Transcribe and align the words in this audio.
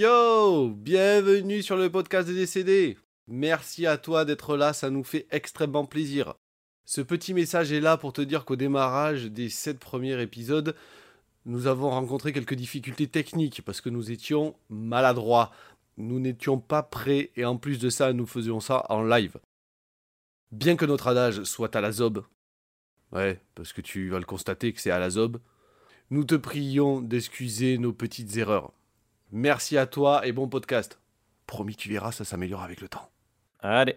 Yo 0.00 0.70
Bienvenue 0.70 1.62
sur 1.62 1.76
le 1.76 1.90
podcast 1.90 2.26
des 2.26 2.34
décédés. 2.34 2.96
Merci 3.28 3.86
à 3.86 3.98
toi 3.98 4.24
d'être 4.24 4.56
là, 4.56 4.72
ça 4.72 4.88
nous 4.88 5.04
fait 5.04 5.26
extrêmement 5.30 5.84
plaisir. 5.84 6.32
Ce 6.86 7.02
petit 7.02 7.34
message 7.34 7.70
est 7.70 7.82
là 7.82 7.98
pour 7.98 8.14
te 8.14 8.22
dire 8.22 8.46
qu'au 8.46 8.56
démarrage 8.56 9.26
des 9.26 9.50
7 9.50 9.78
premiers 9.78 10.18
épisodes, 10.22 10.74
nous 11.44 11.66
avons 11.66 11.90
rencontré 11.90 12.32
quelques 12.32 12.54
difficultés 12.54 13.08
techniques 13.08 13.60
parce 13.60 13.82
que 13.82 13.90
nous 13.90 14.10
étions 14.10 14.56
maladroits. 14.70 15.50
Nous 15.98 16.18
n'étions 16.18 16.58
pas 16.58 16.82
prêts 16.82 17.30
et 17.36 17.44
en 17.44 17.58
plus 17.58 17.78
de 17.78 17.90
ça, 17.90 18.14
nous 18.14 18.26
faisions 18.26 18.60
ça 18.60 18.86
en 18.88 19.02
live. 19.02 19.36
Bien 20.50 20.76
que 20.76 20.86
notre 20.86 21.08
adage 21.08 21.42
soit 21.42 21.76
à 21.76 21.82
la 21.82 21.92
zob, 21.92 22.24
ouais, 23.12 23.38
parce 23.54 23.74
que 23.74 23.82
tu 23.82 24.08
vas 24.08 24.18
le 24.18 24.24
constater 24.24 24.72
que 24.72 24.80
c'est 24.80 24.90
à 24.90 24.98
la 24.98 25.10
zob, 25.10 25.40
nous 26.08 26.24
te 26.24 26.36
prions 26.36 27.02
d'excuser 27.02 27.76
nos 27.76 27.92
petites 27.92 28.38
erreurs. 28.38 28.72
Merci 29.32 29.78
à 29.78 29.86
toi 29.86 30.26
et 30.26 30.32
bon 30.32 30.48
podcast. 30.48 30.98
Promis, 31.46 31.76
tu 31.76 31.88
verras, 31.88 32.12
ça 32.12 32.24
s'améliore 32.24 32.62
avec 32.62 32.80
le 32.80 32.88
temps. 32.88 33.10
Allez. 33.60 33.96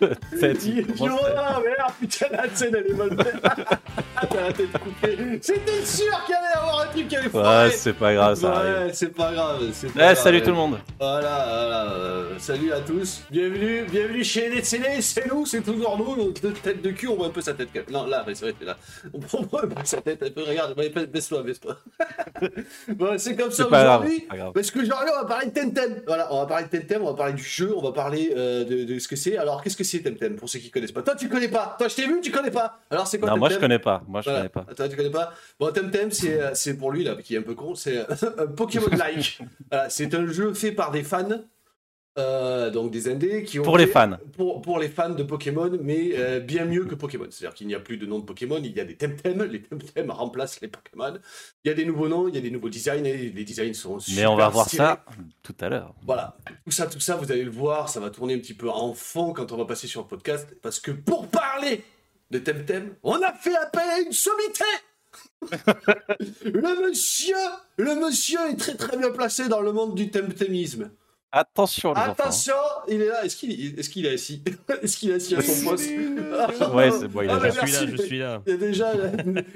good. 0.00 0.18
Tête. 0.40 0.64
Yoda, 0.64 1.60
merde, 1.64 1.92
putain, 2.00 2.26
la 2.32 2.54
scène, 2.54 2.74
elle 2.76 2.90
est 2.90 2.94
mal 2.94 3.10
faite. 3.10 3.36
T'as 4.30 4.40
la 4.48 4.52
tête 4.52 4.72
coupée. 4.72 5.38
C'était 5.40 5.84
sûr 5.84 6.24
qu'il 6.26 6.34
allait 6.34 6.44
y 6.54 6.58
avoir 6.58 6.80
un 6.82 6.86
truc 6.86 7.08
qui 7.08 7.16
allait 7.16 7.28
Ouais, 7.34 7.70
c'est 7.72 7.92
pas 7.94 8.12
grave, 8.14 8.34
ça 8.38 8.52
arrive. 8.56 8.72
Ouais, 8.86 8.90
c'est 8.92 9.08
pas 9.14 9.32
grave. 9.32 9.58
c'est 9.72 9.86
pas 9.88 9.92
Eh, 9.94 9.98
grave. 9.98 10.16
salut 10.18 10.42
tout 10.42 10.50
le 10.50 10.56
monde. 10.56 10.78
Voilà, 10.98 11.20
voilà. 11.20 11.92
euh, 11.92 12.38
salut 12.38 12.72
à 12.72 12.80
tous. 12.80 13.22
Bienvenue, 13.30 13.84
bienvenue 13.90 14.24
chez 14.24 14.48
les. 14.50 14.62
C'est 14.62 15.26
nous, 15.30 15.46
c'est 15.46 15.62
toujours 15.62 15.96
nous. 15.98 16.26
Notre 16.42 16.60
tête 16.62 16.82
de 16.82 16.90
cul, 16.90 17.08
on 17.08 17.16
voit 17.16 17.26
un 17.26 17.30
peu 17.30 17.40
sa 17.40 17.54
tête. 17.54 17.68
quand 17.74 17.80
même. 17.80 17.90
Non, 17.92 18.06
là, 18.06 18.24
mais 18.26 18.34
c'est 18.34 18.44
vrai, 18.46 18.54
t'es 18.58 18.64
là. 18.66 18.76
On 19.14 19.18
voit 19.42 19.64
un 19.64 19.68
peu 19.68 19.84
sa 19.84 20.00
tête. 20.02 20.22
Un 20.22 20.30
peu, 20.30 20.42
regarde, 20.42 20.76
ouais, 20.78 20.90
baisse-toi, 20.90 21.42
baisse-toi. 21.42 21.76
bon, 22.88 23.18
c'est 23.18 23.36
comme 23.36 23.50
ça 23.50 23.64
C'est 23.68 23.76
aujourd'hui. 23.76 24.26
c'est. 24.30 24.52
Parce 24.52 24.70
qu'aujourd'hui, 24.70 25.10
on 25.16 25.22
va 25.22 25.26
parler 25.28 25.46
de 25.46 25.52
Temtem. 25.52 26.02
Voilà, 26.06 26.32
on 26.32 26.40
va 26.40 26.46
parler 26.46 26.66
de 26.70 26.78
Temtem, 26.78 27.02
on 27.02 27.06
va 27.10 27.14
parler 27.14 27.32
du 27.34 27.42
jeu, 27.42 27.72
on 27.76 27.82
va 27.82 27.92
parler 27.92 28.32
euh, 28.36 28.64
de, 28.64 28.84
de 28.84 28.98
ce 28.98 29.08
que 29.08 29.16
c'est. 29.16 29.36
Alors, 29.38 29.62
qu'est-ce 29.62 29.76
que 29.76 29.84
c'est 29.84 30.00
Temtem? 30.00 30.29
Pour 30.36 30.48
ceux 30.48 30.58
qui 30.58 30.70
connaissent 30.70 30.92
pas 30.92 31.02
Toi, 31.02 31.14
tu 31.16 31.28
connais 31.28 31.48
pas. 31.48 31.74
Toi, 31.78 31.88
je 31.88 31.94
t'ai 31.96 32.06
vu, 32.06 32.20
tu 32.20 32.30
connais 32.30 32.50
pas. 32.50 32.78
Alors, 32.90 33.06
c'est 33.06 33.18
quoi 33.18 33.30
Non, 33.30 33.36
moi 33.36 33.48
je 33.48 33.58
connais 33.58 33.78
pas. 33.78 34.02
Moi 34.08 34.20
je 34.20 34.30
Voilà. 34.30 34.48
connais 34.48 34.64
pas. 34.66 34.66
Attends, 34.70 34.88
tu 34.88 34.96
connais 34.96 35.10
pas 35.10 35.32
Bon, 35.58 35.72
Temtem, 35.72 36.10
c'est 36.10 36.40
euh, 36.40 36.50
c'est 36.54 36.76
pour 36.76 36.90
lui, 36.92 37.04
là, 37.04 37.14
qui 37.16 37.34
est 37.34 37.38
un 37.38 37.42
peu 37.42 37.54
con, 37.54 37.74
c'est 37.74 37.98
euh, 37.98 38.04
un 38.38 38.46
Pokémon-like. 38.46 39.40
Voilà, 39.70 39.88
c'est 39.90 40.14
un 40.14 40.26
jeu 40.26 40.52
fait 40.54 40.72
par 40.72 40.90
des 40.90 41.02
fans, 41.02 41.28
euh, 42.18 42.70
donc 42.70 42.90
des 42.90 43.08
indés, 43.08 43.44
qui 43.44 43.60
ont 43.60 43.62
Pour 43.62 43.78
les 43.78 43.86
fans. 43.86 44.18
Pour, 44.36 44.62
pour 44.62 44.78
les 44.78 44.88
fans 44.88 45.10
de 45.10 45.22
Pokémon, 45.22 45.70
mais 45.80 46.10
euh, 46.14 46.40
bien 46.40 46.64
mieux 46.64 46.84
que 46.84 46.94
Pokémon. 46.94 47.26
C'est-à-dire 47.30 47.54
qu'il 47.54 47.66
n'y 47.66 47.74
a 47.74 47.80
plus 47.80 47.98
de 47.98 48.06
nom 48.06 48.18
de 48.18 48.24
Pokémon, 48.24 48.60
il 48.62 48.76
y 48.76 48.80
a 48.80 48.84
des 48.84 48.96
Temtem, 48.96 49.44
les 49.44 49.62
Temtem 49.62 50.10
remplacent 50.10 50.60
les 50.60 50.68
Pokémon. 50.68 51.18
Il 51.64 51.68
y 51.68 51.70
a 51.70 51.74
des 51.74 51.84
nouveaux 51.84 52.08
noms, 52.08 52.28
il 52.28 52.34
y 52.34 52.38
a 52.38 52.40
des 52.40 52.50
nouveaux 52.50 52.68
designs, 52.68 53.04
et 53.04 53.30
les 53.30 53.44
designs 53.44 53.74
sont 53.74 53.98
Mais 54.16 54.26
on 54.26 54.36
va 54.36 54.46
super 54.46 54.50
voir 54.50 54.66
stylés. 54.66 54.78
ça 54.78 55.04
tout 55.42 55.54
à 55.60 55.68
l'heure. 55.68 55.94
Voilà, 56.04 56.36
tout 56.64 56.72
ça, 56.72 56.86
tout 56.86 57.00
ça, 57.00 57.16
vous 57.16 57.30
allez 57.30 57.44
le 57.44 57.50
voir, 57.50 57.88
ça 57.88 58.00
va 58.00 58.10
tourner 58.10 58.34
un 58.34 58.38
petit 58.38 58.54
peu 58.54 58.68
en 58.68 58.92
fond 58.92 59.32
quand 59.32 59.52
on 59.52 59.56
va 59.56 59.64
passer 59.64 59.86
sur 59.86 60.02
le 60.02 60.08
podcast, 60.08 60.48
parce 60.62 60.80
que 60.80 60.90
pour 60.90 61.28
parler 61.28 61.84
de 62.30 62.38
Temtem, 62.38 62.94
on 63.02 63.22
a 63.22 63.32
fait 63.32 63.56
appel 63.56 63.88
à 63.88 64.00
une 64.00 64.12
sommité 64.12 64.64
Le 66.44 66.88
monsieur, 66.88 67.34
le 67.76 67.94
monsieur 67.94 68.38
est 68.50 68.56
très 68.56 68.74
très 68.74 68.96
bien 68.96 69.10
placé 69.10 69.48
dans 69.48 69.60
le 69.60 69.72
monde 69.72 69.94
du 69.94 70.10
temtemisme. 70.10 70.90
Attention 71.32 71.92
les 71.94 72.00
enfants. 72.00 72.12
Attention, 72.12 72.54
il 72.88 73.02
est 73.02 73.06
là, 73.08 73.24
est-ce 73.24 73.36
qu'il 73.36 73.52
est, 73.52 73.88
qu'il 73.88 74.06
est 74.06 74.14
assis? 74.14 74.42
Est-ce 74.82 74.96
qu'il 74.96 75.10
est 75.10 75.14
assis 75.14 75.36
à 75.36 75.42
son 75.42 75.70
poste? 75.70 75.88
Ouais, 76.74 76.90
c'est 76.90 77.08
bon, 77.08 77.22
il 77.22 77.28
est 77.28 77.32
Ah, 77.32 77.38
là. 77.38 77.50
Je 77.50 77.66
suis 77.66 77.72
là, 77.72 77.86
je 77.90 78.02
suis 78.02 78.18
là. 78.18 78.42
Il 78.46 78.50
y 78.50 78.54
a 78.54 78.56
déjà 78.56 78.92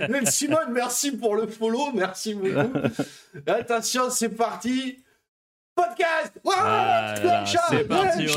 Nel 0.08 0.26
Simone, 0.28 0.70
merci 0.72 1.16
pour 1.16 1.34
le 1.34 1.46
follow, 1.46 1.90
merci 1.92 2.34
beaucoup. 2.34 2.78
Attention, 3.46 4.10
c'est 4.10 4.28
parti. 4.28 5.00
Podcast. 5.74 6.32
Ah 6.46 7.44
c'est 7.68 7.88
parti. 7.88 8.28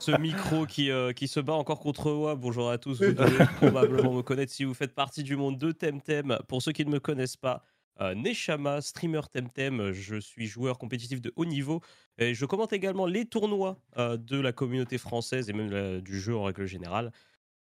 Ce 0.00 0.18
micro 0.18 0.66
qui, 0.66 0.90
euh, 0.90 1.12
qui 1.12 1.28
se 1.28 1.38
bat 1.38 1.52
encore 1.52 1.78
contre 1.78 2.10
moi. 2.10 2.34
Bonjour 2.34 2.68
à 2.70 2.78
tous. 2.78 3.00
Vous 3.00 3.12
devez 3.12 3.44
probablement 3.60 4.12
me 4.12 4.22
connaître 4.22 4.52
si 4.52 4.64
vous 4.64 4.74
faites 4.74 4.92
partie 4.92 5.22
du 5.22 5.36
monde 5.36 5.58
de 5.58 5.70
Temtem. 5.70 6.38
Pour 6.48 6.60
ceux 6.60 6.72
qui 6.72 6.84
ne 6.84 6.90
me 6.90 6.98
connaissent 6.98 7.36
pas, 7.36 7.62
euh, 8.00 8.14
Neshama, 8.14 8.80
streamer 8.80 9.22
Temtem. 9.32 9.92
Je 9.92 10.16
suis 10.16 10.46
joueur 10.46 10.78
compétitif 10.78 11.20
de 11.20 11.32
haut 11.36 11.44
niveau. 11.44 11.80
Et 12.18 12.34
je 12.34 12.46
commente 12.46 12.72
également 12.72 13.06
les 13.06 13.24
tournois 13.24 13.78
euh, 13.98 14.16
de 14.16 14.38
la 14.38 14.52
communauté 14.52 14.98
française 14.98 15.50
et 15.50 15.52
même 15.52 15.72
euh, 15.72 16.00
du 16.00 16.20
jeu 16.20 16.36
en 16.36 16.44
règle 16.44 16.66
générale. 16.66 17.12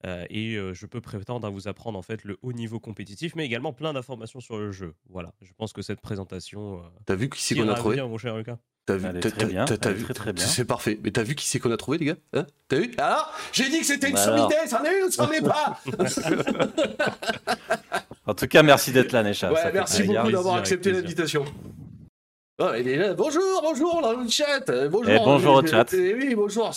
Euh, 0.07 0.25
et 0.31 0.55
euh, 0.55 0.75
je 0.75 0.87
peux 0.87 1.01
prétendre 1.01 1.47
à 1.47 1.51
vous 1.51 1.67
apprendre 1.67 1.99
en 1.99 2.03
fait 2.03 2.23
le 2.25 2.39
haut 2.43 2.53
niveau 2.53 2.79
compétitif, 2.79 3.35
mais 3.35 3.45
également 3.45 3.73
plein 3.73 3.93
d'informations 3.93 4.39
sur 4.41 4.57
le 4.57 4.71
jeu. 4.71 4.95
Voilà, 5.09 5.33
je 5.43 5.51
pense 5.57 5.73
que 5.73 5.83
cette 5.83 6.01
présentation 6.01 6.77
euh, 6.77 6.83
T'as 7.05 7.17
vu 7.17 7.29
qui 7.29 7.43
c'est 7.43 7.57
qu'on 7.57 7.69
a 7.69 7.75
trouvé 7.75 7.97
bien, 7.97 8.07
mon 8.07 8.17
cher 8.17 8.37
Lucas. 8.37 8.59
T'as 8.87 8.97
vu, 8.97 9.21
t'as- 9.21 9.31
très 9.31 9.45
bien, 9.45 9.65
vu, 9.67 9.77
très, 10.05 10.15
très 10.15 10.33
bien. 10.33 10.47
C'est 10.47 10.65
parfait. 10.65 10.99
Mais 11.03 11.11
t'as 11.11 11.23
vu 11.25 11.35
qui 11.35 11.47
c'est 11.47 11.59
qu'on 11.59 11.73
a 11.73 11.77
trouvé, 11.77 11.99
les 11.99 12.07
gars 12.07 12.17
Hein? 12.33 12.47
T'as 12.69 12.79
vu? 12.79 12.95
Alors, 12.97 13.35
j'ai 13.53 13.69
dit 13.69 13.81
que 13.81 13.87
c'était 13.87 14.09
une 14.09 14.15
Bah 14.15 14.25
sommité, 14.25 14.55
c'en 14.67 14.83
est 14.85 14.99
une 14.99 15.05
ou 15.05 15.11
c'en 15.11 15.31
est 15.31 15.43
pas 15.43 15.79
En 18.27 18.35
tout 18.35 18.47
cas, 18.47 18.63
merci 18.63 18.93
d'être 18.93 19.13
là, 19.13 19.23
Necha. 19.23 19.53
Ouais, 19.53 19.73
merci 19.73 20.03
plaisir. 20.03 20.21
beaucoup 20.23 20.33
d'avoir 20.33 20.55
accepté 20.57 20.93
l'invitation. 20.93 21.45
Ah, 22.61 22.73
il 22.77 22.89
est 22.89 22.97
là. 22.97 23.15
Bonjour, 23.15 23.41
bonjour 23.63 24.03
dans 24.03 24.15
le 24.15 24.29
chat. 24.29 24.69
euh, 24.69 24.89
Bonjour. 24.89 25.13
Eh, 25.15 25.19
bonjour 25.25 25.55
au 25.55 25.63
Euh, 25.63 25.67
chat. 25.69 25.95
euh, 25.95 26.15
oui, 26.19 26.35
bonjour. 26.35 26.73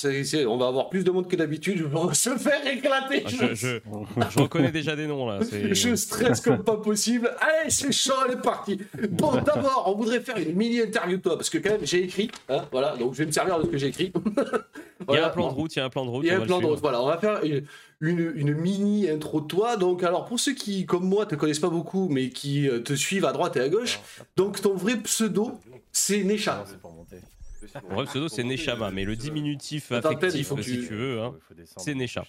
On 0.47 0.58
va 0.58 0.68
avoir 0.68 0.90
plus 0.90 1.03
de 1.03 1.09
monde 1.09 1.28
que 1.28 1.36
d'habitude. 1.36 1.90
On 1.96 2.06
va 2.06 2.14
se 2.14 2.30
faire 2.38 2.62
éclater. 2.72 3.24
Ah, 3.25 3.30
je, 3.30 3.56
je- 3.56 3.78
je 4.30 4.40
reconnais 4.40 4.70
déjà 4.72 4.96
des 4.96 5.08
noms 5.08 5.25
là. 5.28 5.40
Je 5.72 5.96
stresse 5.96 6.40
comme 6.41 6.64
pas 6.64 6.78
possible. 6.78 7.31
Allez, 7.41 7.72
c'est 7.72 7.91
chaud, 7.91 8.14
elle 8.28 8.34
est 8.34 8.41
partie. 8.44 8.78
Bon, 9.09 9.31
d'abord, 9.44 9.86
on 9.88 9.96
voudrait 9.97 10.20
faire 10.20 10.38
une 10.38 10.53
mini 10.56 10.81
interview 10.81 11.18
de 11.18 11.24
toi 11.24 11.36
parce 11.36 11.50
que 11.50 11.58
quand 11.58 11.72
même 11.72 11.80
j'ai 11.84 12.03
écrit, 12.03 12.30
hein, 12.50 12.64
voilà, 12.72 12.96
donc 12.96 13.14
je 13.14 13.18
vais 13.20 13.25
me 13.25 13.31
servir 13.31 13.58
de 13.58 13.64
ce 13.66 13.70
que 13.70 13.78
j'ai 13.80 13.88
écrit. 13.88 14.14
Il 15.11 15.16
y 15.16 15.17
a 15.17 15.22
Voilà. 15.22 15.27
un 15.27 15.29
plan 15.29 15.47
de 15.49 15.53
route, 15.53 15.75
il 15.75 15.79
y 15.79 15.81
a 15.81 15.85
un 15.85 15.89
plan 15.89 16.05
de 16.05 16.09
route. 16.09 16.23
Il 16.23 16.27
y 16.27 16.31
a 16.31 16.35
un 16.38 16.45
plan 16.45 16.59
de 16.59 16.66
route. 16.66 16.79
Voilà, 16.81 17.01
on 17.01 17.07
va 17.07 17.17
faire 17.17 17.44
une, 17.44 17.66
une, 17.99 18.31
une 18.35 18.53
mini 18.53 19.09
intro 19.09 19.41
de 19.41 19.47
toi. 19.47 19.77
Donc, 19.77 20.03
alors 20.03 20.25
pour 20.25 20.39
ceux 20.39 20.53
qui, 20.53 20.85
comme 20.85 21.05
moi, 21.07 21.25
te 21.25 21.35
connaissent 21.35 21.59
pas 21.59 21.69
beaucoup, 21.69 22.07
mais 22.09 22.29
qui 22.29 22.67
euh, 22.69 22.79
te 22.79 22.94
suivent 22.94 23.25
à 23.25 23.31
droite 23.31 23.57
et 23.57 23.61
à 23.61 23.69
gauche, 23.69 23.99
donc 24.35 24.61
ton 24.61 24.75
vrai 24.75 24.97
pseudo, 24.97 25.59
c'est 25.91 26.23
Necha. 26.23 26.63
Mon 27.88 27.95
vrai 27.95 28.05
pseudo 28.05 28.27
c'est 28.27 28.44
Neshama, 28.44 28.89
mais 28.91 29.05
le 29.05 29.16
diminutif 29.16 29.91
affectif, 29.91 30.47
faut 30.47 30.55
que 30.55 30.63
si 30.63 30.79
tu- 30.79 30.88
tu 30.88 30.95
veux, 30.95 31.22
hein, 31.22 31.35
c'est 31.78 31.93
Necha. 31.93 32.25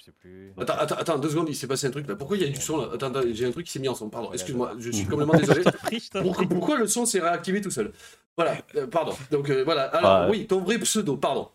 Attends, 0.59 0.75
attends, 0.75 0.94
attends, 0.97 1.19
deux 1.19 1.31
secondes, 1.31 1.49
il 1.49 1.56
s'est 1.56 1.66
passé 1.66 1.87
un 1.87 1.91
truc 1.91 2.06
là. 2.06 2.14
Pourquoi 2.16 2.37
il 2.37 2.43
y 2.43 2.47
a 2.47 2.50
du 2.50 2.60
son 2.60 2.76
là? 2.78 2.91
Attends, 2.93 3.06
attends, 3.06 3.22
j'ai 3.32 3.47
un 3.47 3.50
truc 3.50 3.64
qui 3.66 3.72
s'est 3.72 3.78
mis 3.78 3.88
en 3.88 3.94
son. 3.94 4.10
Pardon, 4.10 4.31
excuse-moi, 4.32 4.75
je 4.78 4.91
suis 4.91 5.06
complètement 5.06 5.34
désolé. 5.34 5.62
Pourquoi, 6.50 6.76
le 6.78 6.87
son 6.87 7.06
s'est 7.06 7.20
réactivé 7.20 7.60
tout 7.62 7.70
seul? 7.70 7.93
Voilà, 8.37 8.59
euh, 8.76 8.87
pardon. 8.87 9.14
Donc 9.31 9.49
euh, 9.50 9.64
voilà, 9.64 9.84
alors 9.84 10.28
oui, 10.31 10.47
ton 10.47 10.60
vrai 10.60 10.78
pseudo, 10.78 11.16
pardon. 11.16 11.49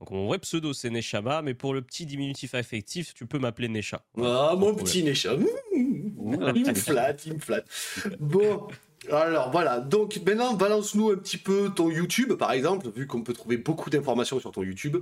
Donc 0.00 0.10
mon 0.10 0.26
vrai 0.28 0.38
pseudo 0.38 0.72
c'est 0.72 0.90
Neshama, 0.90 1.42
mais 1.42 1.54
pour 1.54 1.74
le 1.74 1.82
petit 1.82 2.06
diminutif 2.06 2.54
affectif, 2.54 3.14
tu 3.14 3.26
peux 3.26 3.38
m'appeler 3.38 3.68
Nesha. 3.68 4.04
Ah, 4.22 4.54
mon 4.56 4.74
petit 4.74 5.02
Necha. 5.02 5.36
Mmh, 5.36 6.52
Il 6.54 6.66
me 6.66 6.74
flatte, 6.74 7.26
il 7.26 7.34
me 7.34 7.38
flatte. 7.40 7.66
Bon, 8.20 8.68
alors 9.10 9.50
voilà. 9.50 9.80
Donc 9.80 10.20
maintenant, 10.24 10.54
balance-nous 10.54 11.10
un 11.10 11.16
petit 11.16 11.38
peu 11.38 11.70
ton 11.74 11.90
YouTube, 11.90 12.34
par 12.34 12.52
exemple, 12.52 12.88
vu 12.90 13.06
qu'on 13.06 13.22
peut 13.22 13.32
trouver 13.32 13.56
beaucoup 13.56 13.90
d'informations 13.90 14.38
sur 14.38 14.52
ton 14.52 14.62
YouTube. 14.62 14.98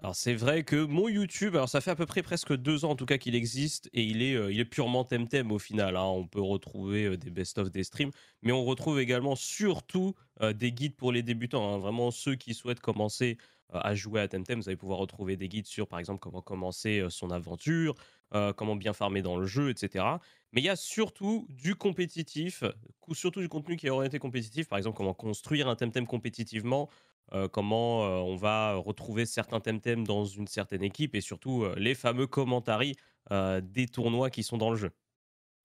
Alors 0.00 0.14
c'est 0.14 0.34
vrai 0.34 0.62
que 0.62 0.76
mon 0.84 1.08
YouTube, 1.08 1.56
alors 1.56 1.68
ça 1.68 1.80
fait 1.80 1.90
à 1.90 1.96
peu 1.96 2.06
près 2.06 2.22
presque 2.22 2.54
deux 2.54 2.84
ans 2.84 2.90
en 2.90 2.94
tout 2.94 3.04
cas 3.04 3.18
qu'il 3.18 3.34
existe 3.34 3.90
et 3.92 4.04
il 4.04 4.22
est, 4.22 4.36
euh, 4.36 4.52
il 4.52 4.60
est 4.60 4.64
purement 4.64 5.02
Temtem 5.02 5.50
au 5.50 5.58
final. 5.58 5.96
hein. 5.96 6.04
On 6.04 6.24
peut 6.24 6.40
retrouver 6.40 7.06
euh, 7.06 7.16
des 7.16 7.30
best-of 7.30 7.72
des 7.72 7.82
streams, 7.82 8.12
mais 8.42 8.52
on 8.52 8.64
retrouve 8.64 9.00
également 9.00 9.34
surtout 9.34 10.14
euh, 10.40 10.52
des 10.52 10.70
guides 10.70 10.94
pour 10.94 11.10
les 11.10 11.24
débutants. 11.24 11.74
hein. 11.74 11.78
Vraiment 11.78 12.12
ceux 12.12 12.36
qui 12.36 12.54
souhaitent 12.54 12.78
commencer 12.78 13.38
euh, 13.40 13.44
à 13.70 13.94
jouer 13.94 14.20
à 14.20 14.28
Temtem, 14.28 14.60
vous 14.60 14.68
allez 14.68 14.76
pouvoir 14.76 14.98
retrouver 14.98 15.36
des 15.36 15.48
guides 15.48 15.66
sur 15.66 15.88
par 15.88 15.98
exemple 15.98 16.20
comment 16.20 16.42
commencer 16.42 17.00
euh, 17.00 17.10
son 17.10 17.30
aventure, 17.30 17.94
euh, 18.34 18.52
comment 18.52 18.76
bien 18.76 18.92
farmer 18.92 19.22
dans 19.22 19.36
le 19.38 19.46
jeu, 19.46 19.70
etc. 19.70 20.20
Mais 20.52 20.60
il 20.60 20.64
y 20.64 20.68
a 20.70 20.76
surtout 20.76 21.46
du 21.50 21.74
compétitif, 21.74 22.64
surtout 23.12 23.40
du 23.40 23.48
contenu 23.48 23.76
qui 23.76 23.86
est 23.86 23.90
orienté 23.90 24.18
compétitif, 24.18 24.68
par 24.68 24.78
exemple 24.78 24.96
comment 24.96 25.14
construire 25.14 25.68
un 25.68 25.76
Temtem 25.76 26.06
compétitivement, 26.06 26.88
euh, 27.32 27.48
comment 27.48 28.04
euh, 28.06 28.18
on 28.18 28.36
va 28.36 28.74
retrouver 28.74 29.26
certains 29.26 29.60
Temtem 29.60 30.06
dans 30.06 30.24
une 30.24 30.46
certaine 30.46 30.82
équipe 30.82 31.14
et 31.14 31.20
surtout 31.20 31.64
euh, 31.64 31.74
les 31.76 31.94
fameux 31.94 32.26
commentaries 32.26 32.96
euh, 33.30 33.60
des 33.60 33.86
tournois 33.86 34.30
qui 34.30 34.42
sont 34.42 34.56
dans 34.56 34.70
le 34.70 34.76
jeu. 34.76 34.90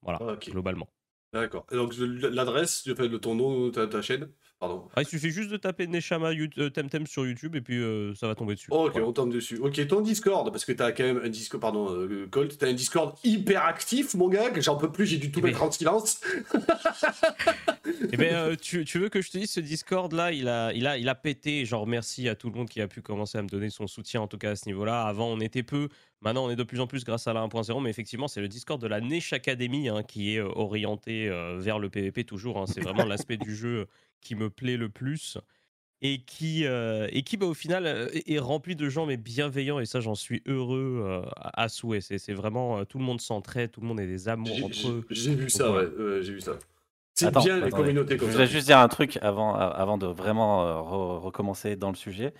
Voilà, 0.01 0.19
Ok. 0.19 0.49
globalement. 0.49 0.87
D'accord. 1.33 1.65
Donc 1.71 1.95
l'adresse, 1.97 2.85
le 2.85 3.19
ton 3.19 3.35
nom, 3.35 3.71
ta, 3.71 3.87
ta 3.87 4.01
chaîne? 4.03 4.33
Pardon. 4.63 4.83
Ah, 4.95 5.01
il 5.01 5.05
suffit 5.05 5.29
juste 5.31 5.49
de 5.49 5.57
taper 5.57 5.87
Neshama 5.87 6.31
euh, 6.31 6.69
Temtem 6.69 7.05
sur 7.05 7.25
YouTube 7.27 7.53
et 7.57 7.59
puis 7.61 7.79
euh, 7.79 8.15
ça 8.15 8.27
va 8.27 8.35
tomber 8.35 8.55
dessus. 8.55 8.67
Ok, 8.71 8.93
Voilà. 8.93 9.07
on 9.07 9.11
tombe 9.11 9.29
dessus. 9.33 9.57
Ok, 9.57 9.85
ton 9.87 9.99
Discord, 9.99 10.49
parce 10.53 10.63
que 10.63 10.71
t'as 10.71 10.93
quand 10.93 11.03
même 11.03 11.19
un 11.21 11.27
Discord, 11.27 11.59
pardon, 11.61 11.89
euh, 11.91 12.27
Colt, 12.31 12.57
t'as 12.57 12.69
un 12.69 12.73
Discord 12.73 13.13
hyper 13.25 13.61
actif, 13.65 14.13
mon 14.13 14.29
gars, 14.29 14.51
que 14.51 14.61
j'en 14.61 14.77
peux 14.77 14.89
plus, 14.89 15.05
j'ai 15.05 15.17
dû 15.17 15.33
tout 15.33 15.41
Mais- 15.41 15.49
mettre 15.49 15.63
en 15.63 15.69
silence. 15.71 16.21
Eh 18.11 18.15
ben, 18.17 18.33
euh, 18.33 18.55
tu, 18.55 18.85
tu 18.85 18.99
veux 18.99 19.09
que 19.09 19.21
je 19.21 19.31
te 19.31 19.37
dise, 19.37 19.51
ce 19.51 19.59
Discord 19.59 20.13
là, 20.13 20.31
il 20.31 20.47
a, 20.47 20.71
il 20.73 20.87
a, 20.87 20.97
il 20.97 21.09
a 21.09 21.15
pété. 21.15 21.59
et 21.61 21.65
J'en 21.65 21.81
remercie 21.81 22.29
à 22.29 22.35
tout 22.35 22.49
le 22.49 22.55
monde 22.55 22.69
qui 22.69 22.79
a 22.79 22.87
pu 22.87 23.01
commencer 23.01 23.37
à 23.37 23.41
me 23.41 23.49
donner 23.49 23.69
son 23.69 23.87
soutien, 23.87 24.21
en 24.21 24.27
tout 24.27 24.37
cas 24.37 24.51
à 24.51 24.55
ce 24.55 24.67
niveau-là. 24.67 25.03
Avant, 25.03 25.27
on 25.27 25.39
était 25.41 25.63
peu. 25.63 25.89
Maintenant, 26.21 26.45
on 26.45 26.49
est 26.49 26.55
de 26.55 26.63
plus 26.63 26.79
en 26.79 26.87
plus 26.87 27.03
grâce 27.03 27.27
à 27.27 27.33
la 27.33 27.41
1.0. 27.41 27.81
Mais 27.83 27.89
effectivement, 27.89 28.29
c'est 28.29 28.39
le 28.39 28.47
Discord 28.47 28.81
de 28.81 28.87
la 28.87 29.01
Neige 29.01 29.33
Academy 29.33 29.89
hein, 29.89 30.03
qui 30.03 30.35
est 30.35 30.39
orienté 30.39 31.27
vers 31.57 31.79
le 31.79 31.89
PvP 31.89 32.23
toujours. 32.23 32.57
hein. 32.59 32.65
C'est 32.67 32.81
vraiment 32.81 33.03
l'aspect 33.05 33.37
du 33.37 33.53
jeu 33.55 33.87
qui 34.21 34.35
me 34.35 34.49
plaît 34.53 34.77
le 34.77 34.89
plus. 34.89 35.37
Et 36.05 36.19
qui, 36.19 36.65
euh, 36.65 37.07
et 37.11 37.23
qui 37.23 37.37
bah, 37.37 37.45
au 37.45 37.53
final, 37.53 37.85
euh, 37.85 38.09
est 38.11 38.29
est 38.33 38.39
rempli 38.39 38.75
de 38.75 38.89
gens 38.89 39.05
mais 39.05 39.15
bienveillants. 39.15 39.79
Et 39.79 39.85
ça, 39.85 40.01
j'en 40.01 40.15
suis 40.15 40.41
heureux 40.45 41.01
euh, 41.05 41.21
à, 41.37 41.63
à 41.63 41.69
souhait. 41.69 42.01
C'est 42.01 42.17
c'est 42.17 42.33
vraiment. 42.33 42.79
euh, 42.79 42.83
tout 42.83 42.97
le 42.97 43.05
monde 43.05 43.21
s'entraide, 43.21 43.71
tout 43.71 43.79
le 43.79 43.87
monde 43.87 44.01
est 44.01 44.07
des 44.07 44.27
amours 44.27 44.53
J'ai- 44.53 44.63
entre 44.63 44.87
eux. 44.89 45.05
J'ai 45.09 45.33
vu 45.33 45.49
ça, 45.49 45.71
ouais, 45.71 45.85
ouais, 45.87 46.21
j'ai 46.21 46.33
vu 46.33 46.41
ça. 46.41 46.53
C'est 47.15 47.27
Attends, 47.27 47.41
bien 47.43 47.55
les 47.57 47.63
attendez. 47.67 47.81
communautés 47.83 48.13
Je 48.15 48.17
comme 48.19 48.27
ça. 48.27 48.31
voudrais 48.33 48.47
juste 48.47 48.65
dire 48.65 48.79
un 48.79 48.87
truc 48.89 49.17
avant, 49.21 49.55
avant 49.55 49.97
de 49.97 50.07
vraiment 50.07 50.65
euh, 50.67 50.73
re- 50.81 51.19
recommencer 51.19 51.75
dans 51.77 51.89
le 51.89 51.95
sujet. 51.95 52.33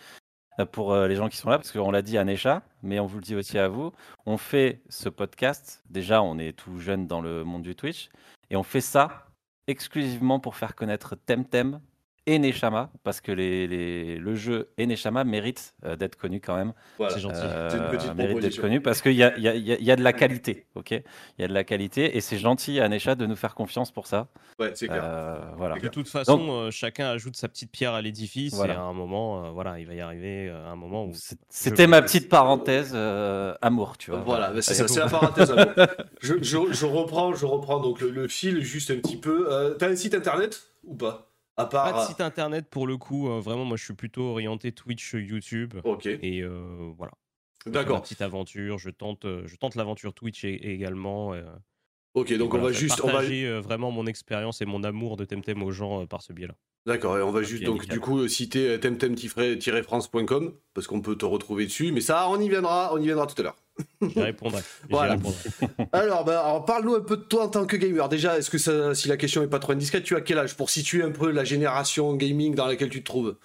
Pour 0.72 0.96
les 0.96 1.16
gens 1.16 1.30
qui 1.30 1.38
sont 1.38 1.50
là, 1.50 1.58
parce 1.58 1.72
qu'on 1.72 1.90
l'a 1.90 2.04
dit 2.04 2.16
à 2.20 2.24
Necha, 2.24 2.62
mais 2.84 3.00
on 3.00 3.08
vous 3.08 3.18
le 3.18 3.24
dit 3.24 3.34
aussi 3.36 3.58
à 3.58 3.70
vous, 3.70 3.92
on 4.28 4.38
fait 4.38 4.84
ce 4.88 5.10
podcast. 5.10 5.84
Déjà, 5.90 6.22
on 6.22 6.38
est 6.38 6.54
tout 6.54 6.78
jeune 6.78 7.08
dans 7.08 7.22
le 7.22 7.44
monde 7.44 7.64
du 7.64 7.76
Twitch, 7.76 8.10
et 8.52 8.56
on 8.56 8.62
fait 8.62 8.80
ça 8.82 9.26
exclusivement 9.66 10.40
pour 10.40 10.56
faire 10.56 10.76
connaître 10.76 11.16
Temtem 11.16 11.80
et 12.26 12.40
Neshama, 12.40 12.90
parce 13.04 13.20
que 13.22 13.32
les, 13.32 13.68
les- 13.68 14.18
le 14.18 14.36
jeu 14.36 14.70
et 14.78 14.86
Neshama 14.86 15.24
méritent 15.26 15.74
euh, 15.86 15.96
d'être 15.98 16.16
connus 16.16 16.40
quand 16.40 16.56
même. 16.56 16.74
Voilà. 16.98 17.14
C'est 17.14 17.20
gentil. 17.20 17.36
C'est 17.70 17.78
une 17.78 17.90
petite 17.90 18.10
Euh, 18.12 18.14
mérite 18.14 18.40
d'être 18.40 18.62
connu 18.62 18.80
parce 18.82 19.02
qu'il 19.02 19.12
y 19.14 19.24
a, 19.24 19.36
il 19.38 19.44
y, 19.44 19.48
a, 19.50 19.56
il 19.56 19.64
y 19.68 19.72
a- 19.74 19.78
il 19.78 19.84
y 19.84 19.92
a 19.92 19.96
de 19.96 20.04
la 20.04 20.14
qualité, 20.14 20.66
ok? 20.76 20.92
Il 20.92 21.04
y 21.40 21.44
a 21.44 21.48
de 21.48 21.54
la 21.54 21.64
qualité 21.64 22.16
et 22.16 22.22
c'est 22.22 22.38
gentil 22.38 22.80
à 22.80 22.88
Necha 22.88 23.16
de 23.16 23.26
nous 23.26 23.36
faire 23.36 23.56
confiance 23.56 23.92
pour 23.92 24.08
ça. 24.08 24.28
Ouais, 24.60 24.72
c'est 24.76 24.88
clair. 24.88 25.02
Euh, 25.04 25.40
voilà. 25.58 25.78
De 25.78 25.88
toute 25.90 26.08
façon, 26.08 26.50
euh, 26.52 26.72
chacun 26.72 27.08
ajoute 27.10 27.36
sa 27.36 27.50
petite 27.50 27.72
pierre 27.72 27.94
à 27.94 28.02
l'édifice 28.02 28.54
Voilà. 28.54 28.76
et 28.76 28.78
à 28.78 28.82
un 28.82 28.94
moment, 28.94 29.46
euh, 29.46 29.50
voilà, 29.50 29.80
il 29.80 29.88
va 29.88 29.94
y 29.94 30.02
arriver 30.02 30.48
euh, 30.50 30.66
un 30.72 30.76
moment 30.76 31.06
où. 31.06 31.12
C'était 31.50 31.84
je- 31.84 31.90
ma 31.90 32.02
petite 32.02 32.30
parenthèse 32.30 32.92
euh, 32.96 33.54
amour, 33.62 33.98
tu 33.98 34.12
vois. 34.12 34.22
Voilà, 34.22 34.54
c'est 34.62 34.74
ça, 34.74 34.88
c'est 34.88 35.00
la 35.00 35.10
parenthèse. 35.10 35.52
alors. 35.52 35.68
je, 36.22 36.36
je, 36.42 36.58
je 36.72 36.86
reprends, 36.86 37.34
je 37.34 37.46
reprends 37.46 37.80
donc 37.82 38.00
le, 38.00 38.10
le 38.12 38.28
fil 38.28 38.62
juste 38.64 38.92
un 38.92 38.96
petit 38.98 39.18
peu. 39.18 39.48
Euh, 39.52 39.74
T'as 39.74 39.90
un 39.90 39.96
site 39.96 40.14
internet 40.16 40.62
ou 40.86 40.96
pas? 40.96 41.30
À 41.58 41.66
part. 41.66 41.92
Pas 41.94 42.02
de 42.02 42.08
site 42.08 42.22
internet 42.22 42.70
pour 42.70 42.88
le 42.88 42.98
coup, 42.98 43.30
euh, 43.30 43.40
vraiment, 43.40 43.66
moi 43.66 43.78
je 43.78 43.84
suis 43.84 43.94
plutôt 43.94 44.24
orienté 44.24 44.72
Twitch, 44.72 45.14
YouTube. 45.14 45.76
Ok, 45.84 46.06
Et 46.08 46.42
euh, 46.42 46.92
voilà. 46.98 47.14
D'accord. 47.66 48.02
petite 48.02 48.22
aventure, 48.22 48.78
je 48.78 48.90
tente, 48.90 49.26
euh, 49.26 49.44
je 49.46 49.56
tente 49.56 49.76
l'aventure 49.76 50.14
Twitch 50.14 50.44
également. 50.44 51.34
euh, 51.34 51.44
Ok, 52.14 52.32
donc 52.34 52.50
voilà, 52.52 52.66
on 52.66 52.68
va 52.68 52.74
juste, 52.74 53.02
on 53.04 53.08
va, 53.08 53.22
euh, 53.24 53.60
vraiment 53.62 53.90
mon 53.90 54.06
expérience 54.06 54.62
et 54.62 54.66
mon 54.66 54.84
amour 54.84 55.18
de 55.18 55.26
Temtem 55.26 55.64
aux 55.64 55.72
gens 55.72 56.02
euh, 56.02 56.06
par 56.06 56.22
ce 56.22 56.34
biais-là. 56.34 56.56
D'accord, 56.86 57.18
et 57.18 57.22
on 57.22 57.32
va 57.32 57.44
juste 57.44 57.64
donc 57.64 57.82
nickel. 57.82 57.94
du 57.94 58.00
coup 58.00 58.28
citer 58.28 58.70
euh, 58.70 58.78
temtem-france.com 58.78 60.54
parce 60.74 60.88
qu'on 60.88 61.02
peut 61.02 61.16
te 61.16 61.26
retrouver 61.26 61.66
dessus, 61.66 61.92
mais 61.92 62.02
ça, 62.02 62.28
on 62.30 62.40
y 62.40 62.50
viendra, 62.50 62.92
on 62.94 62.98
y 63.00 63.06
viendra 63.06 63.28
tout 63.28 63.40
à 63.40 63.44
l'heure. 63.44 63.56
J'y 64.02 64.20
répondrai. 64.20 64.62
Voilà. 64.90 65.14
répondrai. 65.14 65.38
Alors, 65.94 66.26
bah, 66.26 66.42
alors 66.42 66.66
parle-nous 66.66 66.96
un 66.96 67.02
peu 67.02 67.18
de 67.18 67.24
toi 67.24 67.46
en 67.46 67.48
tant 67.48 67.66
que 67.66 67.76
gamer. 67.76 68.08
Déjà, 68.10 68.38
est-ce 68.38 68.50
que 68.50 68.58
ça, 68.58 68.94
si 68.94 69.08
la 69.08 69.18
question 69.18 69.42
est 69.42 69.48
pas 69.48 69.60
trop 69.60 69.72
indiscrète, 69.72 70.04
tu 70.04 70.16
as 70.16 70.22
quel 70.22 70.38
âge 70.38 70.56
pour 70.56 70.70
situer 70.70 71.02
un 71.04 71.12
peu 71.12 71.32
la 71.32 71.44
génération 71.44 72.14
gaming 72.14 72.54
dans 72.54 72.68
laquelle 72.68 72.90
tu 72.90 73.00
te 73.00 73.06
trouves? 73.06 73.36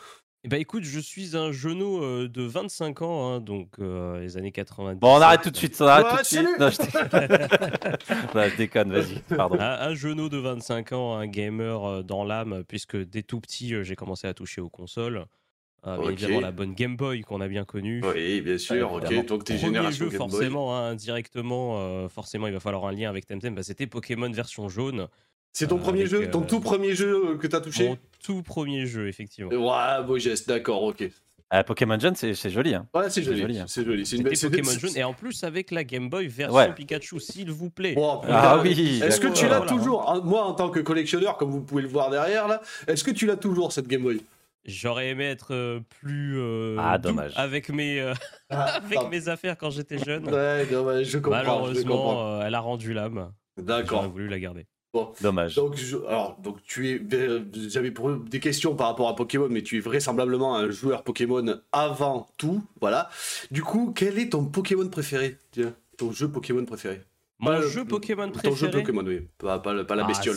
Eh 0.44 0.48
ben 0.48 0.60
écoute, 0.60 0.84
je 0.84 1.00
suis 1.00 1.36
un 1.36 1.50
genou 1.50 2.00
euh, 2.02 2.28
de 2.28 2.42
25 2.42 3.02
ans, 3.02 3.28
hein, 3.34 3.40
donc 3.40 3.70
euh, 3.80 4.20
les 4.20 4.36
années 4.36 4.52
90. 4.52 5.00
Bon, 5.00 5.16
on 5.16 5.20
arrête 5.20 5.42
tout 5.42 5.50
de 5.50 5.56
suite, 5.56 5.76
on 5.80 5.86
arrête 5.86 6.06
Ouais, 6.06 6.12
tout 6.18 6.22
de 6.22 6.26
suite. 6.26 6.58
Non, 6.60 6.70
je, 6.70 6.78
dé- 6.78 8.34
Non, 8.34 8.42
je 8.48 8.56
déconne, 8.56 8.92
vas-y, 8.92 9.18
pardon. 9.36 9.56
Un, 9.58 9.64
un 9.80 9.94
genou 9.94 10.28
de 10.28 10.38
25 10.38 10.92
ans, 10.92 11.16
un 11.16 11.26
gamer 11.26 11.84
euh, 11.84 12.02
dans 12.04 12.22
l'âme, 12.22 12.62
puisque 12.68 12.96
dès 12.96 13.22
tout 13.22 13.40
petit, 13.40 13.74
euh, 13.74 13.82
j'ai 13.82 13.96
commencé 13.96 14.28
à 14.28 14.34
toucher 14.34 14.60
aux 14.60 14.68
consoles. 14.70 15.26
Euh, 15.86 15.96
évidemment, 16.10 16.40
la 16.40 16.52
bonne 16.52 16.74
Game 16.74 16.96
Boy 16.96 17.22
qu'on 17.22 17.40
a 17.40 17.48
bien 17.48 17.64
connue. 17.64 18.00
Oui, 18.04 18.40
bien 18.40 18.58
sûr, 18.58 18.92
Ouais, 18.92 19.04
ok. 19.18 19.26
Donc, 19.26 19.44
tes 19.44 19.54
Premier 19.54 19.66
générations 19.66 20.04
jeu, 20.04 20.10
Game 20.10 20.18
Boy. 20.18 20.30
forcément, 20.30 20.76
hein, 20.76 20.94
directement, 20.94 21.78
euh, 21.80 22.08
forcément, 22.08 22.46
il 22.46 22.52
va 22.52 22.60
falloir 22.60 22.86
un 22.86 22.92
lien 22.92 23.10
avec 23.10 23.26
Temtem. 23.26 23.56
Bah, 23.56 23.62
C'était 23.64 23.86
Pokémon 23.88 24.30
version 24.30 24.68
jaune. 24.68 25.08
C'est 25.52 25.66
ton 25.68 25.76
Euh, 25.76 25.80
premier 25.80 26.06
jeu, 26.06 26.30
ton 26.30 26.42
euh, 26.42 26.46
tout 26.46 26.60
premier 26.60 26.94
jeu 26.94 27.30
euh, 27.32 27.36
que 27.36 27.46
t'as 27.46 27.60
touché 27.60 27.88
Mon 27.88 27.98
tout 28.24 28.42
premier 28.42 28.86
jeu, 28.86 29.08
effectivement. 29.08 29.50
Ouais, 29.50 30.04
beau 30.04 30.18
geste, 30.18 30.48
d'accord, 30.48 30.82
ok. 30.82 31.08
Ah, 31.50 31.64
Pokémon 31.64 31.98
Jeune, 31.98 32.14
c'est 32.14 32.34
c'est 32.34 32.50
joli. 32.50 32.74
Hein. 32.74 32.86
Ouais, 32.94 33.08
c'est 33.08 33.22
joli, 33.22 33.58
hein. 33.58 33.64
c'est 33.66 33.82
joli. 33.82 34.04
C'est 34.04 34.16
une 34.18 34.22
belle 34.24 34.36
C'était 34.36 34.56
c'est- 34.56 34.62
Pokémon 34.62 34.70
c'est- 34.80 34.86
jaune 34.88 34.96
et 34.98 35.04
en 35.04 35.14
plus 35.14 35.42
avec 35.44 35.70
la 35.70 35.82
Game 35.82 36.10
Boy 36.10 36.26
version 36.28 36.54
Ouais. 36.54 36.74
Pikachu, 36.74 37.18
s'il 37.20 37.50
vous 37.50 37.70
plaît. 37.70 37.96
Ah 38.28 38.60
oui, 38.62 39.00
Est-ce 39.02 39.18
que 39.18 39.28
tu 39.28 39.44
d'accord. 39.44 39.50
l'as 39.50 39.56
Voilà. 39.60 39.70
toujours 39.72 40.10
hein, 40.10 40.20
Moi, 40.22 40.44
en 40.44 40.52
tant 40.52 40.68
que 40.68 40.80
collectionneur, 40.80 41.38
comme 41.38 41.50
vous 41.50 41.62
pouvez 41.62 41.80
le 41.82 41.88
voir 41.88 42.10
derrière 42.10 42.48
là, 42.48 42.60
est-ce 42.86 43.02
que 43.02 43.10
tu 43.10 43.24
l'as 43.24 43.36
toujours 43.36 43.72
cette 43.72 43.88
Game 43.88 44.02
Boy? 44.02 44.20
J'aurais 44.66 45.08
aimé 45.08 45.24
être 45.24 45.54
euh, 45.54 45.80
plus 46.00 46.38
euh, 46.38 46.76
Ah, 46.78 46.98
dommage. 46.98 47.32
avec 47.36 47.70
mes 47.70 47.98
euh, 47.98 48.12
avec 48.50 49.08
mes 49.10 49.28
affaires 49.28 49.56
quand 49.56 49.70
j'étais 49.70 49.96
jeune. 49.98 50.28
Ouais, 50.28 50.66
dommage, 50.66 51.06
je 51.06 51.16
comprends. 51.18 51.38
je 51.40 51.44
comprends. 51.46 51.54
Malheureusement, 51.54 52.40
euh, 52.40 52.42
elle 52.46 52.54
a 52.54 52.60
rendu 52.60 52.92
l'âme. 52.92 53.32
J'aurais 53.56 53.66
D'accord. 53.82 54.08
voulu 54.10 54.28
la 54.28 54.38
garder. 54.38 54.66
Dommage. 55.20 55.54
Donc, 55.54 55.76
je- 55.76 55.96
alors, 56.06 56.36
donc 56.40 56.62
tu 56.64 56.88
es, 56.90 57.00
j'avais 57.68 57.92
des 58.30 58.40
questions 58.40 58.74
par 58.74 58.88
rapport 58.88 59.08
à 59.08 59.14
Pokémon, 59.14 59.48
mais 59.50 59.62
tu 59.62 59.76
es 59.76 59.80
vraisemblablement 59.80 60.56
un 60.56 60.70
joueur 60.70 61.04
Pokémon 61.04 61.44
avant 61.72 62.26
tout, 62.36 62.62
voilà. 62.80 63.08
Du 63.50 63.62
coup, 63.62 63.92
quel 63.94 64.18
est 64.18 64.30
ton 64.30 64.44
Pokémon 64.46 64.88
préféré? 64.88 65.36
Tiens, 65.52 65.74
ton 65.96 66.10
jeu 66.12 66.28
Pokémon 66.30 66.64
préféré 66.64 67.02
Mon 67.38 67.50
Pas 67.50 67.58
le- 67.60 67.68
jeu 67.68 67.84
Pokémon 67.84 68.28
Ton 68.30 68.34
jeu 68.54 68.68
préféré. 68.68 68.72
Pokémon, 68.82 69.04
oui, 69.06 69.28
pas, 69.38 69.58
pas, 69.60 69.72
le- 69.72 69.86
pas 69.86 69.94
la 69.94 70.04
Ah, 70.04 70.08
bestiole. 70.08 70.36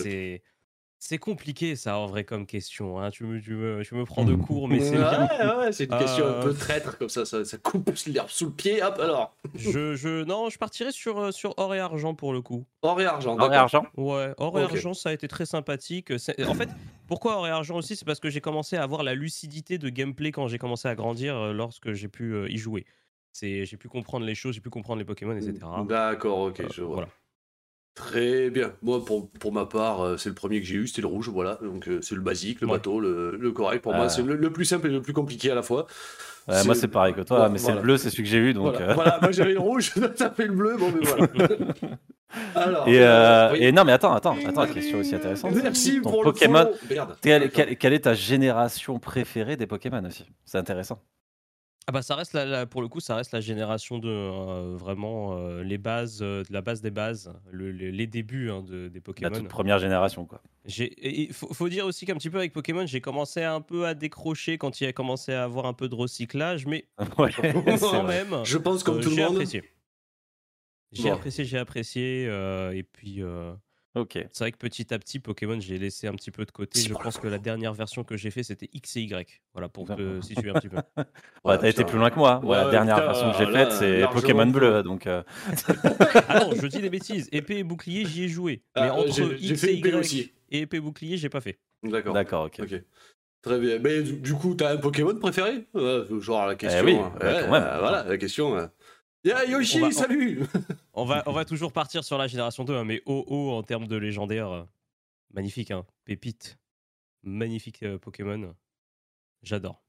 C'est- 1.02 1.18
compliqué 1.18 1.76
ça 1.76 1.98
en 1.98 2.06
vrai 2.06 2.24
comme 2.24 2.46
question. 2.46 3.00
hein. 3.00 3.10
Tu, 3.12 3.24
me, 3.26 3.42
tu, 3.42 3.54
me, 3.54 3.84
tu 3.84 3.96
me 3.96 4.06
prends 4.06 4.24
de 4.24 4.36
court, 4.36 4.68
mais 4.68 4.80
c'est 4.80 4.98
ouais, 4.98 4.98
bien. 4.98 5.58
ouais, 5.58 5.72
c'est 5.72 5.86
une 5.86 5.98
question 5.98 6.26
un 6.26 6.30
Euh, 6.34 6.44
peu 6.44 6.54
traître 6.54 6.98
comme 6.98 7.10
ça, 7.10 7.26
ça, 7.26 7.44
ça 7.44 7.58
coupe 7.58 7.92
l'herbe 8.08 8.30
sous 8.30 8.46
le 8.46 8.52
pied, 8.54 8.82
hop, 8.84 8.98
alors. 9.00 9.36
Je, 9.56 9.96
je, 9.96 10.24
non, 10.24 10.50
je 10.50 10.58
partirais 10.58 10.92
sur, 10.92 11.20
euh, 11.20 11.32
sur 11.32 11.54
or 11.58 11.74
et 11.76 11.80
argent 11.80 12.14
pour 12.16 12.32
le 12.34 12.42
coup. 12.42 12.66
Or 12.84 13.02
et 13.02 13.06
argent, 13.06 13.38
Or 13.38 13.54
et 13.54 13.58
argent 13.58 13.86
Ouais, 13.98 14.34
or 14.38 14.58
et 14.60 14.64
argent, 14.64 14.94
ça 14.94 15.10
a 15.10 15.14
été 15.14 15.28
très 15.28 15.46
sympathique. 15.46 16.12
En 16.48 16.54
fait, 16.54 16.70
pourquoi 17.08 17.38
or 17.38 17.48
et 17.48 17.52
argent 17.52 17.76
aussi? 17.76 17.96
C'est 17.96 18.06
parce 18.06 18.20
que 18.20 18.30
j'ai 18.30 18.42
commencé 18.42 18.78
à 18.78 18.84
avoir 18.84 19.04
la 19.04 19.14
lucidité 19.16 19.78
de 19.78 19.90
gameplay 19.90 20.32
quand 20.32 20.48
j'ai 20.48 20.58
commencé 20.58 20.88
à 20.88 20.96
grandir 20.96 21.36
euh, 21.36 21.52
lorsque 21.54 21.92
j'ai 21.94 22.08
pu 22.08 22.34
euh, 22.34 22.50
y 22.50 22.58
jouer. 22.58 22.86
C'est, 23.34 23.66
j'ai 23.66 23.78
pu 23.78 23.88
comprendre 23.88 24.26
les 24.26 24.36
choses, 24.36 24.56
j'ai 24.56 24.62
pu 24.62 24.70
comprendre 24.70 25.00
les 25.00 25.06
Pokémon, 25.06 25.36
etc. 25.36 25.54
D'accord, 25.88 26.40
ok, 26.40 26.60
Euh, 26.62 26.68
je 26.74 26.82
vois. 26.82 26.94
voilà. 26.96 27.10
Très 27.94 28.50
bien. 28.50 28.72
Moi, 28.82 29.04
pour, 29.04 29.30
pour 29.32 29.52
ma 29.52 29.66
part, 29.66 30.02
euh, 30.02 30.18
c'est 30.18 30.30
le 30.30 30.36
premier 30.36 30.62
que 30.62 30.66
j'ai 30.66 30.76
eu, 30.76 30.88
c'était 30.88 31.02
le 31.02 31.08
rouge, 31.08 31.28
voilà. 31.30 31.60
Donc, 31.62 31.88
euh, 31.90 32.00
c'est 32.02 32.16
le 32.16 32.22
basique, 32.22 32.62
le 32.62 32.68
Ouais. 32.68 32.74
bateau, 32.74 33.00
le, 33.02 33.36
le 33.38 33.52
correct. 33.52 33.82
Pour 33.84 33.94
moi, 33.94 34.06
Ah. 34.06 34.10
c'est 34.10 34.22
le, 34.24 34.36
le 34.36 34.50
plus 34.54 34.64
simple 34.66 34.88
et 34.88 34.92
le 34.92 35.02
plus 35.02 35.12
compliqué 35.14 35.52
à 35.52 35.56
la 35.56 35.62
fois. 35.62 35.88
Moi, 36.48 36.74
c'est 36.74 36.88
pareil 36.88 37.14
que 37.14 37.22
toi, 37.22 37.38
Voilà, 37.38 37.52
mais 37.52 37.58
c'est 37.58 37.66
voilà. 37.66 37.78
le 37.78 37.84
bleu, 37.84 37.98
c'est 37.98 38.10
celui 38.10 38.24
que 38.24 38.30
j'ai 38.30 38.38
eu. 38.38 38.54
Donc, 38.54 38.74
voilà, 38.76 38.90
euh, 38.92 38.94
voilà, 38.94 39.20
moi 39.22 39.32
j'avais 39.32 39.54
le 39.54 39.60
rouge, 39.60 39.92
ça 40.16 40.32
fait 40.32 40.48
le 40.48 40.54
bleu, 40.54 40.76
bon, 40.78 40.92
mais 40.92 41.06
voilà. 41.06 41.28
Alors, 42.56 42.88
Et, 42.88 42.98
euh, 43.04 43.52
oui. 43.52 43.58
et 43.62 43.72
non, 43.74 43.84
mais 43.84 43.92
attends, 43.92 44.14
attends, 44.14 44.38
attends, 44.48 44.66
question 44.66 45.00
aussi 45.00 45.14
intéressante. 45.14 45.52
Merci 45.62 46.00
pour 46.00 46.24
Pokémon, 46.24 46.72
le 46.90 47.48
quelle- 47.50 47.78
quelle 47.78 47.94
est 47.94 48.00
ta 48.06 48.14
génération 48.14 49.00
préférée 49.00 49.58
des 49.58 49.68
Pokémon 49.68 50.02
aussi? 50.06 50.26
C'est 50.46 50.58
intéressant. 50.58 51.02
Ah 51.88 51.92
bah 51.92 52.04
ça 52.04 52.16
reste 52.16 52.34
la, 52.34 52.46
la- 52.46 52.66
pour 52.68 52.82
le 52.82 52.88
coup 52.88 53.00
ça 53.00 53.16
reste 53.16 53.32
la 53.34 53.42
génération 53.42 53.98
de 53.98 54.08
euh, 54.08 54.76
vraiment 54.78 55.36
euh, 55.38 55.64
les 55.64 55.80
bases 55.80 56.20
euh, 56.22 56.44
de 56.48 56.54
la 56.54 56.62
base 56.62 56.82
des 56.82 56.92
bases 56.92 57.34
le- 57.50 57.72
le- 57.72 57.90
les 57.90 58.06
débuts 58.08 58.52
hein, 58.52 58.62
de, 58.62 58.88
des 58.88 59.00
La 59.00 59.02
Pokémon 59.02 59.32
toute 59.32 59.48
première 59.48 59.80
génération, 59.80 60.26
quoi. 60.26 60.42
J'ai- 60.66 60.94
et 60.94 61.22
il 61.24 61.34
faut, 61.34 61.52
faut 61.54 61.70
dire 61.70 61.86
aussi 61.88 62.06
qu'un 62.06 62.14
petit 62.16 62.30
peu 62.30 62.38
avec 62.38 62.54
Pokémon 62.54 62.86
j'ai 62.86 63.02
commencé 63.02 63.44
un 63.44 63.62
peu 63.62 63.88
à 63.88 63.96
décrocher 63.96 64.58
quand 64.60 64.80
il 64.80 64.86
a 64.88 64.94
commencé 64.94 65.34
à 65.34 65.44
avoir 65.44 65.66
un 65.66 65.74
peu 65.74 65.90
de 65.90 65.96
recyclage 65.96 66.68
mais 66.68 66.86
Ouais, 67.18 67.32
c'est 67.36 67.52
quand 67.80 68.04
vrai. 68.04 68.26
même 68.26 68.46
Je 68.46 68.58
pense 68.60 68.84
comme 68.84 68.98
euh, 69.00 69.02
tout 69.02 69.10
le 69.10 69.16
j'ai 69.16 69.24
monde. 69.24 69.34
apprécié 69.34 69.64
j'ai 70.92 71.10
Bon. 71.10 71.16
apprécié 71.16 71.46
j'ai 71.46 71.58
apprécié 71.58 72.28
euh, 72.28 72.72
et 72.76 72.84
puis 72.84 73.24
euh, 73.24 73.54
Ok. 73.94 74.14
c'est 74.32 74.44
vrai 74.44 74.52
que 74.54 74.58
petit 74.58 74.94
à 74.94 75.00
petit 75.00 75.20
Pokémon 75.20 75.60
j'ai 75.60 75.78
laissé 75.78 76.08
un 76.08 76.14
petit 76.14 76.32
peu 76.32 76.46
de 76.46 76.52
côté 76.52 76.80
je 76.80 76.94
pense 76.94 77.18
que 77.18 77.28
la 77.28 77.40
dernière 77.40 77.74
version 77.74 78.06
que 78.06 78.16
j'ai 78.16 78.32
fait 78.32 78.42
c'était 78.44 78.70
X 78.72 78.96
et 78.96 79.02
Y 79.02 79.42
voilà 79.54 79.68
pour 79.68 79.86
te 79.88 80.22
situer 80.22 80.50
un 80.50 80.54
petit 80.54 80.70
peu 80.70 80.78
Ouais, 81.44 81.58
t'as 81.58 81.68
été 81.70 81.84
plus 81.84 81.98
loin 81.98 82.10
que 82.12 82.16
moi. 82.16 82.40
Ouais, 82.44 82.56
la 82.56 82.70
dernière 82.70 82.96
putain, 82.98 83.08
version 83.08 83.32
que 83.32 83.38
j'ai 83.38 83.44
alors 83.44 83.52
là, 83.52 83.66
faite, 83.66 83.72
c'est 83.74 84.08
Pokémon 84.14 84.46
bleu. 84.46 84.84
Donc, 84.84 85.08
euh, 85.08 85.24
Ah 86.30 86.40
non, 86.40 86.54
je 86.54 86.68
dis 86.68 86.82
des 86.82 86.90
bêtises. 86.92 87.28
Épée 87.32 87.58
et 87.58 87.64
bouclier, 87.64 88.06
j'y 88.06 88.26
ai 88.26 88.28
joué. 88.28 88.62
Mais 88.76 88.90
Ah, 88.90 88.94
entre 88.94 89.12
j'ai- 89.16 89.38
j'ai 89.40 89.54
X 89.54 89.62
fait 89.62 89.74
et 89.74 89.78
épée 89.80 89.90
Y 89.90 89.96
aussi. 89.96 90.32
et 90.52 90.60
épée 90.62 90.80
bouclier, 90.80 91.18
j'ai 91.18 91.30
pas 91.30 91.42
fait. 91.42 91.58
D'accord. 91.84 92.14
d'accord, 92.14 92.46
ok. 92.46 92.60
Ok. 92.62 92.84
Très 93.42 93.60
bien. 93.60 93.80
Mais 93.80 94.04
du, 94.04 94.14
du 94.18 94.34
coup, 94.36 94.54
t'as 94.54 94.74
un 94.74 94.78
Pokémon 94.78 95.16
préféré? 95.16 95.66
Ouais, 95.74 96.04
Genre 96.20 96.46
la 96.46 96.56
question. 96.56 96.86
oui, 96.86 96.94
hein. 96.96 97.12
ouais, 97.20 97.26
Ouais, 97.26 97.40
quand 97.42 97.52
même. 97.52 97.64
euh, 97.64 97.80
voilà, 97.80 98.04
la 98.04 98.18
question. 98.18 98.70
Yeah, 99.24 99.46
Yoshi, 99.46 99.78
On 99.78 99.82
va- 99.82 99.88
on- 99.88 99.92
salut 99.92 100.40
On 100.94 101.06
va, 101.06 101.24
on 101.28 101.32
va 101.32 101.46
toujours 101.46 101.72
partir 101.72 102.04
sur 102.04 102.18
la 102.18 102.28
génération 102.28 102.64
2, 102.64 102.76
hein, 102.76 102.84
mais 102.86 103.02
oh 103.06 103.24
oh 103.28 103.52
en 103.52 103.64
termes 103.64 103.88
de 103.88 103.96
légendaire. 103.96 104.50
euh, 104.52 104.64
magnifique, 105.34 105.72
hein. 105.72 105.86
Pépite. 106.06 106.58
magnifique 107.24 107.84
euh, 107.84 107.98
Pokémon. 108.00 108.56
J'adore. 109.44 109.84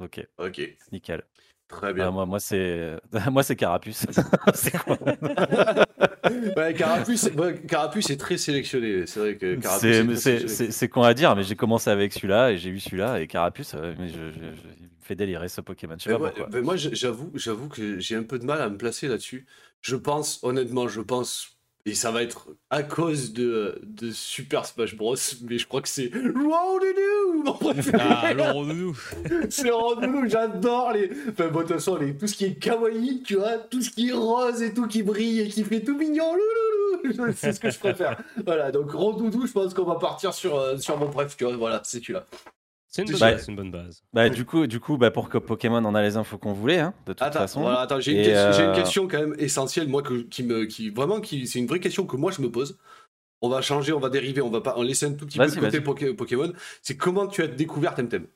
Ok, 0.00 0.26
Ok, 0.38 0.60
nickel. 0.92 1.22
très 1.68 1.88
Ah, 1.88 1.92
bien. 1.92 2.10
moi, 2.10 2.26
moi 2.26 2.38
c'est 2.40 2.96
moi 3.30 3.42
c'est 3.42 3.56
Carapuce. 3.56 4.04
C'est 4.54 4.76
quoi 4.76 4.98
ouais, 6.56 6.74
Carapuce, 6.74 7.30
ouais, 7.36 7.62
Carapuce 7.68 8.10
est 8.10 8.16
très 8.18 8.36
sélectionné. 8.36 9.06
C'est 9.06 9.20
vrai 9.20 9.36
que 9.36 9.54
Carapuce 9.54 9.80
C'est 9.80 9.88
est 9.90 10.04
très 10.04 10.14
c'est- 10.16 10.20
sélectionné. 10.20 10.48
c'est- 10.48 10.70
c'est 10.72 10.88
con 10.88 11.02
à 11.02 11.14
dire, 11.14 11.34
mais 11.36 11.44
j'ai 11.44 11.56
commencé 11.56 11.88
avec 11.88 12.12
celui-là 12.12 12.50
et 12.52 12.58
j'ai 12.58 12.70
eu 12.70 12.80
celui-là 12.80 13.20
et 13.20 13.26
Carapuce, 13.26 13.74
euh, 13.74 13.94
mais 13.98 14.08
je, 14.08 14.16
fait 15.06 15.14
délirer 15.16 15.48
ce 15.48 15.60
Pokémon. 15.60 15.94
Je 15.98 16.04
sais 16.04 16.10
Mais 16.10 16.14
pas 16.14 16.18
moi, 16.20 16.28
pourquoi. 16.30 16.48
mais 16.52 16.60
moi, 16.62 16.76
j- 16.76 16.90
j'avoue, 16.92 17.30
j'avoue 17.34 17.68
que 17.68 17.98
j'ai 17.98 18.16
un 18.16 18.22
peu 18.24 18.38
de 18.38 18.44
mal 18.44 18.60
à 18.60 18.68
me 18.68 18.76
placer 18.76 19.08
là-dessus. 19.08 19.46
Je 19.82 19.96
pense, 19.96 20.40
honnêtement, 20.42 20.88
je 20.88 21.00
pense, 21.00 21.50
et 21.84 21.94
ça 21.94 22.10
va 22.10 22.22
être 22.24 22.48
à 22.70 22.82
cause 22.82 23.32
de, 23.32 23.80
de 23.84 24.10
Super 24.10 24.66
Smash 24.66 24.96
Bros. 24.96 25.14
Mais 25.48 25.58
je 25.58 25.66
crois 25.68 25.80
que 25.82 25.88
c'est 25.88 26.10
Rondoudou, 26.12 27.42
mon 27.44 27.52
préféré. 27.52 27.98
Ah, 28.00 28.34
Doudou. 28.34 28.96
C'est 29.50 29.70
Rondoudou, 29.70 30.28
j'adore 30.28 30.92
les. 30.92 31.10
Enfin, 31.30 31.46
bon, 31.48 31.58
de 31.60 31.64
toute 31.64 31.72
façon, 31.74 31.96
les... 31.96 32.16
tout 32.16 32.26
ce 32.26 32.34
qui 32.34 32.46
est 32.46 32.54
kawaii, 32.54 33.22
tu 33.22 33.36
vois, 33.36 33.58
tout 33.58 33.80
ce 33.82 33.90
qui 33.90 34.08
est 34.08 34.12
rose 34.12 34.62
et 34.62 34.74
tout 34.74 34.88
qui 34.88 35.02
brille 35.04 35.40
et 35.42 35.48
qui 35.48 35.62
fait 35.62 35.80
tout 35.82 35.96
mignon, 35.96 36.32
louloulou, 36.34 37.32
c'est 37.36 37.52
ce 37.52 37.60
que 37.60 37.70
je 37.70 37.78
préfère. 37.78 38.20
Voilà, 38.44 38.72
donc 38.72 38.90
Rondoudou, 38.90 39.46
je 39.46 39.52
pense 39.52 39.72
qu'on 39.72 39.84
va 39.84 39.94
partir 39.96 40.34
sur, 40.34 40.56
euh, 40.56 40.76
sur 40.78 40.98
mon 40.98 41.08
bref, 41.08 41.36
tu 41.36 41.44
vois, 41.44 41.56
voilà, 41.56 41.80
c'est 41.84 42.00
celui-là. 42.00 42.26
C'est 42.96 43.02
une 43.02 43.10
bonne 43.12 43.20
Bah, 43.20 43.30
base. 43.32 43.44
C'est 43.44 43.50
une 43.50 43.56
bonne 43.56 43.70
base. 43.70 44.02
Bah, 44.12 44.28
du 44.28 44.44
coup, 44.44 44.66
du 44.66 44.80
coup 44.80 44.96
bah, 44.96 45.10
pour 45.10 45.28
que 45.28 45.38
Pokémon 45.38 45.84
en 45.84 45.94
a 45.94 46.02
les 46.02 46.16
infos 46.16 46.38
qu'on 46.38 46.52
voulait, 46.52 46.78
hein, 46.80 46.94
de 47.06 47.12
toute 47.12 47.22
Attends, 47.22 47.40
façon. 47.40 47.60
voilà, 47.62 47.80
attends, 47.80 48.00
j'ai 48.00 48.12
une, 48.12 48.34
euh, 48.34 48.74
question 48.74 49.06
quand 49.08 49.18
même 49.20 49.34
essentielle, 49.38 49.88
moi, 49.88 50.02
que, 50.02 50.22
qui 50.22 50.42
me, 50.42 50.64
qui 50.64 50.90
vraiment, 50.90 51.20
qui, 51.20 51.46
c'est 51.46 51.58
une 51.58 51.66
vraie 51.66 51.80
question 51.80 52.06
que 52.06 52.16
moi 52.16 52.30
je 52.32 52.40
me 52.42 52.50
pose. 52.50 52.78
On 53.42 53.48
va 53.50 53.60
changer, 53.60 53.92
on 53.92 54.00
va 54.00 54.08
dériver, 54.08 54.40
on 54.40 54.48
va 54.50 54.60
pas, 54.62 54.74
on 54.78 54.82
laisser 54.82 55.06
un 55.06 55.12
tout 55.12 55.26
petit 55.26 55.38
peu 55.38 55.46
de 55.46 55.60
côté. 55.60 55.80
Poké- 55.80 56.14
Pokémon. 56.16 56.52
C'est 56.82 56.96
comment 56.96 57.26
tu 57.26 57.42
as 57.42 57.46
découvert 57.48 57.94
Temtem? 57.94 58.26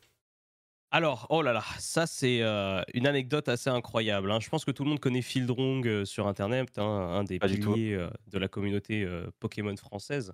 Alors, 0.93 1.27
oh 1.31 1.41
là 1.41 1.53
là, 1.53 1.63
ça 1.79 2.05
c'est 2.07 2.43
euh, 2.43 2.83
une 2.95 3.07
anecdote 3.07 3.49
assez 3.49 3.71
incroyable. 3.71 4.31
hein. 4.33 4.39
Je 4.41 4.49
pense 4.49 4.65
que 4.65 4.73
tout 4.73 4.83
le 4.83 4.91
monde 4.91 4.99
connaît 5.01 5.23
Fieldrong 5.23 5.87
euh, 5.87 6.05
sur 6.05 6.27
Internet, 6.27 6.79
hein, 6.79 6.83
un 6.85 7.23
des 7.23 7.39
piliers 7.39 7.95
euh, 7.95 8.09
de 8.27 8.39
la 8.39 8.49
communauté 8.49 9.05
euh, 9.05 9.31
Pokémon 9.39 9.77
française. 9.77 10.33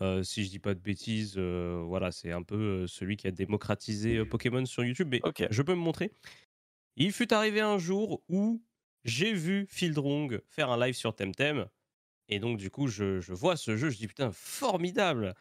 Euh, 0.00 0.22
si 0.22 0.44
je 0.44 0.50
dis 0.50 0.58
pas 0.58 0.74
de 0.74 0.80
bêtises, 0.80 1.34
euh, 1.36 1.82
voilà, 1.86 2.10
c'est 2.12 2.32
un 2.32 2.42
peu 2.42 2.56
euh, 2.56 2.86
celui 2.86 3.16
qui 3.16 3.26
a 3.26 3.30
démocratisé 3.30 4.24
Pokémon 4.24 4.64
sur 4.64 4.84
YouTube. 4.84 5.08
Mais 5.10 5.20
je 5.50 5.62
peux 5.62 5.74
me 5.74 5.80
montrer. 5.80 6.12
Il 6.96 7.12
fut 7.12 7.32
arrivé 7.32 7.60
un 7.60 7.78
jour 7.78 8.22
où 8.28 8.62
j'ai 9.04 9.32
vu 9.32 9.66
Fieldrong 9.68 10.40
faire 10.46 10.70
un 10.70 10.78
live 10.78 10.94
sur 10.94 11.14
Temtem. 11.14 11.66
Et 12.28 12.38
donc, 12.38 12.58
du 12.58 12.70
coup, 12.70 12.88
je, 12.88 13.20
je 13.20 13.34
vois 13.34 13.56
ce 13.56 13.76
jeu, 13.76 13.90
je 13.90 13.98
dis 13.98 14.06
putain, 14.06 14.30
formidable 14.32 15.34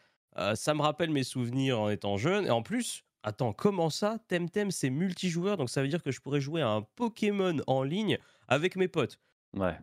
Ça 0.56 0.74
me 0.74 0.82
rappelle 0.82 1.12
mes 1.12 1.24
souvenirs 1.24 1.80
en 1.80 1.90
étant 1.90 2.18
jeune. 2.18 2.46
Et 2.46 2.50
en 2.50 2.64
plus, 2.64 3.04
attends, 3.24 3.54
comment 3.54 3.90
ça? 3.90 4.20
Temtem, 4.28 4.72
c'est 4.72 4.90
multijoueur, 4.90 5.58
donc 5.58 5.70
ça 5.70 5.82
veut 5.82 5.88
dire 5.88 6.04
que 6.04 6.12
je 6.12 6.20
pourrais 6.20 6.42
jouer 6.42 6.62
à 6.62 6.70
un 6.70 6.82
Pokémon 6.82 7.58
en 7.68 7.84
ligne 7.84 8.18
avec 8.48 8.76
mes 8.76 8.88
potes. 8.88 9.20
Ouais. 9.54 9.78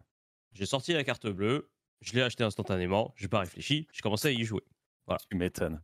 J'ai 0.53 0.67
sorti 0.67 0.93
la 0.93 1.05
carte 1.05 1.29
bleue, 1.29 1.71
je 2.01 2.13
l'ai 2.15 2.23
acheté 2.23 2.45
instantanément, 2.45 3.13
j'ai 3.17 3.29
pas 3.29 3.41
réfléchi, 3.41 3.87
j'ai 3.93 4.01
commencé 4.01 4.29
à 4.29 4.31
y 4.31 4.45
jouer. 4.45 4.63
Tu 5.31 5.37
m'étonnes. 5.37 5.81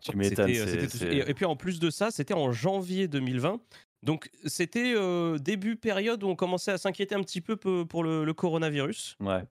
Tu 0.00 0.16
m'étonnes. 0.16 0.50
Euh, 0.50 0.86
Et, 1.10 1.30
et 1.30 1.34
puis 1.34 1.44
en 1.44 1.56
plus 1.56 1.78
de 1.80 1.90
ça, 1.90 2.10
c'était 2.10 2.34
en 2.34 2.52
janvier 2.52 3.08
2020. 3.08 3.60
Donc 4.02 4.30
c'était 4.46 4.94
euh, 4.96 5.36
début 5.38 5.76
période 5.76 6.22
où 6.22 6.28
on 6.28 6.36
commençait 6.36 6.70
à 6.72 6.78
s'inquiéter 6.78 7.14
un 7.14 7.22
petit 7.22 7.40
peu 7.40 7.56
pe- 7.56 7.84
pour 7.84 8.02
le, 8.02 8.24
le 8.24 8.32
coronavirus. 8.34 9.16
Ouais. 9.20 9.42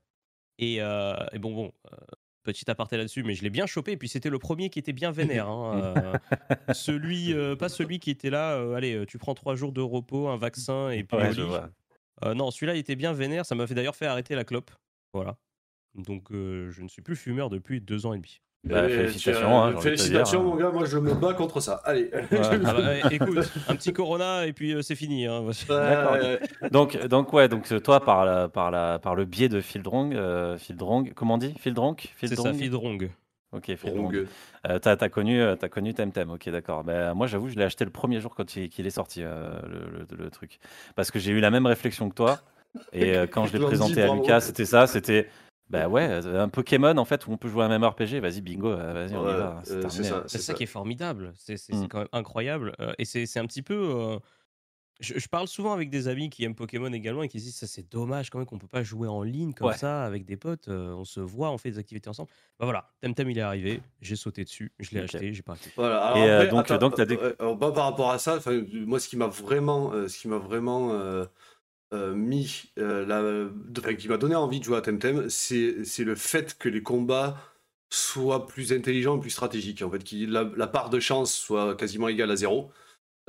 Et, 0.57 0.81
euh, 0.81 1.15
et 1.33 1.37
bon, 1.39 1.53
bon, 1.53 1.71
euh, 1.91 1.97
petit 2.43 2.69
aparté 2.71 2.97
là-dessus, 2.97 3.21
mais 3.23 3.35
je 3.35 3.43
l'ai 3.43 3.49
bien 3.51 3.65
chopé. 3.67 3.91
Et 3.91 3.97
puis 3.97 4.09
c'était 4.09 4.29
le 4.31 4.39
premier 4.39 4.69
qui 4.71 4.79
était 4.79 4.93
bien 4.93 5.11
vénère. 5.11 5.47
hein, 5.49 5.93
euh, 6.69 6.73
celui, 6.73 7.33
euh, 7.33 7.55
pas 7.55 7.69
celui 7.69 7.99
qui 7.99 8.09
était 8.09 8.29
là. 8.31 8.53
euh, 8.55 8.73
allez, 8.73 9.05
tu 9.07 9.17
prends 9.19 9.35
trois 9.35 9.55
jours 9.55 9.71
de 9.71 9.81
repos, 9.81 10.29
un 10.29 10.37
vaccin 10.37 10.89
et 10.89 11.03
puis 11.03 11.17
Ouais, 11.17 12.33
non, 12.33 12.49
celui-là 12.49 12.75
il 12.75 12.79
était 12.79 12.95
bien 12.95 13.13
vénère. 13.13 13.45
Ça 13.45 13.53
m'a 13.55 13.67
fait 13.67 13.75
d'ailleurs 13.75 13.95
fait 13.95 14.07
arrêter 14.07 14.33
la 14.35 14.43
clope. 14.45 14.71
Voilà. 15.13 15.37
Donc 15.95 16.31
euh, 16.31 16.69
je 16.71 16.81
ne 16.81 16.87
suis 16.87 17.01
plus 17.01 17.15
fumeur 17.15 17.49
depuis 17.49 17.81
deux 17.81 18.05
ans 18.05 18.13
et 18.13 18.17
demi. 18.17 18.41
Bah, 18.65 18.89
félicitations, 18.89 19.63
as- 19.63 19.67
hein, 19.69 19.79
félicitations, 19.79 20.43
mon 20.43 20.55
gars, 20.55 20.69
moi 20.69 20.83
je 20.85 20.97
me 20.97 21.13
bats 21.13 21.33
contre 21.33 21.61
ça. 21.61 21.75
Allez. 21.85 22.11
Ah 22.13 22.57
bah, 22.73 22.97
eh, 23.09 23.15
écoute, 23.15 23.49
un 23.69 23.75
petit 23.75 23.93
Corona 23.93 24.45
et 24.45 24.51
puis 24.53 24.73
euh, 24.73 24.81
c'est 24.81 24.95
fini. 24.95 25.25
hein. 25.27 25.43
D'accord, 25.69 26.11
Ouais, 26.13 26.19
ouais, 26.19 26.39
ouais. 26.41 26.69
Donc, 26.69 26.97
donc 27.07 27.31
ouais, 27.33 27.47
donc 27.47 27.71
euh, 27.71 27.79
toi 27.79 28.01
par 28.03 28.25
la, 28.25 28.49
par 28.49 28.69
la, 28.69 28.99
par 28.99 29.15
le 29.15 29.23
biais 29.25 29.47
de 29.49 29.61
Fieldrong, 29.61 30.13
euh, 30.13 30.57
Fieldrong, 30.57 31.13
comment 31.13 31.35
on 31.35 31.37
dit? 31.37 31.53
Fieldrong 31.57 31.95
C'est 32.21 32.35
ça, 32.35 32.53
Fieldrong. 32.53 33.09
Ok, 33.51 33.73
Fieldrong. 33.77 34.13
Rong. 34.13 34.27
Euh, 34.67 34.77
t'as, 34.77 34.95
t'as 34.97 35.09
connu, 35.09 35.41
t'as 35.57 35.69
connu 35.69 35.93
Temtem, 35.95 36.29
ok, 36.29 36.49
d'accord. 36.49 36.83
Bah, 36.83 37.13
moi, 37.15 37.25
j'avoue, 37.25 37.49
je 37.49 37.55
l'ai 37.55 37.63
acheté 37.63 37.83
le 37.85 37.89
premier 37.91 38.19
jour 38.19 38.35
quand 38.35 38.55
il, 38.57 38.69
qu'il 38.69 38.85
est 38.85 38.91
sorti 38.91 39.23
euh, 39.23 39.59
le, 39.67 40.05
le- 40.17 40.23
le 40.23 40.29
truc, 40.29 40.59
parce 40.95 41.09
que 41.09 41.17
j'ai 41.17 41.31
eu 41.31 41.39
la 41.39 41.49
même 41.49 41.65
réflexion 41.65 42.09
que 42.09 42.13
toi. 42.15 42.39
Et 42.93 43.15
euh, 43.17 43.25
quand 43.25 43.45
je 43.47 43.53
l'ai 43.53 43.59
présenté 43.63 44.03
à. 44.03 44.13
Lucas, 44.13 44.41
c'était 44.41 44.65
ça, 44.65 44.85
c'était 44.85 45.27
bah 45.69 45.87
ouais, 45.87 46.07
euh, 46.09 46.43
un 46.43 46.49
Pokémon 46.49 46.97
en 46.97 47.05
fait 47.05 47.27
où 47.27 47.31
on 47.31 47.37
peut 47.37 47.47
jouer 47.49 47.63
à 47.63 47.65
un 47.65 47.69
même 47.69 47.83
RPG. 47.83 48.19
Vas-y, 48.19 48.41
bingo, 48.41 48.69
euh, 48.69 48.93
vas-y, 48.93 49.15
on 49.15 49.23
Ouais, 49.25 49.33
y 49.33 49.37
va. 49.37 49.61
C'est 49.63 49.73
euh, 49.85 50.23
c'est 50.27 50.37
ça. 50.39 50.53
Qui 50.53 50.63
est 50.63 50.67
formidable. 50.67 51.31
C'est 51.35 51.55
Mm. 51.71 51.87
quand 51.87 51.99
même 51.99 52.07
incroyable. 52.11 52.75
Et 52.97 53.05
c'est 53.05 53.25
c'est 53.25 53.39
un 53.39 53.45
petit 53.45 53.61
peu. 53.61 53.75
euh, 53.75 54.19
je, 55.01 55.17
je 55.17 55.27
parle 55.29 55.47
souvent 55.47 55.71
avec 55.71 55.89
des 55.89 56.09
amis 56.09 56.29
qui 56.29 56.43
aiment 56.43 56.55
Pokémon 56.55 56.91
également 56.91 57.23
et 57.23 57.29
qui 57.29 57.39
se 57.39 57.45
disent 57.45 57.55
ça 57.55 57.67
c'est 57.67 57.89
dommage 57.89 58.29
quand 58.29 58.37
même 58.39 58.45
qu'on 58.45 58.57
peut 58.57 58.67
pas 58.67 58.83
jouer 58.83 59.07
en 59.07 59.23
ligne 59.23 59.53
comme 59.53 59.67
Ouais. 59.67 59.77
ça 59.77 60.03
avec 60.03 60.25
des 60.25 60.35
potes. 60.35 60.67
euh, 60.67 60.91
on 60.93 61.05
se 61.05 61.21
voit, 61.21 61.51
on 61.51 61.57
fait 61.57 61.71
des 61.71 61.77
activités 61.77 62.09
ensemble. 62.09 62.29
Bah 62.59 62.65
voilà, 62.65 62.89
Temtem 63.01 63.29
il 63.29 63.37
est 63.37 63.41
arrivé, 63.41 63.81
j'ai 64.01 64.17
sauté 64.17 64.43
dessus, 64.43 64.73
je 64.79 64.91
l'ai 64.95 64.99
acheté, 65.01 65.33
j'ai 65.33 65.41
pas 65.41 65.53
arrêté. 65.53 65.69
Voilà. 65.77 66.01
Alors 66.03 66.17
Et, 66.17 66.29
euh, 66.29 66.35
après, 66.39 66.49
donc- 66.49 66.59
attends, 66.71 66.77
donc, 66.79 66.95
t'as 66.95 67.05
des- 67.05 67.17
alors, 67.39 67.55
bah, 67.55 67.71
par 67.71 67.85
rapport 67.85 68.11
à 68.11 68.19
ça, 68.19 68.39
moi, 68.73 68.99
ce 68.99 69.07
qui 69.07 69.15
m'a 69.15 69.27
vraiment, 69.27 69.93
euh, 69.93 70.09
ce 70.09 70.19
qui 70.19 70.27
m'a 70.27 70.37
vraiment 70.37 70.91
euh, 71.93 72.11
euh, 72.11 72.13
mis, 72.15 72.63
euh, 72.77 73.05
la, 73.05 73.49
enfin, 73.79 73.95
qui 73.95 74.07
m'a 74.07 74.17
donné 74.17 74.35
envie 74.35 74.59
de 74.59 74.65
jouer 74.65 74.77
à 74.77 74.81
Temtem, 74.81 75.29
c'est 75.29 75.83
le 75.99 76.15
fait 76.15 76.57
que 76.57 76.69
les 76.69 76.83
combats 76.83 77.37
soient 77.91 78.47
plus 78.47 78.73
intelligents 78.73 79.17
et 79.17 79.21
plus 79.21 79.31
stratégiques. 79.31 79.81
En 79.81 79.89
fait, 79.91 80.03
que 80.03 80.25
la, 80.31 80.49
la 80.55 80.67
part 80.67 80.89
de 80.89 80.99
chance 80.99 81.33
soit 81.33 81.75
quasiment 81.75 82.07
égale 82.09 82.31
à 82.31 82.35
zéro. 82.35 82.71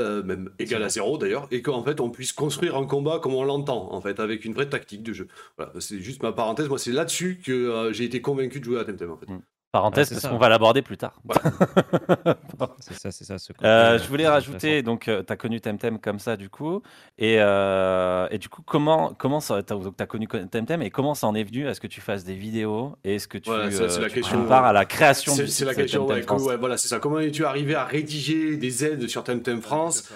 euh, 0.01 0.23
même 0.23 0.51
égale 0.59 0.83
à 0.83 0.89
zéro 0.89 1.19
d'ailleurs, 1.19 1.47
et 1.51 1.63
qu'en 1.63 1.85
fait 1.85 2.01
on 2.01 2.11
puisse 2.11 2.33
construire 2.33 2.77
un 2.77 2.87
combat 2.87 3.19
comme 3.21 3.35
on 3.35 3.45
l'entend, 3.45 3.93
en 3.93 4.01
fait, 4.01 4.21
avec 4.21 4.45
une 4.45 4.55
vraie 4.55 4.69
tactique 4.69 5.03
de 5.03 5.13
jeu. 5.13 5.29
Voilà, 5.59 5.73
c'est 5.81 6.01
juste 6.01 6.23
ma 6.23 6.33
parenthèse, 6.33 6.69
moi 6.69 6.79
c'est 6.79 6.93
là-dessus 6.93 7.41
que 7.45 7.91
j'ai 7.93 8.05
été 8.05 8.21
convaincu 8.23 8.61
de 8.61 8.65
jouer 8.65 8.81
à 8.81 8.85
Temtem 8.85 9.11
en 9.11 9.19
fait. 9.19 9.29
Parenthèse, 9.73 10.11
parce 10.11 10.27
qu'on 10.27 10.39
va 10.39 10.49
l'aborder 10.49 10.83
plus 10.83 10.97
tard. 10.97 11.15
C'est 12.81 12.95
ça, 12.95 13.13
c'est 13.13 13.25
ça. 13.25 13.39
Ce 13.39 13.53
Euh, 13.53 13.67
euh, 13.95 13.99
je 13.99 14.09
voulais 14.09 14.27
rajouter, 14.29 14.83
donc 14.83 15.03
tu 15.05 15.11
as 15.33 15.37
connu 15.37 15.61
Temtem 15.61 15.99
comme 15.99 16.19
ça 16.19 16.37
du 16.37 16.49
coup, 16.49 16.83
et, 17.19 17.37
euh, 17.39 18.27
et 18.31 18.39
du 18.39 18.49
coup 18.49 18.63
comment 18.63 19.15
comment 19.17 19.41
ça, 19.41 19.63
t'as, 19.63 19.77
donc 19.77 19.97
t'as 19.97 20.07
connu 20.07 20.27
Temtem 20.27 20.83
et 20.83 20.91
comment 20.91 21.15
ça 21.15 21.27
en 21.27 21.35
est 21.35 21.45
venu 21.45 21.69
à 21.69 21.75
ce 21.75 21.81
que 21.81 21.87
tu 21.87 22.01
fasses 22.01 22.25
des 22.25 22.35
vidéos 22.35 22.97
et 23.05 23.17
est-ce 23.17 23.29
que 23.29 23.39
tu, 23.39 23.49
Voilà, 23.51 23.71
ça, 23.71 23.89
c'est 23.89 23.99
euh, 23.99 24.03
la 24.03 24.09
tu 24.09 24.15
question. 24.15 24.45
part 24.47 24.65
à 24.65 24.73
la 24.73 24.85
création 24.85 25.33
C'est 25.35 25.43
du 25.45 25.49
c'est 25.49 25.55
site 25.59 25.67
la 25.67 25.75
question, 25.75 26.07
Temtem 26.07 26.43
ouais, 26.43 26.57
voilà, 26.57 26.77
c'est 26.77 26.89
ça. 26.89 26.99
Comment 26.99 27.21
es-tu 27.21 27.45
arrivé 27.45 27.75
à 27.75 27.85
rédiger 27.85 28.57
des 28.57 28.85
aides 28.85 29.09
sur 29.09 29.23
Temtem 29.25 29.61
France 29.63 30.11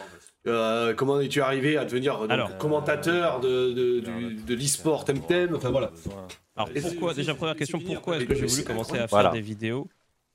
Euh, 0.46 0.92
Comment 0.94 1.20
es-tu 1.20 1.40
arrivé 1.40 1.76
à 1.78 1.84
devenir 1.84 2.18
donc, 2.18 2.30
Alors. 2.30 2.58
commentateur 2.58 3.40
de, 3.40 3.72
de, 3.72 4.00
du- 4.00 4.34
de 4.42 4.54
l'e-sport 4.54 5.04
Temtem 5.04 5.54
Enfin 5.54 5.70
voilà. 5.70 5.90
Alors 6.56 6.68
pourquoi 6.82 7.14
déjà 7.14 7.34
première 7.34 7.56
question 7.56 7.80
pourquoi 7.80 8.18
est-ce 8.18 8.26
que 8.26 8.34
j'ai 8.34 8.46
voulu 8.46 8.64
commencer 8.64 8.92
à 8.92 8.96
faire 8.98 9.06
Voilà. 9.08 9.30
des 9.30 9.40
vidéos? 9.40 9.88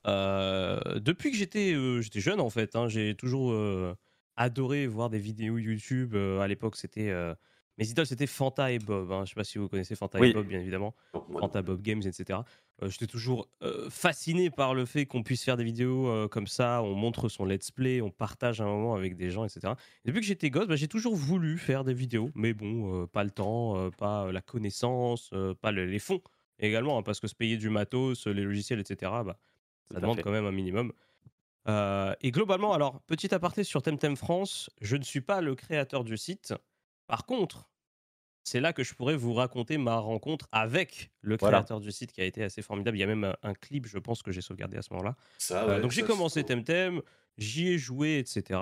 Euh, 0.08 0.80
depuis 1.00 1.30
que 1.32 1.38
j'étais 1.38 1.74
euh, 1.74 2.02
j'étais 2.02 2.22
jeune 2.22 2.40
en 2.40 2.50
fait 2.50 2.76
hein, 2.76 2.88
j'ai 2.88 3.16
toujours 3.16 3.52
euh, 3.52 3.94
adoré 4.38 4.88
voir 4.88 5.10
des 5.10 5.20
vidéos 5.20 5.58
YouTube 5.58 6.16
Euh, 6.16 6.40
à 6.40 6.48
l'époque 6.48 6.76
c'était 6.78 7.10
euh, 7.10 7.36
mes 7.80 7.88
idoles 7.90 8.06
c'était 8.06 8.28
Fanta 8.28 8.72
et 8.72 8.78
Bob 8.80 9.12
hein. 9.12 9.24
je 9.26 9.30
sais 9.30 9.36
pas 9.36 9.44
si 9.44 9.58
vous 9.58 9.68
connaissez 9.70 9.96
Fanta 9.96 10.20
Oui. 10.20 10.30
et 10.30 10.34
Bob 10.34 10.46
bien 10.48 10.60
évidemment. 10.60 10.94
Fanta 11.40 11.62
Bob 11.62 11.82
Games 11.82 12.02
etc 12.06 12.40
Euh, 12.82 12.90
j'étais 12.90 13.08
toujours 13.08 13.50
euh, 13.64 13.90
fasciné 13.90 14.50
par 14.50 14.74
le 14.74 14.86
fait 14.86 15.06
qu'on 15.06 15.22
puisse 15.24 15.44
faire 15.44 15.58
des 15.58 15.64
vidéos 15.66 16.08
euh, 16.08 16.28
comme 16.28 16.48
ça 16.48 16.82
on 16.84 16.94
montre 16.96 17.28
son 17.28 17.44
let's 17.46 17.72
play 17.72 18.00
on 18.02 18.10
partage 18.12 18.62
un 18.62 18.66
moment 18.66 18.96
avec 18.96 19.16
des 19.18 19.32
gens 19.32 19.44
etc 19.46 19.74
et 20.06 20.08
depuis 20.10 20.22
que 20.22 20.28
j'étais 20.28 20.50
gosse 20.50 20.68
bah, 20.68 20.76
j'ai 20.78 20.88
toujours 20.88 21.16
voulu 21.16 21.58
faire 21.58 21.84
des 21.84 21.94
vidéos 21.94 22.30
mais 22.36 22.54
bon 22.54 23.04
euh, 23.04 23.08
pas 23.08 23.24
le 23.24 23.32
temps 23.32 23.90
pas 23.98 24.32
la 24.32 24.42
connaissance 24.42 25.32
pas 25.62 25.72
le- 25.72 25.86
les 25.86 26.00
fonds 26.00 26.22
également, 26.62 26.98
hein, 26.98 27.04
parce 27.04 27.22
que 27.22 27.28
se 27.28 27.36
payer 27.36 27.56
du 27.56 27.70
matos, 27.70 28.28
les 28.28 28.44
logiciels, 28.44 28.82
etc., 28.82 29.10
bah, 29.26 29.38
ça 29.94 30.02
demande 30.02 30.18
fait. 30.18 30.24
quand 30.24 30.32
même 30.32 30.46
un 30.46 30.52
minimum. 30.52 30.92
Euh, 31.70 32.14
et 32.22 32.32
globalement, 32.32 32.74
alors, 32.74 33.00
petit 33.04 33.34
aparté 33.34 33.64
sur 33.64 33.82
Temtem 33.82 34.18
France, 34.18 34.70
je 34.82 34.98
ne 34.98 35.04
suis 35.04 35.22
pas 35.22 35.40
le 35.40 35.56
créateur 35.56 36.04
du 36.04 36.18
site. 36.18 36.54
Par 37.10 37.26
contre, 37.26 37.70
c'est 38.44 38.62
là 38.62 38.72
que 38.72 38.84
je 38.84 38.94
pourrais 38.94 39.16
vous 39.18 39.34
raconter 39.34 39.78
ma 39.78 39.98
rencontre 39.98 40.48
avec 40.52 41.12
le 41.22 41.38
Voilà. 41.40 41.58
créateur 41.58 41.80
du 41.80 41.92
site 41.92 42.14
qui 42.14 42.22
a 42.22 42.26
été 42.26 42.44
assez 42.44 42.62
formidable. 42.62 42.98
Il 42.98 43.02
y 43.02 43.04
a 43.04 43.08
même 43.08 43.24
un, 43.26 43.36
un 43.44 43.54
clip, 43.54 43.88
je 43.88 43.98
pense, 43.98 44.22
que 44.24 44.32
j'ai 44.32 44.42
sauvegardé 44.42 44.78
à 44.78 44.82
ce 44.84 44.94
moment-là. 44.94 45.16
Euh, 45.52 45.68
ouais, 45.76 45.82
donc 45.82 45.92
j'ai 45.92 46.04
commencé 46.04 46.44
Temtem, 46.44 47.02
j'y 47.38 47.68
ai 47.70 47.78
joué, 47.80 48.20
etc. 48.20 48.60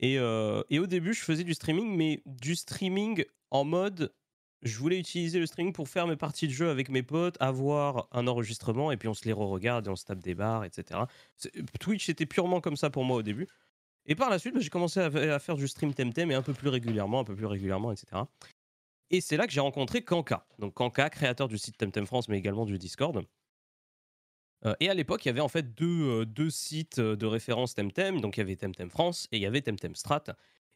Et, 0.00 0.18
euh, 0.18 0.62
et 0.70 0.78
au 0.78 0.86
début, 0.86 1.12
je 1.14 1.22
faisais 1.22 1.44
du 1.44 1.54
streaming, 1.54 1.94
mais 1.94 2.22
du 2.26 2.56
streaming 2.56 3.24
en 3.50 3.64
mode 3.64 4.14
je 4.62 4.76
voulais 4.76 4.98
utiliser 4.98 5.38
le 5.38 5.46
streaming 5.46 5.72
pour 5.72 5.88
faire 5.88 6.08
mes 6.08 6.16
parties 6.16 6.48
de 6.48 6.52
jeu 6.52 6.68
avec 6.68 6.88
mes 6.88 7.04
potes, 7.04 7.36
avoir 7.38 8.08
un 8.10 8.26
enregistrement 8.26 8.90
et 8.90 8.96
puis 8.96 9.06
on 9.08 9.14
se 9.14 9.24
les 9.24 9.32
re-regarde 9.32 9.86
et 9.86 9.90
on 9.90 9.94
se 9.94 10.04
tape 10.04 10.18
des 10.18 10.34
barres, 10.34 10.64
etc. 10.64 10.98
Twitch 11.78 12.06
c'était 12.06 12.26
purement 12.26 12.60
comme 12.60 12.76
ça 12.76 12.90
pour 12.90 13.04
moi 13.04 13.18
au 13.18 13.22
début. 13.22 13.46
Et 14.08 14.14
par 14.14 14.30
la 14.30 14.38
suite, 14.38 14.54
bah, 14.54 14.60
j'ai 14.60 14.70
commencé 14.70 14.98
à, 15.00 15.06
à 15.06 15.38
faire 15.38 15.54
du 15.54 15.68
stream 15.68 15.94
Temtem 15.94 16.30
et 16.30 16.34
un 16.34 16.42
peu 16.42 16.54
plus 16.54 16.70
régulièrement, 16.70 17.20
un 17.20 17.24
peu 17.24 17.36
plus 17.36 17.46
régulièrement, 17.46 17.92
etc. 17.92 18.22
Et 19.10 19.20
c'est 19.20 19.36
là 19.36 19.46
que 19.46 19.52
j'ai 19.52 19.60
rencontré 19.60 20.02
Kanka. 20.02 20.46
Donc 20.58 20.74
Kanka, 20.74 21.08
créateur 21.10 21.48
du 21.48 21.58
site 21.58 21.78
Temtem 21.78 22.06
France, 22.06 22.28
mais 22.28 22.38
également 22.38 22.64
du 22.64 22.78
Discord. 22.78 23.22
Euh, 24.66 24.74
et 24.80 24.90
à 24.90 24.94
l'époque, 24.94 25.24
il 25.24 25.28
y 25.28 25.30
avait 25.30 25.40
en 25.40 25.48
fait 25.48 25.74
deux, 25.74 26.20
euh, 26.20 26.24
deux 26.24 26.50
sites 26.50 26.98
euh, 26.98 27.16
de 27.16 27.26
référence 27.26 27.74
Temtem. 27.74 28.20
Donc 28.20 28.36
il 28.36 28.40
y 28.40 28.42
avait 28.42 28.56
Temtem 28.56 28.90
France 28.90 29.28
et 29.30 29.36
il 29.36 29.42
y 29.42 29.46
avait 29.46 29.60
Temtem 29.60 29.94
Strat. 29.94 30.24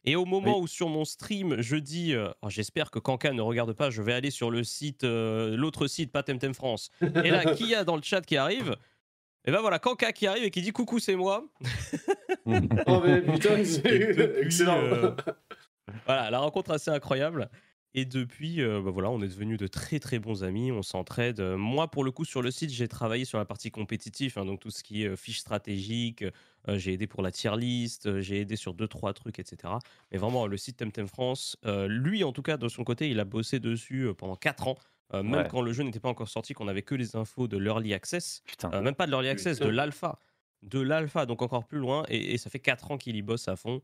Et 0.05 0.15
au 0.15 0.25
moment 0.25 0.59
où 0.59 0.67
sur 0.67 0.89
mon 0.89 1.05
stream, 1.05 1.61
je 1.61 1.75
dis, 1.77 2.13
euh, 2.13 2.29
Oh, 2.41 2.49
j'espère 2.49 2.91
que 2.91 2.99
Kanka 2.99 3.31
ne 3.31 3.41
regarde 3.41 3.73
pas, 3.73 3.89
je 3.89 4.01
vais 4.01 4.13
aller 4.13 4.31
sur 4.31 4.51
le 4.51 4.63
site, 4.63 5.03
l'autre 5.03 5.87
site, 5.87 6.11
pas 6.11 6.23
Temtem 6.23 6.53
France. 6.53 6.91
Et 7.01 7.29
là, 7.29 7.45
qui 7.55 7.67
y 7.67 7.75
a 7.75 7.83
dans 7.83 7.95
le 7.95 8.01
chat 8.01 8.21
qui 8.21 8.35
arrive? 8.35 8.75
Et 9.45 9.51
ben 9.51 9.61
voilà, 9.61 9.79
Kanka 9.79 10.11
qui 10.11 10.27
arrive 10.27 10.43
et 10.43 10.51
qui 10.51 10.61
dit 10.61 10.71
coucou, 10.71 10.99
c'est 10.99 11.15
moi. 11.15 11.45
Oh, 12.87 13.01
mais 13.03 13.21
putain, 13.21 13.63
c'est 13.63 13.81
depuis, 13.81 14.21
excellent. 14.45 14.77
euh, 14.81 15.11
voilà, 16.05 16.29
la 16.31 16.39
rencontre 16.39 16.71
assez 16.71 16.91
incroyable. 16.91 17.49
Et 17.95 18.05
depuis, 18.05 18.59
euh, 18.63 18.81
bah 18.81 18.89
voilà, 18.89 19.11
on 19.11 19.21
est 19.21 19.27
devenus 19.27 19.59
de 19.59 19.67
très 19.67 19.99
très 19.99 20.17
bons 20.17 20.43
amis, 20.43 20.71
on 20.71 20.81
s'entraide. 20.81 21.39
Euh, 21.39 21.57
Moi, 21.57 21.87
pour 21.91 22.03
le 22.03 22.09
coup, 22.09 22.25
sur 22.25 22.41
le 22.41 22.49
site, 22.49 22.71
j'ai 22.71 22.87
travaillé 22.87 23.23
sur 23.23 23.37
la 23.37 23.45
partie 23.45 23.69
compétitive, 23.69 24.33
hein, 24.39 24.45
donc 24.45 24.59
tout 24.61 24.71
ce 24.71 24.81
qui 24.83 25.03
est 25.03 25.09
euh, 25.09 25.15
fiche 25.15 25.37
stratégique. 25.39 26.23
euh, 26.67 26.79
j'ai 26.79 26.93
aidé 26.93 27.05
pour 27.05 27.21
la 27.21 27.31
tier 27.31 27.55
list, 27.55 28.07
euh, 28.07 28.19
j'ai 28.19 28.39
aidé 28.41 28.55
sur 28.55 28.73
deux 28.73 28.87
trois 28.87 29.13
trucs, 29.13 29.37
etc. 29.37 29.73
Mais 30.11 30.17
vraiment, 30.17 30.47
le 30.47 30.57
site 30.57 30.77
Temtem 30.77 31.07
France, 31.07 31.55
euh, 31.67 31.87
lui, 31.87 32.23
en 32.23 32.31
tout 32.31 32.41
cas, 32.41 32.57
de 32.57 32.67
son 32.67 32.83
côté, 32.83 33.09
il 33.11 33.19
a 33.19 33.25
bossé 33.25 33.59
dessus 33.59 34.07
euh, 34.07 34.13
pendant 34.15 34.35
4 34.35 34.67
ans. 34.67 34.75
euh, 35.13 35.21
même 35.21 35.41
Ouais. 35.43 35.47
quand 35.47 35.61
le 35.61 35.71
jeu 35.71 35.83
n'était 35.83 35.99
pas 35.99 36.09
encore 36.09 36.29
sorti, 36.29 36.55
qu'on 36.55 36.67
avait 36.67 36.81
que 36.81 36.95
les 36.95 37.15
infos 37.15 37.47
de 37.47 37.57
l'early 37.57 37.93
access, 37.93 38.41
Putain. 38.47 38.71
euh, 38.73 38.81
même 38.81 38.95
pas 38.95 39.05
de 39.05 39.11
l'early 39.11 39.29
access, 39.29 39.59
de 39.59 39.67
l'alpha. 39.69 40.17
De 40.69 40.79
l'alpha, 40.79 41.25
donc 41.25 41.41
encore 41.41 41.65
plus 41.65 41.79
loin. 41.79 42.03
Et, 42.09 42.33
et 42.33 42.37
ça 42.37 42.49
fait 42.49 42.59
4 42.59 42.91
ans 42.91 42.97
qu'il 42.97 43.15
y 43.15 43.21
bosse 43.21 43.47
à 43.47 43.55
fond. 43.55 43.81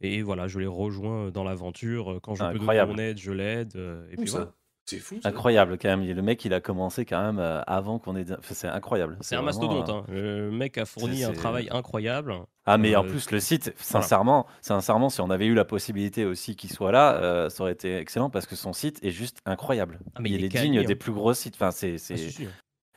Et 0.00 0.22
voilà, 0.22 0.48
je 0.48 0.58
l'ai 0.58 0.66
rejoint 0.66 1.30
dans 1.30 1.44
l'aventure. 1.44 2.18
Quand 2.22 2.34
je 2.34 2.40
peux 2.40 2.46
donner 2.46 2.60
Incroyable. 2.60 2.92
mon 2.92 2.98
aide, 2.98 3.18
je 3.18 3.30
l'aide. 3.32 3.72
euh, 3.76 4.06
Et 4.10 4.16
puis 4.16 4.28
ça. 4.28 4.38
voilà. 4.38 4.52
C'est 4.86 4.98
fou. 4.98 5.18
ça. 5.22 5.30
Incroyable 5.30 5.78
quand 5.78 5.88
même. 5.88 6.04
Le 6.06 6.20
mec, 6.20 6.44
il 6.44 6.52
a 6.52 6.60
commencé 6.60 7.06
quand 7.06 7.22
même 7.22 7.38
euh, 7.38 7.62
avant 7.66 7.98
qu'on 7.98 8.16
ait. 8.16 8.30
Enfin, 8.32 8.52
c'est 8.54 8.68
incroyable. 8.68 9.16
C'est 9.22 9.34
un 9.34 9.40
mastodonte. 9.40 9.88
euh, 9.88 9.92
hein. 9.92 10.04
Le 10.10 10.50
mec 10.50 10.76
a 10.76 10.84
fourni 10.84 11.24
un 11.24 11.32
travail 11.32 11.68
incroyable. 11.70 12.34
Ah, 12.66 12.76
mais 12.76 12.94
en 12.94 13.02
Euh, 13.04 13.08
plus, 13.08 13.30
le 13.30 13.40
site, 13.40 13.72
sincèrement, 13.78 14.46
sincèrement, 14.60 15.08
si 15.08 15.22
on 15.22 15.30
avait 15.30 15.46
eu 15.46 15.54
la 15.54 15.64
possibilité 15.64 16.26
aussi 16.26 16.54
qu'il 16.54 16.70
soit 16.70 16.92
là, 16.92 17.14
euh, 17.14 17.48
ça 17.48 17.62
aurait 17.62 17.72
été 17.72 17.96
excellent 17.96 18.28
parce 18.28 18.44
que 18.46 18.56
son 18.56 18.74
site 18.74 19.02
est 19.02 19.10
juste 19.10 19.38
incroyable. 19.46 20.00
Ah, 20.16 20.20
mais 20.20 20.28
il, 20.30 20.36
il 20.40 20.44
est 20.44 20.48
digne 20.48 20.78
hein. 20.80 20.84
des 20.84 20.96
plus 20.96 21.12
gros 21.12 21.32
sites. 21.32 21.54
Enfin, 21.54 21.70
c'est, 21.70 21.96
Ah, 22.10 22.14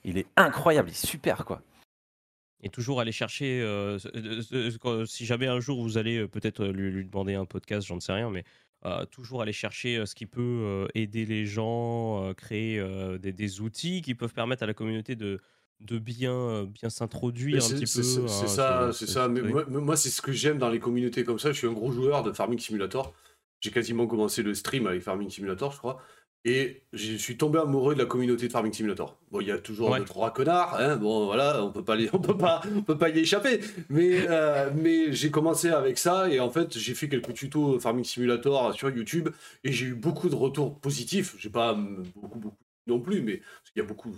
il 0.03 0.17
est 0.17 0.27
incroyable, 0.35 0.89
il 0.89 0.91
est 0.91 1.05
super 1.07 1.45
quoi. 1.45 1.61
Et 2.63 2.69
toujours 2.69 2.99
aller 2.99 3.11
chercher. 3.11 3.61
euh, 3.61 3.99
si 5.05 5.25
jamais 5.25 5.47
un 5.47 5.59
jour 5.59 5.81
vous 5.81 5.97
allez 5.97 6.17
euh, 6.17 6.27
peut-être 6.27 6.63
euh, 6.65 6.71
lui, 6.71 6.89
lui 6.91 7.05
demander 7.05 7.35
un 7.35 7.45
podcast, 7.45 7.87
j'en 7.87 7.99
sais 7.99 8.13
rien, 8.13 8.29
mais 8.29 8.43
euh, 8.85 9.05
toujours 9.05 9.41
aller 9.41 9.53
chercher 9.53 10.05
ce 10.05 10.15
qui 10.15 10.25
peut 10.25 10.87
aider 10.95 11.25
les 11.25 11.45
gens, 11.45 12.33
créer 12.35 12.83
des, 13.19 13.31
des 13.33 13.61
outils 13.61 14.01
qui 14.01 14.15
peuvent 14.15 14.33
permettre 14.33 14.63
à 14.63 14.65
la 14.67 14.73
communauté 14.73 15.15
de, 15.15 15.39
de 15.81 15.97
bien, 15.99 16.65
bien 16.65 16.89
s'introduire 16.89 17.57
un 17.63 17.69
petit 17.69 17.81
peu. 17.81 18.03
c'est- 18.03 18.19
hein, 18.21 18.27
ça, 18.47 18.91
ce- 18.91 18.99
c'est 18.99 19.05
ce- 19.07 19.11
ça. 19.13 19.27
Mais 19.27 19.41
moi, 19.67 19.97
c'est 19.97 20.09
ce 20.09 20.21
que 20.21 20.31
j'aime 20.31 20.57
dans 20.59 20.69
les 20.69 20.79
communautés 20.79 21.23
comme 21.23 21.39
ça. 21.39 21.51
Je 21.51 21.57
suis 21.57 21.67
un 21.67 21.73
gros 21.73 21.91
joueur 21.91 22.23
de 22.23 22.31
Farming 22.31 22.59
Simulator. 22.59 23.13
J'ai 23.61 23.71
quasiment 23.71 24.05
commencé 24.05 24.43
le 24.43 24.53
stream 24.53 24.85
avec 24.85 25.01
Farming 25.01 25.29
Simulator, 25.31 25.71
je 25.71 25.77
crois. 25.79 25.99
Et 26.49 26.81
je 26.93 27.17
suis 27.17 27.35
tombé 27.35 27.59
amoureux 27.59 27.93
de 27.93 27.99
la 27.99 28.05
communauté 28.05 28.47
de 28.47 28.51
Farming 28.53 28.71
Simulator. 28.71 29.17
Bon, 29.31 29.41
il 29.41 29.47
y 29.47 29.51
a 29.51 29.57
toujours 29.57 29.89
Ouais. 29.89 29.99
deux, 29.99 30.05
trois 30.05 30.31
connards. 30.31 30.75
Hein. 30.79 30.95
Bon, 30.95 31.25
voilà, 31.25 31.61
on 31.61 31.73
peut 31.73 31.83
pas 31.83 31.97
les, 31.97 32.09
on 32.13 32.19
peut 32.19 32.37
pas, 32.37 32.61
on 32.73 32.83
peut 32.83 32.97
pas 32.97 33.09
y 33.09 33.19
échapper. 33.19 33.59
Mais, 33.89 34.25
euh, 34.29 34.69
mais 34.73 35.11
j'ai 35.11 35.29
commencé 35.29 35.67
avec 35.69 35.97
ça 35.97 36.29
et 36.29 36.39
en 36.39 36.49
fait, 36.49 36.77
j'ai 36.77 36.93
fait 36.93 37.09
quelques 37.09 37.33
tutos 37.33 37.81
Farming 37.81 38.05
Simulator 38.05 38.73
sur 38.73 38.89
YouTube 38.89 39.27
et 39.65 39.73
j'ai 39.73 39.87
eu 39.87 39.93
beaucoup 39.93 40.29
de 40.29 40.35
retours 40.35 40.79
positifs. 40.79 41.35
J'ai 41.37 41.49
pas 41.49 41.73
beaucoup, 42.15 42.39
beaucoup 42.39 42.57
non 42.87 43.01
plus, 43.01 43.21
mais 43.21 43.41
il 43.75 43.79
y 43.79 43.81
a 43.81 43.85
beaucoup 43.85 44.15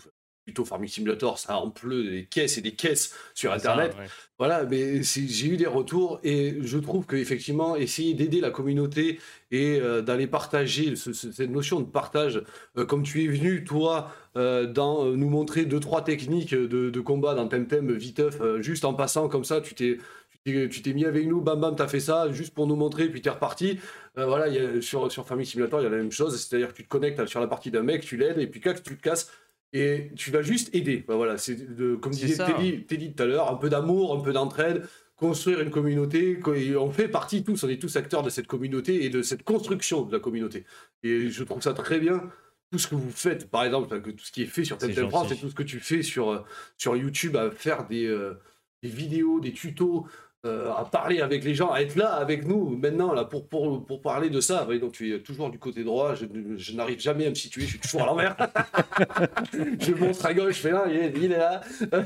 tutos 0.49 0.65
Farming 0.65 0.89
Simulator, 0.89 1.37
ça 1.39 1.57
en 1.57 1.69
pleut 1.69 2.03
des 2.03 2.25
caisses 2.25 2.57
et 2.57 2.61
des 2.61 2.73
caisses 2.73 3.15
sur 3.33 3.49
ça, 3.51 3.55
Internet. 3.57 3.95
ouais. 3.97 4.05
Voilà, 4.37 4.63
mais 4.63 5.03
j'ai 5.03 5.47
eu 5.47 5.57
des 5.57 5.65
retours 5.67 6.19
et 6.23 6.57
je 6.61 6.77
trouve 6.77 7.05
qu'effectivement, 7.05 7.75
essayer 7.75 8.13
d'aider 8.13 8.39
la 8.39 8.51
communauté 8.51 9.19
et 9.51 9.79
euh, 9.81 10.01
d'aller 10.01 10.27
partager 10.27 10.95
ce- 10.95 11.11
ce- 11.13 11.31
cette 11.31 11.49
notion 11.49 11.79
de 11.81 11.85
partage, 11.85 12.41
euh, 12.77 12.85
comme 12.85 13.03
tu 13.03 13.23
es 13.23 13.27
venu, 13.27 13.63
toi, 13.65 14.11
euh, 14.37 14.65
dans, 14.65 15.05
nous 15.05 15.29
montrer 15.29 15.65
deux, 15.65 15.79
trois 15.81 16.03
techniques 16.03 16.53
de, 16.53 16.89
de 16.89 16.99
combat 17.01 17.33
dans 17.35 17.47
Temtem, 17.47 17.91
viteuf, 17.91 18.37
juste 18.61 18.85
en 18.85 18.93
passant 18.93 19.27
comme 19.27 19.43
ça, 19.43 19.59
tu 19.61 19.73
t'es. 19.75 19.97
tu 20.45 20.81
t'es- 20.81 20.93
mis 20.93 21.05
avec 21.05 21.27
nous, 21.27 21.41
bam 21.41 21.59
bam, 21.59 21.75
t'as 21.75 21.87
fait 21.89 21.99
ça, 21.99 22.31
juste 22.31 22.53
pour 22.55 22.65
nous 22.65 22.77
montrer, 22.77 23.09
puis 23.09 23.21
t'es 23.21 23.29
reparti. 23.29 23.77
Euh, 24.17 24.25
voilà, 24.25 24.47
il 24.47 24.55
y 24.55 24.59
a- 24.59 24.81
sur, 24.81 25.11
sur 25.11 25.25
Family 25.27 25.45
Simulator, 25.45 25.81
il 25.81 25.83
y 25.83 25.87
a 25.87 25.89
la 25.89 25.97
même 25.97 26.11
chose, 26.13 26.35
c'est-à-dire 26.41 26.69
que 26.69 26.73
tu 26.77 26.83
te 26.85 26.89
connectes 26.89 27.23
sur 27.27 27.41
la 27.41 27.47
partie 27.47 27.69
d'un 27.71 27.83
mec, 27.83 28.03
tu 28.05 28.15
l'aides, 28.17 28.39
et 28.39 28.47
puis 28.47 28.61
clac, 28.61 28.81
tu 28.81 28.95
te 28.97 29.01
casses, 29.01 29.29
et 29.73 30.11
tu 30.15 30.31
vas 30.31 30.41
juste 30.41 30.73
aider. 30.73 31.03
Ben 31.07 31.15
voilà, 31.15 31.37
c'est 31.37 31.57
comme 32.01 32.11
disait 32.11 32.35
ça. 32.35 32.45
Teddy, 32.45 32.85
Teddy 32.85 33.13
tout 33.13 33.23
à 33.23 33.25
l'heure, 33.25 33.51
un 33.51 33.55
peu 33.55 33.69
d'amour, 33.69 34.17
un 34.17 34.21
peu 34.21 34.33
d'entraide, 34.33 34.87
construire 35.15 35.59
une 35.59 35.69
communauté. 35.69 36.39
et 36.55 36.75
on 36.75 36.91
fait 36.91 37.07
partie 37.07 37.43
tous, 37.43 37.63
on 37.63 37.69
est 37.69 37.79
tous 37.79 37.95
acteurs 37.95 38.23
de 38.23 38.29
cette 38.29 38.47
communauté 38.47 39.05
et 39.05 39.09
de 39.09 39.21
cette 39.21 39.43
construction 39.43 40.03
de 40.03 40.13
la 40.13 40.19
communauté. 40.19 40.65
Et 41.03 41.29
je 41.29 41.43
trouve 41.43 41.61
ça 41.61 41.73
très 41.73 41.99
bien. 41.99 42.29
Tout 42.71 42.77
ce 42.77 42.87
que 42.87 42.95
vous 42.95 43.09
faites, 43.09 43.49
par 43.49 43.63
exemple, 43.63 43.99
que 44.01 44.11
tout 44.11 44.23
ce 44.23 44.31
qui 44.31 44.43
est 44.43 44.47
fait 44.47 44.63
sur 44.63 44.77
C'est 44.79 44.89
Temtem 44.89 45.09
France 45.09 45.31
et 45.31 45.35
tout 45.35 45.49
ce 45.49 45.55
que 45.55 45.63
tu 45.63 45.79
fais 45.79 46.03
sur, 46.03 46.29
euh, 46.29 46.39
sur 46.77 46.95
YouTube, 46.95 47.35
à 47.35 47.49
faire 47.49 47.87
des, 47.87 48.05
euh, 48.05 48.35
des 48.83 48.89
vidéos, 48.89 49.39
des 49.39 49.53
tutos, 49.53 50.05
euh, 50.45 50.71
à 50.71 50.85
parler 50.85 51.19
avec 51.19 51.43
les 51.43 51.53
gens, 51.53 51.69
à 51.71 51.81
être 51.81 51.97
là 51.97 52.13
avec 52.13 52.47
nous 52.47 52.69
maintenant 52.69 53.11
là 53.11 53.25
pour, 53.25 53.49
pour, 53.49 53.85
pour 53.85 54.01
parler 54.01 54.29
de 54.29 54.39
ça. 54.39 54.65
Donc 54.79 54.93
tu 54.93 55.13
es 55.13 55.19
toujours 55.19 55.49
du 55.49 55.59
côté 55.59 55.83
droit, 55.83 56.15
je, 56.15 56.73
n'arrive 56.73 57.01
jamais 57.01 57.25
à 57.25 57.29
me 57.29 57.35
situer, 57.35 57.63
je 57.63 57.71
suis 57.71 57.79
toujours 57.79 58.03
à 58.03 58.05
l'envers. 58.05 58.37
je 59.53 59.93
montre 59.93 60.25
à 60.25 60.33
gauche, 60.33 60.55
je 60.55 60.61
fais 60.61 60.71
là, 60.71 60.85
il 60.87 61.25
est, 61.25 61.37
là. 61.37 61.59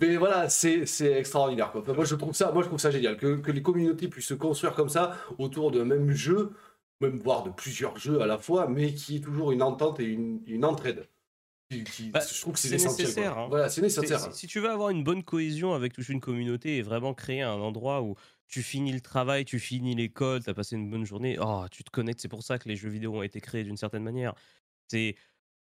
Mais 0.00 0.16
voilà, 0.16 0.50
c'est 0.50 0.84
extraordinaire. 1.00 1.72
Moi 1.74 2.04
je 2.04 2.14
trouve 2.14 2.34
ça, 2.34 2.52
moi 2.52 2.62
je 2.62 2.68
trouve 2.68 2.78
ça 2.78 2.90
génial 2.90 3.16
que, 3.16 3.36
que 3.36 3.52
les 3.52 3.62
communautés 3.62 4.08
puissent 4.08 4.26
se 4.26 4.34
construire 4.34 4.74
comme 4.74 4.90
ça 4.90 5.16
autour 5.38 5.70
d'un 5.70 5.86
même 5.86 6.10
jeu, 6.10 6.50
même 7.00 7.18
voire 7.18 7.42
de 7.42 7.50
plusieurs 7.50 7.96
jeux 7.96 8.20
à 8.20 8.26
la 8.26 8.36
fois, 8.36 8.68
mais 8.68 8.92
qui 8.92 9.16
est 9.16 9.20
toujours 9.20 9.50
une 9.52 9.62
entente 9.62 9.98
et 9.98 10.04
une, 10.04 10.42
une 10.46 10.66
entraide. 10.66 11.06
Qui- 11.68 12.10
Bah, 12.10 12.20
je 12.20 12.40
trouve 12.40 12.52
que 12.54 12.60
c'est 12.60 12.70
nécessaire, 12.70 13.36
hein. 13.38 13.48
Voilà, 13.48 13.68
c'est 13.68 13.80
C'est- 13.88 14.00
nécessaire. 14.02 14.32
Si, 14.32 14.40
si 14.40 14.46
tu 14.46 14.60
veux 14.60 14.70
avoir 14.70 14.90
une 14.90 15.02
bonne 15.02 15.24
cohésion 15.24 15.74
avec 15.74 15.92
toute 15.92 16.08
une 16.08 16.20
communauté 16.20 16.76
et 16.76 16.82
vraiment 16.82 17.12
créer 17.12 17.42
un 17.42 17.54
endroit 17.54 18.02
où 18.02 18.14
tu 18.46 18.62
finis 18.62 18.92
le 18.92 19.00
travail, 19.00 19.44
tu 19.44 19.58
finis 19.58 19.96
l'école, 19.96 20.44
tu 20.44 20.48
as 20.50 20.54
passé 20.54 20.76
une 20.76 20.88
bonne 20.90 21.04
journée, 21.04 21.36
oh, 21.40 21.64
tu 21.72 21.82
te 21.82 21.90
connectes, 21.90 22.20
c'est 22.20 22.28
pour 22.28 22.44
ça 22.44 22.58
que 22.60 22.68
les 22.68 22.76
jeux 22.76 22.88
vidéo 22.88 23.16
ont 23.16 23.22
été 23.22 23.40
créés 23.40 23.64
d'une 23.64 23.76
certaine 23.76 24.04
manière. 24.04 24.34
C'est 24.88 25.16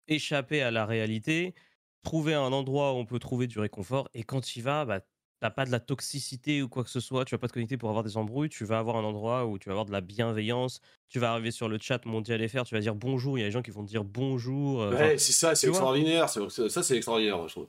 échapper 0.09 0.61
à 0.62 0.71
la 0.71 0.85
réalité, 0.87 1.55
trouver 2.03 2.35
un 2.35 2.53
endroit 2.53 2.93
où 2.93 2.97
on 2.97 3.07
peut 3.07 3.19
trouver 3.19 3.47
du 3.47 3.59
réconfort 3.59 4.11
et 4.14 4.25
quand 4.25 4.43
tu 4.43 4.59
y 4.59 4.62
vas, 4.62 4.85
bah, 4.85 5.01
t'as 5.40 5.51
pas 5.51 5.64
de 5.66 5.70
la 5.70 5.81
toxicité 5.81 6.62
ou 6.62 6.68
quoi 6.68 6.85
que 6.85 6.90
ce 6.90 7.01
soit, 7.01 7.25
tu 7.25 7.35
vas 7.35 7.38
pas 7.38 7.49
te 7.49 7.53
connecter 7.53 7.77
pour 7.77 7.88
avoir 7.90 8.05
des 8.05 8.16
embrouilles, 8.16 8.49
tu 8.49 8.64
vas 8.64 8.79
avoir 8.79 8.97
un 8.97 9.05
endroit 9.05 9.47
où 9.47 9.59
tu 9.59 9.68
vas 9.68 9.73
avoir 9.73 9.85
de 9.87 9.92
la 9.92 10.01
bienveillance, 10.01 10.81
tu 11.09 11.18
vas 11.18 11.33
arriver 11.33 11.51
sur 11.51 11.68
le 11.68 11.79
chat 11.81 12.05
mondial 12.07 12.47
FR, 12.49 12.62
tu 12.64 12.75
vas 12.75 12.81
dire 12.81 12.94
bonjour, 12.94 13.37
il 13.38 13.42
y 13.42 13.44
a 13.44 13.49
des 13.49 13.53
gens 13.53 13.62
qui 13.62 13.70
vont 13.70 13.83
te 13.85 13.88
dire 13.88 14.05
bonjour. 14.05 14.83
euh, 14.83 14.92
Ouais, 14.97 15.18
c'est 15.18 15.33
ça, 15.33 15.55
c'est 15.55 15.68
extraordinaire. 15.68 16.29
Ça, 16.29 16.83
c'est 16.83 16.97
extraordinaire, 16.97 17.47
je 17.49 17.53
trouve. 17.55 17.68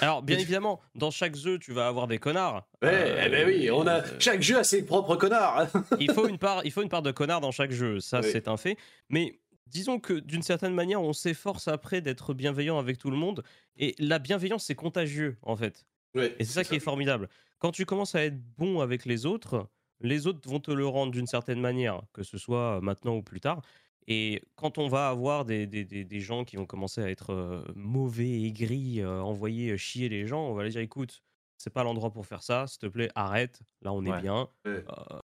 Alors, 0.00 0.22
bien 0.22 0.38
évidemment, 0.38 0.80
dans 0.94 1.10
chaque 1.10 1.36
jeu, 1.36 1.58
tu 1.58 1.72
vas 1.72 1.86
avoir 1.86 2.06
des 2.08 2.18
connards. 2.18 2.66
Ouais, 2.82 2.88
Euh, 2.88 3.22
eh 3.26 3.28
ben 3.28 3.46
oui, 3.46 3.70
on 3.70 3.86
a 3.86 4.00
euh, 4.00 4.16
chaque 4.18 4.42
jeu 4.42 4.58
a 4.58 4.64
ses 4.64 4.84
propres 4.84 5.16
connards. 5.16 5.58
hein. 5.60 5.84
il 6.00 6.10
faut 6.12 6.26
une 6.28 6.38
part, 6.38 6.64
il 6.64 6.72
faut 6.72 6.82
une 6.82 6.88
part 6.88 7.02
de 7.02 7.10
connards 7.12 7.40
dans 7.40 7.50
chaque 7.50 7.72
jeu. 7.72 8.00
Ça, 8.00 8.20
Oui. 8.20 8.28
c'est 8.32 8.48
un 8.48 8.56
fait. 8.56 8.76
Mais 9.10 9.38
disons 9.66 10.00
que 10.00 10.14
d'une 10.14 10.42
certaine 10.42 10.74
manière, 10.74 11.02
on 11.02 11.12
s'efforce 11.12 11.68
après 11.68 12.00
d'être 12.00 12.34
bienveillant 12.34 12.78
avec 12.78 12.98
tout 12.98 13.10
le 13.10 13.16
monde. 13.16 13.42
Et 13.76 13.94
la 13.98 14.18
bienveillance, 14.18 14.64
c'est 14.64 14.74
contagieux, 14.74 15.36
en 15.42 15.56
fait. 15.56 15.84
Ouais, 16.14 16.34
Et 16.38 16.44
c'est 16.44 16.52
ça 16.52 16.64
qui 16.64 16.74
est 16.74 16.80
formidable. 16.80 17.28
Quand 17.58 17.70
tu 17.72 17.86
commences 17.86 18.14
à 18.14 18.24
être 18.24 18.38
bon 18.58 18.80
avec 18.80 19.04
les 19.06 19.24
autres, 19.26 19.68
les 20.00 20.26
autres 20.26 20.48
vont 20.48 20.60
te 20.60 20.70
le 20.70 20.86
rendre 20.86 21.12
d'une 21.12 21.26
certaine 21.26 21.60
manière, 21.60 22.02
que 22.12 22.22
ce 22.22 22.36
soit 22.38 22.80
maintenant 22.82 23.16
ou 23.16 23.22
plus 23.22 23.40
tard. 23.40 23.62
Et 24.08 24.42
quand 24.56 24.78
on 24.78 24.88
va 24.88 25.08
avoir 25.08 25.44
des, 25.44 25.66
des, 25.66 25.84
des- 25.84 26.04
des 26.04 26.20
gens 26.20 26.44
qui 26.44 26.56
vont 26.56 26.66
commencer 26.66 27.00
à 27.00 27.08
être 27.08 27.30
euh, 27.32 27.62
mauvais, 27.76 28.42
aigris, 28.42 29.00
euh, 29.00 29.20
envoyer 29.20 29.78
chier 29.78 30.08
les 30.08 30.26
gens, 30.26 30.48
on 30.48 30.54
va 30.54 30.62
leur 30.64 30.72
dire 30.72 30.80
écoute, 30.80 31.22
c'est 31.56 31.70
pas 31.72 31.84
l'endroit 31.84 32.10
pour 32.10 32.26
faire 32.26 32.42
ça, 32.42 32.66
s'il 32.66 32.80
te 32.80 32.86
plaît, 32.86 33.10
arrête, 33.14 33.60
là 33.80 33.92
on 33.92 34.04
est 34.04 34.20
bien. 34.20 34.48
Ouais. 34.64 34.84
Euh, 34.88 35.18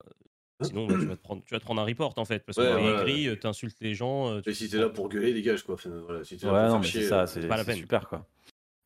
sinon, 0.62 0.86
bah, 0.86 0.94
tu, 1.00 1.06
vas 1.06 1.16
te 1.16 1.22
prendre, 1.22 1.42
tu 1.44 1.54
vas 1.54 1.58
te 1.60 1.64
prendre 1.64 1.80
un 1.80 1.86
report 1.86 2.12
en 2.18 2.26
fait, 2.26 2.44
parce 2.44 2.58
que 2.58 2.62
Ouais, 2.62 2.74
t'es 2.76 2.80
voilà. 2.82 3.00
aigri, 3.02 3.28
euh, 3.28 3.36
t'insultes 3.36 3.78
les 3.80 3.94
gens. 3.94 4.28
euh, 4.30 4.40
tu- 4.42 4.50
Et 4.50 4.54
si 4.54 4.68
t'es 4.68 4.76
là 4.76 4.90
pour 4.90 5.08
gueuler, 5.08 5.32
dégage 5.32 5.62
quoi. 5.62 5.74
Enfin, 5.76 5.88
voilà, 6.04 6.22
si 6.24 6.36
t'es 6.36 6.44
là 6.46 6.52
Ouais, 6.52 6.58
pour 6.60 6.66
non, 6.68 6.72
faire 6.74 6.80
mais 6.82 6.86
chier, 6.88 7.02
c'est 7.02 7.08
ça, 7.08 7.22
euh, 7.22 7.26
c'est 7.26 7.48
pas 7.48 7.56
la 7.56 7.64
c'est 7.64 7.70
peine. 7.70 7.78
super 7.78 8.06
quoi. 8.08 8.26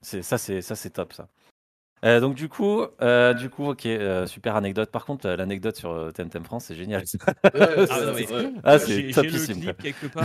C'est 0.02 0.22
ça, 0.22 0.38
c'est 0.38 0.62
ça, 0.62 0.76
c'est 0.76 0.90
top 0.90 1.12
ça. 1.12 1.28
Euh, 2.04 2.18
donc 2.20 2.34
du 2.34 2.48
coup, 2.48 2.82
euh, 3.02 3.34
du 3.34 3.50
coup, 3.50 3.68
ok, 3.68 3.84
euh, 3.86 4.26
super 4.26 4.56
anecdote. 4.56 4.90
Par 4.90 5.04
contre, 5.04 5.26
euh, 5.26 5.36
l'anecdote 5.36 5.76
sur 5.76 5.90
euh, 5.90 6.10
Temtem 6.10 6.44
France, 6.44 6.64
c'est 6.66 6.74
génial. 6.74 7.02
Ouais, 7.02 7.86
Ah, 8.64 8.78
c'est- 8.78 8.94
J'ai- 9.02 9.10
topissime. 9.12 9.74
quelque 9.74 10.06
part. 10.06 10.24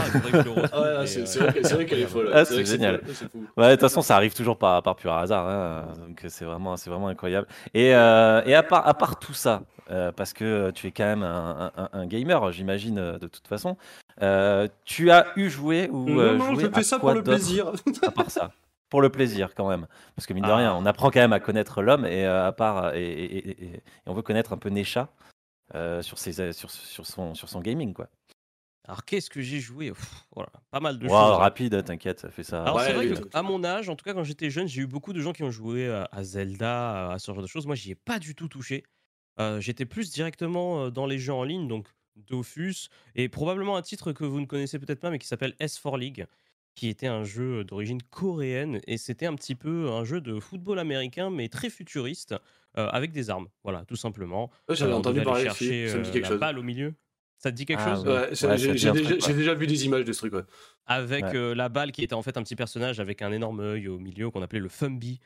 Ah 0.71 1.05
c'est 1.05 1.39
vrai, 1.39 1.53
que- 1.53 1.67
c'est 1.67 1.73
vrai 1.73 1.85
qu'elle 1.85 1.99
est 1.99 2.07
folle. 2.07 2.29
Ah, 2.33 2.45
C'est 2.45 2.63
génial. 2.65 3.01
de 3.03 3.71
toute 3.71 3.79
façon, 3.81 4.01
ça 4.01 4.15
arrive 4.15 4.33
toujours 4.33 4.57
par, 4.57 4.81
par 4.83 4.95
pur 4.95 5.13
hasard. 5.13 5.47
hein, 5.47 5.93
Donc 6.07 6.23
c'est 6.27 6.45
vraiment, 6.45 6.77
c'est 6.77 6.89
vraiment 6.89 7.07
incroyable. 7.09 7.47
Et, 7.73 7.93
euh, 7.93 8.41
et 8.45 8.55
à 8.55 8.63
part, 8.63 8.88
à 8.88 8.93
part 8.93 9.19
tout 9.19 9.33
ça, 9.33 9.61
euh, 9.91 10.11
parce 10.11 10.33
que 10.33 10.71
tu 10.71 10.88
es 10.88 10.91
quand 10.91 11.03
même 11.05 11.23
un, 11.23 11.71
un- 11.77 11.89
un 11.91 12.05
gamer, 12.07 12.51
j'imagine 12.51 13.17
de 13.19 13.27
toute 13.27 13.47
façon. 13.47 13.77
euh, 14.21 14.67
tu 14.85 15.11
as 15.11 15.27
eu 15.35 15.49
joué 15.49 15.89
ou 15.91 16.09
Non, 16.09 16.19
euh, 16.19 16.38
non, 16.38 16.53
joué 16.53 16.63
je 16.63 16.69
à 16.69 16.71
fais 16.73 16.83
ça 16.83 16.97
quoi 16.99 17.11
pour 17.11 17.19
le 17.19 17.23
plaisir. 17.23 17.71
à 18.01 18.11
part 18.11 18.31
ça 18.31 18.51
Pour 18.95 19.01
le 19.01 19.10
plaisir 19.10 19.53
quand 19.55 19.67
même, 19.67 19.88
parce 20.15 20.25
que 20.25 20.34
mine 20.34 20.45
de 20.45 20.49
Ah. 20.49 20.55
rien, 20.55 20.73
on 20.73 20.86
apprend 20.86 21.12
quand 21.12 21.19
même 21.19 21.34
à 21.34 21.41
connaître 21.41 21.81
l'homme 21.81 22.05
et 22.05 22.25
euh, 22.25 22.47
à 22.47 22.53
part 22.53 22.95
et, 22.95 23.03
et- 23.03 23.36
et- 23.49 23.49
et- 23.65 23.73
et 23.75 23.81
on 24.05 24.13
veut 24.13 24.21
connaître 24.21 24.53
un 24.53 24.58
peu 24.58 24.69
Nesha 24.69 25.10
euh, 25.73 26.01
sur 26.01 26.17
ses, 26.17 26.53
sur, 26.53 26.71
sur 26.71 27.05
son, 27.05 27.36
sur 27.36 27.49
son 27.49 27.60
gaming 27.60 27.93
quoi. 27.93 28.08
Alors 28.88 29.03
qu'est-ce 29.03 29.29
que 29.29 29.41
j'ai 29.41 29.60
joué? 29.60 29.89
Pff, 29.91 30.25
voilà, 30.34 30.49
Pas 30.71 30.79
mal 30.79 30.97
de 30.97 31.05
Wow, 31.08 31.12
choses. 31.12 31.19
hein. 31.34 31.36
rapide, 31.36 31.84
t'inquiète, 31.84 32.25
ça. 32.43 32.63
Alors 32.63 32.77
Ouais, 32.77 32.84
c'est 32.86 32.93
vrai 32.93 33.05
oui, 33.10 33.13
que 33.15 33.19
tout- 33.21 33.29
à 33.34 33.41
mon 33.41 33.63
âge, 33.65 33.89
en 33.89 33.95
tout 33.97 34.05
cas 34.05 34.13
quand 34.13 34.23
j'étais 34.23 34.49
jeune, 34.49 34.67
j'ai 34.69 34.81
eu 34.84 34.88
beaucoup 34.88 35.12
de 35.12 35.19
gens 35.19 35.34
qui 35.34 35.43
ont 35.43 35.51
joué 35.51 35.89
à 35.89 36.08
à 36.12 36.23
Zelda, 36.23 37.12
à 37.12 37.19
ce 37.19 37.31
genre 37.34 37.41
de 37.41 37.47
choses. 37.47 37.65
Moi, 37.65 37.75
j'y 37.75 37.91
ai 37.91 37.95
pas 37.95 38.17
du 38.19 38.34
tout 38.34 38.47
touché. 38.47 38.84
Euh, 39.41 39.60
J'étais 39.60 39.86
plus 39.86 40.12
directement 40.12 40.86
euh, 40.86 40.89
dans 40.91 41.05
les 41.05 41.19
jeux 41.19 41.34
en 41.34 41.43
ligne, 41.43 41.67
donc 41.67 41.88
Dofus, 42.15 42.88
et 43.15 43.27
probablement 43.27 43.75
un 43.75 43.81
titre 43.81 44.13
que 44.13 44.23
vous 44.23 44.39
ne 44.39 44.45
connaissez 44.45 44.79
peut-être 44.79 45.01
pas, 45.01 45.10
mais 45.10 45.19
qui 45.19 45.27
s'appelle 45.27 45.53
S4 45.60 45.97
League, 45.97 46.25
qui 46.75 46.89
était 46.89 47.07
un 47.07 47.23
jeu 47.23 47.63
d'origine 47.63 48.01
coréenne, 48.03 48.79
et 48.85 48.97
c'était 48.97 49.25
un 49.25 49.35
petit 49.35 49.55
peu 49.55 49.89
un 49.89 50.03
jeu 50.03 50.21
de 50.21 50.39
football 50.39 50.77
américain, 50.79 51.29
mais 51.29 51.47
très 51.49 51.69
futuriste, 51.69 52.35
euh, 52.77 52.88
avec 52.89 53.11
des 53.11 53.29
armes. 53.29 53.47
Voilà, 53.63 53.85
tout 53.85 53.95
simplement. 53.95 54.51
Ouais, 54.69 54.75
J'avais 54.75 54.93
entendu 54.93 55.21
parler 55.21 55.43
chercher 55.43 55.88
Ça 55.88 55.97
me 55.97 56.03
dit 56.03 56.11
quelque 56.11 56.23
la 56.23 56.29
chose. 56.29 56.39
balle 56.39 56.59
au 56.59 56.63
milieu. 56.63 56.93
Ça 57.38 57.51
te 57.51 57.55
dit 57.57 57.65
quelque 57.65 57.81
Ah, 57.85 57.95
chose? 57.95 58.05
Ouais, 58.05 58.29
Ouais, 58.49 58.57
j'ai 58.57 58.71
déjà, 58.71 59.53
vu 59.53 59.67
des 59.67 59.85
images 59.85 60.05
de 60.05 60.11
ce 60.13 60.19
truc. 60.19 60.33
Ouais. 60.33 60.41
avec 60.85 61.23
Ouais. 61.25 61.35
euh, 61.35 61.55
la 61.55 61.69
balle 61.69 61.91
qui 61.91 62.03
était 62.03 62.13
en 62.13 62.21
fait 62.21 62.38
un 62.38 62.43
petit 62.43 62.55
personnage 62.55 62.99
avec 62.99 63.21
un 63.21 63.31
énorme 63.31 63.59
œil 63.59 63.88
au 63.88 63.97
milieu 63.99 64.29
qu'on 64.29 64.41
appelait 64.41 64.59
le 64.59 64.69
Fumby, 64.69 65.19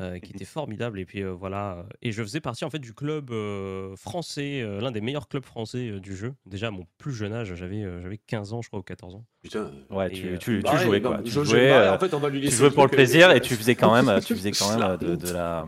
euh, 0.00 0.18
qui 0.18 0.30
Mhm. 0.30 0.36
était 0.36 0.44
formidable. 0.44 0.98
Et 0.98 1.04
puis 1.04 1.22
euh, 1.22 1.30
voilà. 1.32 1.78
euh, 1.78 1.82
Et 2.02 2.12
je 2.12 2.22
faisais 2.22 2.40
partie 2.40 2.64
en 2.64 2.70
fait 2.70 2.78
du 2.78 2.92
club 2.94 3.30
euh, 3.30 3.94
français, 3.96 4.60
euh, 4.62 4.80
l'un 4.80 4.90
des 4.90 5.00
meilleurs 5.00 5.28
clubs 5.28 5.44
français 5.44 5.88
euh, 5.90 6.00
du 6.00 6.16
jeu. 6.16 6.34
Déjà 6.46 6.68
à 6.68 6.70
mon 6.70 6.86
plus 6.98 7.12
jeune 7.12 7.32
âge, 7.32 7.54
j'avais 7.54 7.82
euh, 7.82 8.00
j'avais 8.02 8.18
15 8.18 8.52
ans, 8.52 8.62
je 8.62 8.68
crois, 8.68 8.80
ou 8.80 8.82
14 8.82 9.14
ans. 9.14 9.24
Putain. 9.42 9.70
Ouais, 9.90 10.08
Et, 10.08 10.14
tu, 10.14 10.38
tu, 10.38 10.56
tu 10.56 10.62
Pareil, 10.62 10.86
jouais 10.86 11.00
quoi. 11.00 11.20
Tu 11.22 11.30
jouais, 11.30 11.70
bah, 11.70 11.94
en 11.94 11.98
fait, 11.98 12.14
on 12.14 12.18
va 12.18 12.28
lui 12.28 12.40
tu 12.40 12.50
jouais 12.50 12.70
pour 12.70 12.84
le 12.84 12.90
plaisir 12.90 13.30
et 13.30 13.40
tu 13.42 13.54
faisais 13.54 13.74
quand 13.74 13.92
même, 13.94 14.20
tu 14.22 14.34
faisais 14.34 14.52
quand 14.52 14.76
même 14.78 14.96
de, 15.16 15.32
la. 15.32 15.66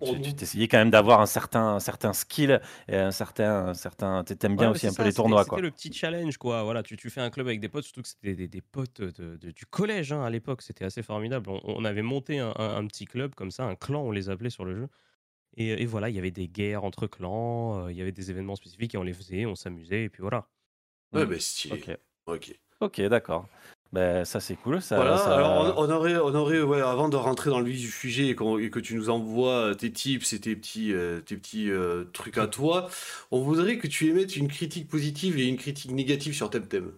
Tu, 0.00 0.34
t'essayais 0.34 0.68
quand 0.68 0.78
même 0.78 0.90
d'avoir 0.90 1.20
un 1.20 1.26
certain, 1.26 1.74
un 1.74 1.80
certain 1.80 2.12
skill 2.12 2.60
et 2.88 2.96
un 2.96 3.10
certain, 3.10 3.68
un 3.68 3.74
certain. 3.74 4.24
T'aimes 4.24 4.56
bien 4.56 4.68
Ouais, 4.68 4.74
aussi 4.74 4.86
un 4.86 4.94
peu 4.94 5.02
les 5.02 5.10
c'était- 5.10 5.16
tournois 5.16 5.44
quoi. 5.44 5.58
C'était 5.58 5.66
le 5.66 5.70
petit 5.70 5.92
challenge, 5.92 6.36
quoi. 6.38 6.62
Voilà, 6.62 6.82
tu, 6.82 6.96
tu 6.96 7.10
fais 7.10 7.20
un 7.20 7.30
club 7.30 7.46
avec 7.46 7.60
des 7.60 7.68
potes, 7.68 7.84
surtout 7.84 8.02
que 8.02 8.08
c'était 8.08 8.34
des, 8.34 8.48
des 8.48 8.60
potes 8.60 9.00
de- 9.00 9.36
de- 9.36 9.50
du 9.50 9.66
collège 9.66 10.12
hein, 10.12 10.22
à 10.22 10.30
l'époque. 10.30 10.62
C'était 10.62 10.84
assez 10.84 11.02
formidable. 11.02 11.50
On, 11.50 11.60
on 11.64 11.84
avait 11.84 12.02
monté 12.02 12.38
un, 12.38 12.52
un- 12.56 12.76
un 12.76 12.86
petit 12.86 13.04
club 13.04 13.34
comme 13.34 13.50
ça, 13.50 13.64
un 13.64 13.74
clan, 13.74 14.02
on 14.02 14.10
les 14.10 14.28
appelait 14.30 14.50
sur 14.50 14.64
le 14.64 14.74
jeu. 14.76 14.88
Et, 15.56 15.82
et 15.82 15.86
voilà, 15.86 16.08
il 16.08 16.14
y 16.14 16.18
avait 16.18 16.30
des 16.30 16.48
guerres 16.48 16.84
entre 16.84 17.06
clans, 17.06 17.84
euh, 17.86 17.92
il 17.92 17.98
y 17.98 18.02
avait 18.02 18.12
des 18.12 18.30
événements 18.30 18.54
spécifiques 18.56 18.94
et 18.94 18.98
on 18.98 19.02
les 19.02 19.12
faisait, 19.12 19.46
on 19.46 19.56
s'amusait, 19.56 20.04
et 20.04 20.08
puis 20.08 20.20
voilà. 20.22 20.46
Ouais, 21.12 21.26
mais 21.26 21.40
stylé. 21.40 21.74
Ok, 21.74 21.98
Ok. 22.26 22.54
ok, 22.80 23.00
d'accord. 23.08 23.48
Ben 23.92 24.24
ça 24.24 24.38
c'est 24.38 24.54
cool. 24.54 24.80
Ça, 24.80 24.96
Voilà, 24.96 25.16
ça- 25.16 25.34
alors 25.34 25.76
on, 25.76 25.84
on 25.84 25.90
aurait, 25.90 26.16
on 26.16 26.34
aurait 26.34 26.62
ouais, 26.62 26.80
avant 26.80 27.08
de 27.08 27.16
rentrer 27.16 27.50
dans 27.50 27.58
le 27.58 27.66
vif 27.66 27.80
du 27.80 27.90
sujet 27.90 28.28
et, 28.28 28.34
que 28.36 28.78
tu 28.78 28.94
nous 28.94 29.10
envoies 29.10 29.74
tes 29.74 29.90
tips 29.90 30.32
et 30.32 30.40
tes 30.40 30.54
petits, 30.54 30.92
euh, 30.92 31.20
tes 31.20 31.36
petits 31.36 31.70
euh, 31.70 32.04
trucs 32.12 32.38
à 32.38 32.46
toi, 32.46 32.88
on 33.32 33.40
voudrait 33.40 33.78
que 33.78 33.88
tu 33.88 34.08
émettes 34.08 34.36
une 34.36 34.46
critique 34.46 34.88
positive 34.88 35.38
et 35.38 35.48
une 35.48 35.56
critique 35.56 35.90
négative 35.90 36.34
sur 36.34 36.50
Temtem. 36.50 36.92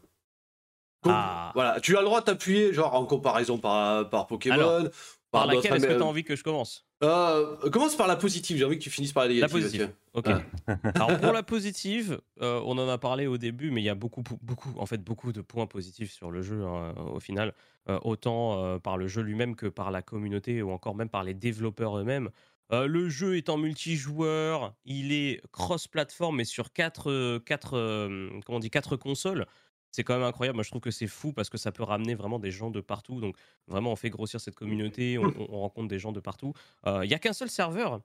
Ah. 1.05 1.51
Voilà, 1.55 1.81
tu 1.81 1.97
as 1.97 2.01
le 2.01 2.07
droit 2.07 2.21
de 2.21 2.27
t'appuyer, 2.27 2.73
genre 2.73 2.95
en 2.95 3.07
comparaison 3.07 3.59
par, 3.59 4.09
par 4.09 4.27
Pokémon, 4.27 4.55
Alors, 4.55 4.83
Par 5.33 5.47
laquelle 5.47 5.75
est-ce 5.75 5.87
que 5.87 5.95
tu 5.97 6.03
as 6.03 6.07
envie 6.07 6.23
que 6.25 6.37
je 6.37 6.45
commence 6.45 6.87
Euh, 7.03 7.57
commence 7.71 7.97
par 7.97 8.07
la 8.07 8.17
positive, 8.17 8.57
j'ai 8.59 8.65
envie 8.65 8.79
que 8.79 8.83
tu 8.85 8.91
finisses 8.91 9.13
par 9.13 9.25
la 9.25 9.31
négative. 9.31 9.51
positive. 9.51 9.81
tiens. 9.81 9.93
Ok. 10.15 10.27
Ah. 10.69 10.77
Alors 10.95 11.19
pour 11.19 11.33
la 11.33 11.43
positive, 11.43 12.21
euh, 12.43 12.61
on 12.65 12.79
en 12.79 12.89
a 12.89 12.99
parlé 12.99 13.27
au 13.27 13.39
début, 13.39 13.71
mais 13.71 13.81
il 13.81 13.85
y 13.85 13.89
a 13.89 13.95
beaucoup, 13.95 14.23
beaucoup, 14.43 14.73
en 14.79 14.87
fait, 14.87 15.03
beaucoup 15.03 15.33
de 15.33 15.41
points 15.41 15.67
positifs 15.67 16.13
sur 16.13 16.31
le 16.31 16.43
jeu 16.43 16.63
hein, 16.65 16.95
au 17.13 17.19
final, 17.21 17.55
Euh, 17.89 17.99
autant 18.05 18.63
euh, 18.63 18.79
par 18.79 18.97
le 18.97 19.09
jeu 19.09 19.23
lui-même 19.23 19.57
que 19.57 19.67
par 19.67 19.91
la 19.91 20.03
communauté 20.03 20.63
ou 20.63 20.71
encore 20.71 20.95
même 20.95 21.09
par 21.09 21.25
les 21.25 21.35
développeurs 21.35 21.99
eux-mêmes. 21.99 22.31
Le 22.71 23.11
jeu 23.11 23.37
est 23.37 23.51
en 23.51 23.59
multijoueur, 23.59 24.73
il 24.87 25.13
est 25.13 25.43
cross-platform 25.53 26.37
mais 26.37 26.45
sur 26.45 26.73
quatre, 26.73 27.11
euh, 27.11 27.39
quatre, 27.39 27.77
euh, 27.77 28.31
comment 28.47 28.57
on 28.57 28.61
dit, 28.61 28.71
quatre 28.71 28.97
consoles. 28.97 29.47
C'est 29.93 30.05
quand 30.05 30.15
même 30.15 30.25
incroyable. 30.27 30.57
Moi, 30.57 30.65
je 30.65 30.71
trouve 30.71 30.81
que 30.81 30.91
c'est 30.91 31.07
fou 31.07 31.33
parce 31.33 31.51
que 31.51 31.59
ça 31.59 31.71
peut 31.71 31.83
ramener 31.83 32.15
vraiment 32.15 32.39
des 32.39 32.51
gens 32.51 32.71
de 32.71 32.81
partout. 32.81 33.21
Donc, 33.21 33.37
vraiment, 33.69 33.93
on 33.93 33.97
fait 33.97 34.11
grossir 34.11 34.41
cette 34.41 34.55
communauté. 34.55 35.19
On, 35.19 35.25
on- 35.25 35.47
on 35.51 35.61
rencontre 35.61 35.89
des 35.89 35.99
gens 35.99 36.13
de 36.13 36.21
partout. 36.21 36.55
Euh, 36.87 37.05
Il 37.05 37.11
y 37.11 37.15
a 37.15 37.19
qu'un 37.19 37.33
seul 37.35 37.51
serveur. 37.51 38.01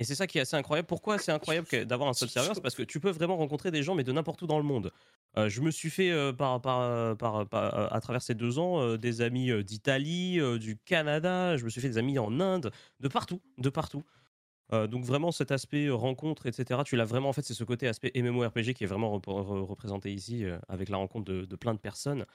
Et 0.00 0.04
c'est 0.04 0.14
ça 0.14 0.26
qui 0.28 0.38
est 0.38 0.42
assez 0.42 0.54
incroyable. 0.56 0.86
Pourquoi 0.86 1.18
c'est 1.18 1.32
incroyable 1.32 1.66
d'avoir 1.84 2.08
un 2.08 2.12
seul 2.12 2.28
serveur? 2.30 2.54
C'est 2.54 2.60
parce 2.62 2.76
que 2.76 2.84
tu 2.84 3.00
peux 3.00 3.10
vraiment 3.10 3.36
rencontrer 3.36 3.70
des 3.72 3.82
gens, 3.82 3.94
mais 3.96 4.04
de 4.04 4.12
n'importe 4.12 4.40
où 4.42 4.46
dans 4.46 4.58
le 4.58 4.64
monde. 4.64 4.92
Euh, 5.36 5.48
je 5.48 5.60
me 5.60 5.70
suis 5.72 5.90
fait, 5.90 6.10
euh, 6.12 6.32
par, 6.32 6.60
par, 6.62 6.80
euh, 6.80 7.14
par- 7.16 7.46
par- 7.48 7.74
euh, 7.76 7.88
à 7.90 8.00
travers 8.00 8.22
ces 8.22 8.34
deux 8.34 8.58
ans, 8.60 8.80
euh, 8.80 8.96
des 8.96 9.20
amis 9.22 9.50
euh, 9.50 9.64
d'Italie, 9.64 10.38
euh, 10.40 10.56
du 10.58 10.76
Canada. 10.78 11.56
Je 11.56 11.64
me 11.64 11.68
suis 11.68 11.80
fait 11.80 11.88
des 11.88 11.98
amis 11.98 12.16
en 12.18 12.38
Inde, 12.40 12.70
de 13.00 13.08
partout, 13.08 13.40
de 13.58 13.68
partout. 13.70 14.04
Euh, 14.72 14.86
donc 14.86 15.04
vraiment 15.04 15.32
cet 15.32 15.50
aspect 15.50 15.88
rencontre, 15.88 16.46
etc. 16.46 16.80
Tu 16.84 16.94
l'as 16.96 17.04
vraiment 17.06 17.30
en 17.30 17.32
fait, 17.32 17.42
c'est 17.42 17.54
ce 17.54 17.64
côté 17.64 17.88
aspect 17.88 18.12
MMORPG 18.14 18.74
qui 18.74 18.84
est 18.84 18.86
vraiment 18.86 19.10
rep- 19.16 19.26
re- 19.26 19.62
représenté 19.64 20.12
ici 20.12 20.44
euh, 20.44 20.58
avec 20.68 20.88
la 20.90 20.98
rencontre 20.98 21.24
de, 21.24 21.44
de 21.46 21.56
plein 21.56 21.72
de 21.74 21.78
personnes. 21.78 22.26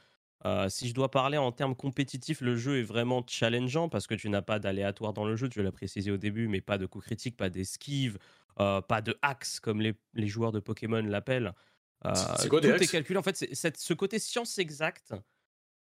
Euh, 0.46 0.68
si 0.68 0.90
je 0.90 0.94
dois 0.94 1.10
parler 1.12 1.38
en 1.38 1.52
termes 1.52 1.76
compétitifs, 1.76 2.42
le 2.42 2.56
jeu 2.56 2.80
est 2.80 2.84
vraiment 2.84 3.24
challengeant 3.26 3.88
parce 3.88 4.08
que 4.08 4.16
tu 4.16 4.30
n'as 4.30 4.42
pas 4.42 4.60
d'aléatoire 4.60 5.14
dans 5.14 5.26
le 5.26 5.36
jeu, 5.36 5.48
tu 5.48 5.62
l'as 5.64 5.72
précisé 5.72 6.10
au 6.12 6.18
début, 6.18 6.48
mais 6.48 6.60
pas 6.60 6.78
de 6.78 6.86
coups 6.86 7.06
critiques, 7.06 7.38
pas 7.38 7.50
d'esquive, 7.50 8.18
pas 8.58 9.02
de 9.02 9.16
axe 9.22 9.60
comme 9.62 9.80
les, 9.80 9.94
les 10.16 10.28
joueurs 10.28 10.52
de 10.52 10.60
Pokémon 10.60 11.02
l'appellent. 11.02 11.54
C'est- 12.14 12.50
quoi 12.50 12.60
des 12.60 12.76
tout 12.76 12.84
est 12.84 12.88
calculé. 12.88 13.18
En 13.18 13.24
fait, 13.24 13.38
ce 13.78 13.94
côté 13.94 14.20
science 14.20 14.58
exacte, 14.58 15.14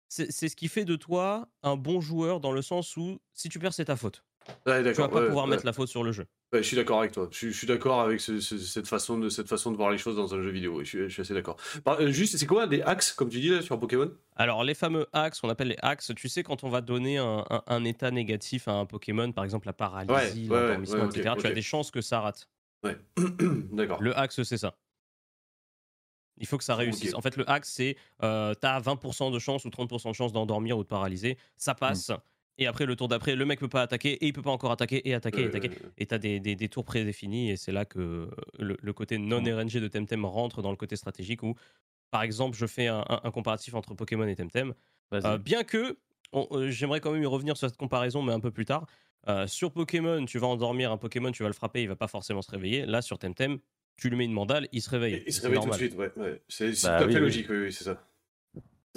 c'est 0.09 0.31
ce 0.49 0.57
qui 0.57 0.69
fait 0.69 0.85
de 0.85 0.97
toi 0.97 1.49
un 1.63 1.77
bon 1.77 2.01
joueur 2.03 2.41
dans 2.41 2.53
le 2.53 2.61
sens 2.61 2.97
où 2.99 3.19
si 3.33 3.49
tu 3.49 3.59
perds, 3.61 3.73
c'est 3.73 3.87
ta 3.87 3.97
faute. 3.97 4.25
Ouais, 4.67 4.83
Tu 4.83 5.01
vas 5.01 5.09
pas 5.09 5.21
ouais, 5.21 5.27
pouvoir 5.29 5.45
ouais. 5.47 5.53
mettre 5.53 5.65
la 5.65 5.73
faute 5.73 5.89
sur 5.89 6.03
le 6.03 6.13
jeu. 6.13 6.27
Ouais, 6.53 6.63
je 6.65 6.67
suis 6.67 6.77
d'accord 6.77 6.99
avec 6.99 7.13
toi. 7.13 7.29
Je, 7.31 7.37
suis- 7.37 7.53
je 7.53 7.59
suis 7.59 7.67
d'accord 7.69 8.01
avec 8.01 8.21
ce- 8.21 8.41
ce- 8.41 8.59
cette, 8.59 8.89
façon 8.89 9.17
de, 9.19 9.29
cette 9.29 9.49
façon 9.49 9.71
de 9.71 9.77
voir 9.77 9.91
les 9.91 9.99
choses 9.99 10.17
dans 10.17 10.35
un 10.35 10.43
jeu 10.43 10.51
vidéo. 10.51 10.81
Je 10.81 10.85
suis, 10.85 10.99
je 11.05 11.09
suis 11.09 11.21
assez 11.23 11.33
d'accord. 11.35 11.57
Euh, 11.87 12.11
juste, 12.11 12.37
c'est 12.39 12.47
quoi 12.47 12.67
des 12.67 12.83
axes, 12.83 13.13
comme 13.13 13.29
tu 13.29 13.39
dis 13.39 13.51
là, 13.51 13.63
sur 13.63 13.79
Pokémon? 13.79 14.11
Alors, 14.35 14.65
les 14.65 14.75
fameux 14.75 15.07
axes, 15.13 15.41
qu'on 15.41 15.49
appelle 15.49 15.69
les 15.69 15.79
axes, 15.81 16.13
tu 16.17 16.29
sais, 16.29 16.43
quand 16.43 16.65
on 16.65 16.69
va 16.69 16.81
donner 16.81 17.19
un, 17.19 17.45
un- 17.51 17.63
un 17.69 17.85
état 17.85 18.11
négatif 18.11 18.67
à 18.67 18.73
un 18.73 18.85
Pokémon, 18.85 19.31
par 19.31 19.45
exemple 19.45 19.67
la 19.69 19.73
paralysie, 19.73 20.49
Ouais, 20.51 20.75
etc., 21.07 21.35
tu 21.39 21.47
as 21.47 21.53
des 21.53 21.63
chances 21.63 21.93
que 21.93 22.01
ça 22.01 22.21
rate. 22.21 22.49
Ouais. 22.83 22.99
d'accord. 23.73 24.03
Le 24.03 24.19
axe, 24.19 24.43
c'est 24.43 24.59
ça. 24.59 24.75
Il 26.39 26.47
faut 26.47 26.59
que 26.59 26.65
ça 26.65 26.75
réussisse. 26.75 27.15
En 27.15 27.21
fait, 27.21 27.37
le 27.37 27.49
axe, 27.49 27.71
c'est 27.71 27.97
euh, 28.25 28.55
tu 28.61 28.67
as 28.67 28.81
20% 28.81 29.31
de 29.31 29.39
chance 29.39 29.65
ou 29.67 29.69
30% 29.69 30.09
de 30.09 30.15
chance 30.15 30.33
d'endormir 30.33 30.79
ou 30.79 30.83
de 30.83 30.89
paralyser. 30.89 31.37
Ça 31.57 31.75
passe. 31.75 32.11
Et 32.61 32.67
après, 32.67 32.85
le 32.87 32.95
tour 32.95 33.09
d'après, 33.09 33.35
le 33.35 33.45
mec 33.47 33.59
peut 33.59 33.69
pas 33.69 33.81
attaquer 33.83 34.13
et 34.13 34.27
il 34.27 34.33
peut 34.35 34.43
pas 34.43 34.51
encore 34.51 34.71
attaquer 34.71 35.09
et 35.09 35.15
attaquer 35.15 35.43
et 35.43 35.47
attaquer. 35.47 35.71
Euh, 35.83 35.89
Et 35.97 36.07
tu 36.07 36.15
as 36.15 36.19
des, 36.19 36.41
des- 36.41 36.55
des 36.57 36.69
tours 36.69 36.85
prédéfinis, 36.85 37.51
et 37.51 37.57
c'est 37.57 37.73
là 37.73 37.87
que 37.87 38.29
le, 38.59 38.77
le 38.81 38.93
côté 38.93 39.17
non 39.19 39.39
RNG 39.43 39.81
de 39.81 39.89
Temtem 39.89 40.25
rentre 40.27 40.61
dans 40.61 40.71
le 40.71 40.77
côté 40.77 40.95
stratégique 40.95 41.43
où, 41.43 41.55
par 42.11 42.23
exemple, 42.23 42.57
je 42.57 42.67
fais 42.67 42.87
un, 42.87 43.01
un- 43.09 43.21
un 43.25 43.31
comparatif 43.31 43.73
entre 43.75 43.95
Pokémon 43.95 44.27
et 44.29 44.37
Temtem. 44.37 44.75
Euh, 45.15 45.39
bien 45.39 45.65
que, 45.65 45.97
on- 46.33 46.47
euh, 46.53 46.71
j'aimerais 46.71 47.01
quand 47.01 47.13
même 47.13 47.23
y 47.23 47.27
revenir 47.27 47.57
sur 47.57 47.67
cette 47.69 47.79
comparaison, 47.79 48.23
mais 48.23 48.33
un 48.35 48.41
peu 48.41 48.51
plus 48.51 48.67
tard. 48.67 48.87
Euh, 49.29 49.47
sur 49.47 49.73
Pokémon, 49.73 50.25
tu 50.27 50.39
vas 50.39 50.47
endormir 50.47 50.93
un 50.93 50.99
Pokémon, 50.99 51.33
tu 51.33 51.43
vas 51.43 51.49
le 51.49 51.55
frapper, 51.55 51.81
il 51.83 51.89
va 51.89 51.97
pas 51.97 52.09
forcément 52.09 52.43
se 52.43 52.51
réveiller. 52.51 52.85
Là, 52.85 53.01
sur 53.01 53.19
Temtem, 53.19 53.59
tu 53.97 54.11
lui 54.11 54.17
mets 54.19 54.25
une 54.27 54.33
mandale, 54.33 54.69
il 54.73 54.83
se 54.83 54.91
réveille. 54.91 55.23
il 55.27 55.33
se 55.33 55.41
réveille 55.41 55.59
tout 55.61 55.65
de 55.65 55.71
normal. 55.71 55.79
suite, 55.79 55.97
ouais. 55.99 56.13
ouais. 56.17 56.43
C'est 56.49 56.69
Bah 56.83 56.99
tout 56.99 57.05
à 57.05 57.07
oui, 57.07 57.13
fait 57.15 57.19
oui. 57.19 57.25
logique, 57.25 57.47
oui, 57.49 57.57
oui, 57.59 57.73
c'est 57.73 57.85
ça. 57.85 58.07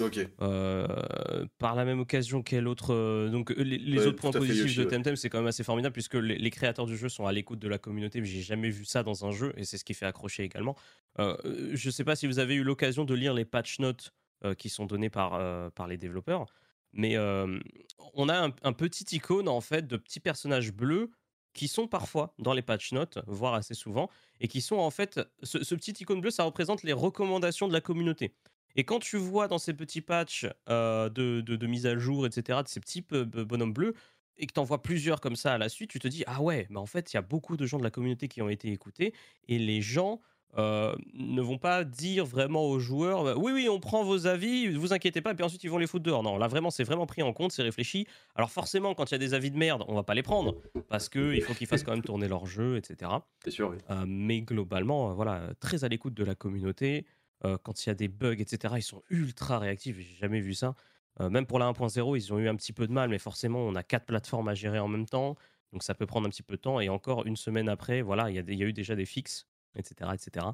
Ok. 0.00 0.18
Euh, 0.42 1.46
par 1.58 1.76
la 1.76 1.84
même 1.84 2.00
occasion, 2.00 2.42
quel 2.42 2.66
autre 2.66 2.92
euh, 2.92 3.28
donc 3.30 3.52
euh, 3.52 3.62
les, 3.62 3.78
les 3.78 3.98
Ouais, 4.00 4.06
autres 4.06 4.16
points 4.16 4.32
positifs 4.32 4.74
de 4.76 4.82
ouais. 4.82 4.88
Temtem, 4.88 5.14
c'est 5.14 5.30
quand 5.30 5.38
même 5.38 5.46
assez 5.46 5.62
formidable 5.62 5.92
puisque 5.92 6.14
les, 6.14 6.36
les 6.36 6.50
créateurs 6.50 6.86
du 6.86 6.96
jeu 6.96 7.08
sont 7.08 7.26
à 7.26 7.32
l'écoute 7.32 7.60
de 7.60 7.68
la 7.68 7.78
communauté. 7.78 8.20
mais 8.20 8.26
J'ai 8.26 8.42
jamais 8.42 8.70
vu 8.70 8.84
ça 8.84 9.04
dans 9.04 9.24
un 9.24 9.30
jeu 9.30 9.52
et 9.56 9.64
c'est 9.64 9.78
ce 9.78 9.84
qui 9.84 9.94
fait 9.94 10.06
accrocher 10.06 10.42
également. 10.42 10.76
Euh, 11.20 11.36
je 11.74 11.90
sais 11.90 12.02
pas 12.02 12.16
si 12.16 12.26
vous 12.26 12.40
avez 12.40 12.56
eu 12.56 12.64
l'occasion 12.64 13.04
de 13.04 13.14
lire 13.14 13.34
les 13.34 13.44
patch 13.44 13.78
notes 13.78 14.12
euh, 14.44 14.54
qui 14.54 14.68
sont 14.68 14.84
données 14.86 15.10
par 15.10 15.38
par 15.74 15.86
les 15.86 15.96
développeurs, 15.96 16.46
mais 16.92 17.16
on 17.16 18.28
a 18.28 18.46
un, 18.48 18.52
un 18.62 18.72
petit 18.72 19.04
icône 19.16 19.48
en 19.48 19.60
fait 19.60 19.86
de 19.86 19.96
petits 19.96 20.20
personnages 20.20 20.72
bleus 20.72 21.10
qui 21.52 21.68
sont 21.68 21.86
parfois 21.86 22.34
dans 22.40 22.52
les 22.52 22.62
patch 22.62 22.90
notes, 22.92 23.20
voire 23.28 23.54
assez 23.54 23.74
souvent, 23.74 24.10
et 24.40 24.48
qui 24.48 24.60
sont 24.60 24.74
en 24.76 24.90
fait 24.90 25.20
ce, 25.44 25.62
ce 25.62 25.76
petit 25.76 25.92
icône 26.00 26.20
bleu, 26.20 26.30
ça 26.32 26.42
représente 26.42 26.82
les 26.82 26.92
recommandations 26.92 27.68
de 27.68 27.72
la 27.72 27.80
communauté. 27.80 28.34
Et 28.76 28.84
quand 28.84 28.98
tu 28.98 29.16
vois 29.16 29.48
dans 29.48 29.58
ces 29.58 29.74
petits 29.74 30.00
patchs 30.00 30.46
euh, 30.68 31.08
de, 31.08 31.40
de, 31.40 31.56
de 31.56 31.66
mise 31.66 31.86
à 31.86 31.96
jour, 31.96 32.26
etc., 32.26 32.60
de 32.62 32.68
ces 32.68 32.80
petits 32.80 33.02
bonhommes 33.02 33.72
bleus, 33.72 33.94
et 34.36 34.46
que 34.46 34.52
tu 34.52 34.60
en 34.60 34.64
vois 34.64 34.82
plusieurs 34.82 35.20
comme 35.20 35.36
ça 35.36 35.52
à 35.52 35.58
la 35.58 35.68
suite, 35.68 35.90
tu 35.90 35.98
te 35.98 36.08
dis 36.08 36.24
ah 36.26 36.42
ouais, 36.42 36.66
mais 36.70 36.78
en 36.78 36.86
fait, 36.86 37.12
il 37.12 37.16
y 37.16 37.18
a 37.18 37.22
beaucoup 37.22 37.56
de 37.56 37.66
gens 37.66 37.78
de 37.78 37.84
la 37.84 37.90
communauté 37.90 38.28
qui 38.28 38.42
ont 38.42 38.48
été 38.48 38.72
écoutés 38.72 39.14
et 39.48 39.58
les 39.58 39.80
gens 39.80 40.20
euh, 40.56 40.94
ne 41.14 41.42
vont 41.42 41.58
pas 41.58 41.82
dire 41.82 42.24
vraiment 42.24 42.62
aux 42.62 42.78
joueurs 42.78 43.24
bah, 43.24 43.34
oui 43.36 43.50
oui 43.50 43.68
on 43.68 43.80
prend 43.80 44.04
vos 44.04 44.28
avis 44.28 44.68
vous 44.72 44.92
inquiétez 44.92 45.20
pas 45.20 45.32
et 45.32 45.34
puis 45.34 45.44
ensuite 45.44 45.64
ils 45.64 45.70
vont 45.70 45.78
les 45.78 45.88
foutre 45.88 46.04
dehors 46.04 46.22
non 46.22 46.38
là 46.38 46.46
vraiment 46.46 46.70
c'est 46.70 46.84
vraiment 46.84 47.06
pris 47.06 47.24
en 47.24 47.32
compte 47.32 47.50
c'est 47.50 47.64
réfléchi 47.64 48.06
alors 48.36 48.52
forcément 48.52 48.94
quand 48.94 49.10
il 49.10 49.14
y 49.14 49.16
a 49.16 49.18
des 49.18 49.34
avis 49.34 49.50
de 49.50 49.56
merde 49.56 49.84
on 49.88 49.96
va 49.96 50.04
pas 50.04 50.14
les 50.14 50.22
prendre 50.22 50.54
parce 50.88 51.08
que 51.08 51.34
il 51.34 51.42
faut 51.42 51.54
qu'ils 51.54 51.66
fassent 51.66 51.82
quand 51.82 51.90
même 51.90 52.04
tourner 52.04 52.28
leur 52.28 52.46
jeu 52.46 52.76
etc 52.76 53.10
C'est 53.42 53.50
sûr, 53.50 53.70
oui. 53.70 53.78
Euh, 53.90 54.04
mais 54.06 54.42
globalement 54.42 55.12
voilà 55.12 55.48
très 55.58 55.82
à 55.82 55.88
l'écoute 55.88 56.14
de 56.14 56.22
la 56.22 56.36
communauté 56.36 57.04
Euh, 57.44 57.58
quand 57.62 57.84
il 57.84 57.88
y 57.88 57.92
a 57.92 57.94
des 57.94 58.08
bugs 58.08 58.36
etc 58.38 58.74
ils 58.78 58.82
sont 58.82 59.02
ultra 59.10 59.58
réactifs 59.58 59.96
j'ai 59.98 60.16
jamais 60.20 60.40
vu 60.40 60.54
ça 60.54 60.74
Euh, 61.20 61.30
même 61.30 61.46
pour 61.46 61.58
la 61.60 61.66
1.0 61.66 62.16
ils 62.16 62.32
ont 62.32 62.38
eu 62.40 62.48
un 62.48 62.56
petit 62.56 62.72
peu 62.72 62.86
de 62.88 62.92
mal 62.92 63.08
mais 63.08 63.18
forcément 63.20 63.60
on 63.60 63.74
a 63.76 63.82
quatre 63.82 64.06
plateformes 64.06 64.48
à 64.48 64.54
gérer 64.54 64.78
en 64.80 64.88
même 64.88 65.06
temps 65.06 65.36
donc 65.72 65.82
ça 65.82 65.94
peut 65.94 66.06
prendre 66.06 66.26
un 66.26 66.30
petit 66.30 66.42
peu 66.42 66.56
de 66.56 66.60
temps 66.60 66.80
et 66.80 66.88
encore 66.88 67.24
une 67.26 67.36
semaine 67.36 67.68
après 67.68 68.02
voilà 68.02 68.30
il 68.30 68.36
y, 68.36 68.38
a 68.38 68.42
y 68.42 68.62
eu 68.62 68.72
déjà 68.72 68.94
des 68.96 69.06
fixes 69.06 69.46
etc. 69.76 70.10
etc. 70.14 70.46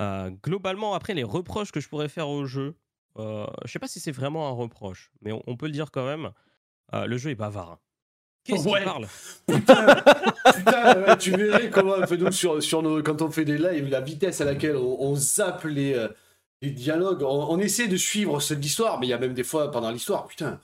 Euh, 0.00 0.30
globalement, 0.42 0.94
après, 0.94 1.14
les 1.14 1.24
reproches 1.24 1.72
que 1.72 1.80
je 1.80 1.88
pourrais 1.88 2.08
faire 2.08 2.28
au 2.28 2.46
jeu, 2.46 2.74
euh, 3.18 3.46
je 3.64 3.70
sais 3.72 3.78
pas 3.78 3.86
si 3.88 4.00
c'est 4.00 4.12
vraiment 4.12 4.48
un 4.48 4.52
reproche, 4.52 5.10
mais 5.20 5.30
on, 5.32 5.42
on 5.46 5.56
peut 5.56 5.66
le 5.66 5.72
dire 5.72 5.90
quand 5.90 6.06
même, 6.06 6.30
le 6.92 7.16
jeu 7.18 7.30
est 7.30 7.34
bavard. 7.36 7.78
Qu'est-ce 8.44 8.66
Ouais. 8.68 8.80
qu'il 8.80 8.84
parle 8.92 9.08
Putain, 10.44 11.02
ouais, 11.02 11.16
tu 11.18 11.30
verrais 11.32 11.70
comment 11.70 11.94
on 11.98 12.06
fait 12.06 12.16
nous 12.16 12.32
sur, 12.32 12.62
sur 12.62 12.82
nos, 12.82 13.02
quand 13.02 13.22
on 13.22 13.30
fait 13.30 13.44
des 13.44 13.58
lives, 13.58 13.88
la 13.88 14.00
vitesse 14.00 14.40
à 14.40 14.44
laquelle 14.44 14.76
on, 14.76 14.96
on 15.00 15.14
zappe 15.14 15.64
les, 15.64 15.94
euh, 15.94 16.08
les 16.62 16.70
dialogues. 16.70 17.22
On, 17.22 17.50
on 17.50 17.58
essaie 17.58 17.88
de 17.88 17.96
suivre 17.96 18.40
cette 18.40 18.62
l'histoire, 18.62 18.98
mais 18.98 19.06
il 19.06 19.10
y 19.10 19.14
a 19.14 19.18
même 19.18 19.34
des 19.34 19.44
fois 19.44 19.70
pendant 19.70 19.90
l'histoire, 19.90 20.26
putain. 20.26 20.58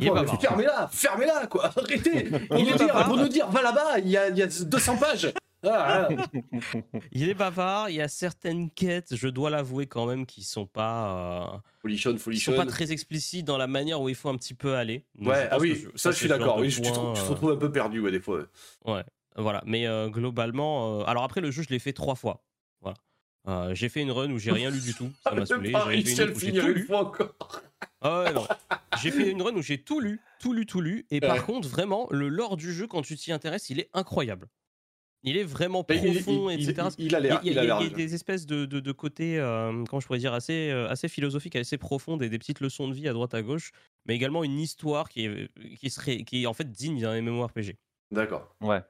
Fermez-la, 0.00 0.88
fermez-la, 0.90 1.46
quoi. 1.46 1.70
Arrêtez. 1.76 2.28
Il 2.56 2.64
nous, 2.64 2.70
est 2.70 2.76
dire, 2.76 3.04
pour 3.04 3.16
nous 3.16 3.28
dire, 3.28 3.48
va 3.50 3.62
là-bas, 3.62 3.98
il 3.98 4.08
y 4.08 4.16
a, 4.16 4.28
y 4.30 4.42
a 4.42 4.46
200 4.46 4.96
pages. 4.96 5.32
Ah, 5.62 6.08
ah. 6.10 6.26
Il 7.12 7.28
est 7.28 7.34
bavard, 7.34 7.90
il 7.90 7.96
y 7.96 8.00
a 8.00 8.08
certaines 8.08 8.70
quêtes, 8.70 9.14
je 9.14 9.28
dois 9.28 9.50
l'avouer 9.50 9.86
quand 9.86 10.06
même, 10.06 10.24
qui 10.26 10.42
sont 10.42 10.66
pas, 10.66 11.52
euh, 11.54 11.58
Folichon, 11.82 12.16
qui 12.16 12.38
sont 12.38 12.54
pas 12.54 12.66
très 12.66 12.92
explicites 12.92 13.44
dans 13.44 13.58
la 13.58 13.66
manière 13.66 14.00
où 14.00 14.08
il 14.08 14.14
faut 14.14 14.28
un 14.30 14.36
petit 14.36 14.54
peu 14.54 14.74
aller. 14.76 15.04
Donc, 15.16 15.28
Ouais, 15.28 15.48
ah 15.50 15.58
oui, 15.58 15.74
je- 15.74 15.98
ça 15.98 16.10
je 16.12 16.16
suis 16.16 16.28
d'accord. 16.28 16.58
Oui, 16.58 16.70
je- 16.70 16.80
tu, 16.80 16.90
te, 16.90 16.98
euh, 16.98 17.12
retrouves 17.28 17.52
un 17.52 17.56
peu 17.56 17.70
perdu, 17.70 18.00
ouais, 18.00 18.10
des 18.10 18.20
fois. 18.20 18.38
ouais. 18.38 18.92
Ouais, 18.94 19.04
voilà. 19.36 19.62
Mais 19.66 19.86
euh, 19.86 20.08
globalement, 20.08 21.00
euh, 21.00 21.04
alors 21.04 21.24
après 21.24 21.40
le 21.42 21.50
jeu, 21.50 21.62
je 21.62 21.68
l'ai 21.68 21.78
fait 21.78 21.92
trois 21.92 22.14
fois. 22.14 22.42
Voilà. 22.80 23.74
J'ai 23.74 23.88
fait 23.88 24.00
une 24.02 24.12
run 24.12 24.30
où 24.30 24.38
j'ai 24.38 24.52
rien 24.52 24.70
lu 24.70 24.80
du 24.80 24.94
tout, 24.94 25.10
ça 25.24 25.32
m'a 25.34 25.44
saoulé. 25.46 25.70
Une 25.92 26.06
j'ai 26.06 26.34
finir 26.34 26.66
une 26.68 26.72
lu. 26.74 26.84
fois 26.86 27.00
encore. 27.00 27.34
Ah 28.02 28.22
ouais, 28.22 28.32
non. 28.32 28.46
J'ai 29.02 29.10
fait 29.10 29.30
une 29.30 29.42
run 29.42 29.54
où 29.54 29.62
j'ai 29.62 29.78
tout 29.82 30.00
lu, 30.00 30.20
tout 30.40 30.52
lu, 30.52 30.64
tout 30.66 30.80
lu. 30.80 31.06
Et 31.10 31.20
par 31.20 31.44
contre, 31.44 31.68
vraiment, 31.68 32.06
le 32.10 32.28
lore 32.28 32.56
du 32.56 32.72
jeu, 32.72 32.86
quand 32.86 33.02
tu 33.02 33.16
t'y 33.16 33.32
intéresses, 33.32 33.68
il 33.70 33.80
est 33.80 33.90
incroyable. 33.94 34.48
Il 35.22 35.36
est 35.36 35.44
vraiment 35.44 35.84
il- 35.90 36.12
profond, 36.22 36.48
il- 36.50 36.68
etc. 36.70 36.88
il- 36.98 37.06
il 37.06 37.14
a 37.14 37.18
Il 37.18 37.24
y 37.24 37.28
l'air. 37.28 37.36
a, 37.36 37.40
il 37.44 37.58
a- 37.58 37.60
a 37.60 37.64
il 37.64 37.68
y 37.68 37.70
a 37.72 37.78
l'air. 37.80 37.92
des 37.96 38.14
espèces 38.14 38.46
de, 38.46 38.64
de, 38.64 38.80
de 38.80 38.92
côtés, 38.92 39.38
euh, 39.38 39.84
comment 39.88 40.00
je 40.00 40.06
pourrais 40.06 40.18
dire, 40.18 40.32
assez, 40.32 40.70
euh, 40.70 40.88
assez 40.88 41.08
philosophiques, 41.08 41.56
assez 41.56 41.76
profondes 41.76 42.22
et 42.22 42.28
des 42.30 42.38
petites 42.38 42.60
leçons 42.60 42.88
de 42.88 42.94
vie 42.94 43.06
à 43.06 43.12
droite 43.12 43.34
à 43.34 43.42
gauche, 43.42 43.70
mais 44.06 44.14
également 44.14 44.42
une 44.44 44.58
histoire 44.58 45.08
qui 45.10 45.26
est, 45.26 45.48
qui 45.78 45.90
serait, 45.90 46.22
qui 46.24 46.42
est 46.42 46.46
en 46.46 46.54
fait 46.54 46.70
digne 46.70 47.00
d'un 47.00 47.20
MMORPG. 47.20 47.76
D'accord. 48.10 48.54
Ouais. 48.62 48.80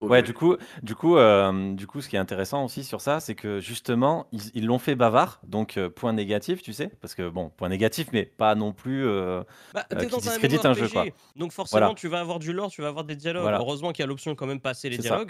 Ouais, 0.00 0.22
du 0.22 0.32
coup, 0.32 0.56
du 0.84 0.94
coup, 0.94 1.16
euh, 1.16 1.72
du 1.74 1.88
coup, 1.88 2.00
ce 2.00 2.08
qui 2.08 2.14
est 2.14 2.20
intéressant 2.20 2.64
aussi 2.64 2.84
sur 2.84 3.00
ça, 3.00 3.18
c'est 3.18 3.34
que 3.34 3.58
justement, 3.58 4.28
ils 4.54 4.64
l'ont 4.64 4.78
fait 4.78 4.94
bavard, 4.94 5.40
donc 5.44 5.76
euh, 5.76 5.90
point 5.90 6.12
négatif, 6.12 6.62
tu 6.62 6.72
sais, 6.72 6.88
parce 7.00 7.16
que 7.16 7.28
bon, 7.28 7.48
point 7.50 7.68
négatif, 7.68 8.06
mais 8.12 8.24
pas 8.24 8.54
non 8.54 8.72
plus. 8.72 9.04
euh, 9.04 9.42
Bah, 9.74 9.86
Euh, 9.92 9.96
qui 9.96 10.06
dans 10.06 10.18
un 10.18 10.20
discrédite 10.20 10.64
un 10.66 10.72
jeu, 10.74 10.86
MMORPG, 10.86 11.14
donc 11.34 11.50
forcément 11.50 11.80
Voilà. 11.80 11.94
tu 11.96 12.06
vas 12.06 12.20
avoir 12.20 12.38
du 12.38 12.52
lore, 12.52 12.70
tu 12.70 12.80
vas 12.80 12.86
avoir 12.88 13.02
des 13.04 13.16
dialogues. 13.16 13.42
Voilà. 13.42 13.58
Heureusement 13.58 13.90
qu'il 13.90 14.02
y 14.02 14.04
a 14.04 14.06
l'option 14.06 14.30
de 14.30 14.36
quand 14.36 14.46
même 14.46 14.60
passer 14.60 14.88
les 14.88 15.02
ça. 15.02 15.24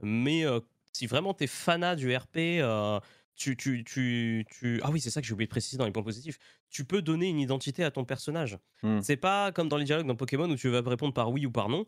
Mais 0.00 0.44
euh, 0.44 0.60
si 0.92 1.06
vraiment 1.06 1.34
t'es 1.34 1.46
fanat 1.46 1.96
du 1.96 2.14
RP, 2.14 2.60
euh, 2.60 3.00
tu, 3.36 3.56
tu, 3.56 3.84
tu, 3.84 4.46
tu- 4.50 4.80
Ah 4.82 4.90
oui, 4.90 5.00
c'est 5.00 5.10
ça 5.10 5.20
que 5.20 5.26
j'ai 5.26 5.32
oublié 5.32 5.46
de 5.46 5.50
préciser 5.50 5.76
dans 5.78 5.86
les 5.86 5.92
points 5.92 6.02
positifs. 6.02 6.38
Tu 6.70 6.84
peux 6.84 7.02
donner 7.02 7.28
une 7.28 7.38
identité 7.40 7.84
à 7.84 7.90
ton 7.90 8.04
personnage. 8.04 8.58
Hmm. 8.82 9.00
C'est 9.00 9.16
pas 9.16 9.52
comme 9.52 9.68
dans 9.68 9.76
les 9.76 9.84
dialogues 9.84 10.06
dans 10.06 10.16
Pokémon 10.16 10.48
où 10.50 10.56
tu 10.56 10.68
vas 10.68 10.80
répondre 10.82 11.14
par 11.14 11.30
oui 11.30 11.46
ou 11.46 11.50
par 11.50 11.68
non. 11.68 11.86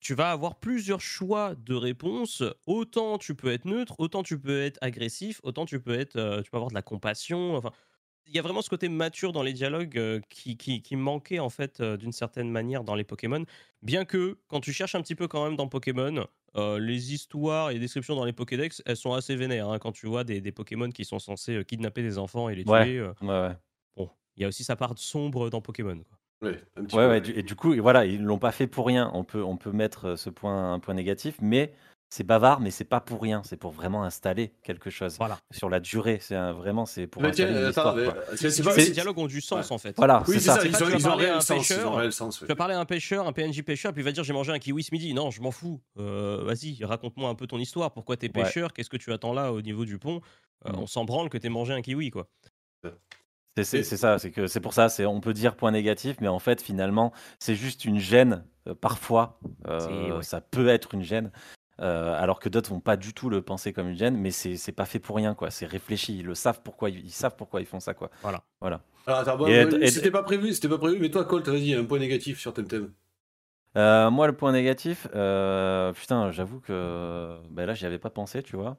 Tu 0.00 0.14
vas 0.14 0.30
avoir 0.32 0.58
plusieurs 0.60 1.00
choix 1.02 1.54
de 1.54 1.74
réponses. 1.74 2.42
Autant 2.66 3.18
tu 3.18 3.34
peux 3.34 3.52
être 3.52 3.66
neutre, 3.66 3.94
autant 3.98 4.22
tu 4.22 4.40
peux 4.40 4.62
être 4.62 4.78
agressif, 4.80 5.40
autant 5.42 5.66
tu 5.66 5.78
peux 5.80 5.92
être, 5.98 6.16
euh, 6.16 6.42
tu 6.42 6.50
peux 6.50 6.56
avoir 6.56 6.70
de 6.70 6.74
la 6.74 6.82
compassion. 6.82 7.56
Enfin, 7.56 7.70
il 8.30 8.36
y 8.36 8.38
a 8.38 8.42
vraiment 8.42 8.62
ce 8.62 8.70
côté 8.70 8.88
mature 8.88 9.32
dans 9.32 9.42
les 9.42 9.52
dialogues 9.52 9.98
euh, 9.98 10.20
qui, 10.28 10.56
qui, 10.56 10.82
qui 10.82 10.96
manquait 10.96 11.38
en 11.40 11.50
fait 11.50 11.80
euh, 11.80 11.96
d'une 11.96 12.12
certaine 12.12 12.50
manière 12.50 12.84
dans 12.84 12.94
les 12.94 13.04
Pokémon. 13.04 13.44
Bien 13.82 14.04
que 14.04 14.38
quand 14.48 14.60
tu 14.60 14.72
cherches 14.72 14.94
un 14.94 15.02
petit 15.02 15.14
peu 15.16 15.28
quand 15.28 15.44
même 15.44 15.56
dans 15.56 15.68
Pokémon, 15.68 16.26
euh, 16.56 16.78
les 16.78 17.12
histoires 17.14 17.70
et 17.70 17.74
les 17.74 17.80
descriptions 17.80 18.14
dans 18.16 18.24
les 18.24 18.32
Pokédex, 18.32 18.82
elles 18.86 18.96
sont 18.96 19.12
assez 19.14 19.36
vénères. 19.36 19.68
hein, 19.68 19.78
quand 19.78 19.92
tu 19.92 20.06
vois 20.06 20.24
des, 20.24 20.40
des 20.40 20.52
Pokémon 20.52 20.90
qui 20.90 21.04
sont 21.04 21.18
censés 21.18 21.56
euh, 21.56 21.64
kidnapper 21.64 22.02
des 22.02 22.18
enfants 22.18 22.48
et 22.48 22.54
les 22.54 22.64
Ouais. 22.64 22.86
tuer, 22.86 22.98
euh, 22.98 23.12
Ouais, 23.20 23.28
ouais. 23.28 23.56
bon, 23.96 24.10
il 24.36 24.42
y 24.42 24.44
a 24.46 24.48
aussi 24.48 24.64
sa 24.64 24.76
part 24.76 24.98
sombre 24.98 25.50
dans 25.50 25.60
Pokémon. 25.62 25.98
quoi. 26.04 26.18
Ouais, 26.42 26.62
un 26.76 26.84
petit 26.84 26.96
Ouais, 26.96 27.20
peu. 27.20 27.38
et 27.38 27.42
du 27.42 27.54
coup, 27.54 27.74
voilà, 27.80 28.04
ils 28.06 28.22
l'ont 28.22 28.38
pas 28.38 28.50
fait 28.52 28.66
pour 28.66 28.86
rien. 28.86 29.10
On 29.14 29.24
peut, 29.24 29.42
on 29.44 29.56
peut 29.56 29.72
mettre 29.72 30.16
ce 30.16 30.30
point, 30.30 30.72
un 30.72 30.80
point 30.80 30.94
négatif, 30.94 31.36
mais 31.40 31.72
c'est 32.10 32.24
bavard, 32.24 32.60
mais 32.60 32.70
c'est 32.70 32.84
pas 32.84 33.00
pour 33.00 33.22
rien. 33.22 33.42
C'est 33.44 33.56
pour 33.56 33.70
vraiment 33.70 34.02
installer 34.04 34.52
quelque 34.62 34.90
chose 34.90 35.16
Voilà. 35.16 35.38
sur 35.52 35.70
la 35.70 35.78
durée. 35.80 36.18
C'est 36.20 36.34
un- 36.34 36.52
vraiment, 36.52 36.84
c'est 36.84 37.06
pour 37.06 37.22
Mais 37.22 37.30
tiens, 37.30 37.46
installer 37.46 37.60
une 37.62 37.66
attends, 37.68 37.94
mais, 37.94 38.36
c'est- 38.36 38.50
c'est 38.50 38.62
c'est- 38.62 38.76
les 38.86 38.90
dialogues 38.90 39.18
ont 39.18 39.26
du 39.28 39.40
sens 39.40 39.70
Ouais. 39.70 39.72
en 39.74 39.78
fait. 39.78 39.96
Voilà, 39.96 40.22
Oui, 40.26 40.34
c'est 40.34 40.40
c'est 40.40 40.46
ça. 40.46 40.54
ça, 40.56 40.60
C'est 40.62 40.66
ils 40.68 40.72
pas 40.72 40.78
ont, 40.82 40.86
tu 40.86 40.90
vas 40.92 40.98
ils 40.98 41.06
ont 41.06 41.08
parler 41.08 41.24
à 41.24 41.28
réel 41.28 41.36
un 41.38 41.40
sens. 41.40 41.48
Ils 41.68 41.72
ont 41.72 41.76
pêcheur, 41.76 41.94
réel 41.96 42.12
sens. 42.12 42.38
Tu 42.40 42.44
vas 42.46 42.54
parler 42.56 42.74
à 42.74 42.80
un 42.80 42.84
pêcheur, 42.84 43.26
un 43.26 43.32
PNJ 43.32 43.62
pêcheur, 43.62 43.92
puis 43.92 44.02
il 44.02 44.04
va 44.04 44.12
dire 44.12 44.24
j'ai 44.24 44.32
mangé 44.32 44.52
un 44.52 44.58
kiwi 44.58 44.82
ce 44.82 44.92
midi. 44.92 45.14
Non, 45.14 45.30
je 45.30 45.40
m'en 45.40 45.52
fous. 45.52 45.80
Euh, 45.98 46.42
Vas-y, 46.44 46.84
raconte-moi 46.84 47.30
un 47.30 47.34
peu 47.34 47.46
ton 47.46 47.58
histoire. 47.58 47.92
Pourquoi 47.92 48.16
t'es 48.16 48.26
Ouais. 48.26 48.42
pêcheur? 48.44 48.72
Qu'est-ce 48.72 48.90
que 48.90 48.96
tu 48.96 49.12
attends 49.12 49.32
là 49.32 49.52
au 49.52 49.62
niveau 49.62 49.84
du 49.84 49.98
pont? 49.98 50.20
Euh, 50.66 50.72
Mm. 50.72 50.78
On 50.80 50.86
s'en 50.86 51.04
branle 51.04 51.28
que 51.30 51.38
t'aies 51.38 51.48
mangé 51.48 51.72
un 51.72 51.80
kiwi, 51.80 52.10
quoi. 52.10 52.28
C'est- 53.56 53.64
C'est 53.64 53.78
Et- 53.80 53.82
c'est 53.82 53.96
ça, 53.96 54.18
c'est 54.18 54.30
que 54.30 54.46
c'est 54.46 54.60
pour 54.60 54.74
ça, 54.74 54.88
c'est 54.88 55.04
on 55.06 55.20
peut 55.20 55.32
dire 55.34 55.56
point 55.56 55.70
négatif, 55.72 56.16
mais 56.20 56.28
en 56.28 56.38
fait 56.38 56.62
finalement 56.62 57.12
c'est 57.38 57.54
juste 57.56 57.84
une 57.84 57.98
gêne. 57.98 58.44
euh, 58.68 58.74
parfois, 58.74 59.40
euh, 59.68 60.18
ouais. 60.18 60.22
ça 60.22 60.42
peut 60.42 60.68
être 60.68 60.92
une 60.94 61.02
gêne, 61.02 61.32
euh, 61.80 62.14
alors 62.20 62.40
que 62.40 62.48
d'autres 62.48 62.70
vont 62.70 62.80
pas 62.80 62.96
du 62.96 63.14
tout 63.14 63.30
le 63.30 63.42
penser 63.42 63.72
comme 63.72 63.88
une 63.88 63.96
gêne, 63.96 64.16
mais 64.16 64.30
c'est 64.30 64.72
pas 64.72 64.84
fait 64.86 64.98
pour 64.98 65.16
rien 65.16 65.34
quoi. 65.34 65.50
C'est 65.50 65.66
réfléchi, 65.66 66.18
ils 66.18 66.26
le 66.26 66.34
savent 66.34 66.60
pourquoi 66.62 66.90
ils, 66.90 67.04
ils 67.04 67.10
savent 67.10 67.36
pourquoi 67.36 67.60
ils 67.60 67.66
font 67.66 67.80
ça 67.80 67.94
quoi. 67.94 68.10
Bon, 69.38 69.44
ouais, 69.46 69.68
et- 69.82 69.90
c'était 69.90 70.10
pas 70.10 70.22
prévu, 70.22 70.52
c'était 70.52 70.68
pas 70.68 70.78
prévu, 70.78 70.98
mais 71.00 71.10
toi, 71.10 71.24
Colt, 71.24 71.48
vas-y, 71.48 71.74
un 71.74 71.84
point 71.84 71.98
négatif 71.98 72.38
sur 72.38 72.52
Temtem. 72.52 72.92
Euh, 73.76 74.10
moi 74.10 74.26
le 74.26 74.32
point 74.36 74.50
négatif, 74.52 75.06
euh, 75.14 75.92
putain, 75.92 76.32
j'avoue 76.32 76.60
que 76.60 77.38
ben 77.50 77.66
là 77.66 77.74
j'y 77.74 77.86
avais 77.86 78.00
pas 78.00 78.10
pensé, 78.10 78.42
tu 78.42 78.56
vois. 78.56 78.78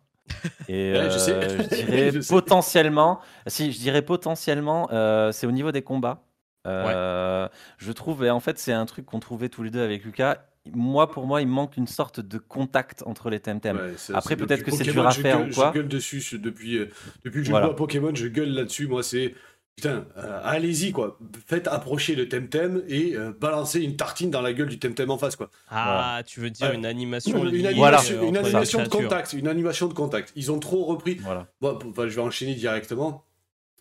Et 0.67 0.91
Ouais, 0.93 1.09
je 1.09 1.17
sais. 1.19 1.33
euh, 1.33 1.59
je 1.59 1.67
dirais 1.85 2.11
Je 2.11 2.19
sais. 2.21 2.29
potentiellement, 2.29 3.21
si 3.47 3.71
je 3.71 3.79
dirais 3.79 4.01
potentiellement, 4.03 4.89
euh, 4.91 5.31
c'est 5.31 5.47
au 5.47 5.51
niveau 5.51 5.71
des 5.71 5.81
combats. 5.83 6.23
Euh, 6.67 7.47
Je 7.77 7.91
trouve, 7.91 8.25
et 8.25 8.29
en 8.31 8.39
fait, 8.41 8.59
c'est 8.59 8.73
un 8.73 8.85
truc 8.85 9.05
qu'on 9.05 9.19
trouvait 9.19 9.49
tous 9.49 9.63
les 9.63 9.71
deux 9.71 9.81
avec 9.83 10.03
Lucas. 10.05 10.45
Moi, 10.73 11.09
pour 11.09 11.25
moi, 11.25 11.41
il 11.41 11.47
manque 11.47 11.75
une 11.75 11.87
sorte 11.87 12.19
de 12.19 12.37
contact 12.37 13.01
entre 13.07 13.29
les 13.31 13.39
Temtem. 13.39 13.77
Ouais, 13.77 13.93
Après, 14.13 14.35
peut-être 14.35 14.63
que 14.63 14.71
c'est 14.71 14.83
dur 14.83 15.05
à 15.07 15.09
je 15.09 15.21
faire 15.21 15.39
gueule- 15.39 15.51
ou 15.51 15.53
quoi. 15.55 15.71
Je 15.73 15.79
gueule 15.79 15.87
dessus 15.87 16.23
depuis, 16.37 16.77
euh, 16.77 16.85
depuis 17.25 17.39
que 17.39 17.45
je 17.45 17.49
Voilà. 17.51 17.65
joue 17.65 17.71
à 17.71 17.75
Pokémon, 17.75 18.11
je 18.13 18.27
gueule 18.27 18.49
là-dessus. 18.53 18.87
Moi, 18.87 19.01
c'est. 19.01 19.33
Putain, 19.75 20.05
euh, 20.17 20.39
allez-y, 20.43 20.91
quoi. 20.91 21.17
Faites 21.47 21.67
approcher 21.67 22.13
le 22.13 22.29
Temtem 22.29 22.83
et 22.87 23.15
euh, 23.15 23.31
balancez 23.39 23.81
une 23.81 23.95
tartine 23.95 24.29
dans 24.29 24.41
la 24.41 24.53
gueule 24.53 24.67
du 24.69 24.77
Temtem 24.77 25.09
en 25.09 25.17
face, 25.17 25.35
quoi. 25.35 25.49
Ah, 25.69 26.21
tu 26.27 26.41
veux 26.41 26.51
dire 26.51 26.67
Ouais. 26.69 26.75
une 26.75 26.85
animation 26.85 27.43
Une, 27.47 27.73
Voilà. 27.75 27.97
animation, 27.97 28.21
euh, 28.23 28.27
une 28.27 28.37
animation 28.37 28.79
de 28.83 28.87
créatures. 28.87 29.09
contact. 29.09 29.33
Une 29.33 29.47
animation 29.47 29.87
de 29.87 29.93
contact. 29.93 30.31
Ils 30.35 30.51
ont 30.51 30.59
trop 30.59 30.83
repris. 30.85 31.15
Voilà. 31.15 31.47
Bon, 31.61 31.75
p- 31.77 31.87
enfin, 31.89 32.07
je 32.07 32.15
vais 32.15 32.21
enchaîner 32.21 32.53
directement. 32.53 33.23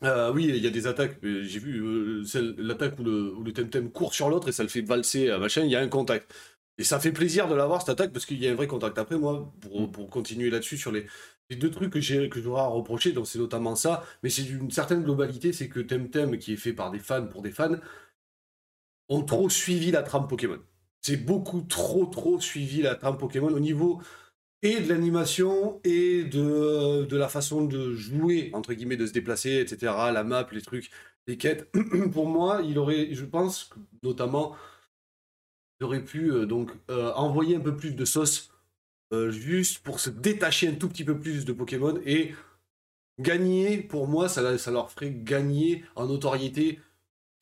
Euh, 0.02 0.32
oui, 0.32 0.46
il 0.48 0.56
y 0.56 0.66
a 0.66 0.70
des 0.70 0.86
attaques. 0.86 1.18
euh, 1.24 1.42
J'ai 1.42 1.58
vu 1.58 1.78
euh, 1.82 2.54
l'attaque 2.56 2.98
où 2.98 3.02
le, 3.04 3.34
où 3.34 3.42
le 3.42 3.52
Temtem 3.52 3.90
court 3.90 4.14
sur 4.14 4.30
l'autre 4.30 4.48
et 4.48 4.52
ça 4.52 4.62
le 4.62 4.70
fait 4.70 4.80
valser, 4.80 5.28
euh, 5.28 5.38
machin. 5.38 5.62
Il 5.62 5.70
y 5.70 5.76
a 5.76 5.80
un 5.80 5.88
contact. 5.88 6.32
Et 6.80 6.84
ça 6.84 6.98
fait 6.98 7.12
plaisir 7.12 7.46
de 7.46 7.54
l'avoir 7.54 7.80
cette 7.82 7.90
attaque 7.90 8.12
parce 8.12 8.26
qu'il 8.26 8.42
y 8.42 8.48
a 8.48 8.52
un 8.52 8.54
vrai 8.54 8.66
contact. 8.66 8.98
Après, 8.98 9.18
moi, 9.18 9.52
pour, 9.60 9.82
Mm. 9.82 9.90
pour 9.92 10.10
continuer 10.10 10.50
là-dessus 10.50 10.78
sur 10.78 10.92
les, 10.92 11.06
les 11.50 11.56
deux 11.56 11.70
trucs 11.70 11.92
que 11.92 12.00
j'ai 12.00 12.28
que 12.30 12.40
j'aurais 12.40 12.62
à 12.62 12.66
reprocher, 12.66 13.12
donc 13.12 13.26
c'est 13.26 13.38
notamment 13.38 13.76
ça, 13.76 14.02
mais 14.22 14.30
c'est 14.30 14.42
d'une 14.42 14.70
certaine 14.70 15.02
globalité, 15.04 15.52
c'est 15.52 15.68
que 15.68 15.80
Temtem, 15.80 16.38
qui 16.38 16.54
est 16.54 16.56
fait 16.56 16.72
par 16.72 16.90
des 16.90 16.98
fans 17.00 17.26
pour 17.26 17.42
des 17.42 17.52
fans, 17.52 17.76
ont 19.08 19.22
trop 19.24 19.50
suivi 19.50 19.90
la 19.90 20.02
trame 20.02 20.26
Pokémon. 20.28 20.58
C'est 21.02 21.16
beaucoup 21.16 21.62
trop 21.62 22.06
trop 22.06 22.40
suivi 22.40 22.82
la 22.82 22.94
trame 22.94 23.18
Pokémon 23.18 23.48
au 23.52 23.60
niveau 23.60 24.00
et 24.62 24.80
de 24.80 24.88
l'animation 24.88 25.80
et 25.84 26.24
de, 26.24 27.04
de 27.06 27.16
la 27.16 27.28
façon 27.28 27.64
de 27.64 27.94
jouer, 27.94 28.50
entre 28.54 28.74
guillemets, 28.74 28.96
de 28.98 29.06
se 29.06 29.12
déplacer, 29.12 29.60
etc. 29.60 29.94
La 30.12 30.24
map, 30.24 30.46
les 30.52 30.62
trucs, 30.62 30.90
les 31.26 31.38
quêtes. 31.38 31.70
Pour 32.12 32.26
moi, 32.28 32.62
il 32.64 32.78
aurait, 32.78 33.14
je 33.14 33.24
pense, 33.24 33.70
notamment, 34.02 34.56
il 35.80 35.84
aurait 35.84 36.04
pu 36.04 36.30
euh, 36.30 36.46
donc 36.46 36.70
euh, 36.90 37.12
envoyer 37.14 37.56
un 37.56 37.60
peu 37.60 37.76
plus 37.76 37.94
de 37.94 38.04
sauce 38.04 38.50
euh, 39.12 39.30
juste 39.30 39.80
pour 39.80 39.98
se 39.98 40.10
détacher 40.10 40.68
un 40.68 40.74
tout 40.74 40.88
petit 40.88 41.04
peu 41.04 41.18
plus 41.18 41.44
de 41.44 41.52
Pokémon 41.52 41.98
et 42.04 42.34
gagner, 43.18 43.78
pour 43.78 44.06
moi, 44.06 44.28
ça, 44.28 44.56
ça 44.56 44.70
leur 44.70 44.90
ferait 44.90 45.10
gagner 45.10 45.84
en 45.96 46.06
notoriété 46.06 46.78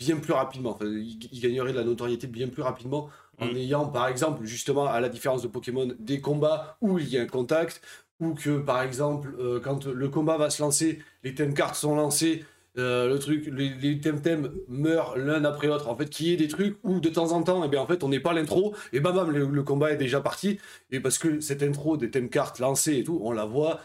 bien 0.00 0.16
plus 0.16 0.32
rapidement. 0.32 0.70
Enfin, 0.70 0.86
il, 0.86 1.18
il 1.30 1.40
gagnerait 1.40 1.72
de 1.72 1.78
la 1.78 1.84
notoriété 1.84 2.26
bien 2.26 2.48
plus 2.48 2.62
rapidement 2.62 3.10
en 3.40 3.46
Mm. 3.46 3.56
ayant, 3.56 3.86
par 3.86 4.08
exemple, 4.08 4.44
justement, 4.44 4.86
à 4.86 5.00
la 5.00 5.08
différence 5.08 5.42
de 5.42 5.48
Pokémon, 5.48 5.94
des 6.00 6.20
combats 6.20 6.76
où 6.80 6.98
il 6.98 7.08
y 7.08 7.16
a 7.16 7.22
un 7.22 7.26
contact, 7.26 7.80
ou 8.18 8.34
que, 8.34 8.58
par 8.58 8.82
exemple, 8.82 9.32
quand 9.62 9.86
le 9.86 10.08
combat 10.08 10.36
va 10.36 10.50
se 10.50 10.60
lancer, 10.60 11.00
les 11.22 11.36
thème 11.36 11.54
cartes 11.54 11.76
sont 11.76 11.94
lancées, 11.94 12.44
euh, 12.78 13.08
le 13.08 13.18
truc, 13.18 13.46
les, 13.52 13.70
les 13.70 13.98
thèmes 14.00 14.52
meurent 14.68 15.16
l'un 15.16 15.44
après 15.44 15.66
l'autre. 15.66 15.88
En 15.88 15.96
fait, 15.96 16.08
qu'il 16.08 16.26
y 16.28 16.32
ait 16.32 16.36
des 16.36 16.48
trucs 16.48 16.78
où 16.82 17.00
de 17.00 17.08
temps 17.08 17.32
en 17.32 17.42
temps, 17.42 17.62
eh 17.64 17.68
bien, 17.68 17.80
en 17.80 17.86
fait, 17.86 18.04
on 18.04 18.08
n'est 18.08 18.20
pas 18.20 18.32
l'intro, 18.32 18.74
et 18.92 19.00
bam 19.00 19.14
bam, 19.14 19.30
le, 19.30 19.46
le 19.46 19.62
combat 19.62 19.92
est 19.92 19.96
déjà 19.96 20.20
parti. 20.20 20.58
Et 20.90 21.00
parce 21.00 21.18
que 21.18 21.40
cette 21.40 21.62
intro 21.62 21.96
des 21.96 22.10
thème 22.10 22.28
cartes 22.28 22.58
lancées 22.58 22.96
et 22.98 23.04
tout, 23.04 23.20
on 23.22 23.32
la 23.32 23.44
voit 23.44 23.80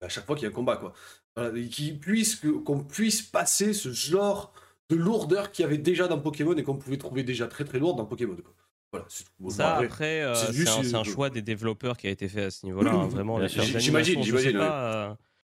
à 0.00 0.08
chaque 0.08 0.26
fois 0.26 0.36
qu'il 0.36 0.44
y 0.44 0.46
a 0.46 0.50
un 0.50 0.54
combat, 0.54 0.76
quoi. 0.76 0.92
Voilà, 1.36 1.56
et 1.58 1.92
puisse, 1.92 2.42
qu'on 2.64 2.80
puisse 2.80 3.22
passer 3.22 3.72
ce 3.72 3.92
genre 3.92 4.52
de 4.90 4.96
lourdeur 4.96 5.52
qu'il 5.52 5.62
y 5.64 5.66
avait 5.66 5.78
déjà 5.78 6.08
dans 6.08 6.18
Pokémon 6.18 6.54
et 6.54 6.62
qu'on 6.62 6.76
pouvait 6.76 6.96
trouver 6.96 7.22
déjà 7.22 7.46
très 7.46 7.64
très 7.64 7.78
lourd 7.78 7.94
dans 7.94 8.06
Pokémon. 8.06 8.34
Quoi. 8.36 8.54
Voilà. 8.92 9.06
Bon, 9.38 9.50
Ça, 9.50 9.74
après, 9.74 9.86
après, 9.86 10.22
euh, 10.22 10.34
c'est 10.34 10.94
un, 10.94 11.04
choix 11.04 11.30
des 11.30 11.42
développeurs 11.42 11.96
qui 11.96 12.06
a 12.06 12.10
été 12.10 12.26
fait 12.26 12.44
à 12.44 12.50
ce 12.50 12.64
niveau-là. 12.64 12.92
hein, 12.92 13.06
vraiment, 13.08 13.46
J'imagine, 13.46 14.22
j'imagine, 14.22 14.58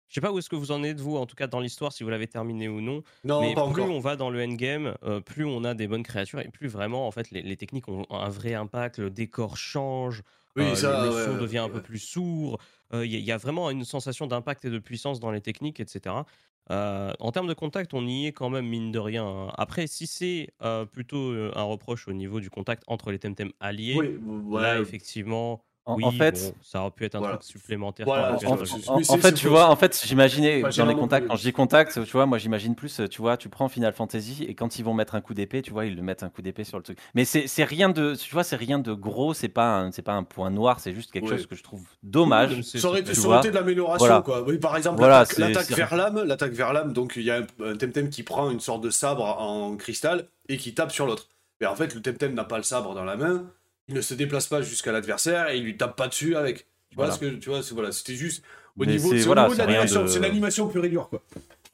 je 0.08 0.14
sais 0.16 0.22
pas 0.22 0.32
où 0.32 0.40
est-ce 0.40 0.50
que 0.50 0.56
vous 0.56 0.72
en 0.72 0.84
êtes, 0.84 1.00
vous, 1.00 1.18
en 1.18 1.26
tout 1.26 1.36
cas 1.36 1.48
dans 1.48 1.60
l'histoire, 1.60 1.92
si 1.94 2.04
vous 2.04 2.10
l'avez 2.10 2.28
terminé 2.28 2.68
ou 2.70 2.82
non. 2.82 3.04
non, 3.24 3.42
mais 3.42 3.54
pas 3.54 3.62
plus 3.64 3.84
encore. 3.84 3.92
on 3.92 4.00
va 4.00 4.16
dans 4.16 4.30
le 4.30 4.42
endgame, 4.44 4.96
euh, 5.04 5.20
plus 5.22 5.46
on 5.46 5.64
a 5.64 5.74
des 5.74 5.88
bonnes 5.88 6.04
créatures 6.04 6.40
et 6.40 6.50
plus 6.50 6.68
vraiment, 6.68 7.08
en 7.08 7.12
fait, 7.12 7.32
les, 7.32 7.42
les 7.42 7.58
techniques 7.58 7.88
ont 7.88 8.06
un 8.10 8.30
vrai 8.30 8.54
impact. 8.54 9.00
Le 9.00 9.10
décor 9.10 9.58
change, 9.58 10.24
Oui, 10.56 10.64
euh, 10.64 10.76
ça, 10.76 11.06
le, 11.06 11.12
son 11.12 11.32
ouais, 11.34 11.38
devient 11.38 11.58
un 11.60 11.70
peu 11.70 11.82
plus 11.82 12.00
sourd. 12.00 12.60
Euh, 12.94 13.06
Il 13.06 13.12
y, 13.12 13.16
a- 13.16 13.20
il 13.20 13.26
y 13.26 13.32
a 13.32 13.38
vraiment 13.38 13.70
une 13.70 13.84
sensation 13.86 14.28
d'impact 14.28 14.66
et 14.66 14.70
de 14.70 14.80
puissance 14.80 15.20
dans 15.20 15.32
les 15.32 15.42
techniques, 15.42 15.80
etc. 15.80 16.26
En 16.70 17.32
termes 17.32 17.48
de 17.48 17.54
contact, 17.54 17.94
on 17.94 18.06
y 18.08 18.28
est 18.28 18.34
quand 18.34 18.50
même, 18.50 18.68
mine 18.68 18.92
de 18.92 19.00
rien. 19.00 19.26
hein. 19.26 19.52
Après, 19.58 19.88
si 19.88 20.08
c'est 20.08 20.50
plutôt 20.92 21.32
un 21.56 21.64
reproche 21.64 22.08
au 22.08 22.14
niveau 22.14 22.40
du 22.40 22.50
contact 22.50 22.84
entre 22.88 23.12
les 23.12 23.20
Temtem 23.20 23.52
alliés, 23.60 23.96
Oui, 23.98 24.20
là, 24.50 24.80
effectivement, 24.80 25.64
En, 25.88 25.96
oui, 25.96 26.04
en 26.04 26.12
fait, 26.12 26.34
bon, 26.34 26.54
ça 26.62 26.82
aurait 26.82 26.92
pu 26.92 27.06
être 27.06 27.16
un 27.16 27.20
Voilà. 27.20 27.38
truc 27.38 27.50
supplémentaire. 27.50 28.06
Voilà, 28.06 28.34
en, 28.34 29.18
fait, 29.18 29.34
tu 29.34 29.48
vois, 29.48 29.70
en 29.70 29.76
fait, 29.78 30.04
j'imaginais 30.06 30.62
dans 30.62 30.86
les 30.86 30.96
contacts, 30.96 31.28
quand 31.28 31.38
je 31.38 31.44
dis 31.44 31.54
contact, 31.54 32.04
tu 32.04 32.12
vois, 32.12 32.26
moi 32.26 32.38
j'imagine 32.38 32.76
plus, 32.76 33.02
tu 33.10 33.22
vois, 33.22 33.38
tu 33.38 33.48
prends 33.48 33.70
Final 33.70 33.94
Fantasy 33.94 34.44
et 34.44 34.54
quand 34.54 34.80
ils 34.80 34.84
vont 34.84 34.94
mettre 34.94 35.16
un 35.16 35.22
coup 35.22 35.34
d'épée, 35.34 35.62
tu 35.62 35.72
vois, 35.72 35.86
ils 35.86 35.96
le 35.96 36.02
mettent 36.02 36.24
un 36.24 36.30
coup 36.30 36.42
d'épée 36.42 36.66
sur 36.66 36.78
le 36.78 36.84
truc. 36.84 37.00
Mais 37.16 37.24
c'est 37.24 37.64
rien 37.64 37.88
de, 37.90 38.16
tu 38.16 38.34
vois, 38.34 38.44
c'est 38.44 38.58
rien 38.58 38.80
de 38.80 38.94
gros, 38.94 39.34
c'est 39.34 39.48
pas, 39.48 39.88
c'est 39.94 40.02
pas 40.02 40.14
un 40.14 40.24
point 40.24 40.52
noir, 40.52 40.82
c'est 40.82 40.94
juste 40.94 41.12
quelque 41.12 41.28
Ouais. 41.28 41.38
chose 41.38 41.48
que 41.48 41.56
je 41.56 41.64
trouve 41.64 41.84
dommage. 42.04 42.54
Oui, 42.54 42.64
Ça 42.64 42.88
aurait, 42.90 43.00
été 43.00 43.14
de 43.14 43.56
l'amélioration, 43.56 44.06
Voilà. 44.06 44.22
quoi. 44.22 44.44
Oui, 44.44 44.58
par 44.58 44.76
exemple, 44.76 45.02
l'attaque 45.02 45.72
vers 45.72 45.96
l'âme, 45.96 46.22
l'attaque 46.24 46.52
vers 46.52 46.74
l'âme, 46.74 46.92
donc 46.92 47.14
il 47.16 47.24
y 47.24 47.32
a 47.32 47.38
un, 47.38 47.64
un 47.66 47.76
Temtem 47.78 48.10
qui 48.10 48.24
prend 48.24 48.50
une 48.52 48.60
sorte 48.60 48.82
de 48.82 48.90
sabre 48.90 49.24
en 49.24 49.78
cristal 49.78 50.28
et 50.50 50.58
qui 50.58 50.74
tape 50.74 50.92
sur 50.92 51.06
l'autre. 51.06 51.30
Mais 51.62 51.68
en 51.68 51.76
fait, 51.76 51.96
le 51.96 52.02
Temtem 52.02 52.34
n'a 52.34 52.44
pas 52.44 52.58
le 52.58 52.64
sabre 52.64 52.94
dans 52.94 53.04
la 53.06 53.16
main, 53.16 53.46
il 53.88 53.96
ne 53.96 54.02
se 54.02 54.14
déplace 54.14 54.48
pas 54.48 54.62
jusqu'à 54.62 54.92
l'adversaire 54.92 55.50
et 55.50 55.58
il 55.58 55.64
lui 55.64 55.78
tape 55.78 55.96
pas 55.96 56.08
dessus 56.08 56.36
avec. 56.36 56.68
Tu 56.90 56.96
vois 56.96 57.06
Voilà. 57.06 57.14
ce 57.14 57.20
que 57.20 57.26
tu 57.36 57.50
vois, 57.50 57.64
c'est- 57.64 57.74
voilà, 57.74 57.92
c'était 57.92 58.16
juste 58.16 58.44
au 58.78 58.82
Mais 58.82 58.88
niveau, 58.88 59.10
c'est- 59.10 59.18
c'est 59.20 59.24
au 59.24 59.28
voilà, 59.28 59.44
niveau 59.44 59.54
de 59.54 59.58
c'est 59.58 59.66
rien 59.66 59.74
l'animation, 59.80 60.04
de- 60.04 60.08
c'est 60.08 60.20
l'animation 60.20 60.68
pure 60.70 60.86
et 60.86 60.90
dure, 60.90 61.10
quoi. 61.10 61.24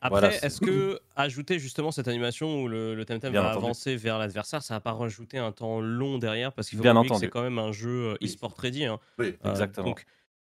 Après, 0.06 0.20
Voilà, 0.20 0.46
est-ce 0.46 0.60
que 0.60 1.00
ajouter 1.16 1.60
justement 1.60 1.92
cette 1.92 2.10
animation 2.10 2.62
où 2.62 2.68
le, 2.68 2.94
le 2.94 3.06
Temtem 3.06 3.32
Bien 3.32 3.42
va 3.42 3.52
entendu. 3.52 3.66
avancer 3.66 3.96
vers 3.96 4.20
l'adversaire, 4.20 4.62
ça 4.62 4.74
va 4.74 4.82
pas 4.82 4.92
rajouter 4.92 5.38
un 5.38 5.54
temps 5.54 5.80
long 5.80 6.18
derrière? 6.18 6.52
Parce 6.52 6.68
qu'il 6.68 6.78
faut 6.78 6.84
Bien 6.84 6.94
que 7.04 7.16
c'est 7.16 7.30
quand 7.30 7.42
même 7.42 7.58
un 7.58 7.72
jeu 7.72 8.10
euh, 8.10 8.18
Oui. 8.22 8.28
e-sport 8.28 8.54
ready. 8.58 8.84
hein. 8.86 9.00
Oui. 9.18 9.38
Euh, 9.46 9.50
Exactement. 9.52 9.88
donc, 9.88 10.04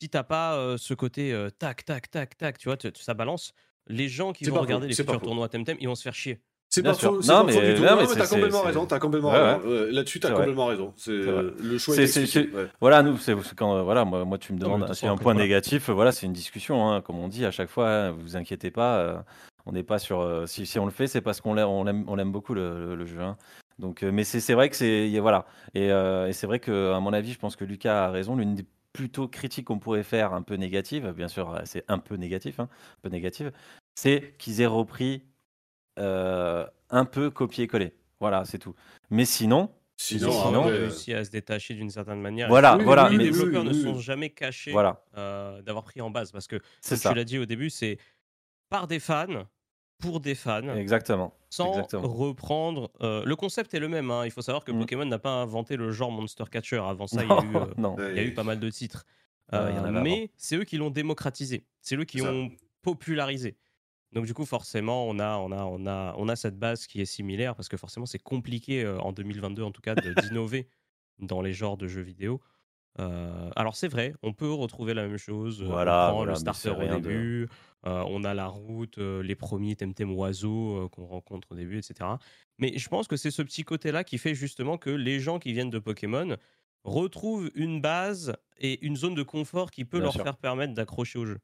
si 0.02 0.10
t'as 0.10 0.22
pas 0.22 0.56
euh, 0.58 0.76
ce 0.76 0.92
côté 0.92 1.32
euh, 1.32 1.48
tac, 1.48 1.84
tac, 1.86 2.10
tac, 2.10 2.36
tac, 2.36 2.58
tu 2.58 2.68
vois, 2.68 2.76
ça 2.94 3.14
balance, 3.14 3.54
les 3.86 4.08
gens 4.08 4.34
qui 4.34 4.44
C'est 4.44 4.50
vont 4.50 4.60
regarder 4.60 4.86
les 4.86 4.94
futurs 4.94 5.18
tournois 5.22 5.48
Temtem, 5.48 5.78
ils 5.80 5.88
vont 5.88 5.94
se 5.94 6.02
faire 6.02 6.14
chier. 6.14 6.40
C'est 6.70 6.82
Bien 6.82 6.92
pas 6.92 6.98
sûr. 6.98 7.14
faux, 7.16 7.22
Non, 7.32 7.44
mais- 7.44 7.52
du 7.74 7.74
tout. 7.80 7.82
non, 7.82 7.96
mais 7.96 8.06
t'as 8.06 8.26
complètement 8.26 8.60
raison, 8.62 8.84
t'as 8.86 8.98
complètement 8.98 9.30
Ouais, 9.32 9.54
raison. 9.54 9.68
Ouais, 9.68 9.90
Là-dessus, 9.92 10.20
t'as 10.20 10.32
complètement 10.32 10.66
raison. 10.66 10.92
C'est 10.96 11.16
vrai. 11.16 11.44
le 11.62 11.78
choix. 11.78 11.94
C'est- 11.94 12.02
est 12.04 12.26
c'est- 12.26 12.50
ouais. 12.52 12.66
Voilà, 12.80 13.02
nous, 13.02 13.16
c'est 13.16 13.34
quand, 13.56 13.76
euh, 13.76 13.82
voilà, 13.82 14.04
moi, 14.04 14.24
moi, 14.26 14.36
tu 14.38 14.52
me 14.52 14.58
demandes 14.58 14.92
si 14.92 15.06
un 15.06 15.16
point 15.16 15.34
négatif, 15.34 15.88
euh, 15.88 15.92
voilà, 15.94 16.12
c'est 16.12 16.26
une 16.26 16.32
discussion, 16.34 16.90
hein, 16.90 17.00
comme 17.00 17.18
on 17.18 17.28
dit 17.28 17.46
à 17.46 17.50
chaque 17.50 17.70
fois, 17.70 17.88
hein, 17.88 18.10
vous 18.10 18.36
inquiétez 18.36 18.70
pas, 18.70 18.98
euh, 18.98 19.16
on 19.64 19.72
n'est 19.72 19.82
pas 19.82 19.98
sur, 19.98 20.20
euh, 20.20 20.44
si, 20.46 20.66
si 20.66 20.78
on 20.78 20.84
le 20.84 20.90
fait, 20.90 21.06
c'est 21.06 21.22
parce 21.22 21.40
qu'on 21.40 21.54
l'aime, 21.54 21.68
on 21.68 22.14
l'aime, 22.16 22.32
beaucoup 22.32 22.52
le, 22.54 22.78
le- 22.88 22.94
le 22.96 23.06
jeu, 23.06 23.20
hein. 23.20 23.36
Donc, 23.78 24.02
euh, 24.02 24.10
mais 24.12 24.24
c'est 24.24 24.54
vrai 24.54 24.68
que 24.68 24.76
c'est, 24.76 25.08
voilà, 25.20 25.46
et, 25.74 25.90
euh, 25.90 26.26
et 26.28 26.32
c'est 26.34 26.46
vrai 26.46 26.58
que, 26.58 26.92
à 26.92 27.00
mon 27.00 27.12
avis, 27.14 27.32
je 27.32 27.38
pense 27.38 27.56
que 27.56 27.64
Lucas 27.64 28.06
a 28.06 28.10
raison, 28.10 28.36
l'une 28.36 28.54
des 28.54 28.66
plutôt 28.92 29.28
critiques 29.28 29.66
qu'on 29.66 29.78
pourrait 29.78 30.02
faire, 30.02 30.34
un 30.34 30.42
peu 30.42 30.56
négative, 30.56 31.12
bien 31.16 31.28
sûr, 31.28 31.54
euh, 31.54 31.60
c'est 31.64 31.84
un 31.88 31.98
peu 31.98 32.16
négatif, 32.16 32.58
hein, 32.60 32.68
un 32.72 33.00
peu 33.02 33.08
négative, 33.08 33.52
c'est 33.94 34.34
qu'ils 34.38 34.60
aient 34.60 34.66
repris 34.66 35.22
euh, 35.22 35.27
un 35.98 37.04
peu 37.04 37.30
copier-coller. 37.30 37.94
Voilà, 38.20 38.44
c'est 38.44 38.58
tout. 38.58 38.74
Mais 39.10 39.24
sinon, 39.24 39.70
Sinon, 40.00 40.20
Ils 40.20 40.30
ont 40.30 40.46
sinon, 40.46 40.68
euh, 40.68 40.70
réussi 40.82 41.12
à 41.12 41.24
se 41.24 41.30
détacher 41.30 41.74
d'une 41.74 41.90
certaine 41.90 42.20
manière. 42.20 42.48
Voilà, 42.48 42.76
oui, 42.76 42.84
voilà, 42.84 43.08
oui, 43.10 43.16
les 43.16 43.24
développeurs 43.24 43.62
oui, 43.62 43.68
ne 43.68 43.72
sont 43.72 43.98
jamais 43.98 44.30
cachés 44.30 44.70
voilà, 44.70 45.02
euh, 45.16 45.60
d'avoir 45.62 45.82
pris 45.82 46.00
en 46.00 46.08
base 46.08 46.30
parce 46.30 46.46
que, 46.46 46.54
comme 46.54 46.96
ça, 46.96 47.10
tu 47.10 47.16
l'as 47.16 47.24
dit 47.24 47.36
au 47.36 47.46
début, 47.46 47.68
c'est 47.68 47.98
par 48.70 48.86
des 48.86 49.00
fans, 49.00 49.26
pour 49.98 50.20
des 50.20 50.36
fans, 50.36 50.72
exactement. 50.76 51.34
sans 51.50 51.70
exactement. 51.70 52.06
reprendre. 52.06 52.92
euh, 53.00 53.24
le 53.24 53.34
concept 53.34 53.74
est 53.74 53.80
le 53.80 53.88
même. 53.88 54.08
hein. 54.12 54.24
Il 54.24 54.30
faut 54.30 54.40
savoir 54.40 54.62
que 54.62 54.70
Mm. 54.70 54.78
Pokémon 54.78 55.04
n'a 55.04 55.18
pas 55.18 55.30
inventé 55.32 55.74
le 55.76 55.90
genre 55.90 56.12
Monster 56.12 56.44
Catcher. 56.48 56.78
Avant 56.80 57.08
ça, 57.08 57.24
il 57.24 57.28
y 57.28 57.32
a 57.32 57.42
eu, 57.42 57.56
euh, 57.56 57.64
non, 57.76 57.96
ouais, 57.96 58.10
il 58.12 58.16
y 58.18 58.20
a 58.20 58.22
eu 58.22 58.34
pas 58.34 58.44
mal 58.44 58.60
de 58.60 58.70
titres. 58.70 59.04
Y 59.52 59.56
en 59.56 59.58
Euh, 59.58 59.84
avait 59.84 60.00
mais 60.00 60.30
c'est 60.36 60.54
eux 60.54 60.64
qui 60.64 60.76
l'ont 60.76 60.90
démocratisé. 60.90 61.64
C'est 61.80 61.96
eux 61.96 62.04
qui 62.04 62.22
ont 62.22 62.52
popularisé. 62.82 63.56
Donc 64.12 64.24
du 64.26 64.34
coup, 64.34 64.46
forcément, 64.46 65.06
on 65.06 65.18
a, 65.18 65.36
on 65.36 65.52
a, 65.52 65.64
on 65.64 65.86
a, 65.86 66.14
on 66.16 66.28
a 66.28 66.36
cette 66.36 66.58
base 66.58 66.86
qui 66.86 67.00
est 67.00 67.04
similaire 67.06 67.54
parce 67.54 67.68
que 67.68 67.76
forcément, 67.76 68.06
c'est 68.06 68.22
compliqué 68.22 68.82
euh, 68.84 68.98
en 69.00 69.12
2022 69.12 69.62
en 69.62 69.70
tout 69.70 69.82
cas 69.82 69.94
d'innover 69.94 70.68
dans 71.18 71.42
les 71.42 71.52
genres 71.52 71.76
de 71.76 71.86
jeux 71.88 72.00
vidéo. 72.02 72.40
Euh, 73.00 73.50
alors 73.54 73.76
c'est 73.76 73.86
vrai, 73.88 74.14
on 74.22 74.32
peut 74.32 74.50
retrouver 74.50 74.94
la 74.94 75.06
même 75.06 75.18
chose. 75.18 75.62
euh, 75.62 75.66
Voilà, 75.66 76.06
on 76.06 76.08
prend 76.08 76.16
voilà, 76.16 76.32
le 76.32 76.38
starter 76.38 76.70
au 76.70 76.74
de- 76.74 76.94
début, 76.96 77.48
euh, 77.86 78.02
on 78.08 78.24
a 78.24 78.34
la 78.34 78.46
route, 78.48 78.98
les 78.98 79.36
premiers 79.36 79.76
Temtem 79.76 80.10
oiseaux 80.16 80.88
qu'on 80.88 81.06
rencontre 81.06 81.52
au 81.52 81.54
début, 81.54 81.78
etc. 81.78 82.10
Mais 82.58 82.76
je 82.76 82.88
pense 82.88 83.06
que 83.06 83.16
c'est 83.16 83.30
ce 83.30 83.42
petit 83.42 83.62
côté-là 83.62 84.02
qui 84.04 84.18
fait 84.18 84.34
justement 84.34 84.78
que 84.78 84.90
les 84.90 85.20
gens 85.20 85.38
qui 85.38 85.52
viennent 85.52 85.70
de 85.70 85.78
Pokémon 85.78 86.36
retrouvent 86.82 87.50
une 87.54 87.80
base 87.80 88.34
et 88.56 88.84
une 88.84 88.96
zone 88.96 89.14
de 89.14 89.22
confort 89.22 89.70
qui 89.70 89.84
peut 89.84 89.98
Bien 89.98 90.04
leur 90.04 90.12
sûr. 90.14 90.22
faire 90.24 90.36
permettre 90.38 90.74
d'accrocher 90.74 91.18
au 91.18 91.26
jeu. 91.26 91.38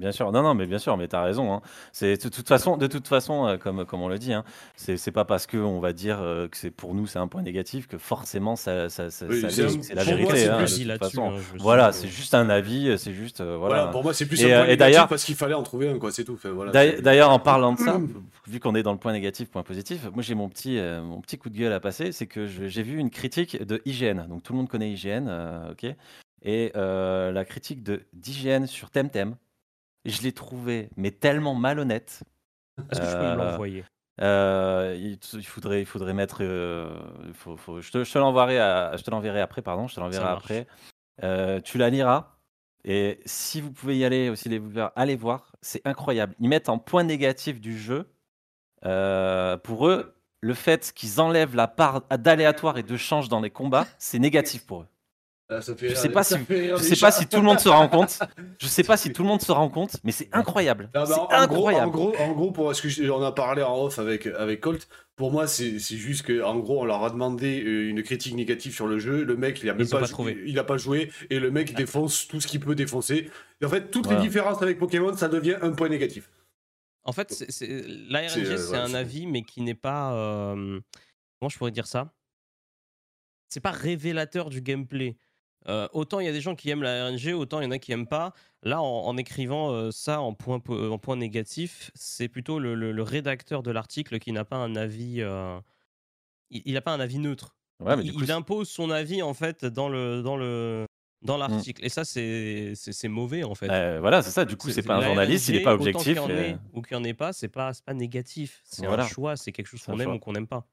Bien 0.00 0.12
sûr, 0.12 0.32
non, 0.32 0.42
non, 0.42 0.54
mais 0.54 0.66
bien 0.66 0.78
sûr, 0.78 0.96
mais 0.96 1.06
tu 1.08 1.14
as 1.14 1.22
raison. 1.22 1.52
hein. 1.52 1.60
C'est 1.92 2.24
de 2.24 2.28
toute 2.30 2.48
façon, 2.48 2.76
de 2.78 2.86
toute 2.86 3.06
façon, 3.06 3.46
euh, 3.46 3.56
comme, 3.58 3.84
comme 3.84 4.00
on 4.00 4.08
le 4.08 4.18
dit, 4.18 4.32
hein, 4.32 4.44
c'est 4.76 4.96
c'est 4.96 5.12
pas 5.12 5.26
parce 5.26 5.46
que 5.46 5.58
on 5.58 5.78
va 5.78 5.92
dire 5.92 6.18
euh, 6.20 6.48
que 6.48 6.56
c'est 6.56 6.70
pour 6.70 6.94
nous 6.94 7.06
c'est 7.06 7.18
un 7.18 7.28
point 7.28 7.42
négatif 7.42 7.86
que 7.86 7.98
forcément 7.98 8.56
ça, 8.56 8.88
ça, 8.88 9.10
ça- 9.10 9.26
Oui, 9.28 9.42
ça 9.42 9.50
c'est 9.50 9.62
l'est, 9.62 9.76
un- 9.78 9.82
c'est 9.82 9.94
la 9.94 10.04
pour 10.04 10.12
moi, 10.14 10.20
vérité. 10.32 10.38
c'est 10.38 10.48
hein, 10.48 10.60
de 10.62 10.66
dit 10.66 10.78
toute 10.78 10.86
là-dessus, 10.86 11.16
façon. 11.16 11.30
hein, 11.32 11.40
je 11.54 11.58
Voilà, 11.62 11.92
c'est 11.92 12.06
euh, 12.06 12.10
juste 12.10 12.32
un 12.34 12.48
avis, 12.48 12.98
c'est 12.98 13.12
juste 13.12 13.40
euh, 13.42 13.56
Voilà, 13.58 13.74
voilà. 13.76 13.90
pour 13.92 14.02
moi, 14.02 14.14
c'est 14.14 14.24
plus 14.26 14.42
Et, 14.42 14.46
un 14.46 14.48
euh, 14.48 14.50
point 14.60 14.64
et 14.64 14.68
négatif 14.70 14.78
d'ailleurs- 14.78 15.08
parce 15.08 15.24
qu'il 15.24 15.34
fallait 15.36 15.54
en 15.54 15.62
trouver 15.62 15.88
un, 15.90 15.98
quoi, 15.98 16.10
c'est 16.10 16.24
tout. 16.24 16.32
Enfin, 16.34 16.50
voilà, 16.50 16.72
D'ailleurs- 16.72 16.94
c'est- 16.96 17.02
D'ailleurs, 17.02 17.30
en 17.30 17.38
parlant 17.38 17.74
de 17.74 17.78
ça, 17.78 18.00
vu 18.46 18.58
qu'on 18.58 18.74
est 18.74 18.82
dans 18.82 18.92
le 18.92 18.98
point 18.98 19.12
négatif, 19.12 19.50
point 19.50 19.62
positif, 19.62 20.06
moi 20.14 20.22
j'ai 20.22 20.34
mon 20.34 20.48
petit, 20.48 20.78
euh, 20.78 21.02
mon 21.02 21.20
petit 21.20 21.36
coup 21.36 21.50
de 21.50 21.58
gueule 21.58 21.72
à 21.74 21.80
passer, 21.80 22.12
c'est 22.12 22.26
que 22.26 22.46
je- 22.46 22.66
j'ai 22.68 22.82
vu 22.82 22.98
une 22.98 23.10
critique 23.10 23.62
de 23.62 23.82
IGN. 23.84 24.26
Donc 24.28 24.42
tout 24.42 24.52
le 24.54 24.58
monde 24.58 24.68
connaît 24.68 24.90
IGN, 24.90 25.26
euh, 25.28 25.72
ok? 25.72 25.94
Et 26.42 26.72
euh, 26.74 27.32
la 27.32 27.44
critique 27.44 27.82
de 27.82 28.02
d'IGN 28.14 28.64
sur 28.66 28.90
Temtem, 28.90 29.36
je 30.04 30.22
l'ai 30.22 30.32
trouvé 30.32 30.90
mais 30.96 31.10
tellement 31.10 31.54
malhonnête. 31.54 32.22
Est-ce 32.90 33.00
que 33.00 33.06
je 33.06 33.16
peux 33.16 33.24
me 33.24 33.32
Euh, 33.32 33.36
l'envoyer? 33.36 33.84
Euh, 34.20 34.96
il, 34.98 35.18
il 35.34 35.46
faudrait, 35.46 35.80
il 35.80 35.86
faudrait 35.86 36.12
mettre. 36.14 36.38
euh, 36.42 36.94
il 37.26 37.32
faut- 37.34 37.56
faut- 37.56 37.80
je 37.80 37.90
te, 37.90 38.04
je 38.04 38.12
te 38.12 38.18
l'enverrai, 38.18 38.58
à- 38.58 38.96
je 38.96 39.02
te 39.02 39.10
l'enverrai 39.10 39.40
après, 39.40 39.62
pardon, 39.62 39.88
je 39.88 39.94
te 39.94 40.00
l'enverrai 40.00 40.26
après. 40.28 40.66
Euh, 41.22 41.60
tu 41.60 41.78
la 41.78 41.90
liras. 41.90 42.36
Et 42.84 43.20
si 43.26 43.60
vous 43.60 43.72
pouvez 43.72 43.98
y 43.98 44.04
aller 44.04 44.30
aussi, 44.30 44.48
les 44.48 44.60
allez 44.96 45.16
voir, 45.16 45.54
c'est 45.60 45.82
incroyable. 45.86 46.34
Ils 46.40 46.48
mettent 46.48 46.68
en 46.70 46.78
point 46.78 47.02
négatif 47.04 47.60
du 47.60 47.78
jeu. 47.78 48.10
pour 49.62 49.86
eux, 49.88 50.14
le 50.40 50.54
fait 50.54 50.92
qu'ils 50.94 51.20
enlèvent 51.20 51.54
la 51.54 51.68
part 51.68 52.02
d'aléatoire 52.08 52.78
et 52.78 52.82
de 52.82 52.96
change 52.96 53.28
dans 53.28 53.40
les 53.40 53.50
combats, 53.50 53.86
c'est 53.98 54.18
négatif 54.18 54.66
pour 54.66 54.82
eux. 54.82 54.86
Ah, 55.52 55.60
ça 55.60 55.74
fait 55.74 55.88
Je 55.88 55.92
rire- 55.94 56.00
sais 56.02 56.08
pas 56.10 56.22
si- 56.22 56.36
Je 56.48 56.76
sais 56.76 56.96
pas 57.00 57.10
si 57.10 57.26
tout 57.26 57.38
le 57.38 57.42
monde 57.42 57.58
se 57.58 57.68
rend 57.68 57.88
compte. 57.88 58.18
Je 58.60 58.66
sais 58.68 58.84
pas 58.84 58.96
si 58.96 59.12
tout 59.12 59.22
le 59.22 59.28
monde 59.28 59.42
se 59.42 59.50
rend 59.50 59.68
compte, 59.68 59.96
mais 60.04 60.12
c'est 60.12 60.28
incroyable. 60.32 60.90
Ah 60.94 61.00
bah, 61.00 61.06
C'est 61.06 61.14
en, 61.14 61.26
gros, 61.26 61.32
en, 61.34 61.40
incroyable. 61.42 61.90
gros, 61.90 62.14
en 62.18 62.32
gros, 62.32 62.52
pour 62.52 62.74
ce 62.74 62.80
que 62.82 62.88
j'ai- 62.88 63.10
on 63.10 63.20
a 63.22 63.32
parlé 63.32 63.62
en 63.62 63.76
off 63.82 63.98
avec, 63.98 64.26
avec 64.26 64.60
Colt, 64.60 64.86
pour 65.16 65.32
moi, 65.32 65.46
c'est 65.48 65.78
c'est 65.80 65.96
juste 65.96 66.22
que 66.24 66.40
en 66.42 66.58
gros, 66.60 66.80
on 66.80 66.84
leur 66.84 67.04
a 67.04 67.10
demandé 67.10 67.62
euh, 67.64 67.90
une 67.90 68.02
critique 68.04 68.34
négative 68.34 68.72
sur 68.72 68.86
le 68.86 68.98
jeu. 69.00 69.24
Le 69.24 69.36
mec, 69.36 69.60
il 69.62 69.68
a 69.70 69.74
même 69.74 69.88
pas 69.88 70.02
jou- 70.04 70.12
trouvé. 70.12 70.40
il 70.46 70.58
a 70.58 70.64
pas 70.64 70.76
joué, 70.76 71.10
et 71.30 71.40
le 71.40 71.50
mec 71.50 71.74
défonce 71.74 72.28
tout 72.28 72.40
ce 72.40 72.46
qu'il 72.46 72.60
peut 72.60 72.74
défoncer. 72.76 73.28
Et 73.60 73.64
en 73.64 73.68
fait, 73.68 73.90
toutes 73.90 74.04
Voilà. 74.06 74.20
les 74.22 74.26
différences 74.28 74.62
avec 74.62 74.78
Pokémon, 74.78 75.14
ça 75.16 75.28
devient 75.28 75.56
un 75.62 75.72
point 75.72 75.88
négatif. 75.88 76.30
En 77.02 77.12
fait, 77.12 77.32
c'est- 77.32 77.50
c'est- 77.50 77.68
euh, 77.70 78.74
un 78.74 78.94
avis, 78.94 79.26
mais 79.26 79.42
qui 79.42 79.62
n'est 79.62 79.74
pas. 79.74 80.12
euh, 80.14 80.78
comment 81.40 81.48
je 81.48 81.58
pourrais 81.58 81.70
dire 81.72 81.86
ça? 81.86 82.12
C'est 83.48 83.60
pas 83.60 83.72
révélateur 83.72 84.48
du 84.48 84.60
gameplay. 84.62 85.16
Euh, 85.68 85.86
autant 85.92 86.20
il 86.20 86.26
y 86.26 86.28
a 86.28 86.32
des 86.32 86.40
gens 86.40 86.54
qui 86.54 86.70
aiment 86.70 86.82
la 86.82 87.06
RNG, 87.08 87.34
autant 87.34 87.60
il 87.60 87.64
y 87.64 87.66
en 87.66 87.70
a 87.70 87.78
qui 87.78 87.92
aiment 87.92 88.06
pas. 88.06 88.32
Là, 88.62 88.80
en, 88.82 88.86
en 89.06 89.16
écrivant 89.18 89.70
euh, 89.72 89.90
ça 89.90 90.20
en 90.20 90.32
point, 90.34 90.58
po- 90.58 90.90
en 90.90 90.98
point 90.98 91.16
négatif, 91.16 91.90
c'est 91.94 92.28
plutôt 92.28 92.58
le, 92.58 92.74
le- 92.74 92.92
le 92.92 93.02
rédacteur 93.02 93.62
de 93.62 93.70
l'article 93.70 94.18
qui 94.18 94.32
n'a 94.32 94.44
pas 94.44 94.56
un 94.56 94.74
avis, 94.76 95.16
euh, 95.20 95.58
il, 96.50 96.62
il 96.64 96.76
a 96.76 96.80
pas 96.80 96.92
un 96.92 97.00
avis 97.00 97.18
neutre. 97.18 97.56
Ouais, 97.80 97.96
mais 97.96 98.02
du 98.02 98.10
il, 98.10 98.14
coup, 98.14 98.22
il 98.24 98.32
impose 98.32 98.68
son 98.68 98.90
avis 98.90 99.22
en 99.22 99.32
fait 99.34 99.64
dans 99.64 99.88
le 99.88 100.22
dans 100.22 100.36
le 100.36 100.84
dans 101.22 101.36
l'article. 101.36 101.84
Et 101.84 101.90
ça, 101.90 102.04
c'est 102.06 102.74
mauvais 103.08 103.42
en 103.44 103.54
fait. 103.54 103.68
euh, 103.70 103.98
voilà, 104.00 104.22
c'est 104.22 104.30
ça. 104.30 104.44
Du 104.46 104.56
coup, 104.56 104.70
c'est 104.70 104.82
pas 104.82 104.96
un 104.96 105.02
journaliste, 105.02 105.48
il 105.48 105.56
est 105.56 105.58
RNG, 105.58 105.64
pas 105.64 105.74
objectif. 105.74 106.02
qu'il 106.04 106.16
y 106.16 106.18
en 106.18 106.28
et- 106.30 106.32
ait 106.32 106.56
ou 106.72 106.80
qu'il 106.82 106.96
n'y 106.96 107.02
en 107.02 107.04
ait 107.04 107.14
pas, 107.14 107.32
c'est 107.34 107.48
pas 107.48 107.72
pas 107.84 107.92
négatif. 107.94 108.62
C'est 108.64 108.86
Voilà. 108.86 109.04
un 109.04 109.08
choix, 109.08 109.36
c'est 109.36 109.52
quelque 109.52 109.66
chose 109.66 109.82
qu'on 109.82 109.98
aime 109.98 110.04
choix. 110.04 110.14
ou 110.14 110.18
qu'on 110.18 110.32
n'aime 110.32 110.46
pas. 110.46 110.66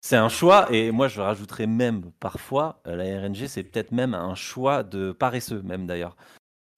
C'est 0.00 0.16
un 0.16 0.28
choix, 0.30 0.72
et 0.72 0.90
moi 0.90 1.08
je 1.08 1.20
rajouterais 1.20 1.66
même 1.66 2.10
parfois, 2.20 2.80
euh, 2.86 2.96
la 2.96 3.20
RNG, 3.20 3.46
c'est 3.46 3.62
peut-être 3.62 3.92
même 3.92 4.14
un 4.14 4.34
choix 4.34 4.82
de 4.82 5.12
paresseux, 5.12 5.60
même 5.62 5.86
d'ailleurs. 5.86 6.16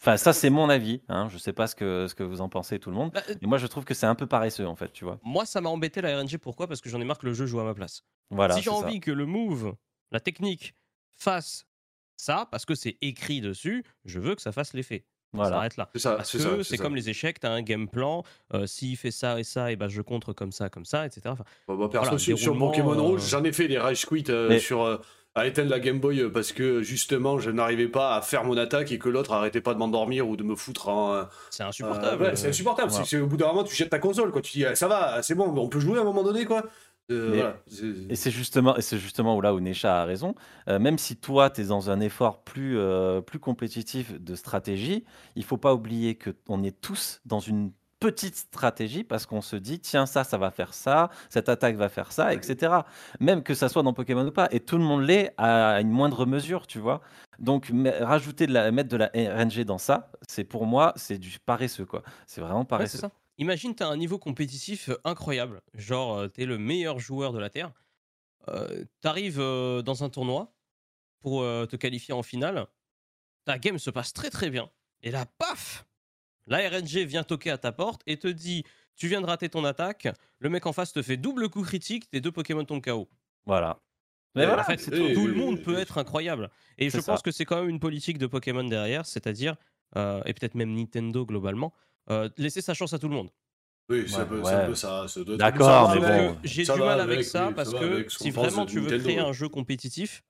Enfin, 0.01 0.17
ça, 0.17 0.33
c'est 0.33 0.51
mon 0.51 0.69
avis. 0.69 1.01
Hein. 1.09 1.29
Je 1.29 1.39
sais 1.39 1.53
pas 1.53 1.69
ce 1.69 1.77
que, 1.77 2.09
ce 2.09 2.17
que 2.17 2.25
vous 2.25 2.41
en 2.41 2.49
pensez, 2.49 2.81
tout 2.81 2.91
le 2.91 2.97
monde. 2.97 3.13
Bah, 3.13 3.23
euh, 3.29 3.37
Et 3.41 3.47
moi, 3.47 3.57
je 3.59 3.69
trouve 3.69 3.85
que 3.85 3.95
c'est 3.95 4.07
un 4.07 4.17
peu 4.17 4.27
paresseux, 4.27 4.67
en 4.67 4.75
fait, 4.75 4.93
tu 4.93 5.05
vois. 5.05 5.21
moi, 5.23 5.47
ça 5.47 5.61
m'a 5.61 5.69
embêté 5.71 6.01
la 6.01 6.19
RNG. 6.19 6.39
Pourquoi? 6.39 6.67
Parce 6.67 6.81
que 6.81 6.91
j'en 6.91 7.01
ai 7.01 7.05
marre 7.05 7.19
que 7.19 7.27
le 7.27 7.35
jeu 7.35 7.47
joue 7.47 7.61
à 7.61 7.65
ma 7.65 7.73
place. 7.73 8.03
Voilà. 8.31 8.55
si 8.57 8.63
j'ai 8.63 8.71
c'est 8.71 8.77
ça. 8.77 8.85
envie 8.85 8.99
que 8.99 9.13
le 9.13 9.27
move, 9.27 9.77
la 10.11 10.19
technique, 10.19 10.75
fasse 11.13 11.67
ça, 12.17 12.49
parce 12.51 12.65
que 12.65 12.75
c'est 12.75 12.99
écrit 13.01 13.41
dessus, 13.41 13.85
je 14.05 14.19
veux 14.19 14.35
que 14.35 14.43
ça 14.43 14.51
fasse 14.51 14.75
l'effet. 14.75 15.07
Ça 15.33 15.39
Voilà. 15.39 15.51
s'arrête 15.57 15.77
là. 15.79 15.89
C'est 15.95 15.99
ça, 15.99 16.13
Parce 16.17 16.31
c'est 16.31 16.39
ça. 16.41 16.49
que 16.51 16.63
c'est 16.63 16.77
comme 16.77 16.95
les 16.95 17.09
échecs, 17.09 17.41
tu 17.41 17.47
as 17.47 17.51
un 17.53 17.63
game 17.63 17.89
plan. 17.89 18.23
euh, 18.53 18.67
S'il 18.67 18.97
fait 18.99 19.11
ça 19.11 19.41
et 19.41 19.45
ça, 19.45 19.73
et 19.73 19.77
ben 19.77 19.89
je 19.89 20.03
contre 20.03 20.33
comme 20.35 20.53
ça, 20.53 20.69
comme 20.69 20.85
ça, 20.85 21.07
etc. 21.07 21.23
Enfin, 21.27 21.45
Bah, 21.67 21.75
bah, 21.79 21.89
perso, 21.91 22.11
Voilà, 22.19 22.37
sur, 22.37 22.59
Pokémon 22.59 22.93
euh, 22.93 23.01
Rouge, 23.01 23.23
j'en 23.29 23.43
ai 23.45 23.53
fait 23.53 23.67
des 23.67 23.79
rage 23.79 24.05
quits 24.05 24.25
euh, 24.29 24.49
Mais- 24.51 24.59
sur 24.59 24.83
euh, 24.83 24.99
à 25.35 25.47
éteindre 25.47 25.71
la 25.71 25.81
Game 25.81 25.99
Boy 25.99 26.31
parce 26.31 26.53
que 26.53 26.83
justement 26.83 27.39
je 27.39 27.51
n'arrivais 27.51 27.89
pas 27.89 28.15
à 28.17 28.21
faire 28.21 28.45
mon 28.45 28.55
attaque 28.59 28.93
et 28.93 28.99
que 28.99 29.09
l'autre 29.09 29.33
arrêtait 29.33 29.63
pas 29.63 29.73
de 29.73 29.79
m'endormir 29.79 30.29
ou 30.29 30.37
de 30.37 30.43
me 30.43 30.55
foutre 30.55 30.89
en. 30.91 31.25
c'est 31.49 31.63
euh, 31.63 31.69
insupportable. 31.69 32.23
ouais, 32.25 32.37
c'est 32.37 32.49
insupportable. 32.51 32.91
Voilà. 32.91 33.05
C'est- 33.07 33.17
c'est- 33.17 33.23
au 33.23 33.27
bout 33.27 33.39
d'un 33.39 33.47
moment, 33.47 33.65
tu 33.65 33.75
jettes 33.75 33.89
ta 33.89 33.99
console, 33.99 34.31
quoi. 34.31 34.43
Tu 34.43 34.53
dis, 34.53 34.67
ah, 34.67 34.75
ça 34.75 34.89
va, 34.89 35.23
c'est 35.23 35.35
bon, 35.35 35.47
on 35.57 35.69
peut 35.71 35.81
jouer 35.81 35.97
à 35.97 36.03
un 36.03 36.05
moment 36.05 36.23
donné, 36.23 36.45
quoi. 36.45 36.65
Euh, 37.11 37.31
Mais- 37.31 37.37
voilà. 37.39 37.57
C'est- 37.67 38.11
Et 38.11 38.17
c'est 38.17 38.31
justement, 38.31 38.77
et 38.77 38.83
c'est 38.83 38.99
justement 38.99 39.37
où 39.37 39.41
là 39.41 39.55
où 39.55 39.61
Nesha 39.61 40.03
a 40.03 40.05
raison. 40.05 40.35
Euh, 40.69 40.79
même 40.79 40.99
si 40.99 41.17
toi, 41.17 41.51
tu 41.51 41.63
es 41.63 41.65
dans 41.65 41.91
un 41.91 42.01
effort 42.01 42.43
plus, 42.43 42.79
euh, 42.79 43.21
plus 43.21 43.39
compétitif 43.39 44.19
de 44.21 44.35
stratégie, 44.35 45.05
il 45.37 45.45
faut 45.45 45.57
pas 45.59 45.75
oublier 45.75 46.17
qu'on 46.19 46.63
est 46.63 46.81
tous 46.81 47.21
dans 47.27 47.41
une 47.41 47.73
petite 48.01 48.35
stratégie 48.35 49.05
parce 49.05 49.27
qu'on 49.27 49.41
se 49.43 49.55
dit 49.55 49.79
tiens 49.79 50.07
ça 50.07 50.25
ça 50.25 50.37
va 50.37 50.51
faire 50.51 50.75
ça 50.75 51.09
cette 51.31 51.49
attaque 51.49 51.77
va 51.77 51.89
faire 51.89 52.11
ça 52.11 52.35
etc 52.35 52.79
même 53.21 53.45
que 53.45 53.55
ça 53.55 53.69
soit 53.69 53.85
dans 53.85 53.93
Pokémon 53.93 54.27
ou 54.27 54.33
pas 54.33 54.49
et 54.51 54.59
tout 54.59 54.77
le 54.77 54.83
monde 54.83 55.03
l'est 55.05 55.33
à 55.39 55.81
une 55.81 55.89
moindre 55.91 56.27
mesure 56.27 56.67
tu 56.67 56.81
vois 56.81 57.01
donc 57.39 57.71
rajouter 58.01 58.49
de 58.49 58.53
la 58.55 58.73
mettre 58.73 58.89
de 58.89 58.97
la 58.97 59.07
RNG 59.15 59.63
dans 59.65 59.79
ça 59.79 60.11
c'est 60.27 60.43
pour 60.43 60.67
moi 60.67 60.93
c'est 60.97 61.17
du 61.19 61.39
paresseux 61.47 61.87
quoi 61.87 62.03
c'est 62.27 62.41
vraiment 62.41 62.63
Ouais, 62.63 62.67
paresseux 62.67 62.99
ça. 62.99 63.13
Imagine, 63.39 63.75
tu 63.75 63.83
as 63.83 63.89
un 63.89 63.97
niveau 63.97 64.19
compétitif 64.19 64.89
euh, 64.89 65.01
incroyable. 65.05 65.63
Genre, 65.75 66.17
euh, 66.19 66.29
tu 66.29 66.43
es 66.43 66.47
le 66.47 66.59
meilleur 66.59 66.99
joueur 66.99 67.33
de 67.33 67.39
la 67.39 67.51
Terre. 67.51 67.73
tu 68.47 69.09
arrives 69.09 69.39
dans 69.39 70.05
un 70.05 70.09
tournoi 70.09 70.53
pour 71.21 71.43
euh, 71.43 71.67
te 71.67 71.77
qualifier 71.77 72.13
en 72.15 72.23
finale. 72.23 72.67
Ta 73.45 73.59
game 73.59 73.79
se 73.79 73.91
passe 73.91 74.13
très 74.13 74.31
très 74.31 74.51
bien. 74.51 74.71
Et 75.03 75.11
là, 75.11 75.27
paf 75.39 75.85
La 76.47 76.59
RNG 76.69 77.05
vient 77.07 77.25
toquer 77.25 77.51
à 77.51 77.59
ta 77.59 77.73
porte 77.73 78.03
et 78.07 78.19
te 78.19 78.29
dit 78.29 78.65
Tu 78.97 79.09
viens 79.09 79.21
de 79.21 79.27
rater 79.27 79.49
ton 79.49 79.65
attaque. 79.65 80.09
Le 80.39 80.49
mec 80.51 80.67
en 80.67 80.73
face 80.73 80.93
te 80.93 81.03
fait 81.03 81.17
double 81.17 81.49
coup 81.49 81.63
critique. 81.63 82.09
Tes 82.11 82.21
deux 82.21 82.33
Pokémon 82.33 82.65
tombent 82.65 82.83
KO. 82.83 83.09
voilà 83.47 83.81
mais 84.35 84.47
voilà 84.47 84.63
en 84.63 84.65
fait, 84.65 84.89
et- 84.89 85.13
tout. 85.13 85.27
le 85.27 85.35
monde 85.35 85.61
peut 85.63 85.79
être 85.79 85.99
incroyable. 85.99 86.51
Et 86.79 86.89
je 86.89 86.99
pense 86.99 87.21
que 87.21 87.31
c'est 87.31 87.45
quand 87.45 87.61
même 87.61 87.69
une 87.69 87.81
politique 87.81 88.17
de 88.17 88.27
Pokémon 88.27 88.65
derrière, 88.65 89.05
c'est-à-dire, 89.05 89.57
euh, 89.97 90.23
et 90.25 90.33
peut-être 90.33 90.55
même 90.55 90.73
Nintendo 90.75 91.27
globalement, 91.27 91.75
euh, 92.11 92.29
laisser 92.37 92.61
sa 92.61 92.75
chance 92.75 92.93
à 92.93 92.99
tout 92.99 93.09
le 93.09 93.15
monde. 93.15 93.31
Oui, 93.89 94.05
c'est 94.09 94.17
un 94.17 94.21
Ouais, 94.21 94.27
peu 94.27 94.39
ouais. 94.39 94.45
c'est 94.45 94.55
un 94.55 94.67
peu 94.67 94.75
ça. 94.75 95.07
D'accord, 95.37 95.91
mais 95.91 96.01
bon. 96.01 96.37
J'ai 96.45 96.65
du 96.65 96.71
mal 96.79 97.01
avec 97.01 97.19
avec, 97.19 97.25
ça 97.25 97.49
oui, 97.49 97.55
parce 97.55 97.71
ça 97.71 97.79
que 97.79 98.09
si 98.09 98.31
vraiment 98.31 98.67
tu 98.67 98.77
veux 98.77 98.83
Nintendo, 98.83 99.05
créer 99.05 99.19
un 99.19 99.33
jeu 99.33 99.49
compétitif, 99.49 100.23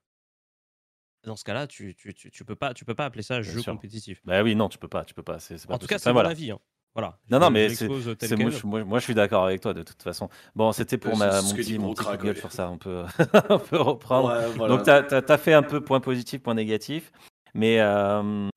dans 1.24 1.36
ce 1.36 1.44
cas-là, 1.44 1.66
tu, 1.66 1.94
tu, 1.94 2.14
tu, 2.14 2.30
tu 2.30 2.44
peux 2.44 2.56
pas, 2.56 2.74
tu 2.74 2.84
peux 2.84 2.94
pas 2.94 3.04
appeler 3.04 3.22
ça 3.22 3.40
Bien 3.40 3.52
jeu 3.52 3.62
sûr. 3.62 3.74
compétitif. 3.74 4.20
bah 4.24 4.42
oui 4.42 4.56
non 4.56 4.68
tu 4.68 4.78
peux 4.78 4.88
pas 4.88 5.04
tu 5.04 5.14
peux 5.14 5.22
pas 5.22 5.38
En 5.68 5.78
tout 5.78 5.86
cas, 5.86 5.98
c'est 5.98 6.08
mon 6.10 6.14
voilà. 6.14 6.30
avis. 6.30 6.50
hein. 6.50 6.58
Voilà. 6.94 7.18
Non, 7.30 7.38
non, 7.38 7.50
mais 7.50 7.70
C'est- 7.70 7.88
moi, 8.36 8.50
moi, 8.64 8.84
moi, 8.84 8.98
je 8.98 9.04
suis 9.04 9.14
d'accord 9.14 9.46
avec 9.46 9.62
toi 9.62 9.72
de 9.72 9.82
toute 9.82 10.02
façon. 10.02 10.28
Bon, 10.54 10.72
c'était 10.72 10.98
pour 10.98 11.16
ma, 11.16 11.40
mon 11.40 11.54
petit, 11.54 11.78
mon 11.78 11.94
petit 11.94 12.04
Crack, 12.04 12.22
gueule 12.22 12.34
ouais. 12.34 12.40
sur 12.40 12.52
ça. 12.52 12.68
On 12.68 12.76
peut, 12.76 13.04
on 13.48 13.58
peut 13.58 13.80
reprendre. 13.80 14.28
Ouais, 14.28 14.52
voilà. 14.56 14.76
Donc, 14.76 14.84
tu 14.84 14.90
as, 15.32 15.38
fait 15.38 15.54
un 15.54 15.62
peu 15.62 15.80
point 15.80 16.00
positif, 16.00 16.42
point 16.42 16.54
négatif, 16.54 17.10
mais, 17.54 17.80
euh, 17.80 18.48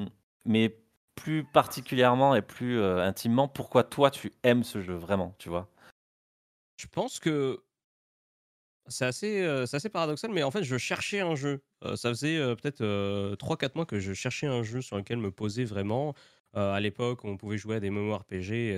mais 0.44 0.78
plus 1.16 1.44
particulièrement 1.44 2.36
et 2.36 2.42
plus 2.42 2.80
euh, 2.80 3.02
intimement, 3.04 3.48
pourquoi 3.48 3.84
toi 3.84 4.12
tu 4.12 4.34
aimes 4.44 4.64
ce 4.64 4.82
jeu 4.82 4.96
vraiment, 4.96 5.34
tu 5.40 5.50
vois? 5.50 5.70
Je 6.78 6.88
pense 6.88 7.20
que 7.20 7.64
c'est 8.88 9.06
assez, 9.06 9.42
euh, 9.42 9.66
paradoxal, 9.92 10.32
mais 10.32 10.44
en 10.44 10.52
fait, 10.52 10.64
je 10.64 10.78
cherchais 10.78 11.20
un 11.20 11.36
jeu. 11.36 11.64
Euh, 11.84 11.96
ça 11.96 12.10
faisait 12.10 12.38
peut-être 12.56 13.36
3-4 13.38 13.76
mois 13.76 13.86
que 13.86 14.00
je 14.00 14.14
cherchais 14.14 14.48
un 14.48 14.62
jeu 14.64 14.82
sur 14.82 14.98
lequel 14.98 15.18
me 15.18 15.32
poser 15.32 15.66
vraiment. 15.66 16.14
À 16.54 16.80
l'époque, 16.80 17.26
on 17.26 17.36
pouvait 17.36 17.58
jouer 17.58 17.76
à 17.76 17.80
des 17.82 17.90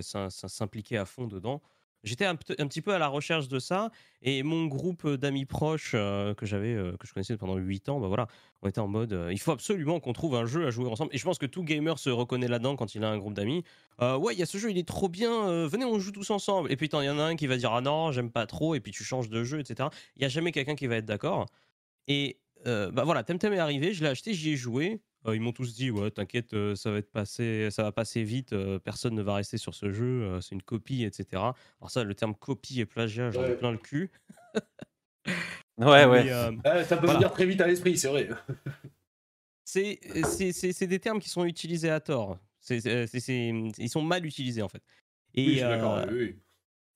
s'im- 0.01 0.31
s'im- 0.31 0.47
s'impliquer 0.47 0.97
à 0.97 1.05
fond 1.05 1.27
dedans. 1.27 1.61
J'étais 2.07 2.25
un, 2.25 2.35
petit 2.35 2.81
peu 2.81 2.93
à 2.93 2.99
la 2.99 3.07
recherche 3.07 3.47
de 3.47 3.59
ça, 3.59 3.91
et 4.21 4.41
mon 4.43 4.65
groupe 4.65 5.07
d'amis 5.07 5.45
proches 5.45 5.91
que 5.91 6.45
je 6.45 7.13
connaissais 7.13 7.37
pendant 7.37 7.57
8 7.57 7.89
ans, 7.89 7.99
bah 7.99 8.07
voilà, 8.07 8.27
on 8.61 8.69
était 8.69 8.79
en 8.79 8.87
mode, 8.87 9.27
il 9.31 9.39
faut 9.39 9.51
absolument 9.51 9.99
qu'on 9.99 10.13
trouve 10.13 10.35
un 10.35 10.45
jeu 10.45 10.65
à 10.65 10.71
jouer 10.71 10.87
ensemble. 10.87 11.13
Et 11.13 11.17
je 11.17 11.23
pense 11.23 11.37
que 11.37 11.45
tout 11.45 11.63
gamer 11.63 11.99
se 11.99 12.09
reconnaît 12.09 12.47
là-dedans 12.47 12.75
quand 12.75 12.95
il 12.95 13.03
a 13.03 13.09
un 13.09 13.17
groupe 13.17 13.33
d'amis. 13.33 13.63
Ouais, 14.01 14.33
il 14.33 14.39
y 14.39 14.43
a 14.43 14.45
ce 14.45 14.57
jeu, 14.57 14.71
il 14.71 14.77
est 14.77 14.87
trop 14.87 15.09
bien, 15.09 15.67
venez, 15.67 15.85
on 15.85 15.99
joue 15.99 16.11
tous 16.11 16.29
ensemble. 16.31 16.71
Et 16.71 16.75
puis, 16.77 16.87
il 16.91 17.03
y 17.03 17.09
en 17.09 17.19
a 17.19 17.23
un 17.23 17.35
qui 17.35 17.47
va 17.47 17.57
dire, 17.57 17.73
ah 17.73 17.81
non, 17.81 18.11
j'aime 18.11 18.31
pas 18.31 18.47
trop, 18.47 18.73
et 18.73 18.79
puis 18.79 18.91
tu 18.91 19.03
changes 19.03 19.29
de 19.29 19.43
jeu, 19.43 19.59
etc. 19.59 19.89
Il 20.15 20.23
y 20.23 20.25
a 20.25 20.29
jamais 20.29 20.51
quelqu'un 20.51 20.75
qui 20.75 20.87
va 20.87 20.95
être 20.95 21.05
d'accord. 21.05 21.45
Et 22.07 22.39
bah 22.65 23.03
voilà, 23.03 23.23
Temtem 23.23 23.53
est 23.53 23.59
arrivé, 23.59 23.93
je 23.93 24.03
l'ai 24.03 24.09
acheté, 24.09 24.33
j'y 24.33 24.51
ai 24.51 24.55
joué. 24.55 25.01
Euh, 25.27 25.35
ils 25.35 25.41
m'ont 25.41 25.51
tous 25.51 25.73
dit, 25.75 25.91
ouais, 25.91 26.09
t'inquiète, 26.11 26.53
euh, 26.53 26.75
ça 26.75 26.89
va 26.91 26.97
être 26.99 27.11
passé, 27.11 27.69
ça 27.71 27.83
va 27.83 27.91
passer 27.91 28.23
vite, 28.23 28.53
euh, 28.53 28.79
personne 28.79 29.13
ne 29.13 29.21
va 29.21 29.35
rester 29.35 29.57
sur 29.57 29.73
ce 29.75 29.91
jeu, 29.91 30.05
euh, 30.23 30.41
c'est 30.41 30.55
une 30.55 30.61
copie, 30.61 31.03
etc. 31.03 31.25
Alors 31.81 31.89
ça, 31.91 32.03
le 32.03 32.13
terme 32.15 32.33
copie 32.35 32.79
et 32.79 32.85
plagiat, 32.85 33.31
j'en 33.31 33.43
ai 33.43 33.47
Ouais. 33.49 33.55
plein 33.57 33.71
le 33.71 33.77
cul. 33.77 34.09
Ouais, 35.79 36.05
ouais. 36.05 36.23
Mais, 36.23 36.31
euh, 36.31 36.51
Ouais, 36.65 36.83
ça 36.85 36.97
peut 36.97 37.05
Voilà. 37.05 37.19
venir 37.19 37.31
très 37.33 37.45
vite 37.45 37.61
à 37.61 37.67
l'esprit, 37.67 37.97
c'est 37.99 38.07
vrai. 38.07 38.29
c'est 39.63 39.99
c'est- 40.23 40.51
c'est- 40.53 40.73
c'est 40.73 40.87
des 40.87 40.99
termes 40.99 41.19
qui 41.19 41.29
sont 41.29 41.45
utilisés 41.45 41.89
à 41.91 41.99
tort. 41.99 42.39
C'est- 42.61 42.79
c'est- 42.79 43.05
c'est- 43.07 43.19
c'est- 43.19 43.51
ils 43.77 43.89
sont 43.89 44.01
mal 44.01 44.25
utilisés, 44.25 44.61
en 44.63 44.69
fait. 44.69 44.81
Et, 45.35 45.41
Oui, 45.45 45.47
je 45.53 45.57
suis 45.59 45.67
d'accord. 45.67 45.97
euh, 45.97 46.05
oui, 46.09 46.17
oui. 46.19 46.35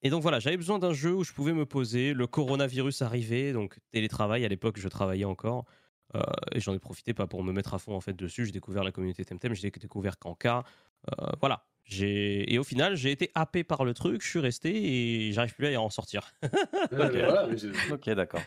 Et 0.01 0.09
donc 0.09 0.23
voilà, 0.23 0.39
j'avais 0.39 0.57
besoin 0.57 0.79
d'un 0.79 0.93
jeu 0.93 1.13
où 1.13 1.23
je 1.23 1.31
pouvais 1.31 1.53
me 1.53 1.65
poser. 1.67 2.13
Le 2.15 2.25
coronavirus 2.25 3.03
arrivait, 3.03 3.53
donc 3.53 3.77
télétravail. 3.91 4.43
À 4.45 4.47
l'époque, 4.47 4.79
je 4.79 4.87
travaillais 4.87 5.25
encore. 5.25 5.65
Euh, 6.15 6.21
et 6.51 6.59
j'en 6.59 6.73
ai 6.73 6.79
profité 6.79 7.13
pas 7.13 7.27
pour 7.27 7.43
me 7.43 7.51
mettre 7.53 7.73
à 7.73 7.79
fond 7.79 7.95
en 7.95 8.01
fait 8.01 8.13
dessus. 8.13 8.45
J'ai 8.45 8.51
découvert 8.51 8.83
la 8.83 8.91
communauté 8.91 9.23
Temtem, 9.25 9.53
j'ai 9.53 9.69
découvert 9.69 10.17
Kanka. 10.19 10.63
Euh, 11.19 11.25
voilà. 11.39 11.63
J'ai- 11.83 12.51
Et 12.53 12.59
au 12.59 12.63
final, 12.63 12.95
j'ai 12.95 13.11
été 13.11 13.31
happé 13.35 13.63
par 13.63 13.83
le 13.83 13.93
truc, 13.93 14.21
je 14.21 14.27
suis 14.29 14.39
resté 14.39 14.71
et 15.27 15.31
j'arrive 15.33 15.55
plus 15.55 15.73
à 15.73 15.81
en 15.81 15.89
sortir. 15.89 16.31
Ok, 17.91 18.09
d'accord. 18.11 18.43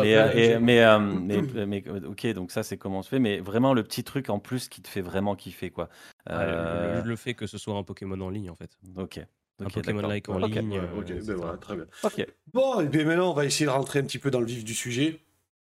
Mais, 0.00 0.16
euh, 0.16 0.58
mais, 0.60 0.82
euh, 0.82 0.98
mais, 0.98 1.66
mais, 1.66 1.84
ok, 2.06 2.26
donc 2.28 2.50
ça 2.50 2.62
c'est 2.62 2.78
comment 2.78 3.00
on 3.00 3.02
se 3.02 3.08
fait, 3.10 3.18
mais 3.18 3.38
vraiment 3.38 3.74
le 3.74 3.82
petit 3.82 4.02
truc 4.02 4.30
en 4.30 4.38
plus 4.38 4.68
qui 4.68 4.80
te 4.82 4.88
fait 4.88 5.02
vraiment 5.02 5.36
kiffer, 5.36 5.70
quoi. 5.70 5.88
Euh, 6.30 7.02
le, 7.02 7.08
le 7.08 7.16
fait 7.16 7.34
que 7.34 7.46
ce 7.46 7.58
soit 7.58 7.74
un 7.76 7.82
Pokémon 7.82 8.18
en 8.20 8.30
ligne 8.30 8.50
en 8.50 8.56
fait. 8.56 8.78
Ok. 8.96 9.18
Un 9.60 9.66
Ok, 9.66 9.74
Pokémon 9.74 10.00
like 10.08 10.28
en 10.30 10.36
Ok. 10.42 10.48
ligne. 10.50 10.78
Euh, 10.78 10.98
ok, 11.00 11.12
ben 11.26 11.34
voilà, 11.36 11.56
très 11.58 11.76
bien. 11.76 11.86
Ok. 12.02 12.26
Bon, 12.52 12.80
et 12.80 12.88
bien 12.88 13.04
maintenant, 13.04 13.30
on 13.30 13.34
va 13.34 13.44
essayer 13.44 13.66
de 13.66 13.70
rentrer 13.70 14.00
un 14.00 14.02
petit 14.04 14.18
peu 14.18 14.30
dans 14.30 14.40
le 14.40 14.46
vif 14.46 14.64
du 14.64 14.74
sujet. 14.74 15.20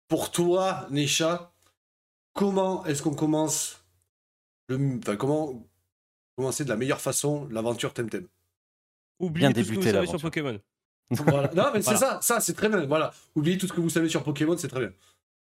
Pour 0.08 0.32
toi, 0.32 0.88
Nesha, 0.92 1.52
comment 2.34 2.86
est-ce 2.86 3.02
qu'on 3.02 3.14
commence 3.16 3.84
le... 4.68 4.98
Enfin, 5.00 5.16
comment 5.16 5.66
commencer 6.38 6.64
de 6.64 6.70
la 6.70 6.76
meilleure 6.76 7.02
façon 7.02 7.48
l'aventure 7.50 7.94
Temtem? 7.94 8.28
Oubliez 9.20 9.48
Bien 9.48 9.54
tout 9.54 9.64
ce 9.68 9.72
que 9.74 9.76
vous 9.80 9.82
savez 9.84 10.08
sur. 10.08 10.20
Pokémon. 10.22 10.60
voilà. 11.10 11.52
Non, 11.54 11.66
mais 11.74 11.82
c'est 11.82 11.92
Voilà. 11.96 12.00
ça, 12.00 12.20
ça 12.22 12.40
c'est 12.40 12.54
très 12.54 12.70
bien. 12.70 12.86
Voilà. 12.86 13.14
Oubliez 13.36 13.58
tout 13.58 13.68
ce 13.68 13.74
que 13.74 13.82
vous 13.82 13.90
savez 13.90 14.10
sur 14.10 14.24
Pokémon, 14.24 14.58
c'est 14.58 14.68
très 14.68 14.82
bien. 14.82 14.92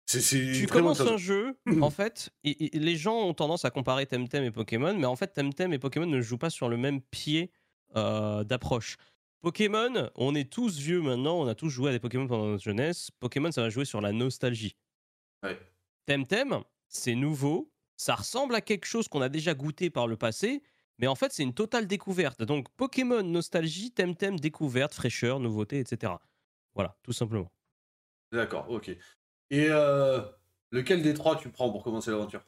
C'est 0.06 0.20
c'est 0.20 0.52
Tu 0.54 0.66
commences 0.66 1.00
un 1.00 1.16
jeu, 1.16 1.56
en 1.80 1.88
fait, 1.90 2.30
et- 2.44 2.76
et 2.76 2.78
les 2.78 2.94
gens 2.94 3.16
ont 3.20 3.32
tendance 3.32 3.64
à 3.64 3.70
comparer 3.70 4.04
Temtem 4.06 4.44
et 4.44 4.50
Pokémon, 4.50 4.94
mais 4.94 5.06
en 5.06 5.16
fait, 5.16 5.28
Temtem 5.28 5.72
et 5.72 5.78
Pokémon 5.78 6.04
ne 6.06 6.20
jouent 6.20 6.36
pas 6.38 6.50
sur 6.50 6.68
le 6.68 6.76
même 6.76 7.00
pied 7.00 7.50
euh, 7.96 8.44
d'approche. 8.44 8.96
Pokémon, 9.44 10.08
on 10.14 10.34
est 10.34 10.50
tous 10.50 10.78
vieux 10.78 11.02
maintenant, 11.02 11.38
on 11.38 11.46
a 11.46 11.54
tous 11.54 11.68
joué 11.68 11.90
à 11.90 11.92
des 11.92 12.00
Pokémon 12.00 12.26
pendant 12.26 12.46
notre 12.46 12.64
jeunesse. 12.64 13.10
Pokémon, 13.20 13.52
ça 13.52 13.60
va 13.60 13.68
jouer 13.68 13.84
sur 13.84 14.00
la 14.00 14.10
nostalgie. 14.10 14.74
Ouais. 15.42 15.60
Temtem, 16.06 16.62
c'est 16.88 17.14
nouveau, 17.14 17.70
ça 17.98 18.14
ressemble 18.14 18.54
à 18.54 18.62
quelque 18.62 18.86
chose 18.86 19.06
qu'on 19.06 19.20
a 19.20 19.28
déjà 19.28 19.52
goûté 19.52 19.90
par 19.90 20.06
le 20.06 20.16
passé, 20.16 20.62
mais 20.96 21.08
en 21.08 21.14
fait, 21.14 21.30
c'est 21.30 21.42
une 21.42 21.52
totale 21.52 21.86
découverte. 21.86 22.42
Donc, 22.42 22.70
Pokémon, 22.70 23.22
nostalgie, 23.22 23.92
Temtem, 23.92 24.40
découverte, 24.40 24.94
fraîcheur, 24.94 25.40
nouveauté, 25.40 25.78
etc. 25.78 26.14
Voilà, 26.74 26.96
tout 27.02 27.12
simplement. 27.12 27.52
D'accord, 28.32 28.70
ok. 28.70 28.96
Et 29.50 29.66
euh, 29.68 30.22
lequel 30.70 31.02
des 31.02 31.12
trois 31.12 31.36
tu 31.36 31.50
prends 31.50 31.70
pour 31.70 31.84
commencer 31.84 32.10
l'aventure? 32.10 32.46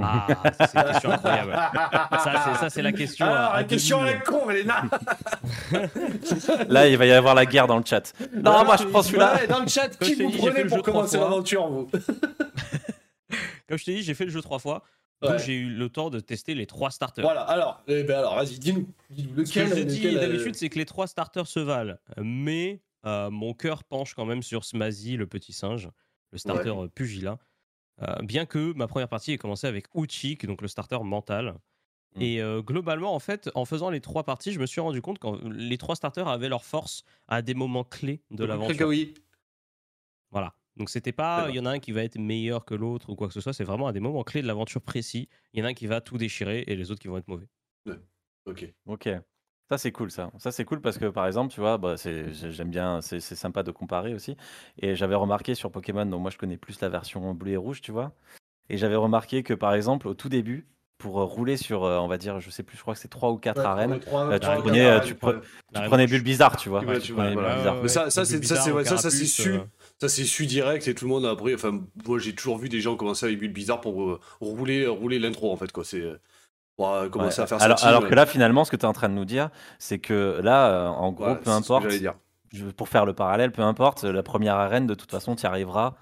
Ah, 0.00 0.26
ça, 0.58 0.66
c'est 0.66 0.78
une 0.78 0.84
question 0.84 1.10
incroyable. 1.10 1.52
Ça, 1.52 2.42
c'est, 2.44 2.54
ça, 2.60 2.70
c'est 2.70 2.82
la 2.82 2.92
question. 2.92 3.26
Alors, 3.26 3.52
à 3.52 3.56
la 3.58 3.64
question 3.64 4.00
à 4.02 4.06
la 4.06 4.12
2000. 4.12 4.22
con, 4.24 4.50
Elena 4.50 4.82
Là, 6.68 6.88
il 6.88 6.96
va 6.96 7.06
y 7.06 7.12
avoir 7.12 7.34
la 7.34 7.46
guerre 7.46 7.66
dans 7.66 7.78
le 7.78 7.84
chat. 7.84 8.12
Non, 8.34 8.64
moi 8.64 8.76
je 8.76 8.84
prends 8.84 9.02
celui-là. 9.02 9.34
Ouais, 9.36 9.46
dans 9.46 9.60
le 9.60 9.68
chat, 9.68 9.88
Comme 9.98 10.08
qui 10.08 10.14
vous 10.14 10.30
dit, 10.30 10.38
prenez 10.38 10.62
le 10.64 10.68
pour 10.68 10.78
jeu 10.78 10.82
trois 10.82 10.92
commencer 10.94 11.16
fois. 11.18 11.28
l'aventure, 11.30 11.68
vous 11.68 11.90
Comme 13.68 13.78
je 13.78 13.84
t'ai 13.84 13.94
dit, 13.96 14.02
j'ai 14.02 14.14
fait 14.14 14.24
le 14.24 14.30
jeu 14.30 14.42
trois 14.42 14.58
fois. 14.58 14.82
Ouais. 15.22 15.30
Donc 15.30 15.38
j'ai 15.40 15.54
eu 15.54 15.68
le 15.70 15.88
temps 15.88 16.10
de 16.10 16.20
tester 16.20 16.54
les 16.54 16.66
trois 16.66 16.90
starters. 16.90 17.24
Voilà, 17.24 17.40
alors, 17.42 17.82
eh 17.88 18.04
ben 18.04 18.18
alors, 18.18 18.36
vas-y, 18.36 18.58
dis-nous. 18.58 18.86
Ce 19.44 19.52
que 19.52 19.66
je 19.66 19.82
dis 19.82 20.06
euh, 20.06 20.20
d'habitude, 20.20 20.54
c'est 20.54 20.68
que 20.68 20.78
les 20.78 20.86
trois 20.86 21.06
starters 21.06 21.46
se 21.46 21.58
valent. 21.60 21.96
Mais 22.18 22.80
euh, 23.04 23.28
mon 23.30 23.52
cœur 23.52 23.84
penche 23.84 24.14
quand 24.14 24.26
même 24.26 24.42
sur 24.42 24.64
Smazy, 24.64 25.16
le 25.16 25.26
petit 25.26 25.52
singe, 25.52 25.88
le 26.30 26.38
starter 26.38 26.68
euh, 26.68 26.88
Pugila. 26.94 27.38
Euh, 28.02 28.22
bien 28.22 28.46
que 28.46 28.72
ma 28.74 28.86
première 28.86 29.08
partie 29.08 29.32
ait 29.32 29.38
commencé 29.38 29.66
avec 29.66 29.86
Uchik, 29.94 30.46
donc 30.46 30.62
le 30.62 30.68
starter 30.68 30.98
mental. 31.02 31.56
Mm. 32.16 32.22
Et 32.22 32.40
euh, 32.40 32.62
globalement, 32.62 33.14
en 33.14 33.18
fait, 33.18 33.50
en 33.54 33.64
faisant 33.64 33.90
les 33.90 34.00
trois 34.00 34.24
parties, 34.24 34.52
je 34.52 34.60
me 34.60 34.66
suis 34.66 34.80
rendu 34.80 35.02
compte 35.02 35.18
que 35.18 35.48
les 35.48 35.78
trois 35.78 35.96
starters 35.96 36.28
avaient 36.28 36.48
leur 36.48 36.64
force 36.64 37.04
à 37.26 37.42
des 37.42 37.54
moments 37.54 37.84
clés 37.84 38.22
de 38.30 38.44
l'aventure. 38.44 38.92
Voilà. 40.30 40.54
Donc 40.76 40.90
c'était 40.90 41.12
pas, 41.12 41.46
il 41.48 41.56
y 41.56 41.58
en 41.58 41.66
a 41.66 41.70
un 41.70 41.78
qui 41.80 41.90
va 41.90 42.04
être 42.04 42.18
meilleur 42.18 42.64
que 42.64 42.74
l'autre 42.74 43.10
ou 43.10 43.16
quoi 43.16 43.26
que 43.26 43.34
ce 43.34 43.40
soit. 43.40 43.52
C'est 43.52 43.64
vraiment 43.64 43.88
à 43.88 43.92
des 43.92 43.98
moments 43.98 44.22
clés 44.22 44.42
de 44.42 44.46
l'aventure 44.46 44.80
précis. 44.80 45.28
Il 45.52 45.58
y 45.58 45.62
en 45.62 45.66
a 45.66 45.70
un 45.70 45.74
qui 45.74 45.88
va 45.88 46.00
tout 46.00 46.18
déchirer 46.18 46.62
et 46.68 46.76
les 46.76 46.92
autres 46.92 47.00
qui 47.00 47.08
vont 47.08 47.18
être 47.18 47.26
mauvais. 47.26 47.48
Ok. 48.46 48.72
Ok. 48.86 49.08
Ça 49.70 49.76
c'est 49.78 49.92
cool 49.92 50.10
ça. 50.10 50.30
Ça 50.38 50.50
c'est 50.50 50.64
cool 50.64 50.80
parce 50.80 50.96
que 50.98 51.06
par 51.06 51.26
exemple, 51.26 51.52
tu 51.52 51.60
vois, 51.60 51.76
bah, 51.76 51.96
c'est, 51.96 52.32
j'ai- 52.32 52.50
j'aime 52.52 52.70
bien, 52.70 53.00
c'est, 53.02 53.20
c'est 53.20 53.34
sympa 53.36 53.62
de 53.62 53.70
comparer 53.70 54.14
aussi. 54.14 54.36
Et 54.80 54.94
j'avais 54.96 55.14
remarqué 55.14 55.54
sur 55.54 55.70
Pokémon, 55.70 56.06
donc 56.06 56.22
moi 56.22 56.30
je 56.30 56.38
connais 56.38 56.56
plus 56.56 56.80
la 56.80 56.88
version 56.88 57.34
bleu 57.34 57.52
et 57.52 57.56
rouge, 57.56 57.80
tu 57.82 57.92
vois. 57.92 58.12
Et 58.70 58.78
j'avais 58.78 58.96
remarqué 58.96 59.42
que 59.42 59.54
par 59.54 59.74
exemple, 59.74 60.08
au 60.08 60.14
tout 60.14 60.28
début, 60.28 60.66
pour 60.96 61.20
euh, 61.20 61.24
rouler 61.24 61.56
sur, 61.56 61.84
euh, 61.84 61.98
on 61.98 62.08
va 62.08 62.18
dire, 62.18 62.40
je 62.40 62.50
sais 62.50 62.64
plus, 62.64 62.76
je 62.76 62.82
crois 62.82 62.94
que 62.94 62.98
c'est 63.00 63.06
3 63.08 63.30
ou 63.30 63.36
4 63.36 63.60
arènes, 63.64 63.92
Ouais, 63.92 63.98
trois- 64.00 64.26
euh, 64.26 64.32
tu 64.34 64.40
trois- 64.40 64.56
prenais, 64.56 64.78
quatre 64.78 64.86
euh, 64.86 64.96
arènes, 64.96 65.06
tu 65.08 65.14
pre- 65.14 65.40
tu 65.74 65.82
prenais. 65.88 66.06
Bulbizarre, 66.08 66.56
tu 66.56 66.68
vois. 66.70 66.82
Ouais, 66.84 66.98
tu 66.98 67.06
tu 67.08 67.12
prenais 67.12 67.34
vois, 67.34 67.42
voilà. 67.42 67.54
Bulbizarre. 67.54 67.82
Mais 67.82 67.88
ça- 67.88 68.10
ça, 68.10 68.24
c'est- 68.24 68.44
ça, 68.44 68.56
c'est- 68.56 68.72
ouais, 68.72 68.84
ça, 68.84 68.96
ça, 68.96 69.10
c'est 69.10 69.24
su. 69.26 69.50
euh, 69.52 69.58
Ça, 70.00 70.08
c'est 70.08 70.24
su 70.24 70.46
direct 70.46 70.86
et 70.88 70.94
tout 70.94 71.04
le 71.04 71.10
monde 71.10 71.24
a 71.26 71.30
appris. 71.30 71.54
Enfin, 71.54 71.80
moi, 72.06 72.18
j'ai 72.18 72.32
toujours 72.34 72.56
vu 72.58 72.68
des 72.68 72.80
gens 72.80 72.94
commencer 72.96 73.26
avec 73.26 73.38
Bulle 73.40 73.52
Bizarre 73.52 73.80
pour 73.80 74.02
euh, 74.02 74.20
rouler, 74.40 74.86
rouler 74.86 75.18
l'intro, 75.18 75.52
en 75.52 75.56
fait, 75.56 75.70
quoi. 75.72 75.84
C'est. 75.84 76.04
Euh, 76.80 76.84
Pour 76.84 76.92
euh, 76.92 77.08
commencer 77.08 77.40
Ouais. 77.40 77.44
à 77.52 77.58
faire 77.58 77.84
alors, 77.86 78.08
que 78.08 78.14
là, 78.14 78.26
finalement, 78.26 78.64
ce 78.64 78.70
que 78.70 78.76
tu 78.76 78.82
es 78.82 78.88
en 78.88 78.92
train 78.92 79.08
de 79.08 79.14
nous 79.14 79.24
dire, 79.24 79.50
c'est 79.78 79.98
que 79.98 80.40
là, 80.42 80.68
euh, 80.70 80.86
en 80.88 81.12
gros, 81.12 81.34
peu 81.36 81.50
importe, 81.50 81.88
dire. 81.88 82.14
pour 82.76 82.88
faire 82.88 83.04
le 83.04 83.12
parallèle, 83.14 83.52
peu 83.52 83.62
importe, 83.62 84.04
la 84.04 84.22
première 84.22 84.54
arène, 84.56 84.86
de 84.86 84.94
toute 84.94 85.10
façon, 85.10 85.34
tu 85.36 85.42
y 85.42 85.46
arriveras. 85.46 85.94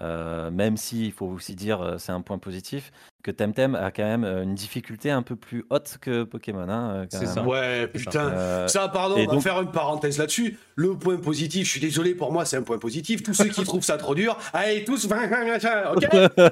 euh, 0.00 0.50
même 0.52 0.76
si, 0.76 1.06
il 1.06 1.12
faut 1.12 1.26
aussi 1.26 1.56
dire, 1.56 1.80
euh, 1.82 1.98
c'est 1.98 2.12
un 2.12 2.20
point 2.20 2.38
positif, 2.38 2.92
que 3.22 3.30
Temtem 3.32 3.74
a 3.74 3.90
quand 3.90 4.04
même 4.04 4.24
euh, 4.24 4.42
une 4.44 4.54
difficulté 4.54 5.10
un 5.10 5.22
peu 5.22 5.34
plus 5.36 5.64
haute 5.70 5.98
que 6.00 6.22
Pokémon. 6.22 6.68
Hein, 6.68 6.90
euh, 6.94 7.06
quand 7.10 7.18
C'est 7.18 7.26
ça. 7.26 7.42
Ouais, 7.42 7.82
ça. 7.82 7.98
putain. 7.98 8.28
Euh, 8.32 8.68
Ça, 8.68 8.88
pardon, 8.88 9.16
et 9.16 9.22
on 9.24 9.26
va 9.26 9.32
donc- 9.34 9.42
faire 9.42 9.60
une 9.60 9.70
parenthèse 9.72 10.18
là-dessus. 10.18 10.56
Le 10.76 10.94
point 10.94 11.16
positif, 11.16 11.66
je 11.66 11.70
suis 11.72 11.80
désolé, 11.80 12.14
pour 12.14 12.32
moi, 12.32 12.44
c'est 12.44 12.56
un 12.56 12.62
point 12.62 12.78
positif. 12.78 13.22
Tous 13.24 13.34
ceux 13.34 13.46
qui 13.48 13.62
trouvent 13.64 13.82
ça 13.82 13.96
trop 13.98 14.14
dur, 14.14 14.38
allez, 14.52 14.84
tous, 14.84 15.06
ok? 15.10 16.06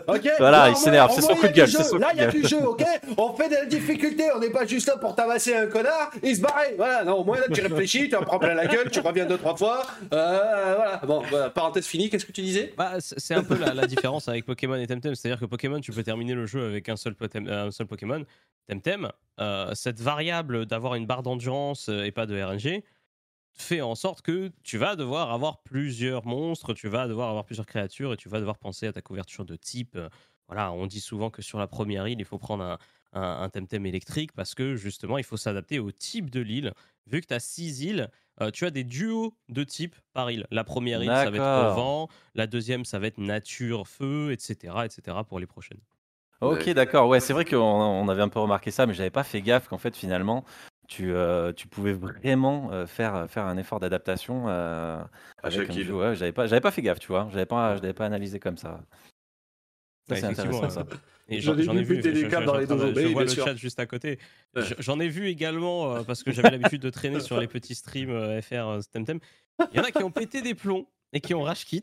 Ok? 0.09 0.29
Voilà, 0.39 0.59
Là, 0.59 0.71
il 0.71 0.77
s'énerve, 0.77 1.13
c'est 1.15 1.21
son 1.23 1.35
coup 1.37 1.47
de 1.47 1.53
gueule, 1.53 1.69
son 1.69 1.97
Là, 1.99 2.09
il 2.15 2.19
y 2.19 2.23
a 2.23 2.31
du 2.31 2.43
jeu, 2.47 2.59
ok? 2.67 2.83
On 3.17 3.33
fait 3.35 3.49
de 3.49 3.55
la 3.55 3.67
difficulté, 3.67 4.25
on 4.35 4.41
n'est 4.41 4.51
pas 4.51 4.67
juste 4.67 4.89
là 4.89 4.97
pour 4.97 5.15
tabasser 5.15 5.55
un 5.55 5.67
connard 5.67 6.11
et 6.23 6.35
se 6.35 6.41
barrer. 6.41 6.75
Voilà, 6.77 7.05
non, 7.05 7.19
au 7.21 7.25
moins, 7.25 7.37
là, 7.39 7.45
tu 7.53 7.61
réfléchis, 7.61 8.09
tu 8.09 8.17
en 8.17 8.23
prends 8.23 8.39
plein 8.41 8.55
la 8.55 8.67
gueule, 8.67 8.91
tu 8.91 9.01
reviens 9.01 9.25
deux, 9.27 9.39
trois 9.39 9.55
fois. 9.57 9.87
Euh, 10.13 10.75
voilà, 10.77 11.01
bon, 11.07 11.23
voilà, 11.31 11.51
parenthèse 11.51 11.87
finie, 11.87 12.11
qu'est-ce 12.11 12.27
que 12.27 12.33
tu 12.33 12.43
disais? 12.43 12.75
Bah, 12.77 12.95
c'est 13.01 13.35
un 13.35 13.45
peu 13.45 13.57
la, 13.57 13.73
la 13.75 13.87
différence 13.87 14.29
avec 14.29 14.45
Pokémon 14.45 14.75
et 14.75 14.87
Temtem. 14.87 15.15
C'est-à-dire 15.15 15.39
que 15.41 15.45
Pokémon, 15.47 15.81
tu 15.81 15.93
peux 15.93 16.03
terminer 16.03 16.35
le 16.35 16.47
jeu 16.47 16.66
avec 16.67 16.89
un 16.89 16.97
seul, 16.97 17.15
potem- 17.15 17.49
un 17.49 17.71
seul 17.71 17.87
Pokémon. 17.87 18.25
Temtem, 18.69 19.11
euh, 19.41 19.73
cette 19.75 20.01
variable 20.01 20.67
d'avoir 20.67 20.95
une 20.97 21.07
barre 21.07 21.23
d'endurance 21.23 21.89
euh, 21.89 22.05
et 22.05 22.11
pas 22.13 22.27
de 22.27 22.41
RNG 22.41 22.83
fait 23.59 23.81
en 23.81 23.95
sorte 23.95 24.21
que 24.23 24.51
tu 24.65 24.77
vas 24.77 24.97
devoir 24.97 25.33
avoir 25.33 25.63
plusieurs 25.63 26.27
monstres, 26.27 26.75
tu 26.75 26.89
vas 26.89 27.09
devoir 27.09 27.31
avoir 27.31 27.45
plusieurs 27.45 27.67
créatures 27.67 28.13
et 28.13 28.17
tu 28.17 28.29
vas 28.29 28.39
devoir 28.39 28.59
penser 28.59 28.87
à 28.87 28.93
ta 28.93 29.01
couverture 29.03 29.45
de 29.45 29.57
type. 29.57 29.97
Euh, 29.97 30.09
Voilà, 30.49 30.73
on 30.73 30.87
dit 30.87 31.01
souvent 31.01 31.31
que 31.31 31.43
sur 31.43 31.59
la 31.59 31.67
première 31.67 32.07
île, 32.07 32.19
il 32.21 32.25
faut 32.25 32.39
prendre 32.39 32.63
un, 32.65 32.79
un, 33.15 33.43
un 33.43 33.49
Temtem 33.49 33.87
électrique 33.87 34.33
parce 34.33 34.55
que 34.55 34.77
justement, 34.77 35.17
il 35.19 35.25
faut 35.25 35.37
s'adapter 35.39 35.79
au 35.79 35.91
type 35.91 36.29
de 36.31 36.41
l'île. 36.41 36.73
Vu 37.07 37.21
que 37.21 37.27
tu 37.27 37.35
as 37.35 37.41
six 37.41 37.83
îles, 37.83 38.11
euh, 38.43 38.51
tu 38.51 38.67
as 38.67 38.71
des 38.71 38.85
duos 38.85 39.35
de 39.49 39.65
type 39.65 39.97
par 40.13 40.31
île. 40.31 40.47
La 40.51 40.63
première 40.65 41.03
île, 41.03 41.09
ça 41.25 41.31
va 41.31 41.37
être 41.39 41.43
vent. 41.77 42.09
La 42.35 42.47
deuxième, 42.47 42.85
ça 42.85 42.99
va 42.99 43.07
être 43.07 43.19
nature, 43.19 43.89
feu, 43.89 44.33
etc., 44.33 44.75
etc. 44.85 45.17
pour 45.27 45.39
les 45.41 45.47
prochaines. 45.47 45.81
Ok, 46.41 46.65
Ouais. 46.67 46.75
d'accord. 46.75 47.09
Ouais, 47.09 47.21
c'est 47.21 47.33
vrai 47.33 47.45
qu'on 47.45 47.57
on 47.59 48.09
avait 48.09 48.23
un 48.23 48.29
peu 48.29 48.41
remarqué 48.41 48.71
ça, 48.71 48.87
mais 48.87 48.95
j'avais 48.95 49.11
pas 49.11 49.25
fait 49.25 49.41
gaffe 49.43 49.69
qu'en 49.69 49.79
fait, 49.79 49.97
finalement, 49.97 50.45
tu, 50.89 51.13
euh, 51.13 51.53
tu 51.53 51.67
pouvais 51.67 51.93
vraiment 51.93 52.71
euh, 52.73 52.87
faire, 52.87 53.27
faire 53.29 53.47
un 53.47 53.57
effort 53.57 53.81
d'adaptation 53.81 54.45
euh, 54.49 54.99
À 54.99 55.09
avec 55.47 55.61
chaque 55.61 55.71
un 55.71 55.75
île. 55.75 55.87
jeu. 55.87 55.95
Ouais, 55.95 56.15
j'avais 56.15 56.33
pas, 56.33 56.47
j'avais 56.47 56.61
pas 56.61 56.71
fait 56.71 56.83
gaffe, 56.83 56.99
tu 57.01 57.09
vois. 57.09 57.29
J'avais 57.33 57.47
pas, 57.47 57.77
je 57.77 57.83
l'avais 57.83 57.95
pas 57.95 58.07
analysé 58.07 58.39
comme 58.39 58.57
ça. 58.57 58.81
Ça, 60.09 60.15
Ouais, 60.15 60.21
c'est 60.21 60.27
intéressant 60.27 60.71
ça. 60.71 60.87
Et 61.29 61.41
J'en 61.41 61.57
ai 61.57 61.83
vu 61.83 62.01
je- 62.01 62.15
je- 62.15 62.45
dans 62.45 62.57
les 62.57 62.67
dojos. 62.67 62.95
Je 62.95 63.07
vois 63.09 63.23
le 63.23 63.29
sûr. 63.29 63.45
chat 63.45 63.57
juste 63.57 63.81
à 63.81 63.87
côté. 63.87 64.21
J'en 64.79 65.01
ai 65.01 65.09
vu 65.09 65.27
également, 65.29 65.93
euh, 65.97 66.03
parce 66.05 66.23
que 66.23 66.31
j'avais 66.31 66.51
l'habitude 66.51 66.83
de 66.83 66.91
traîner 66.91 67.19
sur 67.21 67.41
les 67.41 67.49
petits 67.49 67.75
streams 67.75 68.11
euh, 68.11 68.41
FR 68.41 68.69
euh, 68.69 68.81
Temtem. 68.93 69.19
Il 69.73 69.79
y 69.79 69.81
en 69.81 69.85
a 69.85 69.91
qui 69.91 70.05
ont 70.05 70.11
pété 70.13 70.43
des 70.43 70.55
plombs 70.55 70.87
et 71.13 71.21
qui 71.21 71.35
ont 71.35 71.43
rage 71.43 71.65
kit. 71.65 71.83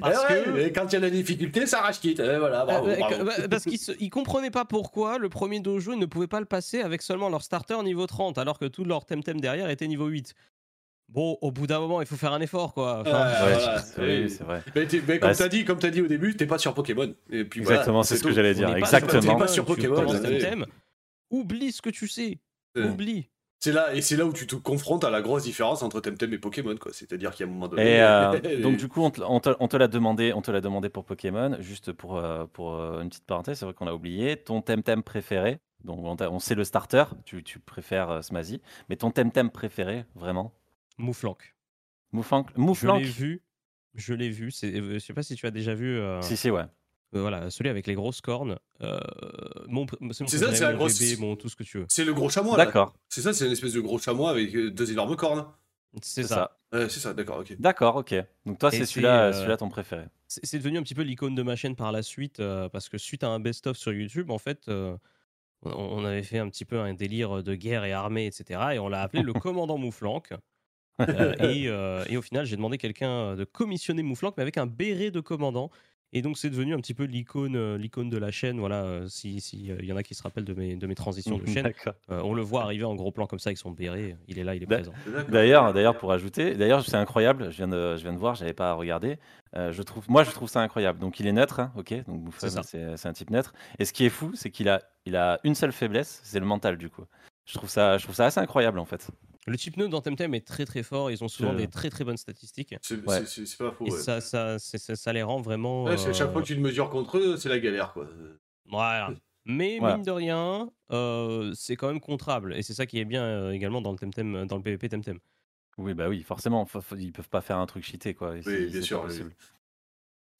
Parce 0.00 0.24
Eh 0.30 0.32
ouais, 0.34 0.44
que. 0.44 0.58
et 0.60 0.72
quand 0.72 0.86
il 0.86 0.92
y 0.92 0.96
a 0.96 1.00
la 1.00 1.10
difficulté, 1.10 1.66
ça 1.66 1.80
rage 1.80 2.00
quitte. 2.00 2.20
Eh, 2.20 2.38
voilà, 2.38 2.64
bravo, 2.64 2.88
Euh, 2.88 2.96
bravo. 2.96 3.14
euh, 3.14 3.24
bah, 3.24 3.32
parce 3.50 3.64
qu'ils 3.64 4.10
comprenaient 4.10 4.50
pas 4.50 4.64
pourquoi 4.64 5.18
le 5.18 5.28
premier 5.28 5.60
dojo 5.60 5.92
ils 5.92 5.98
ne 5.98 6.06
pouvait 6.06 6.26
pas 6.26 6.40
le 6.40 6.46
passer 6.46 6.80
avec 6.80 7.02
seulement 7.02 7.28
leur 7.28 7.42
starter 7.42 7.82
niveau 7.82 8.06
30 8.06 8.38
alors 8.38 8.58
que 8.58 8.64
tout 8.66 8.84
leur 8.84 9.04
temtem 9.06 9.40
derrière 9.40 9.68
était 9.70 9.86
niveau 9.88 10.06
8. 10.06 10.34
Bon, 11.08 11.36
au 11.42 11.50
bout 11.50 11.66
d'un 11.66 11.78
moment, 11.78 12.00
il 12.00 12.06
faut 12.06 12.16
faire 12.16 12.32
un 12.32 12.40
effort 12.40 12.72
quoi. 12.72 13.00
Enfin, 13.00 13.10
Ouais, 13.10 13.52
Ouais, 13.52 13.54
voilà, 13.58 13.78
c'est- 13.82 14.00
oui. 14.00 14.30
c'est 14.30 14.44
vrai. 14.44 14.62
Mais, 14.74 14.86
mais 15.06 15.18
comme 15.18 15.28
Bah, 15.30 15.34
t'as 15.36 15.48
dit, 15.48 15.64
comme 15.66 15.78
t'as 15.78 15.90
dit 15.90 16.00
au 16.00 16.06
début, 16.06 16.34
t'es 16.36 16.46
pas 16.46 16.56
sur 16.56 16.72
Pokémon. 16.72 17.14
Et 17.30 17.44
puis 17.44 17.60
voilà, 17.60 17.80
Exactement, 17.80 18.02
c'est 18.02 18.16
ce 18.16 18.22
que 18.22 18.32
j'allais 18.32 18.52
on 18.54 18.66
dire. 18.66 18.76
Exactement. 18.76 19.20
T'es 19.20 19.38
pas 19.38 19.48
sur 19.48 19.66
Tu 19.66 19.74
Pokémon, 19.74 20.06
oublie 21.30 21.72
ce 21.72 21.82
que 21.82 21.90
tu 21.90 22.08
sais. 22.08 22.38
Ouais. 22.76 22.84
Oublie. 22.84 23.28
C'est 23.62 23.70
là, 23.70 23.94
et 23.94 24.02
c'est 24.02 24.16
là 24.16 24.26
où 24.26 24.32
tu 24.32 24.48
te 24.48 24.56
confrontes 24.56 25.04
à 25.04 25.10
la 25.10 25.22
grosse 25.22 25.44
différence 25.44 25.84
entre 25.84 26.00
Temtem 26.00 26.32
et 26.32 26.38
Pokémon, 26.38 26.74
quoi. 26.76 26.92
C'est-à-dire 26.92 27.32
qu'à 27.32 27.44
un 27.44 27.46
moment 27.46 27.68
donné. 27.68 27.82
Et 27.82 28.02
euh, 28.02 28.36
donc 28.60 28.76
du 28.76 28.88
coup, 28.88 29.02
on 29.02 29.12
te, 29.12 29.20
on 29.22 29.38
te- 29.38 29.54
on 29.60 29.68
te 29.68 29.76
l'a 29.76 29.86
demandé, 29.86 30.32
on 30.32 30.42
te 30.42 30.50
l'a 30.50 30.60
demandé 30.60 30.88
pour 30.88 31.04
Pokémon. 31.04 31.56
Juste 31.60 31.92
pour, 31.92 32.16
euh, 32.16 32.44
pour 32.52 32.74
euh, 32.74 33.02
une 33.02 33.08
petite 33.08 33.24
parenthèse, 33.24 33.60
c'est 33.60 33.64
vrai 33.64 33.72
qu'on 33.72 33.86
a 33.86 33.94
oublié 33.94 34.36
ton 34.36 34.62
Temtem 34.62 35.04
préféré. 35.04 35.60
Donc 35.84 36.00
on, 36.02 36.38
sait 36.40 36.56
le 36.56 36.64
starter, 36.64 37.04
tu, 37.24 37.44
tu 37.44 37.60
préfères 37.60 38.10
euh, 38.10 38.22
Smazy, 38.22 38.60
mais 38.88 38.96
ton 38.96 39.12
Temtem 39.12 39.48
préféré, 39.48 40.06
vraiment? 40.16 40.52
Mouflank. 40.98 41.54
Mouflank 42.10 42.50
Je 42.56 42.60
Mouflank 42.60 43.00
l'ai 43.00 43.08
vu. 43.08 43.42
Je 43.94 44.14
l'ai 44.14 44.28
vu. 44.30 44.50
Euh, 44.64 44.94
je 44.94 44.98
sais 44.98 45.14
pas 45.14 45.22
si 45.22 45.36
tu 45.36 45.46
as 45.46 45.52
déjà 45.52 45.74
vu. 45.74 45.98
euh, 45.98 46.20
Si, 46.20 46.36
si, 46.36 46.50
ouais. 46.50 46.64
Euh, 47.14 47.20
voilà, 47.20 47.50
celui 47.50 47.68
avec 47.70 47.86
les 47.86 47.94
grosses 47.94 48.20
cornes. 48.20 48.58
Euh, 48.82 48.98
mon, 49.68 49.86
c'est 50.12 50.26
ça, 50.38 50.54
c'est 50.54 50.64
la 50.64 50.72
grosse- 50.74 50.98
bébé, 50.98 51.20
mon 51.20 51.36
tout 51.36 51.48
ce 51.48 51.56
que 51.56 51.62
tu 51.62 51.78
veux. 51.78 51.86
C'est 51.88 52.04
le 52.04 52.14
gros 52.14 52.28
chamois, 52.28 52.56
là. 52.56 52.64
D'accord, 52.66 52.94
C'est 53.08 53.20
ça, 53.22 53.32
c'est 53.32 53.46
une 53.46 53.52
espèce 53.52 53.72
de 53.74 53.80
gros 53.80 53.98
chamois 53.98 54.30
avec 54.30 54.54
euh, 54.54 54.70
deux 54.70 54.90
énormes 54.92 55.16
cornes. 55.16 55.46
C'est 56.00 56.22
ça. 56.22 56.58
c'est 56.72 56.88
ça, 56.90 57.12
d'accord, 57.12 57.40
ok. 57.40 57.54
D'accord, 57.58 57.96
ok. 57.96 58.14
Donc 58.46 58.58
toi, 58.58 58.70
c'est 58.70 58.86
celui-là, 58.86 59.24
euh, 59.24 59.32
celui-là 59.32 59.58
ton 59.58 59.68
préféré. 59.68 60.04
C'est 60.26 60.56
devenu 60.58 60.78
un 60.78 60.82
petit 60.82 60.94
peu 60.94 61.02
l'icône 61.02 61.34
de 61.34 61.42
ma 61.42 61.54
chaîne 61.56 61.76
par 61.76 61.92
la 61.92 62.02
suite, 62.02 62.40
euh, 62.40 62.70
parce 62.70 62.88
que 62.88 62.96
suite 62.96 63.22
à 63.24 63.28
un 63.28 63.40
best-of 63.40 63.76
sur 63.76 63.92
YouTube, 63.92 64.30
en 64.30 64.38
fait, 64.38 64.68
euh, 64.68 64.96
on, 65.64 65.70
on 65.70 66.04
avait 66.06 66.22
fait 66.22 66.38
un 66.38 66.48
petit 66.48 66.64
peu 66.64 66.80
un 66.80 66.94
délire 66.94 67.42
de 67.42 67.54
guerre 67.54 67.84
et 67.84 67.92
armée, 67.92 68.24
etc. 68.24 68.60
Et 68.72 68.78
on 68.78 68.88
l'a 68.88 69.02
appelé 69.02 69.22
le 69.22 69.32
commandant 69.34 69.76
Mouflank. 69.76 70.32
Euh, 71.00 71.34
et, 71.40 71.68
euh, 71.68 72.04
et 72.08 72.16
au 72.16 72.22
final, 72.22 72.46
j'ai 72.46 72.56
demandé 72.56 72.78
quelqu'un 72.78 73.34
de 73.34 73.44
commissionner 73.44 74.02
Mouflank, 74.02 74.34
mais 74.38 74.42
avec 74.42 74.56
un 74.56 74.66
béret 74.66 75.10
de 75.10 75.20
commandant. 75.20 75.70
Et 76.14 76.20
donc, 76.20 76.36
c'est 76.36 76.50
devenu 76.50 76.74
un 76.74 76.78
petit 76.78 76.92
peu 76.92 77.04
l'icône, 77.04 77.56
euh, 77.56 77.78
l'icône 77.78 78.10
de 78.10 78.18
la 78.18 78.30
chaîne. 78.30 78.58
Voilà, 78.58 78.82
euh, 78.84 79.08
si 79.08 79.40
si, 79.40 79.70
euh, 79.70 79.82
y 79.82 79.92
en 79.92 79.96
a 79.96 80.02
qui 80.02 80.14
se 80.14 80.22
rappellent 80.22 80.44
de 80.44 80.52
mes, 80.52 80.76
de 80.76 80.86
mes 80.86 80.94
transitions 80.94 81.38
de 81.38 81.46
chaîne, 81.46 81.72
euh, 82.10 82.20
on 82.22 82.34
le 82.34 82.42
voit 82.42 82.62
arriver 82.62 82.84
en 82.84 82.94
gros 82.94 83.10
plan 83.10 83.26
comme 83.26 83.38
ça 83.38 83.48
avec 83.48 83.58
son 83.58 83.70
béret. 83.70 84.16
Il 84.28 84.38
est 84.38 84.44
là, 84.44 84.54
il 84.54 84.62
est 84.62 84.66
présent. 84.66 84.92
D'ailleurs, 85.30 85.72
d'ailleurs, 85.72 85.96
pour 85.96 86.12
ajouter, 86.12 86.54
d'ailleurs, 86.54 86.84
c'est 86.84 86.96
incroyable. 86.96 87.50
Je 87.50 87.56
viens 87.56 87.68
de, 87.68 87.96
je 87.96 88.02
viens 88.02 88.12
de 88.12 88.18
voir, 88.18 88.34
j'avais 88.34 88.52
pas 88.52 88.74
regardé. 88.74 89.18
Euh, 89.56 89.72
je 89.72 89.82
trouve, 89.82 90.04
moi, 90.10 90.22
je 90.24 90.30
trouve 90.30 90.48
ça 90.48 90.60
incroyable. 90.60 90.98
Donc, 90.98 91.18
il 91.18 91.26
est 91.26 91.32
neutre, 91.32 91.60
hein, 91.60 91.72
ok. 91.76 91.94
Donc, 92.06 92.32
c'est 92.38 93.06
un 93.06 93.12
type 93.12 93.30
neutre. 93.30 93.54
Et 93.78 93.84
ce 93.84 93.92
qui 93.92 94.04
est 94.04 94.10
fou, 94.10 94.32
c'est 94.34 94.50
qu'il 94.50 94.68
a, 94.68 94.82
il 95.06 95.16
a 95.16 95.40
une 95.44 95.54
seule 95.54 95.72
faiblesse, 95.72 96.20
c'est 96.24 96.40
le 96.40 96.46
mental, 96.46 96.76
du 96.76 96.90
coup. 96.90 97.04
Je 97.46 97.54
trouve 97.54 97.70
ça, 97.70 97.98
je 97.98 98.04
trouve 98.04 98.14
ça 98.14 98.26
assez 98.26 98.40
incroyable, 98.40 98.78
en 98.78 98.84
fait. 98.84 99.10
Le 99.46 99.56
type 99.56 99.76
neutre 99.76 99.90
dans 99.90 100.00
Temtem 100.00 100.34
est 100.34 100.46
très 100.46 100.64
très 100.64 100.82
fort. 100.82 101.10
Ils 101.10 101.22
ont 101.24 101.28
souvent 101.28 101.52
des 101.54 101.66
très 101.68 101.90
très 101.90 102.04
bonnes 102.04 102.16
statistiques. 102.16 102.74
C'est 102.80 103.04
Ouais. 103.06 103.22
pas 103.58 103.72
faux. 103.72 103.86
Et 103.86 103.90
ouais. 103.90 103.98
ça, 103.98 104.20
ça, 104.20 104.58
c'est- 104.58 104.78
ça, 104.78 104.94
ça 104.94 105.12
les 105.12 105.22
rend 105.22 105.40
vraiment. 105.40 105.84
Ouais, 105.84 105.96
c'est- 105.96 106.12
chaque 106.14 106.28
euh, 106.28 106.32
fois 106.32 106.42
que 106.42 106.46
tu 106.46 106.54
te 106.54 106.60
mesures 106.60 106.90
contre 106.90 107.18
eux, 107.18 107.36
c'est 107.36 107.48
la 107.48 107.58
galère, 107.58 107.92
quoi. 107.92 108.06
Voilà. 108.66 109.12
Mais 109.44 109.78
Voilà. 109.80 109.96
mine 109.96 110.04
de 110.04 110.10
rien, 110.12 110.70
euh, 110.92 111.52
c'est 111.56 111.74
quand 111.74 111.88
même 111.88 111.98
contrable. 112.00 112.54
Et 112.54 112.62
c'est 112.62 112.74
ça 112.74 112.86
qui 112.86 113.00
est 113.00 113.04
bien 113.04 113.24
euh, 113.24 113.50
également 113.50 113.80
dans 113.80 113.90
le 113.90 113.98
Temtem, 113.98 114.46
dans 114.46 114.56
le 114.56 114.62
PvP 114.62 114.88
Temtem. 114.88 115.18
Oui, 115.78 115.94
bah 115.94 116.08
oui, 116.08 116.22
forcément. 116.22 116.64
ils 116.96 117.12
peuvent 117.12 117.28
pas 117.28 117.40
faire 117.40 117.58
un 117.58 117.66
truc 117.66 117.82
cheaté, 117.84 118.14
quoi. 118.14 118.40
C'est- 118.42 118.66
bien 118.66 118.82
sûr, 118.82 119.04
oui. 119.08 119.18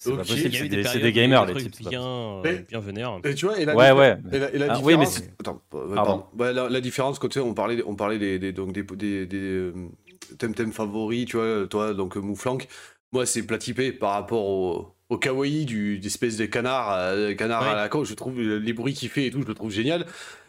C'est 0.04 0.10
pas 0.10 0.16
possible, 0.18 0.68
des, 0.68 1.12
gamers, 1.12 1.46
les 1.46 1.70
types. 1.70 1.88
bien, 1.88 2.40
Mais- 2.42 2.64
bien 2.68 2.80
vénères. 2.80 3.18
Et 3.24 3.34
tu 3.36 3.46
vois, 3.46 3.58
et 3.60 3.64
la, 3.64 3.76
Ouais, 3.76 3.90
diffé- 3.90 3.98
ouais. 3.98 4.16
et 4.32 4.38
la, 4.40 4.54
et 4.54 4.58
la 4.58 4.72
Ah, 4.74 4.78
oui, 4.82 4.96
mais 4.96 5.04
différence. 5.06 5.14
c'est- 5.14 5.34
Attends, 5.40 5.62
euh, 5.74 5.94
Pardon. 5.94 5.94
pardon. 5.94 6.24
Ouais, 6.38 6.52
la, 6.52 6.68
la 6.68 6.80
différence, 6.80 7.18
quand 7.20 7.28
tu 7.28 7.34
sais, 7.38 7.44
on 7.44 7.54
parlait, 7.54 7.82
on 7.86 7.94
parlait 7.94 8.18
des, 8.18 8.38
des, 8.40 8.52
donc 8.52 8.72
des, 8.72 8.82
des, 8.82 9.26
des 9.26 9.36
euh, 9.38 9.72
Temtem 10.38 10.72
favoris, 10.72 11.26
tu 11.26 11.36
vois, 11.36 11.66
toi, 11.68 11.94
donc 11.94 12.16
euh, 12.16 12.20
Mouflank. 12.20 12.66
Moi, 13.12 13.26
c'est 13.26 13.46
platypé 13.46 13.92
par 13.92 14.12
rapport 14.14 14.44
au, 14.44 14.94
au 15.08 15.18
kawaii 15.18 15.66
du, 15.66 15.98
d'espèce 15.98 16.36
de 16.36 16.46
canard, 16.46 16.92
euh, 16.94 17.34
canard 17.34 17.62
Ouais. 17.62 17.68
à 17.68 17.74
la 17.76 17.88
con. 17.88 18.02
Je 18.04 18.14
trouve 18.14 18.40
euh, 18.40 18.58
les 18.58 18.72
bruits 18.72 18.94
qu'il 18.94 19.08
fait 19.08 19.26
et 19.26 19.30
tout, 19.30 19.42
je 19.42 19.46
le 19.46 19.54
trouve 19.54 19.70
génial. 19.70 20.06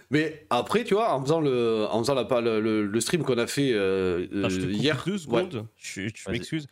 Mais 0.09 0.45
après, 0.49 0.83
tu 0.83 0.93
vois, 0.93 1.13
en 1.13 1.21
faisant 1.21 1.41
le, 1.41 1.85
en 1.91 1.99
faisant 1.99 2.13
la, 2.15 2.27
le, 2.41 2.59
le, 2.59 2.85
le 2.85 2.99
stream 3.01 3.23
qu'on 3.23 3.37
a 3.37 3.47
fait 3.47 3.71
euh, 3.73 4.25
Attends, 4.39 4.49
je 4.49 4.57
te 4.59 4.63
euh, 4.65 4.67
coupe 4.71 4.81
hier. 4.81 5.03
deux 5.05 5.11
ouais. 5.13 5.17
secondes. 5.19 5.65
Je, 5.77 6.01
je 6.01 6.23
Vas-y. 6.25 6.33
m'excuse. 6.33 6.67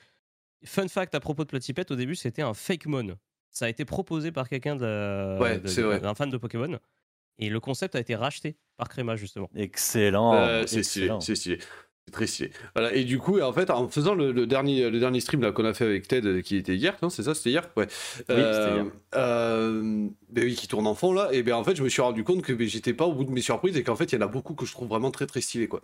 Fun 0.64 0.88
fact 0.88 1.16
à 1.16 1.20
propos 1.20 1.44
de 1.44 1.50
Platypet, 1.50 1.92
au 1.92 1.96
début, 1.96 2.16
c'était 2.16 2.42
un 2.42 2.54
fake 2.54 2.86
mon. 2.86 3.16
Ça 3.50 3.66
a 3.66 3.70
été 3.70 3.84
proposé 3.86 4.32
par 4.32 4.48
quelqu'un 4.48 4.76
Ouais, 5.40 5.60
d'un 5.60 6.16
fan 6.16 6.30
de 6.30 6.38
Pokémon. 6.38 6.78
Et 7.40 7.50
le 7.50 7.60
concept 7.60 7.96
a 7.96 8.00
été 8.00 8.16
racheté 8.16 8.56
par 8.78 8.88
Créma, 8.88 9.16
justement. 9.16 9.50
Excellent. 9.56 10.36
Euh, 10.36 10.64
c'est 10.68 10.84
stylé, 10.84 11.10
c'est 11.20 11.36
stylé. 11.36 11.58
C'est 12.08 12.12
très 12.14 12.28
stylé. 12.28 12.52
Voilà, 12.76 12.94
et 12.94 13.04
du 13.04 13.20
coup, 13.20 13.40
en 13.40 13.54
fait, 13.54 13.70
en 13.70 13.88
faisant 13.88 14.14
le, 14.16 14.32
le 14.32 14.46
dernier, 14.48 14.90
le 14.90 15.00
dernier 15.00 15.20
stream 15.20 15.42
là, 15.42 15.52
qu'on 15.52 15.66
a 15.66 15.74
fait 15.74 15.86
avec 15.86 16.08
Ted, 16.08 16.28
euh, 16.28 16.42
qui 16.42 16.56
était 16.58 16.76
hier, 16.76 16.98
non, 17.02 17.10
c'est 17.10 17.24
ça, 17.24 17.34
c'était 17.36 17.52
hier? 17.52 17.70
Ouais. 17.76 17.88
c'était 17.90 18.34
hier. 18.36 18.86
euh, 19.16 20.08
ben 20.30 20.44
oui, 20.44 20.56
qui 20.56 20.68
tourne 20.68 20.88
en 20.88 20.96
fond 20.96 21.14
là, 21.14 21.30
et 21.32 21.42
ben 21.44 21.54
en 21.56 21.64
fait, 21.64 21.76
je 21.76 21.84
me 21.84 21.90
suis 21.90 22.02
rendu 22.02 22.24
compte 22.24 22.42
que 22.44 22.54
ben, 22.54 22.68
j'étais 22.68 22.94
pas 22.94 23.06
au 23.06 23.14
bout 23.14 23.24
de 23.24 23.32
mes 23.32 23.42
surprises 23.42 23.78
et 23.78 23.84
qu'en 23.84 23.96
fait, 23.96 24.12
il 24.12 24.16
y 24.16 24.18
en 24.18 24.22
a 24.22 24.28
beaucoup 24.28 24.56
que 24.56 24.66
je 24.66 24.72
trouve 24.72 24.88
vraiment 24.90 25.12
très 25.12 25.26
très 25.28 25.42
stylés, 25.42 25.68
quoi. 25.68 25.82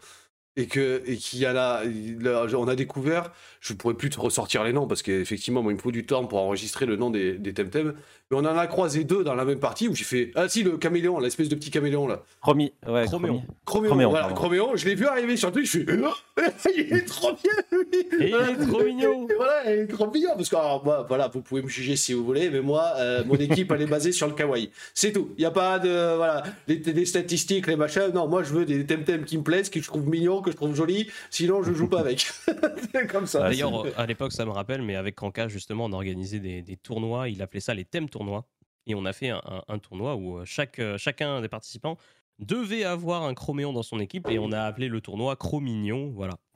Et 0.58 0.66
que 0.66 1.02
et 1.06 1.16
qu'il 1.18 1.40
y 1.40 1.46
a 1.46 1.54
là, 1.54 1.84
là, 2.20 2.46
on 2.56 2.68
a 2.68 2.76
découvert, 2.76 3.32
je 3.62 3.74
pourrais 3.74 3.94
plus 3.94 4.10
te 4.10 4.20
ressortir 4.20 4.64
les 4.64 4.74
noms 4.74 4.88
parce 4.88 5.04
qu'effectivement, 5.04 5.62
moi, 5.62 5.72
il 5.72 5.76
me 5.76 5.82
faut 5.82 5.92
du 5.92 6.06
temps 6.06 6.26
pour 6.26 6.40
enregistrer 6.40 6.86
le 6.86 6.96
nom 6.96 7.10
des, 7.10 7.38
des 7.38 7.54
Temtem, 7.54 7.94
mais 8.30 8.38
on 8.38 8.42
en 8.42 8.58
a 8.58 8.68
croisé 8.68 9.06
deux 9.06 9.24
dans 9.24 9.36
la 9.36 9.46
même 9.46 9.60
partie 9.60 9.88
où 9.88 9.96
j'ai 9.96 10.04
fait 10.04 10.32
ah 10.36 10.50
si 10.50 10.64
le 10.64 10.78
caméléon, 10.78 11.20
l'espèce 11.20 11.48
de 11.48 11.56
petit 11.56 11.72
caméléon 11.72 12.08
là. 12.08 12.24
Chromi, 12.42 12.74
ouais, 12.86 13.06
Chroméon. 13.06 13.44
Chroméon, 13.66 13.90
Chroméon, 13.90 14.10
voilà. 14.10 14.34
Chroméon, 14.34 14.76
je 14.76 14.86
l'ai 14.86 14.96
vu 14.96 15.06
arriver 15.06 15.38
sur 15.38 15.52
Twitch, 15.52 15.66
je 15.66 15.80
suis 15.80 15.86
il 16.76 16.94
est 16.94 17.06
trop 17.06 17.32
bien 17.32 17.52
lui 17.72 18.00
Et 18.20 18.30
il 18.30 18.36
est 18.36 18.68
trop 18.68 18.84
mignon 18.84 19.28
Et 19.30 19.34
voilà, 19.34 19.72
il 19.72 19.80
est 19.80 19.88
trop 19.88 20.12
mignon 20.12 20.32
parce 20.36 20.50
que 20.50 20.56
alors, 20.56 20.84
moi, 20.84 21.06
voilà, 21.08 21.30
vous 21.30 21.42
pouvez 21.42 21.62
me 21.62 21.70
juger 21.70 21.96
si 21.96 22.14
vous 22.14 22.26
voulez, 22.26 22.50
mais 22.50 22.62
moi, 22.62 22.94
euh, 22.98 23.24
mon 23.26 23.36
équipe 23.36 23.72
elle 23.72 23.84
est 23.84 23.88
basée 23.88 24.12
sur 24.12 24.28
le 24.28 24.34
kawaii. 24.34 24.72
C'est 24.94 25.14
tout. 25.14 25.30
Il 25.38 25.44
y 25.44 25.46
a 25.46 25.52
pas 25.52 25.80
de 25.80 26.16
voilà, 26.16 26.44
les, 26.68 26.78
des 26.78 27.06
statistiques, 27.06 27.68
les 27.68 27.76
machins. 27.78 28.12
Non, 28.14 28.28
moi 28.28 28.44
je 28.44 28.54
veux 28.54 28.66
des 28.66 28.86
temtem 28.86 29.24
qui 29.24 29.38
me 29.38 29.44
plaisent, 29.44 29.70
que 29.70 29.82
je 29.82 29.88
trouve 29.88 30.08
mignons, 30.08 30.42
que 30.48 30.52
je 30.54 30.58
trouve 30.58 30.76
jolis. 30.76 31.10
Sinon, 31.30 31.64
je 31.64 31.74
joue 31.74 31.88
pas 31.88 32.00
avec. 32.00 32.28
Comme 33.12 33.26
ça. 33.28 33.40
D'ailleurs, 33.50 33.86
à 33.98 34.06
l'époque, 34.06 34.32
ça 34.34 34.46
me 34.46 34.52
rappelle, 34.52 34.82
mais 34.82 34.96
avec 34.96 35.16
Kanka, 35.16 35.48
justement, 35.48 35.86
on 35.86 35.94
organisait 35.94 36.40
des, 36.40 36.62
des 36.62 36.78
tournois. 36.78 37.30
Il 37.30 37.42
appelait 37.42 37.60
ça 37.60 37.74
les 37.74 37.86
thèmes 37.86 38.10
tournois. 38.10 38.46
Et 38.86 38.96
on 38.96 39.06
a 39.06 39.14
fait 39.14 39.30
un, 39.30 39.42
un- 39.46 39.64
un 39.68 39.80
tournoi 39.80 40.16
où 40.16 40.38
euh, 40.40 40.46
chaque, 40.46 40.80
euh, 40.80 40.98
chacun 40.98 41.42
des 41.42 41.50
participants 41.50 41.98
devait 42.40 42.84
avoir 42.84 43.24
un 43.24 43.34
chroméon 43.34 43.74
dans 43.74 43.82
son 43.84 44.00
équipe 44.00 44.30
et 44.30 44.38
on 44.38 44.52
a 44.52 44.62
appelé 44.62 44.90
le 44.90 45.02
tournoi 45.02 45.36
Chromignon. 45.36 46.12
Voilà. 46.16 46.36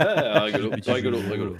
Ah, 0.00 0.44
rigolo, 0.44 0.70
rigolo, 0.86 1.18
rigolo. 1.30 1.56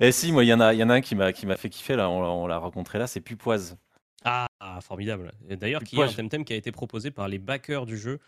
Et 0.00 0.10
si, 0.10 0.32
moi, 0.32 0.42
il 0.44 0.48
y 0.48 0.54
en 0.54 0.60
a, 0.60 0.72
il 0.74 0.80
y 0.80 0.82
en 0.82 0.88
a 0.90 0.94
un 0.94 1.00
qui 1.00 1.14
m'a, 1.14 1.32
qui 1.32 1.46
m'a 1.46 1.56
fait 1.56 1.68
kiffer 1.68 1.96
là. 1.96 2.08
On, 2.10 2.22
l'a- 2.22 2.28
on 2.30 2.46
l'a 2.46 2.56
rencontré 2.58 2.98
là, 2.98 3.06
c'est 3.06 3.20
Pupoise. 3.20 3.76
Ah, 4.24 4.46
formidable. 4.80 5.32
D'ailleurs, 5.50 5.82
qui 5.84 5.96
est 5.96 6.02
un 6.02 6.06
Temtem 6.16 6.44
qui 6.46 6.54
a 6.54 6.56
été 6.56 6.72
proposé 6.72 7.10
par 7.10 7.28
les 7.28 7.38
backers 7.38 7.84
du 7.86 7.98
jeu. 7.98 8.18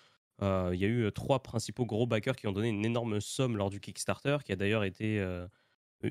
Euh, 0.42 0.70
Il 0.74 0.80
y 0.80 0.84
a 0.84 0.88
eu 0.88 1.04
euh, 1.04 1.10
trois 1.10 1.42
principaux 1.42 1.86
gros 1.86 2.06
backers 2.06 2.36
qui 2.36 2.46
ont 2.46 2.52
donné 2.52 2.68
une 2.68 2.84
énorme 2.84 3.20
somme 3.20 3.56
lors 3.56 3.70
du 3.70 3.80
Kickstarter, 3.80 4.38
qui 4.44 4.52
a 4.52 4.56
d'ailleurs 4.56 4.84
été 4.84 5.18
euh, 5.20 5.46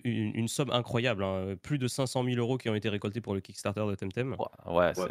une, 0.03 0.35
une 0.35 0.47
somme 0.47 0.71
incroyable. 0.71 1.23
hein. 1.23 1.55
Plus 1.61 1.77
de 1.77 1.87
500 1.87 2.23
000 2.23 2.37
euros 2.37 2.57
qui 2.57 2.69
ont 2.69 2.75
été 2.75 2.89
récoltés 2.89 3.21
pour 3.21 3.33
le 3.35 3.41
Kickstarter 3.41 3.85
de 3.87 3.95
Temtem. 3.95 4.35
Ouais. 4.97 5.05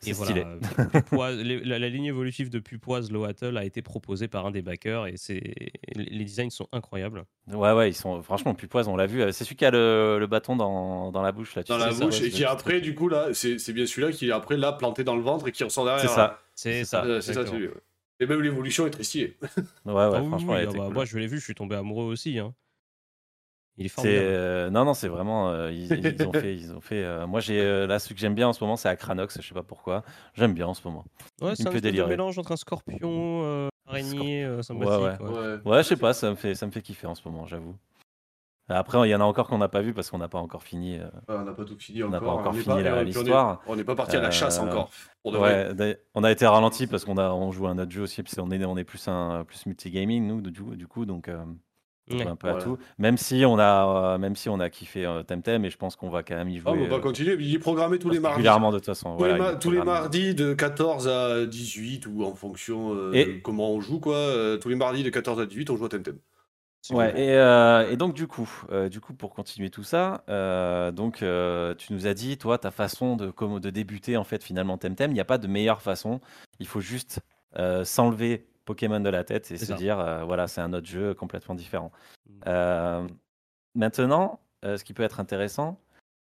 C'est 0.00 0.10
Et 0.10 0.14
stylé. 0.14 0.42
voilà, 0.42 0.56
Pupoise- 1.00 1.36
les- 1.42 1.60
la, 1.64 1.78
la 1.78 1.88
ligne 1.88 2.04
évolutive 2.06 2.50
de 2.50 2.58
Pupoise 2.58 3.10
Loatel 3.10 3.56
a 3.56 3.64
été 3.64 3.80
proposée 3.82 4.28
par 4.28 4.44
un 4.46 4.50
des 4.50 4.60
backers 4.62 5.06
et 5.06 5.16
c'est 5.16 5.42
les 5.94 6.24
designs 6.24 6.50
sont 6.50 6.68
incroyables. 6.72 7.24
Ouais, 7.48 7.72
ouais, 7.72 7.90
ils 7.90 7.94
sont 7.94 8.22
franchement 8.22 8.54
Pupoise, 8.54 8.88
on 8.88 8.96
l'a 8.96 9.06
vu. 9.06 9.22
euh, 9.22 9.32
C'est 9.32 9.44
celui 9.44 9.56
qui 9.56 9.64
a 9.64 9.70
le, 9.70 10.18
le 10.20 10.26
bâton 10.26 10.56
dans, 10.56 11.10
dans 11.12 11.22
la 11.22 11.32
bouche 11.32 11.54
là. 11.54 11.62
tu 11.64 11.72
Dans 11.72 11.78
sais, 11.78 11.86
la 11.86 11.92
ça, 11.92 12.04
bouche 12.04 12.20
ouais, 12.20 12.26
et 12.26 12.30
qui 12.30 12.44
après, 12.44 12.80
du 12.80 12.94
coup 12.94 13.08
là, 13.08 13.28
c'est 13.32 13.58
c'est 13.58 13.72
bien 13.72 13.86
celui-là 13.86 14.12
qui 14.12 14.28
est 14.28 14.32
après 14.32 14.56
là 14.56 14.72
planté 14.72 15.04
dans 15.04 15.16
le 15.16 15.22
ventre 15.22 15.48
et 15.48 15.52
qui 15.52 15.64
ressort 15.64 15.84
derrière. 15.84 16.00
C'est 16.08 16.14
ça. 16.14 16.40
C'est 16.54 16.72
C'est 16.72 16.84
ça. 16.84 17.04
Euh, 17.04 17.20
C'est 17.20 17.32
ça, 17.34 17.46
celui. 17.46 17.68
ouais. 17.68 17.74
Et 18.20 18.26
même 18.26 18.40
l'évolution 18.42 18.86
est 18.86 18.90
très 18.90 19.02
stylée. 19.02 19.36
Ouais, 19.84 19.92
ouais, 19.92 20.00
Ah 20.14 20.22
franchement, 20.22 20.52
oui, 20.52 20.58
elle 20.60 20.66
ah 20.68 20.70
était 20.70 20.78
bah, 20.78 20.84
cool. 20.86 20.94
Moi, 20.94 21.04
je 21.04 21.18
l'ai 21.18 21.26
vu, 21.26 21.38
je 21.38 21.44
suis 21.44 21.54
tombé 21.54 21.74
amoureux 21.76 22.04
aussi. 22.04 22.38
hein. 22.38 22.54
Il 23.76 23.86
est 23.86 23.88
formidable. 23.88 24.24
euh, 24.24 24.70
non 24.70 24.84
non 24.84 24.94
c'est 24.94 25.08
vraiment 25.08 25.50
euh, 25.50 25.72
ils, 25.72 25.90
ils 25.92 26.26
ont 26.28 26.32
fait 26.32 26.54
ils 26.54 26.72
ont 26.72 26.80
fait 26.80 27.02
euh, 27.02 27.26
moi 27.26 27.40
j'ai 27.40 27.60
euh, 27.60 27.86
là 27.88 27.98
ce 27.98 28.12
que 28.14 28.18
j'aime 28.20 28.34
bien 28.36 28.46
en 28.48 28.52
ce 28.52 28.62
moment 28.62 28.76
c'est 28.76 28.88
Acranox 28.88 29.38
je 29.40 29.48
sais 29.48 29.54
pas 29.54 29.64
pourquoi 29.64 30.04
j'aime 30.34 30.54
bien 30.54 30.68
en 30.68 30.74
ce 30.74 30.86
moment 30.86 31.04
Ouais, 31.42 31.54
il 31.54 31.56
c'est 31.56 31.68
me 31.68 31.76
un 31.76 31.80
délirer. 31.80 32.06
mélange 32.08 32.38
entre 32.38 32.52
un 32.52 32.56
scorpion, 32.56 33.40
euh, 33.42 33.68
araignée, 33.88 34.44
euh, 34.44 34.62
sympathique. 34.62 35.20
ouais. 35.20 35.28
ouais. 35.28 35.38
Ouais. 35.38 35.58
ouais 35.64 35.82
je 35.82 35.88
sais 35.88 35.96
pas 35.96 36.12
ça 36.12 36.30
me 36.30 36.36
fait 36.36 36.54
ça 36.54 36.66
me 36.66 36.70
fait 36.70 36.82
kiffer 36.82 37.08
en 37.08 37.16
ce 37.16 37.22
moment 37.28 37.46
j'avoue 37.46 37.74
après 38.68 39.06
il 39.06 39.10
y 39.10 39.14
en 39.14 39.20
a 39.20 39.24
encore 39.24 39.46
qu'on 39.48 39.58
n'a 39.58 39.68
pas 39.68 39.82
vu 39.82 39.92
parce 39.92 40.08
qu'on 40.08 40.18
n'a 40.18 40.28
pas 40.28 40.38
encore 40.38 40.62
fini 40.62 40.98
euh, 40.98 41.06
Ah, 41.28 41.38
on 41.40 41.44
n'a 41.44 41.52
pas 41.52 41.64
tout 41.64 41.76
fini 41.78 42.02
On 42.02 42.08
n'a 42.08 42.18
encore. 42.18 42.36
pas 42.36 42.40
encore 42.42 42.54
fini 42.54 42.80
la- 42.80 42.80
et 42.80 42.82
puis 42.82 42.92
on 42.92 43.00
est- 43.00 43.04
l'histoire. 43.24 43.60
On 43.66 43.76
n'est 43.76 43.84
pas 43.84 43.94
parti 43.94 44.16
à 44.16 44.20
la 44.20 44.30
chasse 44.30 44.58
Euh, 44.58 44.62
encore. 44.62 44.90
Ouais 45.24 45.98
on 46.14 46.22
a 46.24 46.30
été 46.30 46.46
ralenti 46.46 46.86
parce 46.86 47.04
qu'on 47.04 47.18
a 47.18 47.30
on 47.30 47.50
joue 47.50 47.66
à 47.66 47.70
un 47.70 47.78
autre 47.78 47.90
jeu 47.90 48.02
aussi 48.02 48.22
puis 48.22 48.34
on 48.38 48.50
est 48.52 48.64
on 48.64 48.76
est 48.78 48.84
plus 48.84 49.06
un 49.08 49.44
plus 49.44 49.66
multigaming 49.66 50.26
nous 50.26 50.40
du, 50.40 50.52
du 50.76 50.86
coup 50.86 51.04
donc 51.06 51.28
euh, 51.28 51.42
on 51.44 51.56
Ouais. 52.10 52.26
un 52.26 52.36
peu 52.36 52.48
à 52.50 52.54
tout 52.56 52.76
même 52.98 53.16
si 53.16 53.44
on 53.46 53.58
a 53.58 54.14
euh, 54.14 54.18
même 54.18 54.36
si 54.36 54.50
on 54.50 54.60
a 54.60 54.68
kiffé 54.68 55.06
euh, 55.06 55.22
Temtem 55.22 55.64
et 55.64 55.70
je 55.70 55.78
pense 55.78 55.96
qu'on 55.96 56.10
va 56.10 56.22
quand 56.22 56.34
même 56.36 56.50
y 56.50 56.58
Ah, 56.64 56.70
jouer 56.72 56.84
on 56.84 56.88
va 56.90 56.96
euh, 56.96 57.00
continuer. 57.00 57.34
Il 57.40 57.54
est 57.54 57.58
programmé 57.58 57.98
tous 57.98 58.10
les 58.10 58.20
mardis. 58.20 58.36
régulièrement 58.36 58.72
de 58.72 58.76
toute 58.78 58.84
façon 58.86 59.12
Tous, 59.12 59.18
voilà, 59.18 59.34
les, 59.34 59.40
ma- 59.40 59.54
tous 59.54 59.70
mardis 59.70 60.34
de 60.34 60.52
14 60.52 61.08
à 61.08 61.46
18 61.46 62.06
ou 62.06 62.24
en 62.24 62.34
fonction 62.34 62.94
euh, 62.94 63.12
Et- 63.14 63.24
de 63.24 63.32
comment 63.40 63.70
on 63.72 63.80
joue 63.80 64.00
quoi. 64.00 64.16
euh, 64.16 64.58
tous 64.58 64.68
les 64.68 64.74
mardis 64.76 65.02
de 65.02 65.08
14 65.08 65.40
à 65.40 65.46
18 65.46 65.70
on 65.70 65.76
joue 65.76 65.86
à 65.86 65.88
Temtem. 65.88 66.18
Ouais, 66.90 67.18
et, 67.18 67.32
euh, 67.32 67.90
et 67.90 67.96
donc 67.96 68.12
du 68.12 68.26
coup, 68.26 68.46
euh, 68.70 68.90
du 68.90 69.00
coup, 69.00 69.14
pour 69.14 69.32
continuer 69.32 69.70
tout 69.70 69.84
ça, 69.84 70.22
euh, 70.28 70.90
donc 70.92 71.22
euh, 71.22 71.74
tu 71.74 71.94
nous 71.94 72.06
as 72.06 72.12
dit, 72.12 72.36
toi, 72.36 72.58
ta 72.58 72.70
façon 72.70 73.16
de, 73.16 73.32
de 73.58 73.70
débuter 73.70 74.18
en 74.18 74.24
fait 74.24 74.44
finalement 74.44 74.76
Temtem, 74.76 75.10
il 75.10 75.14
n'y 75.14 75.20
a 75.20 75.24
pas 75.24 75.38
de 75.38 75.46
meilleure 75.46 75.80
façon. 75.80 76.20
Il 76.60 76.66
faut 76.66 76.82
juste 76.82 77.20
euh, 77.58 77.86
s'enlever 77.86 78.44
Pokémon 78.64 79.00
de 79.00 79.08
la 79.10 79.24
tête 79.24 79.50
et 79.50 79.56
se 79.58 79.66
ça. 79.66 79.74
dire, 79.74 79.98
euh, 79.98 80.24
voilà, 80.24 80.48
c'est 80.48 80.60
un 80.60 80.72
autre 80.72 80.86
jeu 80.86 81.14
complètement 81.14 81.54
différent. 81.54 81.92
Mm. 82.26 82.32
Euh, 82.48 83.06
maintenant, 83.74 84.40
euh, 84.64 84.76
ce 84.76 84.84
qui 84.84 84.94
peut 84.94 85.02
être 85.02 85.20
intéressant, 85.20 85.78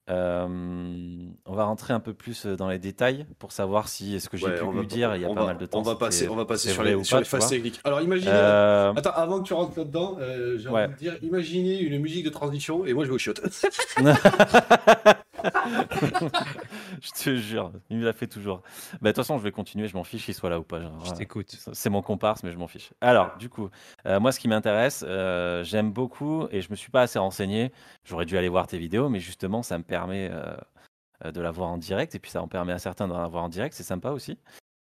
on 0.09 1.33
va 1.47 1.65
rentrer 1.65 1.93
un 1.93 1.99
peu 2.01 2.15
plus 2.15 2.47
dans 2.47 2.69
les 2.69 2.79
détails 2.79 3.27
pour 3.41 3.51
savoir 3.51 3.89
si 3.89 4.21
ce 4.21 4.29
que 4.29 4.37
j'ai 4.37 4.47
Ouais, 4.47 4.59
pu 4.59 4.65
lui 4.79 4.87
dire 4.87 5.17
il 5.17 5.23
y 5.23 5.25
a 5.25 5.29
pas 5.29 5.35
va- 5.35 5.47
mal 5.47 5.59
de 5.59 5.67
temps. 5.67 5.81
On 5.81 5.83
va 5.83 5.97
passer, 5.97 6.29
on 6.29 6.37
va 6.37 6.45
passer 6.45 6.69
sur 6.71 6.85
les, 6.85 7.03
sur 7.03 7.17
pas, 7.17 7.21
les 7.21 7.25
tu 7.25 7.31
phases 7.31 7.49
techniques. 7.49 7.81
Alors 7.83 8.01
imaginez. 8.01 8.31
Attends, 8.31 9.11
avant 9.11 9.41
que 9.41 9.47
tu 9.49 9.53
rentres 9.55 9.77
là-dedans, 9.77 10.17
j'ai 10.57 10.69
Ouais. 10.69 10.85
envie 10.85 10.93
de 10.95 10.99
dire, 10.99 11.17
imaginez 11.23 11.81
une 11.81 12.01
musique 12.01 12.25
de 12.25 12.31
transition 12.31 12.85
et 12.87 12.95
moi 12.95 13.05
je 13.05 13.09
vais 13.11 13.15
au 13.15 13.19
chiottes. 13.19 13.41
je 17.03 17.11
te 17.25 17.37
jure, 17.37 17.73
il 17.91 17.99
me 17.99 18.05
l'a 18.05 18.13
fait 18.13 18.27
toujours. 18.27 18.63
Bah, 18.95 18.99
de 19.03 19.09
toute 19.09 19.17
façon, 19.17 19.39
je 19.39 19.43
vais 19.43 19.53
continuer, 19.53 19.89
je 19.89 19.97
m'en 19.97 20.05
fiche 20.05 20.25
qu'il 20.25 20.35
soit 20.35 20.51
là 20.51 20.59
ou 20.59 20.63
pas. 20.63 20.81
genre, 20.81 21.05
Je 21.05 21.13
t'écoute. 21.13 21.57
C'est 21.73 21.91
mon 21.91 22.03
comparse, 22.03 22.43
mais 22.43 22.51
je 22.53 22.59
m'en 22.59 22.67
fiche. 22.67 22.93
Alors, 23.01 23.37
du 23.39 23.49
coup, 23.49 23.69
euh, 24.07 24.21
moi, 24.21 24.33
ce 24.33 24.41
qui 24.41 24.49
m'intéresse, 24.49 25.05
euh, 25.07 25.65
j'aime 25.65 25.93
beaucoup, 25.93 26.47
et 26.51 26.61
je 26.63 26.71
me 26.71 26.77
suis 26.77 26.91
pas 26.91 27.03
assez 27.03 27.19
renseigné. 27.19 27.73
J'aurais 28.05 28.25
dû 28.27 28.37
aller 28.37 28.49
voir 28.49 28.67
tes 28.67 28.79
vidéos, 28.79 29.09
mais 29.09 29.21
justement, 29.21 29.63
ça 29.63 29.79
me 29.79 29.85
permet 29.85 30.31
euh, 30.31 31.31
de 31.31 31.41
la 31.41 31.51
voir 31.51 31.71
en 31.71 31.79
direct, 31.79 32.15
et 32.15 32.19
puis 32.19 32.31
ça 32.31 32.43
en 32.43 32.49
permet 32.49 32.73
à 32.73 32.79
certains 32.79 33.09
d'en 33.09 33.19
avoir 33.23 33.45
en 33.45 33.49
direct. 33.49 33.75
C'est 33.75 33.83
sympa 33.83 34.11
aussi. 34.11 34.39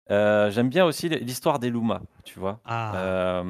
J'aime 0.09 0.69
bien 0.69 0.85
aussi 0.85 1.09
l'histoire 1.09 1.59
des 1.59 1.71
Luma, 1.71 2.03
tu 2.25 2.39
vois. 2.39 2.61
Ah, 2.65 3.43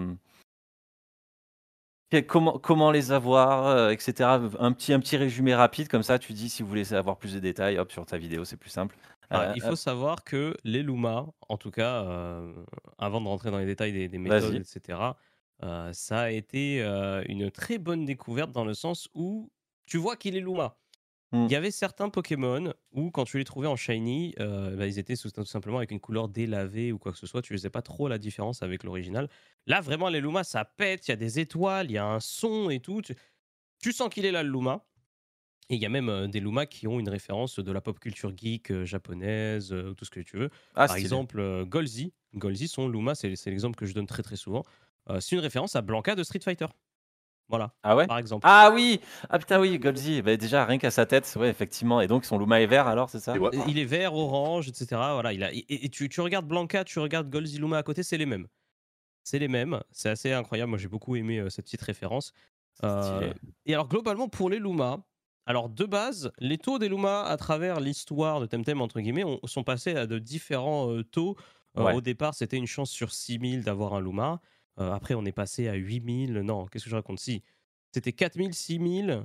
Comment, 2.22 2.58
comment 2.58 2.90
les 2.90 3.12
avoir, 3.12 3.66
euh, 3.66 3.90
etc. 3.90 4.28
Un 4.58 4.72
petit, 4.72 4.92
un 4.92 5.00
petit 5.00 5.16
résumé 5.16 5.54
rapide, 5.54 5.88
comme 5.88 6.02
ça, 6.02 6.18
tu 6.18 6.32
dis 6.32 6.48
si 6.48 6.62
vous 6.62 6.68
voulez 6.68 6.92
avoir 6.92 7.16
plus 7.16 7.34
de 7.34 7.40
détails, 7.40 7.78
hop, 7.78 7.90
sur 7.92 8.06
ta 8.06 8.18
vidéo, 8.18 8.44
c'est 8.44 8.56
plus 8.56 8.70
simple. 8.70 8.96
alors, 9.30 9.50
Euh, 9.50 9.52
il 9.56 9.62
faut 9.62 9.76
savoir 9.76 10.24
que 10.24 10.56
les 10.64 10.82
Luma, 10.82 11.26
en 11.48 11.56
tout 11.56 11.70
cas, 11.70 12.04
euh, 12.04 12.52
avant 12.98 13.20
de 13.20 13.28
rentrer 13.28 13.50
dans 13.50 13.58
les 13.58 13.66
détails 13.66 14.08
des, 14.08 14.18
méthodes, 14.18 14.54
etc., 14.54 14.98
euh, 15.62 15.92
ça 15.92 16.22
a 16.22 16.30
été 16.30 16.82
euh, 16.82 17.22
une 17.28 17.50
très 17.50 17.78
bonne 17.78 18.04
découverte 18.04 18.50
dans 18.50 18.64
le 18.64 18.74
sens 18.74 19.08
où 19.14 19.50
tu 19.86 19.98
vois 19.98 20.16
qu'il 20.16 20.36
est 20.36 20.40
Luma. 20.40 20.76
Hmm. 21.34 21.46
Il 21.46 21.52
y 21.52 21.56
avait 21.56 21.72
certains 21.72 22.08
Pokémon 22.10 22.72
où, 22.92 23.10
quand 23.10 23.24
tu 23.24 23.38
les 23.38 23.44
trouvais 23.44 23.66
en 23.66 23.74
shiny, 23.74 24.34
euh, 24.38 24.76
bah, 24.76 24.86
ils 24.86 25.00
étaient 25.00 25.16
tout 25.16 25.44
simplement 25.44 25.78
avec 25.78 25.90
une 25.90 25.98
couleur 25.98 26.28
délavée 26.28 26.92
ou 26.92 26.98
quoi 26.98 27.10
que 27.10 27.18
ce 27.18 27.26
soit. 27.26 27.42
Tu 27.42 27.52
faisais 27.52 27.70
pas 27.70 27.82
trop 27.82 28.06
la 28.06 28.18
différence 28.18 28.62
avec 28.62 28.84
l'original. 28.84 29.28
Là, 29.66 29.80
vraiment, 29.80 30.08
les 30.08 30.20
Luma, 30.20 30.44
ça 30.44 30.64
pète. 30.64 31.08
Il 31.08 31.10
y 31.10 31.14
a 31.14 31.16
des 31.16 31.40
étoiles, 31.40 31.90
il 31.90 31.94
y 31.94 31.98
a 31.98 32.06
un 32.06 32.20
son 32.20 32.70
et 32.70 32.78
tout. 32.78 33.02
Tu, 33.02 33.16
tu 33.82 33.92
sens 33.92 34.10
qu'il 34.10 34.24
est 34.26 34.30
là, 34.30 34.44
le 34.44 34.50
Luma. 34.50 34.86
Et 35.70 35.74
il 35.74 35.82
y 35.82 35.86
a 35.86 35.88
même 35.88 36.08
euh, 36.08 36.28
des 36.28 36.38
Luma 36.38 36.66
qui 36.66 36.86
ont 36.86 37.00
une 37.00 37.08
référence 37.08 37.58
de 37.58 37.72
la 37.72 37.80
pop 37.80 37.98
culture 37.98 38.32
geek 38.36 38.70
euh, 38.70 38.84
japonaise, 38.84 39.74
tout 39.96 40.04
ce 40.04 40.10
que 40.10 40.20
tu 40.20 40.36
veux. 40.36 40.50
ah, 40.76 40.86
Par 40.86 40.96
exemple, 40.96 41.64
Golzi. 41.64 42.12
Golzi, 42.34 42.68
son 42.68 42.88
Luma, 42.88 43.16
c'est 43.16 43.34
l'exemple 43.46 43.76
que 43.76 43.86
je 43.86 43.94
donne 43.94 44.06
très 44.06 44.22
très 44.22 44.36
souvent. 44.36 44.62
C'est 45.20 45.36
une 45.36 45.42
référence 45.42 45.76
à 45.76 45.82
Blanca 45.82 46.14
de 46.14 46.22
Street 46.22 46.40
Fighter. 46.42 46.66
Voilà, 47.48 47.72
Ah 47.82 47.94
ouais? 47.94 48.06
par 48.06 48.18
exemple. 48.18 48.46
Ah 48.48 48.70
oui 48.72 49.00
Ah 49.28 49.38
putain, 49.38 49.60
oui, 49.60 49.78
Golzi. 49.78 50.22
Bah, 50.22 50.36
déjà, 50.36 50.64
rien 50.64 50.78
qu'à 50.78 50.90
sa 50.90 51.04
tête, 51.06 51.30
ouais, 51.38 51.48
effectivement. 51.50 52.00
Et 52.00 52.06
donc, 52.06 52.24
son 52.24 52.38
Luma 52.38 52.60
est 52.62 52.66
vert 52.66 52.86
alors, 52.86 53.10
c'est 53.10 53.20
ça? 53.20 53.36
Ouais. 53.36 53.50
Il 53.68 53.78
est 53.78 53.84
vert, 53.84 54.14
orange, 54.14 54.68
etc. 54.68 54.86
Voilà, 55.12 55.32
il 55.32 55.44
a, 55.44 55.52
et, 55.52 55.64
et 55.68 55.88
tu, 55.90 56.08
tu 56.08 56.20
regardes 56.22 56.46
Blanca, 56.46 56.84
tu 56.84 56.98
regardes 56.98 57.28
Golziluma 57.28 57.76
à 57.78 57.82
côté, 57.82 58.02
c'est 58.02 58.16
les 58.16 58.26
mêmes. 58.26 58.46
C'est 59.24 59.38
les 59.38 59.48
mêmes. 59.48 59.80
C'est 59.90 60.08
assez 60.10 60.32
incroyable. 60.32 60.70
Moi, 60.70 60.78
j'ai 60.78 60.88
beaucoup 60.88 61.16
aimé 61.16 61.38
euh, 61.38 61.50
cette 61.50 61.66
petite 61.66 61.82
référence. 61.82 62.32
Euh, 62.82 63.18
Stylé. 63.20 63.32
et 63.66 63.74
alors, 63.74 63.88
globalement, 63.88 64.28
pour 64.28 64.48
les 64.50 64.58
Luma, 64.58 64.98
alors 65.46 65.68
de 65.68 65.84
base, 65.84 66.32
les 66.38 66.56
taux 66.58 66.78
des 66.78 66.88
Luma 66.88 67.22
à 67.24 67.36
travers 67.36 67.78
l'histoire 67.78 68.40
de 68.40 68.46
Temtem, 68.46 68.80
entre 68.80 69.00
guillemets, 69.00 69.24
ont- 69.24 69.40
sont 69.44 69.62
passés 69.64 69.94
à 69.96 70.06
de 70.06 70.18
différents 70.18 70.90
euh, 70.90 71.04
taux. 71.04 71.36
Euh, 71.76 71.82
Ouais. 71.84 71.94
Au 71.94 72.00
départ, 72.00 72.34
c'était 72.34 72.56
une 72.56 72.66
chance 72.68 72.90
sur 72.90 73.12
6000 73.12 73.64
d'avoir 73.64 73.94
un 73.94 74.00
Luma. 74.00 74.40
Euh, 74.80 74.92
après, 74.92 75.14
on 75.14 75.24
est 75.24 75.32
passé 75.32 75.68
à 75.68 75.74
8000. 75.74 76.32
Non, 76.40 76.66
qu'est-ce 76.66 76.84
que 76.84 76.90
je 76.90 76.96
raconte? 76.96 77.20
Si, 77.20 77.42
c'était 77.92 78.12
4000, 78.12 78.54
6000, 78.54 79.22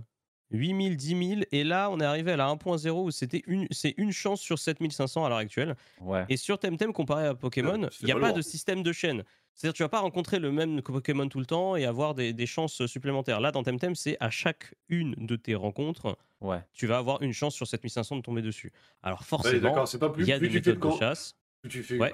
8000, 0.52 0.96
10 0.98 1.28
000. 1.36 1.42
Et 1.52 1.64
là, 1.64 1.90
on 1.92 2.00
est 2.00 2.06
arrivé 2.06 2.32
à 2.32 2.38
la 2.38 2.48
1.0 2.48 2.90
où 3.06 3.12
c'était 3.12 3.44
une, 3.48 3.68
c'est 3.72 3.94
une 3.98 4.12
chance 4.12 4.42
sur 4.42 4.58
7500 4.60 5.26
à 5.26 5.30
l'heure 5.30 5.38
actuelle. 5.40 5.76
Ouais. 6.02 6.26
Et 6.30 6.38
sur 6.38 6.58
Temtem, 6.60 6.94
comparé 6.94 7.26
à 7.28 7.36
Pokémon, 7.36 7.84
Ouais, 7.84 7.90
il 8.02 8.06
n'y 8.06 8.12
a 8.12 8.20
pas 8.20 8.32
de 8.32 8.38
lourd. 8.38 8.44
système 8.44 8.84
de 8.84 8.92
chaîne. 8.92 9.24
C'est-à-dire 9.56 9.74
tu 9.74 9.84
vas 9.84 9.90
pas 9.90 10.00
rencontrer 10.00 10.40
le 10.40 10.52
même 10.54 10.82
Pokémon 10.82 11.28
tout 11.28 11.40
le 11.40 11.46
temps 11.46 11.76
et 11.76 11.84
avoir 11.86 12.16
des, 12.16 12.32
des 12.32 12.46
chances 12.46 12.86
supplémentaires. 12.86 13.42
Là, 13.42 13.52
dans 13.52 13.62
Temtem, 13.64 13.94
c'est 13.94 14.16
à 14.22 14.30
chaque 14.30 14.74
une 14.88 15.16
de 15.18 15.36
tes 15.36 15.54
rencontres, 15.56 16.18
Ouais. 16.42 16.60
tu 16.74 16.88
vas 16.88 16.98
avoir 16.98 17.22
une 17.22 17.34
chance 17.34 17.54
sur 17.56 17.68
7500 17.68 18.16
de 18.18 18.22
tomber 18.22 18.42
dessus. 18.42 18.72
Alors 19.04 19.20
Ouais, 19.20 19.26
forcément, 19.26 19.86
il 19.86 20.12
plus, 20.14 20.26
y 20.28 20.32
a 20.32 20.38
plus 20.40 20.48
des 20.48 20.54
méthodes 20.56 20.76
de 20.76 20.80
con- 20.80 20.98
chasse. 20.98 21.36
Tu 21.68 21.84
fais 21.84 22.00
Ouais. 22.00 22.14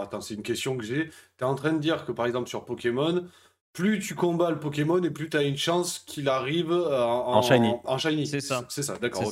attends, 0.00 0.20
c'est 0.20 0.34
une 0.34 0.42
question 0.42 0.76
que 0.76 0.84
j'ai. 0.84 1.10
Tu 1.36 1.42
es 1.42 1.44
en 1.44 1.54
train 1.54 1.72
de 1.72 1.78
dire 1.78 2.04
que 2.06 2.12
par 2.12 2.26
exemple 2.26 2.48
sur 2.48 2.64
Pokémon, 2.64 3.26
plus 3.72 3.98
tu 3.98 4.14
combats 4.14 4.50
le 4.50 4.58
Pokémon 4.58 5.02
et 5.02 5.10
plus 5.10 5.28
tu 5.28 5.36
as 5.36 5.42
une 5.42 5.58
chance 5.58 5.98
qu'il 5.98 6.28
arrive 6.28 6.72
euh, 6.72 7.02
en, 7.04 7.34
En 7.34 7.42
shiny. 7.42 7.72
En 7.84 7.98
shiny. 7.98 8.26
C'est 8.26 8.40
ça. 8.40 8.64
C'est 8.68 8.82
ça, 8.82 8.96
d'accord. 8.96 9.30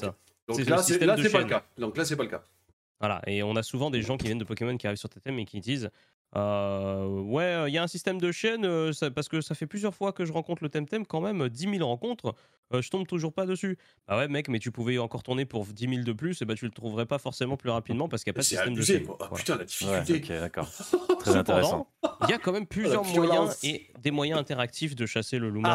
Donc 0.49 0.59
là, 0.67 0.83
c'est 0.83 0.99
pas 0.99 1.17
le 1.17 1.45
cas. 1.47 1.65
Donc 1.79 1.97
là, 1.97 2.05
c'est 2.05 2.17
pas 2.17 2.25
le 2.25 2.29
cas. 2.29 2.43
Voilà, 3.01 3.21
et 3.27 3.43
on 3.43 3.57
a 3.57 3.63
souvent 3.63 3.91
des 3.91 4.03
gens 4.03 4.17
qui 4.17 4.27
viennent 4.27 4.39
de 4.39 4.45
Pokémon 4.45 4.77
qui 4.77 4.87
arrivent 4.87 4.99
sur 4.99 5.09
Temtem 5.09 5.39
et 5.39 5.45
qui 5.45 5.61
disent 5.61 5.91
euh, 6.37 7.07
Ouais, 7.07 7.65
il 7.71 7.75
y 7.75 7.79
a 7.79 7.83
un 7.83 7.87
système 7.89 8.21
de 8.21 8.33
chaîne 8.33 8.65
euh, 8.65 8.93
ça- 8.93 9.11
parce 9.11 9.29
que 9.29 9.41
ça 9.41 9.55
fait 9.55 9.67
plusieurs 9.67 9.95
fois 9.95 10.13
que 10.13 10.25
je 10.25 10.33
rencontre 10.33 10.63
le 10.63 10.69
Temtem, 10.69 11.07
quand 11.07 11.21
même, 11.21 11.49
10 11.49 11.71
000 11.79 11.87
rencontres, 11.87 12.35
euh, 12.73 12.83
je 12.83 12.91
tombe 12.91 13.07
toujours 13.07 13.33
pas 13.33 13.47
dessus. 13.47 13.79
Bah 14.09 14.17
ouais, 14.19 14.29
mec, 14.29 14.49
mais 14.49 14.59
tu 14.59 14.71
pouvais 14.71 14.99
encore 14.99 15.23
tourner 15.23 15.45
pour 15.45 15.65
10 15.67 15.89
000 15.89 16.03
de 16.03 16.13
plus, 16.13 16.41
et 16.43 16.45
bah 16.45 16.55
tu 16.55 16.65
le 16.65 16.71
trouverais 16.71 17.07
pas 17.07 17.19
forcément 17.19 17.57
plus 17.57 17.71
rapidement 17.71 18.09
parce 18.09 18.25
qu'il 18.25 18.31
n'y 18.33 18.35
a 18.35 18.39
pas 18.39 18.41
de 18.41 18.47
système 18.47 18.75
de 18.75 18.83
chaîne. 18.83 19.05
Voilà. 19.05 19.35
putain, 19.35 19.55
la 19.55 19.61
Ouais, 19.61 19.67
difficulté. 19.67 20.15
ok, 20.35 20.41
d'accord. 20.41 20.69
Très 21.21 21.37
intéressant. 21.37 21.89
Il 22.23 22.31
y 22.31 22.33
a 22.33 22.39
quand 22.39 22.53
même 22.53 22.67
plusieurs 22.67 23.03
Oh, 23.03 23.05
violence. 23.05 23.29
moyens 23.63 23.65
et 23.65 23.87
des 24.01 24.11
moyens 24.11 24.39
interactifs 24.41 24.95
de 24.95 25.07
chasser 25.07 25.39
le 25.39 25.51
Luma. 25.51 25.69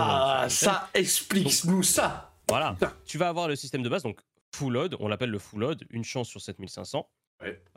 Ah, 0.43 0.49
ça, 0.49 0.89
explique-nous 0.93 1.83
ça. 1.83 2.31
Voilà. 2.47 2.75
Tu 3.05 3.17
vas 3.17 3.29
avoir 3.29 3.47
le 3.47 3.55
système 3.55 3.83
de 3.83 3.89
base, 3.89 4.03
donc 4.03 4.19
full 4.55 4.73
load, 4.73 4.95
on 4.99 5.07
l'appelle 5.07 5.29
le 5.29 5.37
full 5.39 5.59
load, 5.61 5.85
une 5.91 6.03
chance 6.03 6.27
sur 6.27 6.41
7500. 6.41 7.07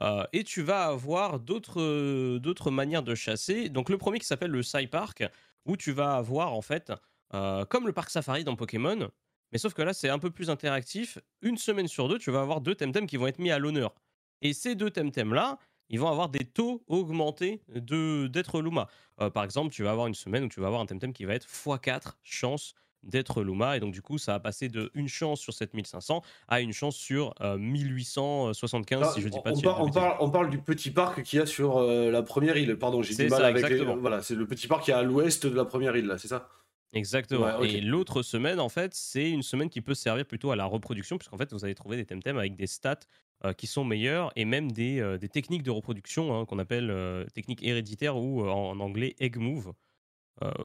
Euh, 0.00 0.24
et 0.32 0.44
tu 0.44 0.62
vas 0.62 0.86
avoir 0.86 1.38
d'autres 1.38 1.80
euh, 1.80 2.38
d'autres 2.38 2.70
manières 2.70 3.02
de 3.02 3.14
chasser. 3.14 3.68
Donc 3.68 3.88
le 3.88 3.98
premier 3.98 4.18
qui 4.18 4.26
s'appelle 4.26 4.50
le 4.50 4.62
Sci 4.62 4.86
Park, 4.86 5.24
où 5.66 5.76
tu 5.76 5.92
vas 5.92 6.14
avoir 6.16 6.52
en 6.54 6.62
fait, 6.62 6.92
euh, 7.34 7.64
comme 7.66 7.86
le 7.86 7.92
parc 7.92 8.10
safari 8.10 8.44
dans 8.44 8.56
Pokémon, 8.56 9.10
mais 9.52 9.58
sauf 9.58 9.74
que 9.74 9.82
là 9.82 9.92
c'est 9.92 10.08
un 10.08 10.18
peu 10.18 10.30
plus 10.30 10.50
interactif. 10.50 11.18
Une 11.42 11.56
semaine 11.56 11.88
sur 11.88 12.08
deux, 12.08 12.18
tu 12.18 12.30
vas 12.30 12.40
avoir 12.40 12.60
deux 12.60 12.74
Temtem 12.74 13.06
qui 13.06 13.16
vont 13.16 13.26
être 13.26 13.38
mis 13.38 13.50
à 13.50 13.58
l'honneur. 13.58 13.94
Et 14.40 14.52
ces 14.52 14.74
deux 14.74 14.90
Temtem 14.90 15.34
là, 15.34 15.58
ils 15.88 16.00
vont 16.00 16.08
avoir 16.08 16.28
des 16.28 16.44
taux 16.44 16.82
augmentés 16.88 17.62
de 17.68 18.26
d'être 18.26 18.60
Luma. 18.60 18.88
Par 19.34 19.44
exemple, 19.44 19.72
tu 19.72 19.84
vas 19.84 19.92
avoir 19.92 20.06
une 20.08 20.14
semaine 20.14 20.44
où 20.44 20.48
tu 20.48 20.60
vas 20.60 20.66
avoir 20.66 20.80
un 20.82 20.86
Temtem 20.86 21.12
qui 21.12 21.24
va 21.24 21.34
être 21.34 21.46
x4 21.46 22.14
chance 22.22 22.74
d'être 23.02 23.42
Luma. 23.42 23.76
Et 23.76 23.80
donc, 23.80 23.92
du 23.92 24.02
coup, 24.02 24.18
ça 24.18 24.32
va 24.32 24.40
passer 24.40 24.68
de 24.68 24.90
une 24.94 25.08
chance 25.08 25.40
sur 25.40 25.52
7500 25.52 26.22
à 26.48 26.60
une 26.60 26.72
chance 26.72 26.96
sur 26.96 27.34
euh, 27.40 27.58
1875, 27.58 29.00
Là, 29.00 29.10
si 29.12 29.20
je 29.20 29.28
dis 29.28 29.38
pas 29.42 29.52
on, 29.52 29.60
de 29.60 29.66
on 29.66 29.90
parle, 29.90 30.16
on 30.20 30.30
parle 30.30 30.50
du 30.50 30.58
petit 30.58 30.90
parc 30.90 31.22
qu'il 31.22 31.38
y 31.38 31.42
a 31.42 31.46
sur 31.46 31.78
euh, 31.78 32.10
la 32.10 32.22
première 32.22 32.56
île. 32.56 32.76
Pardon, 32.76 33.02
j'ai 33.02 33.14
du 33.14 33.28
mal 33.28 33.40
ça, 33.40 33.46
avec 33.46 33.68
les. 33.68 33.84
Voilà, 33.84 34.22
c'est 34.22 34.34
le 34.34 34.46
petit 34.46 34.68
parc 34.68 34.84
qui 34.84 34.90
est 34.90 34.94
à 34.94 35.02
l'ouest 35.02 35.46
de 35.46 35.54
la 35.54 35.64
première 35.64 35.96
île, 35.96 36.06
là, 36.06 36.18
c'est 36.18 36.28
ça? 36.28 36.48
Exactement. 36.94 37.58
Ouais. 37.58 37.70
Et 37.70 37.80
l'autre 37.80 38.22
semaine, 38.22 38.60
en 38.60 38.68
fait, 38.68 38.92
c'est 38.94 39.30
une 39.30 39.42
semaine 39.42 39.70
qui 39.70 39.80
peut 39.80 39.94
servir 39.94 40.26
plutôt 40.26 40.50
à 40.50 40.56
la 40.56 40.66
reproduction, 40.66 41.16
puisqu'en 41.16 41.38
fait, 41.38 41.52
vous 41.52 41.64
allez 41.64 41.74
trouver 41.74 41.96
des 41.96 42.04
Temtem 42.04 42.36
avec 42.36 42.54
des 42.54 42.66
stats 42.66 42.98
euh, 43.44 43.54
qui 43.54 43.66
sont 43.66 43.82
meilleures 43.82 44.30
et 44.36 44.44
même 44.44 44.70
des, 44.70 45.00
euh, 45.00 45.16
des 45.16 45.28
techniques 45.28 45.62
de 45.62 45.70
reproduction 45.70 46.38
hein, 46.38 46.44
qu'on 46.44 46.58
appelle 46.58 46.94
techniques 47.34 47.62
héréditaires 47.62 48.16
ou 48.16 48.46
en, 48.46 48.70
en 48.70 48.80
anglais 48.80 49.16
egg 49.20 49.38
move. 49.38 49.72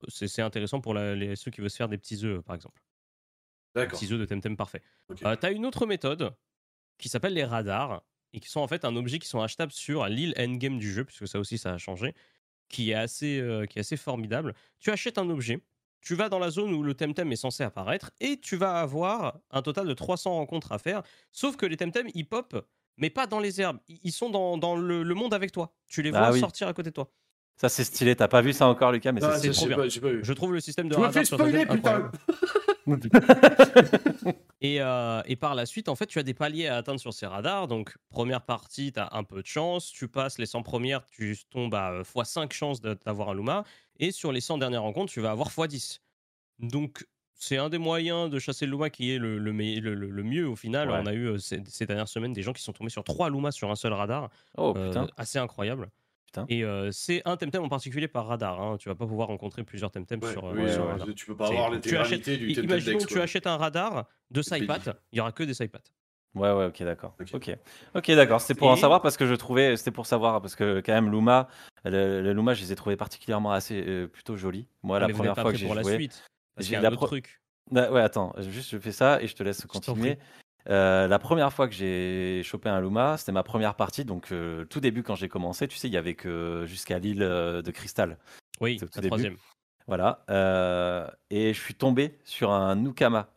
C'est 0.07 0.41
intéressant 0.41 0.82
pour 0.82 0.93
la- 0.93 1.15
les- 1.15 1.36
ceux 1.36 1.51
qui 1.51 1.61
veulent 1.61 1.70
se 1.70 1.76
faire 1.76 1.89
des 1.89 1.97
petits 1.97 2.24
œufs, 2.26 2.41
par 2.43 2.55
exemple. 2.55 2.82
D'accord. 3.76 3.99
petits 3.99 4.11
œufs 4.11 4.20
de 4.20 4.26
Temtem 4.26 4.57
parfait. 4.57 4.82
ok. 5.09 5.22
Euh, 5.24 5.36
tu 5.36 5.45
as 5.45 5.51
une 5.51 5.65
autre 5.65 5.86
méthode 5.86 6.36
qui 6.97 7.09
s'appelle 7.09 7.34
les 7.34 7.43
radars 7.45 8.01
et 8.34 8.39
qui 8.39 8.49
sont 8.49 8.59
en 8.61 8.68
fait 8.68 8.86
un 8.86 8.95
objet 8.95 9.20
qui 9.20 9.28
sont 9.28 9.39
achetables 9.41 9.72
sur 9.72 10.07
l'île 10.07 10.34
endgame 10.38 10.80
du 10.80 10.91
jeu, 10.91 11.05
puisque 11.05 11.28
ça 11.28 11.39
aussi 11.39 11.57
ça 11.59 11.74
a 11.74 11.78
changé, 11.78 12.15
qui 12.70 12.89
est 12.91 12.95
assez, 12.95 13.39
euh, 13.39 13.65
qui 13.65 13.78
est 13.78 13.82
assez 13.82 13.97
formidable. 13.97 14.55
Tu 14.80 14.89
achètes 14.89 15.18
un 15.20 15.30
objet, 15.30 15.61
tu 16.01 16.15
vas 16.15 16.28
dans 16.30 16.39
la 16.39 16.49
zone 16.49 16.74
où 16.74 16.82
le 16.82 16.95
Temtem 16.95 17.32
est 17.32 17.36
censé 17.38 17.63
apparaître 17.63 18.11
et 18.20 18.39
tu 18.39 18.55
vas 18.55 18.80
avoir 18.82 19.39
un 19.51 19.61
total 19.61 19.86
de 19.88 19.93
300 19.93 20.34
rencontres 20.34 20.72
à 20.72 20.80
faire, 20.80 21.03
sauf 21.32 21.55
que 21.55 21.65
les 21.68 21.78
Temtem 21.78 22.07
ils 22.15 22.26
pop, 22.28 22.68
mais 22.97 23.11
pas 23.11 23.28
dans 23.28 23.39
les 23.39 23.61
herbes, 23.61 23.80
ils 23.88 24.11
sont 24.11 24.30
dans, 24.32 24.57
dans 24.57 24.76
le, 24.76 25.03
le 25.03 25.13
monde 25.13 25.34
avec 25.36 25.51
toi. 25.51 25.72
Tu 25.88 26.01
les 26.01 26.11
Ah 26.15 26.20
vois 26.20 26.32
oui. 26.32 26.39
sortir 26.39 26.68
à 26.68 26.74
côté 26.74 26.89
de 26.89 26.95
toi. 26.95 27.11
Ça, 27.58 27.70
c'est 27.70 27.84
stylé. 27.84 28.16
T'as 28.16 28.28
pas 28.28 28.41
vu 28.41 28.53
ça 28.53 28.68
encore, 28.68 28.91
Lucas, 28.91 29.12
mais 29.12 29.20
c'est 29.20 29.49
trop 29.51 29.62
j'ai 29.62 29.68
bien. 29.68 29.76
pas- 29.78 29.88
j'ai 29.89 29.99
pas 29.99 30.10
vu. 30.12 30.20
Je 30.24 30.34
trouve 30.34 30.53
le 30.53 30.60
système 30.60 30.88
de 30.89 30.93
Tu 30.93 30.99
me 31.01 31.05
radar 31.08 31.26
sur 31.26 31.38
spoiler, 31.38 31.66
putain. 31.66 32.12
Et, 34.62 34.82
euh, 34.82 35.22
et 35.26 35.36
par 35.36 35.53
la 35.55 35.66
suite, 35.68 35.88
en 35.88 35.95
fait, 35.95 36.08
tu 36.08 36.18
as 36.20 36.24
des 36.24 36.34
paliers 36.34 36.68
à 36.68 36.78
atteindre 36.78 36.99
sur 36.99 37.14
ces 37.14 37.28
radars. 37.28 37.68
Donc, 37.68 37.95
première 38.10 38.41
partie, 38.41 38.91
tu 38.91 38.99
as 38.99 39.10
un 39.12 39.24
peu 39.24 39.41
de 39.41 39.47
chance. 39.47 39.91
Tu 39.91 40.08
passes 40.08 40.39
les 40.39 40.45
100 40.47 40.64
premières, 40.64 41.05
tu 41.05 41.38
tombes 41.51 41.76
à 41.76 41.91
euh, 41.91 42.03
x5 42.03 42.51
chances 42.53 42.82
de- 42.82 42.97
d'avoir 43.05 43.30
un 43.30 43.36
Luma. 43.36 43.64
Et 43.99 44.12
sur 44.12 44.32
les 44.32 44.41
100 44.41 44.58
dernières 44.58 44.82
rencontres, 44.82 45.12
tu 45.12 45.22
vas 45.22 45.32
avoir 45.32 45.49
x10. 45.49 45.99
Donc, 46.60 47.05
c'est 47.36 47.58
un 47.58 47.70
des 47.70 47.78
moyens 47.78 48.32
de 48.32 48.39
chasser 48.39 48.66
le 48.66 48.72
Luma 48.72 48.89
qui 48.89 49.12
est 49.14 49.20
le, 49.20 49.38
le, 49.38 49.53
me- 49.53 49.80
le- 49.80 49.93
le- 49.93 50.10
le 50.10 50.24
mieux 50.24 50.47
au 50.47 50.55
final. 50.55 50.89
Ouais. 50.89 50.97
On 51.01 51.05
a 51.05 51.14
eu 51.14 51.28
euh, 51.28 51.38
ces, 51.38 51.62
ces 51.68 51.86
dernières 51.86 52.08
semaines 52.08 52.34
des 52.34 52.41
gens 52.41 52.53
qui 52.53 52.64
sont 52.64 52.74
tombés 52.74 52.89
sur 52.89 53.03
3 53.03 53.30
Lumas 53.30 53.51
sur 53.51 53.70
un 53.70 53.76
seul 53.76 53.93
radar. 53.93 54.30
Oh 54.58 54.74
Euh, 54.76 54.88
putain. 54.88 55.08
assez 55.18 55.38
incroyable. 55.38 55.89
Putain. 56.28 56.46
Et 56.50 56.64
euh, 56.64 56.92
c'est 56.92 57.22
un 57.26 57.36
Temtem 57.38 57.64
en 57.64 57.70
particulier 57.70 58.08
par 58.08 58.28
radar. 58.28 58.62
hein. 58.62 58.78
Tu 58.78 58.90
vas 58.90 58.96
pas 58.96 59.08
pouvoir 59.08 59.30
rencontrer 59.30 59.64
plusieurs 59.64 59.92
Temtem 59.92 60.22
Ouais, 60.22 60.32
sur, 60.32 60.46
euh, 60.46 60.54
oui, 60.56 60.72
sur 60.72 60.84
ouais, 60.84 60.88
un 60.90 60.92
radar. 60.98 61.08
tu 61.16 61.26
peux 61.26 61.36
pas 61.36 61.48
avoir 61.48 61.70
l'intégralité 61.72 62.34
achètes- 62.34 62.40
du 62.40 62.48
Temtem 62.54 62.64
Imaginons 62.66 62.98
Dex, 63.00 63.06
que 63.06 63.14
tu 63.14 63.20
achètes 63.22 63.48
un 63.48 63.58
radar 63.58 64.08
de 64.30 64.42
Saipat, 64.42 64.80
il 65.12 65.18
y 65.18 65.22
aura 65.22 65.32
que 65.32 65.44
des 65.44 65.54
Saipat. 65.54 65.80
Ouais, 66.36 66.52
ouais, 66.52 66.66
ok, 66.66 66.84
d'accord. 66.84 67.16
Ok. 67.34 67.58
Ok, 67.96 68.12
d'accord. 68.12 68.42
C'était 68.42 68.60
pour 68.60 68.70
en 68.70 68.76
savoir 68.76 69.02
parce 69.02 69.18
que 69.18 69.26
je 69.26 69.34
trouvais, 69.34 69.76
c'était 69.78 69.90
pour 69.92 70.06
savoir 70.06 70.42
parce 70.42 70.56
que 70.56 70.82
quand 70.86 70.94
même 70.94 71.10
Luma, 71.10 71.48
le, 71.84 72.22
le 72.22 72.34
Luma, 72.34 72.54
je 72.54 72.62
les 72.62 72.72
ai 72.74 72.76
trouvés 72.76 72.98
particulièrement 72.98 73.52
assez 73.54 73.82
euh, 73.88 74.08
plutôt 74.08 74.36
jolis. 74.36 74.68
Moi, 74.84 75.00
la 75.00 75.08
mais 75.08 75.14
vous 75.14 75.18
première 75.20 75.34
fois 75.36 75.52
que 75.52 75.58
j'ai 75.58 75.66
pour 75.66 75.74
joué, 75.82 75.92
la 75.94 75.98
suite. 75.98 76.24
Parce 76.56 76.68
j'ai 76.68 76.72
qu'il 76.72 76.74
y 76.74 76.76
a 76.78 76.82
la 76.82 76.90
un 76.90 76.92
autre 76.92 76.98
pro- 76.98 77.08
truc. 77.08 77.42
Bah, 77.72 77.90
ouais, 77.92 78.02
attends, 78.02 78.34
juste 78.50 78.70
je 78.70 78.78
fais 78.78 78.92
ça 78.92 79.22
et 79.22 79.28
je 79.28 79.36
te 79.36 79.42
laisse 79.44 79.66
continuer. 79.66 80.18
Euh, 80.70 81.07
la 81.07 81.20
première 81.20 81.53
fois 81.53 81.68
que 81.68 81.74
j'ai 81.74 82.41
chopé 82.43 82.70
un 82.70 82.82
Luma, 82.82 83.18
c'était 83.18 83.32
ma 83.32 83.43
première 83.43 83.76
partie, 83.76 84.03
donc 84.03 84.32
euh, 84.32 84.65
tout 84.65 84.80
début 84.80 85.03
quand 85.03 85.15
j'ai 85.15 85.30
commencé, 85.30 85.68
tu 85.68 85.78
sais, 85.78 85.88
il 85.88 85.93
y 85.93 85.97
avait 85.97 86.15
que 86.15 86.65
jusqu'à 86.65 86.99
l'île 86.99 87.24
euh, 87.24 87.61
de 87.61 87.72
cristal. 87.72 88.18
Oui, 88.59 88.78
la 88.82 88.88
début. 89.01 89.07
troisième. 89.07 89.38
Voilà. 89.88 90.26
euh, 90.30 91.07
et 91.30 91.53
je 91.53 91.59
suis 91.61 91.76
tombé 91.76 92.18
sur 92.26 92.51
un 92.51 92.76
Nukama. 92.76 93.30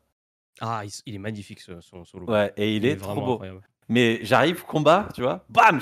Ah, 0.61 0.83
il, 0.85 0.91
il 1.07 1.15
est 1.15 1.19
magnifique 1.19 1.61
ce, 1.61 1.81
son, 1.81 2.05
son 2.05 2.19
Luma. 2.21 2.33
Ouais, 2.33 2.53
et 2.57 2.75
il, 2.75 2.85
est, 2.85 2.97
trop 2.97 3.15
vraiment 3.15 3.27
beau. 3.27 3.33
incroyable. 3.35 3.63
Mais 3.93 4.21
j'arrive, 4.23 4.63
combat, 4.65 5.09
tu 5.15 5.21
vois, 5.21 5.45
bam, 5.51 5.81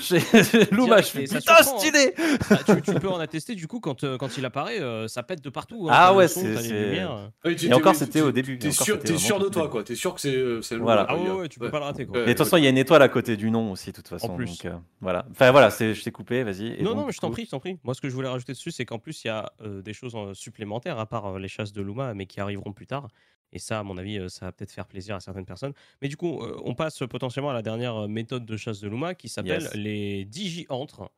Luma, 0.73 1.03
je 1.03 1.09
fais 1.09 1.23
putain, 1.25 1.41
surprend, 1.41 1.77
hein. 1.77 1.79
stylé 1.79 2.15
Ah, 2.51 2.57
tu, 2.65 2.81
tu 2.81 2.95
peux 2.95 3.09
en 3.09 3.19
attester 3.21 3.55
du 3.55 3.69
coup 3.69 3.81
quand, 3.81 4.03
euh, 4.03 4.17
quand 4.17 4.39
il 4.39 4.45
apparaît, 4.47 4.81
euh, 4.81 5.07
ça 5.09 5.23
pète 5.23 5.45
de 5.45 5.51
partout. 5.51 5.87
hein. 5.89 5.93
Ah 5.95 6.15
ouais, 6.15 6.27
c'est- 6.27 6.57
tu- 6.57 7.51
Et 7.51 7.57
t'es- 7.69 7.73
encore, 7.75 7.95
c'était 7.95 8.23
au 8.23 8.33
début, 8.33 8.59
T'es 8.59 8.71
sûr, 8.71 8.97
vraiment 8.97 9.19
sûr 9.19 9.39
de 9.39 9.49
toi, 9.51 9.69
quoi. 9.69 9.85
T'es 9.85 9.95
sûr 9.95 10.15
que 10.15 10.21
c'est 10.23 10.35
euh, 10.35 10.63
c'est 10.63 10.77
le 10.77 10.81
Voilà. 10.81 11.03
Luma, 11.03 11.15
Ah 11.29 11.35
ouais, 11.35 11.41
ouais, 11.43 11.49
tu 11.49 11.59
peux 11.59 11.67
ouais. 11.67 11.71
pas 11.71 11.79
le 11.81 11.85
rater 11.85 12.07
quoi. 12.07 12.17
Ouais. 12.19 12.23
Et 12.25 12.27
de 12.29 12.33
toute 12.33 12.39
façon, 12.47 12.57
il 12.57 12.65
y 12.65 12.67
a 12.67 12.71
une 12.71 12.79
étoile 12.79 13.03
à 13.03 13.09
côté 13.09 13.37
du 13.37 13.51
nom 13.51 13.73
aussi, 13.73 13.91
de 13.91 13.97
toute 13.97 14.09
façon. 14.09 14.35
plus. 14.37 14.47
Donc, 14.47 14.65
euh, 14.65 14.77
voilà. 15.03 15.27
Enfin 15.31 15.51
voilà, 15.51 15.69
je 15.69 16.03
t'ai 16.03 16.11
coupé, 16.11 16.43
vas-y. 16.45 16.79
Non, 16.83 16.91
donc, 16.91 16.97
non, 16.97 17.07
mais 17.07 17.13
je 17.13 17.19
t'en 17.19 17.31
prie, 17.31 17.45
je 17.45 17.51
t'en 17.51 17.61
prie. 17.61 17.79
Moi, 17.85 17.93
ce 17.95 18.01
que 18.01 18.09
je 18.09 18.15
voulais 18.15 18.29
rajouter 18.29 18.53
dessus, 18.53 18.71
c'est 18.71 18.87
qu'en 18.87 18.99
plus, 18.99 19.23
il 19.25 19.27
y 19.27 19.31
a 19.31 19.53
euh, 19.63 19.83
des 19.83 19.93
choses 19.93 20.17
supplémentaires, 20.33 20.99
à 20.99 21.05
part 21.07 21.39
les 21.39 21.49
chasses 21.49 21.73
de 21.75 21.83
Luma, 21.83 22.15
mais 22.15 22.25
qui 22.27 22.41
arriveront 22.41 22.73
plus 22.73 22.87
tard. 22.87 23.09
Et 23.53 23.59
ça, 23.59 23.79
à 23.79 23.83
mon 23.83 23.97
avis, 23.97 24.29
ça 24.29 24.47
va 24.47 24.53
peut-être 24.53 24.73
faire 24.73 24.87
plaisir 24.87 25.17
à 25.17 25.21
certaines 25.21 25.47
personnes. 25.47 25.73
Mais 26.03 26.09
du 26.09 26.17
coup, 26.17 26.43
on 26.65 26.75
passe 26.75 26.99
potentiellement 27.09 27.51
à 27.51 27.55
la 27.55 27.63
dernière 27.63 28.07
méthode 28.09 28.45
de 28.45 28.57
chasse 28.57 28.81
de 28.81 28.89
Luma, 28.89 29.15
qui 29.15 29.29
s'appelle 29.29 29.63
Yes. 29.63 29.75
les 29.75 30.25
digi-antres, 30.27 31.11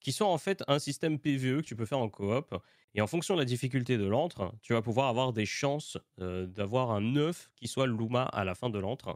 qui 0.00 0.12
sont 0.12 0.24
en 0.24 0.38
fait 0.38 0.62
un 0.66 0.78
système 0.78 1.18
PVE 1.18 1.58
que 1.62 1.66
tu 1.66 1.76
peux 1.76 1.84
faire 1.86 1.98
en 1.98 2.08
coop. 2.08 2.54
Et 2.94 3.00
en 3.00 3.06
fonction 3.06 3.34
de 3.34 3.40
la 3.40 3.44
difficulté 3.44 3.98
de 3.98 4.04
l'antre, 4.06 4.54
tu 4.62 4.72
vas 4.72 4.80
pouvoir 4.82 5.08
avoir 5.08 5.32
des 5.32 5.46
chances 5.46 5.98
euh, 6.20 6.46
d'avoir 6.46 6.90
un 6.92 7.16
œuf 7.16 7.50
qui 7.56 7.66
soit 7.68 7.86
Luma 7.86 8.22
à 8.22 8.44
la 8.44 8.54
fin 8.54 8.70
de 8.70 8.78
l'antre. 8.78 9.08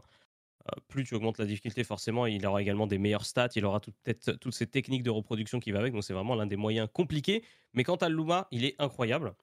Euh, 0.67 0.71
plus 0.89 1.05
tu 1.05 1.15
augmentes 1.15 1.37
la 1.39 1.45
difficulté, 1.45 1.83
forcément, 1.83 2.25
il 2.25 2.45
aura 2.45 2.61
également 2.61 2.85
des 2.87 2.97
meilleures 2.97 3.25
stats, 3.25 3.49
il 3.55 3.63
aura 3.65 3.79
tout- 3.79 3.93
peut-être 4.03 4.33
toutes 4.33 4.53
ces 4.53 4.67
techniques 4.67 5.03
de 5.03 5.09
reproduction 5.09 5.59
qui 5.59 5.71
va 5.71 5.79
avec, 5.79 5.93
donc 5.93 6.03
c'est 6.03 6.13
vraiment 6.13 6.35
l'un 6.35 6.45
des 6.45 6.57
moyens 6.57 6.89
compliqués. 6.91 7.43
Mais 7.73 7.83
quant 7.85 7.95
à 7.95 8.09
Luma, 8.09 8.47
il 8.51 8.65
est 8.65 8.75
incroyable. 8.79 9.33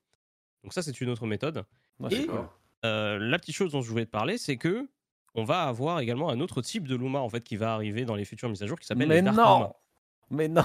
Donc 0.63 0.75
ça, 0.75 0.83
c'est 0.83 1.01
une 1.01 1.09
autre 1.09 1.27
méthode. 1.27 1.65
Ouais, 1.99 2.11
c'est 2.11 2.23
Et- 2.23 2.27
cool. 2.27 2.47
Euh, 2.87 3.19
la 3.21 3.39
petite 3.39 3.55
chose 3.55 3.73
dont 3.73 3.83
je 3.83 3.91
voulais 3.91 4.07
te 4.07 4.11
parler, 4.11 4.39
c'est 4.39 4.57
que 4.57 4.89
on 5.35 5.45
va 5.45 5.63
avoir 5.65 6.01
également 6.01 6.31
un 6.31 6.41
autre 6.41 6.63
type 6.63 6.89
de 6.89 6.97
Luma 6.97 7.19
en 7.19 7.29
fait 7.29 7.43
qui 7.43 7.57
va 7.57 7.75
arriver 7.75 8.05
dans 8.05 8.15
les 8.15 8.25
futures 8.25 8.49
mises 8.49 8.63
à 8.63 8.67
jour 8.67 8.79
qui 8.79 8.87
s'appelle 8.87 9.09
les 9.09 9.21
Dark 9.23 9.37
non 9.37 9.59
Luma. 9.59 9.73
Mais 10.31 10.49
non 10.49 10.63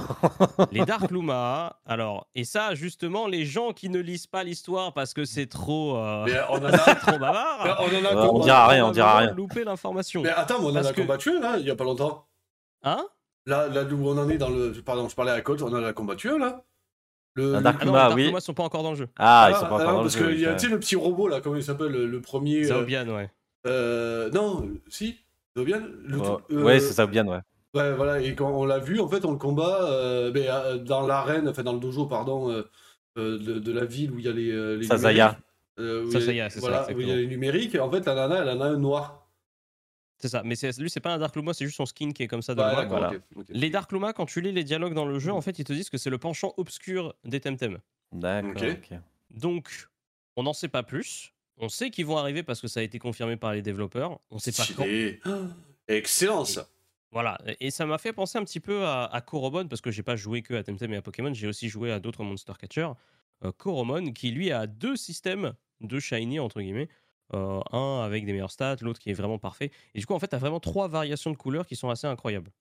Les 0.71 0.85
Dark 0.85 1.11
Luma, 1.11 1.79
alors, 1.85 2.27
et 2.33 2.45
ça, 2.45 2.73
justement, 2.73 3.27
les 3.27 3.45
gens 3.45 3.73
qui 3.73 3.89
ne 3.89 3.99
lisent 3.99 4.25
pas 4.27 4.43
l'histoire 4.43 4.93
parce 4.93 5.13
que 5.13 5.23
c'est 5.25 5.45
trop, 5.47 5.97
euh, 5.97 6.25
Mais 6.25 6.39
on 6.49 6.55
en 6.55 6.63
a. 6.65 6.95
trop 6.95 7.19
bavard, 7.19 7.77
on 7.79 7.83
en 7.83 8.05
a 8.05 8.15
Ouais, 8.15 8.29
on 8.31 8.39
dira 8.39 8.67
rien, 8.67 8.85
on 8.87 8.91
dira 8.91 9.17
rien. 9.17 9.33
louper 9.33 9.63
l'information. 9.63 10.21
Mais 10.23 10.29
attends, 10.29 10.59
mais 10.59 10.65
on 10.67 10.69
en 10.71 10.75
a 10.85 10.93
que- 10.93 11.01
combattu 11.01 11.39
là, 11.39 11.57
il 11.59 11.65
y 11.65 11.69
a 11.71 11.75
pas 11.75 11.83
longtemps. 11.83 12.25
Hein? 12.83 13.05
Là, 13.45 13.67
là 13.67 13.83
où 13.83 14.07
on 14.07 14.17
en 14.17 14.29
est 14.29 14.37
dans 14.37 14.49
le. 14.49 14.71
Pardon, 14.83 15.07
je 15.09 15.15
parlais 15.15 15.31
à 15.31 15.41
Colt, 15.41 15.61
on 15.61 15.67
en 15.75 15.83
a 15.83 15.93
combattu 15.93 16.37
là. 16.39 16.63
Le... 17.35 17.55
Un 17.55 17.61
Dark 17.61 17.77
Ah 17.81 17.85
non, 17.85 17.91
les 17.93 17.97
Dark 17.97 18.15
oui. 18.15 18.33
Sont 18.41 18.53
pas 18.53 18.63
encore 18.63 18.83
dans 18.83 18.91
le 18.91 18.97
jeu. 18.97 19.07
Ah, 19.17 19.47
ils 19.51 19.55
sont 19.55 19.61
pas 19.61 19.67
ah, 19.71 19.73
encore 19.75 19.85
dans 19.93 19.97
le 19.99 20.03
parce 20.03 20.17
jeu. 20.17 20.27
qu'il 20.27 20.39
y 20.39 20.45
a, 20.45 20.49
ouais. 20.51 20.55
tu 20.57 20.65
sais, 20.65 20.71
le 20.71 20.79
petit 20.79 20.95
robot, 20.95 21.27
là, 21.27 21.39
comment 21.41 21.55
il 21.55 21.63
s'appelle, 21.63 21.91
le, 21.91 22.05
le 22.07 22.21
premier. 22.21 22.63
euh, 22.65 22.67
Zaobian, 22.67 23.07
ouais. 23.07 23.29
euh, 23.67 24.29
non, 24.31 24.69
si 24.89 25.17
Zaobian 25.57 25.81
le 26.03 26.17
Ouais, 26.17 26.25
tout- 26.25 26.55
euh, 26.55 26.63
Ouais, 26.63 26.79
c'est 26.79 26.93
ça 26.93 27.05
bien, 27.07 27.25
ouais. 27.27 27.39
Ouais, 27.73 27.93
voilà, 27.93 28.19
et 28.19 28.35
quand 28.35 28.49
on 28.51 28.65
l'a 28.65 28.79
vu, 28.79 28.99
en 28.99 29.07
fait, 29.07 29.23
on 29.23 29.31
le 29.31 29.37
combat 29.37 29.79
euh, 29.83 30.31
mais, 30.33 30.47
euh, 30.49 30.77
dans 30.77 31.07
l'arène, 31.07 31.47
enfin 31.47 31.63
dans 31.63 31.71
le 31.73 31.79
dojo, 31.79 32.05
pardon, 32.05 32.49
euh, 32.51 32.63
de, 33.15 33.59
de 33.59 33.71
la 33.71 33.85
ville 33.85 34.11
où 34.11 34.19
il 34.19 34.25
y 34.25 34.27
a 34.27 34.33
les. 34.33 34.77
les 34.77 34.83
Sazaya. 34.83 35.25
numériques, 35.25 35.43
euh, 35.79 36.03
où 36.03 36.07
il 36.09 36.13
y 36.13 36.15
a- 36.15 36.19
Sazaya, 36.19 36.49
c'est 36.49 36.59
ça, 36.59 36.67
voilà, 36.67 36.85
où 36.93 36.99
il 36.99 37.07
y 37.07 37.11
a 37.11 37.13
exactement. 37.13 37.15
les 37.21 37.27
numériques, 37.27 37.75
et 37.75 37.79
en 37.79 37.89
fait, 37.89 38.05
la 38.05 38.15
nana, 38.15 38.39
elle 38.41 38.49
en 38.57 38.61
a 38.61 38.65
un 38.65 38.77
noir. 38.77 39.20
C'est 40.21 40.29
ça. 40.29 40.41
Mais 40.45 40.55
c'est- 40.55 40.77
lui, 40.79 40.89
c'est 40.89 40.99
pas 40.99 41.13
un 41.13 41.17
Dark 41.17 41.35
Luma, 41.35 41.53
c'est 41.53 41.65
juste 41.65 41.77
son 41.77 41.85
skin 41.85 42.11
qui 42.11 42.23
est 42.23 42.27
comme 42.27 42.41
ça 42.41 42.53
de 42.53 42.59
Bah, 42.59 42.73
loin. 42.73 42.85
voilà. 42.85 43.11
Les 43.49 43.69
Dark 43.69 43.91
Luma, 43.91 44.13
quand 44.13 44.25
tu 44.27 44.39
lis 44.41 44.51
les 44.51 44.63
dialogues 44.63 44.93
dans 44.93 45.05
le 45.05 45.17
jeu, 45.19 45.31
en 45.31 45.41
fait, 45.41 45.57
ils 45.59 45.65
te 45.65 45.73
disent 45.73 45.89
que 45.89 45.97
c'est 45.97 46.09
le 46.11 46.17
penchant 46.17 46.53
obscur 46.57 47.15
des 47.25 47.39
Temtem. 47.39 47.79
D'accord. 48.11 48.61
Donc, 49.31 49.87
on 50.35 50.43
n'en 50.43 50.53
sait 50.53 50.67
pas 50.67 50.83
plus. 50.83 51.33
On 51.57 51.69
sait 51.69 51.89
qu'ils 51.89 52.05
vont 52.05 52.17
arriver 52.17 52.43
parce 52.43 52.59
que 52.61 52.67
ça 52.67 52.79
a 52.79 52.83
été 52.83 52.99
confirmé 52.99 53.35
par 53.37 53.53
les 53.53 53.61
développeurs. 53.61 54.19
On 54.31 54.39
sait 54.39 54.51
pas 54.51 54.65
quand. 54.75 54.83
Stylé. 54.83 55.19
Ah, 55.25 55.39
Excellent, 55.87 56.45
ça. 56.45 56.67
Voilà, 57.13 57.37
et 57.59 57.71
ça 57.71 57.85
m'a 57.85 57.97
fait 57.97 58.13
penser 58.13 58.37
un 58.37 58.45
petit 58.45 58.61
peu 58.61 58.85
à, 58.85 59.03
à 59.05 59.19
Koromon, 59.19 59.67
parce 59.67 59.81
que 59.81 59.91
j'ai 59.91 60.03
pas 60.03 60.15
joué 60.15 60.41
que 60.41 60.53
à 60.53 60.63
Temtem 60.63 60.93
et 60.93 60.97
à 60.97 61.01
Pokémon, 61.01 61.33
j'ai 61.33 61.47
aussi 61.47 61.67
joué 61.67 61.91
à 61.91 61.99
d'autres 61.99 62.23
Monster 62.23 62.53
Catcher. 62.57 62.87
Euh, 63.43 63.51
Koromon, 63.51 64.13
qui 64.13 64.31
lui 64.31 64.51
a 64.51 64.65
deux 64.65 64.95
systèmes 64.95 65.53
de 65.81 65.99
shiny, 65.99 66.39
entre 66.39 66.61
guillemets. 66.61 66.87
Euh, 67.33 67.61
un 67.71 68.01
avec 68.03 68.25
des 68.25 68.33
meilleurs 68.33 68.51
stats, 68.51 68.77
l'autre 68.81 68.99
qui 68.99 69.09
est 69.09 69.13
vraiment 69.13 69.39
parfait. 69.39 69.71
Et 69.93 69.99
du 69.99 70.05
coup, 70.05 70.13
en 70.13 70.19
fait, 70.19 70.27
tu 70.27 70.35
as 70.35 70.39
vraiment 70.39 70.59
trois 70.59 70.87
variations 70.89 71.31
de 71.31 71.37
couleurs 71.37 71.65
qui 71.67 71.75
sont 71.75 71.89
assez 71.89 72.07
incroyables. 72.07 72.51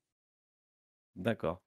D'accord. 1.17 1.63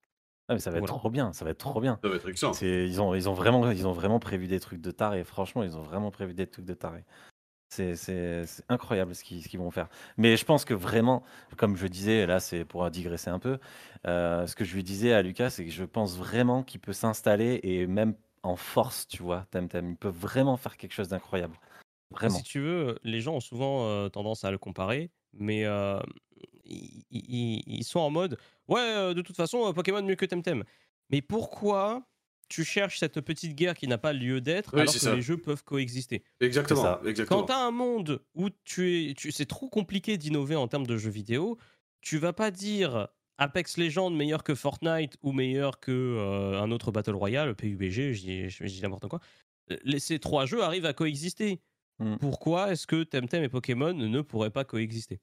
Ah, 0.49 0.53
mais 0.55 0.59
ça 0.59 0.71
va 0.71 0.79
être 0.79 0.81
Voilà. 0.81 0.99
trop 0.99 1.09
bien, 1.11 1.33
ça 1.33 1.45
va 1.45 1.51
être 1.51 1.59
trop 1.59 1.81
bien. 1.81 1.99
Ça 2.03 2.09
va 2.09 2.15
être 2.15 2.29
excellent. 2.29 2.53
Ils 2.61 3.01
ont, 3.01 3.15
ils, 3.15 3.29
ont 3.29 3.33
vraiment, 3.33 3.69
ils 3.71 3.87
ont 3.87 3.93
vraiment 3.93 4.19
prévu 4.19 4.47
des 4.47 4.59
trucs 4.59 4.81
de 4.81 4.91
taré. 4.91 5.23
Franchement, 5.23 5.63
ils 5.63 5.77
ont 5.77 5.81
vraiment 5.83 6.11
prévu 6.11 6.33
des 6.33 6.47
trucs 6.47 6.65
de 6.65 6.73
taré. 6.73 7.05
C'est 7.69 7.95
c'est- 7.97 8.45
c'est 8.47 8.63
incroyable 8.69 9.15
ce 9.15 9.23
qu'ils 9.23 9.59
vont 9.59 9.71
faire. 9.71 9.89
Mais 10.17 10.37
je 10.37 10.45
pense 10.45 10.65
que 10.65 10.73
vraiment, 10.75 11.23
comme 11.57 11.77
je 11.77 11.87
disais, 11.87 12.25
là, 12.27 12.39
c'est 12.39 12.65
pour 12.65 12.89
digresser 12.91 13.29
un 13.31 13.39
peu, 13.39 13.59
euh, 14.07 14.47
ce 14.47 14.55
que 14.55 14.65
je 14.65 14.75
lui 14.75 14.83
disais 14.83 15.13
à 15.13 15.21
Lucas, 15.23 15.49
c'est 15.51 15.65
que 15.65 15.71
je 15.71 15.85
pense 15.85 16.17
vraiment 16.17 16.63
qu'il 16.63 16.81
peut 16.81 16.93
s'installer 16.93 17.59
et 17.63 17.87
même 17.87 18.15
en 18.43 18.55
force, 18.57 19.07
tu 19.07 19.23
vois, 19.23 19.45
Temtem. 19.51 19.91
Il 19.91 19.97
peut 19.97 20.09
vraiment 20.09 20.57
faire 20.57 20.77
quelque 20.77 20.93
chose 20.93 21.09
d'incroyable. 21.09 21.57
Vraiment. 22.13 22.37
Si 22.37 22.43
tu 22.43 22.59
veux, 22.59 22.97
les 23.03 23.21
gens 23.21 23.35
ont 23.35 23.39
souvent 23.39 23.87
euh, 23.87 24.09
tendance 24.09 24.43
à 24.43 24.51
le 24.51 24.57
comparer, 24.57 25.11
mais 25.33 25.65
euh, 25.65 25.99
ils, 26.65 27.03
ils- 27.11 27.63
ils 27.67 27.83
sont 27.83 27.99
en 27.99 28.09
mode 28.09 28.37
Ouais, 28.67 28.79
euh, 28.81 29.13
de 29.13 29.21
toute 29.21 29.35
façon, 29.35 29.67
euh, 29.67 29.73
Pokémon 29.73 30.01
mieux 30.01 30.15
que 30.15 30.25
Temtem. 30.25 30.63
Mais 31.09 31.21
pourquoi 31.21 32.07
tu 32.49 32.63
cherches 32.63 32.99
cette 32.99 33.19
petite 33.21 33.55
guerre 33.55 33.73
qui 33.75 33.87
n'a 33.87 33.97
pas 33.97 34.13
lieu 34.13 34.39
d'être 34.41 34.73
Oui, 34.73 34.81
alors 34.81 34.93
que 34.93 34.99
ça. 34.99 35.15
les 35.15 35.21
jeux 35.21 35.37
peuvent 35.37 35.63
coexister? 35.63 36.23
Exactement, 36.39 37.01
exactement. 37.03 37.41
Quand 37.41 37.45
tu 37.47 37.51
as 37.53 37.59
un 37.65 37.71
monde 37.71 38.21
où 38.35 38.49
tu 38.63 39.09
es, 39.09 39.13
tu, 39.15 39.31
c'est 39.31 39.45
trop 39.45 39.69
compliqué 39.69 40.17
d'innover 40.17 40.55
en 40.55 40.67
termes 40.67 40.85
de 40.87 40.97
jeux 40.97 41.09
vidéo, 41.09 41.57
tu 42.01 42.17
vas 42.17 42.33
pas 42.33 42.51
dire 42.51 43.07
Apex 43.37 43.77
Legends 43.77 44.11
meilleur 44.11 44.43
que 44.43 44.55
Fortnite 44.55 45.17
ou 45.23 45.31
meilleur 45.31 45.79
que 45.79 45.91
euh, 45.91 46.61
un 46.61 46.69
autre 46.71 46.91
Battle 46.91 47.15
Royale, 47.15 47.55
PUBG, 47.55 48.13
je 48.13 48.21
dis, 48.21 48.49
je 48.49 48.65
dis 48.65 48.81
n'importe 48.81 49.07
quoi. 49.07 49.19
Les- 49.83 49.99
Ces 49.99 50.19
trois 50.19 50.45
jeux 50.45 50.61
arrivent 50.63 50.85
à 50.85 50.93
coexister. 50.93 51.59
Mm. 51.99 52.17
Pourquoi 52.17 52.71
est-ce 52.71 52.87
que 52.87 53.03
Temtem 53.03 53.43
et 53.43 53.49
Pokémon 53.49 53.93
ne 53.93 54.21
pourraient 54.21 54.49
pas 54.51 54.65
coexister? 54.65 55.21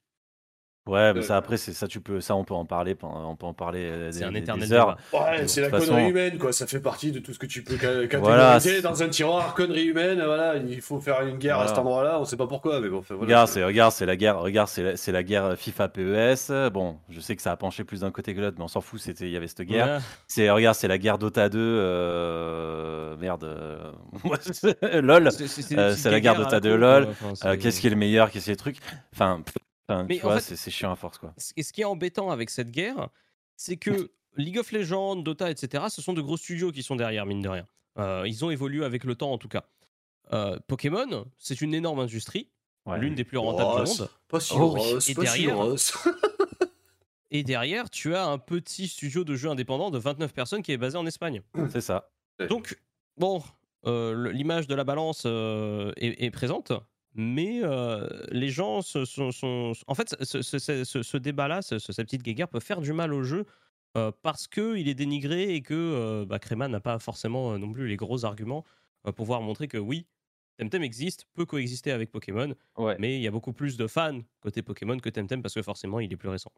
Ouais, 0.86 1.12
mais 1.12 1.20
Euh, 1.20 1.22
ça 1.22 1.36
après, 1.36 1.56
c'est 1.58 1.72
ça, 1.74 1.86
tu 1.86 2.00
peux, 2.00 2.20
ça, 2.20 2.34
on 2.34 2.42
peut 2.42 2.54
en 2.54 2.64
parler, 2.64 2.96
on 3.02 3.36
peut 3.36 3.46
en 3.46 3.52
parler 3.52 3.84
euh, 3.84 4.10
C'est 4.10 4.20
des, 4.20 4.24
un 4.24 4.34
éternel 4.34 4.66
des 4.68 4.72
heures. 4.72 4.96
Ouais, 5.12 5.46
c'est 5.46 5.60
la 5.60 5.68
façon- 5.68 5.88
connerie 5.92 6.08
humaine, 6.10 6.38
quoi. 6.38 6.52
Ça 6.52 6.66
fait 6.66 6.80
partie 6.80 7.12
de 7.12 7.18
tout 7.20 7.32
ce 7.34 7.38
que 7.38 7.46
tu 7.46 7.62
peux 7.62 7.76
ca- 7.76 7.92
catégoriser 8.06 8.18
Voilà, 8.18 8.58
c'est- 8.60 8.80
dans 8.80 9.02
un 9.02 9.08
tiroir. 9.08 9.54
Connerie 9.54 9.84
humaine, 9.84 10.20
voilà. 10.24 10.56
Il 10.56 10.80
faut 10.80 10.98
faire 10.98 11.20
une 11.26 11.36
guerre 11.36 11.58
à 11.60 11.68
cet 11.68 11.78
endroit-là. 11.78 12.18
On 12.18 12.24
sait 12.24 12.36
pas 12.38 12.46
pourquoi, 12.46 12.80
mais 12.80 12.88
bon. 12.88 12.98
enfin, 12.98 13.14
voilà. 13.14 13.26
Regarde, 13.26 13.48
c'est 13.48 13.62
regarde, 13.62 13.92
c'est 13.92 14.06
la 14.06 14.16
guerre. 14.16 14.40
Regarde, 14.40 14.68
c'est 14.68 14.82
la, 14.82 14.96
c'est 14.96 15.12
la 15.12 15.22
guerre 15.22 15.54
FIFA 15.56 15.88
PES. 15.88 16.70
Bon, 16.72 16.96
je 17.10 17.20
sais 17.20 17.36
que 17.36 17.42
ça 17.42 17.52
a 17.52 17.56
penché 17.56 17.84
plus 17.84 18.00
d'un 18.00 18.10
côté 18.10 18.34
que 18.34 18.40
l'autre, 18.40 18.56
mais 18.58 18.64
on 18.64 18.68
s'en 18.68 18.80
fout. 18.80 19.00
C'était, 19.00 19.26
il 19.26 19.30
y 19.32 19.36
avait 19.36 19.48
cette 19.48 19.62
guerre. 19.62 19.86
Ouais. 19.86 19.98
C'est 20.28 20.50
regarde, 20.50 20.74
c'est 20.76 20.88
la 20.88 20.98
guerre 20.98 21.18
Dota 21.18 21.48
2. 21.50 21.58
euh, 21.60 23.16
Merde, 23.18 23.44
euh, 23.44 23.92
lol. 25.02 25.30
C'est- 25.30 25.78
Euh, 25.78 25.94
la 26.04 26.20
guerre 26.20 26.34
guerres 26.34 26.40
de 26.40 26.44
à 26.46 26.50
ta 26.50 26.60
de 26.60 26.70
con, 26.70 26.76
LOL. 26.78 27.08
Enfin, 27.30 27.50
Euh, 27.50 27.56
qu'est-ce 27.60 27.80
qui 27.80 27.86
est 27.86 27.90
le 27.90 27.96
meilleur 27.96 28.30
Qu'est-ce 28.30 28.46
qui 28.46 28.50
est 28.50 28.54
le 28.54 28.56
truc? 28.58 28.76
Enfin, 29.14 29.40
pff, 29.44 29.54
enfin, 29.90 30.06
Mais 30.08 30.18
tu 30.18 30.24
en 30.24 30.28
vois, 30.28 30.40
fait- 30.40 30.56
c'est, 30.56 30.70
chiant 30.70 30.92
à 30.92 30.96
force, 30.96 31.18
quoi. 31.18 31.34
Et 31.56 31.62
ce 31.62 31.72
qui 31.72 31.80
est 31.82 31.84
embêtant 31.84 32.30
avec 32.30 32.50
cette 32.50 32.70
guerre, 32.70 33.08
c'est 33.56 33.76
que 33.76 34.10
League 34.36 34.58
of 34.58 34.70
Legends, 34.72 35.16
Dota, 35.16 35.50
etc., 35.50 35.84
ce 35.88 36.00
sont 36.02 36.12
de 36.12 36.20
gros 36.20 36.36
studios 36.36 36.70
qui 36.72 36.82
sont 36.82 36.96
derrière, 36.96 37.26
mine 37.26 37.42
de 37.42 37.48
rien. 37.48 37.66
Euh, 37.98 38.24
ils 38.26 38.44
ont 38.44 38.50
évolué 38.50 38.84
avec 38.84 39.04
le 39.04 39.14
temps, 39.14 39.32
en 39.32 39.38
tout 39.38 39.48
cas. 39.48 39.64
Euh, 40.32 40.58
Pokémon, 40.68 41.26
c'est 41.38 41.60
une 41.60 41.74
énorme 41.74 41.98
industrie, 42.00 42.48
Ouais. 42.86 42.98
l'une 42.98 43.14
des 43.14 43.24
plus 43.24 43.36
rentables 43.38 43.84
du 43.84 43.90
monde. 43.90 44.08
Pas 44.28 44.40
si 44.40 44.52
Oh, 44.56 44.74
oui. 44.74 44.80
Et 45.08 45.14
pas 45.14 45.26
si 45.26 45.38
derrière- 45.42 45.56
rose. 45.58 45.92
Et 47.32 47.44
derrière, 47.44 47.90
tu 47.90 48.14
as 48.16 48.26
un 48.26 48.38
petit 48.38 48.88
studio 48.88 49.22
de 49.22 49.36
jeux 49.36 49.50
indépendant 49.50 49.90
de 49.90 49.98
29 49.98 50.32
personnes 50.32 50.62
qui 50.62 50.72
est 50.72 50.76
basé 50.76 50.98
en 50.98 51.06
Espagne. 51.06 51.42
C'est 51.70 51.80
ça. 51.80 52.10
Donc, 52.48 52.76
bon, 53.18 53.42
euh, 53.86 54.32
l'image 54.32 54.66
de 54.66 54.74
la 54.74 54.82
balance 54.82 55.22
euh, 55.26 55.92
est, 55.96 56.24
est 56.24 56.30
présente, 56.30 56.72
mais 57.14 57.60
euh, 57.62 58.08
les 58.30 58.48
gens 58.50 58.82
sont, 58.82 59.04
sont- 59.32 59.72
En 59.86 59.94
fait, 59.94 60.16
ce, 60.22 60.42
ce- 60.42 60.58
ce- 60.58 60.84
ce- 60.84 61.02
ce 61.02 61.16
débat-là, 61.16 61.62
ce- 61.62 61.78
ce- 61.78 61.92
cette 61.92 62.06
petite 62.06 62.22
guéguerre 62.22 62.48
peut 62.48 62.60
faire 62.60 62.80
du 62.80 62.92
mal 62.92 63.12
au 63.12 63.22
jeu 63.22 63.46
euh, 63.96 64.12
parce 64.22 64.46
qu'il 64.46 64.88
est 64.88 64.94
dénigré 64.94 65.54
et 65.54 65.62
que 65.62 65.74
euh, 65.74 66.24
bah, 66.24 66.38
Créma 66.38 66.68
n'a 66.68 66.80
pas 66.80 66.98
forcément 66.98 67.52
euh, 67.52 67.58
non 67.58 67.72
plus 67.72 67.88
les 67.88 67.96
gros 67.96 68.24
arguments 68.24 68.64
pour 69.02 69.14
pouvoir 69.14 69.40
montrer 69.40 69.66
que 69.66 69.78
oui, 69.78 70.06
Temtem 70.58 70.82
existe, 70.82 71.26
peut 71.34 71.46
coexister 71.46 71.90
avec 71.90 72.10
Pokémon, 72.12 72.54
Ouais. 72.76 72.96
mais 73.00 73.16
il 73.16 73.22
y 73.22 73.26
a 73.26 73.30
beaucoup 73.30 73.52
plus 73.54 73.76
de 73.78 73.86
fans 73.86 74.20
côté 74.42 74.60
Pokémon 74.62 74.98
que 74.98 75.08
Temtem 75.08 75.40
parce 75.42 75.54
que 75.54 75.62
forcément 75.62 76.00
il 76.00 76.12
est 76.12 76.16
plus 76.16 76.28
récent. 76.28 76.52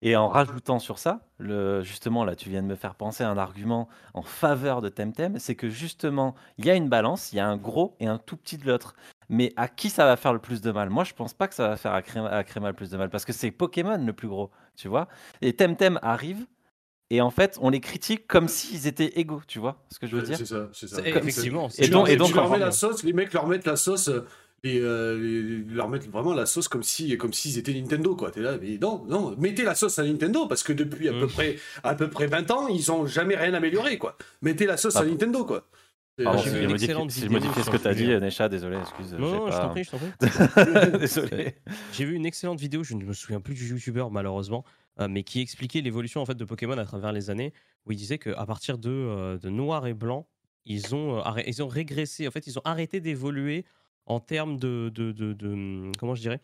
Et 0.00 0.14
en 0.14 0.28
rajoutant 0.28 0.78
sur 0.78 1.00
ça, 1.00 1.28
le, 1.38 1.82
justement, 1.82 2.24
là, 2.24 2.36
tu 2.36 2.48
viens 2.50 2.62
de 2.62 2.68
me 2.68 2.76
faire 2.76 2.94
penser 2.94 3.24
à 3.24 3.30
un 3.30 3.36
argument 3.36 3.88
en 4.14 4.22
faveur 4.22 4.80
de 4.80 4.88
Temtem, 4.88 5.40
c'est 5.40 5.56
que 5.56 5.68
justement, 5.68 6.36
il 6.56 6.66
y 6.66 6.70
a 6.70 6.76
une 6.76 6.88
balance, 6.88 7.32
il 7.32 7.36
y 7.36 7.40
a 7.40 7.48
un 7.48 7.56
gros 7.56 7.96
et 7.98 8.06
un 8.06 8.18
tout 8.18 8.36
petit 8.36 8.58
de 8.58 8.66
l'autre. 8.68 8.94
Mais 9.28 9.52
à 9.56 9.68
qui 9.68 9.90
ça 9.90 10.06
va 10.06 10.16
faire 10.16 10.32
le 10.32 10.38
plus 10.38 10.60
de 10.60 10.70
mal? 10.70 10.88
Moi, 10.90 11.04
je 11.04 11.12
pense 11.12 11.34
pas 11.34 11.48
que 11.48 11.54
ça 11.54 11.68
va 11.68 11.76
faire 11.76 11.92
à 11.92 12.02
Créma, 12.02 12.28
à 12.30 12.44
Créma 12.44 12.68
le 12.68 12.74
plus 12.74 12.90
de 12.90 12.96
mal, 12.96 13.10
parce 13.10 13.24
que 13.24 13.32
c'est 13.32 13.50
Pokémon 13.50 13.98
le 14.04 14.12
plus 14.12 14.28
gros, 14.28 14.50
tu 14.76 14.88
vois? 14.88 15.08
Et 15.42 15.52
Temtem 15.52 15.98
arrive, 16.02 16.46
et 17.10 17.20
en 17.20 17.30
fait, 17.30 17.58
on 17.60 17.68
les 17.70 17.80
critique 17.80 18.26
comme 18.26 18.48
s'ils 18.48 18.86
étaient 18.86 19.18
égaux, 19.20 19.42
tu 19.46 19.58
vois 19.58 19.84
ce 19.90 19.98
que 19.98 20.06
je 20.06 20.16
veux 20.16 20.22
dire? 20.22 20.36
C'est 20.38 20.46
ça, 20.46 20.68
c'est 20.72 20.88
ça. 20.88 21.02
Effectivement, 21.06 21.68
Et 21.78 21.88
donc- 21.88 22.08
et 22.08 22.16
donc, 22.16 22.28
tu 22.28 22.34
leur 22.34 22.50
mets 22.50 22.58
la 22.58 22.70
sauce, 22.72 23.02
les 23.04 23.12
mecs 23.12 23.32
leur 23.34 23.46
mettent 23.46 23.66
la 23.66 23.76
sauce, 23.76 24.08
euh, 24.08 24.26
et 24.64 24.80
euh, 24.80 25.16
les- 25.20 25.74
leur 25.74 25.88
mettent 25.88 26.10
vraiment 26.10 26.34
la 26.34 26.44
sauce 26.44 26.66
comme 26.66 26.82
si, 26.82 27.16
comme 27.16 27.32
s'ils 27.32 27.58
étaient 27.58 27.72
Nintendo, 27.74 28.16
quoi. 28.16 28.30
T'es 28.32 28.40
là, 28.40 28.56
mais 28.60 28.76
non, 28.80 29.04
non, 29.08 29.34
mettez 29.38 29.62
la 29.62 29.74
sauce 29.76 29.98
à 30.00 30.04
Nintendo 30.04 30.46
parce 30.46 30.62
que 30.64 30.72
depuis 30.72 31.08
à 31.08 31.12
Mm. 31.12 31.20
peu 31.20 31.26
près, 31.28 31.56
à 31.84 31.94
peu 31.94 32.08
près 32.10 32.26
20 32.26 32.50
ans, 32.50 32.66
ils 32.66 32.90
ont 32.90 33.06
jamais 33.06 33.36
rien 33.36 33.54
amélioré, 33.54 33.98
quoi. 33.98 34.16
Mettez 34.42 34.66
la 34.66 34.76
sauce 34.76 34.96
à 34.96 35.04
Nintendo, 35.04 35.44
quoi. 35.44 35.64
Pardon, 36.24 36.38
j'ai 36.42 36.44
si 36.44 36.50
vu 36.50 36.56
j'ai 36.56 36.62
une 36.64 36.70
modifié, 36.70 36.84
excellente 36.92 37.10
si 37.10 37.20
vidéo 37.20 37.32
modifié 37.40 37.62
ce 37.62 37.70
que 37.70 37.76
tu 37.76 37.86
as 37.88 37.94
dit. 37.94 38.06
Necha, 38.06 38.48
désolé, 38.48 38.76
excuse. 38.78 39.14
Non, 39.14 39.30
non, 39.30 39.46
je 39.46 39.52
pas- 39.52 39.60
t'en 39.60 39.68
prie, 39.70 39.84
je 39.84 39.90
t'en 39.90 39.98
prie. 39.98 40.10
désolé. 41.00 41.54
J'ai 41.92 42.04
vu 42.04 42.14
une 42.14 42.26
excellente 42.26 42.60
vidéo, 42.60 42.82
je 42.84 42.94
ne 42.94 43.04
me 43.04 43.12
souviens 43.12 43.40
plus 43.40 43.54
du 43.54 43.66
youtubeur 43.68 44.10
malheureusement, 44.10 44.64
euh, 45.00 45.08
mais 45.08 45.22
qui 45.22 45.40
expliquait 45.40 45.80
l'évolution 45.80 46.20
en 46.20 46.26
fait 46.26 46.34
de 46.36 46.44
Pokémon 46.44 46.76
à 46.78 46.84
travers 46.84 47.12
les 47.12 47.30
années, 47.30 47.52
où 47.86 47.92
il 47.92 47.96
disait 47.96 48.18
qu'à 48.18 48.44
partir 48.46 48.78
de, 48.78 48.90
euh, 48.90 49.38
de 49.38 49.48
noir 49.48 49.86
et 49.86 49.94
blanc, 49.94 50.26
ils 50.64 50.94
ont, 50.94 51.18
euh, 51.18 51.40
ils 51.46 51.62
ont 51.62 51.68
régressé, 51.68 52.26
en 52.28 52.30
fait 52.30 52.46
ils 52.46 52.58
ont 52.58 52.62
arrêté 52.64 53.00
d'évoluer 53.00 53.64
en 54.06 54.20
termes 54.20 54.56
de, 54.58 54.90
de, 54.94 55.12
de, 55.12 55.32
de- 55.32 55.48
hum, 55.48 55.92
comment 55.98 56.14
je 56.14 56.20
dirais, 56.22 56.40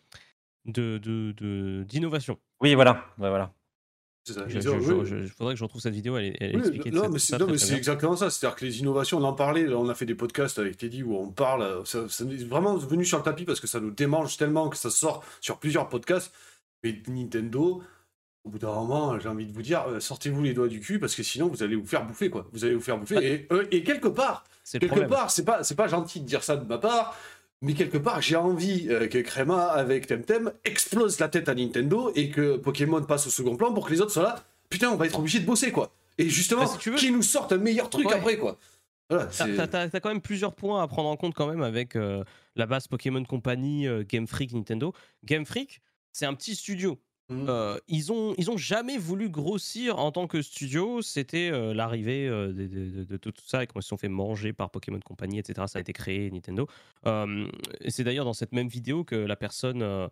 de, 0.65 0.97
de, 0.99 1.33
de- 1.37 1.83
d'innovation. 1.87 2.37
Oui, 2.61 2.73
voilà. 2.75 3.05
Ouais, 3.19 3.29
voilà. 3.29 3.53
C'est 4.25 4.33
ça. 4.33 4.45
Je- 4.47 4.55
Ils 4.57 4.61
je- 4.61 4.69
ont- 4.69 4.79
je- 4.81 4.93
oui. 4.93 5.05
je- 5.05 5.27
faudrait 5.33 5.53
que 5.53 5.59
je 5.59 5.63
retrouve 5.63 5.81
cette 5.81 5.93
vidéo, 5.93 6.17
elle, 6.17 6.35
elle 6.39 6.55
Oui, 6.55 6.61
expliquait 6.61 6.91
non, 6.91 7.09
mais 7.09 7.19
c'est 7.19 7.37
non, 7.37 7.47
mais 7.47 7.73
exactement 7.75 8.15
ça. 8.15 8.29
C'est-à-dire 8.29 8.55
que 8.55 8.65
les 8.65 8.79
innovations, 8.79 9.19
on 9.19 9.23
en 9.23 9.33
parlait, 9.33 9.67
on 9.73 9.87
a 9.87 9.95
fait 9.95 10.05
des 10.05 10.15
podcasts 10.15 10.59
avec 10.59 10.77
Teddy 10.77 11.03
où 11.03 11.15
on 11.15 11.29
parle, 11.29 11.61
euh, 11.61 11.85
ça, 11.85 12.09
ça 12.09 12.23
est 12.25 12.43
vraiment 12.47 12.75
venu 12.75 13.05
sur 13.05 13.17
le 13.19 13.23
tapis 13.23 13.45
parce 13.45 13.59
que 13.59 13.67
ça 13.67 13.79
nous 13.79 13.91
démange 13.91 14.35
tellement 14.37 14.67
que 14.69 14.77
ça 14.77 14.89
sort 14.89 15.23
sur 15.41 15.57
plusieurs 15.59 15.87
podcasts. 15.89 16.33
Mais 16.83 17.01
Nintendo, 17.07 17.81
au 18.43 18.49
bout 18.49 18.59
d'un 18.59 18.73
moment, 18.73 19.17
j'ai 19.19 19.27
envie 19.29 19.45
de 19.47 19.51
vous 19.53 19.61
dire, 19.63 19.85
euh, 19.87 19.99
sortez-vous 19.99 20.43
les 20.43 20.53
doigts 20.53 20.67
du 20.67 20.79
cul 20.79 20.99
parce 20.99 21.15
que 21.15 21.23
sinon 21.23 21.47
vous 21.47 21.63
allez 21.63 21.75
vous 21.75 21.85
faire 21.85 22.05
bouffer, 22.05 22.29
quoi. 22.29 22.47
Vous 22.51 22.63
allez 22.65 22.75
vous 22.75 22.81
faire 22.81 22.97
bouffer. 22.97 23.15
Ouais. 23.15 23.25
Et, 23.49 23.53
euh, 23.53 23.65
et 23.71 23.83
quelque 23.83 24.07
part, 24.07 24.43
quelque 24.71 25.05
part, 25.07 25.31
c'est 25.31 25.45
pas, 25.45 25.63
c'est 25.63 25.75
pas 25.75 25.87
gentil 25.87 26.19
de 26.21 26.25
dire 26.25 26.43
ça 26.43 26.55
de 26.57 26.65
ma 26.67 26.77
part, 26.77 27.15
mais 27.65 27.73
quelque 27.73 27.97
part, 27.97 28.21
j'ai 28.21 28.35
envie 28.35 28.87
euh, 28.89 29.07
que 29.07 29.17
Crema, 29.17 29.65
avec 29.67 30.07
Temtem, 30.07 30.51
explose 30.63 31.19
la 31.19 31.27
tête 31.27 31.49
à 31.49 31.55
Nintendo 31.55 32.11
et 32.15 32.29
que 32.29 32.57
Pokémon 32.57 33.01
passe 33.03 33.27
au 33.27 33.29
second 33.29 33.55
plan 33.57 33.73
pour 33.73 33.85
que 33.87 33.91
les 33.91 34.01
autres 34.01 34.11
soient 34.11 34.23
là. 34.23 34.43
Putain, 34.69 34.89
on 34.91 34.95
va 34.95 35.05
être 35.05 35.19
obligé 35.19 35.39
de 35.39 35.45
bosser, 35.45 35.71
quoi. 35.71 35.91
Et 36.17 36.29
justement, 36.29 36.61
Bah, 36.61 36.67
si 36.71 36.77
tu 36.77 36.91
veux- 36.91 36.97
qui 36.97 37.11
nous 37.11 37.21
sortent 37.23 37.51
un 37.51 37.57
meilleur 37.57 37.89
truc 37.89 38.07
Ouais. 38.07 38.13
après, 38.15 38.37
quoi. 38.37 38.57
Voilà, 39.09 39.27
t'as 39.27 39.99
quand 39.99 40.09
même 40.09 40.21
plusieurs 40.21 40.53
points 40.55 40.81
à 40.81 40.87
prendre 40.87 41.09
en 41.09 41.15
compte 41.15 41.35
quand 41.35 41.47
même 41.47 41.61
avec 41.61 41.95
euh, 41.95 42.23
la 42.55 42.65
base 42.65 42.87
Pokémon 42.87 43.23
Company, 43.23 43.87
euh, 43.87 44.03
Game 44.07 44.25
Freak, 44.25 44.53
Nintendo. 44.53 44.93
Game 45.23 45.45
Freak, 45.45 45.81
c'est 46.11 46.25
un 46.25 46.33
petit 46.33 46.55
studio. 46.55 46.97
Mhm. 47.29 47.47
Euh, 47.49 47.77
ils 47.87 48.11
ont 48.11 48.35
ils 48.37 48.51
ont 48.51 48.57
jamais 48.57 48.97
voulu 48.97 49.29
grossir 49.29 49.97
en 49.97 50.11
tant 50.11 50.27
que 50.27 50.41
studio. 50.41 51.01
C'était 51.01 51.49
euh, 51.51 51.73
l'arrivée 51.73 52.27
euh, 52.27 52.53
de, 52.53 53.17
tout 53.17 53.33
ça 53.45 53.63
et 53.63 53.67
quand 53.67 53.79
ils 53.79 53.83
se 53.83 53.89
sont 53.89 53.97
fait 53.97 54.09
manger 54.09 54.53
par 54.53 54.69
Pokémon 54.69 54.99
Company, 54.99 55.39
etc. 55.39 55.65
Ça 55.67 55.79
a 55.79 55.81
été 55.81 55.93
créé 55.93 56.29
Nintendo. 56.29 56.67
Et 57.05 57.91
c'est 57.91 58.03
d'ailleurs 58.03 58.25
dans 58.25 58.33
cette 58.33 58.51
même 58.51 58.67
vidéo 58.67 59.03
que 59.03 59.15
la 59.15 59.35
personne 59.35 60.09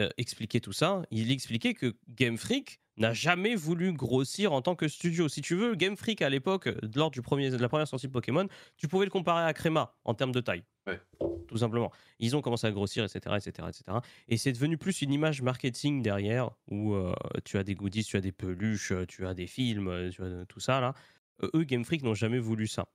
euh, 0.00 0.08
expliquait 0.18 0.60
tout 0.60 0.72
ça. 0.72 1.02
Il 1.10 1.30
expliquait 1.30 1.74
que 1.74 1.96
Game 2.08 2.36
Freak 2.36 2.80
n'a 2.96 3.12
jamais 3.12 3.54
voulu 3.54 3.92
grossir 3.92 4.52
en 4.52 4.62
tant 4.62 4.74
que 4.74 4.88
studio. 4.88 5.28
Si 5.28 5.42
tu 5.42 5.54
veux, 5.54 5.74
Game 5.74 5.96
Freak 5.96 6.22
à 6.22 6.30
l'époque, 6.30 6.68
euh, 6.68 6.78
lors 6.94 7.10
du 7.10 7.22
premier, 7.22 7.50
de 7.50 7.56
la 7.56 7.68
première 7.68 7.88
sortie 7.88 8.06
de 8.06 8.12
Pokémon, 8.12 8.48
tu 8.76 8.88
pouvais 8.88 9.04
le 9.04 9.10
comparer 9.10 9.44
à 9.44 9.52
Crema 9.52 9.94
en 10.04 10.14
termes 10.14 10.32
de 10.32 10.40
taille. 10.40 10.64
Ouais. 10.86 11.00
Tout 11.48 11.58
simplement. 11.58 11.92
Ils 12.18 12.36
ont 12.36 12.42
commencé 12.42 12.66
à 12.66 12.72
grossir, 12.72 13.04
etc. 13.04 13.36
etc., 13.36 13.68
etc. 13.68 13.98
Et 14.28 14.36
c'est 14.36 14.52
devenu 14.52 14.78
plus 14.78 15.02
une 15.02 15.12
image 15.12 15.42
marketing 15.42 16.02
derrière, 16.02 16.50
où 16.70 16.94
euh, 16.94 17.14
tu 17.44 17.58
as 17.58 17.64
des 17.64 17.74
goodies, 17.74 18.04
tu 18.04 18.16
as 18.16 18.20
des 18.20 18.32
peluches, 18.32 18.92
tu 19.08 19.26
as 19.26 19.34
des 19.34 19.46
films, 19.46 20.10
tu 20.10 20.22
as 20.22 20.46
tout 20.46 20.60
ça 20.60 20.80
là. 20.80 20.94
Euh, 21.42 21.50
eux, 21.54 21.64
Game 21.64 21.84
Freak 21.84 22.02
n'ont 22.02 22.14
jamais 22.14 22.38
voulu 22.38 22.66
ça. 22.66 22.86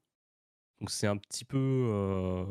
Donc 0.80 0.90
c'est 0.90 1.08
un 1.08 1.18
petit 1.18 1.46
peu. 1.46 2.46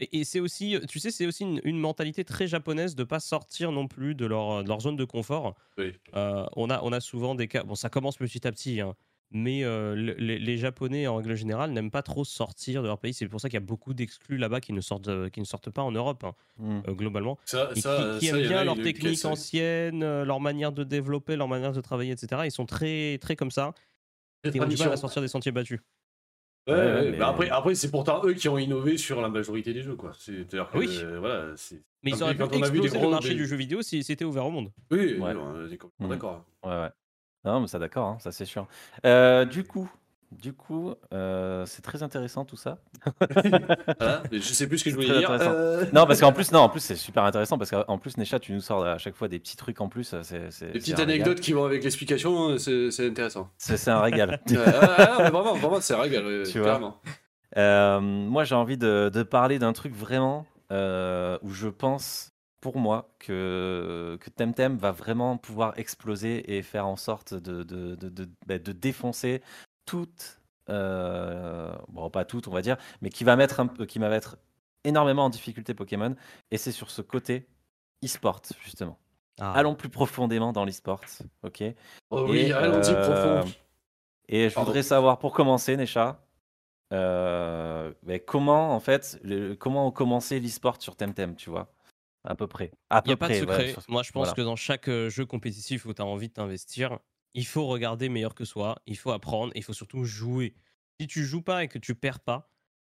Euh, 0.00 0.04
Et, 0.12 0.20
et 0.20 0.24
c'est 0.24 0.40
aussi, 0.40 0.76
tu 0.88 0.98
sais, 0.98 1.10
c'est 1.10 1.26
aussi 1.26 1.44
une, 1.44 1.60
une 1.64 1.78
mentalité 1.78 2.24
très 2.24 2.46
japonaise 2.46 2.94
de 2.94 3.04
pas 3.04 3.20
sortir 3.20 3.72
non 3.72 3.88
plus 3.88 4.14
de 4.14 4.26
leur, 4.26 4.62
de 4.64 4.68
leur 4.68 4.80
zone 4.80 4.96
de 4.96 5.04
confort. 5.04 5.54
Oui. 5.78 5.92
Euh, 6.14 6.44
on, 6.56 6.70
a, 6.70 6.80
on 6.82 6.92
a 6.92 7.00
souvent 7.00 7.34
des 7.34 7.48
cas. 7.48 7.62
Bon, 7.64 7.74
ça 7.74 7.88
commence 7.88 8.16
petit 8.16 8.46
à 8.46 8.52
petit, 8.52 8.80
hein, 8.80 8.94
mais 9.30 9.64
euh, 9.64 9.94
le- 9.96 10.14
les, 10.14 10.38
les 10.38 10.56
Japonais, 10.56 11.06
en 11.06 11.16
règle 11.16 11.34
générale, 11.34 11.72
n'aiment 11.72 11.90
pas 11.90 12.02
trop 12.02 12.24
sortir 12.24 12.82
de 12.82 12.86
leur 12.86 12.98
pays. 12.98 13.12
C'est 13.14 13.26
pour 13.28 13.40
ça 13.40 13.48
qu'il 13.48 13.54
y 13.56 13.62
a 13.62 13.66
beaucoup 13.66 13.92
d'exclus 13.94 14.36
là-bas 14.36 14.60
qui, 14.60 14.72
ne 14.72 14.80
sortent, 14.80 15.08
euh, 15.08 15.28
qui 15.30 15.40
ne 15.40 15.44
sortent 15.46 15.70
pas 15.70 15.82
en 15.82 15.92
Europe, 15.92 16.22
hein, 16.24 16.34
Hmm. 16.58 16.80
euh, 16.88 16.92
globalement. 16.94 17.38
Ça, 17.44 17.70
Et 17.74 17.80
ça, 17.80 18.14
qui, 18.14 18.20
qui 18.20 18.26
ça, 18.30 18.36
aiment 18.38 18.46
bien 18.48 18.62
ils 18.62 18.64
leurs 18.66 18.76
le 18.76 18.82
techniques 18.82 19.24
anciennes, 19.24 20.02
euh, 20.02 20.24
leur 20.24 20.40
manière 20.40 20.72
de 20.72 20.84
développer, 20.84 21.36
leur 21.36 21.48
manière 21.48 21.72
de 21.72 21.80
travailler, 21.80 22.12
etc. 22.12 22.42
Ils 22.44 22.50
sont 22.52 22.66
très, 22.66 23.18
très 23.18 23.34
comme 23.36 23.50
ça. 23.50 23.74
Très 24.42 24.50
Et 24.56 24.60
ont 24.60 24.64
du 24.64 24.76
mal 24.76 24.76
tradition. 24.76 24.92
à 24.92 24.96
sortir 24.96 25.22
des 25.22 25.28
sentiers 25.28 25.52
battus. 25.52 25.80
Ouais, 26.68 26.74
Ouais, 26.74 26.80
ouais, 26.94 27.10
mais- 27.12 27.18
bah 27.18 27.28
après, 27.28 27.48
après 27.48 27.74
c'est 27.76 27.90
pourtant 27.90 28.22
eux 28.24 28.32
qui 28.34 28.48
ont 28.48 28.58
innové 28.58 28.96
sur 28.98 29.20
la 29.20 29.28
majorité 29.28 29.72
des 29.72 29.82
jeux, 29.82 29.94
quoi. 29.94 30.12
C'est-à-dire 30.18 30.68
que, 30.70 30.78
Oui. 30.78 30.98
euh, 31.02 31.18
voilà, 31.20 31.52
c'est... 31.56 31.80
Mais 32.02 32.10
ils 32.10 32.22
auraient 32.22 32.34
pu 32.34 32.42
quand 32.42 32.56
on 32.56 32.62
a 32.62 32.68
vu 32.68 32.80
des 32.80 32.86
exploser 32.86 32.98
gros- 32.98 33.04
le 33.06 33.10
marché 33.12 33.28
des- 33.30 33.34
du 33.36 33.46
jeu 33.46 33.56
vidéo 33.56 33.82
si 33.82 34.02
c'était 34.02 34.24
ouvert 34.24 34.46
au 34.46 34.50
monde. 34.50 34.72
Oui, 34.90 34.98
Ouais. 35.18 35.32
oui, 35.32 35.40
on 35.40 35.64
est 35.70 35.76
complètement 35.76 36.06
Mhm. 36.06 36.08
d'accord. 36.10 36.44
Ouais, 36.64 36.70
ouais. 36.70 36.90
Non, 37.44 37.60
mais 37.60 37.66
ça, 37.68 37.78
d'accord, 37.78 38.08
hein, 38.08 38.18
ça 38.18 38.32
c'est 38.32 38.44
sûr. 38.44 38.66
Euh, 39.04 39.44
du 39.44 39.62
coup, 39.62 39.88
du 40.32 40.52
coup, 40.52 40.94
euh, 41.12 41.64
c'est 41.66 41.82
très 41.82 42.02
intéressant 42.02 42.44
tout 42.44 42.56
ça. 42.56 42.78
Voilà, 43.98 44.22
je 44.32 44.38
sais 44.40 44.66
plus 44.66 44.78
ce 44.78 44.84
que 44.84 44.90
je 44.90 44.94
voulais 44.96 45.18
dire. 45.18 45.30
euh, 45.30 45.84
Non, 45.92 46.06
parce 46.06 46.20
qu'en 46.20 46.32
plus, 46.32 46.52
non, 46.52 46.60
en 46.60 46.68
plus 46.68 46.80
c'est 46.80 46.96
super 46.96 47.24
intéressant 47.24 47.58
parce 47.58 47.70
qu'en 47.70 47.98
plus, 47.98 48.16
Necha, 48.16 48.38
tu 48.38 48.52
nous 48.52 48.60
sors 48.60 48.84
à 48.84 48.98
chaque 48.98 49.14
fois 49.14 49.28
des 49.28 49.38
petits 49.38 49.56
trucs 49.56 49.80
en 49.80 49.88
plus. 49.88 50.14
C'est, 50.22 50.40
Des 50.72 50.78
petites 50.78 50.98
anecdotes 50.98 51.40
qui 51.40 51.52
vont 51.52 51.64
avec 51.64 51.82
l'explication, 51.84 52.58
c'est 52.58 52.90
c'est 52.90 53.06
intéressant. 53.08 53.50
C'est, 53.58 53.88
un 53.88 54.00
régal. 54.00 54.40
Ouais, 54.50 54.56
ouais, 54.56 54.64
ouais, 54.64 55.08
mais 55.18 55.30
vraiment, 55.30 55.54
vraiment, 55.54 55.80
c'est 55.80 55.94
un 55.94 56.00
régal, 56.00 56.24
Tu 56.50 56.58
vois. 56.60 57.00
Euh, 57.56 58.00
moi, 58.00 58.44
j'ai 58.44 58.54
envie 58.54 58.76
de, 58.78 59.10
de 59.12 59.22
parler 59.22 59.58
d'un 59.58 59.72
truc 59.72 59.94
vraiment 59.94 60.46
où 60.70 61.50
je 61.50 61.68
pense, 61.68 62.32
pour 62.60 62.78
moi, 62.78 63.14
que, 63.20 64.18
que 64.20 64.30
Temtem 64.30 64.76
va 64.76 64.90
vraiment 64.92 65.36
pouvoir 65.36 65.78
exploser 65.78 66.56
et 66.56 66.62
faire 66.62 66.86
en 66.86 66.96
sorte 66.96 67.34
de, 67.34 67.62
de, 67.62 67.94
de, 67.94 68.08
de- 68.08 68.28
bah, 68.46 68.58
de 68.58 68.72
défoncer 68.72 69.42
toute, 69.86 70.40
euh, 70.68 71.74
bon, 71.88 72.10
pas 72.10 72.24
toute, 72.26 72.48
on 72.48 72.50
va 72.52 72.60
dire, 72.60 72.76
mais 73.00 73.08
qui 73.08 73.24
va 73.24 73.36
mettre, 73.36 73.60
un, 73.60 73.66
peu- 73.68 73.86
qui 73.86 73.98
va 73.98 74.08
mettre 74.10 74.36
énormément 74.84 75.24
en 75.24 75.30
difficulté 75.30 75.72
Pokémon. 75.72 76.14
Et 76.50 76.58
c'est 76.58 76.72
sur 76.72 76.90
ce 76.90 77.00
côté 77.02 77.48
e-sport, 78.04 78.42
justement. 78.62 78.98
Ah. 79.40 79.52
Allons 79.52 79.74
plus 79.74 79.88
profondément 79.88 80.52
dans 80.52 80.64
l'e-sport, 80.64 81.00
ok? 81.42 81.62
Oh 82.10 82.26
oui, 82.28 82.40
Et, 82.40 82.52
allons-y 82.52 82.92
euh, 82.94 83.40
profond. 83.42 83.52
Et 84.28 84.48
je 84.48 84.54
Pardon. 84.54 84.66
voudrais 84.70 84.82
savoir, 84.82 85.18
pour 85.18 85.32
commencer, 85.32 85.76
Necha, 85.76 86.22
euh, 86.92 87.92
mais 88.02 88.20
comment, 88.20 88.74
en 88.74 88.80
fait, 88.80 89.18
le- 89.22 89.54
comment 89.54 89.86
ont 89.86 89.90
commencé 89.92 90.40
l'e-sport 90.40 90.80
sur 90.80 90.96
Temtem, 90.96 91.36
tu 91.36 91.50
vois? 91.50 91.72
À 92.24 92.34
peu 92.34 92.46
près. 92.46 92.72
À 92.90 93.02
Il 93.04 93.08
n'y 93.10 93.14
peu 93.16 93.24
a 93.24 93.28
pas 93.28 93.28
de 93.28 93.32
près, 93.34 93.40
ouais, 93.40 93.46
secret. 93.56 93.72
sur- 93.72 93.82
Moi, 93.88 94.02
je 94.02 94.10
pense 94.12 94.20
voilà. 94.22 94.32
que 94.34 94.42
dans 94.42 94.56
chaque 94.56 94.90
jeu 94.90 95.26
compétitif 95.26 95.84
où 95.86 95.94
tu 95.94 96.02
as 96.02 96.06
envie 96.06 96.28
de 96.28 96.32
t'investir, 96.34 96.98
il 97.36 97.46
faut 97.46 97.66
regarder 97.66 98.08
meilleur 98.08 98.34
que 98.34 98.44
soi, 98.44 98.82
il 98.86 98.96
faut 98.96 99.12
apprendre, 99.12 99.52
et 99.54 99.58
il 99.58 99.62
faut 99.62 99.74
surtout 99.74 100.04
jouer. 100.04 100.54
Si 100.98 101.06
tu 101.06 101.24
joues 101.24 101.42
pas 101.42 101.62
et 101.62 101.68
que 101.68 101.78
tu 101.78 101.94
perds 101.94 102.20
pas, 102.20 102.50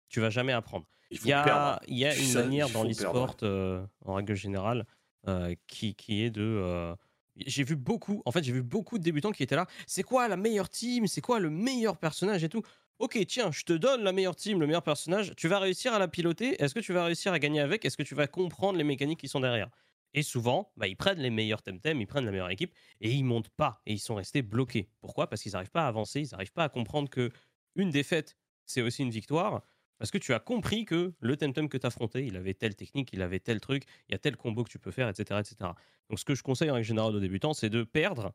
tu 0.07 0.21
vas 0.21 0.29
jamais 0.29 0.53
apprendre. 0.53 0.87
Il 1.11 1.25
y 1.25 1.33
a, 1.33 1.43
perdre. 1.43 1.79
il 1.87 1.97
y 1.97 2.05
a 2.05 2.15
une 2.15 2.33
manière 2.33 2.69
dans 2.69 2.83
l'e-sport, 2.83 3.35
euh, 3.43 3.85
en 4.05 4.13
règle 4.13 4.35
générale, 4.35 4.85
euh, 5.27 5.53
qui, 5.67 5.93
qui 5.93 6.23
est 6.23 6.31
de. 6.31 6.41
euh, 6.41 6.95
j'ai 7.35 7.63
vu 7.63 7.75
beaucoup, 7.75 8.21
en 8.25 8.31
fait, 8.31 8.43
j'ai 8.43 8.53
vu 8.53 8.63
beaucoup 8.63 8.97
de 8.97 9.03
débutants 9.03 9.31
qui 9.31 9.43
étaient 9.43 9.55
là. 9.55 9.67
C'est 9.87 10.03
quoi 10.03 10.27
la 10.27 10.37
meilleure 10.37 10.69
team? 10.69 11.05
C'est 11.07 11.21
quoi 11.21 11.39
le 11.39 11.49
meilleur 11.49 11.97
personnage 11.97 12.43
et 12.43 12.49
tout? 12.49 12.63
Ok, 12.99 13.17
tiens, 13.27 13.51
je 13.51 13.63
te 13.63 13.73
donne 13.73 14.03
la 14.03 14.11
meilleure 14.11 14.35
team, 14.35 14.59
le 14.59 14.67
meilleur 14.67 14.83
personnage. 14.83 15.33
Tu 15.35 15.47
vas 15.47 15.59
réussir 15.59 15.93
à 15.93 15.99
la 15.99 16.07
piloter? 16.07 16.61
Est-ce 16.61 16.73
que 16.73 16.81
tu 16.81 16.93
vas 16.93 17.05
réussir 17.05 17.31
à 17.33 17.39
gagner 17.39 17.61
avec? 17.61 17.85
Est-ce 17.85 17.97
que 17.97 18.03
tu 18.03 18.15
vas 18.15 18.27
comprendre 18.27 18.77
les 18.77 18.83
mécaniques 18.83 19.19
qui 19.19 19.29
sont 19.29 19.39
derrière? 19.39 19.69
Et 20.13 20.23
souvent, 20.23 20.71
bah, 20.77 20.87
ils 20.87 20.95
prennent 20.95 21.19
les 21.19 21.29
meilleurs 21.29 21.61
Temtem, 21.61 22.01
ils 22.01 22.07
prennent 22.07 22.25
la 22.25 22.31
meilleure 22.31 22.49
équipe 22.49 22.73
et 23.01 23.11
ils 23.11 23.23
montent 23.23 23.49
pas. 23.49 23.81
Et 23.85 23.93
ils 23.93 23.99
sont 23.99 24.15
restés 24.15 24.41
bloqués. 24.41 24.89
Pourquoi? 25.01 25.27
Parce 25.29 25.41
qu'ils 25.41 25.53
n'arrivent 25.53 25.71
pas 25.71 25.85
à 25.85 25.87
avancer, 25.87 26.21
ils 26.21 26.31
n'arrivent 26.31 26.53
pas 26.53 26.63
à 26.63 26.69
comprendre 26.69 27.09
que 27.09 27.29
une 27.75 27.91
défaite, 27.91 28.37
c'est 28.65 28.81
aussi 28.81 29.03
une 29.03 29.11
victoire. 29.11 29.63
Parce 29.99 30.11
que 30.11 30.17
tu 30.17 30.33
as 30.33 30.39
compris 30.39 30.85
que 30.85 31.13
le 31.19 31.35
Temtem 31.35 31.67
que 31.67 31.77
tu 31.77 31.85
affrontais, 31.85 32.25
il 32.25 32.37
avait 32.37 32.53
telle 32.53 32.75
technique, 32.75 33.09
il 33.11 33.21
avait 33.21 33.39
tel 33.39 33.59
truc, 33.59 33.83
il 34.07 34.13
y 34.13 34.15
a 34.15 34.17
tel 34.17 34.37
combo 34.37 34.63
que 34.63 34.69
tu 34.69 34.79
peux 34.79 34.91
faire, 34.91 35.09
etc. 35.09 35.41
etc. 35.41 35.71
Donc 36.09 36.19
ce 36.19 36.25
que 36.25 36.35
je 36.35 36.41
conseille 36.41 36.71
en 36.71 36.75
règle 36.75 36.87
générale 36.87 37.15
aux 37.15 37.19
débutants, 37.19 37.53
c'est 37.53 37.69
de 37.69 37.83
perdre, 37.83 38.33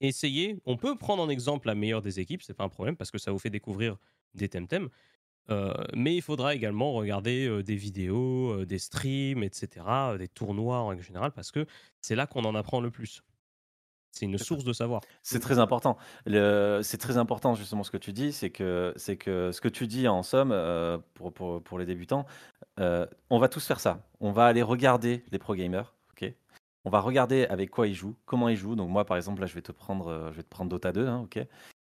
essayer. 0.00 0.60
On 0.66 0.76
peut 0.76 0.96
prendre 0.98 1.22
en 1.22 1.28
exemple 1.28 1.68
la 1.68 1.76
meilleure 1.76 2.02
des 2.02 2.18
équipes, 2.18 2.42
c'est 2.42 2.54
pas 2.54 2.64
un 2.64 2.68
problème, 2.68 2.96
parce 2.96 3.12
que 3.12 3.18
ça 3.18 3.30
vous 3.30 3.38
fait 3.38 3.50
découvrir 3.50 3.96
des 4.34 4.48
Temtem. 4.48 4.88
Euh, 5.50 5.74
mais 5.94 6.16
il 6.16 6.22
faudra 6.22 6.54
également 6.54 6.92
regarder 6.92 7.46
euh, 7.46 7.62
des 7.62 7.76
vidéos, 7.76 8.52
euh, 8.52 8.66
des 8.66 8.78
streams, 8.78 9.42
etc., 9.42 9.84
des 10.18 10.28
tournois 10.28 10.78
en 10.78 10.88
règle 10.88 11.02
générale, 11.02 11.32
parce 11.32 11.50
que 11.50 11.66
c'est 12.00 12.16
là 12.16 12.26
qu'on 12.26 12.44
en 12.44 12.54
apprend 12.54 12.80
le 12.80 12.90
plus. 12.90 13.22
C'est 14.12 14.26
une 14.26 14.38
source 14.38 14.62
de 14.62 14.72
savoir. 14.72 15.02
C'est 15.24 15.40
très 15.40 15.58
important. 15.58 15.98
C'est 16.24 16.98
très 16.98 17.16
important 17.16 17.56
justement 17.56 17.82
ce 17.82 17.90
que 17.90 17.96
tu 17.96 18.12
dis, 18.12 18.32
c'est 18.32 18.50
que, 18.50 18.92
c'est 18.94 19.16
que 19.16 19.50
ce 19.50 19.60
que 19.60 19.68
tu 19.68 19.88
dis 19.88 20.06
en 20.06 20.22
somme, 20.22 20.54
pour, 21.14 21.32
pour, 21.32 21.60
pour 21.60 21.80
les 21.80 21.84
débutants, 21.84 22.24
on 22.78 23.38
va 23.40 23.48
tous 23.48 23.66
faire 23.66 23.80
ça. 23.80 24.06
On 24.20 24.30
va 24.30 24.46
aller 24.46 24.62
regarder 24.62 25.24
les 25.32 25.38
pro 25.40 25.56
gamers, 25.56 25.96
ok? 26.12 26.32
On 26.84 26.90
va 26.90 27.00
regarder 27.00 27.46
avec 27.46 27.70
quoi 27.70 27.88
ils 27.88 27.94
jouent, 27.94 28.14
comment 28.24 28.48
ils 28.48 28.56
jouent. 28.56 28.76
Donc 28.76 28.88
moi 28.88 29.04
par 29.04 29.16
exemple 29.16 29.40
là 29.40 29.48
je 29.48 29.54
vais 29.56 29.62
te 29.62 29.72
prendre, 29.72 30.30
je 30.30 30.36
vais 30.36 30.44
te 30.44 30.48
prendre 30.48 30.70
Dota 30.70 30.92
2, 30.92 31.08
hein, 31.08 31.22
ok? 31.24 31.44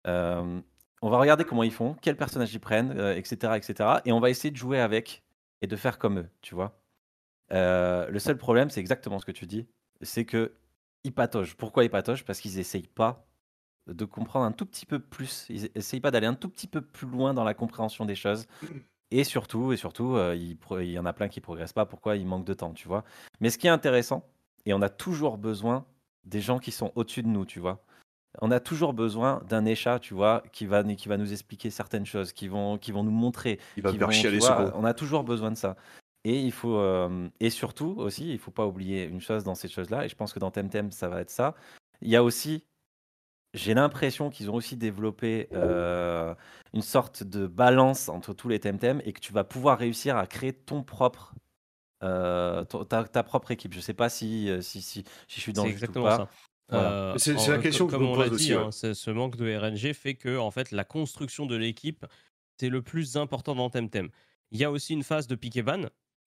Euh, 0.07 0.61
On 1.03 1.09
va 1.09 1.19
regarder 1.19 1.45
comment 1.45 1.63
ils 1.63 1.73
font, 1.73 1.97
quel 2.03 2.17
personnage 2.17 2.53
ils 2.55 2.61
prennent, 2.61 2.93
euh, 2.99 3.17
etc., 3.17 3.55
etc. 3.57 4.01
Et 4.05 4.13
on 4.13 4.21
va 4.21 4.31
essayer 4.31 4.51
de 4.51 4.57
jouer 4.57 4.81
avec 4.81 5.23
et 5.63 5.67
de 5.67 5.77
faire 5.77 5.99
comme 5.99 6.19
eux, 6.21 6.29
tu 6.43 6.55
vois. 6.55 6.79
Euh, 7.53 8.09
le 8.09 8.19
seul 8.19 8.37
problème, 8.37 8.71
c'est 8.71 8.81
exactement 8.81 9.19
ce 9.19 9.25
que 9.25 9.33
tu 9.33 9.47
dis, 9.47 9.67
c'est 10.03 10.25
que 10.25 10.55
ils. 11.05 11.13
Pourquoi 11.57 11.85
ils 11.85 11.91
pataugent 11.91 12.25
Parce 12.25 12.41
qu'ils 12.41 12.59
essayent 12.59 12.87
pas 12.87 13.27
de 13.87 14.05
comprendre 14.05 14.45
un 14.45 14.53
tout 14.53 14.67
petit 14.67 14.87
peu 14.87 14.99
plus. 14.99 15.47
Ils 15.49 15.71
essayent 15.75 16.01
pas 16.01 16.11
d'aller 16.11 16.27
un 16.27 16.35
tout 16.35 16.49
petit 16.49 16.67
peu 16.67 16.81
plus 16.81 17.09
loin 17.09 17.35
dans 17.35 17.45
la 17.45 17.55
compréhension 17.55 18.05
des 18.05 18.15
choses. 18.15 18.47
Et 19.11 19.25
surtout, 19.25 19.73
et 19.73 19.77
surtout, 19.77 20.15
euh, 20.15 20.37
il 20.37 20.91
y 20.91 20.99
en 20.99 21.07
a 21.07 21.13
plein 21.13 21.29
qui 21.29 21.41
progressent 21.41 21.73
pas. 21.73 21.87
Pourquoi? 21.87 22.17
Ils 22.17 22.27
manquent 22.27 22.45
de 22.45 22.55
temps, 22.55 22.73
tu 22.73 22.87
vois. 22.87 23.05
Mais 23.41 23.51
ce 23.51 23.59
qui 23.59 23.67
est 23.67 23.71
intéressant, 23.71 24.25
et 24.67 24.75
on 24.75 24.83
a 24.83 24.89
toujours 24.89 25.39
besoin 25.39 25.85
des 26.25 26.41
gens 26.41 26.59
qui 26.59 26.71
sont 26.71 26.93
au-dessus 26.95 27.23
de 27.23 27.29
nous, 27.29 27.45
tu 27.45 27.59
vois. 27.59 27.83
On 28.41 28.51
a 28.51 28.61
toujours 28.61 28.93
besoin 28.93 29.43
d'un 29.49 29.65
échat, 29.65 29.99
tu 29.99 30.15
vois, 30.15 30.43
qui 30.53 30.67
va, 30.67 30.85
qui 30.85 31.09
va 31.09 31.17
nous 31.17 31.33
expliquer 31.33 31.71
certaines 31.71 32.07
choses, 32.07 32.33
qui 32.33 32.49
vont, 32.49 32.79
qui 32.79 32.93
vont 32.93 33.03
nous 33.03 33.11
montrer. 33.11 33.59
Il 33.77 33.83
va 33.83 33.91
qui 33.91 33.99
vont, 33.99 34.11
chialer, 34.11 34.39
vois. 34.39 34.73
On 34.77 34.85
a 34.85 34.95
toujours 34.95 35.25
besoin 35.25 35.51
de 35.51 35.57
ça. 35.57 35.77
Et 36.25 36.39
il 36.39 36.53
faut, 36.53 36.77
euh, 36.77 37.29
et 37.41 37.51
surtout 37.51 37.95
aussi, 37.99 38.31
il 38.31 38.39
faut 38.39 38.51
pas 38.51 38.67
oublier 38.67 39.05
une 39.05 39.21
chose 39.21 39.43
dans 39.43 39.55
ces 39.55 39.69
choses-là. 39.69 40.05
Et 40.05 40.09
je 40.09 40.15
pense 40.15 40.33
que 40.33 40.39
dans 40.39 40.51
Temtem, 40.51 40.93
ça 40.93 41.09
va 41.09 41.21
être 41.21 41.31
ça. 41.31 41.55
Il 42.03 42.09
y 42.09 42.17
a 42.17 42.23
aussi, 42.23 42.65
j'ai 43.55 43.75
l'impression 43.75 44.31
qu'ils 44.31 44.51
ont 44.51 44.55
aussi 44.55 44.77
développé 44.77 45.49
euh, 45.53 46.35
une 46.73 46.83
sorte 46.83 47.25
de 47.25 47.47
balance 47.47 48.09
entre 48.09 48.33
tous 48.33 48.49
les 48.49 48.61
Temtem 48.61 49.01
et 49.05 49.13
que 49.13 49.21
tu 49.21 49.33
vas 49.33 49.45
pouvoir 49.45 49.79
réussir 49.79 50.17
à 50.17 50.27
créer 50.27 50.53
ton 50.53 50.83
propre, 50.83 51.35
euh, 52.05 52.65
ta, 52.65 53.05
ta 53.05 53.23
propre 53.23 53.51
équipe. 53.51 53.73
Je 53.73 53.81
sais 53.81 53.95
pas 53.95 54.11
si, 54.11 54.51
si, 54.61 54.83
si, 54.83 55.05
si 55.27 55.37
je 55.37 55.41
suis 55.41 55.53
dans 55.55 55.65
le 55.65 55.73
ou 55.73 56.03
pas. 56.03 56.17
ça. 56.19 56.29
Voilà. 56.71 56.93
Euh, 56.93 57.19
c'est- 57.19 57.35
la 57.51 57.59
question 57.59 57.87
que 57.87 57.93
comme 57.93 58.03
me 58.03 58.09
on 58.09 58.17
l'a 58.17 58.29
dit, 58.29 58.35
aussi, 58.35 58.53
hein, 58.53 58.95
ce 58.95 59.11
manque 59.11 59.37
de 59.37 59.55
RNG 59.57 59.93
fait 59.95 60.15
que 60.15 60.37
en 60.39 60.51
fait 60.51 60.71
la 60.71 60.85
construction 60.85 61.47
de 61.47 61.57
l'équipe 61.57 62.07
c'est 62.59 62.69
le 62.69 62.83
plus 62.83 63.17
important 63.17 63.55
dans 63.55 63.71
Temtem. 63.71 64.09
Il 64.51 64.59
y 64.61 64.65
a 64.65 64.71
aussi 64.71 64.93
une 64.93 65.03
phase 65.03 65.27
de 65.27 65.35
pick 65.35 65.57
et 65.57 65.63
ban 65.63 65.83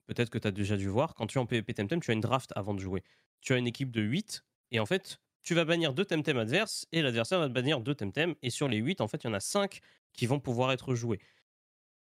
peut-être 0.07 0.29
que 0.29 0.37
tu 0.39 0.47
as 0.47 0.51
déjà 0.51 0.75
dû 0.77 0.87
voir, 0.89 1.13
quand 1.15 1.27
tu 1.27 1.37
es 1.37 1.41
en 1.41 1.45
PvP 1.45 1.73
Temtem, 1.75 2.01
tu 2.01 2.11
as 2.11 2.13
une 2.13 2.19
draft 2.21 2.51
avant 2.55 2.73
de 2.73 2.79
jouer. 2.79 3.03
Tu 3.41 3.53
as 3.53 3.57
une 3.57 3.67
équipe 3.67 3.89
de 3.91 4.01
8, 4.01 4.43
et 4.71 4.79
en 4.81 4.85
fait, 4.85 5.19
tu 5.43 5.53
vas 5.53 5.63
bannir 5.63 5.93
deux 5.93 6.03
Temtem 6.05 6.37
adverses, 6.37 6.85
et 6.91 7.01
l'adversaire 7.01 7.39
va 7.39 7.47
te 7.47 7.53
bannir 7.53 7.79
deux 7.79 7.95
Temtem, 7.95 8.35
et 8.41 8.49
sur 8.49 8.67
les 8.67 8.77
8, 8.77 8.99
en 8.99 9.07
fait, 9.07 9.23
il 9.23 9.27
y 9.27 9.29
en 9.29 9.33
a 9.33 9.39
5 9.39 9.79
qui 10.11 10.25
vont 10.25 10.39
pouvoir 10.41 10.71
être 10.73 10.93
joués. 10.95 11.19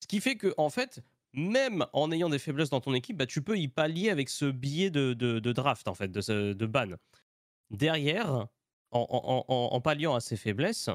Ce 0.01 0.07
qui 0.09 0.21
fait 0.21 0.35
que, 0.37 0.53
en 0.57 0.69
fait, 0.71 1.01
même 1.33 1.87
en 1.93 2.11
ayant 2.11 2.29
des 2.29 2.39
faiblesses 2.41 2.71
dans 2.71 2.81
ton 2.81 2.93
équipe, 2.95 3.17
bah, 3.17 3.27
tu 3.27 3.41
peux 3.43 3.57
y 3.57 3.69
pallier 3.69 4.11
avec 4.11 4.29
ce 4.29 4.47
billet 4.47 4.91
de, 4.91 5.13
de- 5.13 5.39
de 5.39 5.53
draft, 5.53 5.87
en 5.87 5.95
fait, 5.95 6.11
de 6.11 6.67
ban. 6.67 6.89
Derrière, 7.73 8.47
en, 8.91 9.07
en- 9.09 9.45
en- 9.49 9.69
en 9.75 9.81
palliant 9.81 10.15
à 10.15 10.21
ces 10.21 10.37
faiblesses, 10.37 10.91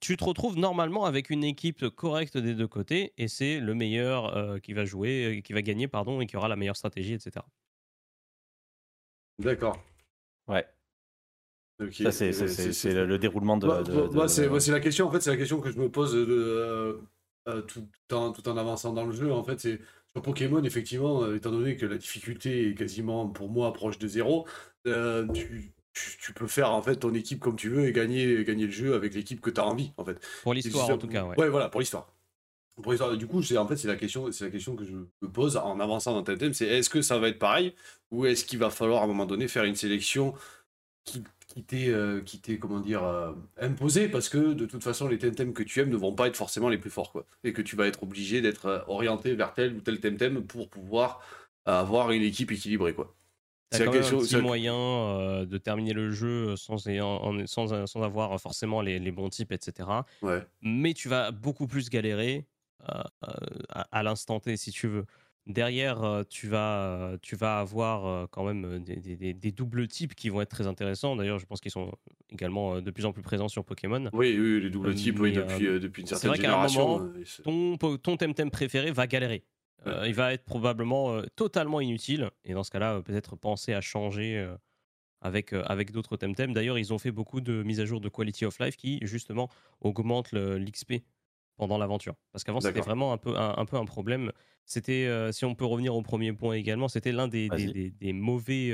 tu 0.00 0.16
te 0.16 0.24
retrouves 0.24 0.56
normalement 0.58 1.04
avec 1.06 1.30
une 1.30 1.42
équipe 1.44 1.88
correcte 1.88 2.36
des 2.36 2.54
deux 2.54 2.68
côtés, 2.68 3.12
et 3.16 3.28
c'est 3.28 3.58
le 3.60 3.74
meilleur 3.74 4.36
euh, 4.36 4.58
qui 4.58 4.72
va 4.72 4.84
jouer, 4.84 5.38
euh, 5.38 5.40
qui 5.40 5.52
va 5.52 5.62
gagner, 5.62 5.88
pardon, 5.88 6.20
et 6.20 6.26
qui 6.26 6.36
aura 6.36 6.48
la 6.48 6.56
meilleure 6.56 6.76
stratégie, 6.76 7.14
etc. 7.14 7.44
D'accord. 9.38 9.80
Ouais, 10.48 10.66
ça 12.04 12.10
c'est 12.12 12.32
c'est- 12.32 12.48
c'est- 12.48 12.72
c'est 12.72 12.94
le, 12.94 13.06
le 13.06 13.18
déroulement 13.18 13.56
de. 13.56 13.66
Moi, 13.66 13.82
de- 13.82 13.92
moi- 13.92 14.26
de- 14.26 14.48
moi, 14.48 14.60
c'est 14.60 14.72
la 14.72 14.80
question, 14.80 15.06
en 15.06 15.12
fait, 15.12 15.20
c'est 15.20 15.30
la 15.30 15.36
question 15.36 15.60
que 15.60 15.70
je 15.70 15.78
me 15.78 15.88
pose 15.90 16.12
de, 16.14 16.26
euh, 17.48 17.62
tout, 17.62 17.86
en, 18.12 18.32
tout 18.32 18.48
en 18.48 18.56
avançant 18.56 18.92
dans 18.92 19.06
le 19.06 19.12
jeu. 19.12 19.32
En 19.32 19.44
fait, 19.44 19.60
c'est 19.60 19.80
sur 20.12 20.22
Pokémon, 20.22 20.62
effectivement, 20.64 21.32
étant 21.32 21.50
donné 21.52 21.76
que 21.76 21.86
la 21.86 21.98
difficulté 21.98 22.68
est 22.70 22.74
quasiment 22.74 23.28
pour 23.28 23.48
moi 23.48 23.72
proche 23.72 23.98
de 23.98 24.08
zéro, 24.08 24.46
euh, 24.86 25.26
tu, 25.32 25.72
tu, 25.92 26.16
tu 26.18 26.32
peux 26.32 26.46
faire 26.46 26.70
en 26.70 26.82
fait 26.82 26.96
ton 26.96 27.14
équipe 27.14 27.40
comme 27.40 27.56
tu 27.56 27.68
veux 27.68 27.86
et 27.86 27.92
gagner, 27.92 28.44
gagner 28.44 28.66
le 28.66 28.72
jeu 28.72 28.94
avec 28.94 29.14
l'équipe 29.14 29.40
que 29.40 29.50
tu 29.50 29.60
as 29.60 29.66
envie, 29.66 29.92
en 29.96 30.04
fait. 30.04 30.18
Pour 30.42 30.54
l'histoire, 30.54 30.90
en 30.90 30.98
tout 30.98 31.08
cas, 31.08 31.24
ouais. 31.24 31.38
Ouais, 31.38 31.48
voilà, 31.48 31.68
pour 31.68 31.80
l'histoire. 31.80 32.12
Pour 32.82 32.92
l'histoire. 32.92 33.16
Du 33.16 33.26
coup, 33.26 33.42
c'est 33.42 33.56
en 33.58 33.66
fait 33.66 33.76
c'est 33.76 33.88
la 33.88 33.96
question, 33.96 34.30
c'est 34.30 34.44
la 34.44 34.50
question 34.50 34.76
que 34.76 34.84
je 34.84 34.92
me 34.92 35.28
pose 35.28 35.56
en 35.56 35.80
avançant 35.80 36.12
dans 36.12 36.22
Temtem, 36.22 36.54
c'est 36.54 36.66
est-ce 36.66 36.88
que 36.88 37.02
ça 37.02 37.18
va 37.18 37.28
être 37.28 37.38
pareil 37.38 37.74
ou 38.10 38.24
est-ce 38.26 38.44
qu'il 38.44 38.58
va 38.58 38.70
falloir 38.70 39.02
à 39.02 39.04
un 39.04 39.08
moment 39.08 39.26
donné 39.26 39.48
faire 39.48 39.64
une 39.64 39.74
sélection 39.74 40.34
qui, 41.04 41.24
qui 41.48 41.64
t'est 41.64 41.88
euh, 41.88 42.22
comment 42.60 42.80
dire 42.80 43.02
euh, 43.02 43.32
imposée 43.60 44.08
parce 44.08 44.28
que 44.28 44.52
de 44.52 44.66
toute 44.66 44.84
façon 44.84 45.08
les 45.08 45.18
Temtem 45.18 45.52
que 45.52 45.62
tu 45.62 45.80
aimes 45.80 45.90
ne 45.90 45.96
vont 45.96 46.12
pas 46.12 46.28
être 46.28 46.36
forcément 46.36 46.68
les 46.68 46.78
plus 46.78 46.90
forts 46.90 47.10
quoi 47.10 47.26
et 47.42 47.52
que 47.52 47.62
tu 47.62 47.74
vas 47.74 47.86
être 47.86 48.02
obligé 48.02 48.40
d'être 48.40 48.66
euh, 48.66 48.80
orienté 48.86 49.34
vers 49.34 49.54
tel 49.54 49.74
ou 49.74 49.80
tel 49.80 49.98
Temtem 49.98 50.44
pour 50.46 50.68
pouvoir 50.68 51.20
avoir 51.64 52.12
une 52.12 52.22
équipe 52.22 52.50
équilibrée 52.50 52.94
quoi. 52.94 53.14
T'as 53.70 53.84
quand 53.84 53.92
même 53.92 54.02
un 54.02 54.18
petit 54.18 54.36
moyen 54.40 54.74
euh, 54.74 55.44
de 55.46 55.58
terminer 55.58 55.92
le 55.92 56.10
jeu 56.10 56.56
sans, 56.56 56.86
ayant- 56.88 57.22
en- 57.22 57.46
sans, 57.46 57.86
sans 57.86 58.02
avoir 58.02 58.40
forcément 58.40 58.80
les, 58.80 58.98
les 58.98 59.12
bons 59.12 59.28
types, 59.28 59.52
etc. 59.52 59.88
Ouais. 60.22 60.42
Mais 60.62 60.94
tu 60.94 61.08
vas 61.08 61.30
beaucoup 61.30 61.66
plus 61.66 61.90
galérer 61.90 62.46
euh, 62.88 63.02
euh, 63.24 63.30
à, 63.68 63.82
à 63.98 64.02
l'instant 64.02 64.40
T, 64.40 64.56
si 64.56 64.70
tu 64.70 64.88
veux. 64.88 65.04
Derrière, 65.46 66.02
euh, 66.04 66.24
tu 66.28 66.46
vas, 66.46 66.82
euh, 66.82 67.18
tu 67.22 67.34
vas 67.34 67.58
avoir 67.60 68.04
euh, 68.06 68.26
quand 68.30 68.44
même 68.44 68.64
euh, 68.66 68.78
des, 68.78 68.96
des- 68.96 69.16
des- 69.16 69.32
des 69.34 69.52
doubles 69.52 69.88
types 69.88 70.14
qui 70.14 70.28
vont 70.28 70.42
être 70.42 70.50
très 70.50 70.66
intéressants. 70.66 71.16
D'ailleurs, 71.16 71.38
je 71.38 71.46
pense 71.46 71.60
qu'ils 71.60 71.70
sont 71.70 71.90
également 72.30 72.74
euh, 72.76 72.80
de 72.82 72.90
plus 72.90 73.06
en 73.06 73.12
plus 73.12 73.22
présents 73.22 73.48
sur 73.48 73.64
Pokémon. 73.64 74.10
Oui, 74.12 74.36
oui, 74.38 74.60
les 74.60 74.68
doubles 74.70 74.90
Euh, 74.90 74.94
types, 74.94 75.18
oui, 75.20 75.32
depuis, 75.32 75.66
euh, 75.66 75.76
euh, 75.76 75.78
depuis 75.80 76.02
une 76.02 76.06
c'est 76.08 76.14
certaine 76.16 76.30
vrai 76.30 76.38
qu'à 76.38 76.48
un 76.48 76.68
génération. 76.68 76.98
moment, 76.98 77.12
euh, 77.16 77.76
Ton, 77.78 77.96
ton 77.98 78.16
Temtem 78.18 78.50
préféré 78.50 78.90
va 78.92 79.06
galérer. 79.06 79.42
Euh, 79.86 80.08
il 80.08 80.14
va 80.14 80.32
être 80.32 80.44
probablement 80.44 81.12
euh, 81.14 81.22
totalement 81.36 81.80
inutile. 81.80 82.30
Et 82.44 82.52
dans 82.52 82.64
ce 82.64 82.70
cas-là, 82.70 82.94
euh, 82.96 83.02
peut-être 83.02 83.36
penser 83.36 83.72
à 83.74 83.80
changer 83.80 84.46
avec, 85.20 85.52
avec 85.52 85.92
d'autres 85.92 86.16
Temtem. 86.16 86.52
D'ailleurs, 86.52 86.78
ils 86.78 86.92
ont 86.92 86.98
fait 86.98 87.10
beaucoup 87.12 87.40
de 87.40 87.62
mises 87.62 87.80
à 87.80 87.84
jour 87.84 88.00
de 88.00 88.08
Quality 88.08 88.44
of 88.44 88.58
Life 88.58 88.76
qui, 88.76 88.98
justement, 89.02 89.48
augmentent 89.80 90.32
l'XP 90.32 90.94
pendant 91.56 91.78
l'aventure. 91.78 92.14
Parce 92.32 92.44
qu'avant, 92.44 92.60
c'était 92.60 92.80
vraiment 92.86 93.12
un 93.12 93.18
peu 93.18 93.36
un, 93.36 93.54
un 93.56 93.64
peu 93.66 93.76
un 93.76 93.84
problème. 93.84 94.32
C'était, 94.64 95.08
si 95.32 95.44
on 95.44 95.54
peut 95.54 95.64
revenir 95.64 95.94
au 95.96 96.02
premier 96.02 96.32
point 96.32 96.54
également, 96.54 96.88
c'était 96.88 97.10
l'un 97.12 97.26
des, 97.28 97.48
des, 97.48 97.56
Vas-y. 97.56 97.72
des- 97.72 97.90
des 97.90 98.12
mauvais, 98.12 98.72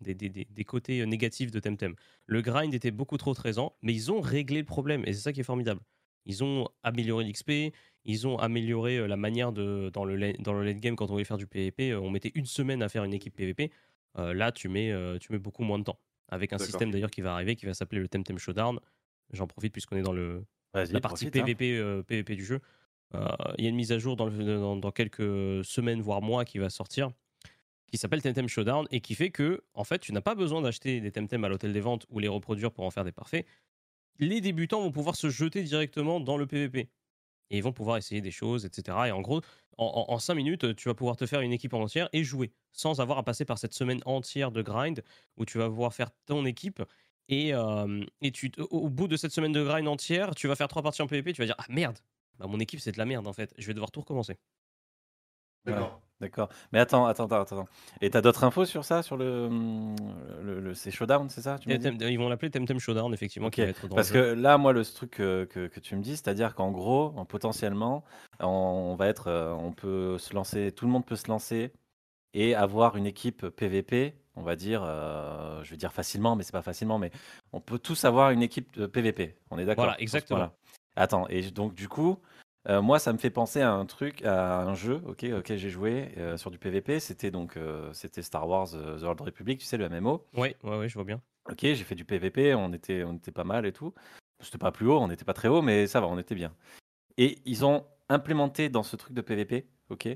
des, 0.00 0.14
des- 0.14 0.64
côtés 0.64 1.06
négatifs 1.06 1.50
de 1.50 1.60
Temtem. 1.60 1.94
Le 2.26 2.42
grind 2.42 2.74
était 2.74 2.90
beaucoup 2.90 3.16
trop 3.16 3.32
présent, 3.34 3.76
mais 3.82 3.94
ils 3.94 4.10
ont 4.12 4.20
réglé 4.20 4.58
le 4.58 4.66
problème 4.66 5.02
et 5.06 5.12
c'est 5.12 5.20
ça 5.20 5.32
qui 5.32 5.40
est 5.40 5.44
formidable. 5.44 5.80
Ils 6.26 6.44
ont 6.44 6.68
amélioré 6.82 7.24
l'XP, 7.24 7.72
ils 8.04 8.26
ont 8.26 8.36
amélioré 8.38 9.06
la 9.06 9.16
manière 9.16 9.52
de 9.52 9.90
dans 9.92 10.04
le 10.04 10.32
dans 10.38 10.52
le 10.52 10.64
late 10.64 10.80
game 10.80 10.96
quand 10.96 11.06
on 11.06 11.12
voulait 11.12 11.24
faire 11.24 11.36
du 11.38 11.46
PVP, 11.46 11.94
on 11.94 12.10
mettait 12.10 12.32
une 12.34 12.46
semaine 12.46 12.82
à 12.82 12.88
faire 12.88 13.04
une 13.04 13.14
équipe 13.14 13.34
PVP. 13.36 13.70
Euh, 14.18 14.34
là, 14.34 14.52
tu 14.52 14.68
mets 14.68 14.92
tu 15.20 15.32
mets 15.32 15.38
beaucoup 15.38 15.62
moins 15.62 15.78
de 15.78 15.84
temps. 15.84 15.98
Avec 16.28 16.52
un 16.52 16.56
système 16.66 16.90
d'ailleurs 16.90 17.10
qui 17.10 17.20
va 17.20 17.34
arriver, 17.34 17.56
qui 17.56 17.66
va 17.66 17.74
s'appeler 17.74 18.00
le 18.00 18.08
Temtem 18.08 18.38
Showdown. 18.38 18.78
J'en 19.32 19.46
profite 19.46 19.72
puisqu'on 19.72 19.96
est 19.96 20.02
dans 20.02 20.12
le 20.12 20.44
la 20.94 21.00
partie 21.00 21.26
profite, 21.26 21.36
hein. 21.42 21.54
PVP, 21.54 22.02
PVP 22.06 22.36
du 22.36 22.44
jeu. 22.44 22.60
Il 23.14 23.64
y 23.64 23.66
a 23.66 23.68
une 23.68 23.76
mise 23.76 23.92
à 23.92 23.98
jour 23.98 24.16
dans, 24.16 24.26
le- 24.26 24.44
dans, 24.56 24.76
dans 24.76 24.90
quelques 24.90 25.62
semaines, 25.64 26.00
voire 26.00 26.22
mois, 26.22 26.46
qui 26.46 26.56
va 26.58 26.70
sortir, 26.70 27.10
qui 27.86 27.98
s'appelle 27.98 28.22
Temtem 28.22 28.48
Showdown, 28.48 28.86
et 28.90 29.00
qui 29.00 29.14
fait 29.14 29.30
que, 29.30 29.62
en 29.74 29.84
fait, 29.84 29.98
tu 29.98 30.14
n'as 30.14 30.22
pas 30.22 30.34
besoin 30.34 30.62
d'acheter 30.62 31.00
des 31.02 31.12
Temtem 31.12 31.44
à 31.44 31.48
l'hôtel 31.50 31.74
des 31.74 31.80
ventes 31.80 32.06
ou 32.08 32.18
les 32.20 32.28
reproduire 32.28 32.72
pour 32.72 32.84
en 32.86 32.90
faire 32.90 33.04
des 33.04 33.12
parfaits. 33.12 33.44
Les 34.18 34.40
débutants 34.40 34.80
vont 34.80 34.90
pouvoir 34.92 35.14
se 35.16 35.28
jeter 35.28 35.62
directement 35.62 36.20
dans 36.20 36.38
le 36.38 36.46
PVP. 36.46 36.88
Et 37.52 37.58
ils 37.58 37.62
vont 37.62 37.72
pouvoir 37.72 37.98
essayer 37.98 38.20
des 38.22 38.32
choses, 38.32 38.64
etc. 38.66 39.08
Et 39.08 39.12
en 39.12 39.20
gros, 39.20 39.40
en 39.78 40.18
5 40.18 40.34
minutes, 40.34 40.74
tu 40.76 40.88
vas 40.88 40.94
pouvoir 40.94 41.16
te 41.16 41.26
faire 41.26 41.40
une 41.42 41.52
équipe 41.52 41.74
entière 41.74 42.08
et 42.12 42.24
jouer, 42.24 42.52
sans 42.72 43.00
avoir 43.00 43.18
à 43.18 43.24
passer 43.24 43.44
par 43.44 43.58
cette 43.58 43.74
semaine 43.74 44.00
entière 44.06 44.52
de 44.52 44.62
grind, 44.62 45.02
où 45.36 45.44
tu 45.44 45.58
vas 45.58 45.68
pouvoir 45.68 45.94
faire 45.94 46.10
ton 46.26 46.44
équipe 46.46 46.82
et, 47.28 47.54
euh, 47.54 48.04
et 48.20 48.32
tu, 48.32 48.50
au, 48.58 48.64
au 48.64 48.90
bout 48.90 49.08
de 49.08 49.16
cette 49.16 49.32
semaine 49.32 49.52
de 49.52 49.62
grind 49.64 49.86
entière, 49.88 50.34
tu 50.34 50.48
vas 50.48 50.56
faire 50.56 50.68
trois 50.68 50.82
parties 50.82 51.02
en 51.02 51.06
PvP, 51.06 51.32
tu 51.32 51.40
vas 51.42 51.46
dire 51.46 51.54
Ah 51.58 51.66
merde, 51.68 51.98
bah, 52.38 52.46
mon 52.48 52.58
équipe 52.60 52.80
c'est 52.80 52.92
de 52.92 52.98
la 52.98 53.06
merde 53.06 53.26
en 53.26 53.32
fait, 53.32 53.54
je 53.58 53.66
vais 53.66 53.74
devoir 53.74 53.90
tout 53.90 54.00
recommencer. 54.00 54.38
D'accord. 55.64 56.01
D'accord. 56.22 56.48
Mais 56.72 56.78
attends, 56.78 57.04
attends, 57.06 57.24
attends, 57.24 57.40
attends. 57.42 57.68
Et 58.00 58.08
t'as 58.08 58.20
d'autres 58.20 58.44
infos 58.44 58.64
sur 58.64 58.84
ça, 58.84 59.02
sur 59.02 59.16
le, 59.16 59.48
le, 60.40 60.60
le- 60.60 60.74
c'est 60.74 60.92
Showdown, 60.92 61.28
c'est 61.28 61.42
ça 61.42 61.58
tu 61.58 61.68
Tem- 61.68 61.98
ils 62.08 62.16
vont 62.16 62.28
l'appeler 62.28 62.48
Temtem 62.48 62.78
Showdown, 62.78 63.12
effectivement, 63.12 63.50
qui 63.50 63.60
Ok, 63.60 63.64
va 63.66 63.70
être 63.70 63.88
dans 63.88 63.96
Parce 63.96 64.12
que 64.12 64.18
là, 64.18 64.56
moi, 64.56 64.72
le 64.72 64.84
truc 64.84 65.10
que, 65.10 65.44
que, 65.46 65.66
que 65.66 65.80
tu 65.80 65.96
me 65.96 66.00
dis, 66.02 66.12
c'est-à-dire 66.16 66.54
qu'en 66.54 66.70
gros, 66.70 67.12
en- 67.16 67.24
potentiellement, 67.24 68.04
on, 68.38 68.46
on 68.46 68.94
va 68.94 69.08
être, 69.08 69.26
euh, 69.26 69.52
on 69.52 69.72
peut 69.72 70.16
se 70.18 70.32
lancer, 70.32 70.70
tout 70.70 70.86
le 70.86 70.92
monde 70.92 71.04
peut 71.04 71.16
se 71.16 71.26
lancer 71.26 71.72
et 72.34 72.54
avoir 72.54 72.96
une 72.96 73.06
équipe 73.06 73.48
PVP, 73.48 74.14
on 74.36 74.42
va 74.42 74.54
dire, 74.54 74.82
euh, 74.86 75.62
je 75.64 75.70
vais 75.72 75.76
dire 75.76 75.92
facilement, 75.92 76.36
mais 76.36 76.44
c'est 76.44 76.52
pas 76.52 76.62
facilement, 76.62 76.98
mais 76.98 77.10
on 77.52 77.60
peut 77.60 77.80
tous 77.80 78.04
avoir 78.04 78.30
une 78.30 78.42
équipe 78.42 78.72
de 78.78 78.86
PVP. 78.86 79.34
On 79.50 79.58
est 79.58 79.64
d'accord 79.64 79.84
Voilà, 79.86 80.00
exactement. 80.00 80.50
Attends, 80.94 81.26
et 81.28 81.50
donc 81.50 81.74
du 81.74 81.88
coup, 81.88 82.18
euh, 82.68 82.80
moi, 82.82 82.98
ça 82.98 83.12
me 83.12 83.18
fait 83.18 83.30
penser 83.30 83.60
à 83.60 83.72
un 83.72 83.84
truc, 83.86 84.24
à 84.24 84.60
un 84.62 84.74
jeu, 84.74 85.02
ok, 85.06 85.26
auquel 85.38 85.58
j'ai 85.58 85.70
joué 85.70 86.12
euh, 86.18 86.36
sur 86.36 86.50
du 86.50 86.58
PVP. 86.58 87.00
C'était 87.00 87.30
donc, 87.30 87.56
euh, 87.56 87.92
c'était 87.92 88.22
Star 88.22 88.48
Wars 88.48 88.68
euh, 88.74 88.98
The 89.00 89.04
Old 89.04 89.20
Republic, 89.20 89.58
tu 89.60 89.66
sais, 89.66 89.76
le 89.76 89.88
MMO. 89.88 90.26
Ouais, 90.34 90.56
ouais, 90.62 90.78
ouais, 90.78 90.88
je 90.88 90.94
vois 90.94 91.04
bien. 91.04 91.20
Ok, 91.50 91.58
j'ai 91.62 91.74
fait 91.76 91.94
du 91.96 92.04
PVP, 92.04 92.54
on 92.54 92.72
était, 92.72 93.02
on 93.04 93.14
était 93.14 93.32
pas 93.32 93.44
mal 93.44 93.66
et 93.66 93.72
tout. 93.72 93.92
C'était 94.40 94.58
pas 94.58 94.70
plus 94.72 94.86
haut, 94.86 94.98
on 95.00 95.08
n'était 95.08 95.24
pas 95.24 95.34
très 95.34 95.48
haut, 95.48 95.62
mais 95.62 95.86
ça 95.86 96.00
va, 96.00 96.06
on 96.06 96.18
était 96.18 96.34
bien. 96.36 96.54
Et 97.18 97.38
ils 97.44 97.64
ont 97.64 97.84
implémenté 98.08 98.68
dans 98.68 98.82
ce 98.84 98.94
truc 98.96 99.12
de 99.14 99.20
PVP, 99.22 99.66
ok, 99.90 100.08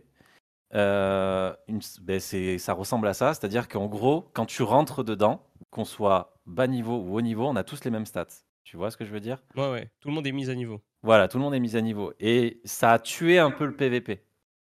euh, 0.75 1.55
une- 1.69 1.81
ben, 2.03 2.21
c'est, 2.21 2.59
ça 2.59 2.73
ressemble 2.75 3.07
à 3.09 3.15
ça, 3.15 3.35
c'est-à-dire 3.35 3.69
qu'en 3.69 3.87
gros, 3.87 4.31
quand 4.35 4.47
tu 4.47 4.63
rentres 4.63 5.05
dedans, 5.05 5.47
qu'on 5.71 5.85
soit 5.85 6.41
bas 6.47 6.67
niveau 6.67 6.97
ou 6.99 7.17
haut 7.17 7.21
niveau, 7.21 7.47
on 7.47 7.57
a 7.57 7.65
tous 7.65 7.85
les 7.85 7.91
mêmes 7.91 8.07
stats. 8.07 8.27
Tu 8.67 8.77
vois 8.77 8.91
ce 8.91 8.97
que 8.97 9.05
je 9.05 9.13
veux 9.13 9.21
dire? 9.21 9.39
Ouais, 9.55 9.71
ouais, 9.71 9.91
tout 10.01 10.09
le 10.09 10.15
monde 10.15 10.27
est 10.27 10.33
mis 10.33 10.51
à 10.51 10.55
niveau. 10.57 10.83
Voilà, 11.05 11.29
tout 11.29 11.39
le 11.39 11.45
monde 11.45 11.55
est 11.55 11.61
mis 11.61 11.77
à 11.77 11.81
niveau. 11.81 12.13
Et 12.19 12.61
ça 12.65 12.95
a 12.95 12.99
tué 12.99 13.39
un 13.39 13.53
peu 13.53 13.65
le 13.65 13.77
PVP, 13.77 14.25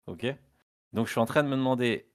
ok? 0.07 0.25
Donc 0.93 1.07
je 1.07 1.11
suis 1.11 1.19
en 1.19 1.25
train 1.25 1.43
de 1.43 1.49
me 1.49 1.57
demander, 1.57 2.09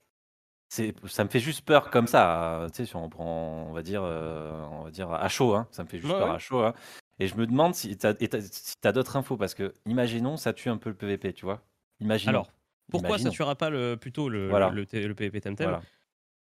ça 0.67 1.23
me 1.23 1.29
fait 1.29 1.39
juste 1.39 1.61
peur 1.63 1.91
comme 1.91 2.07
ça, 2.07 2.61
euh, 2.63 2.69
tu 2.69 2.77
sais, 2.77 2.85
si 2.87 2.95
on 2.95 3.07
prend, 3.07 3.67
on 3.69 3.71
va 3.71 3.83
dire, 3.83 4.01
euh, 4.03 4.65
on 4.71 4.85
va 4.85 4.89
dire 4.89 5.11
à 5.11 5.29
chaud, 5.29 5.53
hein, 5.53 5.67
ça 5.69 5.83
me 5.83 5.87
fait 5.87 5.99
juste 5.99 6.11
Ouais, 6.11 6.17
peur 6.17 6.29
ouais. 6.29 6.35
à 6.35 6.39
chaud. 6.39 6.63
hein. 6.63 6.73
Et 7.19 7.27
je 7.27 7.35
me 7.35 7.45
demande 7.45 7.75
si 7.75 7.95
tu 7.95 8.07
as, 8.07 8.91
d'autres 8.91 9.15
infos, 9.15 9.37
parce 9.37 9.53
que 9.53 9.71
imaginons, 9.85 10.37
ça 10.37 10.53
tue 10.53 10.69
un 10.69 10.77
peu 10.77 10.89
le 10.89 10.95
PVP, 10.95 11.33
tu 11.33 11.45
vois? 11.45 11.61
Imaginons. 11.99 12.29
Alors, 12.31 12.51
pourquoi 12.89 13.09
ça 13.09 13.25
Imaginons. 13.25 13.31
tuera 13.31 13.55
pas 13.55 13.69
le, 13.69 13.95
plutôt 13.95 14.27
le, 14.27 14.49
Voilà. 14.49 14.69
le, 14.69 14.87
T- 14.87 15.07
le 15.07 15.13
PvP 15.13 15.39
Temtem? 15.39 15.69
Voilà. 15.69 15.83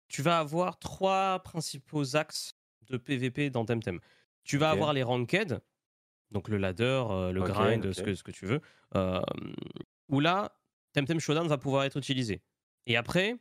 Tu 0.09 0.21
vas 0.21 0.37
avoir 0.37 0.77
trois 0.77 1.39
principaux 1.39 2.15
axes 2.15 2.53
de 2.87 2.97
PvP 2.97 3.49
dans 3.49 3.65
Temtem. 3.65 3.99
Tu 4.43 4.57
vas 4.57 4.69
avoir 4.71 4.93
les 4.93 5.03
ranked, 5.03 5.59
donc 6.31 6.49
le 6.49 6.57
ladder, 6.57 7.03
euh, 7.09 7.31
le 7.31 7.41
grind. 7.41 7.91
Ce, 7.93 8.01
que, 8.01 8.13
ce 8.15 8.23
que 8.23 8.31
tu 8.31 8.45
veux, 8.45 8.61
euh, 8.95 9.21
où 10.09 10.19
là, 10.19 10.51
Temtem 10.93 11.19
Showdown 11.19 11.47
va 11.47 11.57
pouvoir 11.57 11.83
être 11.85 11.97
utilisé. 11.97 12.41
Et 12.85 12.97
après, 12.97 13.35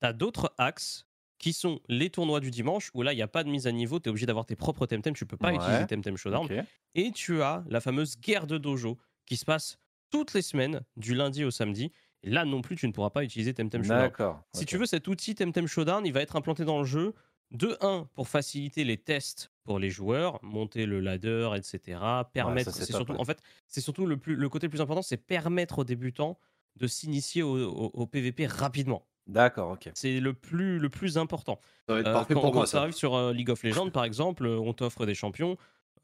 tu 0.00 0.06
as 0.06 0.12
d'autres 0.12 0.54
axes 0.58 1.06
qui 1.38 1.52
sont 1.52 1.80
les 1.88 2.08
tournois 2.08 2.40
du 2.40 2.50
dimanche, 2.50 2.90
où 2.94 3.02
là, 3.02 3.12
il 3.12 3.16
n'y 3.16 3.22
a 3.22 3.28
pas 3.28 3.42
de 3.44 3.50
mise 3.50 3.66
à 3.66 3.72
niveau, 3.72 3.98
tu 3.98 4.08
es 4.08 4.10
obligé 4.10 4.26
d'avoir 4.26 4.46
tes 4.46 4.54
propres 4.56 4.86
Temtem, 4.86 5.12
tu 5.14 5.26
peux 5.26 5.36
pas 5.36 5.48
Ouais. 5.50 5.56
utiliser 5.56 5.86
Temtem 5.86 6.16
Showdown. 6.16 6.46
Et 6.94 7.10
tu 7.10 7.42
as 7.42 7.64
la 7.68 7.80
fameuse 7.80 8.18
guerre 8.18 8.46
de 8.46 8.58
dojo 8.58 8.96
qui 9.26 9.36
se 9.36 9.44
passe 9.44 9.78
toutes 10.10 10.34
les 10.34 10.42
semaines, 10.42 10.82
du 10.96 11.14
lundi 11.14 11.44
au 11.44 11.50
samedi. 11.50 11.90
Et 12.22 12.30
là 12.30 12.44
non 12.44 12.60
plus, 12.62 12.76
tu 12.76 12.86
ne 12.86 12.92
pourras 12.92 13.10
pas 13.10 13.24
utiliser 13.24 13.52
Temtem 13.54 13.82
Showdown. 13.82 14.10
Si 14.54 14.64
tu 14.66 14.76
veux, 14.78 14.86
cet 14.86 15.08
outil 15.08 15.34
Temtem 15.34 15.66
Showdown, 15.66 16.06
il 16.06 16.12
va 16.12 16.20
être 16.20 16.36
implanté 16.36 16.64
dans 16.64 16.78
le 16.78 16.84
jeu. 16.84 17.14
De 17.52 17.76
1 17.82 18.08
pour 18.14 18.28
faciliter 18.28 18.82
les 18.84 18.96
tests 18.96 19.52
pour 19.64 19.78
les 19.78 19.90
joueurs, 19.90 20.38
monter 20.42 20.86
le 20.86 21.00
ladder, 21.00 21.50
etc. 21.54 22.00
Permettre, 22.32 22.72
c'est 22.72 22.86
surtout, 22.92 23.12
ouais. 23.12 23.20
en 23.20 23.24
fait, 23.24 23.40
c'est 23.68 23.80
surtout 23.82 24.06
le, 24.06 24.16
plus, 24.16 24.36
le 24.36 24.48
côté 24.48 24.66
le 24.66 24.70
plus 24.70 24.80
important, 24.80 25.02
c'est 25.02 25.18
permettre 25.18 25.80
aux 25.80 25.84
débutants 25.84 26.38
de 26.76 26.86
s'initier 26.86 27.42
au, 27.42 27.54
au- 27.70 27.90
au 27.92 28.06
PVP 28.06 28.46
rapidement. 28.46 29.06
D'accord, 29.26 29.72
ok. 29.72 29.90
C'est 29.94 30.18
le 30.18 30.32
plus, 30.32 30.78
le 30.78 30.88
plus 30.88 31.18
important. 31.18 31.60
Ça 31.86 31.94
va 31.94 32.00
être 32.00 32.08
Euh, 32.08 32.12
parfait 32.12 32.34
quand 32.34 32.40
pour 32.40 32.50
quand 32.52 32.58
moi, 32.58 32.66
ça 32.66 32.72
ça. 32.72 32.80
arrive 32.82 32.94
sur 32.94 33.14
euh, 33.14 33.32
League 33.32 33.50
of 33.50 33.62
Legends, 33.62 33.90
par 33.90 34.04
exemple, 34.04 34.46
euh, 34.46 34.58
on 34.58 34.72
t'offre 34.72 35.04
des 35.06 35.14
champions. 35.14 35.56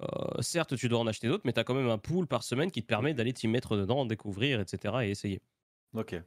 Euh, 0.02 0.06
certes, 0.42 0.76
tu 0.76 0.88
dois 0.88 1.00
en 1.00 1.06
acheter 1.06 1.28
d'autres, 1.28 1.42
mais 1.46 1.52
tu 1.52 1.58
as 1.60 1.64
quand 1.64 1.74
même 1.74 1.88
un 1.88 1.98
pool 1.98 2.26
par 2.26 2.44
semaine 2.44 2.70
qui 2.70 2.82
te 2.82 2.86
permet 2.86 3.14
d'aller 3.14 3.32
t'y 3.32 3.48
mettre 3.48 3.76
dedans, 3.76 4.04
découvrir, 4.06 4.60
etc. 4.60 5.06
et 5.06 5.10
essayer. 5.10 5.40
Ok. 5.92 6.22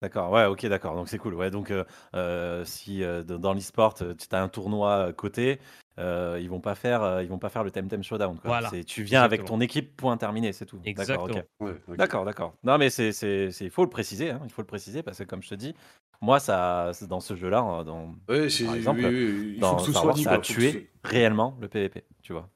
D'accord, 0.00 0.30
ouais, 0.30 0.44
ok, 0.46 0.66
d'accord. 0.66 0.94
Donc 0.94 1.08
c'est 1.08 1.18
cool. 1.18 1.34
Ouais, 1.34 1.50
donc 1.50 1.70
euh, 1.70 1.84
euh, 2.14 2.64
si 2.64 3.02
euh, 3.02 3.22
dans 3.24 3.38
dans 3.38 3.52
l'e-sport, 3.52 3.94
tu 3.94 4.04
as 4.30 4.40
un 4.42 4.48
tournoi 4.48 5.12
côté, 5.12 5.58
euh, 5.98 6.38
ils 6.40 6.48
vont 6.48 6.60
pas 6.60 6.76
faire, 6.76 7.02
euh, 7.02 7.22
ils 7.22 7.28
vont 7.28 7.38
pas 7.40 7.48
faire 7.48 7.64
le 7.64 7.70
Temtem 7.72 8.02
Showdown. 8.04 8.36
Quoi. 8.38 8.50
Voilà, 8.50 8.68
C'est- 8.70 8.84
tu 8.84 9.02
viens 9.02 9.22
avec 9.22 9.40
exactement. 9.40 9.58
ton 9.58 9.60
équipe, 9.62 9.96
point 9.96 10.16
terminé, 10.16 10.52
c'est 10.52 10.66
tout. 10.66 10.78
D'accord, 10.78 11.24
ok. 11.24 11.30
Exactement. 11.30 11.44
Ouais, 11.60 11.76
ok. 11.88 11.96
D'accord, 11.96 12.24
d'accord. 12.24 12.54
Non, 12.62 12.78
mais 12.78 12.90
c'est, 12.90 13.10
c'est, 13.10 13.50
c'est- 13.50 13.64
il 13.64 13.70
faut 13.70 13.82
le 13.82 13.90
préciser, 13.90 14.30
hein, 14.30 14.40
il 14.44 14.50
faut 14.50 14.62
le 14.62 14.66
préciser 14.66 15.02
parce 15.02 15.18
que 15.18 15.24
comme 15.24 15.42
je 15.42 15.48
te 15.48 15.54
dis, 15.56 15.74
moi, 16.20 16.38
ça, 16.38 16.90
c'est 16.94 17.08
dans 17.08 17.20
ce 17.20 17.34
jeu-là, 17.34 17.58
hein, 17.60 17.84
dans, 17.84 18.14
Ouais, 18.28 18.48
c'est- 18.48 18.64
Par 18.66 18.74
exemple, 18.76 19.00
oui, 19.00 19.06
oui, 19.08 19.54
il 19.56 19.60
faut 19.60 19.60
dans 19.62 19.76
que 19.76 19.82
ce 19.82 19.90
Star 19.90 20.02
soit 20.02 20.08
Wars, 20.10 20.16
dit. 20.16 20.22
ça 20.24 20.30
a 20.30 20.34
quoi, 20.36 20.42
faut 20.44 20.52
que 20.54 20.60
tué 20.60 20.72
ce- 21.04 21.08
réellement 21.08 21.56
le 21.60 21.68
PVP, 21.68 22.04
tu 22.22 22.32
vois. 22.32 22.48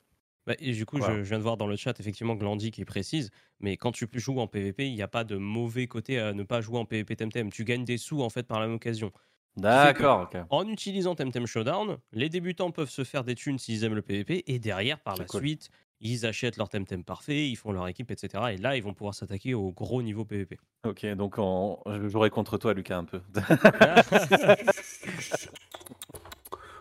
Bah, 0.46 0.54
et 0.58 0.72
du 0.72 0.84
coup, 0.86 0.98
Voilà. 0.98 1.18
je, 1.18 1.22
je 1.22 1.28
viens 1.28 1.38
de 1.38 1.42
voir 1.42 1.56
dans 1.56 1.68
le 1.68 1.76
chat 1.76 1.98
effectivement 2.00 2.34
Glandy 2.34 2.70
qui 2.72 2.84
précise, 2.84 3.30
mais 3.60 3.76
quand 3.76 3.92
tu 3.92 4.08
joues 4.14 4.40
en 4.40 4.46
PvP, 4.48 4.88
il 4.88 4.94
n'y 4.94 5.02
a 5.02 5.08
pas 5.08 5.24
de 5.24 5.36
mauvais 5.36 5.86
côté 5.86 6.18
à 6.18 6.32
ne 6.32 6.42
pas 6.42 6.60
jouer 6.60 6.78
en 6.78 6.84
PvP 6.84 7.14
Temtem. 7.16 7.50
Tu 7.52 7.64
gagnes 7.64 7.84
des 7.84 7.98
sous 7.98 8.22
en 8.22 8.30
fait 8.30 8.42
par 8.44 8.58
la 8.60 8.66
même 8.66 8.76
occasion. 8.76 9.12
D'accord. 9.56 10.30
En 10.50 10.66
utilisant 10.66 11.14
Temtem 11.14 11.46
Showdown, 11.46 11.98
les 12.12 12.28
débutants 12.28 12.70
peuvent 12.70 12.90
se 12.90 13.04
faire 13.04 13.22
des 13.22 13.34
thunes 13.34 13.58
s'ils 13.58 13.84
aiment 13.84 13.94
le 13.94 14.02
PvP, 14.02 14.42
et 14.46 14.58
derrière, 14.58 14.98
par 14.98 15.16
la 15.16 15.26
cool. 15.26 15.42
suite, 15.42 15.68
ils 16.00 16.26
achètent 16.26 16.56
leur 16.56 16.68
Temtem 16.70 17.04
parfait, 17.04 17.48
ils 17.48 17.56
font 17.56 17.70
leur 17.70 17.86
équipe, 17.86 18.10
etc. 18.10 18.44
Et 18.52 18.56
là, 18.56 18.76
ils 18.76 18.82
vont 18.82 18.94
pouvoir 18.94 19.14
s'attaquer 19.14 19.54
au 19.54 19.70
gros 19.70 20.02
niveau 20.02 20.24
PvP. 20.24 20.58
Ok, 20.84 21.06
donc 21.14 21.34
on- 21.38 21.78
je 21.86 22.08
jouerai 22.08 22.30
contre 22.30 22.58
toi, 22.58 22.74
Lucas, 22.74 22.96
un 22.96 23.04
peu. 23.04 23.20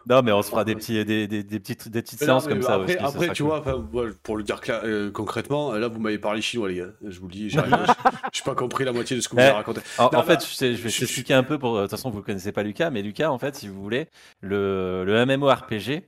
non, 0.10 0.22
mais 0.24 0.32
on 0.32 0.42
se 0.42 0.50
fera 0.50 0.64
des, 0.64 0.76
petits, 0.76 1.04
des, 1.06 1.28
des, 1.28 1.44
des 1.44 1.60
petites, 1.60 1.90
des 1.90 2.02
petites 2.02 2.22
non, 2.22 2.26
séances 2.28 2.48
comme 2.48 2.62
ça 2.62 2.76
après, 2.76 2.96
aussi. 2.96 3.06
après 3.06 3.30
tu 3.34 3.44
cool. 3.44 3.52
vois, 3.62 4.14
pour 4.24 4.38
le 4.38 4.44
dire 4.44 4.60
euh, 4.70 5.12
concrètement, 5.12 5.74
là, 5.74 5.88
vous 5.88 6.00
m'avez 6.00 6.18
parlé 6.18 6.42
chinois, 6.42 6.70
les 6.70 6.76
gars. 6.76 6.90
Je 7.08 7.20
vous 7.20 7.28
le 7.28 7.34
dis, 7.34 7.50
j'ai 8.32 8.44
pas 8.44 8.56
compris 8.56 8.84
la 8.86 8.92
moitié 8.94 9.16
de 9.16 9.22
ce 9.22 9.30
que 9.30 9.36
vous 9.36 9.40
Eh, 9.42 9.46
avez 9.46 9.52
raconté. 9.54 9.82
En, 9.98 10.10
Non, 10.12 10.20
en 10.20 10.24
fait, 10.24 10.46
je, 10.46 10.74
je 10.76 10.82
vais 10.82 10.90
t'expliquer 10.90 11.34
un 11.34 11.44
peu. 11.44 11.58
Pour, 11.60 11.76
de 11.78 11.82
toute 11.82 11.92
façon, 11.92 12.10
vous 12.10 12.20
ne 12.20 12.24
connaissez 12.24 12.52
pas 12.52 12.64
Lucas, 12.64 12.90
mais 12.90 13.02
Lucas, 13.02 13.30
en 13.30 13.38
fait, 13.38 13.56
si 13.56 13.68
vous 13.68 13.82
voulez, 13.82 14.08
le, 14.42 15.04
le 15.06 15.26
MMORPG, 15.26 16.04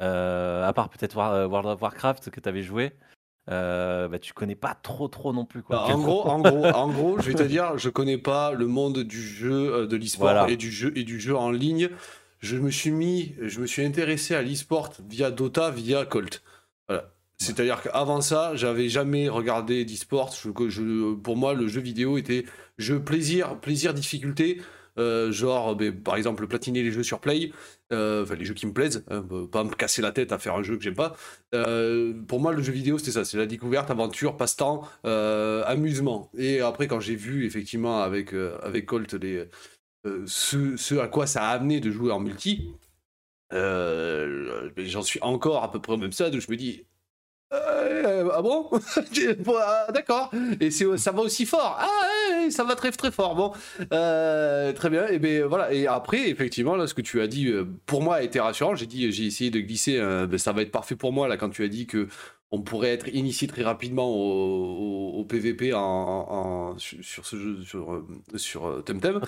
euh, 0.00 0.66
à 0.66 0.72
part 0.72 0.88
peut-être 0.88 1.16
War- 1.16 1.32
euh, 1.34 1.46
World 1.46 1.68
of 1.68 1.80
Warcraft 1.82 2.30
que 2.30 2.40
tu 2.40 2.48
avais 2.48 2.62
joué, 2.62 2.92
euh, 3.50 4.08
bah, 4.08 4.18
tu 4.18 4.32
connais 4.32 4.54
pas 4.54 4.74
trop, 4.74 5.06
trop 5.08 5.32
non 5.32 5.44
plus. 5.44 5.62
Quoi. 5.62 5.76
Bah, 5.76 5.94
en 5.94 5.98
gros, 6.00 6.26
en 6.26 6.40
gros, 6.40 6.64
en 6.66 6.88
gros, 6.88 7.18
je 7.20 7.28
vais 7.30 7.34
te 7.34 7.42
dire, 7.42 7.76
je 7.78 7.88
connais 7.90 8.18
pas 8.18 8.52
le 8.52 8.66
monde 8.66 9.00
du 9.00 9.20
jeu, 9.22 9.74
euh, 9.74 9.86
de 9.86 9.96
l'e-sport 9.96 10.30
Voilà. 10.30 10.48
et 10.50 10.56
du 10.56 10.70
jeu 10.72 10.92
et 10.96 11.04
du 11.04 11.20
jeu 11.20 11.36
en 11.36 11.50
ligne. 11.50 11.90
Je 12.40 12.56
me 12.56 12.70
suis 12.70 12.90
mis, 12.90 13.34
je 13.40 13.60
me 13.60 13.66
suis 13.66 13.84
intéressé 13.84 14.34
à 14.34 14.42
l'e-sport 14.42 14.92
via 15.08 15.30
Dota, 15.30 15.70
via 15.70 16.04
Colt. 16.04 16.42
C'est-à-dire 17.38 17.82
qu'avant 17.82 18.20
ça, 18.20 18.54
j'avais 18.54 18.88
jamais 18.88 19.28
regardé 19.28 19.84
d'e-sport. 19.84 20.34
Pour 21.22 21.36
moi, 21.36 21.54
le 21.54 21.68
jeu 21.68 21.80
vidéo 21.80 22.16
était 22.16 22.44
jeu 22.78 23.02
plaisir, 23.02 23.58
plaisir, 23.60 23.92
difficulté. 23.94 24.60
Euh, 24.96 25.32
genre, 25.32 25.74
ben, 25.74 25.92
par 25.92 26.14
exemple, 26.16 26.46
platiner 26.46 26.84
les 26.84 26.92
jeux 26.92 27.02
sur 27.02 27.18
Play, 27.18 27.50
euh, 27.92 28.24
les 28.38 28.44
jeux 28.44 28.54
qui 28.54 28.64
me 28.64 28.72
plaisent, 28.72 29.04
hein, 29.10 29.26
pas 29.50 29.64
me 29.64 29.70
casser 29.70 30.00
la 30.02 30.12
tête 30.12 30.30
à 30.30 30.38
faire 30.38 30.54
un 30.54 30.62
jeu 30.62 30.76
que 30.76 30.84
j'aime 30.84 30.94
pas. 30.94 31.16
Euh, 31.52 32.14
pour 32.28 32.38
moi, 32.38 32.52
le 32.52 32.62
jeu 32.62 32.72
vidéo, 32.72 32.96
c'était 32.98 33.10
ça, 33.10 33.24
c'est 33.24 33.36
la 33.36 33.46
découverte, 33.46 33.90
aventure, 33.90 34.36
passe-temps, 34.36 34.88
euh, 35.04 35.64
amusement. 35.66 36.30
Et 36.38 36.60
après, 36.60 36.86
quand 36.86 37.00
j'ai 37.00 37.16
vu 37.16 37.44
effectivement 37.44 38.02
avec, 38.02 38.32
euh, 38.34 38.56
avec 38.62 38.86
Colt 38.86 39.12
les, 39.14 39.38
euh, 39.38 39.50
ce, 40.26 40.76
ce 40.76 40.94
à 40.96 41.08
quoi 41.08 41.26
ça 41.26 41.44
a 41.48 41.52
amené 41.54 41.80
de 41.80 41.90
jouer 41.90 42.12
en 42.12 42.20
multi, 42.20 42.68
euh, 43.52 44.70
j'en 44.78 45.02
suis 45.02 45.20
encore 45.22 45.62
à 45.62 45.70
peu 45.70 45.80
près 45.80 45.92
au 45.92 45.96
même 45.96 46.12
stade 46.12 46.34
où 46.34 46.40
je 46.40 46.50
me 46.50 46.56
dis. 46.56 46.84
euh, 47.52 48.28
ah 48.34 48.42
bon? 48.42 48.68
Ah, 49.58 49.86
D'accord. 49.92 50.30
Et 50.60 50.70
ça 50.70 51.12
va 51.12 51.22
aussi 51.22 51.46
fort. 51.46 51.76
Ah, 51.80 52.50
ça 52.50 52.64
va 52.64 52.74
très 52.74 52.90
très 52.90 53.10
fort. 53.10 53.34
Bon, 53.34 53.52
Euh, 53.92 54.72
très 54.72 54.90
bien. 54.90 55.06
Et 55.08 55.18
ben 55.18 55.44
voilà. 55.44 55.72
Et 55.72 55.86
après, 55.86 56.28
effectivement, 56.28 56.76
là, 56.76 56.86
ce 56.86 56.94
que 56.94 57.02
tu 57.02 57.20
as 57.20 57.26
dit 57.26 57.48
euh, 57.48 57.64
pour 57.86 58.02
moi 58.02 58.16
a 58.16 58.22
été 58.22 58.40
rassurant. 58.40 58.74
J'ai 58.74 58.86
dit, 58.86 59.10
j'ai 59.12 59.26
essayé 59.26 59.50
de 59.50 59.60
glisser. 59.60 59.98
euh, 59.98 60.26
ben, 60.26 60.38
ça 60.38 60.52
va 60.52 60.62
être 60.62 60.72
parfait 60.72 60.96
pour 60.96 61.12
moi 61.12 61.28
là 61.28 61.36
quand 61.36 61.50
tu 61.50 61.64
as 61.64 61.68
dit 61.68 61.86
que 61.86 62.08
on 62.54 62.62
pourrait 62.62 62.90
être 62.92 63.08
initié 63.08 63.48
très 63.48 63.62
rapidement 63.62 64.08
au, 64.08 64.14
au- 65.14 65.20
au 65.20 65.24
PVP 65.24 65.72
en, 65.74 65.80
en- 65.80 66.78
sur, 66.78 67.24
ce 67.26 67.36
jeu 67.36 67.62
sur 67.64 67.92
euh, 67.94 68.06
sur 68.36 68.66
euh, 68.66 68.80
Temtem. 68.82 69.20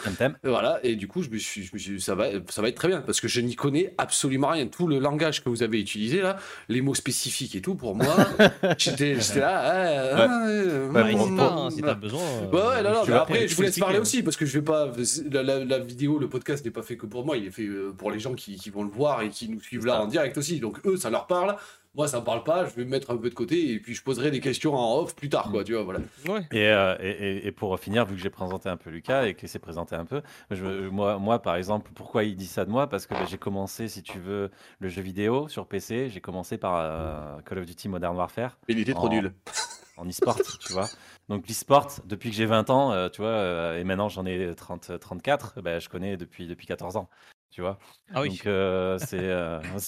Voilà, 0.45 0.79
et 0.83 0.97
du 0.97 1.09
coup, 1.09 1.23
je 1.23 1.31
me 1.31 1.39
suis, 1.39 1.63
je 1.65 1.71
me 1.75 1.79
suis 1.79 1.97
dit, 1.97 2.01
ça 2.01 2.15
va, 2.15 2.27
ça 2.49 2.63
va 2.63 2.69
être 2.69 2.77
très 2.77 2.89
bien, 2.89 3.01
parce 3.03 3.21
que 3.21 3.29
je 3.29 3.41
n'y 3.41 3.55
connais 3.57 3.95
absolument 3.99 4.49
rien. 4.49 4.67
Tout 4.67 4.87
le 4.87 4.99
langage 4.99 5.43
que 5.45 5.49
vous 5.49 5.63
avez 5.63 5.81
utilisé 5.81 6.21
là, 6.21 6.37
les 6.69 6.81
mots 6.81 6.95
spécifiques 6.95 7.55
et 7.57 7.61
tout, 7.61 7.75
pour 7.75 7.95
moi, 7.95 8.15
j'étais 8.79 9.15
là. 9.37 9.75
euh, 9.75 10.89
Bah, 10.93 11.71
si 11.71 11.81
t'as 11.83 11.95
besoin. 11.95 12.21
euh, 12.23 12.51
Ouais, 12.51 12.59
ouais, 12.77 12.83
non, 12.83 13.01
mais 13.07 13.13
après, 13.23 13.49
je 13.49 13.55
vous 13.57 13.63
laisse 13.63 13.79
parler 13.79 13.99
aussi, 13.99 14.23
parce 14.23 14.37
que 14.37 14.47
je 14.47 14.59
vais 14.59 14.65
pas. 14.65 14.93
La, 15.31 15.43
la- 15.43 15.65
la 15.65 15.79
vidéo, 15.79 16.19
le 16.19 16.29
podcast 16.29 16.65
n'est 16.65 16.71
pas 16.71 16.83
fait 16.83 16.97
que 16.97 17.07
pour 17.07 17.25
moi, 17.25 17.37
il 17.37 17.47
est 17.47 17.51
fait 17.51 17.67
euh, 17.67 17.93
pour 17.97 18.11
les 18.11 18.19
gens 18.19 18.35
qui, 18.35 18.57
qui 18.57 18.71
vont 18.71 18.83
le 18.85 18.91
voir 18.91 19.23
et 19.23 19.29
qui 19.31 19.49
nous 19.49 19.61
suivent 19.61 19.87
là 19.87 19.95
ça. 19.95 20.03
en 20.03 20.07
direct 20.07 20.37
aussi. 20.39 20.61
Donc, 20.61 20.79
eux, 20.87 20.97
ça 20.97 21.11
leur 21.11 21.27
parle. 21.27 21.57
Moi, 21.97 22.09
ça 22.09 22.21
me 22.21 22.25
parle 22.25 22.45
pas. 22.45 22.67
Je 22.67 22.75
vais 22.75 22.85
me 22.85 22.91
mettre 22.91 23.11
un 23.11 23.17
peu 23.17 23.31
de 23.31 23.35
côté 23.35 23.73
et 23.73 23.81
puis 23.81 23.95
je 23.95 24.03
poserai 24.03 24.31
des 24.31 24.41
questions 24.41 24.75
en 24.75 24.99
off 24.99 25.17
plus 25.17 25.31
tard, 25.31 25.51
quoi, 25.51 25.65
tu 25.65 25.73
vois, 25.73 25.83
voilà. 25.83 26.01
Ouais. 26.29 26.43
Et, 26.53 26.69
euh, 26.69 26.95
et, 27.01 27.51
pour 27.53 27.79
finir, 27.81 28.05
vu 28.05 28.17
que 28.17 28.21
j'ai 28.21 28.29
présenté 28.29 28.69
un 28.69 28.77
peu 28.77 28.91
Lucas 28.91 29.25
et 29.27 29.35
qu'il 29.35 29.49
s'est 29.49 29.59
présenté 29.59 29.97
un 29.97 30.05
peu, 30.05 30.21
je- 30.51 30.89
moi, 30.89 31.19
moi, 31.19 31.41
par 31.41 31.57
exemple, 31.57 31.91
pourquoi 31.95 32.25
il 32.25 32.37
dit 32.37 32.47
ça 32.47 32.67
de 32.67 32.71
moi? 32.71 32.87
Parce 32.87 33.07
que 33.07 33.15
bah, 33.15 33.25
j'ai 33.31 33.39
commencé, 33.39 33.89
si 33.89 34.03
tu 34.03 34.19
veux, 34.19 34.51
le 34.79 34.89
jeu 34.89 35.01
vidéo 35.01 35.49
sur 35.49 35.67
PC. 35.67 36.11
J'ai 36.11 36.21
commencé 36.21 36.59
par 36.59 36.77
euh, 36.77 37.41
Call 37.47 37.61
of 37.61 37.65
Duty 37.65 37.89
Modern 37.89 38.15
Warfare 38.15 38.59
Mais 38.69 38.75
il 38.75 38.81
était 38.81 38.93
trop 38.93 39.07
En- 39.07 39.11
nul. 39.11 39.33
en 39.97 40.07
e-sport, 40.07 40.39
tu 40.61 40.75
vois. 40.75 40.91
Donc 41.31 41.49
l'e-sport, 41.49 41.89
depuis 42.05 42.29
que 42.29 42.37
j'ai 42.37 42.45
20 42.45 42.69
ans, 42.69 42.93
euh, 42.93 43.09
tu 43.09 43.23
vois, 43.23 43.31
euh, 43.31 43.81
et 43.81 43.85
maintenant 43.85 44.11
j'en 44.11 44.27
ai 44.27 44.55
30, 44.55 44.99
34, 45.01 45.63
bah, 45.63 45.79
je 45.79 45.89
connais 45.89 46.19
depuis, 46.19 46.47
depuis 46.47 46.67
14 46.67 46.97
ans, 46.99 47.09
tu 47.51 47.61
vois? 47.63 47.79
Ah 48.13 48.21
oui. 48.23 48.31
Donc 48.31 48.47
euh, 48.47 48.99
c'est... 48.99 49.19
euh, 49.21 49.61
donc 49.73 49.81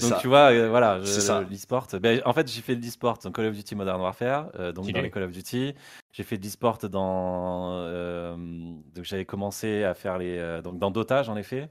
ça. 0.00 0.18
tu 0.20 0.28
vois, 0.28 0.52
euh, 0.52 0.68
voilà, 0.68 0.98
l'e-sport. 0.98 1.88
Ben, 2.00 2.22
en 2.24 2.32
fait, 2.32 2.50
j'ai 2.50 2.62
fait 2.62 2.76
de 2.76 2.82
l'e-sport 2.82 3.18
dans 3.18 3.30
Call 3.32 3.46
of 3.46 3.54
Duty 3.54 3.74
Modern 3.74 4.00
Warfare, 4.00 4.50
euh, 4.54 4.72
donc 4.72 4.90
dans 4.90 5.00
les 5.00 5.10
Call 5.10 5.24
of 5.24 5.32
Duty. 5.32 5.74
J'ai 6.12 6.22
fait 6.22 6.38
de 6.38 6.44
l'e-sport 6.44 6.78
dans. 6.88 7.72
euh, 7.80 8.34
donc 8.36 9.04
j'avais 9.04 9.24
commencé 9.26 9.84
à 9.84 9.94
faire 9.94 10.18
les. 10.18 10.60
donc 10.62 10.78
dans 10.78 10.90
Dota, 10.90 11.22
j'en 11.22 11.36
ai 11.36 11.42
fait. 11.42 11.70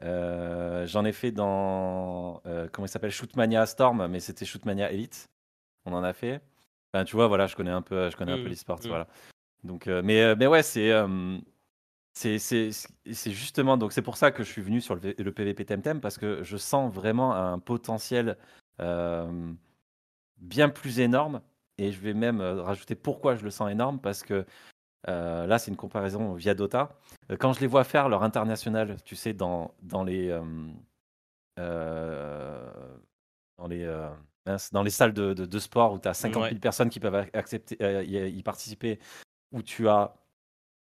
J'en 0.00 1.04
ai 1.04 1.12
fait 1.12 1.32
dans. 1.32 2.40
comment 2.72 2.86
il 2.86 2.90
s'appelle? 2.90 3.10
Shootmania 3.10 3.66
Storm, 3.66 4.06
mais 4.06 4.20
c'était 4.20 4.44
Shootmania 4.44 4.90
Elite. 4.92 5.28
On 5.84 5.92
en 5.92 6.04
a 6.04 6.12
fait. 6.12 6.40
Enfin, 6.92 7.04
tu 7.04 7.16
vois, 7.16 7.26
voilà, 7.26 7.46
je 7.46 7.54
connais 7.56 7.70
un 7.70 7.82
peu, 7.82 8.08
je 8.10 8.16
connais 8.16 8.32
un 8.32 8.36
peu 8.38 8.44
Mm, 8.44 8.48
l'e-sport, 8.48 8.78
mm. 8.82 8.88
voilà. 8.88 9.06
Donc, 9.64 9.86
mais, 9.86 10.34
mais 10.36 10.46
ouais, 10.46 10.62
c'est. 10.62 10.90
C'est- 12.18 12.38
c'est 12.38 12.70
c'est 13.12 13.30
justement 13.30 13.76
donc 13.76 13.92
c'est 13.92 14.02
pour 14.02 14.16
ça 14.16 14.30
que 14.32 14.42
je 14.42 14.50
suis 14.50 14.62
venu 14.62 14.80
sur 14.80 14.94
le, 14.96 15.14
le 15.16 15.32
PVP 15.32 15.64
Temtem 15.64 16.00
parce 16.00 16.18
que 16.18 16.42
je 16.42 16.56
sens 16.56 16.92
vraiment 16.92 17.34
un 17.34 17.58
potentiel 17.58 18.36
euh, 18.80 19.52
bien 20.38 20.68
plus 20.68 20.98
énorme 21.00 21.40
et 21.78 21.92
je 21.92 22.00
vais 22.00 22.14
même 22.14 22.40
euh, 22.40 22.60
rajouter 22.62 22.94
pourquoi 22.96 23.36
je 23.36 23.44
le 23.44 23.50
sens 23.50 23.70
énorme 23.70 24.00
parce 24.00 24.22
que 24.22 24.44
euh, 25.08 25.46
là 25.46 25.58
c'est 25.58 25.70
une 25.70 25.76
comparaison 25.76 26.34
via 26.34 26.54
Dota 26.54 26.98
quand 27.38 27.52
je 27.52 27.60
les 27.60 27.68
vois 27.68 27.84
faire 27.84 28.08
leur 28.08 28.22
international 28.24 28.96
tu 29.04 29.14
sais 29.14 29.32
dans, 29.32 29.72
dans 29.82 30.02
les 30.02 30.28
euh, 31.58 32.70
dans 33.58 33.66
les 33.68 34.08
dans 34.72 34.82
les 34.82 34.90
salles 34.90 35.12
de, 35.12 35.34
de- 35.34 35.44
de 35.46 35.58
sport 35.58 35.92
où 35.92 35.98
tu 35.98 36.08
as 36.08 36.14
50 36.14 36.42
000 36.44 36.54
Ouais. 36.54 36.58
personnes 36.58 36.88
qui 36.88 37.00
peuvent 37.00 37.14
ac- 37.14 37.30
accepter 37.36 37.76
euh, 37.82 38.02
y, 38.02 38.16
y 38.38 38.42
participer 38.42 38.98
où 39.52 39.62
tu 39.62 39.88
as 39.88 40.14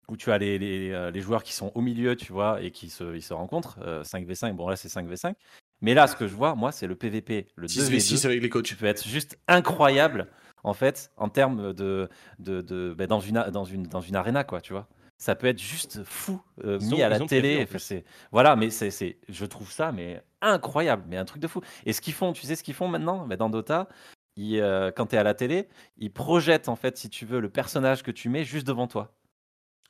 où 0.10 0.18
tu 0.18 0.32
as 0.32 0.38
les, 0.38 0.58
les, 0.60 0.92
euh, 0.92 1.12
les 1.12 1.22
joueurs 1.22 1.44
qui 1.44 1.54
sont 1.54 1.72
au 1.76 1.82
milieu, 1.82 2.16
tu 2.16 2.32
vois, 2.34 2.62
et 2.62 2.72
qui 2.72 2.90
se, 2.90 3.16
ils 3.16 3.22
se 3.22 3.34
rencontrent, 3.34 3.80
euh, 3.82 4.04
5v5, 4.04 4.54
bon 4.56 4.68
là 4.68 4.76
c'est 4.76 4.88
5v5. 4.90 5.34
Mais 5.82 5.94
là, 5.94 6.08
ce 6.08 6.16
que 6.18 6.28
je 6.28 6.36
vois, 6.36 6.56
moi, 6.56 6.74
c'est 6.74 6.88
le 6.88 6.96
PVP, 6.96 7.48
le 7.56 7.68
6v6 7.68 8.16
2v2, 8.16 8.26
avec 8.26 8.42
les 8.42 8.50
coachs. 8.50 8.66
qui 8.66 8.76
peut 8.76 8.86
être 8.86 9.08
juste 9.08 9.40
incroyable, 9.48 10.28
en 10.64 10.74
fait, 10.74 11.10
en 11.16 11.30
termes 11.30 11.74
de, 11.74 12.10
de, 12.40 12.60
de 12.62 12.94
ben, 12.98 13.08
dans, 13.08 13.22
une, 13.22 13.46
dans, 13.52 13.64
une, 13.64 13.84
dans 13.84 14.02
une 14.02 14.16
arena, 14.18 14.44
quoi, 14.44 14.60
tu 14.60 14.74
vois. 14.74 14.88
Ça 15.18 15.36
peut 15.36 15.48
être 15.48 15.62
juste 15.62 16.04
fou, 16.04 16.42
euh, 16.66 16.80
mis 16.80 17.02
ont- 17.02 17.06
à 17.06 17.10
la 17.10 17.16
prévu, 17.18 17.28
télé. 17.30 17.68
c'est- 17.78 18.04
Voilà, 18.34 18.56
mais 18.58 18.70
c'est, 18.70 19.18
je 19.30 19.46
trouve 19.46 19.72
ça 19.72 19.92
mais 19.94 20.22
incroyable, 20.42 21.04
mais 21.08 21.18
un 21.18 21.26
truc 21.26 21.42
de 21.42 21.48
fou. 21.48 21.62
Et 21.86 21.94
ce 21.94 22.02
qu'ils 22.02 22.14
font, 22.14 22.34
tu 22.34 22.44
sais 22.44 22.56
ce 22.56 22.64
qu'ils 22.64 22.74
font 22.74 22.88
maintenant 22.90 23.26
Ben, 23.28 23.36
Dans 23.38 23.50
Dota, 23.50 23.88
ils, 24.36 24.60
euh, 24.60 24.92
quand 24.92 25.08
tu 25.08 25.16
es 25.16 25.18
à 25.18 25.24
la 25.24 25.34
télé, 25.34 25.68
ils 25.98 26.12
projettent, 26.12 26.68
en 26.70 26.76
fait, 26.78 26.98
si 26.98 27.10
tu 27.10 27.26
veux, 27.26 27.40
le 27.42 27.50
personnage 27.50 28.04
que 28.04 28.12
tu 28.12 28.28
mets 28.30 28.44
juste 28.46 28.66
devant 28.68 28.88
toi. 28.88 29.14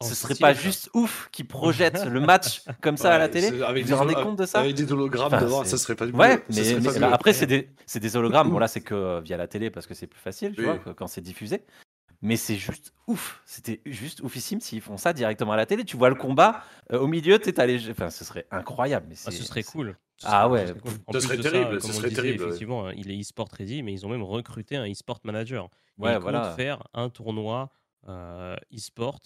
Ce 0.02 0.16
serait 0.16 0.36
pas 0.36 0.54
ça. 0.56 0.62
juste 0.62 0.90
ouf 0.94 1.28
qu'ils 1.32 1.48
projettent 1.48 2.06
le 2.06 2.20
match 2.22 2.62
comme 2.82 2.96
ça 2.96 3.14
à 3.14 3.18
la 3.18 3.28
télé 3.28 3.62
avec 3.64 3.84
Vous 3.86 3.92
vous 3.92 3.98
rendez 3.98 4.14
compte 4.14 4.38
de 4.40 4.46
ça 4.46 4.60
Avec 4.62 4.76
des 4.76 4.90
hologrammes 4.92 5.34
Enfin, 5.34 5.42
devant, 5.42 5.64
ça 5.66 5.78
serait 5.78 5.96
pas 5.96 6.06
du 6.06 6.14
Ouais, 6.14 6.38
ça 6.38 6.44
mais, 6.50 6.64
serait 6.64 6.80
mais 6.80 7.00
pas 7.02 7.14
après, 7.14 7.34
c'est 7.34 7.46
des, 7.48 7.70
c'est 7.86 8.00
des 8.00 8.16
hologrammes. 8.16 8.50
Bon, 8.52 8.60
là, 8.60 8.68
c'est 8.70 8.82
que 8.82 8.96
euh, 8.96 9.20
via 9.22 9.36
la 9.38 9.48
télé 9.48 9.70
parce 9.70 9.88
que 9.88 9.94
c'est 9.94 10.08
plus 10.08 10.20
facile, 10.22 10.54
tu 10.56 10.62
Oui. 10.66 10.78
vois, 10.84 10.94
quand 10.94 11.08
c'est 11.08 11.22
diffusé. 11.22 11.64
mais 12.22 12.38
c'est 12.38 12.56
juste 12.56 12.94
ouf. 13.08 13.42
C'était 13.46 13.82
juste 13.86 14.22
oufissime 14.22 14.62
s'ils 14.62 14.82
font 14.82 14.96
ça 14.98 15.12
directement 15.12 15.52
à 15.52 15.58
la 15.58 15.66
télé. 15.66 15.84
Tu 15.84 15.98
vois 15.98 16.10
le 16.10 16.16
combat 16.16 16.64
euh, 16.94 17.00
au 17.00 17.08
milieu, 17.08 17.38
tu 17.40 17.52
les... 17.52 17.90
Enfin, 17.90 18.10
ce 18.10 18.24
serait 18.24 18.46
incroyable. 18.52 19.06
Mais 19.10 19.16
Ah, 19.26 19.32
ce 19.32 19.44
serait 19.44 19.64
cool. 19.64 19.98
Ce 20.18 20.28
Ah 20.30 20.44
serait- 20.44 20.52
ouais, 20.52 20.62
ce 20.62 20.68
serait 20.68 20.80
cool. 20.80 20.92
En 21.08 21.12
Ce 21.14 21.18
plus 21.18 21.22
serait 21.28 21.38
de 21.38 21.42
ça, 21.44 21.52
terrible, 21.52 21.72
comme 21.72 21.80
ce 21.82 21.88
on 21.88 21.94
serait 22.00 22.10
disait, 22.10 22.22
terrible, 22.22 22.44
ouais. 22.44 22.48
Effectivement, 22.50 22.88
hein, 22.88 22.94
il 22.96 23.12
est 23.12 23.20
e-sport 23.20 23.50
ready, 23.58 23.84
mais 23.84 23.92
ils 23.94 24.06
ont 24.06 24.10
même 24.10 24.24
recruté 24.24 24.76
un 24.78 24.90
e-sport 24.90 25.20
manager. 25.26 25.70
Ouais, 25.98 26.18
voilà. 26.20 26.54
faire 26.56 26.84
un 26.94 27.10
tournoi 27.10 27.70
euh, 28.08 28.56
e-sport 28.74 29.20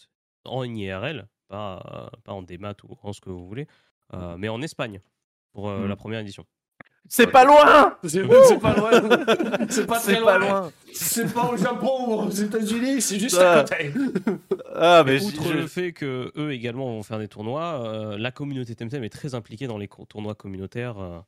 en 0.46 0.64
IRL, 0.64 1.28
pas, 1.48 1.84
euh, 1.94 2.18
pas 2.24 2.34
en 2.34 2.42
démat 2.42 2.76
ou 2.84 2.98
en 3.04 3.14
ce 3.14 3.22
que 3.22 3.30
vous 3.30 3.46
voulez, 3.48 3.68
euh, 4.14 4.36
mais 4.38 4.50
en 4.50 4.62
Espagne 4.62 5.02
pour 5.54 5.70
euh, 5.70 5.88
la 5.88 5.96
première 5.96 6.20
édition. 6.22 6.46
C'est 7.10 7.28
pas 7.28 7.44
loin 7.44 7.98
C'est 8.04 8.60
pas 8.60 8.76
loin. 8.76 8.92
C'est 9.70 9.86
pas 9.86 10.00
très 10.00 10.14
C'est 10.16 10.22
pas 10.22 10.38
loin. 10.38 10.50
loin 10.62 10.72
C'est 10.94 11.34
pas 11.34 11.50
au 11.52 11.58
Japon 11.58 12.06
ou 12.08 12.14
aux 12.22 12.30
États-Unis, 12.30 13.02
c'est 13.02 13.20
juste 13.20 13.38
Ah. 13.40 13.60
à 13.60 13.64
côté. 13.64 13.94
Ah, 14.74 15.04
mais 15.06 15.22
Outre 15.24 15.44
je- 15.50 15.54
le 15.54 15.68
fait 15.68 15.92
que 15.92 16.32
eux 16.38 16.52
également 16.54 16.86
vont 16.86 17.04
faire 17.04 17.20
des 17.20 17.28
tournois, 17.28 17.84
euh, 17.86 18.18
la 18.18 18.32
communauté 18.32 18.74
Temtem 18.76 19.04
est 19.04 19.10
très 19.10 19.36
impliquée 19.36 19.68
dans 19.68 19.78
les 19.78 19.90
tournois 20.10 20.36
communautaires. 20.36 20.98
euh, 21.00 21.20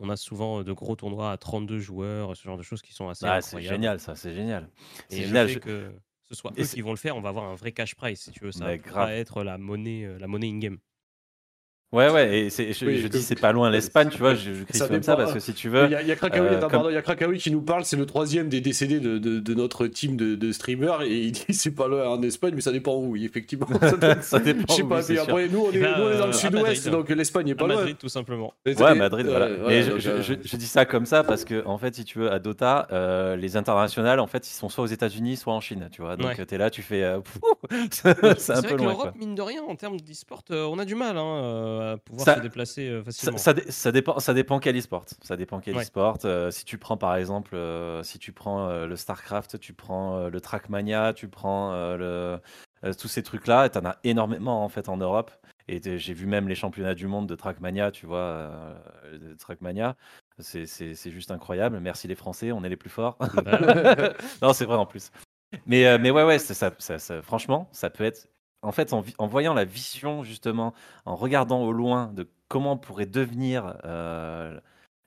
on- 0.00 0.08
a 0.10 0.16
souvent 0.16 0.62
de 0.64 0.72
gros 0.72 0.96
tournois 0.96 1.30
à 1.32 1.36
32 1.36 1.78
joueurs, 1.78 2.34
ce 2.36 2.42
genre 2.42 2.56
de 2.56 2.62
choses 2.62 2.82
qui 2.82 2.92
sont 2.94 3.08
assez 3.08 3.26
Ah, 3.26 3.40
c'est 3.42 3.60
génial, 3.60 4.00
ça, 4.00 4.16
c'est 4.16 4.32
génial. 4.34 4.68
C'est 5.08 5.18
Et 5.18 5.20
le 5.20 5.26
génial. 5.28 5.46
fait 5.48 5.54
je- 5.54 5.58
que 5.60 5.92
ce 6.28 6.34
soit 6.34 6.52
Et 6.56 6.62
eux 6.62 6.66
qui 6.66 6.80
vont 6.80 6.90
le 6.90 6.96
faire, 6.96 7.16
on 7.16 7.20
va 7.20 7.28
avoir 7.28 7.44
un 7.44 7.54
vrai 7.54 7.72
cash 7.72 7.94
prize 7.94 8.20
si 8.20 8.30
tu 8.30 8.44
veux. 8.44 8.52
Ça 8.52 8.66
va 8.66 9.14
être 9.14 9.42
la 9.42 9.58
monnaie, 9.58 10.04
euh, 10.04 10.18
la 10.18 10.26
monnaie 10.26 10.48
in-game. 10.48 10.78
Ouais, 11.92 12.10
ouais, 12.10 12.38
et 12.40 12.50
c'est- 12.50 12.72
je, 12.72 12.84
Oui, 12.84 12.98
je 12.98 13.06
dis 13.06 13.22
c'est 13.22 13.40
pas 13.40 13.52
loin 13.52 13.70
l'Espagne, 13.70 14.08
tu 14.10 14.18
vois, 14.18 14.34
je, 14.34 14.52
je 14.52 14.64
crie 14.64 14.76
Ça 14.76 14.88
comme 14.88 15.02
ça 15.04 15.14
parce 15.16 15.32
que 15.32 15.38
si 15.38 15.54
tu 15.54 15.68
Il 15.68 15.72
veux. 15.72 15.88
y 15.88 15.94
a, 15.94 16.02
il 16.02 16.08
y 16.08 16.12
a 16.12 16.16
Krakaoui, 16.16 16.46
euh, 16.48 16.50
attends, 16.56 16.60
comme- 16.62 16.70
pardon, 16.70 16.90
il 16.90 16.94
y 16.94 16.96
a 16.96 17.02
Krakaoui 17.02 17.38
qui 17.38 17.52
nous 17.52 17.62
parle, 17.62 17.84
c'est 17.84 17.96
le 17.96 18.06
troisième 18.06 18.48
des 18.48 18.60
décédés 18.60 18.98
de, 18.98 19.18
de, 19.18 19.38
de 19.38 19.54
notre 19.54 19.86
team 19.86 20.16
de, 20.16 20.34
de 20.34 20.52
streamers, 20.52 21.02
et 21.02 21.14
il 21.16 21.32
dit 21.32 21.44
c'est 21.50 21.70
pas 21.74 21.86
loin 21.86 22.08
en 22.08 22.20
Espagne, 22.22 22.52
mais 22.56 22.60
ça 22.60 22.72
dépend 22.72 22.96
où, 22.96 23.12
oui, 23.12 23.24
effectivement. 23.24 23.66
Ça 23.80 23.96
dépend- 23.96 24.14
Ça 24.22 24.38
dépend 24.40 24.64
Je 24.68 24.74
sais 24.74 24.82
où, 24.82 24.88
pas, 24.88 25.02
sûr. 25.02 25.22
après, 25.22 25.48
nous 25.48 25.60
on 25.60 25.70
est, 25.70 25.76
Eh 25.76 25.78
ben, 25.78 25.94
nous, 25.96 26.04
on 26.04 26.10
est 26.10 26.16
dans 26.18 26.24
euh, 26.24 26.26
le 26.26 26.32
sud-ouest, 26.32 26.66
Madrid. 26.86 26.90
donc 26.90 27.08
l'Espagne 27.10 27.48
est 27.48 27.52
À 27.52 27.54
pas 27.54 27.66
loin. 27.68 27.76
Madrid, 27.76 27.96
tout 27.98 28.08
simplement. 28.08 28.52
Ouais, 28.66 28.94
Madrid, 28.96 29.26
voilà. 29.26 29.46
Euh, 29.46 29.64
Mais 29.68 29.84
donc, 29.84 29.98
je- 30.00 30.10
euh, 30.10 30.22
je- 30.22 30.34
je 30.44 30.56
dis 30.56 30.66
ça 30.66 30.84
comme 30.86 31.06
ça 31.06 31.22
parce 31.22 31.44
que, 31.44 31.64
en 31.66 31.78
fait, 31.78 31.94
si 31.94 32.04
tu 32.04 32.18
veux, 32.18 32.32
à 32.32 32.40
Dota, 32.40 32.88
euh, 32.92 33.36
les 33.36 33.56
internationales, 33.56 34.18
en 34.18 34.26
fait, 34.26 34.46
ils 34.48 34.52
sont 34.54 34.68
soit 34.68 34.82
aux 34.82 34.88
États-Unis, 34.88 35.36
soit 35.36 35.54
en 35.54 35.60
Chine, 35.60 35.88
tu 35.92 36.02
vois. 36.02 36.16
Donc, 36.16 36.36
Ouais. 36.36 36.44
tu 36.46 36.54
es 36.54 36.58
là, 36.58 36.68
tu 36.68 36.82
fais. 36.82 37.04
euh, 37.04 37.20
c'est 37.90 38.40
C'est 38.40 38.52
un 38.52 38.60
vrai 38.60 38.70
peu 38.70 38.76
que 38.76 38.82
loin, 38.82 38.90
l'Europe, 38.92 39.14
mine 39.16 39.34
de 39.36 39.42
rien, 39.42 39.62
en 39.62 39.76
termes 39.76 40.00
d'e-sport, 40.00 40.42
euh, 40.50 40.64
on 40.64 40.78
a 40.80 40.84
du 40.84 40.94
mal 40.96 41.16
hein, 41.16 41.22
euh, 41.44 41.75
à 41.80 41.96
pouvoir 41.98 42.24
Ça- 42.24 42.36
se 42.36 42.40
déplacer 42.40 42.88
euh, 42.88 42.98
Ça, 43.00 43.04
facilement. 43.04 43.38
ça, 43.38 43.54
dé- 43.54 43.70
ça 43.70 43.92
dépend, 43.92 44.18
ça 44.18 44.34
dépend 44.34 44.58
quel 44.58 44.76
e-sport. 44.78 45.04
Ça 45.22 45.36
dépend 45.36 45.60
quel 45.60 45.76
Ouais. 45.76 45.82
e-sport. 45.82 46.18
Euh, 46.24 46.50
si 46.50 46.64
tu 46.64 46.78
prends 46.78 46.96
par 46.96 47.16
exemple, 47.16 47.54
euh, 47.54 48.02
si 48.02 48.18
tu 48.18 48.32
prends 48.32 48.68
euh, 48.68 48.86
le 48.86 48.96
StarCraft, 48.96 49.58
tu 49.60 49.72
prends 49.72 50.16
euh, 50.18 50.30
le 50.30 50.40
Trackmania, 50.40 51.12
tu 51.12 51.28
prends 51.28 51.72
euh, 51.72 51.96
le, 51.96 52.40
euh, 52.88 52.92
tous 52.94 53.08
ces 53.08 53.22
trucs-là, 53.22 53.68
tu 53.68 53.78
en 53.78 53.84
as 53.86 53.96
énormément 54.04 54.64
en 54.64 54.68
fait 54.68 54.88
en 54.88 54.96
Europe. 54.96 55.30
Et 55.68 55.80
j'ai 55.98 56.14
vu 56.14 56.26
même 56.26 56.48
les 56.48 56.54
championnats 56.54 56.94
du 56.94 57.08
monde 57.08 57.28
de 57.28 57.34
Trackmania, 57.34 57.90
tu 57.90 58.06
vois, 58.06 58.18
euh, 58.18 58.74
de 59.18 59.34
Trackmania. 59.34 59.96
C'est- 60.38 61.10
juste 61.10 61.30
incroyable. 61.32 61.80
Merci 61.80 62.06
les 62.06 62.14
Français, 62.14 62.52
on 62.52 62.62
est 62.62 62.68
les 62.68 62.76
plus 62.76 62.90
forts. 62.90 63.16
Bah, 63.18 63.58
non, 64.42 64.52
c'est 64.52 64.64
vrai 64.64 64.76
en 64.76 64.86
plus. 64.86 65.10
Mais, 65.66 65.86
euh, 65.86 65.98
mais 66.00 66.10
ouais, 66.10 66.22
ouais, 66.24 66.38
ça, 66.38 66.54
ça- 66.54 66.72
ça- 66.78 66.98
ça- 66.98 67.22
franchement, 67.22 67.68
ça 67.72 67.90
peut 67.90 68.04
être. 68.04 68.28
En 68.62 68.72
fait, 68.72 68.92
en, 68.92 69.04
voyant 69.26 69.54
la 69.54 69.64
vision, 69.64 70.24
justement, 70.24 70.74
en 71.04 71.14
regardant 71.14 71.62
au 71.62 71.72
loin 71.72 72.12
de 72.12 72.28
comment 72.48 72.76
pourraient 72.76 73.06
devenir 73.06 73.78
euh, 73.84 74.58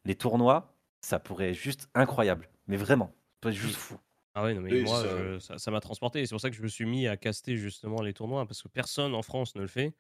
les 0.06 0.16
tournois, 0.16 0.76
ça 1.02 1.20
pourrait 1.20 1.50
être 1.52 1.56
juste 1.56 1.90
incroyable. 1.94 2.50
Mais 2.68 2.78
vraiment, 2.78 3.12
être 3.44 3.52
juste 3.52 3.76
fou. 3.76 3.98
Ah 4.36 4.44
ouais, 4.44 4.54
non, 4.54 4.62
mais 4.62 4.74
Oui, 4.74 4.82
moi, 4.84 5.02
ça- 5.02 5.08
je- 5.10 5.40
ça 5.40 5.58
ça 5.58 5.72
m'a 5.72 5.80
transporté. 5.82 6.22
Et 6.22 6.26
c'est 6.26 6.34
pour 6.36 6.42
ça 6.42 6.50
que 6.50 6.56
je 6.56 6.62
me 6.64 6.68
suis 6.68 6.86
mis 6.86 7.08
à 7.08 7.18
caster 7.18 7.58
justement 7.58 8.02
les 8.02 8.14
tournois, 8.14 8.46
parce 8.46 8.62
que 8.62 8.68
personne 8.70 9.14
en 9.16 9.22
France 9.24 9.56
ne 9.56 9.62
le 9.62 9.68
fait. 9.68 9.96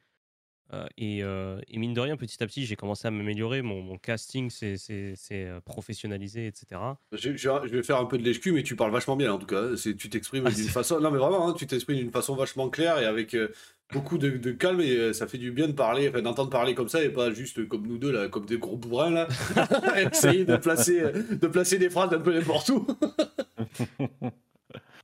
Euh, 0.71 0.85
et, 0.97 1.23
euh, 1.23 1.59
et 1.67 1.79
mine 1.79 1.93
de 1.93 1.99
rien, 1.99 2.15
petit 2.15 2.41
à 2.43 2.45
petit, 2.47 2.65
j'ai 2.65 2.75
commencé 2.75 3.07
à 3.07 3.11
m'améliorer. 3.11 3.61
Mon, 3.63 3.81
mon 3.81 3.97
casting 3.97 4.49
s'est 4.51 4.75
euh, 5.31 5.59
professionnalisé, 5.61 6.45
etc. 6.47 6.79
Je, 7.11 7.31
je- 7.35 7.37
je 7.37 7.75
vais 7.75 7.83
faire 7.83 7.97
un 7.97 8.05
peu 8.05 8.17
de 8.17 8.23
lèche 8.23 8.39
mais 8.45 8.61
tu 8.63 8.75
parles 8.75 8.91
vachement 8.91 9.15
bien 9.15 9.33
en 9.33 9.39
tout 9.39 9.47
cas. 9.47 9.69
Tu 9.75 10.09
t'exprimes 10.09 10.43
Ah, 10.45 10.51
d'une 10.51 10.67
façon. 10.67 10.99
Non, 10.99 11.09
mais 11.11 11.17
vraiment, 11.17 11.49
hein, 11.49 11.53
tu 11.57 11.65
t'exprimes 11.65 11.97
d'une 11.97 12.11
façon 12.11 12.35
vachement 12.35 12.69
claire 12.69 12.99
et 12.99 13.05
avec 13.05 13.33
euh, 13.33 13.49
beaucoup 13.91 14.17
de, 14.19 14.29
de 14.29 14.51
calme 14.51 14.81
et 14.81 14.91
euh, 14.95 15.13
ça 15.13 15.25
fait 15.27 15.39
du 15.39 15.51
bien 15.51 15.67
de 15.67 15.73
parler, 15.73 16.07
enfin, 16.09 16.21
d'entendre 16.21 16.51
parler 16.51 16.75
comme 16.75 16.89
ça 16.89 17.03
et 17.03 17.09
pas 17.09 17.31
juste 17.31 17.67
comme 17.67 17.87
nous 17.87 17.97
deux 17.97 18.11
là, 18.11 18.27
comme 18.27 18.45
des 18.45 18.59
gros 18.59 18.77
bourrins 18.77 19.09
là, 19.09 19.27
essayer 20.11 20.45
de 20.45 20.55
placer, 20.57 21.01
de 21.01 21.47
placer 21.47 21.79
des 21.79 21.89
phrases 21.89 22.13
un 22.13 22.19
peu 22.19 22.33
n'importe 22.33 22.69
où. 22.69 22.85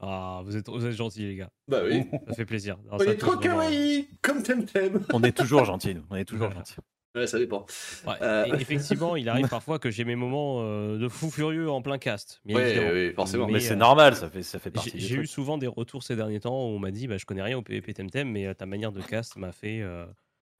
Ah, 0.01 0.41
vous 0.43 0.57
êtes, 0.57 0.67
vous 0.69 0.85
êtes 0.85 0.91
gentils, 0.95 1.25
les 1.25 1.35
gars. 1.35 1.49
bah 1.67 1.81
oui. 1.85 2.03
Ça 2.27 2.33
fait 2.33 2.45
plaisir. 2.45 2.77
Non, 2.85 2.93
On 2.93 2.99
ça 2.99 3.05
est 3.11 3.15
trop 3.17 3.33
vraiment. 3.35 3.41
kawaii, 3.61 4.07
comme 4.21 4.43
Temtem. 4.43 5.05
On 5.13 5.23
est 5.23 5.35
toujours 5.35 5.65
gentils, 5.65 5.95
nous. 5.95 6.03
On 6.09 6.15
est 6.15 6.25
toujours 6.25 6.51
gentils. 6.51 6.75
Ouais, 7.15 7.27
ça 7.27 7.39
dépend. 7.39 7.65
Ouais, 8.05 8.13
Euh. 8.21 8.45
et 8.45 8.61
effectivement, 8.61 9.15
il 9.15 9.29
arrive 9.29 9.47
parfois 9.47 9.79
que 9.79 9.89
j'ai 9.89 10.03
mes 10.03 10.17
moments 10.17 10.57
euh, 10.63 10.97
de 10.97 11.07
fou 11.07 11.31
furieux 11.31 11.69
en 11.71 11.81
plein 11.81 11.97
cast. 11.97 12.41
Oui, 12.45 13.13
forcément. 13.15 13.47
Mais, 13.47 13.53
Mais, 13.53 13.59
c'est 13.61 13.71
euh, 13.73 13.77
normal, 13.77 14.17
ça 14.17 14.29
fait, 14.29 14.43
ça 14.43 14.59
fait 14.59 14.69
partie 14.69 14.91
J'ai 14.99 15.15
eu 15.15 15.25
souvent 15.25 15.57
des 15.57 15.67
retours 15.67 16.03
ces 16.03 16.17
derniers 16.17 16.41
temps 16.41 16.65
où 16.65 16.75
on 16.75 16.79
m'a 16.79 16.91
dit 16.91 17.07
bah, 17.07 17.17
je 17.17 17.25
connais 17.25 17.41
rien 17.41 17.57
au 17.57 17.61
PvP 17.61 17.93
Temtem, 17.93 18.29
mais 18.29 18.53
ta 18.53 18.65
manière 18.65 18.91
de 18.91 19.01
cast 19.01 19.37
m'a 19.37 19.53
fait. 19.53 19.81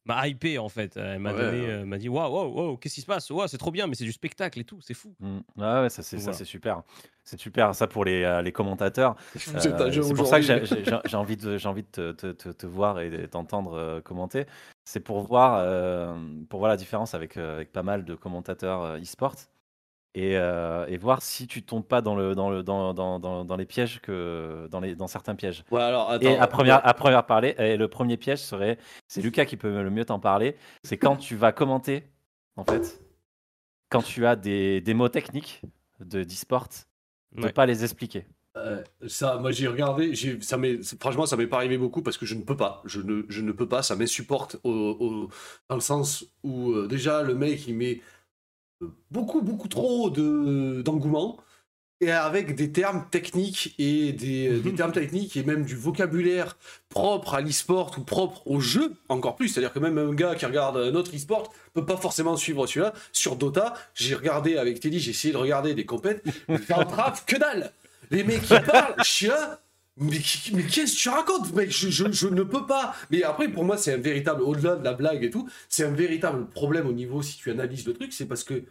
Euh, 0.08 0.14
m'a 0.14 0.28
hypé 0.28 0.58
en 0.58 0.70
fait. 0.70 0.98
Elle 0.98 1.20
m'a 1.20 1.34
Ouais, 1.34 1.38
donné, 1.40 1.62
ouais. 1.62 1.70
euh, 1.74 1.86
m'a 1.86 1.98
dit 1.98 2.10
waouh, 2.10 2.32
waouh, 2.34 2.54
waouh, 2.54 2.78
qu'est-ce 2.78 2.96
qui 2.96 3.02
se 3.02 3.06
passe? 3.06 3.30
Waouh, 3.30 3.48
c'est 3.48 3.58
trop 3.58 3.72
bien, 3.72 3.88
mais 3.88 3.96
c'est 3.96 4.04
du 4.04 4.12
spectacle 4.12 4.60
et 4.60 4.64
tout, 4.64 4.80
c'est 4.82 4.94
fou. 4.94 5.16
Mm. 5.20 5.38
Ouais, 5.58 5.82
ouais, 5.82 5.90
ça 5.90 6.04
c'est 6.04 6.18
ça, 6.18 6.24
Voilà. 6.26 6.38
c'est 6.38 6.46
super. 6.46 6.84
C'est 7.24 7.40
super, 7.40 7.74
ça 7.74 7.88
pour 7.88 8.06
les, 8.06 8.24
euh, 8.24 8.42
les 8.42 8.52
commentateurs. 8.52 9.16
Euh, 9.56 9.92
c'est 10.02 10.14
pour 10.14 10.28
ça 10.28 10.40
que 10.40 10.46
j'ai- 10.46 11.16
envie 11.16 11.38
de, 11.38 11.58
j'ai 11.58 11.68
envie 11.68 11.84
de 11.84 11.88
te, 11.88 12.12
te- 12.12 12.32
te- 12.32 12.50
te 12.50 12.66
voir 12.68 13.00
et 13.00 13.28
t'entendre 13.28 13.74
euh, 13.74 14.02
commenter. 14.02 14.46
C'est 14.84 15.00
pour 15.00 15.22
voir, 15.22 15.58
euh, 15.60 16.16
pour 16.50 16.60
voir 16.60 16.70
la 16.70 16.78
différence 16.78 17.14
avec, 17.14 17.38
euh, 17.38 17.56
avec 17.56 17.72
pas 17.72 17.84
mal 17.84 18.06
de 18.06 18.16
commentateurs 18.16 18.84
euh, 18.84 18.98
e-sport 19.00 19.36
et, 20.16 20.38
euh, 20.38 20.88
et 20.88 20.98
voir 20.98 21.22
si 21.22 21.46
tu 21.46 21.62
tombes 21.62 21.86
pas 21.86 22.02
dans, 22.02 22.16
le, 22.16 22.34
dans, 22.34 22.50
le, 22.50 22.64
dans, 22.64 22.94
dans, 22.94 23.20
dans, 23.20 23.46
dans 23.46 23.56
les 23.56 23.66
pièges 23.66 24.00
que 24.02 24.68
dans, 24.72 24.80
les, 24.80 24.96
dans 24.96 25.08
certains 25.08 25.36
pièges. 25.36 25.64
Ouais, 25.70 25.82
alors, 25.82 26.10
attends. 26.10 26.26
Et 26.26 26.38
à 26.38 26.48
première, 26.48 26.88
à 26.88 26.94
première 26.94 27.26
parler, 27.26 27.54
et 27.60 27.78
le 27.78 27.88
premier 27.88 28.18
piège 28.18 28.40
serait, 28.40 28.78
c'est 29.08 29.22
Lucas 29.22 29.46
qui 29.46 29.58
peut 29.58 29.84
le 29.84 29.90
mieux 29.92 30.06
t'en 30.06 30.20
parler, 30.20 30.56
c'est 30.84 30.98
quand 30.98 31.18
tu 31.18 31.36
vas 31.36 31.52
commenter, 31.52 32.04
en 32.56 32.64
fait, 32.64 33.00
quand 33.90 34.02
tu 34.02 34.26
as 34.26 34.36
des, 34.36 34.82
des 34.82 34.94
mots 34.94 35.10
techniques 35.10 35.62
de 36.00 36.24
d'e-sport, 36.24 36.70
de 37.34 37.44
Ouais. 37.44 37.52
pas 37.52 37.66
les 37.66 37.84
expliquer. 37.84 38.26
Euh, 38.56 38.82
ça, 39.08 39.38
moi 39.40 39.52
j'ai 39.52 39.68
regardé, 39.68 40.16
ça 40.40 40.58
franchement, 40.98 41.26
ça 41.26 41.36
m'est 41.36 41.48
pas 41.48 41.58
arrivé 41.58 41.78
beaucoup 41.78 42.02
parce 42.02 42.18
que 42.18 42.26
je 42.26 42.36
ne 42.36 42.44
peux 42.44 42.56
pas. 42.56 42.82
Je 42.86 43.02
ne, 43.02 43.24
je 43.28 43.42
ne 43.42 43.52
peux 43.52 43.68
pas, 43.68 43.84
ça 43.84 43.98
m'insupporte 43.98 44.56
au, 44.64 44.72
au- 44.72 45.30
dans 45.68 45.76
le 45.76 45.82
sens 45.82 46.26
où 46.44 46.72
euh, 46.72 46.88
déjà 46.88 47.22
le 47.22 47.36
mec 47.36 47.68
il 47.68 47.76
met 47.76 48.00
beaucoup, 49.12 49.42
beaucoup 49.42 49.68
trop 49.68 50.10
de, 50.10 50.82
d'engouement 50.82 51.38
et 52.02 52.12
avec 52.12 52.56
des 52.56 52.72
termes 52.72 53.06
techniques 53.10 53.74
et 53.80 54.12
des, 54.12 54.50
euh, 54.50 54.60
des 54.60 54.74
termes 54.76 54.92
techniques 54.92 55.38
et 55.38 55.44
même 55.44 55.64
du 55.64 55.76
vocabulaire 55.76 56.58
propre 56.90 57.36
à 57.36 57.42
l'e-sport 57.42 57.96
ou 57.98 58.02
propre 58.02 58.46
au 58.46 58.60
jeu 58.60 58.94
encore 59.10 59.36
plus. 59.36 59.50
C'est-à-dire 59.50 59.74
que 59.74 59.80
même 59.80 59.98
un 59.98 60.14
gars 60.14 60.36
qui 60.36 60.46
regarde 60.46 60.78
un 60.78 60.94
autre 60.96 61.16
e-sport 61.16 61.54
peut 61.74 61.86
pas 61.86 61.98
forcément 61.98 62.36
suivre 62.38 62.68
celui-là. 62.68 62.94
Sur 63.12 63.36
Dota, 63.36 63.74
j'ai 63.94 64.16
regardé 64.16 64.58
avec 64.58 64.80
Teddy, 64.80 65.00
j'ai 65.00 65.12
essayé 65.12 65.34
de 65.34 65.38
regarder 65.38 65.74
des 65.74 65.86
compètes, 65.86 66.24
j'en 66.68 66.86
trave 66.86 67.24
que 67.26 67.38
dalle. 67.38 67.72
Les 68.12 68.24
mecs 68.24 68.42
qui 68.42 68.60
parlent, 68.66 68.96
là, 69.28 69.60
mais, 69.98 70.20
qui- 70.20 70.54
mais 70.54 70.64
qu'est-ce 70.64 70.94
que 70.96 71.00
tu 71.00 71.10
racontes, 71.10 71.54
mec? 71.54 71.72
Je, 71.72 71.90
je- 71.90 72.12
je 72.12 72.28
ne 72.28 72.44
peux 72.44 72.66
pas. 72.66 72.96
Mais 73.12 73.24
après, 73.24 73.48
pour 73.50 73.64
moi, 73.64 73.78
c'est 73.78 73.94
un 73.94 73.98
véritable, 73.98 74.42
au-delà 74.42 74.76
de 74.76 74.84
la 74.84 74.94
blague 74.94 75.24
et 75.24 75.30
tout, 75.30 75.48
c'est 75.70 75.86
un 75.86 75.92
véritable 75.92 76.48
problème 76.50 76.88
au 76.88 76.94
niveau, 76.94 77.22
si 77.22 77.38
tu 77.38 77.50
analyses 77.52 77.86
le 77.86 77.94
truc, 77.94 78.12
c'est 78.14 78.26
parce 78.28 78.44
que 78.44 78.64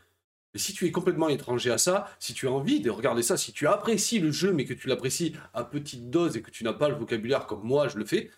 si 0.57 0.73
tu 0.73 0.87
es 0.87 0.93
complètement 0.93 1.29
étranger 1.29 1.71
à 1.71 1.79
ça, 1.79 2.09
si 2.21 2.33
tu 2.35 2.47
as 2.47 2.53
envie 2.53 2.81
de 2.81 2.91
regarder 2.91 3.23
ça, 3.23 3.37
si 3.37 3.53
tu 3.53 3.67
apprécies 3.67 4.21
le 4.21 4.31
jeu, 4.31 4.53
mais 4.53 4.65
que 4.65 4.75
tu 4.75 4.87
l'apprécies 4.87 5.35
à 5.53 5.65
petite 5.65 6.11
dose 6.11 6.37
et 6.37 6.43
que 6.43 6.51
tu 6.51 6.63
n'as 6.63 6.73
pas 6.75 6.89
le 6.89 6.95
vocabulaire 6.95 7.47
comme 7.47 7.63
moi, 7.65 7.89
je 7.89 7.99
le 7.99 8.05
fais, 8.05 8.31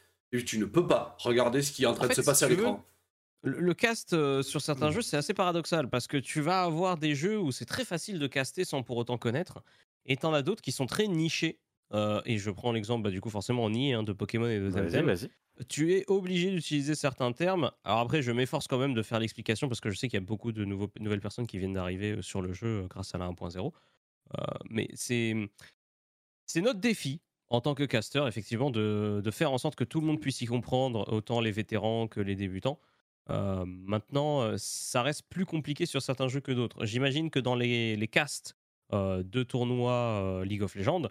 tu 0.47 0.59
ne 0.59 0.65
peux 0.65 0.87
pas 0.87 1.17
regarder 1.21 1.63
ce 1.63 1.73
qui 1.73 1.83
est 1.85 1.87
en 1.87 1.95
train 1.95 2.07
En 2.07 2.09
de 2.09 2.15
se 2.15 2.21
passer 2.21 2.39
si 2.41 2.45
à 2.45 2.49
l'écran. 2.49 2.85
Le, 3.43 3.75
cast 3.75 4.13
euh, 4.13 4.43
sur 4.43 4.59
Mm. 4.59 4.61
certains 4.63 4.91
jeux, 4.93 5.03
c'est 5.03 5.17
assez 5.17 5.35
paradoxal 5.35 5.89
parce 5.89 6.07
que 6.07 6.17
tu 6.17 6.41
vas 6.41 6.63
avoir 6.63 6.97
des 6.99 7.15
jeux 7.15 7.39
où 7.39 7.53
c'est 7.53 7.65
très 7.65 7.85
facile 7.85 8.19
de 8.19 8.27
caster 8.27 8.65
sans 8.65 8.83
pour 8.83 8.97
autant 8.97 9.19
connaître, 9.19 9.63
et 10.05 10.17
t'en 10.17 10.33
as 10.35 10.43
d'autres 10.43 10.63
qui 10.63 10.73
sont 10.73 10.87
très 10.87 11.07
nichés. 11.09 11.59
Euh, 11.93 12.21
et 12.25 12.39
je 12.39 12.51
prends 12.51 12.73
l'exemple, 12.73 13.05
bah, 13.05 13.11
du 13.11 13.21
coup, 13.21 13.31
forcément, 13.31 13.65
on 13.65 13.73
y 13.73 13.91
est, 13.91 13.93
hein, 13.95 14.03
de 14.03 14.13
Pokémon 14.13 14.49
et 14.49 14.59
de 14.59 14.69
Vas-y, 14.69 14.91
Temtem. 14.91 15.07
vas-y. 15.07 15.31
tu 15.69 15.95
es 15.95 16.05
obligé 16.09 16.51
d'utiliser 16.51 16.95
certains 16.95 17.33
termes. 17.33 17.71
Alors 17.85 18.01
après, 18.01 18.23
je 18.23 18.33
m'efforce 18.33 18.67
quand 18.67 18.79
même 18.79 18.95
de 18.95 19.03
faire 19.03 19.21
l'explication 19.21 19.69
parce 19.69 19.81
que 19.81 19.91
je 19.91 19.97
sais 19.97 20.09
qu'il 20.09 20.19
y 20.19 20.23
a 20.23 20.27
beaucoup 20.27 20.53
de 20.53 20.65
nouveaux, 20.65 20.91
nouvelles 21.01 21.21
personnes 21.21 21.47
qui 21.47 21.59
viennent 21.59 21.75
d'arriver 21.75 22.13
euh, 22.13 22.23
sur 22.23 22.43
le 22.43 22.53
jeu 22.53 22.83
euh, 22.85 22.87
grâce 22.89 23.15
à 23.15 23.19
la 23.19 23.29
1.0. 23.29 23.73
Euh, 24.39 24.43
mais 24.69 24.89
c'est 24.95 25.35
c'est 26.47 26.61
notre 26.61 26.81
défi 26.81 27.21
en 27.49 27.61
tant 27.61 27.75
que 27.75 27.85
caster, 27.85 28.25
effectivement, 28.27 28.71
de, 28.71 29.21
de 29.23 29.31
faire 29.31 29.53
en 29.53 29.59
sorte 29.59 29.77
que 29.77 29.85
tout 29.85 30.01
le 30.01 30.07
monde 30.07 30.21
puisse 30.21 30.41
y 30.41 30.47
comprendre, 30.47 31.13
autant 31.13 31.41
les 31.41 31.53
vétérans 31.53 32.09
que 32.09 32.21
les 32.21 32.35
débutants. 32.35 32.81
Euh, 33.31 33.65
maintenant, 33.67 34.57
ça 34.59 35.03
reste 35.03 35.23
plus 35.29 35.47
compliqué 35.47 35.87
sur 35.87 36.03
certains 36.03 36.27
jeux 36.29 36.41
que 36.41 36.51
d'autres. 36.53 36.85
J'imagine 36.85 37.31
que 37.31 37.39
dans 37.39 37.55
les, 37.55 37.97
les 37.97 38.09
casts 38.09 38.57
euh, 38.93 39.23
de 39.25 39.43
tournois 39.45 40.43
League 40.45 40.63
of 40.63 40.75
Legends, 40.75 41.03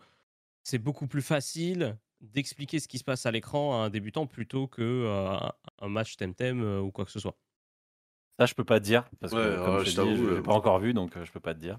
c'est 0.65 0.79
beaucoup 0.79 1.07
plus 1.07 1.21
facile 1.21 1.95
d'expliquer 2.21 2.79
ce 2.79 2.87
qui 2.87 2.97
se 2.97 3.03
passe 3.03 3.25
à 3.25 3.31
l'écran 3.31 3.79
à 3.81 3.85
un 3.85 3.89
débutant 3.89 4.25
plutôt 4.25 4.67
que 4.67 4.81
euh, 4.81 5.37
un 5.81 5.87
match 5.87 6.17
Temtem 6.17 6.61
euh, 6.63 6.79
ou 6.81 6.91
quoi 6.91 7.05
que 7.05 7.11
ce 7.11 7.19
soit. 7.19 7.37
Ça, 8.39 8.47
je 8.47 8.53
peux 8.55 8.63
pas 8.65 8.79
te 8.79 8.85
dire 8.85 9.05
parce 9.21 9.31
que 9.33 9.37
Ouais, 9.37 9.63
comme 9.63 9.77
ouais, 9.77 9.85
je 9.85 9.91
je 9.91 9.95
t'avoue, 9.95 10.27
l'ai 10.27 10.33
euh, 10.33 10.41
pas 10.41 10.53
encore 10.53 10.79
vu, 10.79 10.93
donc 10.93 11.15
euh, 11.15 11.23
je 11.23 11.31
peux 11.31 11.39
pas 11.39 11.53
te 11.53 11.59
dire. 11.59 11.77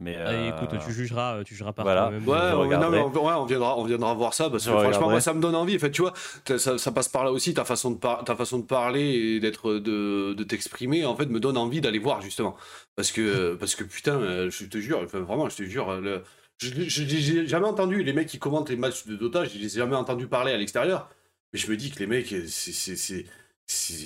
Mais 0.00 0.16
Allez, 0.16 0.50
euh, 0.50 0.56
écoute, 0.64 0.78
tu 0.84 0.92
jugeras, 0.92 1.44
tu 1.44 1.54
jugeras 1.54 1.72
par 1.72 1.84
voilà. 1.84 2.06
toi-même. 2.08 2.26
Ouais, 2.28 2.34
Je 2.36 2.42
ouais, 2.42 2.50
non, 2.52 2.58
regarderai. 2.58 2.90
mais 2.90 2.98
on, 3.20 3.26
ouais, 3.26 3.32
on 3.34 3.44
viendra, 3.44 3.78
on 3.78 3.84
viendra 3.84 4.12
voir 4.14 4.34
ça 4.34 4.50
parce 4.50 4.64
que 4.64 4.70
Je 4.72 4.76
franchement, 4.76 5.08
moi, 5.08 5.20
ça 5.20 5.34
me 5.34 5.40
donne 5.40 5.54
envie. 5.54 5.76
En 5.76 5.78
fait, 5.78 5.92
tu 5.92 6.02
vois, 6.02 6.12
ça, 6.58 6.78
ça 6.78 6.90
passe 6.92 7.08
par 7.08 7.24
là 7.24 7.30
aussi. 7.30 7.54
Ta 7.54 7.64
façon 7.64 7.92
de, 7.92 7.98
par- 7.98 8.24
ta 8.24 8.34
façon 8.34 8.58
de 8.58 8.64
parler 8.64 9.02
et 9.02 9.40
d'être, 9.40 9.74
de, 9.74 10.34
de 10.36 10.44
t'exprimer, 10.44 11.04
en 11.04 11.14
fait, 11.14 11.26
me 11.26 11.38
donne 11.38 11.56
envie 11.56 11.80
d'aller 11.80 12.00
voir 12.00 12.22
justement. 12.22 12.56
Parce 12.96 13.12
que, 13.12 13.54
parce 13.54 13.76
que 13.76 13.84
putain, 13.84 14.20
euh, 14.20 14.50
je 14.50 14.64
te 14.64 14.78
jure, 14.78 15.00
enfin, 15.04 15.20
vraiment, 15.20 15.48
je 15.48 15.56
te 15.58 15.62
jure, 15.62 15.90
euh, 15.90 16.00
le- 16.00 16.22
je 16.60 16.68
j'ai 16.88 17.46
jamais 17.46 17.66
entendu 17.66 18.02
les 18.02 18.12
mecs 18.12 18.28
qui 18.28 18.38
commentent 18.38 18.70
les 18.70 18.76
matchs 18.76 19.06
de 19.06 19.16
Dota. 19.16 19.44
Je 19.44 19.58
les 19.58 19.76
ai 19.76 19.78
jamais 19.80 19.96
entendus 19.96 20.26
parler 20.28 20.52
à 20.52 20.56
l'extérieur. 20.56 21.10
Mais 21.52 21.58
je 21.58 21.70
me 21.70 21.76
dis 21.76 21.90
que 21.90 21.98
les 22.00 22.06
mecs, 22.06 22.34
c'est- 22.46 23.24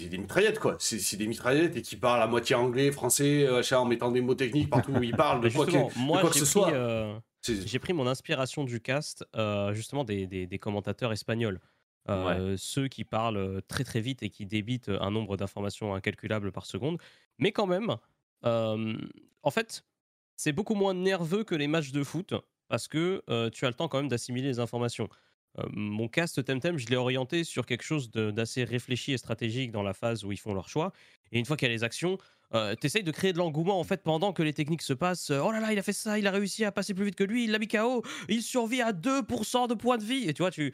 des 0.09 0.19
mitraillettes 0.19 0.59
quoi. 0.59 0.77
C'est 0.79 1.17
des 1.17 1.27
mitraillettes 1.27 1.77
et 1.77 1.83
qui 1.83 1.97
parlent 1.97 2.23
à 2.23 2.27
moitié 2.27 2.55
anglais, 2.57 2.93
français, 2.93 3.45
euh, 3.47 3.63
en 3.77 3.85
mettant 3.87 4.11
des 4.11 4.21
mots 4.21 4.35
techniques 4.35 4.71
partout 4.71 4.93
où 4.93 5.03
ils 5.03 5.17
parlent 5.17 5.41
de 5.41 5.49
quoi 5.49 5.67
que, 5.67 5.73
de 5.73 5.99
moi, 5.99 6.21
quoi 6.21 6.31
que 6.31 6.39
j'ai 6.39 6.45
ce 6.45 6.59
pris, 6.59 6.71
soit. 6.71 6.73
euh, 6.73 7.19
j'ai 7.47 7.79
pris 7.79 7.93
mon 7.93 8.07
inspiration 8.07 8.65
du 8.65 8.81
cast, 8.81 9.25
euh, 9.37 9.73
justement 9.75 10.05
des, 10.05 10.27
des- 10.27 10.47
des 10.47 10.59
commentateurs 10.59 11.13
espagnols. 11.13 11.61
Euh, 12.11 12.55
Ceux 12.59 12.89
qui 12.89 13.05
parlent 13.05 13.61
très 13.69 13.85
très 13.85 14.01
vite 14.01 14.23
et 14.23 14.31
qui 14.31 14.47
débitent 14.47 14.89
un 15.01 15.11
nombre 15.11 15.37
d'informations 15.37 15.95
incalculable 15.95 16.53
par 16.53 16.65
seconde. 16.65 16.99
Mais 17.39 17.53
quand 17.53 17.67
même, 17.67 17.97
en 18.45 19.51
fait, 19.51 19.85
c'est 20.39 20.53
beaucoup 20.53 20.77
moins 20.77 20.95
nerveux 20.95 21.43
que 21.43 21.57
les 21.57 21.67
matchs 21.67 21.91
de 21.91 22.05
foot 22.05 22.33
parce 22.69 22.87
que 22.87 23.23
euh, 23.29 23.51
tu 23.51 23.65
as 23.67 23.69
le 23.69 23.75
temps 23.75 23.89
quand 23.89 23.99
même 23.99 24.09
d'assimiler 24.09 24.47
les 24.47 24.61
informations. 24.61 25.09
Euh, 25.59 25.65
mon 25.73 26.07
cast 26.07 26.43
Temtem, 26.45 26.79
je 26.79 26.87
l'ai 26.87 26.97
orienté 26.97 27.43
sur 27.43 27.67
quelque 27.67 27.83
chose 27.83 28.11
d'assez 28.13 28.63
réfléchi 28.63 29.13
et 29.13 29.19
stratégique 29.19 29.73
dans 29.73 29.83
la 29.83 29.95
phase 29.95 30.25
où 30.25 30.31
ils 30.31 30.37
font 30.39 30.55
leur 30.55 30.69
choix. 30.69 30.93
Et 31.33 31.39
une 31.41 31.45
fois 31.45 31.57
qu'il 31.57 31.67
y 31.67 31.71
a 31.71 31.75
les 31.75 31.83
actions, 31.83 32.19
euh, 32.55 32.77
t'essayes 32.77 33.03
de 33.03 33.11
créer 33.11 33.33
de 33.33 33.39
l'engouement 33.39 33.81
en 33.81 33.85
fait 33.85 34.03
pendant 34.05 34.33
que 34.33 34.45
les 34.45 34.53
techniques 34.53 34.83
se 34.83 34.93
passent. 34.93 35.31
Oh 35.31 35.51
là 35.51 35.59
là, 35.59 35.73
il 35.73 35.79
a 35.79 35.83
fait 35.83 35.93
ça, 35.93 36.21
il 36.21 36.27
a 36.29 36.31
réussi 36.31 36.65
à 36.65 36.71
passer 36.71 36.95
plus 36.95 37.07
vite 37.07 37.17
que 37.17 37.25
lui, 37.25 37.45
il 37.45 37.51
l'a 37.51 37.59
mis 37.59 37.67
KO, 37.67 38.05
il 38.29 38.43
survit 38.43 38.81
à 38.81 38.93
2% 38.93 39.67
de 39.69 39.75
points 39.75 39.99
de 39.99 40.05
vie. 40.05 40.29
Et 40.29 40.35
tu 40.35 40.43
vois, 40.43 40.53
tu, 40.53 40.73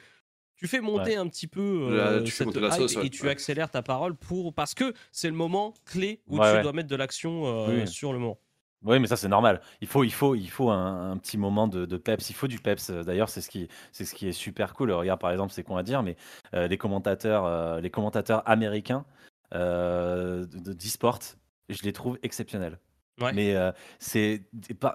tu 0.56 0.68
fais 0.68 0.80
monter 0.80 1.16
un 1.16 1.26
petit 1.28 1.46
peu 1.46 1.88
euh, 1.90 2.24
cette 2.26 2.48
hype 2.48 2.72
sauce, 2.72 2.96
ouais. 2.96 3.06
et 3.06 3.10
tu 3.10 3.28
accélères 3.28 3.70
ta 3.70 3.82
parole 3.82 4.14
pour 4.14 4.52
parce 4.52 4.74
que 4.74 4.92
c'est 5.10 5.28
le 5.28 5.34
moment 5.34 5.72
clé 5.86 6.20
où 6.26 6.38
Ouais, 6.38 6.56
tu 6.56 6.62
dois 6.62 6.72
mettre 6.72 6.88
de 6.88 6.96
l'action 6.96 7.46
euh, 7.46 7.80
Oui. 7.80 7.88
sur 7.88 8.12
le 8.12 8.18
moment. 8.18 8.38
Oui, 8.84 8.98
mais 9.00 9.06
ça 9.06 9.16
c'est 9.16 9.28
normal. 9.28 9.60
Il 9.80 9.88
faut, 9.88 10.04
il 10.04 10.12
faut, 10.12 10.34
il 10.34 10.50
faut 10.50 10.70
un, 10.70 11.12
un 11.12 11.16
petit 11.16 11.38
moment 11.38 11.66
de, 11.68 11.86
de 11.86 11.96
peps. 11.96 12.28
Il 12.30 12.34
faut 12.34 12.46
du 12.48 12.58
peps. 12.58 12.90
D'ailleurs, 12.90 13.28
c'est 13.30 13.40
ce 13.40 13.48
qui, 13.48 13.68
c'est 13.92 14.04
ce 14.04 14.14
qui 14.14 14.28
est 14.28 14.32
super 14.32 14.74
cool. 14.74 14.92
Regarde, 14.92 15.20
par 15.20 15.30
exemple, 15.30 15.52
c'est 15.52 15.62
con 15.62 15.76
à 15.76 15.82
dire, 15.82 16.02
mais 16.02 16.16
euh, 16.54 16.68
les 16.68 16.76
commentateurs, 16.76 17.46
euh, 17.46 17.80
les 17.80 17.90
commentateurs 17.90 18.42
américains 18.48 19.06
euh, 19.54 20.44
de 20.46 20.72
d'e-sport, 20.74 21.18
je 21.68 21.82
les 21.82 21.92
trouve 21.92 22.18
exceptionnels. 22.22 22.78
Ouais. 23.20 23.32
Mais 23.32 23.54
euh, 23.54 23.70
c'est, 24.00 24.42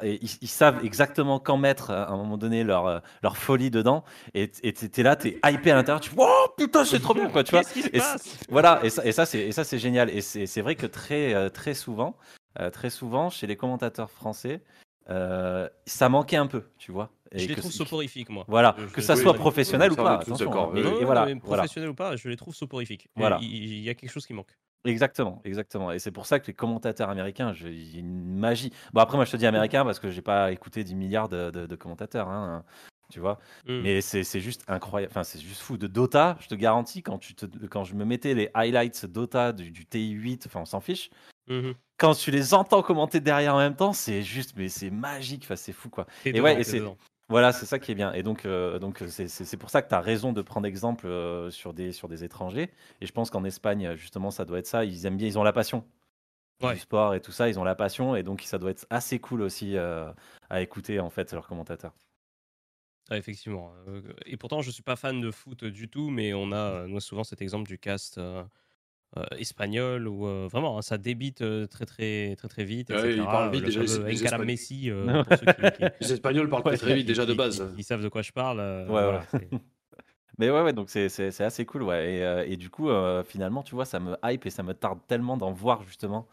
ils, 0.04 0.20
ils 0.42 0.48
savent 0.50 0.84
exactement 0.84 1.40
quand 1.40 1.56
mettre 1.56 1.92
à 1.92 2.10
un 2.12 2.18
moment 2.18 2.38
donné 2.38 2.66
leur, 2.66 2.86
euh, 2.86 3.00
leur 3.24 3.38
folie 3.38 3.72
dedans. 3.72 4.04
Et 4.34 4.50
t'es 4.52 5.04
là, 5.04 5.16
t'es 5.16 5.40
hypé 5.46 5.72
à 5.72 5.76
l'intérieur. 5.76 6.02
Tu 6.02 6.10
fais, 6.10 6.18
oh 6.20 6.48
putain, 6.58 6.84
c'est 6.84 7.00
trop 7.00 7.14
bien, 7.14 7.30
quoi. 7.30 7.46
Tu 7.46 7.52
vois 7.52 7.64
Qu'est-ce 7.64 7.72
qui 7.74 7.82
se 7.84 7.88
Et 7.94 8.00
passe? 8.00 8.38
voilà, 8.50 8.82
et 8.84 8.90
ça, 8.90 9.06
et 9.06 9.14
ça 9.14 9.26
c'est 9.26 9.40
et 9.40 9.52
ça 9.54 9.64
c'est 9.64 9.80
génial. 9.80 10.10
Et 10.10 10.20
c'est 10.22 10.62
vrai 10.62 10.76
que 10.76 10.86
très 10.86 11.34
euh, 11.34 11.50
très 11.50 11.74
souvent, 11.74 12.18
euh, 12.60 12.70
très 12.70 12.90
souvent 12.90 13.30
chez 13.30 13.48
les 13.48 13.56
commentateurs 13.56 14.10
français, 14.12 14.62
euh, 15.10 15.68
ça 15.86 16.10
manquait 16.10 16.38
un 16.38 16.48
peu, 16.48 16.64
tu 16.78 16.92
vois. 16.92 17.10
Et 17.32 17.40
Je 17.40 17.48
les 17.48 17.56
trouve 17.56 17.72
soporifiques, 17.72 18.30
moi. 18.30 18.46
Voilà, 18.48 18.76
Je- 18.78 18.86
que 18.86 19.02
ça 19.02 19.16
oui, 19.16 19.22
soit 19.22 19.34
oui. 19.34 19.38
professionnel 19.40 19.92
ou 19.92 19.96
pas. 19.96 20.18
d'accord, 20.18 20.74
hein. 20.76 20.96
et 21.00 21.06
voilà, 21.06 21.26
mais 21.26 21.34
voilà. 21.44 21.64
professionnel 21.64 21.90
ou 21.90 21.96
pas, 21.96 22.16
je 22.16 22.30
les 22.30 22.36
trouve 22.36 22.56
soporifiques. 22.56 23.08
Voilà. 23.16 23.38
Il 23.42 23.50
il 23.50 23.80
y, 23.80 23.90
a 23.90 23.94
quelque 23.94 24.12
chose 24.12 24.26
qui 24.26 24.34
manque. 24.34 24.52
Exactement, 24.86 25.42
exactement. 25.44 25.92
Et 25.92 26.00
c'est 26.00 26.12
pour 26.12 26.26
ça 26.26 26.40
que 26.40 26.48
les 26.48 26.54
commentateurs 26.54 27.10
américains, 27.10 27.54
je- 27.54 27.68
il 27.68 27.94
y 27.94 27.98
a 27.98 28.00
une 28.00 28.36
magie. 28.38 28.72
Bon 28.94 29.02
après, 29.02 29.18
moi 29.18 29.26
je 29.26 29.32
te 29.32 29.38
dis 29.38 29.46
américain 29.46 29.84
parce 29.84 30.00
que 30.00 30.10
j'ai 30.10 30.22
pas 30.22 30.52
écouté 30.52 30.84
10 30.84 30.96
milliards 30.96 31.28
de, 31.30 31.52
de- 31.52 31.66
de 31.66 31.76
commentateurs, 31.76 32.30
hein, 32.30 32.64
tu 33.12 33.20
vois. 33.20 33.40
Mm. 33.68 33.82
Mais 33.82 34.02
c'est 34.02 34.24
c'est 34.24 34.40
juste 34.40 34.64
incroyable, 34.68 35.12
enfin 35.12 35.24
c'est 35.24 35.40
juste 35.40 35.62
fou. 35.62 35.78
De 35.78 35.88
Dota, 35.88 36.38
je 36.40 36.48
te 36.48 36.56
garantis, 36.56 37.04
quand, 37.04 37.18
tu 37.18 37.36
te, 37.36 37.46
quand 37.68 37.84
je 37.84 37.94
me 37.96 38.06
mettais 38.06 38.34
les 38.34 38.50
highlights 38.54 39.06
Dota 39.06 39.52
du, 39.52 39.70
du 39.72 39.86
TI8, 39.86 40.44
enfin 40.46 40.62
on 40.62 40.66
s'en 40.66 40.80
fiche, 40.80 41.10
Mhm. 41.50 41.74
quand 41.98 42.14
tu 42.14 42.32
les 42.32 42.54
entends 42.54 42.82
commenter 42.84 43.20
derrière 43.20 43.56
en 43.56 43.60
même 43.60 43.76
temps, 43.76 43.94
c'est 43.94 44.22
juste, 44.22 44.54
mais 44.56 44.70
c'est 44.70 44.90
magique, 44.92 45.44
enfin 45.46 45.56
c'est 45.56 45.74
fou 45.74 45.90
quoi. 45.90 46.06
Et 46.26 46.32
dedans, 46.32 46.44
ouais, 46.46 46.62
et 46.62 46.64
c'est-. 46.64 46.82
Voilà, 47.28 47.52
c'est 47.54 47.68
ça 47.68 47.78
qui 47.78 47.92
est 47.92 47.96
bien. 47.96 48.12
Et 48.14 48.24
donc, 48.24 48.46
euh, 48.46 48.80
donc 48.80 49.04
c'est- 49.08 49.28
c'est 49.28 49.58
pour 49.58 49.70
ça 49.70 49.84
que 49.84 49.90
tu 49.90 49.94
as 49.94 50.02
raison 50.02 50.34
de 50.34 50.42
prendre 50.42 50.66
exemple 50.66 51.06
euh, 51.06 51.52
sur, 51.52 51.74
des, 51.74 51.92
sur 51.92 52.08
des 52.10 52.24
étrangers. 52.24 52.72
Et 53.02 53.06
je 53.06 53.12
pense 53.12 53.30
qu'en 53.30 53.44
Espagne, 53.44 53.96
justement, 53.96 54.32
ça 54.32 54.46
doit 54.46 54.58
être 54.58 54.66
ça. 54.66 54.84
Ils 54.84 55.06
aiment 55.06 55.18
bien, 55.18 55.28
ils 55.28 55.38
ont 55.38 55.44
la 55.44 55.54
passion 55.54 55.86
Ouais. 56.64 56.74
du 56.74 56.80
sport 56.80 57.14
et 57.16 57.22
tout 57.22 57.32
ça. 57.32 57.48
Ils 57.48 57.60
ont 57.60 57.64
la 57.64 57.76
passion. 57.76 58.16
Et 58.16 58.24
donc, 58.24 58.42
ça 58.42 58.58
doit 58.58 58.72
être 58.72 58.88
assez 58.90 59.20
cool 59.20 59.42
aussi 59.44 59.78
euh, 59.78 60.12
à 60.50 60.62
écouter, 60.62 61.00
en 61.00 61.10
fait, 61.12 61.32
leurs 61.34 61.48
commentateurs. 61.48 61.94
Ah, 63.12 63.18
effectivement. 63.18 63.74
Euh, 63.88 64.02
Et 64.26 64.38
pourtant, 64.38 64.62
je 64.62 64.72
suis 64.72 64.84
pas 64.84 64.96
fan 64.96 65.20
de 65.22 65.32
foot 65.32 65.64
du 65.66 65.88
tout, 65.90 66.10
mais 66.10 66.34
on 66.34 66.52
a 66.52 66.86
euh, 66.88 67.00
souvent 67.00 67.24
cet 67.24 67.42
exemple 67.42 67.68
du 67.68 67.78
cast 67.80 68.18
euh, 68.18 68.44
euh, 68.44 68.44
espagnol 69.38 70.08
où 70.08 70.28
euh, 70.28 70.48
vraiment 70.52 70.78
hein, 70.78 70.82
ça 70.82 70.98
débite 70.98 71.42
euh, 71.42 71.66
très 71.68 71.86
très 71.86 72.36
très 72.36 72.48
très 72.48 72.64
vite. 72.64 72.90
Ouais, 72.90 73.16
ils 73.16 73.24
parlent 73.24 73.52
vite, 73.52 73.62
Le 73.62 73.66
déjà, 73.68 73.80
les- 73.82 73.86
les 73.88 73.94
Encara 73.98 74.12
Espagnols. 74.12 74.46
Messi, 74.48 74.90
euh, 74.92 75.24
pour 75.24 75.38
ceux 75.38 75.46
qui, 75.46 75.72
qui- 75.78 75.84
Les 76.02 76.14
Espagnols 76.14 76.50
parlent 76.50 76.64
très, 76.64 76.78
très 76.78 76.94
vite 76.96 77.08
déjà 77.08 77.26
de 77.26 77.34
base. 77.34 77.74
qui 77.76 77.84
savent 77.84 78.04
de 78.04 78.10
quoi 78.10 78.22
je 78.22 78.32
parle. 78.32 78.60
euh, 78.60 78.86
Ouais, 78.86 79.04
voilà, 79.04 79.24
ouais. 79.34 79.50
Mais 80.38 80.50
ouais, 80.50 80.62
ouais, 80.62 80.72
donc 80.74 80.90
c'est 80.90 81.42
assez 81.42 81.66
cool. 81.66 81.84
Ouais. 81.84 82.14
Et, 82.16 82.24
euh, 82.24 82.46
et 82.48 82.56
du 82.56 82.70
coup, 82.70 82.90
euh, 82.90 83.24
finalement, 83.26 83.62
tu 83.62 83.76
vois, 83.76 83.84
ça 83.86 84.00
me 84.00 84.16
hype 84.24 84.46
et 84.46 84.50
ça 84.50 84.64
me 84.64 84.74
tarde 84.74 85.00
tellement 85.08 85.36
d'en 85.36 85.52
voir, 85.52 85.84
justement, 85.84 86.28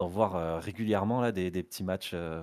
d'en 0.00 0.06
voir 0.06 0.34
euh, 0.36 0.58
régulièrement 0.60 1.20
là, 1.20 1.30
des, 1.30 1.50
des 1.50 1.62
petits 1.62 1.84
matchs. 1.84 2.12
euh, 2.14 2.42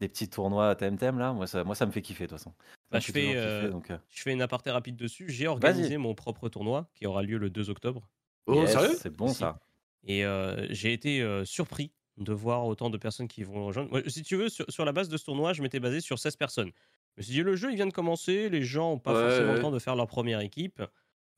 des 0.00 0.08
petits 0.08 0.28
tournois 0.28 0.76
TMTM 0.76 1.18
là, 1.18 1.32
moi 1.32 1.48
ça, 1.48 1.64
moi 1.64 1.74
ça 1.74 1.84
me 1.84 1.90
fait 1.90 2.02
kiffer 2.02 2.24
de 2.26 2.28
toute 2.30 2.38
façon. 2.38 2.52
Bah, 2.92 3.00
je 3.00 3.06
fais, 3.06 3.12
toujours 3.20 3.34
kiffer, 3.34 3.38
euh, 3.66 3.68
donc, 3.70 3.90
euh, 3.90 3.98
Je 4.10 4.22
fais 4.22 4.32
une 4.32 4.42
aparté 4.42 4.70
rapide 4.70 4.94
dessus. 4.94 5.28
J'ai 5.28 5.48
organisé 5.48 5.96
mon 5.96 6.14
propre 6.14 6.48
tournoi 6.48 6.88
qui 6.94 7.04
aura 7.06 7.22
lieu 7.22 7.36
le 7.36 7.50
2 7.50 7.68
octobre. 7.68 8.08
Oh, 8.48 8.54
yes, 8.62 8.72
sérieux? 8.72 8.96
C'est 9.00 9.10
bon 9.10 9.28
Si. 9.28 9.34
ça. 9.34 9.60
Et 10.04 10.24
euh, 10.24 10.66
j'ai 10.70 10.92
été 10.92 11.20
euh, 11.22 11.44
surpris 11.44 11.92
de 12.16 12.32
voir 12.32 12.66
autant 12.66 12.90
de 12.90 12.96
personnes 12.98 13.28
qui 13.28 13.42
vont 13.44 13.66
rejoindre. 13.66 13.90
Moi, 13.90 14.02
si 14.08 14.22
tu 14.22 14.36
veux, 14.36 14.48
sur, 14.48 14.64
sur 14.68 14.84
la 14.84 14.92
base 14.92 15.08
de 15.08 15.16
ce 15.16 15.24
tournoi, 15.24 15.52
je 15.52 15.62
m'étais 15.62 15.80
basé 15.80 16.00
sur 16.00 16.18
16 16.18 16.36
personnes. 16.36 16.70
Je 17.16 17.20
me 17.20 17.22
suis 17.24 17.32
dit, 17.34 17.42
le 17.42 17.56
jeu, 17.56 17.70
il 17.70 17.76
vient 17.76 17.86
de 17.86 17.92
commencer, 17.92 18.48
les 18.48 18.62
gens 18.62 18.90
n'ont 18.92 18.98
pas 18.98 19.12
Ouais, 19.14 19.20
forcément 19.20 19.48
ouais. 19.50 19.54
le 19.56 19.60
temps 19.60 19.70
de 19.70 19.78
faire 19.78 19.96
leur 19.96 20.06
première 20.06 20.40
équipe. 20.40 20.80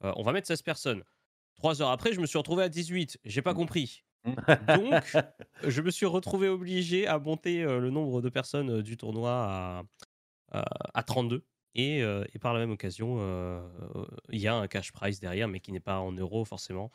Euh, 0.05 0.13
on 0.17 0.23
va 0.23 0.33
mettre 0.33 0.47
16 0.47 0.63
personnes. 0.63 1.03
Trois 1.57 1.83
heures 1.83 1.91
après, 1.91 2.13
je 2.13 2.21
me 2.21 2.27
suis 2.27 2.39
retrouvé 2.39 2.65
à 2.65 2.69
18. 2.69 3.19
J'ai 3.25 3.43
pas 3.43 3.55
compris. 3.55 4.05
Donc, 4.69 5.17
je 5.67 5.83
me 5.83 5.91
suis 5.91 6.07
retrouvé 6.07 6.49
obligé 6.49 7.07
à 7.07 7.19
monter 7.19 7.63
euh, 7.63 7.79
le 7.81 7.91
nombre 7.91 8.23
de 8.23 8.29
personnes 8.29 8.71
euh, 8.79 8.83
du 8.83 8.97
tournoi 8.97 9.31
à, 9.33 9.83
à, 10.53 10.65
à 10.95 11.03
32. 11.03 11.45
Et, 11.75 12.03
euh, 12.03 12.25
et 12.35 12.39
par 12.39 12.53
la 12.53 12.59
même 12.61 12.71
occasion, 12.73 13.19
euh, 13.21 13.61
euh, 13.97 14.05
il 14.31 14.41
y 14.41 14.49
a 14.49 14.55
un 14.55 14.67
cash 14.67 14.91
prize 14.93 15.21
derrière, 15.21 15.47
mais 15.49 15.61
qui 15.61 15.71
n'est 15.73 15.81
pas 15.81 15.99
en 16.01 16.13
euros 16.13 16.45
forcément. 16.45 16.91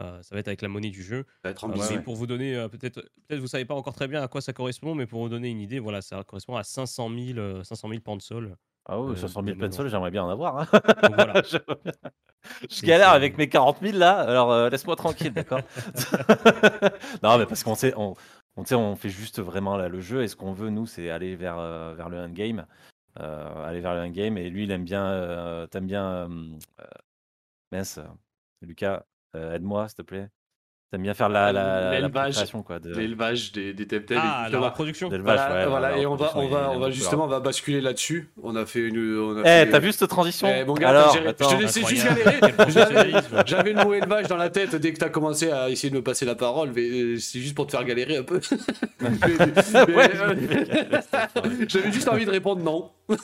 Euh, 0.00 0.22
ça 0.22 0.36
va 0.36 0.38
être 0.40 0.46
avec 0.46 0.62
la 0.62 0.68
monnaie 0.68 0.90
du 0.90 1.02
jeu. 1.02 1.24
Ça 1.42 1.48
va 1.48 1.50
être 1.50 1.64
ambitieux. 1.64 1.96
mais 1.96 2.02
pour 2.02 2.14
vous 2.14 2.28
donner, 2.28 2.54
euh, 2.54 2.68
peut-être, 2.68 3.00
peut-être 3.26 3.40
vous 3.40 3.48
savez 3.48 3.64
pas 3.64 3.74
encore 3.74 3.94
très 3.94 4.06
bien 4.06 4.22
à 4.22 4.28
quoi 4.28 4.40
ça 4.40 4.52
correspond, 4.52 4.94
mais 4.94 5.06
pour 5.06 5.20
vous 5.20 5.28
donner 5.28 5.48
une 5.50 5.60
idée, 5.60 5.80
voilà, 5.80 6.00
ça 6.00 6.22
correspond 6.22 6.54
à 6.56 6.62
500 6.62 7.10
000, 7.10 7.38
euh, 7.40 7.64
500 7.64 7.88
000 7.88 8.00
pans 8.00 8.16
de 8.16 8.22
sol. 8.22 8.56
Ah 8.86 9.00
oui, 9.00 9.12
Euh, 9.12 9.16
500 9.16 9.42
000 9.44 9.56
de 9.56 9.66
pencils, 9.66 9.88
j'aimerais 9.88 10.12
bien 10.12 10.22
en 10.24 10.28
avoir. 10.30 10.58
hein. 10.60 10.66
Donc 11.02 11.14
voilà. 11.16 11.42
je 12.70 12.82
galère 12.86 13.10
avec 13.10 13.36
mes 13.36 13.48
40 13.48 13.78
000 13.82 13.98
là, 13.98 14.12
alors 14.20 14.52
euh, 14.52 14.70
laisse-moi 14.70 14.94
tranquille, 14.94 15.32
d'accord 15.32 15.60
Non, 17.22 17.38
mais 17.38 17.46
parce 17.46 17.62
qu'on 17.64 17.74
sait, 17.74 17.92
on, 17.96 18.14
on, 18.56 18.64
sait, 18.64 18.74
on 18.74 18.96
fait 18.96 19.10
juste 19.10 19.40
vraiment 19.40 19.76
là, 19.76 19.88
le 19.88 20.00
jeu 20.00 20.22
et 20.22 20.28
ce 20.28 20.36
qu'on 20.36 20.52
veut, 20.52 20.70
nous, 20.70 20.86
c'est 20.86 21.10
aller 21.10 21.36
vers, 21.36 21.58
euh, 21.58 21.94
vers 21.94 22.08
le 22.08 22.18
endgame. 22.18 22.66
Euh, 23.18 23.64
aller 23.64 23.80
vers 23.80 23.94
le 23.94 24.00
endgame 24.02 24.38
et 24.38 24.50
lui, 24.50 24.64
il 24.64 24.70
aime 24.70 24.84
bien, 24.84 25.04
euh, 25.06 25.66
t'aimes 25.66 25.86
bien. 25.86 26.30
Euh, 26.30 26.56
mince, 27.72 27.98
Lucas, 28.62 29.04
aide-moi 29.34 29.88
s'il 29.88 29.96
te 29.96 30.02
plaît. 30.02 30.30
T'aimes 30.90 31.02
bien 31.02 31.14
faire 31.14 31.28
la, 31.28 31.52
la, 31.52 31.62
la, 31.62 31.80
la 31.82 32.00
L'élevage. 32.00 32.34
quoi. 32.66 32.80
De, 32.80 32.92
L'élevage 32.92 33.52
des, 33.52 33.72
des. 33.72 33.86
Ah, 34.16 34.38
la 34.38 34.42
justement. 34.46 34.64
reproduction. 34.66 35.08
d'élevage, 35.08 35.38
Voilà, 35.38 35.54
ouais, 35.62 35.66
voilà, 35.70 35.90
la 35.92 35.98
et 35.98 36.06
on 36.06 36.16
va, 36.16 36.32
on 36.34 36.48
va, 36.48 36.70
on 36.72 36.80
va 36.80 36.90
justement, 36.90 37.24
on 37.26 37.28
va 37.28 37.38
basculer 37.38 37.80
là-dessus. 37.80 38.28
On 38.42 38.56
a 38.56 38.66
fait 38.66 38.80
une. 38.80 38.98
on 39.20 39.36
a 39.36 39.40
Eh, 39.42 39.44
fait- 39.44 39.70
t'as 39.70 39.78
vu 39.78 39.92
cette 39.92 40.10
transition 40.10 40.48
Eh, 40.52 40.64
mon 40.64 40.74
gars, 40.74 40.88
Alors, 40.88 41.16
attends. 41.28 41.48
je 41.48 41.56
te 41.56 41.62
laissais 41.62 41.84
juste 41.84 42.04
galérer. 42.04 42.40
J'avais- 43.46 43.72
le 43.72 43.84
mot 43.84 43.94
élevage 43.94 44.26
dans 44.26 44.36
la 44.36 44.50
tête 44.50 44.74
dès 44.74 44.92
que 44.92 44.98
t'as 44.98 45.10
commencé 45.10 45.52
à 45.52 45.70
essayer 45.70 45.90
de 45.90 45.94
me 45.94 46.02
passer 46.02 46.24
la 46.26 46.34
parole, 46.34 46.72
mais 46.74 46.82
euh, 46.82 47.16
c'est 47.18 47.38
juste 47.38 47.54
pour 47.54 47.66
te 47.68 47.70
faire 47.70 47.84
galérer 47.84 48.16
un 48.16 48.24
peu. 48.24 48.40
Mais- 49.00 49.10
mais, 49.86 49.94
Ouais, 49.94 50.10
euh, 50.16 50.34
J'avais 51.68 51.92
juste 51.92 52.08
envie 52.08 52.24
de 52.26 52.30
répondre 52.32 52.62
non. 52.64 52.90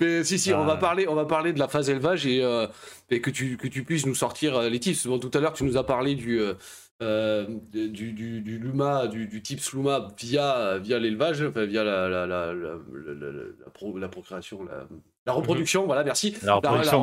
mais 0.00 0.24
si, 0.24 0.38
si, 0.38 0.52
on 0.52 0.64
va 0.64 0.74
Ah. 0.74 0.76
parler, 0.76 1.06
on 1.08 1.14
va 1.14 1.24
parler 1.24 1.52
de 1.54 1.58
la 1.58 1.68
phase 1.68 1.88
élevage 1.88 2.26
et, 2.26 2.42
euh, 2.44 2.66
et 3.10 3.20
que 3.20 3.30
tu 3.30 3.56
que 3.56 3.68
tu 3.68 3.84
puisses 3.84 4.06
nous 4.06 4.14
sortir 4.14 4.56
euh, 4.56 4.68
les 4.68 4.80
tips. 4.80 5.06
Bon, 5.06 5.18
tout 5.18 5.30
à 5.34 5.40
l'heure, 5.40 5.52
tu 5.52 5.64
nous 5.64 5.76
as 5.76 5.84
parlé 5.84 6.14
du 6.14 6.40
euh, 6.40 6.54
euh, 7.02 7.46
du, 7.72 8.12
du, 8.12 8.40
du 8.40 8.58
Luma, 8.58 9.06
du, 9.06 9.26
du 9.26 9.42
tips 9.42 9.72
Luma 9.74 10.08
via 10.18 10.78
via 10.78 10.98
l'élevage, 10.98 11.42
enfin, 11.42 11.64
via 11.66 11.84
la 11.84 12.08
la, 12.08 12.26
la, 12.26 12.46
la, 12.54 12.54
la- 12.54 13.14
la- 13.14 13.32
la 13.64 13.70
pro- 13.72 13.98
la 13.98 14.08
procréation, 14.08 14.64
la, 14.64 14.86
La 15.26 15.32
reproduction, 15.34 15.84
voilà, 15.86 16.04
merci. 16.04 16.34
La 16.42 16.54
reproduction, 16.54 17.02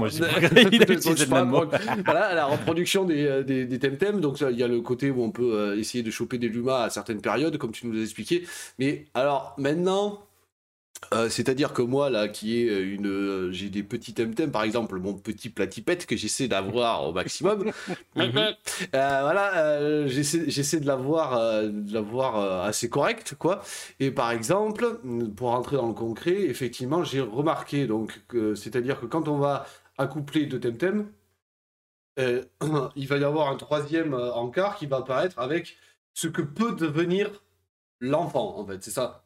moi, 1.45 1.69
voilà, 2.05 2.34
la 2.34 2.45
reproduction 2.45 3.03
des, 3.05 3.25
euh, 3.27 3.43
des, 3.43 3.65
des 3.65 3.80
temtem. 3.80 4.19
Donc, 4.19 4.41
il 4.41 4.57
y 4.57 4.63
a 4.63 4.67
le 4.67 4.81
côté 4.81 5.11
où 5.11 5.21
on 5.23 5.30
peut 5.31 5.53
euh, 5.53 5.77
essayer 5.77 6.03
de 6.03 6.09
choper 6.09 6.38
des 6.39 6.47
lumas 6.49 6.84
à 6.85 6.89
certaines 6.89 7.21
périodes, 7.21 7.57
comme 7.57 7.71
tu 7.71 7.85
nous 7.85 7.93
l'as 7.93 8.01
expliqué. 8.01 8.47
Mais 8.80 9.05
alors, 9.13 9.53
maintenant, 9.59 10.25
euh, 11.13 11.30
c'est-à-dire 11.30 11.73
que 11.73 11.81
moi, 11.81 12.09
là, 12.09 12.27
qui 12.27 12.59
est 12.61 12.69
euh, 12.69 12.93
une. 12.95 13.07
euh, 13.07 13.51
j'ai 13.51 13.69
des 13.69 13.84
petits 13.84 14.13
temtem, 14.13 14.51
par 14.51 14.63
exemple, 14.63 14.97
mon 14.99 15.13
petit 15.13 15.49
platipette 15.49 16.05
que 16.05 16.15
j'essaie 16.15 16.47
d'avoir 16.47 17.07
au 17.07 17.13
maximum. 17.13 17.71
Mhm. 18.15 18.38
Euh, 18.38 18.53
voilà, 18.93 19.57
euh, 19.57 20.07
j'essaie 20.07 20.49
j'essaie 20.49 20.80
de 20.80 20.85
l'avoir 20.88 21.34
euh, 21.35 21.67
de 21.69 21.93
l'avoir 21.93 22.38
euh, 22.38 22.61
assez 22.63 22.89
correct, 22.89 23.35
quoi. 23.39 23.61
Et 23.99 24.11
par 24.11 24.31
exemple, 24.31 24.99
pour 25.35 25.49
rentrer 25.49 25.77
dans 25.77 25.88
le 25.88 25.93
concret, 25.93 26.43
effectivement, 26.43 27.03
j'ai 27.03 27.21
remarqué, 27.21 27.88
donc, 27.88 28.21
que- 28.27 28.55
c'est-à-dire 28.55 28.99
que 28.99 29.05
quand 29.07 29.27
on 29.27 29.38
va 29.39 29.65
accoupler 29.97 30.45
deux 30.45 30.59
temtem, 30.59 31.07
euh, 32.19 32.43
il 32.95 33.07
va 33.07 33.17
y 33.17 33.23
avoir 33.23 33.49
un 33.49 33.55
troisième 33.57 34.13
encart 34.13 34.77
qui 34.77 34.85
va 34.85 34.97
apparaître 34.97 35.39
avec 35.39 35.77
ce 36.13 36.27
que 36.27 36.41
peut 36.41 36.75
devenir 36.75 37.43
l'enfant, 38.01 38.57
en 38.59 38.65
fait, 38.67 38.84
c'est 38.84 38.91
ça. 38.91 39.22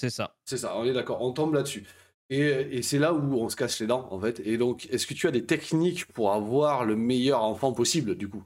C'est 0.00 0.08
ça. 0.08 0.34
C'est 0.46 0.56
ça, 0.56 0.78
on 0.78 0.84
est 0.84 0.94
d'accord, 0.94 1.20
on 1.20 1.32
tombe 1.32 1.52
là-dessus. 1.52 1.86
Et, 2.30 2.38
et 2.38 2.80
c'est 2.80 2.98
là 2.98 3.12
où 3.12 3.34
on 3.34 3.50
se 3.50 3.56
casse 3.56 3.78
les 3.80 3.86
dents, 3.86 4.08
en 4.10 4.18
fait. 4.18 4.40
Et 4.46 4.56
donc, 4.56 4.86
est-ce 4.86 5.06
que 5.06 5.12
tu 5.12 5.26
as 5.26 5.30
des 5.30 5.44
techniques 5.44 6.06
pour 6.06 6.32
avoir 6.32 6.86
le 6.86 6.96
meilleur 6.96 7.42
enfant 7.42 7.74
possible, 7.74 8.16
du 8.16 8.26
coup? 8.30 8.42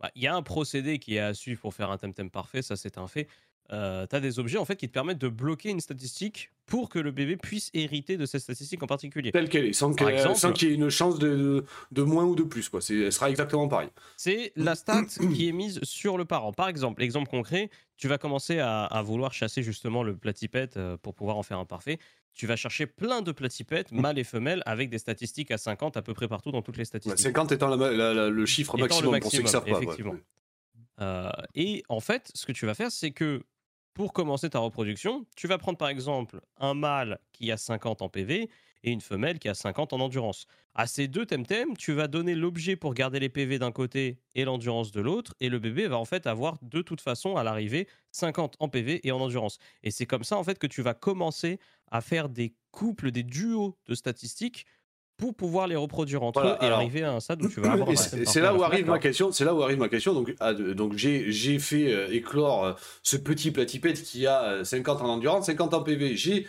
Bah, 0.00 0.10
Il 0.14 0.22
y 0.22 0.26
a 0.26 0.34
un 0.34 0.42
procédé 0.42 0.98
qui 0.98 1.16
est 1.16 1.20
à 1.20 1.34
suivre 1.34 1.60
pour 1.60 1.74
faire 1.74 1.90
un 1.90 1.98
temtem 1.98 2.30
parfait, 2.30 2.62
ça 2.62 2.76
c'est 2.76 2.96
un 2.96 3.08
fait. 3.08 3.28
Tu 3.70 3.74
as 3.74 4.20
des 4.20 4.38
objets 4.38 4.58
en 4.58 4.64
fait 4.64 4.76
qui 4.76 4.88
te 4.88 4.92
permettent 4.92 5.18
de 5.18 5.28
bloquer 5.28 5.70
une 5.70 5.80
statistique 5.80 6.50
pour 6.66 6.88
que 6.88 6.98
le 6.98 7.12
bébé 7.12 7.36
puisse 7.36 7.70
hériter 7.74 8.16
de 8.16 8.26
cette 8.26 8.40
statistique 8.42 8.82
en 8.82 8.86
particulier. 8.86 9.30
Telle 9.30 9.48
qu'elle 9.48 9.66
est, 9.66 9.72
sans 9.72 9.92
sans 10.34 10.52
qu'il 10.52 10.68
y 10.68 10.72
ait 10.72 10.74
une 10.74 10.88
chance 10.90 11.18
de, 11.18 11.28
de, 11.36 11.64
de 11.92 12.02
moins 12.02 12.24
ou 12.24 12.34
de 12.34 12.42
plus, 12.42 12.68
quoi. 12.68 12.80
Elle 12.90 13.12
sera 13.12 13.30
exactement 13.30 13.68
pareil. 13.68 13.88
C'est 14.16 14.52
la 14.56 14.74
stat 14.74 15.04
qui 15.34 15.48
est 15.48 15.52
mise 15.52 15.78
sur 15.84 16.18
le 16.18 16.24
parent. 16.24 16.52
Par 16.52 16.68
exemple, 16.68 17.02
exemple 17.02 17.28
concret, 17.30 17.70
tu 17.96 18.08
vas 18.08 18.18
commencer 18.18 18.58
à, 18.58 18.84
à 18.84 19.02
vouloir 19.02 19.32
chasser 19.32 19.62
justement 19.62 20.02
le 20.02 20.16
platipette 20.16 20.76
euh, 20.76 20.96
pour 20.96 21.14
pouvoir 21.14 21.36
en 21.36 21.42
faire 21.42 21.58
un 21.58 21.64
parfait. 21.64 21.98
Tu 22.34 22.46
vas 22.46 22.56
chercher 22.56 22.86
plein 22.86 23.22
de 23.22 23.32
platipettes, 23.32 23.92
mâles 23.92 24.18
et 24.18 24.24
femelles, 24.24 24.62
avec 24.66 24.90
des 24.90 24.98
statistiques 24.98 25.50
à 25.50 25.56
50 25.58 25.96
à 25.96 26.02
peu 26.02 26.12
près 26.12 26.28
partout 26.28 26.50
dans 26.50 26.60
toutes 26.62 26.76
les 26.76 26.82
Ouais, 26.82 26.84
statistiques. 26.86 27.18
50 27.20 27.52
étant 27.52 27.68
la 27.74 27.90
la- 27.92 28.12
la- 28.12 28.28
le 28.28 28.44
chiffre 28.46 28.74
Étant 28.74 28.82
le 29.00 29.10
maximum, 29.10 29.20
pour 29.20 29.30
ceux 29.30 29.38
qui 29.38 29.42
maximum, 29.44 29.62
savent 29.64 29.70
pas. 29.72 29.78
ouais. 29.78 29.84
effectivement. 29.84 30.14
Euh, 31.00 31.30
et 31.54 31.82
en 31.88 32.00
fait, 32.00 32.30
ce 32.34 32.44
que 32.46 32.52
tu 32.52 32.66
vas 32.66 32.74
faire, 32.74 32.90
c'est 32.90 33.10
que 33.10 33.42
pour 33.96 34.12
commencer 34.12 34.50
ta 34.50 34.58
reproduction, 34.58 35.24
tu 35.36 35.48
vas 35.48 35.56
prendre 35.56 35.78
par 35.78 35.88
exemple 35.88 36.42
un 36.58 36.74
mâle 36.74 37.18
qui 37.32 37.50
a 37.50 37.56
50 37.56 38.02
en 38.02 38.10
PV 38.10 38.50
et 38.84 38.90
une 38.90 39.00
femelle 39.00 39.38
qui 39.38 39.48
a 39.48 39.54
50 39.54 39.94
en 39.94 40.00
endurance. 40.00 40.44
À 40.74 40.86
ces 40.86 41.08
deux 41.08 41.24
temtem, 41.24 41.74
tu 41.78 41.94
vas 41.94 42.06
donner 42.06 42.34
l'objet 42.34 42.76
pour 42.76 42.92
garder 42.92 43.20
les 43.20 43.30
PV 43.30 43.58
d'un 43.58 43.72
côté 43.72 44.18
et 44.34 44.44
l'endurance 44.44 44.92
de 44.92 45.00
l'autre, 45.00 45.34
et 45.40 45.48
le 45.48 45.58
bébé 45.58 45.88
va 45.88 45.96
en 45.96 46.04
fait 46.04 46.26
avoir 46.26 46.58
de 46.60 46.82
toute 46.82 47.00
façon 47.00 47.36
à 47.36 47.42
l'arrivée 47.42 47.88
50 48.12 48.56
en 48.60 48.68
PV 48.68 49.00
et 49.02 49.12
en 49.12 49.18
endurance. 49.18 49.56
Et 49.82 49.90
c'est 49.90 50.04
comme 50.04 50.24
ça 50.24 50.36
en 50.36 50.44
fait 50.44 50.58
que 50.58 50.66
tu 50.66 50.82
vas 50.82 50.92
commencer 50.92 51.58
à 51.90 52.02
faire 52.02 52.28
des 52.28 52.54
couples, 52.72 53.10
des 53.10 53.22
duos 53.22 53.78
de 53.86 53.94
statistiques 53.94 54.66
pour 55.16 55.34
pouvoir 55.34 55.66
les 55.66 55.76
reproduire 55.76 56.22
entre 56.22 56.40
Voilà, 56.40 56.56
eux 56.56 56.62
et 56.62 56.66
alors- 56.66 56.78
arriver 56.78 57.02
à 57.02 57.12
un 57.12 57.20
stade 57.20 57.42
où 57.42 57.48
tu 57.48 57.60
vas 57.60 57.72
avoir 57.72 57.88
c'est 57.96 58.40
là 58.40 58.54
où 58.54 58.62
arrive 58.62 58.86
ma 58.86 58.98
question. 58.98 59.32
C'est 59.32 59.44
là 59.44 59.54
où 59.54 59.62
arrive 59.62 59.78
ma 59.78 59.88
question. 59.88 60.12
Donc, 60.14 60.34
ah, 60.40 60.52
donc 60.52 60.92
j'ai 60.94 61.58
fait 61.58 61.92
euh, 61.92 62.08
éclore 62.12 62.64
euh, 62.64 62.72
ce 63.02 63.16
petit 63.16 63.50
platipette 63.50 64.02
qui 64.02 64.26
a 64.26 64.42
euh, 64.44 64.64
50 64.64 65.00
en 65.00 65.06
endurance, 65.08 65.46
50 65.46 65.74
en 65.74 65.82
PV. 65.82 66.16
J'ai, 66.16 66.46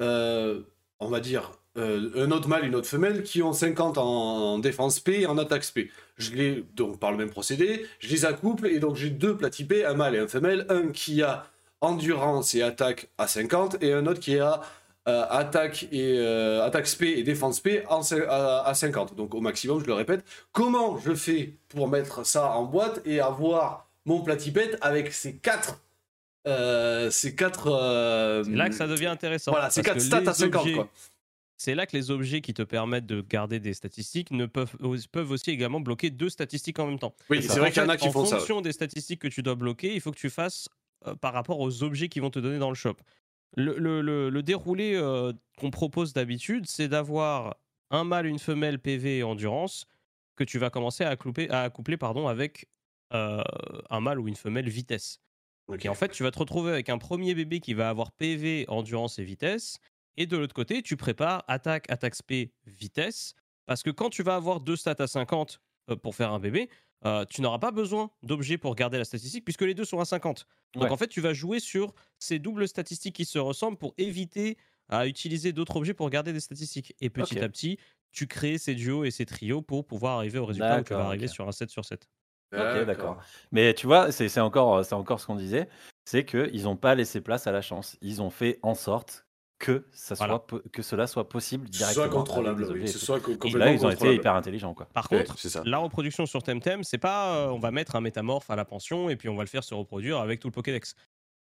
euh, 0.00 0.60
on 0.98 1.08
va 1.08 1.20
dire, 1.20 1.52
un 1.76 2.30
autre 2.32 2.48
mâle 2.48 2.64
et 2.64 2.66
une 2.66 2.74
autre 2.74 2.88
femelle 2.88 3.22
qui 3.22 3.42
ont 3.42 3.52
50 3.52 3.96
en, 3.96 4.04
en 4.04 4.58
défense 4.58 4.98
P 4.98 5.20
et 5.20 5.26
en 5.26 5.38
attaque 5.38 5.64
P. 5.72 5.90
Je 6.18 6.32
les 6.32 6.64
donc 6.74 6.98
par 6.98 7.12
le 7.12 7.16
même 7.16 7.30
procédé, 7.30 7.86
je 8.00 8.08
les 8.08 8.24
accouple 8.24 8.66
et 8.66 8.80
donc 8.80 8.96
j'ai 8.96 9.08
deux 9.10 9.36
platipés, 9.36 9.84
un 9.86 9.94
mâle 9.94 10.16
et 10.16 10.18
un 10.18 10.26
femelle, 10.28 10.66
un 10.68 10.88
qui 10.88 11.22
a 11.22 11.46
endurance 11.80 12.54
et 12.54 12.62
attaque 12.62 13.08
à 13.18 13.26
50 13.28 13.82
et 13.82 13.92
un 13.92 14.06
autre 14.06 14.20
qui 14.20 14.36
a 14.38 14.60
euh, 15.10 15.26
attaque 15.28 15.84
et 15.92 16.16
euh, 16.18 16.64
attaque 16.64 16.86
SP 16.86 17.02
et 17.18 17.22
défense 17.22 17.60
P 17.60 17.82
en, 17.88 18.00
à, 18.28 18.62
à 18.68 18.74
50. 18.74 19.14
Donc 19.16 19.34
au 19.34 19.40
maximum, 19.40 19.80
je 19.80 19.86
le 19.86 19.94
répète. 19.94 20.24
Comment 20.52 20.98
je 20.98 21.14
fais 21.14 21.54
pour 21.68 21.88
mettre 21.88 22.24
ça 22.24 22.52
en 22.52 22.64
boîte 22.64 23.00
et 23.04 23.20
avoir 23.20 23.88
mon 24.06 24.22
platipette 24.22 24.78
avec 24.80 25.12
ces 25.12 25.36
quatre 25.36 25.80
euh, 26.46 27.10
ces 27.10 27.34
quatre 27.34 27.66
euh, 27.70 28.42
là 28.48 28.68
que 28.70 28.74
ça 28.74 28.86
devient 28.86 29.06
intéressant. 29.06 29.50
voilà, 29.50 29.68
ces 29.68 29.82
quatre 29.82 30.00
stats 30.00 30.22
à 30.26 30.32
50 30.32 30.62
objets- 30.62 30.74
quoi. 30.74 30.88
C'est 31.58 31.74
là 31.74 31.84
que 31.84 31.94
les 31.94 32.10
objets 32.10 32.40
qui 32.40 32.54
te 32.54 32.62
permettent 32.62 33.04
de 33.04 33.20
garder 33.20 33.60
des 33.60 33.74
statistiques 33.74 34.30
ne 34.30 34.46
peuvent, 34.46 34.74
peuvent 35.12 35.30
aussi 35.30 35.50
également 35.50 35.80
bloquer 35.80 36.08
deux 36.08 36.30
statistiques 36.30 36.78
en 36.78 36.86
même 36.86 36.98
temps. 36.98 37.14
Oui, 37.28 37.42
C'est 37.42 37.58
vrai 37.58 37.68
En 37.68 37.72
qu'il 37.72 37.82
y 37.82 37.84
en 37.84 37.88
a 37.90 37.98
qui 37.98 38.08
en 38.08 38.12
font 38.12 38.24
ça. 38.24 38.36
ouais. 38.36 38.38
fonction 38.40 38.62
des 38.62 38.72
statistiques 38.72 39.20
que 39.20 39.28
tu 39.28 39.42
dois 39.42 39.54
bloquer, 39.56 39.94
il 39.94 40.00
faut 40.00 40.10
que 40.10 40.16
tu 40.16 40.30
fasses 40.30 40.70
euh, 41.06 41.14
par 41.14 41.34
rapport 41.34 41.60
aux 41.60 41.82
objets 41.82 42.08
qui 42.08 42.18
vont 42.20 42.30
te 42.30 42.38
donner 42.38 42.58
dans 42.58 42.70
le 42.70 42.74
shop. 42.74 42.94
Le, 43.56 43.76
le- 43.78 44.00
le- 44.00 44.30
le 44.30 44.42
déroulé 44.42 44.94
euh, 44.94 45.32
qu'on 45.58 45.70
propose 45.70 46.12
d'habitude, 46.12 46.66
c'est 46.66 46.88
d'avoir 46.88 47.56
un 47.90 48.04
mâle, 48.04 48.26
une 48.26 48.38
femelle 48.38 48.78
PV 48.78 49.18
et 49.18 49.22
endurance 49.22 49.86
que 50.36 50.44
tu 50.44 50.58
vas 50.58 50.70
commencer 50.70 51.04
à 51.04 51.10
accoupler, 51.10 51.48
à 51.50 51.62
accoupler 51.62 51.96
pardon, 51.96 52.28
avec 52.28 52.68
euh, 53.12 53.42
un 53.90 54.00
mâle 54.00 54.20
ou 54.20 54.28
une 54.28 54.36
femelle 54.36 54.68
vitesse. 54.68 55.18
Et 55.84 55.88
en 55.88 55.94
fait, 55.94 56.08
tu 56.10 56.22
vas 56.22 56.30
te 56.30 56.38
retrouver 56.38 56.72
avec 56.72 56.88
un 56.88 56.98
premier 56.98 57.34
bébé 57.34 57.60
qui 57.60 57.74
va 57.74 57.88
avoir 57.90 58.12
PV, 58.12 58.66
endurance 58.68 59.18
et 59.18 59.24
vitesse. 59.24 59.78
Et 60.16 60.26
de 60.26 60.36
l'autre 60.36 60.54
côté, 60.54 60.82
tu 60.82 60.96
prépares 60.96 61.44
attaque, 61.48 61.90
attaque 61.90 62.14
SP, 62.14 62.52
vitesse. 62.66 63.34
Parce 63.66 63.82
que 63.82 63.90
quand 63.90 64.10
tu 64.10 64.22
vas 64.22 64.36
avoir 64.36 64.60
deux 64.60 64.76
stats 64.76 64.96
à 64.98 65.06
50 65.06 65.60
euh, 65.90 65.96
pour 65.96 66.14
faire 66.14 66.32
un 66.32 66.38
bébé, 66.40 66.68
euh, 67.04 67.24
tu 67.28 67.40
n'auras 67.42 67.58
pas 67.58 67.70
besoin 67.70 68.10
d'objets 68.22 68.58
pour 68.58 68.74
garder 68.74 68.98
la 68.98 69.04
statistique 69.04 69.44
puisque 69.44 69.62
les 69.62 69.74
deux 69.74 69.84
sont 69.84 70.00
à 70.00 70.04
50. 70.04 70.46
Donc 70.74 70.84
Ouais. 70.84 70.90
en 70.90 70.96
fait, 70.96 71.08
tu 71.08 71.20
vas 71.20 71.32
jouer 71.32 71.60
sur 71.60 71.94
ces 72.18 72.38
doubles 72.38 72.68
statistiques 72.68 73.16
qui 73.16 73.24
se 73.24 73.38
ressemblent 73.38 73.78
pour 73.78 73.94
éviter 73.98 74.58
à 74.88 75.06
utiliser 75.06 75.52
d'autres 75.52 75.76
objets 75.76 75.94
pour 75.94 76.10
garder 76.10 76.32
des 76.32 76.40
statistiques. 76.40 76.94
Et 77.00 77.10
petit 77.10 77.38
à 77.38 77.48
petit, 77.48 77.78
tu 78.12 78.26
crées 78.26 78.58
ces 78.58 78.74
duos 78.74 79.04
et 79.04 79.10
ces 79.10 79.24
trios 79.26 79.62
pour 79.62 79.86
pouvoir 79.86 80.18
arriver 80.18 80.38
au 80.38 80.46
résultat 80.46 80.80
où 80.80 80.84
tu 80.84 80.94
vas 80.94 81.06
arriver 81.06 81.28
sur 81.28 81.46
un 81.48 81.52
7 81.52 81.70
sur 81.70 81.84
7. 81.84 82.08
Ok, 82.52 82.84
d'accord. 82.84 83.22
Mais 83.52 83.74
tu 83.74 83.86
vois, 83.86 84.10
c'est 84.10 84.40
encore, 84.40 84.84
c'est 84.84 84.94
encore 84.94 85.20
ce 85.20 85.26
qu'on 85.26 85.36
disait, 85.36 85.68
c'est 86.04 86.24
qu'ils 86.24 86.64
n'ont 86.64 86.76
pas 86.76 86.96
laissé 86.96 87.20
place 87.20 87.46
à 87.46 87.52
la 87.52 87.62
chance. 87.62 87.96
Ils 88.00 88.20
ont 88.22 88.30
fait 88.30 88.58
en 88.62 88.74
sorte 88.74 89.26
que, 89.60 89.84
ça 89.92 90.16
soit, 90.16 90.26
Voilà. 90.26 90.40
po- 90.40 90.60
que 90.72 90.82
cela 90.82 91.06
soit 91.06 91.28
possible 91.28 91.66
Ce 91.70 91.78
directement. 91.78 92.06
soit 92.06 92.08
contrôlable, 92.12 92.66
oui, 92.72 92.82
et 92.82 92.86
ce 92.88 92.98
soit 92.98 93.18
Et 93.44 93.50
là, 93.50 93.70
ils 93.72 93.86
ont 93.86 93.90
été 93.90 94.12
hyper 94.14 94.34
intelligents. 94.34 94.74
Quoi. 94.74 94.86
Par 94.92 95.08
contre, 95.08 95.36
la 95.64 95.78
reproduction 95.78 96.26
sur 96.26 96.42
Temtem, 96.42 96.82
c'est 96.82 96.98
pas 96.98 97.36
euh, 97.36 97.48
on 97.50 97.58
va 97.60 97.70
mettre 97.70 97.94
un 97.94 98.00
métamorphe 98.00 98.50
à 98.50 98.56
la 98.56 98.64
pension 98.64 99.08
et 99.10 99.16
puis 99.16 99.28
on 99.28 99.36
va 99.36 99.44
le 99.44 99.48
faire 99.48 99.62
se 99.62 99.74
reproduire 99.74 100.18
avec 100.18 100.40
tout 100.40 100.48
le 100.48 100.52
Pokédex. 100.52 100.96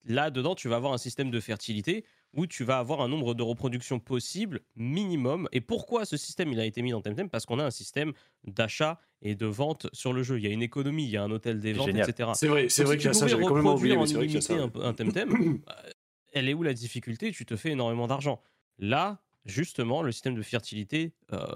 Là 0.04 0.30
dedans, 0.30 0.54
tu 0.54 0.68
vas 0.68 0.76
avoir 0.76 0.92
un 0.92 0.98
système 0.98 1.30
de 1.30 1.40
fertilité 1.40 2.04
où 2.34 2.46
tu 2.46 2.62
vas 2.64 2.78
avoir 2.78 3.00
un 3.00 3.08
nombre 3.08 3.34
de 3.34 3.42
reproductions 3.42 3.98
possibles 3.98 4.60
minimum. 4.76 5.48
Et 5.52 5.60
pourquoi 5.60 6.04
ce 6.04 6.16
système 6.16 6.52
il 6.52 6.60
a 6.60 6.64
été 6.64 6.82
mis 6.82 6.90
dans 6.92 7.00
Temtem? 7.00 7.28
Parce 7.28 7.46
qu'on 7.46 7.58
a 7.58 7.64
un 7.64 7.70
système 7.70 8.12
d'achat 8.44 8.98
et 9.22 9.34
de 9.34 9.46
vente 9.46 9.88
sur 9.92 10.12
le 10.12 10.22
jeu. 10.22 10.38
Il 10.38 10.44
y 10.44 10.46
a 10.46 10.50
une 10.50 10.62
économie, 10.62 11.04
il 11.04 11.10
y 11.10 11.16
a 11.16 11.22
un 11.22 11.30
hôtel 11.30 11.60
des 11.60 11.72
ventes, 11.72 11.86
génial. 11.86 12.08
etc. 12.08 12.30
C'est 12.34 12.46
vrai, 12.48 12.68
c'est 12.68 12.84
vrai 12.84 12.96
qu'il 12.96 13.06
y 13.06 13.10
a 13.10 13.12
ça, 13.12 13.26
j'avais 13.26 13.42
complètement 13.44 13.74
oublié, 13.74 13.96
mais 13.96 14.06
c'est 14.06 14.14
vrai 14.14 14.26
qu'il 14.26 14.34
y 14.36 14.38
a 14.38 14.40
ça. 14.40 14.54
un 14.54 14.92
Temtem, 14.94 15.30
euh, 15.68 15.90
elle 16.32 16.48
est 16.48 16.54
où 16.54 16.62
la 16.62 16.74
difficulté? 16.74 17.32
Tu 17.32 17.44
te 17.46 17.56
fais 17.56 17.70
énormément 17.70 18.06
d'argent. 18.06 18.42
Là, 18.78 19.22
justement, 19.44 20.02
le 20.02 20.12
système 20.12 20.34
de 20.34 20.42
fertilité 20.42 21.14
euh, 21.32 21.46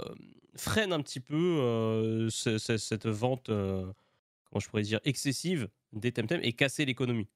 freine 0.56 0.92
un 0.92 1.00
petit 1.02 1.20
peu 1.20 1.36
euh, 1.36 2.28
ce- 2.30 2.58
ce- 2.58 2.76
cette 2.78 3.06
vente, 3.06 3.48
euh, 3.50 3.92
comment 4.44 4.60
je 4.60 4.68
pourrais 4.68 4.82
dire, 4.82 5.00
excessive 5.04 5.68
des 5.92 6.12
Temtem 6.12 6.40
et 6.42 6.52
casser 6.54 6.84
l'économie. 6.84 7.28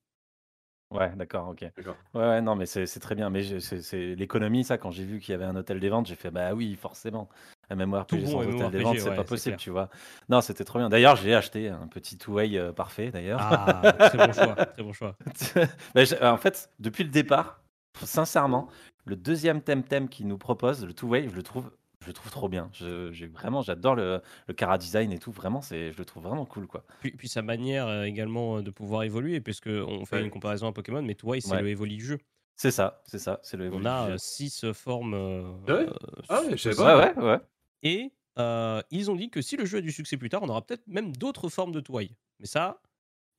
Ouais, 0.90 1.14
d'accord, 1.16 1.48
ok. 1.48 1.64
D'accord. 1.76 1.96
Ouais, 2.14 2.20
ouais, 2.20 2.40
non, 2.42 2.54
mais 2.54 2.64
c'est 2.66 2.86
très 3.00 3.16
bien. 3.16 3.28
Mais 3.28 3.60
c'est 3.60 4.14
l'économie, 4.14 4.62
ça, 4.64 4.78
quand 4.78 4.92
j'ai 4.92 5.04
vu 5.04 5.18
qu'il 5.18 5.32
y 5.32 5.34
avait 5.34 5.44
un 5.44 5.56
hôtel 5.56 5.80
des 5.80 5.88
ventes, 5.88 6.06
j'ai 6.06 6.14
fait, 6.14 6.30
bah 6.30 6.54
oui, 6.54 6.76
forcément. 6.76 7.28
Un 7.68 7.74
MMORPG 7.76 8.20
bon 8.24 8.26
sans 8.30 8.38
hôtel 8.40 8.52
des 8.70 8.78
MMORPG, 8.78 8.82
ventes, 8.82 8.98
c'est 9.00 9.10
ouais, 9.10 9.16
pas 9.16 9.24
possible, 9.24 9.56
tu 9.56 9.70
vois. 9.70 9.88
Non, 10.28 10.40
c'était 10.40 10.64
trop 10.64 10.78
bien. 10.78 10.88
D'ailleurs, 10.88 11.16
j'ai 11.16 11.34
acheté 11.34 11.68
un 11.68 11.86
petit 11.88 12.16
two-way 12.16 12.56
euh, 12.56 12.72
parfait, 12.72 13.10
d'ailleurs. 13.10 13.40
Ah, 13.42 13.92
très 13.98 14.18
bon 14.24 14.32
choix, 14.32 14.54
très 14.54 14.82
bon 14.82 14.92
choix. 14.92 15.16
J'ai- 15.96 16.22
en 16.22 16.36
fait, 16.36 16.70
depuis 16.78 17.02
le 17.04 17.10
départ, 17.10 17.62
sincèrement, 18.02 18.68
le 19.04 19.16
deuxième 19.16 19.62
Temtem 19.62 20.08
qui 20.08 20.24
nous 20.24 20.38
propose, 20.38 20.84
le 20.84 20.92
two-way, 20.92 21.28
je 21.28 21.34
le 21.34 21.42
trouve, 21.42 21.70
je 22.02 22.06
le 22.08 22.12
trouve 22.12 22.30
trop 22.30 22.48
bien. 22.48 22.68
Je, 22.72 23.10
j'ai 23.12 23.26
vraiment, 23.26 23.62
j'adore 23.62 23.94
le, 23.96 24.20
le 24.46 24.54
Cara 24.54 24.78
design 24.78 25.10
et 25.12 25.18
tout. 25.18 25.32
Vraiment, 25.32 25.60
c'est, 25.60 25.90
je 25.92 25.98
le 25.98 26.04
trouve 26.04 26.22
vraiment 26.24 26.44
cool, 26.46 26.66
quoi. 26.68 26.84
Puis, 27.00 27.10
puis 27.12 27.28
sa 27.28 27.42
manière 27.42 27.88
euh, 27.88 28.04
également 28.04 28.58
euh, 28.58 28.62
de 28.62 28.70
pouvoir 28.70 29.02
évoluer, 29.02 29.40
puisque 29.40 29.66
on 29.68 30.04
fait 30.04 30.16
Ouais. 30.16 30.22
une 30.22 30.30
comparaison 30.30 30.68
à 30.68 30.72
Pokémon, 30.72 31.02
mais 31.02 31.14
Twice, 31.14 31.46
c'est 31.46 31.52
Ouais. 31.52 31.62
le 31.62 31.70
Evoli 31.70 31.96
du 31.96 32.04
jeu. 32.04 32.18
C'est 32.58 32.70
ça, 32.70 33.02
c'est 33.04 33.18
ça, 33.18 33.38
c'est 33.42 33.58
le. 33.58 33.70
On 33.70 33.84
a 33.84 34.10
euh, 34.10 34.18
six 34.18 34.64
euh, 34.64 34.72
formes. 34.72 35.12
euh, 35.12 35.42
Ah 35.68 35.74
ouais 35.74 35.86
euh, 35.86 35.92
Ah 36.30 36.40
je 36.56 36.70
pas. 36.74 36.98
ouais, 37.14 37.22
ouais. 37.22 37.38
Et 37.82 38.12
euh, 38.38 38.82
ils 38.90 39.10
ont 39.10 39.16
dit 39.16 39.30
que 39.30 39.40
si 39.42 39.56
le 39.56 39.64
jeu 39.64 39.78
a 39.78 39.80
du 39.80 39.92
succès 39.92 40.16
plus 40.16 40.28
tard, 40.28 40.42
on 40.42 40.48
aura 40.48 40.62
peut-être 40.64 40.86
même 40.86 41.14
d'autres 41.16 41.48
formes 41.48 41.72
de 41.72 41.80
toile. 41.80 42.08
Mais 42.40 42.46
ça, 42.46 42.80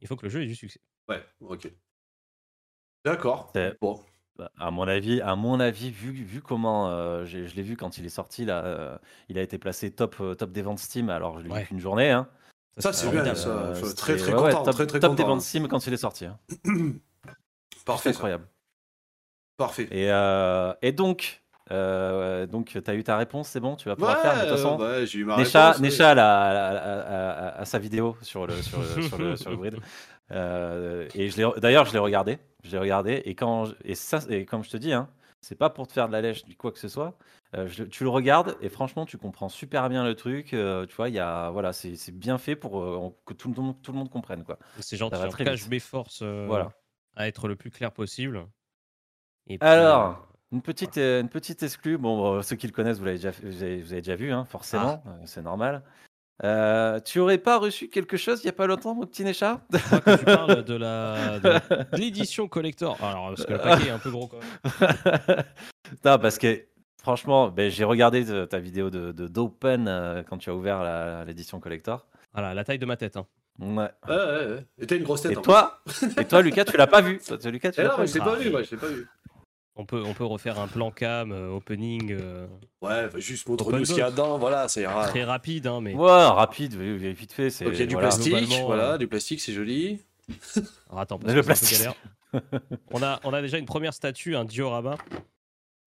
il 0.02 0.08
faut 0.08 0.16
que 0.16 0.24
le 0.26 0.30
jeu 0.30 0.42
ait 0.44 0.48
du 0.48 0.56
succès. 0.56 0.80
Ouais, 1.08 1.24
ok. 1.42 1.72
D'accord. 3.06 3.52
C'est- 3.54 3.78
Bon. 3.82 4.04
Bah, 4.38 4.52
à 4.60 4.70
mon 4.70 4.88
avis, 4.88 5.20
à 5.22 5.36
mon 5.36 5.60
avis, 5.60 5.90
vu, 5.90 6.12
vu 6.12 6.42
comment 6.42 6.90
euh, 6.90 7.26
j'ai- 7.26 7.48
je 7.48 7.56
l'ai 7.56 7.64
vu 7.64 7.76
quand 7.76 7.98
il 7.98 8.06
est 8.06 8.10
sorti 8.10 8.46
là, 8.46 8.64
euh, 8.66 8.98
il 9.30 9.40
a 9.40 9.42
été 9.42 9.58
placé 9.58 9.90
top, 9.90 10.16
euh, 10.22 10.36
top 10.36 10.52
des 10.52 10.62
ventes 10.62 10.78
Steam. 10.78 11.10
Alors 11.10 11.40
je 11.40 11.46
l'ai 11.46 11.52
Ouais. 11.52 11.62
vu 11.62 11.68
qu'une 11.70 11.80
journée. 11.80 12.12
Hein. 12.12 12.30
Ça, 12.78 12.94
c'est 12.94 13.10
bien, 13.10 13.24
formidable. 13.24 13.38
ça. 13.38 13.50
Euh, 13.50 13.74
je 13.74 13.80
suis 13.80 13.86
c'était- 13.88 13.98
très, 14.00 14.16
très 14.18 14.34
ouais, 14.36 14.40
ouais, 14.40 14.52
content, 14.52 14.64
top, 14.64 14.76
très, 14.76 14.86
très 14.88 15.00
top 15.00 15.16
des 15.16 15.24
content. 15.24 15.36
ventes 15.36 15.42
Steam 15.42 15.68
quand 15.68 15.88
il 15.88 15.94
est 15.94 15.98
sorti. 15.98 16.26
hein. 16.26 16.38
Parfait, 17.86 18.12
ça. 18.14 18.18
Incroyable. 18.18 18.48
Parfait. 19.58 19.88
Et, 19.90 20.12
euh, 20.12 20.72
et 20.84 20.92
donc, 20.92 21.42
euh, 21.72 22.46
donc 22.46 22.68
tu 22.68 22.82
as 22.86 22.94
eu 22.96 23.04
ta 23.04 23.18
réponse, 23.18 23.48
c'est 23.50 23.60
bon, 23.60 23.76
tu 23.76 23.90
vas 23.90 23.96
pouvoir 23.96 24.16
Ouais, 24.18 24.22
faire. 24.22 24.36
De 24.36 24.40
toute 24.50 24.58
façon, 24.58 24.80
ouais, 24.80 25.06
j'ai 25.06 25.20
eu 25.20 25.26
ma 25.26 25.38
Necha, 25.38 25.68
réponse. 25.72 25.82
ouais. 25.82 25.88
Necha 25.90 26.12
elle 26.12 26.20
a, 26.20 26.50
elle 26.52 26.58
a- 26.58 26.70
elle 26.72 26.78
a- 26.78 27.06
elle 27.08 27.48
a- 27.56 27.58
a 27.62 27.66
sa 27.66 27.80
vidéo 27.80 28.16
sur 28.22 28.48
le, 28.48 28.54
sur 28.62 28.80
le, 28.80 29.02
sur 29.02 29.18
le, 29.18 29.36
sur 29.36 29.52
le 29.52 29.58
grid. 29.58 29.76
Euh, 30.32 31.08
et 31.16 31.30
je 31.30 31.38
l'ai- 31.38 31.60
d'ailleurs, 31.62 31.86
je 31.86 31.94
l'ai 31.94 32.00
regardé. 32.00 32.38
Je 32.66 32.72
l'ai 32.72 32.78
regardé. 32.80 33.22
Et, 33.24 33.34
quand, 33.34 33.64
je- 33.64 33.76
et, 33.86 33.96
ça, 33.96 34.20
et 34.30 34.46
comme 34.46 34.62
je 34.62 34.70
te 34.70 34.76
dis, 34.76 34.92
hein, 34.92 35.08
c'est 35.40 35.56
pas 35.56 35.70
pour 35.70 35.88
te 35.88 35.94
faire 35.94 36.08
de 36.10 36.12
la 36.12 36.20
lèche 36.20 36.46
ni 36.48 36.56
quoi 36.58 36.74
que 36.74 36.80
ce 36.80 36.90
soit. 36.90 37.18
Euh, 37.56 37.66
je- 37.70 37.86
tu 37.86 38.04
le 38.04 38.10
regardes 38.10 38.58
et 38.60 38.68
franchement, 38.68 39.06
tu 39.06 39.18
comprends 39.18 39.48
super 39.48 39.88
bien 39.88 40.04
le 40.04 40.16
truc. 40.16 40.54
euh, 40.54 40.86
tu 40.86 40.94
vois, 40.98 41.08
il 41.08 41.16
y 41.16 41.20
a, 41.20 41.50
voilà, 41.52 41.72
c'est 41.72 41.96
c'est 41.96 42.12
bien 42.12 42.38
fait 42.38 42.58
pour 42.58 42.82
euh, 42.82 43.10
que 43.26 43.34
tout 43.34 43.48
le, 43.56 43.62
monde, 43.62 43.82
tout 43.82 43.94
le 43.94 43.98
monde 44.00 44.10
comprenne. 44.10 44.44
Quoi. 44.44 44.60
C'est 44.82 44.98
gentil. 44.98 45.16
En 45.16 45.30
tout 45.30 45.38
cas, 45.38 45.52
vite. 45.54 45.64
je 45.64 45.70
m'efforce 45.70 46.20
euh, 46.24 46.44
Voilà. 46.46 46.72
à 47.16 47.30
être 47.30 47.48
le 47.48 47.56
plus 47.56 47.72
clair 47.72 47.94
possible. 47.94 48.46
Et 49.48 49.58
puis, 49.58 49.66
Alors, 49.66 50.28
une 50.52 50.62
petite, 50.62 50.98
euh, 50.98 51.22
une 51.22 51.30
petite 51.30 51.62
exclue. 51.64 51.98
Bon, 51.98 52.36
euh, 52.38 52.42
ceux 52.42 52.56
qui 52.56 52.68
le 52.68 52.74
connaissent, 52.74 53.00
vous 53.00 53.06
l'avez 53.06 53.18
déjà, 53.18 53.32
vous 53.44 53.64
avez, 53.64 53.82
vous 53.82 53.92
avez 53.94 54.02
déjà 54.02 54.16
vu, 54.16 54.32
hein, 54.32 54.46
forcément, 54.46 55.04
Ah. 55.06 55.10
euh, 55.10 55.14
c'est 55.26 55.42
normal. 55.42 55.82
Euh, 56.44 57.00
tu 57.00 57.18
aurais 57.20 57.40
pas 57.40 57.58
reçu 57.58 57.90
quelque 57.90 58.16
chose 58.16 58.42
il 58.44 58.46
y 58.46 58.50
a 58.50 58.54
pas 58.54 58.68
longtemps, 58.68 58.94
mon 58.94 59.08
petit 59.08 59.24
Necha? 59.24 59.60
Je 59.74 59.78
crois 59.80 60.00
que 60.02 60.16
tu 60.20 60.26
parles 60.26 60.64
de 60.64 60.76
la 60.76 61.40
de 61.40 61.98
l'édition 61.98 62.48
collector. 62.48 62.96
Alors, 63.04 63.30
parce 63.30 63.46
que 63.46 63.54
le 63.54 63.60
paquet 63.60 63.88
est 63.88 63.92
un 63.92 63.98
peu 63.98 64.12
gros 64.12 64.28
quand 64.28 64.38
même. 64.40 65.44
Non, 66.06 66.20
parce 66.20 66.38
que 66.38 66.66
franchement, 67.02 67.48
ben, 67.50 67.72
j'ai 67.72 67.86
regardé 67.86 68.24
de- 68.26 68.46
ta 68.46 68.60
vidéo 68.60 68.90
de 68.90 69.12
de- 69.14 69.28
d'Open 69.28 69.88
euh, 69.88 70.22
quand 70.24 70.38
tu 70.38 70.50
as 70.50 70.54
ouvert 70.56 70.84
la- 70.84 71.24
l'édition 71.26 71.60
collector. 71.60 72.06
Voilà, 72.34 72.54
la 72.54 72.64
taille 72.64 72.78
de 72.78 72.86
ma 72.86 72.98
tête. 72.98 73.18
hein. 73.18 73.26
Ouais. 73.60 73.76
Ouais, 74.08 74.16
ouais, 74.16 74.16
ouais. 74.54 74.66
Et 74.80 74.86
t'as 74.86 74.98
une 74.98 75.04
grosse 75.04 75.22
tête. 75.24 75.32
Et 75.32 75.38
en 75.38 75.42
toi, 75.42 75.80
et 76.20 76.26
toi, 76.26 76.42
Lucas, 76.44 76.66
tu 76.66 76.78
l'as 76.78 76.86
pas 76.86 77.02
vu? 77.02 77.20
Toi, 77.20 77.38
Lucas, 77.50 77.72
tu 77.72 77.76
plus. 77.78 77.82
Eh 77.82 77.84
l'as 77.84 77.90
non, 77.90 77.96
pas 77.96 78.02
mais 78.02 78.06
vu. 78.06 78.12
je 78.14 78.18
l'ai 78.20 78.24
pas 78.26 78.36
vu, 78.36 78.50
moi, 78.52 78.62
je 78.62 78.72
l'ai 78.72 78.78
pas 78.78 78.88
vu. 78.88 79.08
On 79.80 79.86
peut, 79.86 80.02
on 80.04 80.14
peut 80.14 80.26
refaire 80.26 80.60
un 80.60 80.68
plan 80.68 80.90
cam, 80.92 81.32
euh, 81.32 81.50
opening 81.50 82.12
euh, 82.12 82.48
Ouais, 82.82 83.08
bah, 83.08 83.20
juste 83.20 83.48
Open 83.48 83.66
montre-nous 83.66 83.86
ce 83.86 83.92
qu'il 83.94 84.00
y 84.00 84.04
a 84.04 84.10
dedans, 84.12 84.38
voilà, 84.40 84.68
ça 84.68 84.82
ira. 84.82 85.08
très 85.08 85.24
rapide, 85.24 85.68
hein, 85.68 85.82
mais 85.82 85.94
Ouais, 85.94 86.10
rapide, 86.10 86.74
vi- 86.74 87.14
vite 87.14 87.32
fait. 87.32 87.50
c'est- 87.52 87.66
Donc 87.66 87.74
il 87.76 87.80
y 87.80 87.84
a 87.84 87.86
du 87.86 87.94
voilà. 87.94 88.08
plastique, 88.10 88.34
Globalement, 88.34 88.66
voilà, 88.66 88.94
euh, 88.94 88.98
du 88.98 89.08
plastique, 89.08 89.40
c'est 89.40 89.54
joli. 89.54 90.00
Alors, 90.90 91.02
attends, 91.02 91.20
parce 91.20 91.34
Le 91.34 91.42
que 91.42 91.46
c'est 91.46 91.52
un 91.52 91.56
plastique. 91.56 91.78
peu 92.32 92.40
galère. 92.42 92.62
On 92.92 93.04
a, 93.04 93.20
on 93.24 93.34
a 93.34 93.42
déjà 93.42 93.58
une 93.60 93.66
première 93.66 93.94
statue, 93.94 94.36
un 94.36 94.46
diorama 94.46 94.98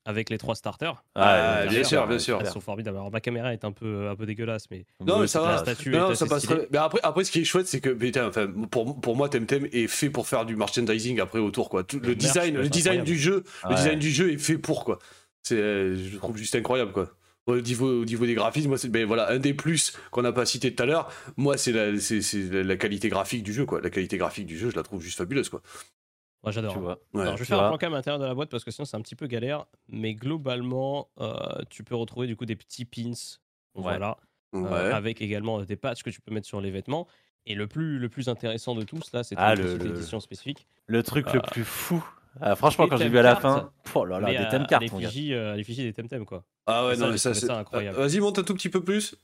avec 0.04 0.30
les 0.30 0.38
trois 0.38 0.54
starters. 0.54 1.02
Ah, 1.14 1.60
ouais, 1.62 1.68
bien 1.68 1.84
sûr, 1.84 2.06
bien 2.06 2.18
sûr. 2.18 2.38
Elles 2.40 2.46
sont 2.48 2.60
formidables. 2.60 2.96
Alors 2.96 3.10
ma 3.10 3.20
caméra 3.20 3.52
est 3.52 3.64
un 3.64 3.72
peu, 3.72 4.08
un 4.08 4.16
peu 4.16 4.26
dégueulasse, 4.26 4.64
mais 4.70 4.84
Non, 5.04 5.18
mais 5.20 5.26
ça 5.26 5.40
la 5.40 5.46
va. 5.46 5.58
statue 5.58 5.90
Non, 5.90 6.14
ça 6.14 6.26
passe 6.26 6.46
Mais 6.70 6.78
après, 6.78 7.00
après, 7.02 7.24
ce 7.24 7.30
qui 7.30 7.40
est 7.40 7.44
chouette, 7.44 7.66
c'est 7.66 7.80
que 7.80 7.90
putain, 7.90 8.28
enfin, 8.28 8.46
pour, 8.70 9.00
pour 9.00 9.16
moi, 9.16 9.28
Temtem 9.28 9.66
est 9.72 9.86
fait 9.86 10.10
pour 10.10 10.26
faire 10.26 10.46
du 10.46 10.56
merchandising 10.56 11.20
après 11.20 11.38
autour, 11.38 11.68
quoi. 11.68 11.84
Tout- 11.84 12.00
le 12.02 12.14
design, 12.14 12.56
le 12.56 12.68
design 12.68 13.04
du 13.04 13.18
jeu, 13.18 13.44
le 13.68 13.74
design 13.74 13.98
du 13.98 14.10
jeu 14.10 14.32
est 14.32 14.38
fait 14.38 14.58
pour, 14.58 14.84
quoi. 14.84 14.98
C'est, 15.42 15.56
euh, 15.56 15.96
je 15.96 16.16
trouve 16.18 16.36
juste 16.36 16.54
incroyable, 16.54 16.92
quoi. 16.92 17.10
Au 17.46 17.58
niveau, 17.60 18.02
au 18.02 18.04
niveau 18.04 18.26
des 18.26 18.34
graphismes, 18.34 18.68
moi, 18.68 18.78
c'est 18.78 18.90
ben, 18.90 19.04
voilà, 19.06 19.30
un 19.30 19.38
des 19.38 19.54
plus 19.54 19.94
qu'on 20.10 20.22
n'a 20.22 20.30
pas 20.32 20.44
cité 20.46 20.72
tout 20.74 20.82
à 20.82 20.86
l'heure. 20.86 21.10
Moi, 21.36 21.56
c'est 21.56 21.72
la, 21.72 21.98
c'est, 21.98 22.20
c'est 22.20 22.42
la 22.62 22.76
qualité 22.76 23.08
graphique 23.08 23.42
du 23.42 23.52
jeu, 23.52 23.64
quoi. 23.64 23.80
La 23.80 23.90
qualité 23.90 24.18
graphique 24.18 24.46
du 24.46 24.56
jeu, 24.58 24.70
je 24.70 24.76
la 24.76 24.82
trouve 24.82 25.02
juste 25.02 25.16
fabuleuse, 25.18 25.48
quoi. 25.48 25.62
Moi 26.42 26.52
j'adore. 26.52 26.72
Tu 26.72 26.78
vois. 26.78 26.98
Ouais. 27.12 27.22
Alors, 27.22 27.34
je 27.34 27.38
vais 27.40 27.44
tu 27.44 27.48
faire 27.48 27.58
vois. 27.58 27.66
un 27.66 27.70
plan 27.70 27.78
cam 27.78 27.92
à 27.92 27.96
l'intérieur 27.96 28.18
de 28.20 28.24
la 28.26 28.34
boîte 28.34 28.48
parce 28.50 28.64
que 28.64 28.70
sinon 28.70 28.84
c'est 28.86 28.96
un 28.96 29.00
petit 29.02 29.14
peu 29.16 29.26
galère. 29.26 29.66
Mais 29.88 30.14
globalement, 30.14 31.08
euh, 31.20 31.34
tu 31.68 31.84
peux 31.84 31.94
retrouver 31.94 32.26
du 32.26 32.36
coup 32.36 32.46
des 32.46 32.56
petits 32.56 32.84
pins. 32.84 33.12
Voilà. 33.74 34.16
euh, 34.54 34.92
avec 34.92 35.20
également 35.22 35.60
des 35.62 35.76
patchs 35.76 36.02
que 36.02 36.10
tu 36.10 36.20
peux 36.20 36.32
mettre 36.34 36.46
sur 36.46 36.60
les 36.60 36.70
vêtements. 36.70 37.06
Et 37.46 37.54
le 37.54 37.66
plus, 37.66 37.98
le 37.98 38.08
plus 38.08 38.28
intéressant 38.28 38.74
de 38.74 38.82
tous, 38.82 39.12
là, 39.12 39.22
c'est 39.22 39.34
Ah, 39.38 39.54
une 39.54 39.60
le- 39.60 39.66
petite 39.76 39.82
le- 39.84 39.96
édition 39.96 40.20
spécifique. 40.20 40.66
Le 40.86 41.02
truc 41.02 41.26
Euh, 41.28 41.34
le 41.34 41.40
plus 41.40 41.64
fou. 41.64 42.04
Ah, 42.40 42.54
franchement, 42.56 42.84
les 42.84 42.90
quand 42.90 42.96
j'ai 42.96 43.08
vu 43.08 43.18
à 43.18 43.22
la 43.22 43.36
fin, 43.36 43.70
oh 43.94 44.04
là 44.04 44.20
là, 44.20 44.30
des 44.30 44.36
à- 44.36 44.44
thème 44.46 44.62
à 44.62 44.66
cards, 44.66 44.80
mon 44.82 44.98
gars. 44.98 45.06
l'effigie 45.06 45.34
euh, 45.34 45.52
à 45.52 45.56
l'effigie 45.56 45.82
des 45.84 45.92
Temtem, 45.92 46.24
quoi. 46.26 46.44
Ah 46.66 46.86
ouais, 46.86 46.94
Et 46.94 46.96
non, 46.98 47.10
mais 47.10 47.16
ça, 47.18 47.32
c'est. 47.34 47.50
incroyable. 47.50 47.96
Euh, 47.98 48.06
Vas-y, 48.06 48.20
monte 48.20 48.38
un 48.38 48.42
tout 48.42 48.54
petit 48.54 48.68
peu 48.68 48.82
plus. 48.84 49.14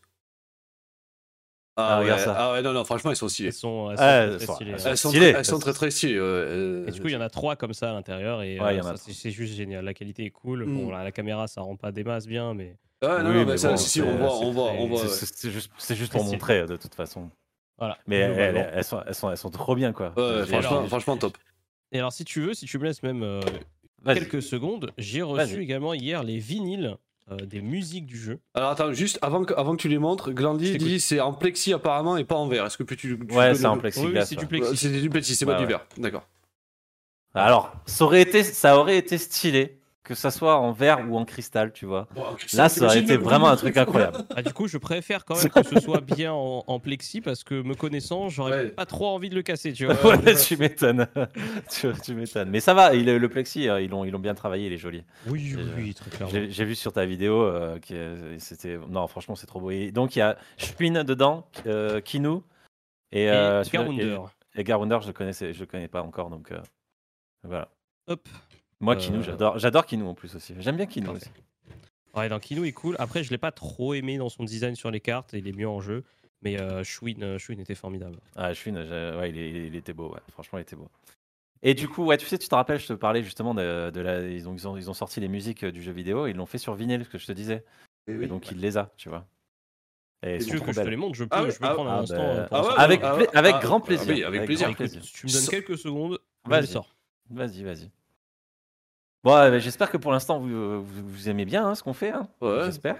Ah, 1.78 1.88
Ah, 1.88 1.98
ouais, 1.98 2.04
regarde 2.04 2.20
ça. 2.20 2.34
ah 2.38 2.52
ouais, 2.52 2.62
non, 2.62 2.72
non, 2.72 2.84
franchement, 2.84 3.10
ils 3.10 3.16
sont 3.16 3.28
stylés. 3.28 3.48
Elles 3.48 3.52
sont, 3.52 3.90
elles 3.90 3.98
sont 3.98 4.02
très, 4.02 4.36
très 4.38 4.46
stylées, 4.54 4.70
elles 4.70 4.74
ouais. 4.76 4.78
sont 4.80 4.88
Elles 4.90 4.96
sont, 4.98 5.08
stylées. 5.10 5.30
très, 5.30 5.38
elles 5.38 5.44
sont 5.44 5.58
très 5.58 5.72
très 5.74 5.90
stylées. 5.90 6.14
euh, 6.16 6.86
Et 6.86 6.90
du 6.90 7.00
coup, 7.02 7.08
il 7.08 7.12
y 7.12 7.16
en 7.16 7.20
a 7.20 7.28
trois 7.28 7.54
comme 7.56 7.74
ça 7.74 7.90
à 7.90 7.92
l'intérieur 7.92 8.42
et 8.42 8.58
Ouais, 8.58 8.74
il 8.74 8.76
y 8.78 8.80
euh, 8.80 8.82
en 8.82 8.86
a 8.86 8.96
ça, 8.96 9.12
c'est 9.12 9.30
juste 9.30 9.54
génial. 9.54 9.84
La 9.84 9.92
qualité 9.92 10.24
est 10.24 10.30
cool. 10.30 10.64
Mm. 10.64 10.74
Bon, 10.74 10.90
la, 10.90 11.04
la 11.04 11.12
caméra, 11.12 11.46
ça 11.48 11.60
rend 11.60 11.76
pas 11.76 11.92
des 11.92 12.02
masses 12.04 12.26
bien, 12.26 12.54
mais 12.54 12.76
Ouais, 13.02 13.08
non, 13.08 13.16
Oui, 13.16 13.22
non, 13.24 13.32
mais 13.40 13.44
mais 13.44 13.56
ça, 13.58 13.68
bon, 13.70 13.76
si, 13.76 13.90
si, 13.90 14.00
on 14.00 14.06
c'est- 14.06 14.16
voit, 14.16 14.38
on 14.38 14.50
voit, 14.52 14.70
on 14.72 14.86
voit. 14.88 15.06
C'est- 15.06 15.50
juste, 15.50 15.70
c'est 15.76 15.94
juste 15.94 16.10
Très 16.12 16.18
pour 16.18 16.26
montrer, 16.30 16.66
de 16.66 16.76
toute 16.78 16.94
façon. 16.94 17.30
voilà. 17.76 17.98
Mais 18.06 18.16
elles, 18.16 18.56
elles- 18.74 18.82
sont, 18.84 19.02
elles, 19.06 19.14
sont, 19.14 19.30
elles 19.30 19.36
sont 19.36 19.50
trop 19.50 19.74
bien, 19.74 19.92
quoi. 19.92 20.14
Franchement, 20.48 20.86
franchement 20.86 21.16
top. 21.18 21.36
Et 21.92 21.98
alors, 21.98 22.12
si 22.14 22.24
tu 22.24 22.40
veux, 22.40 22.54
si 22.54 22.64
tu 22.64 22.78
me 22.78 22.84
laisses 22.84 23.02
même 23.02 23.22
euh, 23.22 23.40
quelques 24.06 24.40
secondes, 24.42 24.92
j'ai 24.96 25.20
reçu 25.20 25.60
également 25.60 25.92
hier 25.92 26.22
les 26.22 26.38
vinyles 26.38 26.96
euh, 27.30 27.36
des 27.38 27.60
musiques 27.60 28.06
du 28.06 28.16
jeu. 28.16 28.38
Alors 28.54 28.70
attends, 28.70 28.92
juste 28.92 29.18
avant 29.22 29.44
que, 29.44 29.52
avant 29.54 29.72
que 29.76 29.82
tu 29.82 29.88
les 29.88 29.98
montres, 29.98 30.30
Glandy 30.32 30.76
dit 30.78 31.00
c'est 31.00 31.20
en 31.20 31.32
plexi 31.32 31.72
apparemment 31.72 32.16
et 32.16 32.24
pas 32.24 32.36
en 32.36 32.46
verre. 32.46 32.66
Est-ce 32.66 32.78
que 32.78 32.84
tu, 32.84 32.96
tu 32.96 33.14
Ouais, 33.34 33.54
c'est 33.54 33.66
en 33.66 33.78
oui, 33.78 33.90
c'est 34.24 34.36
du 34.36 34.46
plexi. 34.46 34.76
C'est 34.76 34.90
du 35.00 35.10
plexi, 35.10 35.34
c'est 35.34 35.44
Ouais, 35.44 35.52
pas 35.54 35.58
du 35.58 35.64
ouais. 35.64 35.70
verre. 35.70 35.86
D'accord. 35.98 36.26
Alors, 37.34 37.74
ça 37.84 38.04
aurait, 38.04 38.22
été, 38.22 38.42
ça 38.42 38.78
aurait 38.78 38.96
été 38.96 39.18
stylé 39.18 39.78
que 40.06 40.14
ça 40.14 40.30
soit 40.30 40.56
en 40.56 40.70
verre 40.70 41.04
ou 41.10 41.16
en 41.18 41.24
cristal, 41.24 41.72
tu 41.72 41.84
vois. 41.84 42.06
Là, 42.54 42.68
ça 42.68 42.84
aurait 42.84 43.00
été 43.00 43.16
vraiment 43.16 43.48
un 43.48 43.56
truc 43.56 43.76
incroyable. 43.76 44.18
Ah, 44.36 44.40
du 44.42 44.52
coup, 44.52 44.68
je 44.68 44.78
préfère 44.78 45.24
quand 45.24 45.34
même 45.36 45.48
que 45.50 45.62
ce 45.64 45.80
soit 45.80 46.00
bien 46.00 46.32
en, 46.32 46.62
en 46.64 46.78
plexi 46.78 47.20
parce 47.20 47.42
que 47.42 47.60
me 47.60 47.74
connaissant, 47.74 48.28
j'aurais 48.28 48.52
Ouais. 48.52 48.68
pas 48.68 48.86
trop 48.86 49.08
envie 49.08 49.28
de 49.30 49.34
le 49.34 49.42
casser, 49.42 49.72
tu 49.72 49.86
vois. 49.86 50.16
Ouais, 50.16 50.34
tu 50.36 50.56
m'étonnes. 50.56 51.08
tu, 51.70 51.88
tu 52.04 52.14
m'étonnes. 52.14 52.50
Mais 52.50 52.60
ça 52.60 52.72
va, 52.72 52.94
il, 52.94 53.04
le 53.04 53.28
plexi, 53.28 53.68
euh, 53.68 53.80
ils 53.80 53.90
l'ont, 53.90 54.04
ils 54.04 54.12
l'ont 54.12 54.20
bien 54.20 54.34
travaillé, 54.36 54.66
il 54.68 54.72
est 54.72 54.78
joli. 54.78 55.02
Oui, 55.26 55.54
oui, 55.56 55.60
Euh, 55.60 55.74
oui, 55.76 55.92
très 55.94 56.08
clairement. 56.10 56.32
J'ai, 56.48 56.64
vu 56.64 56.76
sur 56.76 56.92
ta 56.92 57.04
vidéo 57.04 57.42
euh, 57.42 57.80
que 57.80 58.36
c'était. 58.38 58.78
Non, 58.88 59.08
franchement, 59.08 59.34
c'est 59.34 59.46
trop 59.48 59.60
beau. 59.60 59.72
Et 59.72 59.90
donc, 59.90 60.14
il 60.14 60.20
y 60.20 60.22
a 60.22 60.36
Spin 60.56 61.02
dedans, 61.02 61.48
euh, 61.66 62.00
Kinu 62.00 62.38
et, 63.10 63.24
Et 63.24 63.30
euh, 63.30 63.64
Garounder. 63.72 64.18
Et, 64.54 64.60
et 64.60 64.64
Garounder, 64.64 64.98
je 65.02 65.08
le 65.08 65.12
connaissais, 65.12 65.52
je 65.52 65.58
le 65.60 65.66
connais 65.66 65.88
pas 65.88 66.02
encore, 66.02 66.30
donc 66.30 66.52
euh, 66.52 66.60
voilà. 67.42 67.68
Hop. 68.06 68.28
Moi, 68.80 68.94
Euh, 68.94 68.98
Kinu, 68.98 69.22
j'adore, 69.22 69.58
j'adore 69.58 69.86
Kinu 69.86 70.04
en 70.04 70.14
plus 70.14 70.34
aussi. 70.34 70.54
J'aime 70.58 70.76
bien 70.76 70.86
Parfait. 70.86 71.10
aussi. 71.10 71.30
Ouais, 72.14 72.28
dans 72.28 72.40
Kino 72.40 72.64
est 72.64 72.72
cool. 72.72 72.96
Après, 72.98 73.22
je 73.22 73.30
l'ai 73.30 73.38
pas 73.38 73.52
trop 73.52 73.94
aimé 73.94 74.16
dans 74.16 74.30
son 74.30 74.44
design 74.44 74.74
sur 74.74 74.90
les 74.90 75.00
cartes. 75.00 75.34
Il 75.34 75.46
est 75.46 75.56
mieux 75.56 75.68
en 75.68 75.80
jeu. 75.80 76.04
Mais 76.42 76.60
euh, 76.60 76.84
Shuin, 76.84 77.20
euh, 77.22 77.38
Shuin 77.38 77.58
était 77.58 77.74
formidable. 77.74 78.18
Ah, 78.36 78.52
j'ai- 78.52 78.70
ouais, 78.70 79.30
il, 79.30 79.74
était 79.74 79.92
beau, 79.92 80.12
ouais. 80.12 80.20
franchement, 80.30 80.58
il 80.58 80.62
était 80.62 80.76
beau. 80.76 80.88
Et 81.62 81.74
du 81.74 81.88
coup, 81.88 82.04
ouais, 82.04 82.16
tu 82.18 82.26
sais, 82.26 82.38
tu 82.38 82.48
te 82.48 82.54
rappelles, 82.54 82.78
je 82.78 82.86
te 82.86 82.92
parlais 82.92 83.22
justement 83.22 83.54
de, 83.54 83.90
de 83.90 84.00
la. 84.00 84.20
Ils 84.28 84.48
ont, 84.48 84.54
ils, 84.54 84.68
ont, 84.68 84.76
ils 84.76 84.90
ont 84.90 84.94
sorti 84.94 85.20
les 85.20 85.28
musiques 85.28 85.64
euh, 85.64 85.72
du 85.72 85.82
jeu 85.82 85.92
vidéo, 85.92 86.26
ils 86.26 86.36
l'ont 86.36 86.46
fait 86.46 86.58
sur 86.58 86.74
vinyle, 86.74 87.04
ce 87.04 87.08
que 87.08 87.18
je 87.18 87.26
te 87.26 87.32
disais. 87.32 87.64
Et 88.06 88.26
donc, 88.26 88.50
il 88.50 88.60
les 88.60 88.76
a, 88.76 88.92
tu 88.96 89.08
vois. 89.08 89.26
Et 90.22 90.38
tu 90.38 90.52
veux 90.52 90.60
que 90.60 90.66
je 90.66 90.72
te 90.72 90.80
belles. 90.82 90.90
les 90.90 90.96
montre, 90.96 91.14
je 91.14 91.24
peux, 91.24 91.30
Ah 91.36 91.50
je 91.50 91.58
peux 91.58 91.66
ah, 91.66 91.74
prendre 91.74 91.90
un 91.90 91.98
ah, 91.98 92.00
instant. 92.00 92.16
bah, 92.16 92.22
euh, 92.22 92.48
ah. 92.50 92.74
Avec, 92.78 93.02
avec 93.02 93.54
ah, 93.56 93.60
grand 93.60 93.80
plaisir. 93.80 94.14
oui, 94.14 94.24
avec 94.24 94.44
plaisir. 94.44 94.68
Écoute, 94.68 94.78
plaisir. 94.78 95.02
tu 95.02 95.26
me 95.26 95.32
donnes 95.32 95.48
quelques 95.48 95.78
secondes, 95.78 96.18
je 96.44 96.50
Vas-y. 96.50 96.78
Vas-y, 97.30 97.64
vas-y. 97.64 97.90
Bon, 99.26 99.34
ouais, 99.34 99.50
bah, 99.50 99.58
j'espère 99.58 99.90
que 99.90 99.96
pour 99.96 100.12
l'instant 100.12 100.38
vous, 100.38 100.54
euh, 100.54 100.80
vous, 100.80 101.02
vous 101.08 101.28
aimez 101.28 101.44
bien 101.44 101.66
hein, 101.66 101.74
ce 101.74 101.82
qu'on 101.82 101.92
fait. 101.94 102.10
hein. 102.12 102.28
Ouais. 102.40 102.60
J'espère. 102.66 102.94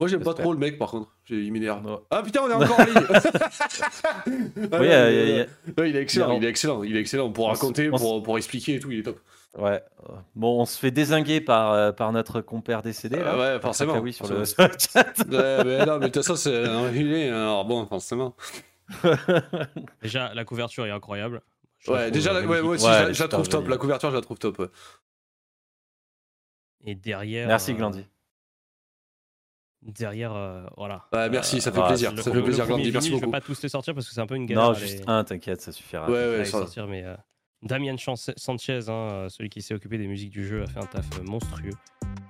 Moi 0.00 0.08
j'aime 0.08 0.22
pas 0.24 0.34
trop 0.34 0.52
le 0.52 0.58
mec 0.58 0.78
par 0.78 0.90
contre. 0.90 1.14
J'ai- 1.24 1.42
Il 1.42 1.52
m'énerve. 1.52 2.00
Ah 2.10 2.22
putain, 2.24 2.40
on 2.42 2.50
est 2.50 2.54
encore 2.54 2.80
en 2.80 2.84
ligne. 2.84 2.94
Ah, 3.06 4.22
Oui, 4.26 4.88
non, 4.88 4.94
euh, 4.94 5.44
a- 5.44 5.80
euh, 5.80 5.86
il 5.88 5.94
est 5.96 6.02
excellent, 6.02 6.32
il 6.32 6.44
est 6.44 6.48
excellent, 6.48 6.82
il 6.82 6.96
est 6.96 7.00
excellent 7.00 7.30
pour 7.30 7.44
On 7.46 7.50
raconter, 7.50 7.88
pour, 7.90 8.20
pour 8.22 8.36
expliquer 8.36 8.74
et 8.74 8.80
tout, 8.80 8.90
il 8.90 8.98
est 8.98 9.02
top. 9.04 9.20
ouais. 9.58 9.80
euh, 10.08 10.12
Bon, 10.34 10.60
on 10.60 10.64
se 10.66 10.76
fait 10.76 10.90
désinguer 10.90 11.40
par, 11.40 11.72
euh, 11.72 11.92
par 11.92 12.10
notre 12.12 12.40
compère 12.40 12.82
décédé. 12.82 13.18
Là. 13.20 13.34
Euh, 13.34 13.54
ouais, 13.56 13.60
forcément. 13.60 13.94
Ah 13.96 14.00
oui, 14.00 14.12
sur 14.12 14.26
le, 14.26 14.44
forcément. 14.44 14.68
sur 14.78 15.02
le 15.04 15.04
chat. 15.04 15.28
Ouais, 15.30 15.64
mais 15.64 15.86
non, 15.86 15.98
mais 15.98 16.06
de 16.08 16.12
toute 16.12 16.24
façon, 16.24 16.34
c'est 16.34 16.64
un 16.66 17.32
alors 17.32 17.64
bon, 17.64 17.86
forcément. 17.86 18.34
Déjà, 20.02 20.34
la 20.34 20.44
couverture 20.44 20.84
est 20.86 20.90
incroyable. 20.90 21.42
Je 21.78 21.92
Ouais, 21.92 22.10
déjà, 22.10 22.30
euh, 22.30 22.34
la- 22.34 22.40
ouais, 22.40 22.46
magnifique. 22.46 22.64
moi 22.64 22.74
aussi, 22.74 22.86
Ouais, 22.86 22.92
je 23.00 23.04
la- 23.04 23.12
je 23.12 23.24
trouve 23.24 23.48
top, 23.48 23.68
la 23.68 23.76
couverture, 23.76 24.10
je 24.10 24.16
la 24.16 24.20
trouve 24.22 24.38
top. 24.38 24.70
Et 26.84 26.94
derrière. 26.94 27.46
Merci 27.48 27.72
euh, 27.72 27.74
Glandy. 27.74 28.04
Derrière, 29.82 30.34
euh, 30.34 30.66
voilà. 30.76 31.06
Ouais, 31.12 31.30
merci, 31.30 31.60
ça 31.60 31.72
fait 31.72 31.82
plaisir, 31.86 32.12
ça 32.16 32.30
fait 32.30 32.42
plaisir, 32.42 32.66
Glandy, 32.66 32.90
merci 32.92 33.08
vinyle, 33.08 33.10
Je 33.10 33.10
beaucoup. 33.12 33.32
vais 33.32 33.40
pas 33.40 33.40
tous 33.40 33.62
les 33.62 33.68
sortir 33.70 33.94
parce 33.94 34.06
que 34.06 34.12
c'est 34.14 34.20
un 34.20 34.26
peu 34.26 34.34
une 34.36 34.44
galère. 34.44 34.64
Non, 34.68 34.74
juste 34.74 35.02
un, 35.06 35.24
t'inquiète, 35.24 35.62
ça 35.62 35.72
suffira. 35.72 36.10
Ouais, 36.10 36.44
sortir, 36.44 36.86
mais 36.86 37.02
euh, 37.04 37.16
Damien 37.62 37.96
Chan- 37.96 38.14
Sanchez, 38.36 38.80
hein, 38.88 39.26
celui 39.30 39.48
qui 39.48 39.62
s'est 39.62 39.72
occupé 39.72 39.96
des 39.96 40.06
musiques 40.06 40.30
du 40.30 40.46
jeu, 40.46 40.62
a 40.62 40.66
fait 40.66 40.80
un 40.80 40.86
taf 40.86 41.06
monstrueux. 41.22 41.72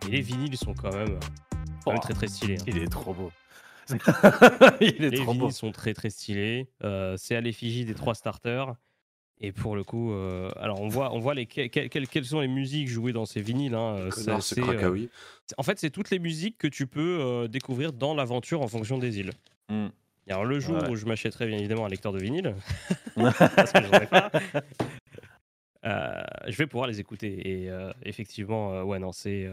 Et 0.07 0.13
les 0.13 0.21
vinyles 0.21 0.57
sont 0.57 0.75
quand 0.75 0.95
même, 0.95 1.19
quand 1.85 1.91
même 1.91 1.99
Oh, 1.99 2.03
très 2.03 2.15
très 2.15 2.29
stylés. 2.29 2.59
hein. 2.61 2.65
Il 2.69 2.79
est 2.79 2.89
trop 2.89 3.13
beau. 3.15 3.33
il 4.81 4.87
est 5.05 5.11
Les 5.11 5.17
trop 5.17 5.27
beau. 5.27 5.33
vinyles 5.33 5.53
sont 5.53 5.73
très 5.73 5.93
très 5.93 6.11
stylés. 6.11 6.69
Euh, 6.85 7.17
c'est 7.17 7.35
à 7.35 7.41
l'effigie 7.41 7.85
des 7.85 7.95
trois 7.95 8.15
starters. 8.15 8.75
Et 9.43 9.53
pour 9.53 9.75
le 9.75 9.85
coup, 9.85 10.13
euh, 10.13 10.51
alors 10.57 10.81
on 10.83 10.89
voit, 10.89 11.15
on 11.15 11.19
voit 11.19 11.35
les, 11.35 11.47
que- 11.47 11.67
que- 11.69 11.87
quelles, 11.87 12.09
quelles 12.09 12.27
sont 12.27 12.41
les 12.41 12.49
musiques 12.49 12.89
jouées 12.89 13.13
dans 13.13 13.25
ces 13.25 13.41
vinyles. 13.41 13.75
hein, 13.75 13.97
euh, 13.97 14.11
c'est 14.41 14.61
euh, 14.61 15.07
en 15.57 15.63
fait, 15.63 15.79
c'est 15.79 15.89
toutes 15.91 16.11
les 16.11 16.19
musiques 16.19 16.59
que 16.59 16.67
tu 16.69 16.87
peux 16.87 17.19
euh, 17.21 17.49
découvrir 17.49 17.93
dans 17.95 18.15
l'aventure 18.15 18.61
en 18.61 18.69
fonction 18.69 18.99
des 18.99 19.19
îles. 19.19 19.31
Et 20.27 20.33
alors 20.33 20.45
le 20.45 20.61
jour 20.61 20.77
Ouais. 20.77 20.91
où 20.91 20.95
je 20.97 21.07
m'achèterai 21.07 21.47
bien 21.47 21.57
évidemment 21.59 21.87
un 21.87 21.89
lecteur 21.89 22.13
de 22.13 22.19
vinyle, 22.19 22.55
parce 23.57 23.73
que 23.73 23.83
j'en 23.83 24.01
ai 24.01 24.07
pas, 24.07 24.31
euh, 25.87 26.23
je 26.47 26.57
vais 26.57 26.67
pouvoir 26.67 26.89
les 26.89 27.01
écouter. 27.01 27.63
Et 27.63 27.71
euh, 27.71 27.91
effectivement, 28.05 28.75
euh, 28.75 28.83
ouais, 28.83 28.99
non, 28.99 29.13
c'est. 29.13 29.47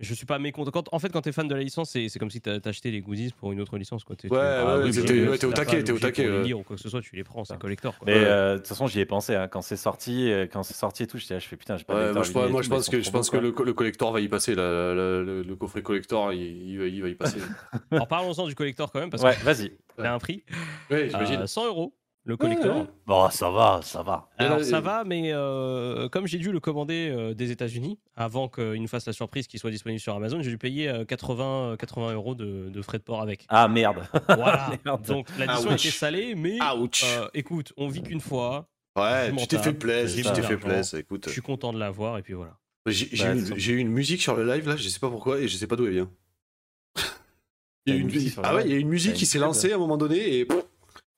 Je 0.00 0.12
suis 0.12 0.26
pas 0.26 0.38
mécontent. 0.38 0.70
Quand, 0.70 0.88
en 0.92 0.98
fait, 0.98 1.10
quand 1.12 1.20
t'es 1.22 1.30
fan 1.32 1.46
de 1.46 1.54
la 1.54 1.60
licence, 1.62 1.90
c'est 1.90 2.08
c'est 2.08 2.18
comme 2.18 2.30
si 2.30 2.40
t'as- 2.40 2.58
t'achetais 2.60 2.90
les 2.90 3.00
goodies 3.00 3.32
pour 3.36 3.52
une 3.52 3.60
autre 3.60 3.78
licence. 3.78 4.02
Quoi. 4.04 4.16
T'es- 4.16 4.28
tu- 4.28 4.34
Ouais, 4.34 4.40
ah 4.40 4.78
t'es- 4.82 5.46
au 5.46 5.52
t'as 5.52 5.64
taquet, 5.64 5.84
t'es 5.84 5.92
au 5.92 5.98
taquet, 5.98 6.28
ouais. 6.28 6.42
lire 6.42 6.58
ou 6.58 6.62
quoi 6.62 6.76
que 6.76 6.82
ce 6.82 6.88
soit, 6.88 7.00
tu 7.00 7.14
les 7.16 7.22
prends, 7.24 7.44
c'est 7.44 7.56
collector. 7.58 7.96
Quoi. 7.98 8.06
Mais 8.06 8.14
Ouais. 8.18 8.24
euh, 8.26 8.52
de 8.54 8.58
toute 8.58 8.66
façon, 8.68 8.86
j'y 8.88 9.00
ai 9.00 9.06
pensé 9.06 9.34
hein, 9.34 9.46
quand 9.48 9.62
c'est 9.62 9.76
sorti, 9.76 10.30
euh, 10.30 10.46
quand 10.50 10.62
c'est 10.62 10.74
sorti 10.74 11.04
et 11.04 11.06
tout. 11.06 11.18
J'étais 11.18 11.34
là, 11.34 11.40
je 11.40 11.46
fais 11.46 11.56
putain, 11.56 11.76
j'ai 11.76 11.84
pas 11.84 11.94
Ouais, 11.94 12.12
moi 12.12 12.22
je, 12.24 12.32
moi, 12.32 12.62
pense 12.68 12.88
que, 12.88 13.00
je 13.00 13.10
pense 13.10 13.32
le, 13.32 13.52
co- 13.52 13.64
le 13.64 13.72
collector 13.72 14.12
va 14.12 14.20
y 14.20 14.28
passer, 14.28 14.54
la- 14.54 14.62
la- 14.94 14.94
le, 15.22 15.42
le 15.42 15.56
coffret 15.56 15.82
collector, 15.82 16.32
il, 16.32 16.40
il 16.70 16.78
va, 16.78 16.86
il 16.86 17.02
va 17.02 17.08
y 17.08 17.14
passer. 17.14 17.38
Alors 17.90 18.08
parlons-en 18.08 18.46
du 18.46 18.54
collector 18.54 18.90
quand 18.90 19.00
même, 19.00 19.10
parce. 19.10 19.22
Ouais, 19.22 19.34
que 19.36 19.44
vas-y. 19.44 19.72
c'est 19.98 20.06
un 20.06 20.18
prix. 20.18 20.42
ouais, 20.90 21.08
j'imagine. 21.08 21.40
Euh, 21.42 21.46
100 21.46 21.66
euros 21.66 21.94
le 22.26 22.36
collector. 22.38 22.76
Ouais. 22.78 22.86
Bon, 23.06 23.28
ça 23.30 23.50
va, 23.50 23.80
ça 23.82 24.02
va. 24.02 24.28
Alors 24.38 24.58
là, 24.58 24.64
ça 24.64 24.78
euh, 24.78 24.80
va, 24.80 25.04
mais 25.04 25.30
euh, 25.32 26.08
comme 26.08 26.26
j'ai 26.26 26.38
dû 26.38 26.52
le 26.52 26.60
commander 26.60 27.10
euh, 27.14 27.34
des 27.34 27.50
États-Unis 27.50 27.98
avant 28.16 28.48
qu'il 28.48 28.80
nous 28.80 28.88
fasse 28.88 29.06
la 29.06 29.12
surprise 29.12 29.46
qu'il 29.46 29.60
soit 29.60 29.70
disponible 29.70 30.00
sur 30.00 30.14
Amazon, 30.14 30.40
j'ai 30.40 30.50
dû 30.50 30.56
payer 30.58 30.88
euh, 30.88 31.04
80, 31.04 31.76
80 31.78 32.14
euros 32.14 32.34
de, 32.34 32.70
de 32.70 32.82
frais 32.82 32.96
de 32.98 33.02
port 33.02 33.20
avec. 33.20 33.44
Ah 33.50 33.68
merde. 33.68 34.06
Voilà. 34.28 34.70
Merde. 34.84 35.06
Donc 35.06 35.28
l'addition 35.38 35.70
Ouch. 35.70 35.84
était 35.86 35.90
salée, 35.96 36.34
mais 36.34 36.58
Ouch. 36.78 37.02
euh, 37.04 37.28
écoute, 37.34 37.72
on 37.76 37.88
vit 37.88 38.02
qu'une 38.02 38.20
fois. 38.22 38.68
ouais, 38.96 39.30
tu 39.36 39.46
t'es 39.46 39.58
fait 39.58 39.74
plaisir, 39.74 40.24
tu 40.26 40.32
t'es 40.40 40.46
fait 40.46 40.56
plaisir, 40.56 40.98
écoute. 40.98 41.24
Je 41.26 41.32
suis 41.32 41.42
content 41.42 41.72
de 41.74 41.78
l'avoir 41.78 42.16
et 42.18 42.22
puis 42.22 42.32
voilà. 42.32 42.56
J'ai 42.86 43.06
Bah, 43.18 43.34
eu, 43.34 43.38
une- 43.38 43.56
j'ai 43.58 43.72
eu 43.72 43.78
une 43.78 43.88
musique 43.88 44.20
sur 44.22 44.34
le 44.36 44.46
live 44.46 44.68
là, 44.68 44.76
je 44.76 44.88
sais 44.88 45.00
pas 45.00 45.08
pourquoi 45.10 45.40
et 45.40 45.48
je 45.48 45.56
sais 45.56 45.66
pas 45.66 45.76
d'où 45.76 45.86
elle 45.86 45.92
vient. 45.92 46.10
Il 47.86 47.94
y 47.94 47.96
a 47.96 48.00
une, 48.00 48.06
musique 48.06 48.34
ah 48.42 48.54
ouais, 48.54 48.62
il 48.64 48.72
y 48.72 48.74
a 48.74 48.78
une 48.78 48.88
musique 48.88 49.12
qui 49.12 49.26
s'est 49.26 49.38
lancée 49.38 49.72
à 49.72 49.74
un 49.74 49.78
moment 49.78 49.98
donné 49.98 50.38
et 50.38 50.46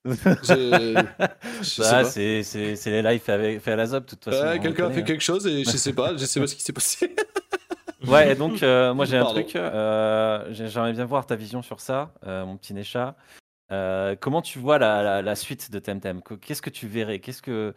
Bah, 1.79 2.03
c'est 2.03 2.41
les 2.85 3.01
lives 3.01 3.21
faits 3.21 3.67
à 3.67 3.75
la 3.75 3.85
ZOP, 3.85 4.03
de 4.05 4.09
toute 4.09 4.23
façon. 4.25 4.45
Ouais, 4.47 4.59
quelqu'un 4.59 4.87
a 4.87 4.91
fait 4.91 5.03
quelque 5.03 5.21
chose 5.23 5.45
et 5.47 5.63
je 5.63 5.71
sais 5.77 5.93
pas, 5.93 6.15
je 6.15 6.25
sais 6.25 6.39
pas 6.39 6.47
ce 6.47 6.55
qui 6.55 6.61
s'est 6.61 6.73
passé. 6.73 7.13
hein. 7.17 7.23
Ouais, 8.07 8.31
et 8.31 8.35
donc, 8.35 8.61
euh, 8.63 8.93
moi 8.93 9.05
j'ai 9.05 9.17
un 9.17 9.25
truc. 9.25 9.55
euh, 9.55 10.47
j'ai- 10.51 10.67
J'aimerais 10.69 10.93
bien 10.93 11.03
voir 11.05 11.25
ta 11.25 11.35
vision 11.35 11.61
sur 11.63 11.81
ça, 11.81 12.13
euh, 12.25 12.45
mon 12.45 12.55
petit 12.55 12.73
Necha. 12.75 13.15
Euh, 13.71 14.15
comment 14.17 14.41
tu 14.41 14.59
vois 14.59 14.77
la, 14.77 15.01
la- 15.03 15.21
la 15.23 15.35
suite 15.35 15.71
de 15.71 15.79
Temtem? 15.79 16.21
Que- 16.21 16.35
Qu'est-ce 16.35 16.61
que 16.61 16.69
tu 16.69 16.87
verrais? 16.87 17.19
Qu'est-ce 17.19 17.41
que, 17.41 17.73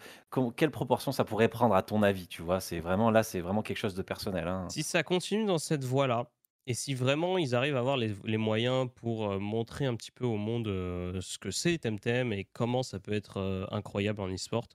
Quelle 0.56 0.70
proportion 0.70 1.10
ça 1.10 1.24
pourrait 1.24 1.48
prendre 1.48 1.74
à 1.74 1.82
ton 1.82 2.02
avis 2.02 2.28
Tu 2.28 2.42
vois, 2.42 2.60
c'est 2.60 2.78
vraiment 2.80 3.10
là, 3.10 3.22
c'est 3.24 3.40
vraiment 3.40 3.62
quelque 3.62 3.78
chose 3.78 3.94
de 3.94 4.02
personnel. 4.02 4.46
hein. 4.46 4.66
Si 4.68 4.82
ça 4.84 5.02
continue 5.02 5.46
dans 5.46 5.58
cette 5.58 5.84
voie-là, 5.84 6.26
et 6.66 6.74
si 6.74 6.94
vraiment 6.94 7.38
ils 7.38 7.54
arrivent 7.54 7.76
à 7.76 7.80
avoir 7.80 7.96
les, 7.96 8.36
moyens 8.36 8.88
pour 8.94 9.40
montrer 9.40 9.86
un 9.86 9.96
petit 9.96 10.10
peu 10.12 10.24
au 10.24 10.36
monde 10.36 10.66
ce 10.66 11.38
que 11.38 11.50
c'est 11.50 11.78
Temtem 11.78 12.32
et 12.32 12.44
comment 12.44 12.82
ça 12.82 12.98
peut 12.98 13.12
être 13.12 13.68
incroyable 13.70 14.20
en 14.20 14.28
e-sport, 14.28 14.68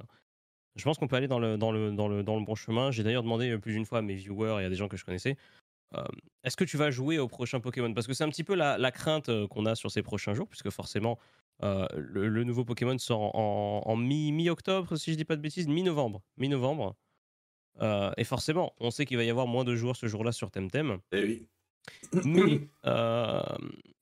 je 0.76 0.84
pense 0.84 0.98
qu'on 0.98 1.08
peut 1.08 1.16
aller 1.16 1.28
dans 1.28 1.40
le, 1.40 1.58
dans 1.58 1.72
le, 1.72 1.92
dans 1.92 2.08
le, 2.08 2.24
dans 2.24 2.38
le 2.38 2.44
bon 2.44 2.56
chemin. 2.56 2.92
J'ai 2.92 3.04
d'ailleurs 3.04 3.24
demandé 3.24 3.58
plus 3.58 3.74
d'une 3.74 3.86
fois 3.86 4.00
à 4.00 4.02
mes 4.02 4.16
viewers 4.16 4.62
et 4.62 4.66
à 4.66 4.70
des 4.70 4.76
gens 4.76 4.88
que 4.88 4.98
je 4.98 5.06
connaissais, 5.06 5.38
est-ce 6.44 6.58
que 6.58 6.64
tu 6.64 6.78
vas 6.78 6.92
jouer 6.92 7.20
au 7.20 7.28
prochain 7.28 7.60
Pokémon? 7.60 7.94
Parce 7.94 8.08
que 8.08 8.14
c'est 8.14 8.24
un 8.24 8.30
petit 8.30 8.44
peu 8.44 8.56
la, 8.56 8.92
crainte 8.92 9.30
qu'on 9.48 9.66
a 9.66 9.76
sur 9.76 9.92
ces 9.92 10.04
prochains 10.04 10.34
jours, 10.34 10.48
puisque 10.48 10.70
forcément, 10.70 11.18
le, 11.62 12.44
nouveau 12.44 12.66
Pokémon 12.66 12.98
sort 12.98 13.36
en, 13.36 13.82
en 13.86 13.96
mi- 13.96 14.32
mi-octobre, 14.32 14.96
si 14.98 15.12
je 15.12 15.18
dis 15.18 15.26
pas 15.26 15.36
de 15.36 15.42
bêtises, 15.42 15.68
mi-novembre. 15.68 16.22
Mi-novembre. 16.38 16.96
Et 18.18 18.24
forcément, 18.24 18.74
on 18.80 18.92
sait 18.92 19.06
qu'il 19.06 19.18
va 19.18 19.24
y 19.24 19.30
avoir 19.30 19.48
moins 19.48 19.64
de 19.64 19.76
joueurs 19.76 19.96
ce 19.96 20.08
jour-là 20.08 20.32
sur 20.32 20.52
Temtem. 20.52 21.00
Eh 21.12 21.24
oui. 21.24 21.48
Mais 22.26 22.68
euh, 22.86 23.42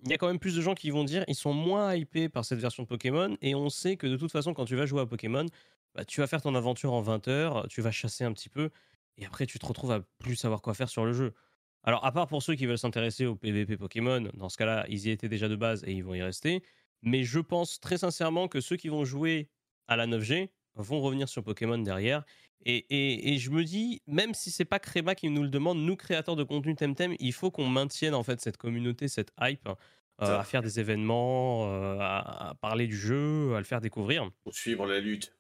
il 0.04 0.12
y 0.12 0.14
a 0.14 0.18
quand 0.18 0.28
même 0.28 0.40
plus 0.40 0.56
de 0.56 0.62
gens 0.62 0.76
qui 0.76 0.90
vont 0.90 1.04
dire 1.04 1.24
ils 1.28 1.36
sont 1.36 1.54
moins 1.54 1.96
hypés 1.96 2.30
par 2.30 2.46
cette 2.46 2.60
version 2.60 2.84
de 2.84 2.88
Pokémon. 2.88 3.38
Et 3.42 3.56
on 3.56 3.70
sait 3.70 3.98
que 3.98 4.08
de 4.08 4.18
toute 4.18 4.32
façon, 4.32 4.54
quand 4.54 4.66
tu 4.66 4.76
vas 4.76 4.86
jouer 4.86 5.02
à 5.02 5.06
Pokémon, 5.06 5.46
bah, 5.96 6.06
tu 6.06 6.22
vas 6.22 6.28
faire 6.28 6.42
ton 6.42 6.56
aventure 6.56 6.94
en 6.94 7.02
20 7.02 7.28
heures, 7.28 7.68
tu 7.70 7.82
vas 7.82 7.92
chasser 7.92 8.24
un 8.24 8.34
petit 8.34 8.50
peu. 8.50 8.70
Et 9.18 9.26
après, 9.26 9.46
tu 9.46 9.60
te 9.60 9.66
retrouves 9.66 9.92
à 9.92 10.02
plus 10.20 10.36
savoir 10.36 10.62
quoi 10.62 10.74
faire 10.74 10.90
sur 10.90 11.06
le 11.06 11.14
jeu. 11.14 11.34
Alors, 11.84 12.06
à 12.06 12.12
part 12.12 12.28
pour 12.28 12.42
ceux 12.42 12.56
qui 12.56 12.66
veulent 12.66 12.78
s'intéresser 12.78 13.26
au 13.26 13.36
PVP 13.36 13.78
Pokémon, 13.78 14.30
dans 14.34 14.50
ce 14.50 14.58
cas-là, 14.58 14.86
ils 14.90 15.08
y 15.08 15.10
étaient 15.12 15.30
déjà 15.30 15.50
de 15.50 15.56
base 15.56 15.84
et 15.86 15.92
ils 15.92 16.04
vont 16.04 16.14
y 16.14 16.22
rester. 16.22 16.64
Mais 17.02 17.24
je 17.24 17.40
pense 17.40 17.80
très 17.80 17.98
sincèrement 17.98 18.48
que 18.48 18.62
ceux 18.62 18.78
qui 18.78 18.88
vont 18.88 19.04
jouer 19.04 19.50
à 19.88 19.98
la 19.98 20.08
9G 20.08 20.50
vont 20.76 21.02
revenir 21.02 21.28
sur 21.28 21.44
Pokémon 21.44 21.78
derrière. 21.78 22.24
Et, 22.66 22.86
et- 22.90 23.34
et 23.34 23.38
je 23.38 23.50
me 23.52 23.64
dis, 23.64 24.02
même 24.08 24.34
si 24.34 24.52
c'est 24.52 24.66
pas 24.66 24.80
Créma 24.80 25.16
qui 25.16 25.30
nous 25.30 25.44
le 25.44 25.50
demande, 25.50 25.80
nous 25.80 25.96
créateurs 25.96 26.36
de 26.36 26.44
contenu 26.44 26.76
Temtem, 26.76 27.16
il 27.20 27.34
faut 27.34 27.52
qu'on 27.52 27.68
maintienne 27.68 28.14
en 28.14 28.24
fait 28.24 28.40
cette 28.42 28.58
communauté, 28.58 29.08
cette 29.08 29.32
hype, 29.42 29.68
euh, 29.68 30.40
à 30.40 30.44
faire 30.44 30.62
des 30.62 30.80
événements, 30.80 31.68
euh, 31.68 31.98
à, 32.00 32.50
à 32.50 32.56
parler 32.56 32.88
du 32.88 32.96
jeu, 32.98 33.56
à 33.56 33.60
le 33.60 33.66
faire 33.66 33.82
découvrir. 33.82 34.30
Pour 34.44 34.54
suivre 34.54 34.86
la 34.86 35.00
lutte. 35.00 35.36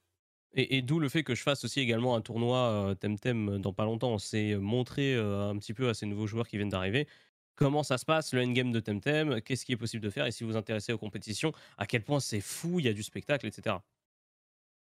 Et, 0.56 0.78
et 0.78 0.82
d'où 0.82 1.00
le 1.00 1.10
fait 1.10 1.24
que 1.24 1.34
je 1.36 1.41
fasse 1.41 1.64
aussi 1.66 1.80
également 1.80 2.16
un 2.16 2.22
tournoi 2.22 2.58
euh, 2.91 2.95
Temtem 2.95 3.60
dans 3.60 3.74
pas 3.74 3.86
longtemps. 3.86 4.18
C'est 4.20 4.56
montrer 4.56 5.16
euh, 5.16 5.50
un 5.50 5.58
petit 5.58 5.74
peu 5.74 5.90
à 5.90 5.94
ces 5.94 6.06
nouveaux 6.06 6.28
joueurs 6.28 6.48
qui 6.48 6.58
viennent 6.58 6.70
d'arriver 6.70 7.08
comment 7.56 7.84
ça 7.84 8.00
se 8.00 8.06
passe, 8.06 8.34
le 8.34 8.41
endgame 8.41 8.72
de 8.72 8.80
Temtem, 8.80 9.40
qu'est-ce 9.41 9.64
qui 9.64 9.74
est 9.74 9.78
possible 9.78 10.04
de 10.04 10.10
faire, 10.10 10.26
et 10.26 10.32
si 10.32 10.44
vous 10.44 10.50
vous 10.50 10.58
intéressez 10.58 10.91
aux 10.91 10.98
compétitions, 10.98 11.52
à 11.78 11.86
quel 11.86 12.04
point 12.04 12.20
c'est 12.20 12.41
fou, 12.41 12.80
il 12.80 12.86
y 12.86 12.90
a 12.90 12.94
du 12.94 13.04
spectacle, 13.04 13.45
etc. 13.45 13.76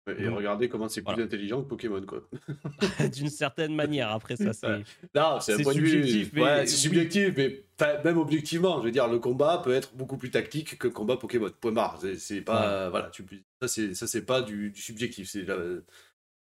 Et 0.07 0.23
Donc, 0.23 0.37
regardez 0.37 0.67
comment 0.67 0.89
c'est 0.89 1.01
plus 1.01 1.11
voilà. 1.13 1.23
intelligent 1.25 1.61
que 1.61 1.67
Pokémon 1.67 2.01
quoi. 2.01 2.23
D'une 3.13 3.29
certaine 3.29 3.75
manière, 3.75 4.09
après 4.09 4.35
ça, 4.35 4.51
c'est... 4.51 4.67
Ouais. 4.67 4.83
Non, 5.13 5.39
c'est 5.39 5.53
un 5.53 5.63
point 5.63 5.73
de 5.73 5.77
subjectif, 5.77 6.25
vue. 6.27 6.31
mais- 6.33 6.41
Ouais, 6.41 6.65
c'est 6.65 6.75
subjectif, 6.75 7.33
mais 7.37 7.63
même 8.03 8.17
objectivement, 8.17 8.79
je 8.79 8.85
veux 8.85 8.91
dire, 8.91 9.07
le 9.07 9.19
combat 9.19 9.61
peut 9.63 9.73
être 9.73 9.93
beaucoup 9.95 10.17
plus 10.17 10.31
tactique 10.31 10.77
que 10.79 10.87
le 10.87 10.93
combat 10.93 11.17
Pokémon. 11.17 11.49
Point 11.61 11.71
barre. 11.71 11.99
C'est- 12.17 12.41
pas, 12.41 12.89
voilà, 12.89 13.09
tu, 13.11 13.23
ça 13.61 13.67
c'est, 13.67 14.25
pas 14.25 14.41
du, 14.41 14.71
du 14.71 14.81
subjectif, 14.81 15.29
c'est 15.29 15.43
la, 15.43 15.57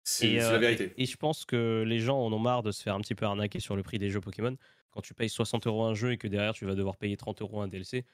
c'est, 0.04 0.42
euh, 0.42 0.52
la 0.52 0.58
vérité. 0.58 0.94
Et 0.98 1.06
je 1.06 1.16
pense 1.16 1.46
que 1.46 1.84
les 1.88 2.00
gens 2.00 2.20
en 2.20 2.32
ont 2.34 2.40
marre 2.40 2.62
de 2.62 2.72
se 2.72 2.84
faire 2.84 2.94
un 2.96 3.00
petit 3.02 3.16
peu 3.16 3.26
arnaquer 3.26 3.60
sur 3.62 3.76
le 3.78 3.84
prix 3.84 4.00
des 4.00 4.10
jeux 4.10 4.22
Pokémon. 4.22 4.56
Quand 4.92 5.02
tu 5.02 5.14
payes 5.14 5.30
60 5.30 5.66
euros 5.68 5.84
un 5.86 5.94
jeu 5.94 6.12
et 6.12 6.18
que 6.18 6.28
derrière 6.28 6.54
tu 6.54 6.66
vas 6.66 6.76
devoir 6.76 6.98
payer 6.98 7.16
30 7.18 7.42
euros 7.42 7.62
un 7.62 7.68
DLC, 7.70 8.06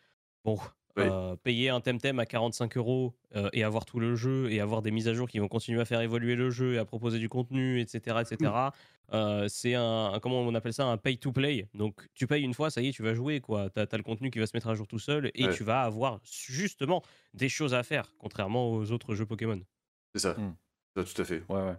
bon, 0.46 0.58
Oui. 0.98 1.04
euh, 1.06 1.36
payer 1.38 1.70
un 1.70 1.80
Temtem 1.82 2.20
à 2.20 2.26
45 2.26 2.76
euros 2.78 3.14
euh, 3.36 3.50
et 3.54 3.64
avoir 3.64 3.86
tout 3.86 4.00
le 4.00 4.16
jeu 4.16 4.52
et 4.52 4.60
avoir 4.60 4.82
des 4.82 4.92
mises 4.92 5.08
à 5.08 5.14
jour 5.14 5.28
qui 5.30 5.40
vont 5.40 5.48
continuer 5.48 5.80
à 5.82 5.86
faire 5.86 6.02
évoluer 6.02 6.36
le 6.36 6.50
jeu 6.50 6.74
et 6.74 6.78
à 6.78 6.86
proposer 6.86 7.18
du 7.20 7.30
contenu, 7.30 7.80
etc., 7.80 8.18
etc. 8.22 8.52
euh, 9.14 9.48
c'est 9.50 9.76
un, 9.76 10.20
comment 10.22 10.40
on 10.42 10.54
appelle 10.56 10.74
ça, 10.74 10.86
un 10.86 10.98
pay 10.98 11.18
to 11.18 11.32
play. 11.32 11.68
Donc 11.74 12.02
tu 12.14 12.28
payes 12.28 12.44
une 12.44 12.54
fois, 12.54 12.70
ça 12.70 12.82
y 12.82 12.88
est, 12.90 12.92
tu 12.92 13.04
vas 13.04 13.14
jouer 13.14 13.40
quoi. 13.42 13.70
T'as 13.70 13.86
as 13.92 13.98
le 13.98 14.04
contenu 14.04 14.32
qui 14.32 14.40
va 14.40 14.46
se 14.48 14.52
mettre 14.56 14.68
à 14.68 14.76
jour 14.76 14.88
tout 14.88 15.00
seul 15.00 15.32
et 15.36 15.46
Ouais. 15.46 15.54
tu 15.54 15.64
vas 15.64 15.82
avoir 15.84 16.20
justement 16.24 17.02
des 17.34 17.50
choses 17.50 17.74
à 17.74 17.84
faire, 17.84 18.14
contrairement 18.20 18.72
aux 18.72 18.92
autres 18.92 19.16
jeux 19.16 19.26
Pokémon. 19.26 19.62
C'est 20.14 20.22
ça. 20.22 20.36
Ça, 20.98 21.04
tout 21.06 21.22
à 21.22 21.26
fait. 21.26 21.44
Ouais, 21.48 21.62
ouais. 21.62 21.76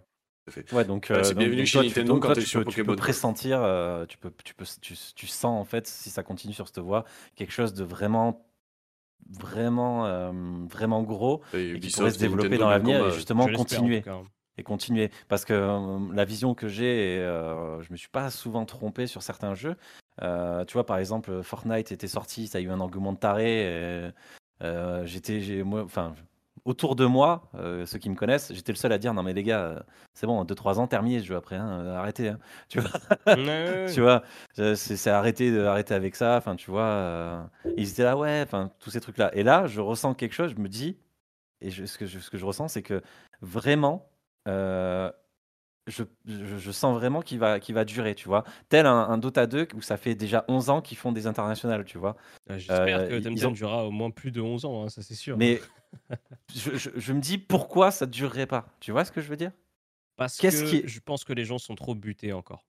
à 0.47 0.51
fait. 0.51 0.73
Ouais, 0.73 0.83
donc, 0.85 1.07
Ouais, 1.09 1.17
euh, 1.17 1.23
c'est 1.23 1.35
bienvenu 1.35 1.65
chez 1.65 1.81
Nintendo 1.83 2.13
donc 2.13 2.21
quand 2.23 2.33
toi, 2.33 2.35
tu 2.41 2.47
sur 2.47 2.63
peux- 2.63 2.71
Tu 2.71 2.83
pressentir, 2.83 3.61
euh, 3.61 4.05
tu, 4.07 4.17
peux, 4.17 4.31
tu, 4.43 4.53
peux, 4.55 4.65
tu, 4.81 4.95
tu 5.15 5.27
sens 5.27 5.59
en 5.61 5.63
fait, 5.65 5.87
si 5.87 6.09
ça 6.09 6.21
continue 6.23 6.53
sur 6.53 6.67
cette 6.67 6.79
voie, 6.79 7.05
quelque 7.35 7.51
chose 7.53 7.73
de 7.73 7.83
vraiment, 7.83 8.45
vraiment, 9.29 10.05
euh, 10.05 10.31
vraiment 10.69 11.03
gros 11.03 11.41
Et 11.53 11.57
et 11.57 11.71
qui 11.71 11.77
Ubisoft 11.77 11.97
pourrait 11.97 12.11
se 12.11 12.19
développer 12.19 12.49
Nintendo 12.49 12.63
dans 12.63 12.69
l'avenir 12.69 13.07
et 13.07 13.11
justement 13.11 13.47
continuer. 13.47 14.01
cas. 14.01 14.21
et 14.57 14.63
continuer. 14.63 15.09
Parce 15.27 15.45
que 15.45 15.53
euh, 15.53 15.99
la 16.13 16.25
vision 16.25 16.53
que 16.53 16.67
j'ai 16.67 17.19
euh, 17.19 17.81
je 17.81 17.91
me 17.91 17.97
suis 17.97 18.09
pas 18.09 18.29
souvent 18.29 18.65
trompé 18.65 19.07
sur 19.07 19.21
certains 19.21 19.55
jeux. 19.55 19.75
Euh, 20.21 20.63
tu 20.65 20.73
vois 20.73 20.85
par 20.85 20.97
exemple 20.97 21.41
Fortnite 21.41 21.91
était 21.91 22.07
sorti 22.07 22.45
ça 22.45 22.59
a 22.59 22.61
eu 22.61 22.69
un 22.69 22.79
engouement 22.79 23.13
de 23.13 23.17
taré 23.17 23.61
et, 23.61 24.11
euh, 24.61 25.05
j'étais 25.05 25.41
j'ai 25.41 25.63
moi 25.63 25.81
enfin 25.83 26.13
autour 26.65 26.95
de 26.95 27.05
moi 27.05 27.49
euh, 27.55 27.85
ceux 27.85 27.99
qui 27.99 28.09
me 28.09 28.15
connaissent 28.15 28.53
j'étais 28.53 28.71
le 28.71 28.77
seul 28.77 28.91
à 28.93 28.97
dire 28.97 29.13
non 29.13 29.21
mais 29.23 29.33
les 29.33 29.43
gars 29.43 29.61
euh, 29.61 29.79
c'est 30.13 30.25
bon 30.27 30.43
2-3 30.45 30.79
ans 30.79 30.87
terminé 30.87 31.19
ce 31.19 31.25
jeu 31.25 31.35
après 31.35 31.57
hein, 31.57 31.81
euh, 31.81 31.95
arrêtez 31.97 32.29
hein. 32.29 32.39
tu 32.69 32.79
vois 32.79 32.89
tu 33.93 34.01
vois 34.01 34.23
c'est 34.53 34.75
c'est 34.75 35.09
arrêter 35.09 35.51
de 35.51 35.63
arrêter 35.63 35.93
avec 35.93 36.15
ça 36.15 36.37
enfin 36.37 36.55
tu 36.55 36.71
vois 36.71 36.83
euh, 36.83 37.43
ils 37.75 37.89
étaient 37.89 38.03
là 38.03 38.15
ouais 38.17 38.41
enfin 38.45 38.71
tous 38.79 38.89
ces 38.91 39.01
trucs 39.01 39.17
là 39.17 39.29
et 39.35 39.43
là 39.43 39.67
je 39.67 39.81
ressens 39.81 40.13
quelque 40.13 40.33
chose 40.33 40.51
je 40.55 40.61
me 40.61 40.69
dis 40.69 40.97
et 41.61 41.69
je- 41.69 41.85
ce, 41.85 41.97
que 41.97 42.05
je, 42.05 42.19
ce 42.19 42.29
que 42.29 42.37
je 42.37 42.45
ressens 42.45 42.69
c'est 42.69 42.81
que 42.83 43.01
vraiment 43.41 44.09
euh, 44.47 45.11
je, 45.87 46.03
je, 46.25 46.57
je 46.57 46.71
sens 46.71 46.95
vraiment 46.95 47.21
qu'il 47.21 47.39
va, 47.39 47.59
qu'il 47.59 47.75
va 47.75 47.83
durer, 47.83 48.15
tu 48.15 48.29
vois. 48.29 48.45
Tel 48.69 48.85
un, 48.85 48.95
un 48.95 49.17
Dota 49.17 49.47
2 49.47 49.67
où 49.75 49.81
ça 49.81 49.97
fait 49.97 50.15
déjà 50.15 50.45
11 50.47 50.69
ans 50.69 50.79
qu'ils 50.81 50.97
font 50.97 51.11
des 51.11 51.27
internationales, 51.27 51.83
tu 51.83 51.97
vois. 51.97 52.15
J'espère 52.49 52.99
Euh, 53.01 53.09
que 53.09 53.13
ils 53.15 53.23
Temtem 53.23 53.49
ont- 53.49 53.51
durera 53.51 53.85
au 53.85 53.91
moins 53.91 54.09
plus 54.09 54.31
de 54.31 54.39
11 54.39 54.63
ans, 54.63 54.83
hein, 54.85 54.87
ça 54.89 55.01
c'est 55.01 55.13
sûr. 55.15 55.35
Mais 55.35 55.59
je, 56.55 56.75
je- 56.77 56.89
je 56.95 57.13
me 57.13 57.19
dis 57.21 57.37
pourquoi 57.37 57.91
ça 57.91 58.05
ne 58.05 58.11
durerait 58.11 58.47
pas? 58.47 58.67
Tu 58.79 58.91
vois 58.91 59.05
ce 59.05 59.11
que 59.11 59.21
je 59.21 59.27
veux 59.27 59.37
dire? 59.37 59.51
Parce 60.15 60.37
que 60.37 60.47
qui- 60.69 60.87
je 60.87 60.99
pense 60.99 61.23
que 61.23 61.33
les 61.33 61.45
gens 61.45 61.57
sont 61.57 61.75
trop 61.75 61.95
butés 61.95 62.33
encore. 62.33 62.65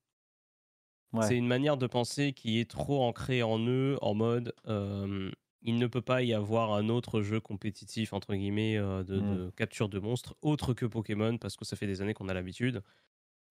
Ouais. 1.13 1.27
C'est 1.27 1.37
une 1.37 1.47
manière 1.47 1.77
de 1.77 1.87
penser 1.87 2.33
qui 2.33 2.59
est 2.59 2.69
trop 2.69 3.05
ancrée 3.05 3.43
en 3.43 3.59
eux, 3.61 3.97
en 4.03 4.15
mode 4.15 4.53
euh, 4.67 5.31
il 5.63 5.79
ne 5.79 5.87
peut 5.87 6.03
pas 6.03 6.23
y 6.23 6.35
avoir 6.35 6.73
un 6.75 6.89
autre 6.89 7.23
jeu 7.23 7.41
compétitif, 7.41 8.13
entre 8.13 8.35
guillemets, 8.35 8.77
euh, 8.77 9.05
de, 9.05 9.21
Mm. 9.21 9.37
de 9.37 9.51
capture 9.51 9.89
de 9.89 9.99
monstres, 9.99 10.35
autre 10.43 10.75
que 10.75 10.87
Pokémon, 10.87 11.39
parce 11.39 11.57
que 11.57 11.65
ça 11.65 11.77
fait 11.77 11.87
des 11.87 12.03
années 12.03 12.15
qu'on 12.15 12.29
a 12.29 12.35
l'habitude. 12.35 12.83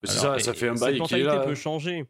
C'est 0.04 0.12
ça, 0.12 0.38
ça 0.38 0.52
fait 0.52 0.68
un 0.68 0.74
bail 0.74 0.98
Cette 0.98 1.06
qui 1.08 1.14
est 1.14 1.22
là. 1.22 1.40
peut 1.40 1.54
changer. 1.54 2.04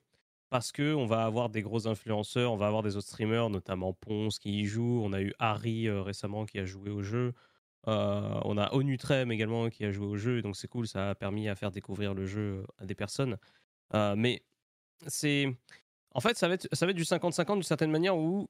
Parce 0.50 0.72
que 0.72 0.94
on 0.94 1.06
va 1.06 1.24
avoir 1.24 1.48
des 1.48 1.62
gros 1.62 1.86
influenceurs, 1.88 2.52
on 2.52 2.56
va 2.56 2.66
avoir 2.66 2.82
des 2.82 2.96
autres 2.96 3.06
streamers, 3.08 3.48
notamment 3.50 3.92
Ponce 3.92 4.38
qui 4.38 4.60
y 4.60 4.64
joue. 4.66 5.00
On 5.04 5.12
a 5.12 5.20
eu 5.22 5.32
Harry 5.38 5.88
euh, 5.88 6.02
récemment 6.02 6.44
qui 6.46 6.58
a 6.58 6.64
joué 6.64 6.90
au 6.90 7.02
jeu. 7.02 7.32
Euh, 7.86 8.40
on 8.44 8.56
a 8.58 8.72
Onutrem 8.74 9.30
également 9.30 9.68
qui 9.70 9.84
a 9.84 9.90
joué 9.92 10.06
au 10.06 10.16
jeu. 10.16 10.42
Donc 10.42 10.56
c'est 10.56 10.68
cool, 10.68 10.86
ça 10.86 11.10
a 11.10 11.14
permis 11.14 11.48
à 11.48 11.54
faire 11.54 11.70
découvrir 11.70 12.14
le 12.14 12.26
jeu 12.26 12.64
à 12.78 12.86
des 12.86 12.94
personnes. 12.94 13.36
Euh, 13.94 14.14
mais 14.16 14.42
c'est. 15.06 15.54
En 16.12 16.20
fait, 16.20 16.36
ça 16.38 16.48
va 16.48 16.54
être, 16.54 16.68
ça 16.72 16.86
va 16.86 16.90
être 16.90 16.96
du 16.96 17.04
50-50 17.04 17.54
d'une 17.54 17.62
certaine 17.62 17.90
manière 17.90 18.16
où 18.16 18.48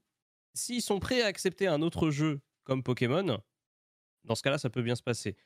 s'ils 0.55 0.83
sont 0.83 1.01
prêts 1.01 1.23
à 1.23 1.27
accepter 1.27 1.67
un 1.67 1.83
autre 1.83 2.11
jeu 2.11 2.41
comme 2.65 2.83
Pokémon, 2.83 3.39
dans 4.25 4.35
ce 4.35 4.43
cas-là, 4.43 4.59
ça 4.59 4.71
peut 4.71 4.83
bien 4.83 4.95
se 4.95 5.03
passer. 5.03 5.37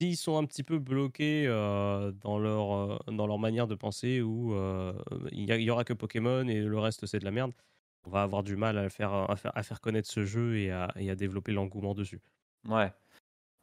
S'ils 0.00 0.16
sont 0.16 0.36
un 0.36 0.44
petit 0.44 0.62
peu 0.62 0.78
bloqués 0.78 1.46
euh, 1.46 2.12
dans, 2.12 2.38
leur, 2.38 2.72
euh, 2.72 2.98
dans 3.12 3.26
leur 3.26 3.38
manière 3.38 3.66
de 3.66 3.74
penser 3.74 4.20
où 4.20 4.54
euh, 4.54 4.92
il 5.32 5.44
y, 5.46 5.52
a- 5.52 5.56
il 5.56 5.62
y 5.62 5.70
aura 5.70 5.84
que 5.84 5.92
Pokémon 5.94 6.46
et 6.48 6.60
le 6.60 6.78
reste 6.78 7.06
c'est 7.06 7.18
de 7.18 7.24
la 7.24 7.30
merde, 7.30 7.52
on 8.04 8.10
va 8.10 8.22
avoir 8.22 8.42
du 8.42 8.56
mal 8.56 8.76
à 8.76 8.88
faire, 8.90 9.12
à 9.12 9.36
faire, 9.36 9.52
à 9.56 9.62
faire 9.62 9.80
connaître 9.80 10.08
ce 10.10 10.24
jeu 10.26 10.58
et 10.58 10.70
à, 10.70 10.92
et 10.96 11.10
à 11.10 11.14
développer 11.14 11.52
l'engouement 11.52 11.94
dessus. 11.94 12.20
Ouais. 12.68 12.92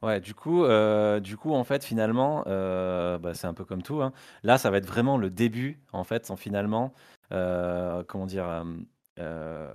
Ouais, 0.04 0.20
du 0.22 0.36
coup, 0.36 0.66
euh, 0.66 1.22
du 1.22 1.38
coup, 1.38 1.54
en 1.54 1.64
fait, 1.64 1.84
finalement, 1.86 2.44
euh, 2.48 3.18
bah, 3.18 3.34
c'est 3.34 3.48
un 3.48 3.54
peu 3.56 3.66
comme 3.66 3.82
tout. 3.84 4.02
hein. 4.04 4.14
Là, 4.44 4.58
ça 4.60 4.70
va 4.70 4.78
être 4.78 4.86
vraiment 4.86 5.18
le 5.18 5.30
début, 5.30 5.82
en 5.94 6.04
fait, 6.04 6.26
sans 6.26 6.36
finalement, 6.36 6.94
euh, 7.32 8.04
comment 8.06 8.26
dire, 8.26 8.46
euh, 8.48 8.64
euh, 9.20 9.74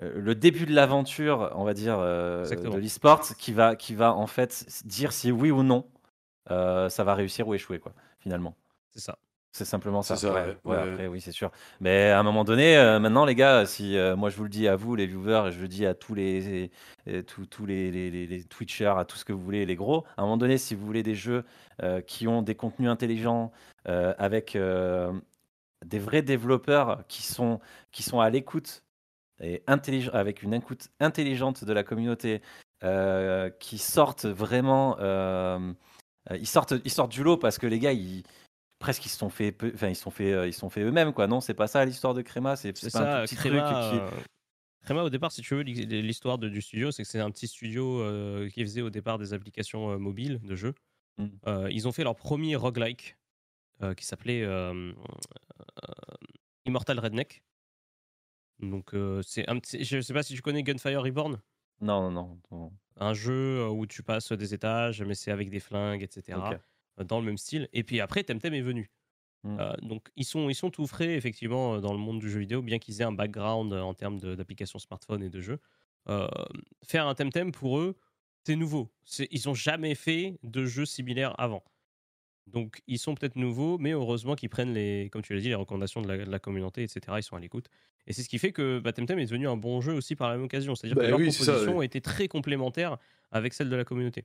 le 0.00 0.34
début 0.34 0.66
de 0.66 0.74
l'aventure, 0.74 1.52
on 1.56 1.64
va 1.64 1.74
dire, 1.74 1.98
Exactement. 2.42 2.74
de 2.74 2.78
l'e-sport, 2.78 3.22
qui 3.38 3.52
va, 3.52 3.76
qui 3.76 3.94
va 3.94 4.14
en 4.14 4.26
fait 4.26 4.50
s- 4.68 4.86
dire 4.86 5.12
si 5.12 5.32
oui 5.32 5.50
ou 5.50 5.62
non 5.62 5.86
ça 6.48 7.04
va 7.04 7.14
réussir 7.14 7.48
ou 7.48 7.54
échouer, 7.54 7.78
quoi, 7.80 7.94
finalement. 8.20 8.56
C'est 8.90 9.00
ça. 9.00 9.18
C'est 9.52 9.64
simplement 9.64 10.02
ça. 10.02 10.14
C'est 10.16 10.26
ça, 10.28 10.34
ouais. 10.34 10.40
ouais, 10.40 10.56
Ouais, 10.64 10.76
ouais. 10.76 10.92
Après, 10.92 11.06
oui, 11.08 11.20
c'est 11.20 11.32
sûr. 11.32 11.50
Mais 11.80 12.10
à 12.10 12.20
un 12.20 12.22
moment 12.22 12.44
donné, 12.44 12.76
euh, 12.76 13.00
maintenant, 13.00 13.24
les 13.24 13.34
gars, 13.34 13.66
si 13.66 13.96
euh, 13.96 14.14
moi 14.14 14.30
je 14.30 14.36
vous 14.36 14.44
le 14.44 14.48
dis 14.50 14.68
à 14.68 14.76
vous, 14.76 14.94
les 14.94 15.06
viewers, 15.06 15.48
et 15.48 15.52
je 15.52 15.60
le 15.60 15.68
dis 15.68 15.86
à 15.86 15.94
tous 15.94 16.14
les, 16.14 16.70
tous, 17.26 17.46
tous 17.46 17.66
les, 17.66 17.90
les, 17.90 18.10
les- 18.10 18.26
les 18.26 18.44
Twitchers, 18.44 18.94
à 18.98 19.04
tout 19.04 19.16
ce 19.16 19.24
que 19.24 19.32
vous 19.32 19.42
voulez, 19.42 19.66
les 19.66 19.74
gros, 19.74 20.04
à 20.16 20.22
un 20.22 20.24
moment 20.24 20.36
donné, 20.36 20.58
si 20.58 20.74
vous 20.74 20.84
voulez 20.86 21.02
des 21.02 21.14
jeux 21.14 21.44
euh, 21.82 22.00
qui 22.02 22.28
ont 22.28 22.42
des 22.42 22.54
contenus 22.54 22.90
intelligents, 22.90 23.50
euh, 23.88 24.14
avec 24.18 24.54
euh, 24.54 25.12
des 25.84 25.98
vrais 25.98 26.22
développeurs 26.22 27.04
qui 27.08 27.22
sont, 27.22 27.58
qui 27.90 28.02
sont 28.02 28.20
à 28.20 28.30
l'écoute 28.30 28.84
et 29.40 29.62
intelligent, 29.66 30.12
avec 30.12 30.42
une 30.42 30.52
écoute 30.54 30.88
intelligente 31.00 31.64
de 31.64 31.72
la 31.72 31.84
communauté, 31.84 32.42
euh, 32.84 33.50
qui 33.60 33.78
sortent 33.78 34.26
vraiment, 34.26 34.96
euh, 35.00 35.72
euh, 36.30 36.36
ils 36.36 36.46
sortent, 36.46 36.74
ils 36.84 36.90
sortent 36.90 37.12
du 37.12 37.22
lot 37.24 37.38
parce 37.38 37.58
que 37.58 37.66
les 37.66 37.78
gars, 37.78 37.92
ils 37.92 38.22
presque 38.78 39.04
ils 39.06 39.08
se 39.10 39.16
sont 39.18 39.28
fait, 39.30 39.52
peu- 39.52 39.72
enfin 39.74 39.88
ils 39.88 39.96
se 39.96 40.02
sont 40.02 40.10
fait, 40.10 40.32
euh, 40.32 40.46
ils 40.46 40.52
se 40.52 40.60
sont 40.60 40.70
fait 40.70 40.82
eux-mêmes 40.82 41.12
quoi. 41.12 41.26
Non, 41.26 41.40
c'est 41.40 41.54
pas 41.54 41.66
ça 41.66 41.84
l'histoire 41.84 42.14
de 42.14 42.22
Créma, 42.22 42.56
c'est 42.56 42.72
pas 42.72 42.86
un 42.86 42.90
ça, 42.90 43.20
tout 43.20 43.26
petit 43.26 43.36
Créma, 43.36 43.62
truc 43.62 43.74
qui. 44.10 44.16
euh, 44.16 44.20
Créma, 44.82 45.02
au 45.02 45.10
départ, 45.10 45.32
si 45.32 45.42
tu 45.42 45.54
veux, 45.54 45.62
l'hi- 45.62 45.84
l'histoire 46.02 46.38
du 46.38 46.62
studio, 46.62 46.90
c'est 46.90 47.02
que 47.02 47.08
c'est 47.08 47.20
un 47.20 47.30
petit 47.30 47.46
studio 47.48 48.00
euh, 48.00 48.48
qui 48.48 48.62
faisait 48.62 48.80
au 48.82 48.90
départ 48.90 49.18
des 49.18 49.34
applications 49.34 49.90
euh, 49.90 49.98
mobiles 49.98 50.40
de 50.42 50.54
jeux. 50.54 50.74
Mm. 51.18 51.26
Euh, 51.46 51.68
ils 51.70 51.86
ont 51.88 51.92
fait 51.92 52.04
leur 52.04 52.14
premier 52.16 52.56
roguelike 52.56 53.16
qui 53.96 54.04
s'appelait 54.04 54.44
Immortal 56.66 56.98
Redneck. 56.98 57.42
Donc, 58.60 58.90
c'est 59.22 59.48
un 59.48 59.58
petit. 59.58 59.84
Je 59.84 60.00
sais 60.00 60.12
pas 60.14 60.22
si 60.22 60.34
tu 60.34 60.42
connais 60.42 60.62
Gunfire 60.62 61.02
Reborn, 61.02 61.40
Non, 61.80 62.10
non, 62.10 62.10
non. 62.10 62.40
non. 62.50 62.72
un 62.96 63.14
jeu 63.14 63.68
où 63.68 63.86
tu 63.86 64.02
passes 64.02 64.32
des 64.32 64.52
étages, 64.54 65.02
mais 65.02 65.14
c'est 65.14 65.30
avec 65.30 65.48
des 65.50 65.60
flingues, 65.60 66.02
etc. 66.02 66.38
Dans 67.04 67.20
le 67.20 67.26
même 67.26 67.38
style. 67.38 67.68
Et 67.72 67.82
puis 67.84 68.00
après, 68.00 68.24
Temtem 68.24 68.54
est 68.54 68.60
venu. 68.60 68.90
Mm. 69.44 69.56
Euh, 69.60 69.72
donc 69.82 70.08
ils 70.16 70.24
sont, 70.24 70.48
ils 70.48 70.54
sont 70.54 70.70
tout 70.70 70.86
frais 70.86 71.14
effectivement 71.14 71.74
euh, 71.74 71.80
dans 71.80 71.92
le 71.92 71.98
monde 71.98 72.18
du 72.18 72.28
jeu 72.28 72.40
vidéo, 72.40 72.60
bien 72.60 72.78
qu'ils 72.78 73.00
aient 73.00 73.04
un 73.04 73.12
background 73.12 73.72
euh, 73.72 73.80
en 73.80 73.94
termes 73.94 74.18
d'applications 74.18 74.78
smartphone 74.78 75.22
et 75.22 75.30
de 75.30 75.40
jeux. 75.40 75.60
Euh, 76.08 76.26
faire 76.84 77.06
un 77.06 77.14
Temtem 77.14 77.52
pour 77.52 77.78
eux, 77.78 77.96
c'est 78.44 78.56
nouveau. 78.56 78.90
Ils 79.30 79.42
n'ont 79.46 79.54
jamais 79.54 79.94
fait 79.94 80.38
de 80.42 80.64
jeux 80.64 80.86
similaires 80.86 81.38
avant. 81.38 81.62
Donc 82.46 82.80
ils 82.86 82.98
sont 82.98 83.14
peut-être 83.14 83.36
nouveaux, 83.36 83.78
mais 83.78 83.92
heureusement 83.92 84.34
qu'ils 84.34 84.48
prennent 84.48 84.72
les, 84.72 85.10
comme 85.12 85.22
tu 85.22 85.34
l'as 85.34 85.40
dit, 85.40 85.48
les 85.48 85.54
recommandations 85.54 86.00
de 86.00 86.08
la, 86.08 86.24
de 86.24 86.30
la 86.30 86.38
communauté, 86.38 86.82
etc. 86.82 87.00
Ils 87.18 87.22
sont 87.22 87.36
à 87.36 87.40
l'écoute. 87.40 87.68
Et 88.06 88.14
c'est 88.14 88.22
ce 88.22 88.28
qui 88.28 88.38
fait 88.38 88.52
que 88.52 88.78
bah, 88.78 88.92
Temtem 88.92 89.18
est 89.18 89.26
devenu 89.26 89.46
un 89.48 89.56
bon 89.56 89.82
jeu 89.82 89.92
aussi 89.92 90.16
par 90.16 90.30
la 90.30 90.36
même 90.36 90.46
occasion. 90.46 90.74
C'est-à-dire 90.74 90.96
Bah 90.96 91.10
que 91.10 91.14
oui, 91.14 91.30
c'est 91.30 91.44
ça, 91.44 91.52
proposition 91.52 91.76
ouais. 91.76 91.84
a 91.84 91.86
été 91.86 92.00
très 92.00 92.26
complémentaire 92.26 92.96
avec 93.30 93.52
celle 93.52 93.68
de 93.68 93.76
la 93.76 93.84
communauté. 93.84 94.24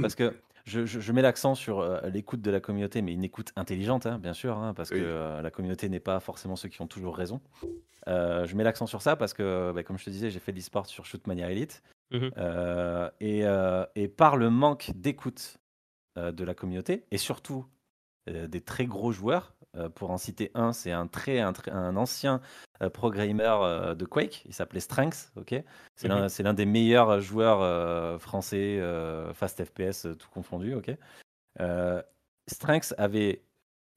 Parce 0.00 0.14
que 0.14 0.34
je, 0.68 0.86
je- 0.86 1.00
je 1.00 1.12
mets 1.12 1.22
l'accent 1.22 1.54
sur 1.54 1.80
euh, 1.80 2.00
l'écoute 2.10 2.40
de 2.40 2.50
la 2.50 2.60
communauté, 2.60 3.02
mais 3.02 3.12
une 3.12 3.24
écoute 3.24 3.52
intelligente, 3.56 4.06
hein, 4.06 4.18
bien 4.18 4.32
sûr, 4.34 4.56
hein, 4.58 4.74
parce 4.74 4.90
Oui. 4.90 4.98
que 4.98 5.04
euh, 5.04 5.42
la 5.42 5.50
communauté 5.50 5.88
n'est 5.88 6.00
pas 6.00 6.20
forcément 6.20 6.54
ceux 6.56 6.68
qui 6.68 6.80
ont 6.82 6.86
toujours 6.86 7.16
raison. 7.16 7.40
Euh, 8.06 8.46
je 8.46 8.54
mets 8.56 8.64
l'accent 8.64 8.86
sur 8.86 9.02
ça 9.02 9.16
parce 9.16 9.34
que, 9.34 9.72
bah, 9.74 9.82
comme 9.82 9.98
je 9.98 10.04
te 10.04 10.10
disais, 10.10 10.30
j'ai 10.30 10.38
fait 10.40 10.52
de 10.52 10.56
l'e-sport 10.58 10.86
sur 10.86 11.04
Shootmania 11.04 11.50
Elite. 11.50 11.82
Euh, 12.38 13.10
et, 13.20 13.42
et 14.00 14.08
par 14.08 14.36
le 14.38 14.48
manque 14.50 14.90
d'écoute 14.94 15.58
de 16.16 16.44
la 16.44 16.54
communauté, 16.54 17.04
et 17.10 17.18
surtout 17.18 17.64
euh, 18.28 18.46
des 18.46 18.60
très 18.60 18.86
gros 18.86 19.12
joueurs, 19.12 19.54
euh, 19.76 19.88
pour 19.88 20.10
en 20.10 20.18
citer 20.18 20.50
un, 20.54 20.72
c'est 20.72 20.92
un, 20.92 21.06
très, 21.06 21.40
un, 21.40 21.96
ancien 21.96 22.40
euh, 22.82 22.90
pro 22.90 23.10
gamer 23.10 23.62
euh, 23.62 23.94
de 23.94 24.04
Quake, 24.04 24.44
il 24.46 24.54
s'appelait 24.54 24.80
Strength, 24.80 25.32
ok? 25.36 25.54
C'est 25.96 26.08
Mhm. 26.08 26.14
l'un 26.14 26.28
c'est 26.28 26.42
l'un 26.42 26.54
des 26.54 26.66
meilleurs 26.66 27.20
joueurs 27.20 28.20
français, 28.20 28.80
fast 29.34 29.64
FPS, 29.64 30.06
tout 30.18 30.28
confondu, 30.30 30.74
ok? 30.74 30.90
Euh, 31.60 32.02
Strength 32.46 32.94
avait 32.98 33.42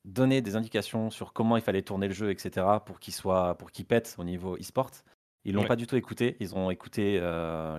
donné 0.03 0.41
des 0.41 0.55
indications 0.55 1.09
sur 1.09 1.31
comment 1.31 1.57
il 1.57 1.61
fallait 1.61 1.83
tourner 1.83 2.07
le 2.07 2.13
jeu, 2.13 2.31
etc., 2.31 2.83
pour 2.85 2.99
qu'il 2.99 3.13
soit, 3.13 3.55
pour 3.57 3.71
qu'il 3.71 3.85
pète 3.85 4.15
au 4.17 4.23
niveau 4.23 4.57
e-sport. 4.57 4.91
Ils 5.45 5.53
l'ont 5.55 5.61
Ouais. 5.61 5.67
pas 5.67 5.75
du 5.75 5.87
tout 5.87 5.95
écouté, 5.95 6.37
ils 6.39 6.55
ont 6.55 6.69
écouté 6.71 7.19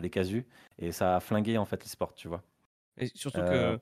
les 0.01 0.11
casus, 0.11 0.45
et 0.79 0.93
ça 0.93 1.17
a 1.17 1.21
flingué 1.21 1.59
en 1.59 1.65
fait 1.65 1.83
l'e-sport, 1.85 2.15
tu 2.15 2.29
vois? 2.29 2.43
Et 2.97 3.07
surtout 3.07 3.43
que 3.43 3.79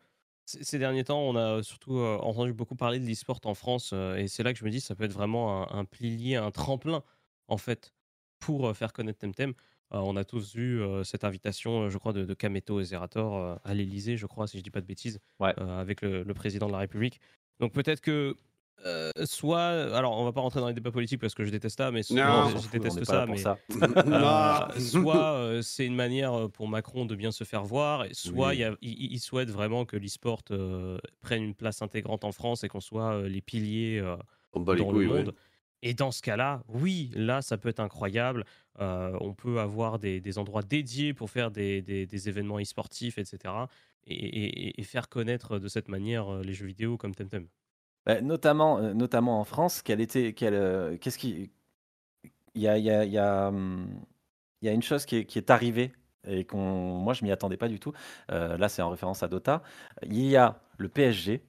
ces 0.62 0.78
derniers 0.78 1.04
temps, 1.04 1.20
on 1.20 1.36
a 1.36 1.62
surtout 1.62 1.98
euh, 1.98 2.18
entendu 2.18 2.52
beaucoup 2.52 2.74
parler 2.76 2.98
de 2.98 3.06
l'e-sport 3.06 3.40
en 3.44 3.54
France, 3.54 3.90
euh, 3.92 4.16
et 4.16 4.28
c'est 4.28 4.42
là 4.42 4.52
que 4.52 4.58
je 4.58 4.64
me 4.64 4.70
dis 4.70 4.80
ça 4.80 4.94
peut 4.94 5.04
être 5.04 5.12
vraiment 5.12 5.72
un, 5.72 5.78
un 5.80 5.84
pilier, 5.84 6.36
un 6.36 6.50
tremplin 6.50 7.02
en 7.48 7.56
fait 7.56 7.92
pour 8.38 8.68
euh, 8.68 8.74
faire 8.74 8.92
connaître 8.92 9.18
Temtem. 9.18 9.50
Euh, 9.92 9.98
on 9.98 10.16
a 10.16 10.24
tous 10.24 10.54
vu 10.54 10.80
euh, 10.80 11.02
cette 11.04 11.24
invitation, 11.24 11.82
euh, 11.82 11.88
je 11.90 11.98
crois, 11.98 12.12
de, 12.12 12.24
de 12.24 12.34
Kameto 12.34 12.80
et 12.80 12.84
Zerator 12.84 13.36
euh, 13.36 13.56
à 13.64 13.74
l'Elysée, 13.74 14.16
je 14.16 14.26
crois, 14.26 14.46
si 14.46 14.56
je 14.58 14.62
dis 14.62 14.70
pas 14.70 14.80
de 14.80 14.86
bêtises, 14.86 15.18
Ouais. 15.40 15.52
euh, 15.58 15.80
avec 15.80 16.02
le, 16.02 16.22
le 16.22 16.34
président 16.34 16.66
de 16.68 16.72
la 16.72 16.78
République. 16.78 17.20
Donc 17.58 17.72
peut-être 17.72 18.00
que 18.00 18.36
euh, 18.86 19.10
soit, 19.24 19.62
alors 19.94 20.18
on 20.18 20.24
va 20.24 20.32
pas 20.32 20.40
rentrer 20.40 20.60
dans 20.60 20.68
les 20.68 20.74
débats 20.74 20.90
politiques 20.90 21.20
parce 21.20 21.34
que 21.34 21.44
je 21.44 21.50
déteste 21.50 21.76
ça, 21.78 21.90
mais 21.90 22.02
soit- 22.02 22.16
Non, 22.16 22.52
on 22.54 22.58
je 22.58 22.68
déteste 22.70 23.04
ça, 23.04 23.26
mais 23.26 23.36
ça. 23.36 23.58
Euh, 24.76 24.80
soit 24.80 25.32
euh, 25.34 25.62
c'est 25.62 25.86
une 25.86 25.94
manière 25.94 26.32
euh, 26.34 26.48
pour 26.48 26.68
Macron 26.68 27.04
de 27.04 27.14
bien 27.14 27.32
se 27.32 27.44
faire 27.44 27.64
voir, 27.64 28.04
et 28.04 28.14
soit 28.14 28.50
Oui. 28.50 28.64
il 28.82 29.18
souhaite 29.18 29.50
vraiment 29.50 29.84
que 29.84 29.96
l'e-sport 29.96 30.42
prenne 31.20 31.42
une 31.42 31.54
place 31.54 31.82
intégrante 31.82 32.24
en 32.24 32.32
France 32.32 32.64
et 32.64 32.68
qu'on 32.68 32.80
soit 32.80 33.22
les 33.28 33.40
piliers 33.40 34.02
On 34.52 34.60
bat 34.60 34.74
les 34.74 34.80
dans 34.80 34.88
couilles, 34.90 35.06
le 35.06 35.12
ouais. 35.12 35.22
monde. 35.24 35.34
Et 35.82 35.94
dans 35.94 36.10
ce 36.10 36.20
cas-là, 36.20 36.62
oui, 36.68 37.10
là, 37.14 37.40
ça 37.40 37.56
peut 37.56 37.68
être 37.70 37.80
incroyable. 37.80 38.44
On 38.78 39.34
peut 39.34 39.60
avoir 39.60 39.98
des, 39.98 40.20
des 40.20 40.38
endroits 40.38 40.62
dédiés 40.62 41.14
pour 41.14 41.30
faire 41.30 41.50
des, 41.50 41.80
des- 41.82 42.06
des 42.06 42.28
événements 42.28 42.58
e-sportifs, 42.60 43.16
etc. 43.18 43.38
Et, 44.06 44.14
et- 44.14 44.80
et 44.80 44.84
faire 44.84 45.08
connaître 45.08 45.58
de 45.58 45.68
cette 45.68 45.88
manière 45.88 46.38
les 46.42 46.52
jeux 46.54 46.66
vidéo 46.66 46.96
comme 46.96 47.14
Temtem. 47.14 47.46
Bah, 48.06 48.20
notamment, 48.20 48.78
euh, 48.78 48.94
notamment 48.94 49.40
en 49.40 49.44
France, 49.44 49.82
quelle 49.82 50.00
était, 50.00 50.32
quelle, 50.34 50.54
euh, 50.54 50.96
qu'est-ce 50.98 51.18
qui, 51.18 51.50
il 52.54 52.62
y 52.62 52.68
a, 52.68 52.78
il 52.78 52.84
y 52.84 52.90
a, 52.90 53.04
il 53.04 53.12
y 53.12 53.18
a, 53.18 53.48
hum, 53.48 53.88
il 54.62 54.66
y 54.66 54.68
a 54.68 54.72
une 54.72 54.82
chose 54.82 55.06
qui 55.06 55.16
est, 55.18 55.24
qui 55.26 55.38
est 55.38 55.50
arrivée 55.50 55.92
et 56.26 56.44
qu'on, 56.44 56.58
moi 56.98 57.14
je 57.14 57.24
m'y 57.24 57.32
attendais 57.32 57.56
pas 57.56 57.68
du 57.68 57.80
tout. 57.80 57.92
Euh, 58.32 58.56
là, 58.58 58.68
c'est 58.68 58.82
en 58.82 58.90
référence 58.90 59.22
à 59.22 59.28
Dota. 59.28 59.62
Il 60.04 60.18
y 60.26 60.36
a 60.36 60.60
le 60.78 60.88
PSG. 60.88 61.42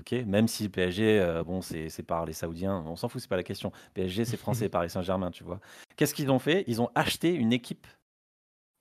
Ok, 0.00 0.12
même 0.12 0.48
si 0.48 0.64
le 0.64 0.68
PSG, 0.70 1.20
euh, 1.20 1.42
bon, 1.44 1.60
c'est 1.62 1.88
c'est 1.88 2.02
par 2.04 2.24
les 2.26 2.32
Saoudiens, 2.32 2.84
on 2.86 2.94
s'en 2.96 3.08
fout, 3.08 3.20
c'est 3.20 3.28
pas 3.28 3.36
la 3.36 3.42
question. 3.42 3.72
PSG, 3.94 4.24
c'est 4.24 4.36
français, 4.38 4.68
Paris 4.68 4.90
Saint-Germain, 4.90 5.30
tu 5.32 5.44
vois. 5.44 5.60
Qu'est-ce 5.96 6.14
qu'ils 6.14 6.30
ont 6.30 6.38
fait? 6.38 6.64
Ils 6.68 6.80
ont 6.82 6.90
acheté 6.94 7.34
une 7.34 7.52
équipe. 7.52 7.86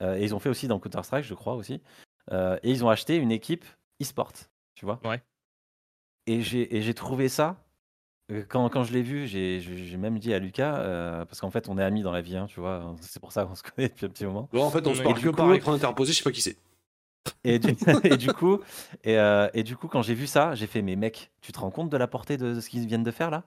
euh, 0.04 0.16
et 0.18 0.24
ils 0.24 0.36
ont 0.36 0.40
fait 0.40 0.50
aussi 0.50 0.68
dans 0.68 0.80
Counter 0.80 1.04
Strike, 1.04 1.26
je 1.26 1.34
crois 1.34 1.56
aussi. 1.56 1.82
euh, 2.32 2.58
et 2.64 2.72
ils 2.72 2.86
ont 2.86 2.90
acheté 2.90 3.18
une 3.18 3.32
équipe 3.32 3.66
e-sport, 4.02 4.34
tu 4.76 4.86
vois. 4.86 5.02
Ouais. 5.04 5.24
Et 6.28 6.42
j'ai 6.42 6.76
et 6.76 6.82
j'ai 6.82 6.94
trouvé 6.94 7.30
ça. 7.30 7.58
euh, 8.32 8.44
Quand, 8.48 8.70
quand 8.70 8.84
je 8.84 8.94
l'ai 8.94 9.02
vu, 9.02 9.28
j'ai 9.28 9.98
même 9.98 10.20
dit 10.20 10.34
à 10.34 10.40
Lucas, 10.40 10.78
euh, 10.80 11.26
parce 11.26 11.40
qu'en 11.42 11.52
fait, 11.52 11.70
on 11.70 11.78
est 11.78 11.84
amis 11.84 12.04
dans 12.04 12.12
la 12.12 12.22
vie, 12.22 12.38
hein, 12.38 12.46
tu 12.48 12.60
vois. 12.60 12.96
C'est 13.02 13.20
pour 13.20 13.32
ça 13.32 13.46
qu'on 13.46 13.56
se 13.56 13.64
connaît 13.64 13.90
depuis 13.90 14.06
un 14.06 14.10
petit 14.10 14.26
moment. 14.26 14.50
Bon, 14.52 14.64
en 14.64 14.70
fait, 14.70 14.86
on 14.86 14.94
se 14.94 15.02
parle 15.02 15.18
du 15.18 15.26
que 15.26 15.30
coup- 15.30 15.38
par 15.38 15.54
écran 15.54 15.74
interposé, 15.74 16.12
je 16.14 16.18
sais 16.18 16.24
pas 16.24 16.32
qui 16.32 16.42
c'est. 16.42 16.58
Et 17.44 17.60
du, 17.60 17.76
et 18.04 18.18
du 18.18 18.32
coup, 18.32 18.60
et, 19.04 19.18
euh, 19.18 19.48
et 19.54 19.64
du 19.64 19.78
coup, 19.78 19.88
quand 19.88 20.02
j'ai 20.02 20.14
vu 20.16 20.28
ça, 20.28 20.54
j'ai 20.56 20.68
fait, 20.68 20.82
mais 20.82 20.96
mec, 20.96 21.32
tu 21.42 21.52
te 21.52 21.60
rends 21.60 21.72
compte 21.72 21.90
de 21.90 21.98
la 21.98 22.08
portée 22.08 22.38
de 22.38 22.60
ce 22.60 22.70
qu'ils 22.70 22.86
viennent 22.88 23.04
de 23.04 23.12
faire 23.12 23.30
là? 23.32 23.44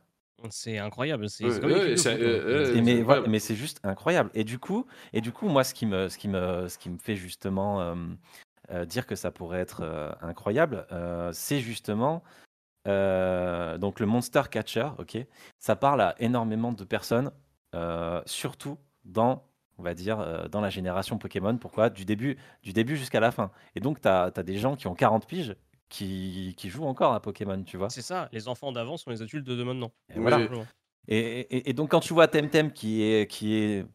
C'est 0.51 0.79
incroyable. 0.79 1.29
C'est 1.29 1.45
des 1.45 1.51
ouais, 1.67 1.75
euh, 1.75 1.97
hein. 1.97 2.19
euh, 2.19 2.83
mais, 2.83 3.29
mais 3.29 3.39
c'est 3.39 3.57
juste 3.57 3.79
incroyable. 3.85 4.31
Et 4.33 4.45
du 4.45 4.59
coup, 4.59 4.87
et 5.13 5.21
du 5.21 5.33
coup, 5.33 5.49
moi, 5.49 5.65
ce 5.65 5.75
qui 5.75 5.85
me, 5.85 6.09
ce 6.09 6.17
qui 6.17 6.29
me, 6.29 6.67
ce 6.69 6.79
qui 6.79 6.89
me 6.89 6.97
fait 6.97 7.17
justement 7.17 7.83
euh, 7.83 7.95
euh, 8.71 8.85
dire 8.87 9.07
que 9.07 9.17
ça 9.17 9.31
pourrait 9.31 9.61
être 9.61 9.83
euh, 9.83 10.11
incroyable, 10.23 10.87
euh, 10.93 11.31
c'est 11.35 11.61
justement 11.61 12.23
euh, 12.27 12.50
donc 12.87 14.01
le 14.01 14.07
Monster 14.07 14.43
Catcher. 14.51 14.89
Ok, 14.99 15.19
ça 15.59 15.77
parle 15.77 16.01
à 16.01 16.15
énormément 16.19 16.73
de 16.73 16.85
personnes, 16.85 17.31
euh, 17.75 18.21
surtout 18.27 18.79
dans, 19.05 19.45
on 19.79 19.83
va 19.83 19.95
dire, 19.95 20.21
euh, 20.21 20.49
dans 20.49 20.61
la 20.61 20.71
génération 20.71 21.19
Pokémon. 21.19 21.57
Pourquoi? 21.57 21.91
Du 21.91 22.05
début, 22.05 22.37
du 22.63 22.73
début 22.73 22.97
jusqu'à 22.97 23.21
la 23.21 23.31
fin. 23.31 23.51
Et 23.75 23.81
donc, 23.81 24.01
tu 24.01 24.09
as, 24.09 24.31
des 24.31 24.59
gens 24.59 24.77
qui 24.77 24.87
ont 24.87 24.95
40 24.95 25.27
piges 25.27 25.57
qui, 25.89 26.55
qui 26.57 26.69
jouent 26.69 26.87
encore 26.87 27.15
à 27.15 27.21
Pokémon, 27.21 27.63
tu 27.63 27.77
vois. 27.77 27.91
C'est 27.91 28.03
ça. 28.03 28.29
Les 28.33 28.49
enfants 28.49 28.73
d'avant 28.73 28.97
sont 28.97 29.11
les 29.11 29.23
adultes 29.23 29.47
de 29.47 29.63
maintenant. 29.63 29.93
Et 30.09 30.15
Oui. 30.15 30.21
voilà. 30.23 30.39
Simplement. 30.39 30.67
Et, 31.09 31.41
et- 31.41 31.71
et 31.71 31.73
donc 31.73 31.91
quand 31.91 32.01
tu 32.01 32.13
vois 32.13 32.29
Temtem 32.29 32.71
qui 32.73 33.03
est, 33.03 33.27
qui 33.29 33.55
est, 33.57 33.87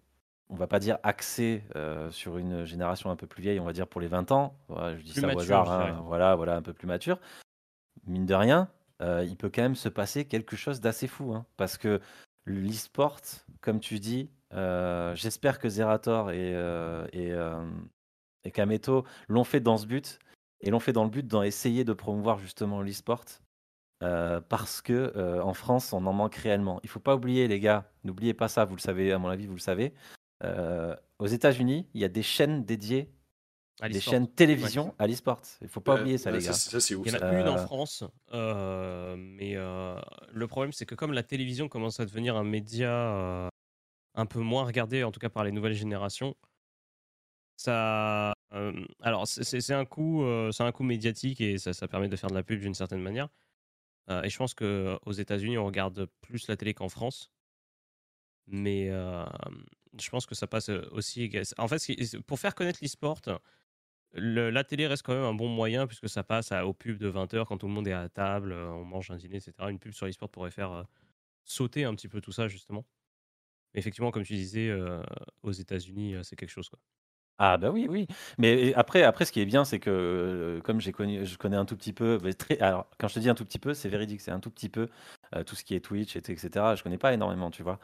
on 0.50 0.56
va 0.56 0.68
pas 0.68 0.80
dire 0.80 0.98
axé 1.04 1.64
euh, 1.76 2.10
sur 2.12 2.38
une 2.38 2.66
génération 2.66 3.10
un 3.12 3.16
peu 3.16 3.28
plus 3.28 3.42
vieille, 3.42 3.60
on 3.60 3.66
va 3.66 3.74
dire 3.74 3.88
pour 3.88 4.02
les 4.02 4.08
20 4.08 4.32
ans, 4.32 4.58
voilà, 4.68 4.98
je 4.98 5.02
dis 5.04 5.12
Plus 5.12 5.22
ça 5.22 5.28
au 5.28 5.36
mature, 5.36 5.62
hasard, 5.62 5.88
je 5.88 5.94
hein, 5.94 6.02
voilà, 6.04 6.36
voilà, 6.36 6.56
un 6.56 6.62
peu 6.62 6.74
plus 6.74 6.88
mature, 6.88 7.20
mine 8.06 8.26
de 8.26 8.34
rien, 8.34 8.70
euh, 9.02 9.26
il 9.28 9.36
peut 9.36 9.50
quand 9.54 9.62
même 9.62 9.76
se 9.76 9.90
passer 9.90 10.26
quelque 10.26 10.56
chose 10.56 10.82
d'assez 10.82 11.08
fou, 11.08 11.34
hein, 11.34 11.46
parce 11.58 11.78
que 11.78 12.00
l'e-sport, 12.46 13.20
comme 13.62 13.80
tu 13.80 14.00
dis, 14.00 14.30
euh, 14.54 15.16
j'espère 15.16 15.60
que 15.60 15.68
Zerator 15.68 16.32
et, 16.32 16.56
euh, 16.56 17.06
et, 17.12 17.32
euh, 17.34 17.66
et 18.44 18.52
Kameto 18.52 19.06
l'ont 19.28 19.44
fait 19.44 19.60
dans 19.60 19.78
ce 19.78 19.86
but, 19.86 20.20
et 20.62 20.70
l'ont 20.70 20.80
fait 20.80 20.94
dans 20.94 21.04
le 21.04 21.10
but 21.10 21.28
d'essayer 21.28 21.84
de 21.84 21.94
promouvoir 21.94 22.40
justement 22.40 22.82
l'e-sport. 22.82 23.26
Parce 24.00 24.84
que 24.84 25.42
en 25.42 25.56
France, 25.56 25.92
on 25.92 26.06
en 26.06 26.14
manque 26.14 26.36
réellement. 26.36 26.80
Il 26.84 26.90
faut 26.90 27.00
pas 27.00 27.16
oublier, 27.16 27.48
les 27.48 27.60
gars, 27.60 27.90
n'oubliez 28.04 28.36
pas 28.36 28.48
ça, 28.48 28.64
vous 28.64 28.76
le 28.76 28.82
savez, 28.82 29.12
à 29.12 29.18
mon 29.18 29.30
avis, 29.30 29.48
vous 29.48 29.56
le 29.56 29.60
savez. 29.60 29.96
Aux 30.44 31.26
États-Unis, 31.26 31.88
il 31.96 32.02
y 32.02 32.06
a 32.06 32.10
des 32.10 32.22
chaînes 32.22 32.66
dédiées, 32.66 33.12
des 33.82 34.00
chaînes 34.00 34.28
télévision 34.28 34.96
à 35.00 35.08
l'e-sport. 35.08 35.42
Il 35.62 35.68
faut 35.68 35.82
pas 35.82 36.00
oublier 36.00 36.18
ça, 36.18 36.32
ouais, 36.32 36.40
les 36.40 36.46
gars. 36.46 36.54
Ça, 36.54 36.80
c'est 36.80 36.96
ouf. 36.96 37.06
Il 37.06 37.14
y 37.14 37.16
en 37.16 37.20
a 37.22 37.42
une 37.42 37.50
en 37.50 37.56
Euh, 37.56 37.66
France, 37.66 38.04
euh, 38.34 39.16
mais 39.18 39.56
euh, 39.56 40.00
le 40.32 40.48
problème 40.48 40.72
c'est 40.72 40.86
que 40.86 40.96
comme 40.96 41.14
la 41.14 41.24
télévision 41.24 41.68
commence 41.68 42.00
à 42.00 42.06
devenir 42.06 42.36
un 42.36 42.44
média 42.44 42.90
euh, 42.92 43.50
un 44.16 44.26
peu 44.26 44.40
moins 44.40 44.64
regardé, 44.66 45.04
en 45.04 45.12
tout 45.12 45.20
cas 45.20 45.30
par 45.30 45.44
les 45.44 45.52
nouvelles 45.52 45.74
générations, 45.74 46.36
ça, 47.58 48.34
euh, 48.54 48.86
alors 49.02 49.28
c'est- 49.28 49.72
un 49.72 49.86
coup, 49.86 50.24
euh, 50.24 50.52
c'est 50.52 50.64
un 50.64 50.72
coup 50.72 50.84
médiatique 50.84 51.42
et 51.42 51.58
ça, 51.58 51.74
ça 51.74 51.88
permet 51.88 52.08
de 52.10 52.16
faire 52.16 52.30
de 52.30 52.36
la 52.36 52.44
pub 52.44 52.60
d'une 52.60 52.74
certaine 52.74 53.02
manière. 53.02 53.30
Euh, 54.10 54.22
et 54.24 54.30
je 54.30 54.38
pense 54.38 54.54
que 54.54 54.98
aux 55.06 55.14
États-Unis 55.14 55.58
on 55.58 55.66
regarde 55.66 56.08
plus 56.22 56.48
la 56.48 56.58
télé 56.58 56.74
qu'en 56.74 56.90
France, 56.90 57.32
mais 58.48 58.90
euh, 58.90 59.26
je 60.00 60.10
pense 60.10 60.26
que 60.26 60.36
ça 60.36 60.48
passe 60.48 60.70
aussi. 60.70 61.32
En 61.58 61.68
fait, 61.68 61.82
pour 62.28 62.40
faire 62.40 62.54
connaître 62.56 62.80
l'e-sport, 62.82 63.22
la 64.16 64.64
télé 64.64 64.88
reste 64.88 65.04
quand 65.04 65.14
même 65.14 65.24
un 65.24 65.34
bon 65.34 65.48
moyen 65.50 65.88
puisque 65.88 66.10
ça 66.10 66.24
passe 66.24 66.52
à, 66.52 66.66
aux 66.68 66.74
pubs 66.74 66.98
de 66.98 67.08
20h 67.08 67.48
quand 67.48 67.58
tout 67.58 67.68
le 67.68 67.74
monde 67.74 67.88
est 67.88 67.94
à 67.94 68.10
table, 68.10 68.52
euh, 68.54 68.70
on 68.72 68.86
mange 68.86 69.12
un 69.12 69.18
dîner, 69.18 69.38
etc. 69.38 69.70
Une 69.72 69.80
pub 69.80 69.94
sur 69.94 70.06
l'e-sport 70.06 70.30
pourrait 70.30 70.52
faire 70.52 70.72
euh, 70.72 70.84
sauter 71.46 71.86
un 71.86 71.96
petit 71.96 72.08
peu 72.10 72.22
tout 72.22 72.32
ça, 72.32 72.48
justement. 72.48 72.86
Effectivement, 73.76 74.12
comme 74.12 74.24
tu 74.24 74.34
disais, 74.36 74.70
euh, 74.70 75.04
aux 75.44 75.52
États-Unis, 75.52 76.16
c'est 76.24 76.36
quelque 76.38 76.50
chose. 76.52 76.70
Quoi. 76.70 76.80
Ah 77.38 77.58
bah 77.58 77.72
oui, 77.72 77.88
oui. 77.90 78.08
Mais 78.38 78.74
après, 78.76 79.04
après, 79.04 79.26
ce 79.26 79.32
qui 79.34 79.42
est 79.42 79.46
bien, 79.46 79.66
c'est 79.66 79.80
que 79.80 80.62
comme 80.64 80.82
connu, 80.94 81.26
je 81.26 81.38
connais 81.38 81.58
un 81.58 81.66
tout 81.66 81.76
petit 81.78 81.94
peu, 81.94 82.20
alors 82.62 82.90
quand 83.00 83.10
je 83.10 83.16
te 83.16 83.20
dis 83.20 83.30
un 83.30 83.36
tout 83.36 83.46
petit 83.46 83.60
peu, 83.60 83.74
c'est 83.74 83.90
véridique, 83.90 84.22
c'est 84.22 84.32
un 84.32 84.40
tout 84.40 84.52
petit 84.52 84.70
peu 84.70 84.90
tout 85.46 85.56
ce 85.56 85.66
qui 85.66 85.76
est 85.76 85.82
Twitch, 85.82 86.16
et- 86.16 86.20
etc. 86.20 86.76
Je 86.78 86.84
connais 86.84 86.98
pas 86.98 87.14
énormément, 87.14 87.52
tu 87.52 87.64
vois. 87.64 87.80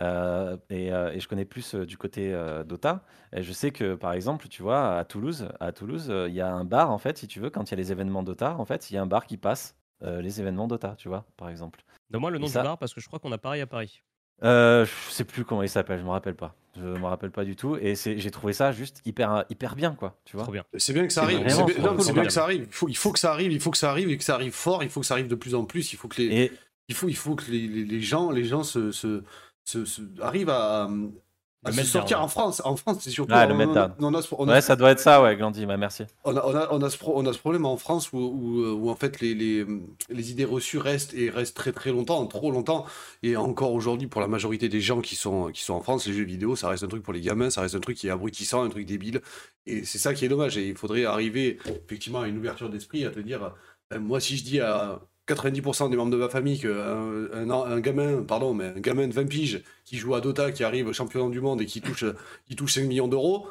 Euh, 0.00 0.56
et, 0.70 0.92
euh, 0.92 1.12
et 1.12 1.20
je 1.20 1.28
connais 1.28 1.44
plus 1.44 1.74
euh, 1.74 1.84
du 1.84 1.98
côté 1.98 2.32
euh, 2.32 2.64
Dota. 2.64 3.04
Et 3.34 3.42
je 3.42 3.52
sais 3.52 3.70
que 3.70 3.94
par 3.94 4.12
exemple, 4.12 4.48
tu 4.48 4.62
vois, 4.62 4.96
à 4.98 5.04
Toulouse, 5.04 5.48
à 5.60 5.72
Toulouse, 5.72 6.06
euh, 6.10 6.28
il 6.28 6.34
y 6.34 6.40
a 6.40 6.50
un 6.52 6.64
bar 6.64 6.90
en 6.90 6.98
fait, 6.98 7.18
si 7.18 7.26
tu 7.28 7.38
veux, 7.40 7.50
quand 7.50 7.68
il 7.68 7.72
y 7.72 7.74
a 7.74 7.76
les 7.76 7.92
événements 7.92 8.22
Dota, 8.22 8.56
en 8.56 8.64
fait, 8.64 8.90
il 8.90 8.94
y 8.94 8.96
a 8.96 9.02
un 9.02 9.06
bar 9.06 9.26
qui 9.26 9.36
passe 9.36 9.76
euh, 10.02 10.22
les 10.22 10.40
événements 10.40 10.66
Dota, 10.68 10.94
tu 10.96 11.08
vois, 11.08 11.26
par 11.36 11.50
exemple. 11.50 11.80
Donne-moi 12.10 12.30
le 12.30 12.38
nom 12.38 12.44
Et 12.46 12.48
du 12.48 12.52
ça- 12.54 12.62
bar 12.62 12.78
parce 12.78 12.94
que 12.94 13.00
je 13.00 13.06
crois 13.08 13.18
qu'on 13.18 13.32
a 13.32 13.38
pareil 13.38 13.60
à 13.60 13.66
Paris. 13.66 14.02
Euh, 14.42 14.86
je 14.86 15.10
sais 15.12 15.24
plus 15.24 15.44
comment 15.44 15.62
il 15.62 15.68
s'appelle, 15.68 15.98
je 15.98 16.04
me 16.04 16.08
rappelle 16.10 16.34
pas. 16.34 16.54
Je 16.76 16.80
me 16.86 17.04
rappelle 17.04 17.30
pas 17.30 17.44
du 17.44 17.56
tout. 17.56 17.76
Et 17.76 17.94
j'ai 17.94 18.30
trouvé 18.30 18.54
ça 18.54 18.72
juste 18.72 19.02
hyper, 19.04 19.44
hyper 19.50 19.76
bien, 19.76 19.94
quoi. 19.94 20.16
Tu 20.24 20.36
vois. 20.38 20.46
C'est 20.78 20.94
bien 20.94 21.06
que 21.06 21.12
ça 21.12 21.24
arrive. 21.24 21.40
C'est 21.46 21.64
bien, 21.78 21.94
cool. 21.94 22.22
que 22.24 22.30
ça 22.30 22.44
arrive. 22.44 22.62
Il 22.66 22.72
faut, 22.72 22.88
il 22.88 22.96
faut 22.96 23.12
que 23.12 23.18
ça 23.18 23.32
arrive. 23.32 23.52
Il 23.52 23.60
faut 23.60 23.70
que 23.70 23.76
ça 23.76 23.90
arrive 23.90 24.08
et 24.08 24.16
que 24.16 24.24
ça 24.24 24.34
arrive 24.36 24.52
fort. 24.52 24.82
Il 24.82 24.88
faut 24.88 25.00
que 25.00 25.06
ça 25.06 25.14
arrive 25.14 25.26
de 25.28 25.34
plus 25.34 25.54
en 25.54 25.64
plus. 25.66 25.92
Il 25.92 25.96
faut 25.96 26.08
que 26.08 26.22
les, 26.22 26.34
Et 26.44 26.52
il 26.88 26.94
faut, 26.94 27.08
il 27.08 27.16
faut 27.16 27.34
que 27.34 27.50
les, 27.50 27.66
les, 27.66 27.84
les 27.84 28.00
gens, 28.00 28.30
les 28.30 28.44
gens 28.44 28.62
se, 28.62 28.92
se, 28.92 29.22
se, 29.64 29.84
se- 29.84 30.02
arrivent 30.20 30.50
à, 30.50 30.88
se 31.72 31.82
sortir 31.84 32.22
en 32.22 32.28
France. 32.28 32.62
En 32.64 32.74
France, 32.76 32.98
c'est 33.00 33.10
surtout. 33.10 33.32
Ah, 33.34 33.46
le 33.46 33.52
on, 33.54 33.56
mettre 33.58 33.72
on 33.72 33.76
a- 33.76 33.88
down. 33.88 33.94
on 34.00 34.14
a 34.14 34.22
ce- 34.22 34.34
on 34.38 34.48
a 34.48 34.52
ouais, 34.54 34.60
ce- 34.62 34.66
ça 34.68 34.76
doit 34.76 34.90
être 34.90 34.98
ça, 35.00 35.22
ouais, 35.22 35.36
Glandy. 35.36 35.66
Bah, 35.66 35.76
merci. 35.76 36.04
on 36.24 36.34
a, 36.36 36.44
on 36.46 36.54
a- 36.56 36.68
on 36.72 36.82
a 36.82 36.88
ce 36.90 36.96
pro- 36.96 37.12
on 37.16 37.26
a 37.26 37.32
ce 37.34 37.38
problème 37.38 37.66
en 37.66 37.76
France 37.76 38.12
où, 38.12 38.18
où, 38.18 38.64
où, 38.66 38.88
en 38.90 38.94
fait 38.96 39.20
les, 39.20 39.34
les, 39.34 39.66
les 40.08 40.30
idées 40.30 40.46
reçues 40.46 40.78
restent 40.78 41.12
et 41.14 41.28
restent 41.28 41.56
très 41.56 41.72
très 41.72 41.90
longtemps, 41.92 42.26
trop 42.26 42.50
longtemps. 42.50 42.86
Et 43.22 43.36
encore 43.36 43.72
aujourd'hui, 43.74 44.06
pour 44.08 44.20
la 44.22 44.26
majorité 44.28 44.68
des 44.70 44.80
gens 44.80 45.00
qui 45.02 45.16
sont, 45.16 45.50
qui 45.52 45.62
sont 45.62 45.74
en 45.74 45.82
France, 45.82 46.06
les 46.06 46.14
jeux 46.14 46.24
vidéo, 46.24 46.56
ça 46.56 46.68
reste 46.68 46.82
un 46.84 46.88
truc 46.88 47.02
pour 47.02 47.12
les 47.12 47.20
gamins, 47.20 47.50
ça 47.50 47.60
reste 47.60 47.74
un 47.74 47.80
truc 47.80 47.96
qui 47.98 48.06
est 48.08 48.10
abrutissant, 48.10 48.62
un 48.62 48.70
truc 48.70 48.86
débile. 48.86 49.20
Et 49.66 49.84
c'est 49.84 49.98
ça 49.98 50.14
qui 50.14 50.24
est 50.24 50.28
dommage. 50.28 50.56
Et 50.56 50.68
il 50.68 50.74
faudrait 50.76 51.04
arriver 51.04 51.58
effectivement 51.86 52.22
à 52.22 52.28
une 52.28 52.38
ouverture 52.38 52.70
d'esprit, 52.70 53.04
à 53.04 53.10
te 53.10 53.20
dire, 53.20 53.52
euh, 53.92 54.00
moi 54.00 54.18
si 54.20 54.36
je 54.38 54.44
dis 54.44 54.60
à 54.60 55.00
90% 55.34 55.90
des 55.90 55.96
membres 55.96 56.10
de 56.10 56.16
ma 56.16 56.28
famille 56.28 56.58
qu'un 56.58 56.70
un, 56.70 57.50
un 57.50 57.80
gamin, 57.80 58.22
pardon, 58.22 58.54
mais 58.54 58.66
un 58.66 58.80
gamin 58.80 59.08
de 59.08 59.12
20 59.12 59.26
piges 59.26 59.62
qui 59.84 59.96
joue 59.96 60.14
à 60.14 60.20
Dota, 60.20 60.52
qui 60.52 60.64
arrive 60.64 60.92
champion 60.92 61.28
du 61.28 61.40
monde 61.40 61.60
et 61.60 61.66
qui 61.66 61.80
touche, 61.80 62.04
qui 62.46 62.56
touche 62.56 62.74
5 62.74 62.82
millions 62.82 63.08
d'euros, 63.08 63.48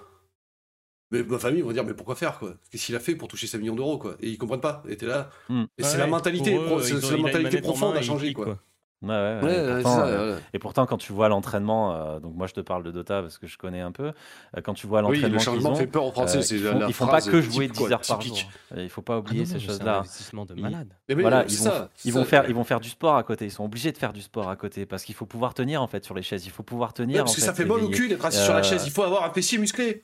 mais 1.12 1.24
ma 1.24 1.40
famille 1.40 1.62
va 1.62 1.74
dire, 1.74 1.84
mais 1.84 1.94
pourquoi 1.94 2.16
faire, 2.16 2.38
quoi? 2.38 2.54
Qu'est-ce 2.70 2.86
qu'il 2.86 2.96
a 2.96 3.00
fait 3.00 3.16
pour 3.16 3.28
toucher 3.28 3.48
5 3.48 3.58
millions 3.60 3.76
d'euros, 3.76 3.98
quoi? 3.98 4.16
Et 4.22 4.30
ils 4.30 4.38
comprennent 4.38 4.62
pas. 4.62 4.84
Et 4.88 4.96
t'es 4.96 5.08
là. 5.08 5.32
Et 5.78 5.84
c'est 5.84 5.94
Ouais, 5.94 5.98
la 5.98 6.08
mentalité, 6.08 6.60
c'est 6.84 7.12
la 7.12 7.18
mentalité 7.18 7.62
profonde 7.62 7.96
à 7.98 8.02
changer, 8.02 8.34
quoi. 8.34 8.60
Ouais, 9.02 9.08
ouais, 9.10 9.16
ouais. 9.16 9.44
Ouais, 9.44 9.56
et, 9.56 9.60
ouais, 9.62 9.74
pourtant, 9.76 9.96
c'est 9.96 10.02
ça, 10.02 10.08
euh, 10.08 10.36
ouais. 10.36 10.42
et 10.54 10.60
pourtant, 10.60 10.86
quand 10.86 10.98
tu 10.98 11.14
vois 11.14 11.30
l'entraînement, 11.30 11.96
euh, 11.96 12.20
donc 12.20 12.36
moi 12.36 12.48
je 12.48 12.54
te 12.54 12.60
parle 12.60 12.84
de 12.84 12.92
Dota 12.92 13.22
parce 13.22 13.38
que 13.38 13.48
je 13.48 13.58
connais 13.58 13.80
un 13.80 13.94
peu, 13.94 14.08
euh, 14.08 14.62
quand 14.62 14.74
tu 14.74 14.88
vois 14.88 15.00
Oui, 15.04 15.22
l'entraînement 15.22 15.28
le 15.28 15.38
qu'ils 15.38 15.46
changement 15.46 15.72
ont, 15.72 15.76
fait 15.76 15.88
peur 15.88 16.04
aux 16.06 16.12
Français. 16.12 16.40
euh, 16.40 16.42
ils 16.52 16.60
font, 16.74 16.80
la 16.80 16.88
ils 16.88 16.94
font 16.94 17.08
pas 17.08 17.22
que 17.22 17.30
type, 17.42 17.52
jouer 17.52 17.68
10 17.70 17.78
quoi, 17.80 17.92
heures 17.94 18.02
par 18.06 18.20
typique. 18.20 18.40
jour. 18.40 18.50
Il 18.78 18.90
faut 18.90 19.02
pas 19.02 19.14
Ah 19.14 19.16
non, 19.16 19.22
oublier 19.22 19.46
ces 19.46 19.54
mais 19.54 19.60
choses-là. 19.62 20.00
investissement 20.00 20.46
de 20.46 20.54
Ils- 20.56 20.62
malade. 20.62 20.90
Mais 21.08 21.16
oui, 21.16 21.22
Voilà, 21.22 21.46
c'est 21.48 21.54
ils 21.54 21.58
vont, 21.60 21.64
ça, 21.64 21.90
ils 22.04 22.12
ça. 22.12 22.20
vont 22.20 22.26
faire, 22.26 22.50
ils 22.50 22.56
vont 22.56 22.64
faire 22.66 22.80
du 22.82 22.90
sport 22.90 23.16
à 23.16 23.24
côté. 23.24 23.46
Ils 23.46 23.52
sont 23.52 23.64
obligés 23.64 23.94
de 23.94 23.98
faire 23.98 24.12
du 24.12 24.22
sport 24.22 24.50
à 24.50 24.58
côté 24.58 24.86
parce 24.86 25.04
qu'il 25.06 25.16
faut 25.16 25.26
pouvoir 25.26 25.54
tenir 25.54 25.82
en 25.82 25.88
fait 25.88 26.04
sur 26.04 26.14
les 26.14 26.22
chaises. 26.22 26.46
Il 26.46 26.52
faut 26.52 26.64
pouvoir 26.64 26.90
Ouais, 26.90 26.96
tenir. 26.96 27.24
parce 27.24 27.32
en 27.32 27.36
que 27.36 27.42
ça 27.42 27.54
fait, 27.54 27.64
mal 27.64 27.80
au 27.82 27.88
cul 27.90 28.10
d'être 28.10 28.26
assis 28.26 28.44
sur 28.44 28.54
la 28.54 28.64
chaise. 28.64 28.84
Il 28.86 28.92
faut 28.92 29.04
avoir 29.04 29.24
un 29.24 29.30
fessier 29.32 29.58
musclé. 29.60 30.04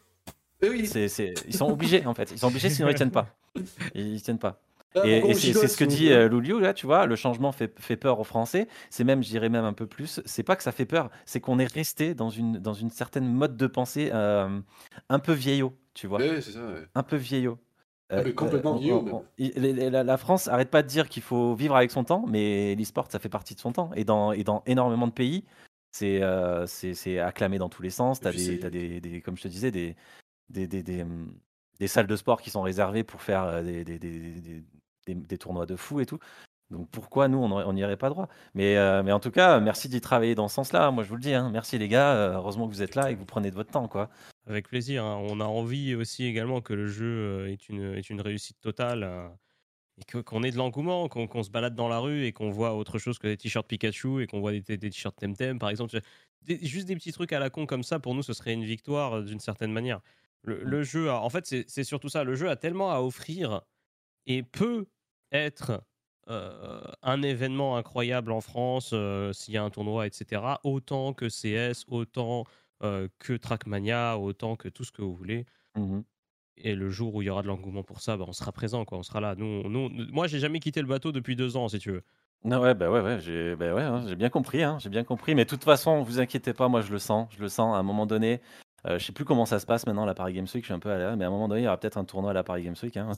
Eh 0.62 0.70
oui. 0.70 0.90
Ils 1.48 1.54
sont 1.54 1.70
obligés 1.70 2.06
en 2.06 2.14
fait. 2.14 2.32
Ils 2.32 2.40
sont 2.40 2.48
obligés 2.48 2.70
sinon 2.70 2.88
ils 2.88 2.96
tiennent 2.96 3.12
pas. 3.12 3.28
Ils 3.94 4.22
tiennent 4.22 4.40
pas. 4.40 4.62
Ah, 4.96 5.06
Et, 5.06 5.34
c'est, 5.34 5.54
ce 5.68 5.76
que 5.78 5.84
dit 5.84 6.12
euh, 6.12 6.30
Louliou 6.30 6.60
là, 6.60 6.74
tu 6.74 6.86
vois. 6.86 7.06
Le 7.06 7.16
changement 7.16 7.52
fait, 7.52 7.78
fait 7.80 7.98
peur 7.98 8.20
aux 8.20 8.24
Français. 8.24 8.68
C'est 8.90 9.04
même, 9.04 9.22
je 9.24 9.30
dirais 9.30 9.50
même 9.50 9.66
un 9.66 9.74
peu 9.74 9.88
plus. 9.88 10.22
C'est 10.26 10.44
pas 10.44 10.56
que 10.56 10.64
ça 10.64 10.72
fait 10.72 10.86
peur, 10.86 11.10
c'est 11.26 11.42
qu'on 11.42 11.60
est 11.60 11.72
resté 11.72 12.14
dans 12.16 12.30
une 12.30 12.60
dans 12.60 12.74
une 12.74 12.90
certaine 12.90 13.28
mode 13.28 13.58
de 13.58 13.68
pensée 13.68 14.10
euh, 14.14 14.60
un 15.10 15.20
peu 15.20 15.34
vieillot, 15.34 15.74
tu 15.94 16.08
vois, 16.08 16.20
Ouais, 16.20 16.42
c'est 16.42 16.52
ça. 16.52 16.66
ouais. 16.66 16.88
un 16.96 17.04
peu 17.04 17.18
vieillot. 17.18 17.58
Ah, 18.10 18.22
complètement 18.32 18.78
vieillot, 18.78 19.04
on- 19.12 19.18
on- 19.18 19.90
la, 19.90 20.04
la 20.04 20.18
France 20.18 20.48
arrête 20.48 20.70
pas 20.70 20.84
de 20.84 20.88
dire 20.88 21.10
qu'il 21.10 21.24
faut 21.24 21.56
vivre 21.56 21.76
avec 21.76 21.90
son 21.90 22.04
temps, 22.04 22.26
mais 22.28 22.76
l'e-sport 22.76 23.08
ça 23.12 23.18
fait 23.20 23.30
partie 23.30 23.56
de 23.56 23.60
son 23.60 23.72
temps. 23.72 23.92
Et 23.96 24.06
dans 24.06 24.32
et 24.32 24.44
dans 24.44 24.62
énormément 24.68 25.08
de 25.08 25.12
pays, 25.12 25.44
c'est 25.92 26.22
euh, 26.22 26.68
c'est, 26.68 27.20
acclamé 27.20 27.58
dans 27.58 27.70
tous 27.70 27.82
les 27.82 27.90
sens. 27.90 28.20
T'as 28.22 28.32
des, 28.32 28.60
t'as 28.60 28.70
des, 28.70 29.02
des 29.02 29.22
comme 29.22 29.36
je 29.36 29.44
te 29.44 29.48
disais 29.48 29.72
des 29.72 29.96
des, 30.50 30.68
des, 30.68 30.84
des, 30.84 31.04
des 31.80 31.88
salles 31.88 32.08
de 32.08 32.16
sport 32.16 32.42
qui 32.42 32.52
sont 32.52 32.62
réservées 32.62 33.04
pour 33.04 33.22
faire 33.22 33.44
euh, 33.44 33.64
des, 33.64 33.84
des, 35.06 35.38
tournois 35.38 35.66
de 35.66 35.76
fou 35.76 36.00
et 36.00 36.06
tout. 36.06 36.20
Donc 36.72 36.90
pourquoi 36.90 37.28
nous, 37.28 37.38
on 37.38 37.74
n'y 37.74 37.84
aurait 37.84 37.96
pas 37.98 38.10
droit? 38.10 38.28
Mais, 38.56 38.76
euh, 38.78 39.04
mais 39.04 39.12
en 39.12 39.20
tout 39.20 39.30
cas, 39.32 39.60
merci 39.60 39.88
d'y 39.88 40.02
travailler 40.02 40.34
dans 40.34 40.48
ce 40.48 40.56
sens-là. 40.56 40.90
Moi, 40.92 41.04
je 41.04 41.10
vous 41.10 41.16
le 41.16 41.22
dis. 41.22 41.34
hein. 41.34 41.50
Merci 41.52 41.78
les 41.78 41.88
gars. 41.88 42.14
Euh, 42.16 42.34
heureusement 42.34 42.68
que 42.68 42.74
vous 42.74 42.82
êtes 42.82 42.96
là 42.96 43.12
et 43.12 43.14
que 43.14 43.20
vous 43.20 43.26
prenez 43.26 43.52
de 43.52 43.56
votre 43.56 43.70
temps. 43.72 43.88
quoi. 43.88 44.10
Avec 44.48 44.68
plaisir. 44.68 45.04
hein. 45.06 45.18
On 45.30 45.40
a 45.42 45.46
envie 45.46 45.94
aussi 45.96 46.26
également 46.26 46.62
que 46.62 46.74
le 46.74 46.88
jeu 46.88 47.06
euh, 47.06 47.52
est 47.52 47.70
une, 47.70 47.94
est 47.94 48.10
une 48.10 48.20
réussite 48.20 48.60
totale. 48.62 49.04
euh, 49.04 49.28
Et 49.98 50.24
qu'on 50.24 50.42
ait 50.44 50.52
de 50.52 50.58
l'engouement, 50.58 51.08
qu'on 51.08 51.44
se 51.44 51.52
balade 51.52 51.76
dans 51.76 51.88
la 51.88 52.00
rue 52.00 52.26
et 52.26 52.34
qu'on 52.34 52.50
voit 52.50 52.74
autre 52.74 52.98
chose 52.98 53.20
que 53.20 53.28
des 53.28 53.38
t-shirts 53.38 53.68
Pikachu 53.68 54.24
et 54.24 54.28
qu'on 54.28 54.40
voit 54.40 54.52
des, 54.52 54.62
t-shirts 54.78 55.16
Temtem, 55.18 55.60
par 55.60 55.70
exemple. 55.70 55.98
Des- 56.42 56.66
juste 56.66 56.88
des 56.88 56.96
petits 56.96 57.12
trucs 57.12 57.32
à 57.32 57.40
la 57.40 57.50
con 57.52 57.66
comme 57.68 57.84
ça, 57.84 58.00
pour 58.00 58.16
nous, 58.16 58.24
ce 58.24 58.34
serait 58.34 58.54
une 58.54 58.66
victoire 58.66 59.18
euh, 59.18 59.24
d'une 59.24 59.40
certaine 59.40 59.72
manière. 59.72 60.02
Le, 60.42 60.64
le 60.64 60.84
jeu, 60.84 61.10
a- 61.12 61.22
en 61.22 61.30
fait, 61.30 61.46
c'est 61.46 61.66
c'est 61.68 61.84
surtout 61.84 62.10
ça. 62.10 62.24
Le 62.24 62.36
jeu 62.36 62.50
a 62.50 62.56
tellement 62.56 62.92
à 62.92 63.00
offrir 63.02 63.62
et 64.28 64.44
peut 64.44 64.88
être 65.36 65.82
euh, 66.30 66.82
un 67.04 67.22
événement 67.22 67.78
incroyable 67.78 68.32
en 68.32 68.42
France 68.42 68.92
euh, 68.94 69.32
s'il 69.32 69.54
y 69.54 69.58
a 69.58 69.64
un 69.64 69.70
tournoi, 69.70 70.08
etc. 70.08 70.42
Autant 70.64 71.14
que 71.14 71.28
CS, 71.28 71.86
autant 71.88 72.46
euh, 72.84 73.08
que 73.20 73.34
Trackmania, 73.34 74.18
autant 74.18 74.56
que 74.56 74.68
tout 74.68 74.84
ce 74.84 74.92
que 74.92 75.02
vous 75.02 75.16
voulez. 75.16 75.46
Mhm. 75.76 76.04
Et 76.58 76.74
le 76.74 76.90
jour 76.90 77.14
où 77.14 77.22
il 77.22 77.26
y 77.26 77.30
aura 77.30 77.44
de 77.44 77.48
l'engouement 77.48 77.84
pour 77.84 78.02
ça, 78.02 78.18
bah, 78.18 78.26
on 78.28 78.34
sera 78.34 78.52
présent, 78.52 78.86
quoi. 78.86 78.98
On 78.98 79.04
sera 79.04 79.22
là. 79.22 79.36
Nous, 79.36 79.70
nous, 79.70 79.90
moi, 80.12 80.28
j'ai 80.28 80.40
jamais 80.40 80.60
quitté 80.60 80.82
le 80.82 80.88
bateau 80.88 81.12
depuis 81.12 81.36
deux 81.36 81.58
ans, 81.58 81.68
si 81.68 81.80
tu 81.80 81.92
veux. 81.92 82.04
Non, 82.44 82.60
ouais, 82.60 82.76
bah 82.76 82.92
ouais, 82.92 83.02
ouais, 83.02 83.20
j'ai 83.20 83.56
bah 83.56 83.74
ouais, 83.74 83.82
hein, 83.82 84.14
bien 84.14 84.30
compris, 84.30 84.62
hein, 84.62 84.78
j'ai 84.80 84.90
bien 84.90 85.04
compris. 85.04 85.34
Mais 85.34 85.46
de 85.46 85.50
toute 85.50 85.64
façon, 85.64 86.02
vous 86.02 86.20
inquiétez 86.20 86.54
pas, 86.54 86.68
moi 86.68 86.82
je 86.82 86.92
le 86.92 87.00
sens, 87.00 87.28
je 87.36 87.42
le 87.42 87.50
sens. 87.50 87.76
À 87.76 87.80
un 87.80 87.84
moment 87.84 88.06
donné, 88.06 88.40
euh, 88.86 89.00
je 89.00 89.06
sais 89.06 89.12
plus 89.14 89.26
comment 89.26 89.46
ça 89.46 89.60
se 89.60 89.66
passe 89.66 89.86
maintenant 89.88 90.06
la 90.06 90.14
Paris 90.14 90.34
Games 90.34 90.46
Week, 90.54 90.64
je 90.64 90.66
suis 90.66 90.74
un 90.74 90.80
peu 90.80 90.92
à 90.92 90.98
l'air, 90.98 91.18
mais 91.18 91.24
à 91.26 91.28
un 91.28 91.32
moment 91.32 91.48
donné, 91.48 91.62
il 91.62 91.64
y 91.64 91.68
aura 91.68 91.78
peut-être 91.78 91.98
un 91.98 92.04
tournoi 92.06 92.32
à 92.32 92.34
la 92.34 92.44
Paris 92.44 92.64
Games 92.64 92.76
Week. 92.84 92.96
Hein. 92.98 93.12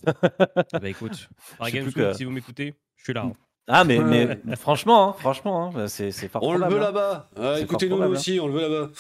Bah 0.74 0.90
écoute, 0.90 1.30
Paris 1.58 1.72
Games 1.74 1.86
Week, 1.86 1.96
que- 1.96 2.14
si 2.14 2.24
vous 2.24 2.32
m'écoutez, 2.32 2.76
je 2.96 3.04
suis 3.04 3.14
là. 3.14 3.24
hein. 3.26 3.34
Ah, 3.68 3.84
mais, 3.84 4.00
mais 4.00 4.40
franchement, 4.56 5.10
hein, 5.10 5.16
franchement, 5.20 5.72
hein, 5.76 5.88
c'est 5.88 6.12
fort 6.30 6.44
On 6.44 6.54
le 6.54 6.60
probable. 6.60 6.74
veut 6.76 6.80
là-bas. 6.82 7.30
Ah, 7.38 7.60
Écoutez-nous 7.60 7.96
nous 7.96 8.02
probable, 8.02 8.16
aussi, 8.16 8.40
on 8.40 8.48
le 8.48 8.54
veut 8.54 8.62
là-bas. 8.62 8.92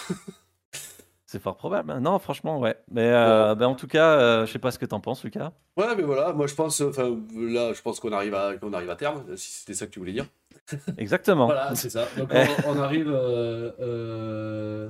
C'est 1.29 1.41
fort 1.41 1.57
probable. 1.57 1.91
hein. 1.91 1.99
Non, 1.99 2.19
franchement, 2.19 2.57
ouais. 2.59 2.75
Mais 2.89 3.09
euh, 3.11 3.53
bah, 3.53 3.67
en 3.67 3.75
tout 3.75 3.87
cas, 3.87 4.11
euh, 4.11 4.45
je 4.45 4.51
sais 4.53 4.59
pas 4.59 4.71
ce 4.71 4.79
que 4.79 4.85
t'en 4.85 5.01
penses, 5.01 5.25
Lucas. 5.25 5.51
Ouais, 5.75 5.93
mais 5.95 6.03
voilà, 6.03 6.31
moi 6.31 6.47
je 6.47 6.55
pense, 6.55 6.79
enfin 6.79 7.17
là, 7.35 7.73
je 7.73 7.81
pense 7.81 7.99
qu'on 7.99 8.13
arrive 8.13 8.33
à, 8.33 8.55
qu'on 8.55 8.71
arrive 8.71 8.89
à 8.89 8.95
terme, 8.95 9.23
si 9.35 9.51
c'était 9.59 9.73
ça 9.73 9.85
que 9.87 9.91
tu 9.91 9.99
voulais 9.99 10.13
dire. 10.13 10.25
Exactement. 10.97 11.45
Voilà, 11.47 11.75
c'est 11.75 11.89
ça. 11.89 12.05
Donc 12.17 12.29
on, 12.33 12.71
on 12.71 12.79
arrive. 12.79 13.09
euh, 13.09 13.71
euh, 13.81 14.89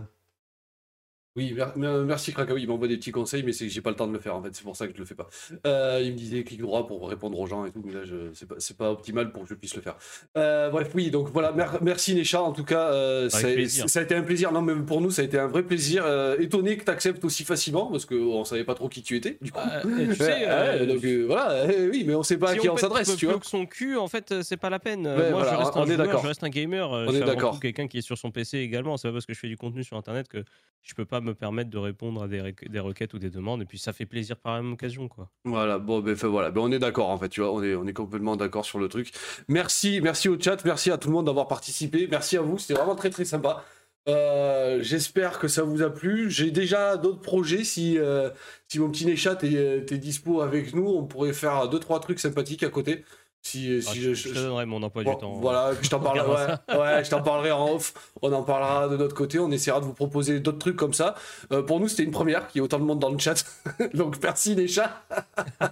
Oui, 1.37 1.53
mer- 1.53 1.77
mer- 1.77 2.03
merci 2.03 2.33
Krakawi, 2.33 2.63
il 2.63 2.67
m'envoie 2.67 2.87
des 2.87 2.97
petits 2.97 3.11
conseils, 3.11 3.43
mais 3.43 3.53
c'est 3.53 3.67
que 3.67 3.71
j'ai 3.71 3.81
pas 3.81 3.91
le 3.91 3.95
temps 3.95 4.07
de 4.07 4.11
le 4.13 4.19
faire 4.19 4.35
en 4.35 4.41
fait, 4.41 4.49
c'est 4.53 4.63
pour 4.63 4.75
ça 4.75 4.87
que 4.87 4.93
je 4.93 4.97
le 4.99 5.05
fais 5.05 5.13
pas. 5.15 5.29
Euh, 5.67 6.01
il 6.03 6.11
me 6.13 6.17
disait 6.17 6.43
clic 6.43 6.59
droit 6.59 6.87
pour 6.87 7.07
répondre 7.07 7.39
aux 7.39 7.45
gens 7.45 7.63
et 7.65 7.71
tout, 7.71 7.83
mais 7.85 7.93
là 7.93 7.99
je... 8.03 8.33
c'est 8.33 8.47
pas, 8.47 8.55
c'est 8.57 8.75
pas 8.75 8.91
optimal 8.91 9.31
pour 9.31 9.43
que 9.43 9.49
je 9.49 9.53
puisse 9.53 9.75
le 9.75 9.81
faire. 9.83 9.95
Euh, 10.37 10.69
bref, 10.69 10.89
oui, 10.95 11.11
donc 11.11 11.29
voilà, 11.31 11.51
mer- 11.51 11.77
merci 11.81 12.15
Necha, 12.15 12.41
en 12.41 12.51
tout 12.53 12.63
cas, 12.63 12.91
euh, 12.91 13.29
ça, 13.29 13.45
a 13.47 14.01
été 14.01 14.15
un 14.15 14.23
plaisir. 14.23 14.51
Non, 14.51 14.61
mais 14.63 14.73
pour 14.83 14.99
nous, 14.99 15.11
ça 15.11 15.21
a 15.21 15.25
été 15.25 15.37
un 15.37 15.47
vrai 15.47 15.61
plaisir. 15.63 16.03
Euh, 16.05 16.37
étonné 16.39 16.75
que 16.75 16.83
tu 16.83 16.89
acceptes 16.91 17.23
aussi 17.23 17.43
facilement, 17.43 17.85
parce 17.91 18.05
qu'on 18.05 18.43
savait 18.43 18.63
pas 18.63 18.73
trop 18.73 18.89
qui 18.89 19.03
tu 19.03 19.15
étais, 19.15 19.37
du 19.39 19.51
coup. 19.51 19.59
Ah, 19.61 19.81
et 19.83 20.07
tu 20.07 20.15
sais, 20.15 20.23
Ouais, 20.27 20.45
euh, 20.47 20.79
ouais, 20.79 20.87
donc 20.87 21.03
euh, 21.05 21.25
voilà, 21.27 21.65
oui, 21.91 22.03
mais 22.07 22.15
on 22.15 22.23
sait 22.23 22.37
pas 22.37 22.49
à 22.51 22.57
qui 22.57 22.67
on, 22.67 22.77
s'adresse, 22.77 23.15
tu 23.15 23.27
vois. 23.27 23.39
que 23.39 23.45
son 23.45 23.65
cul, 23.67 23.95
en 23.97 24.07
fait, 24.07 24.41
c'est 24.41 24.57
pas 24.57 24.69
la 24.71 24.79
peine. 24.79 25.05
Ouais, 25.05 25.29
Moi, 25.29 25.43
voilà, 25.43 25.51
je 25.51 25.57
reste 25.57 25.71
on 25.75 25.81
un 25.81 25.83
est 25.83 25.87
joueur, 25.93 25.97
d'accord. 26.07 26.21
je 26.23 26.27
reste 26.29 26.43
un 26.43 26.49
gamer. 26.49 26.89
On 26.89 27.05
je 27.05 27.11
est 27.11 27.15
suis 27.17 27.25
d'accord. 27.25 27.59
quelqu'un 27.59 27.87
qui 27.87 27.99
est 27.99 28.01
sur 28.01 28.17
son 28.17 28.31
PC 28.31 28.57
également. 28.57 28.97
C'est 28.97 29.07
pas 29.09 29.13
parce 29.13 29.25
que 29.27 29.33
je 29.33 29.39
fais 29.39 29.47
du 29.49 29.57
contenu 29.57 29.83
sur 29.83 29.97
Internet 29.97 30.27
que 30.27 30.43
je 30.83 30.93
peux 30.95 31.05
pas 31.05 31.19
me 31.27 31.35
permettre 31.35 31.69
de 31.69 31.77
répondre 31.77 32.23
à 32.23 32.27
des, 32.27 32.55
des 32.67 32.79
requêtes 32.79 33.13
ou 33.13 33.19
des 33.19 33.29
demandes. 33.29 33.61
Et 33.61 33.65
puis, 33.65 33.77
ça 33.77 33.93
fait 33.93 34.05
plaisir 34.05 34.37
par 34.37 34.55
la 34.55 34.61
même 34.61 34.73
occasion, 34.73 35.07
quoi. 35.07 35.29
Voilà, 35.45 35.77
bon, 35.77 35.99
ben 35.99 36.13
voilà, 36.15 36.51
ben, 36.51 36.61
on 36.61 36.71
est 36.71 36.79
d'accord 36.79 37.09
en 37.09 37.17
fait, 37.17 37.29
tu 37.29 37.41
vois, 37.41 37.53
on 37.53 37.61
est, 37.63 37.75
on 37.75 37.85
est 37.85 37.93
complètement 37.93 38.35
d'accord 38.35 38.65
sur 38.65 38.79
le 38.79 38.87
truc. 38.87 39.11
Merci, 39.47 40.01
merci 40.01 40.29
au 40.29 40.39
chat, 40.39 40.63
merci 40.65 40.91
à 40.91 40.97
tout 40.97 41.09
le 41.09 41.13
monde 41.13 41.25
d'avoir 41.25 41.47
participé, 41.47 42.07
merci 42.09 42.37
à 42.37 42.41
vous, 42.41 42.57
c'était 42.57 42.73
vraiment 42.73 42.95
très 42.95 43.09
très 43.09 43.25
sympa. 43.25 43.63
Euh, 44.07 44.79
J'espère 44.81 45.37
que 45.39 45.47
ça 45.47 45.63
vous 45.63 45.81
a 45.81 45.89
plu. 45.89 46.29
J'ai 46.31 46.49
déjà 46.49 46.95
d'autres 46.95 47.19
projets. 47.19 47.63
Si, 47.63 47.97
euh, 47.97 48.29
si 48.69 48.79
mon 48.79 48.89
petit 48.89 49.05
Néchat 49.05 49.35
t'es 49.35 49.83
t'es 49.85 49.97
dispo 49.97 50.41
avec 50.41 50.73
nous, 50.73 50.87
on 50.87 51.05
pourrait 51.05 51.33
faire 51.33 51.67
deux 51.67 51.79
trois 51.79 51.99
trucs 51.99 52.19
sympathiques 52.19 52.63
à 52.63 52.69
côté. 52.69 53.03
Si, 53.43 53.79
Ah, 53.87 53.91
si 53.93 54.01
je, 54.01 54.13
je- 54.13 54.27
je 54.29 54.33
te 54.33 54.39
donnerai 54.39 54.65
mon 54.65 54.83
emploi 54.83 55.03
Bon, 55.03 55.13
du 55.13 55.19
temps. 55.21 55.33
Voilà, 55.39 55.71
je 55.81 55.89
t'en 55.89 55.99
parlerai, 56.01 56.27
regarde 56.27 56.59
ouais, 56.69 56.77
ouais, 56.77 57.03
je 57.05 57.09
t'en 57.09 57.21
parlerai 57.21 57.51
en 57.51 57.75
off. 57.75 57.93
On 58.21 58.33
en 58.33 58.43
parlera 58.43 58.89
de 58.89 58.97
notre 58.97 59.15
côté. 59.15 59.39
On 59.39 59.49
essaiera 59.51 59.79
de 59.79 59.85
vous 59.85 59.93
proposer 59.93 60.41
d'autres 60.41 60.57
trucs 60.57 60.75
comme 60.75 60.93
ça. 60.93 61.15
Euh, 61.53 61.61
pour 61.61 61.79
nous, 61.79 61.87
c'était 61.87 62.03
une 62.03 62.11
première 62.11 62.47
qu'il 62.47 62.59
y 62.59 62.61
ait 62.61 62.65
autant 62.65 62.79
de 62.79 62.83
monde 62.83 62.99
dans 62.99 63.09
le 63.09 63.17
chat. 63.17 63.45
Donc 63.93 64.17
merci 64.21 64.53
les 64.53 64.67
chats. 64.67 65.01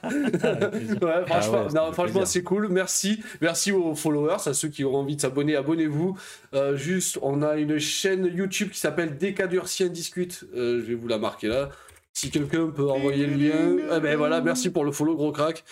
plaisir. 0.72 0.98
ouais, 1.02 1.26
franchement, 1.26 1.66
Ah 1.76 1.92
franchement 1.92 2.26
c'est 2.26 2.44
cool. 2.44 2.70
Merci, 2.70 3.22
merci 3.42 3.72
aux 3.72 3.94
followers, 3.96 4.48
à 4.48 4.54
ceux 4.54 4.70
qui 4.70 4.86
ont 4.86 4.96
envie 4.96 5.16
de 5.18 5.22
s'abonner, 5.22 5.56
abonnez-vous. 5.56 6.18
Euh, 6.54 6.78
juste, 6.78 7.20
on 7.22 7.42
a 7.42 7.56
une 7.58 7.78
chaîne 7.80 8.26
YouTube 8.34 8.70
qui 8.72 8.80
s'appelle 8.80 9.18
Décadurcien 9.18 9.88
Discute. 9.88 10.46
Euh, 10.56 10.80
je 10.82 10.86
vais 10.86 10.96
vous 10.96 11.08
la 11.08 11.18
marquer 11.18 11.48
là. 11.48 11.70
Si 12.14 12.30
quelqu'un 12.32 12.68
peut 12.68 12.90
envoyer 12.90 13.28
le 13.28 13.36
lien, 13.36 13.76
eh 13.98 14.00
ben 14.00 14.16
voilà, 14.16 14.40
merci 14.40 14.70
pour 14.70 14.86
le 14.86 14.94
follow, 14.94 15.16
gros 15.16 15.34
crack. 15.34 15.66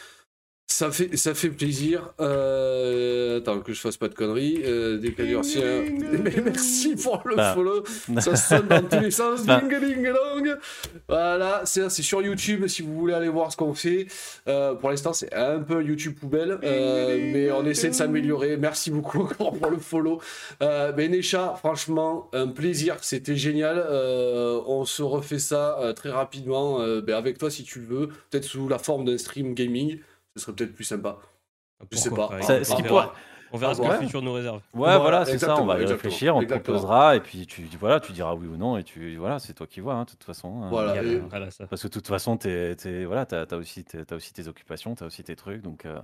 Ça 0.67 0.89
fait, 0.91 1.15
ça 1.17 1.35
fait 1.35 1.49
plaisir. 1.49 2.13
Euh, 2.19 3.37
Attends, 3.37 3.59
que 3.59 3.73
je 3.73 3.79
fasse 3.79 3.97
pas 3.97 4.07
de 4.07 4.15
conneries. 4.15 4.61
Euh. 4.63 4.99
Mais 5.01 6.33
merci 6.43 6.95
pour 6.95 7.21
le 7.25 7.35
Bah. 7.35 7.53
follow. 7.53 7.83
Ça 8.19 8.35
sonne 8.35 8.67
dans 8.67 8.81
tous 8.81 8.99
les 8.99 9.11
sens. 9.11 9.45
Bah. 9.45 9.61
Ding, 9.61 9.79
ding, 9.79 10.03
dong. 10.11 10.57
Voilà, 11.07 11.61
c'est 11.65 11.89
c'est 11.89 12.01
sur 12.01 12.21
YouTube 12.21 12.65
si 12.67 12.81
vous 12.81 12.93
voulez 12.95 13.13
aller 13.13 13.29
voir 13.29 13.51
ce 13.51 13.57
qu'on 13.57 13.73
fait. 13.73 14.07
Euh, 14.47 14.73
pour 14.73 14.89
l'instant, 14.89 15.13
c'est 15.13 15.31
un 15.33 15.59
peu 15.59 15.83
YouTube 15.83 16.15
poubelle, 16.19 16.57
euh, 16.63 17.19
mais 17.31 17.51
on 17.51 17.65
essaie 17.65 17.89
de 17.89 17.93
s'améliorer. 17.93 18.57
Merci 18.57 18.89
beaucoup 18.89 19.21
encore 19.39 19.53
pour 19.57 19.69
le 19.69 19.77
follow. 19.77 20.21
Euh, 20.63 20.91
ben 20.91 21.11
Necha, 21.11 21.53
franchement, 21.59 22.29
un 22.33 22.47
plaisir. 22.47 22.97
C'était 23.01 23.35
génial. 23.35 23.77
Euh, 23.77 24.59
on 24.65 24.85
se 24.85 25.03
refait 25.03 25.39
ça 25.39 25.77
euh, 25.81 25.93
très 25.93 26.09
rapidement 26.09 26.81
euh, 26.81 27.01
ben 27.01 27.15
avec 27.15 27.37
toi 27.37 27.51
si 27.51 27.63
tu 27.63 27.79
le 27.79 27.85
veux. 27.85 28.07
Peut-être 28.31 28.45
sous 28.45 28.67
la 28.67 28.79
forme 28.79 29.05
d'un 29.05 29.17
stream 29.17 29.53
gaming. 29.53 29.99
Ce 30.35 30.43
serait 30.43 30.53
peut-être 30.55 30.73
plus 30.73 30.83
sympa. 30.83 31.17
Je 31.91 31.97
sais 31.97 32.09
pas. 32.09 32.27
pas, 32.29 32.41
Ça- 32.41 32.55
on 32.59 32.63
ce 32.63 32.75
qui 32.75 32.81
verra. 32.81 33.03
pourrait- 33.07 33.17
On 33.55 33.57
verra 33.59 33.75
ce 33.75 33.81
que 33.81 33.85
Ouais. 33.87 33.93
le 33.99 34.03
futur 34.05 34.21
nous 34.23 34.33
réserve. 34.33 34.55
Ouais, 34.57 34.61
Voilà, 34.73 34.97
voilà, 34.97 35.25
c'est 35.25 35.37
ça. 35.37 35.55
On 35.61 35.65
va 35.65 35.79
y 35.79 35.85
réfléchir, 35.85 36.35
on 36.35 36.39
te 36.39 36.45
exactement. 36.45 36.77
proposera, 36.79 37.15
et 37.15 37.19
puis 37.19 37.45
tu, 37.45 37.67
voilà, 37.79 37.99
tu 37.99 38.11
diras 38.11 38.33
oui 38.33 38.47
ou 38.47 38.57
non, 38.57 38.77
et 38.77 38.83
tu, 38.83 39.15
voilà, 39.17 39.37
c'est 39.37 39.53
toi 39.53 39.67
qui 39.67 39.79
vois, 39.79 39.93
hein, 39.93 40.05
de 40.05 40.09
toute 40.09 40.23
façon. 40.23 40.63
hein. 40.63 40.69
Voilà. 40.69 41.03
Et-. 41.03 41.21
Parce 41.69 41.83
que 41.83 41.87
de 41.87 41.93
toute 41.93 42.07
façon, 42.07 42.35
t'es, 42.35 42.75
t'es- 42.75 43.05
voilà, 43.05 43.27
t'as, 43.27 43.45
t'as 43.45 43.57
aussi, 43.57 43.85
aussi 44.11 44.33
tes 44.33 44.47
occupations, 44.47 44.95
t'as 44.95 45.05
aussi 45.05 45.23
tes 45.23 45.35
trucs, 45.35 45.61
donc, 45.61 45.85
euh, 45.85 45.93
donc 45.93 46.01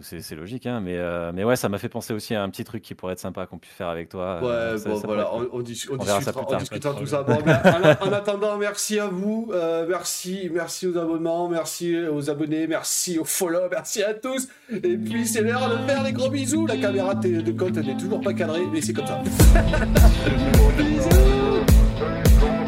c'est, 0.00 0.20
c'est 0.20 0.36
logique. 0.36 0.66
Hein, 0.66 0.80
mais, 0.80 0.96
euh, 0.96 1.32
mais 1.34 1.42
ouais, 1.44 1.56
ça 1.56 1.68
m'a 1.68 1.78
fait 1.78 1.88
penser 1.88 2.12
aussi 2.14 2.34
à 2.34 2.42
un 2.42 2.48
petit 2.48 2.64
truc 2.64 2.82
qui 2.82 2.94
pourrait 2.94 3.14
être 3.14 3.18
sympa 3.18 3.46
qu'on 3.46 3.58
puisse 3.58 3.72
faire 3.74 3.88
avec 3.88 4.08
toi. 4.08 4.40
Ouais, 4.40 4.48
euh, 4.48 4.78
ça- 4.78 4.88
bon, 4.88 5.00
ça 5.00 5.06
voilà, 5.06 5.34
on, 5.34 5.48
on 5.52 5.60
dis- 5.60 5.84
on 5.90 5.94
On 5.94 6.04
verra 6.04 6.20
ça 6.20 6.32
discutera, 6.58 6.94
on 6.94 6.98
tout 7.00 7.06
ça. 7.06 7.22
Bon, 7.24 7.38
mais 7.44 7.52
en, 7.52 8.08
en 8.08 8.12
attendant, 8.12 8.56
merci 8.56 8.98
à 9.00 9.06
vous, 9.08 9.50
euh, 9.52 9.86
merci, 9.88 10.48
merci 10.52 10.86
aux 10.86 10.96
abonnements, 10.96 11.48
merci 11.48 11.96
aux 12.06 12.30
abonnés, 12.30 12.66
merci 12.66 13.18
aux 13.18 13.24
follow, 13.24 13.68
merci 13.70 14.02
à 14.02 14.14
tous. 14.14 14.48
Et 14.70 14.96
puis 14.96 15.26
c'est 15.26 15.42
l'heure 15.42 15.68
de 15.68 15.76
faire 15.90 16.02
les 16.04 16.12
gros 16.12 16.30
bisous. 16.30 16.66
La 16.66 16.76
caméra 16.76 17.14
de 17.14 17.40
de 17.40 17.52
Colt 17.52 17.76
n'est 17.76 17.96
toujours 17.96 18.20
pas 18.20 18.32
cadrée, 18.34 18.62
mais 18.72 18.80
c'est 18.80 18.92
comme 18.92 19.06
ça. 19.06 19.20
Bisous. 20.78 22.59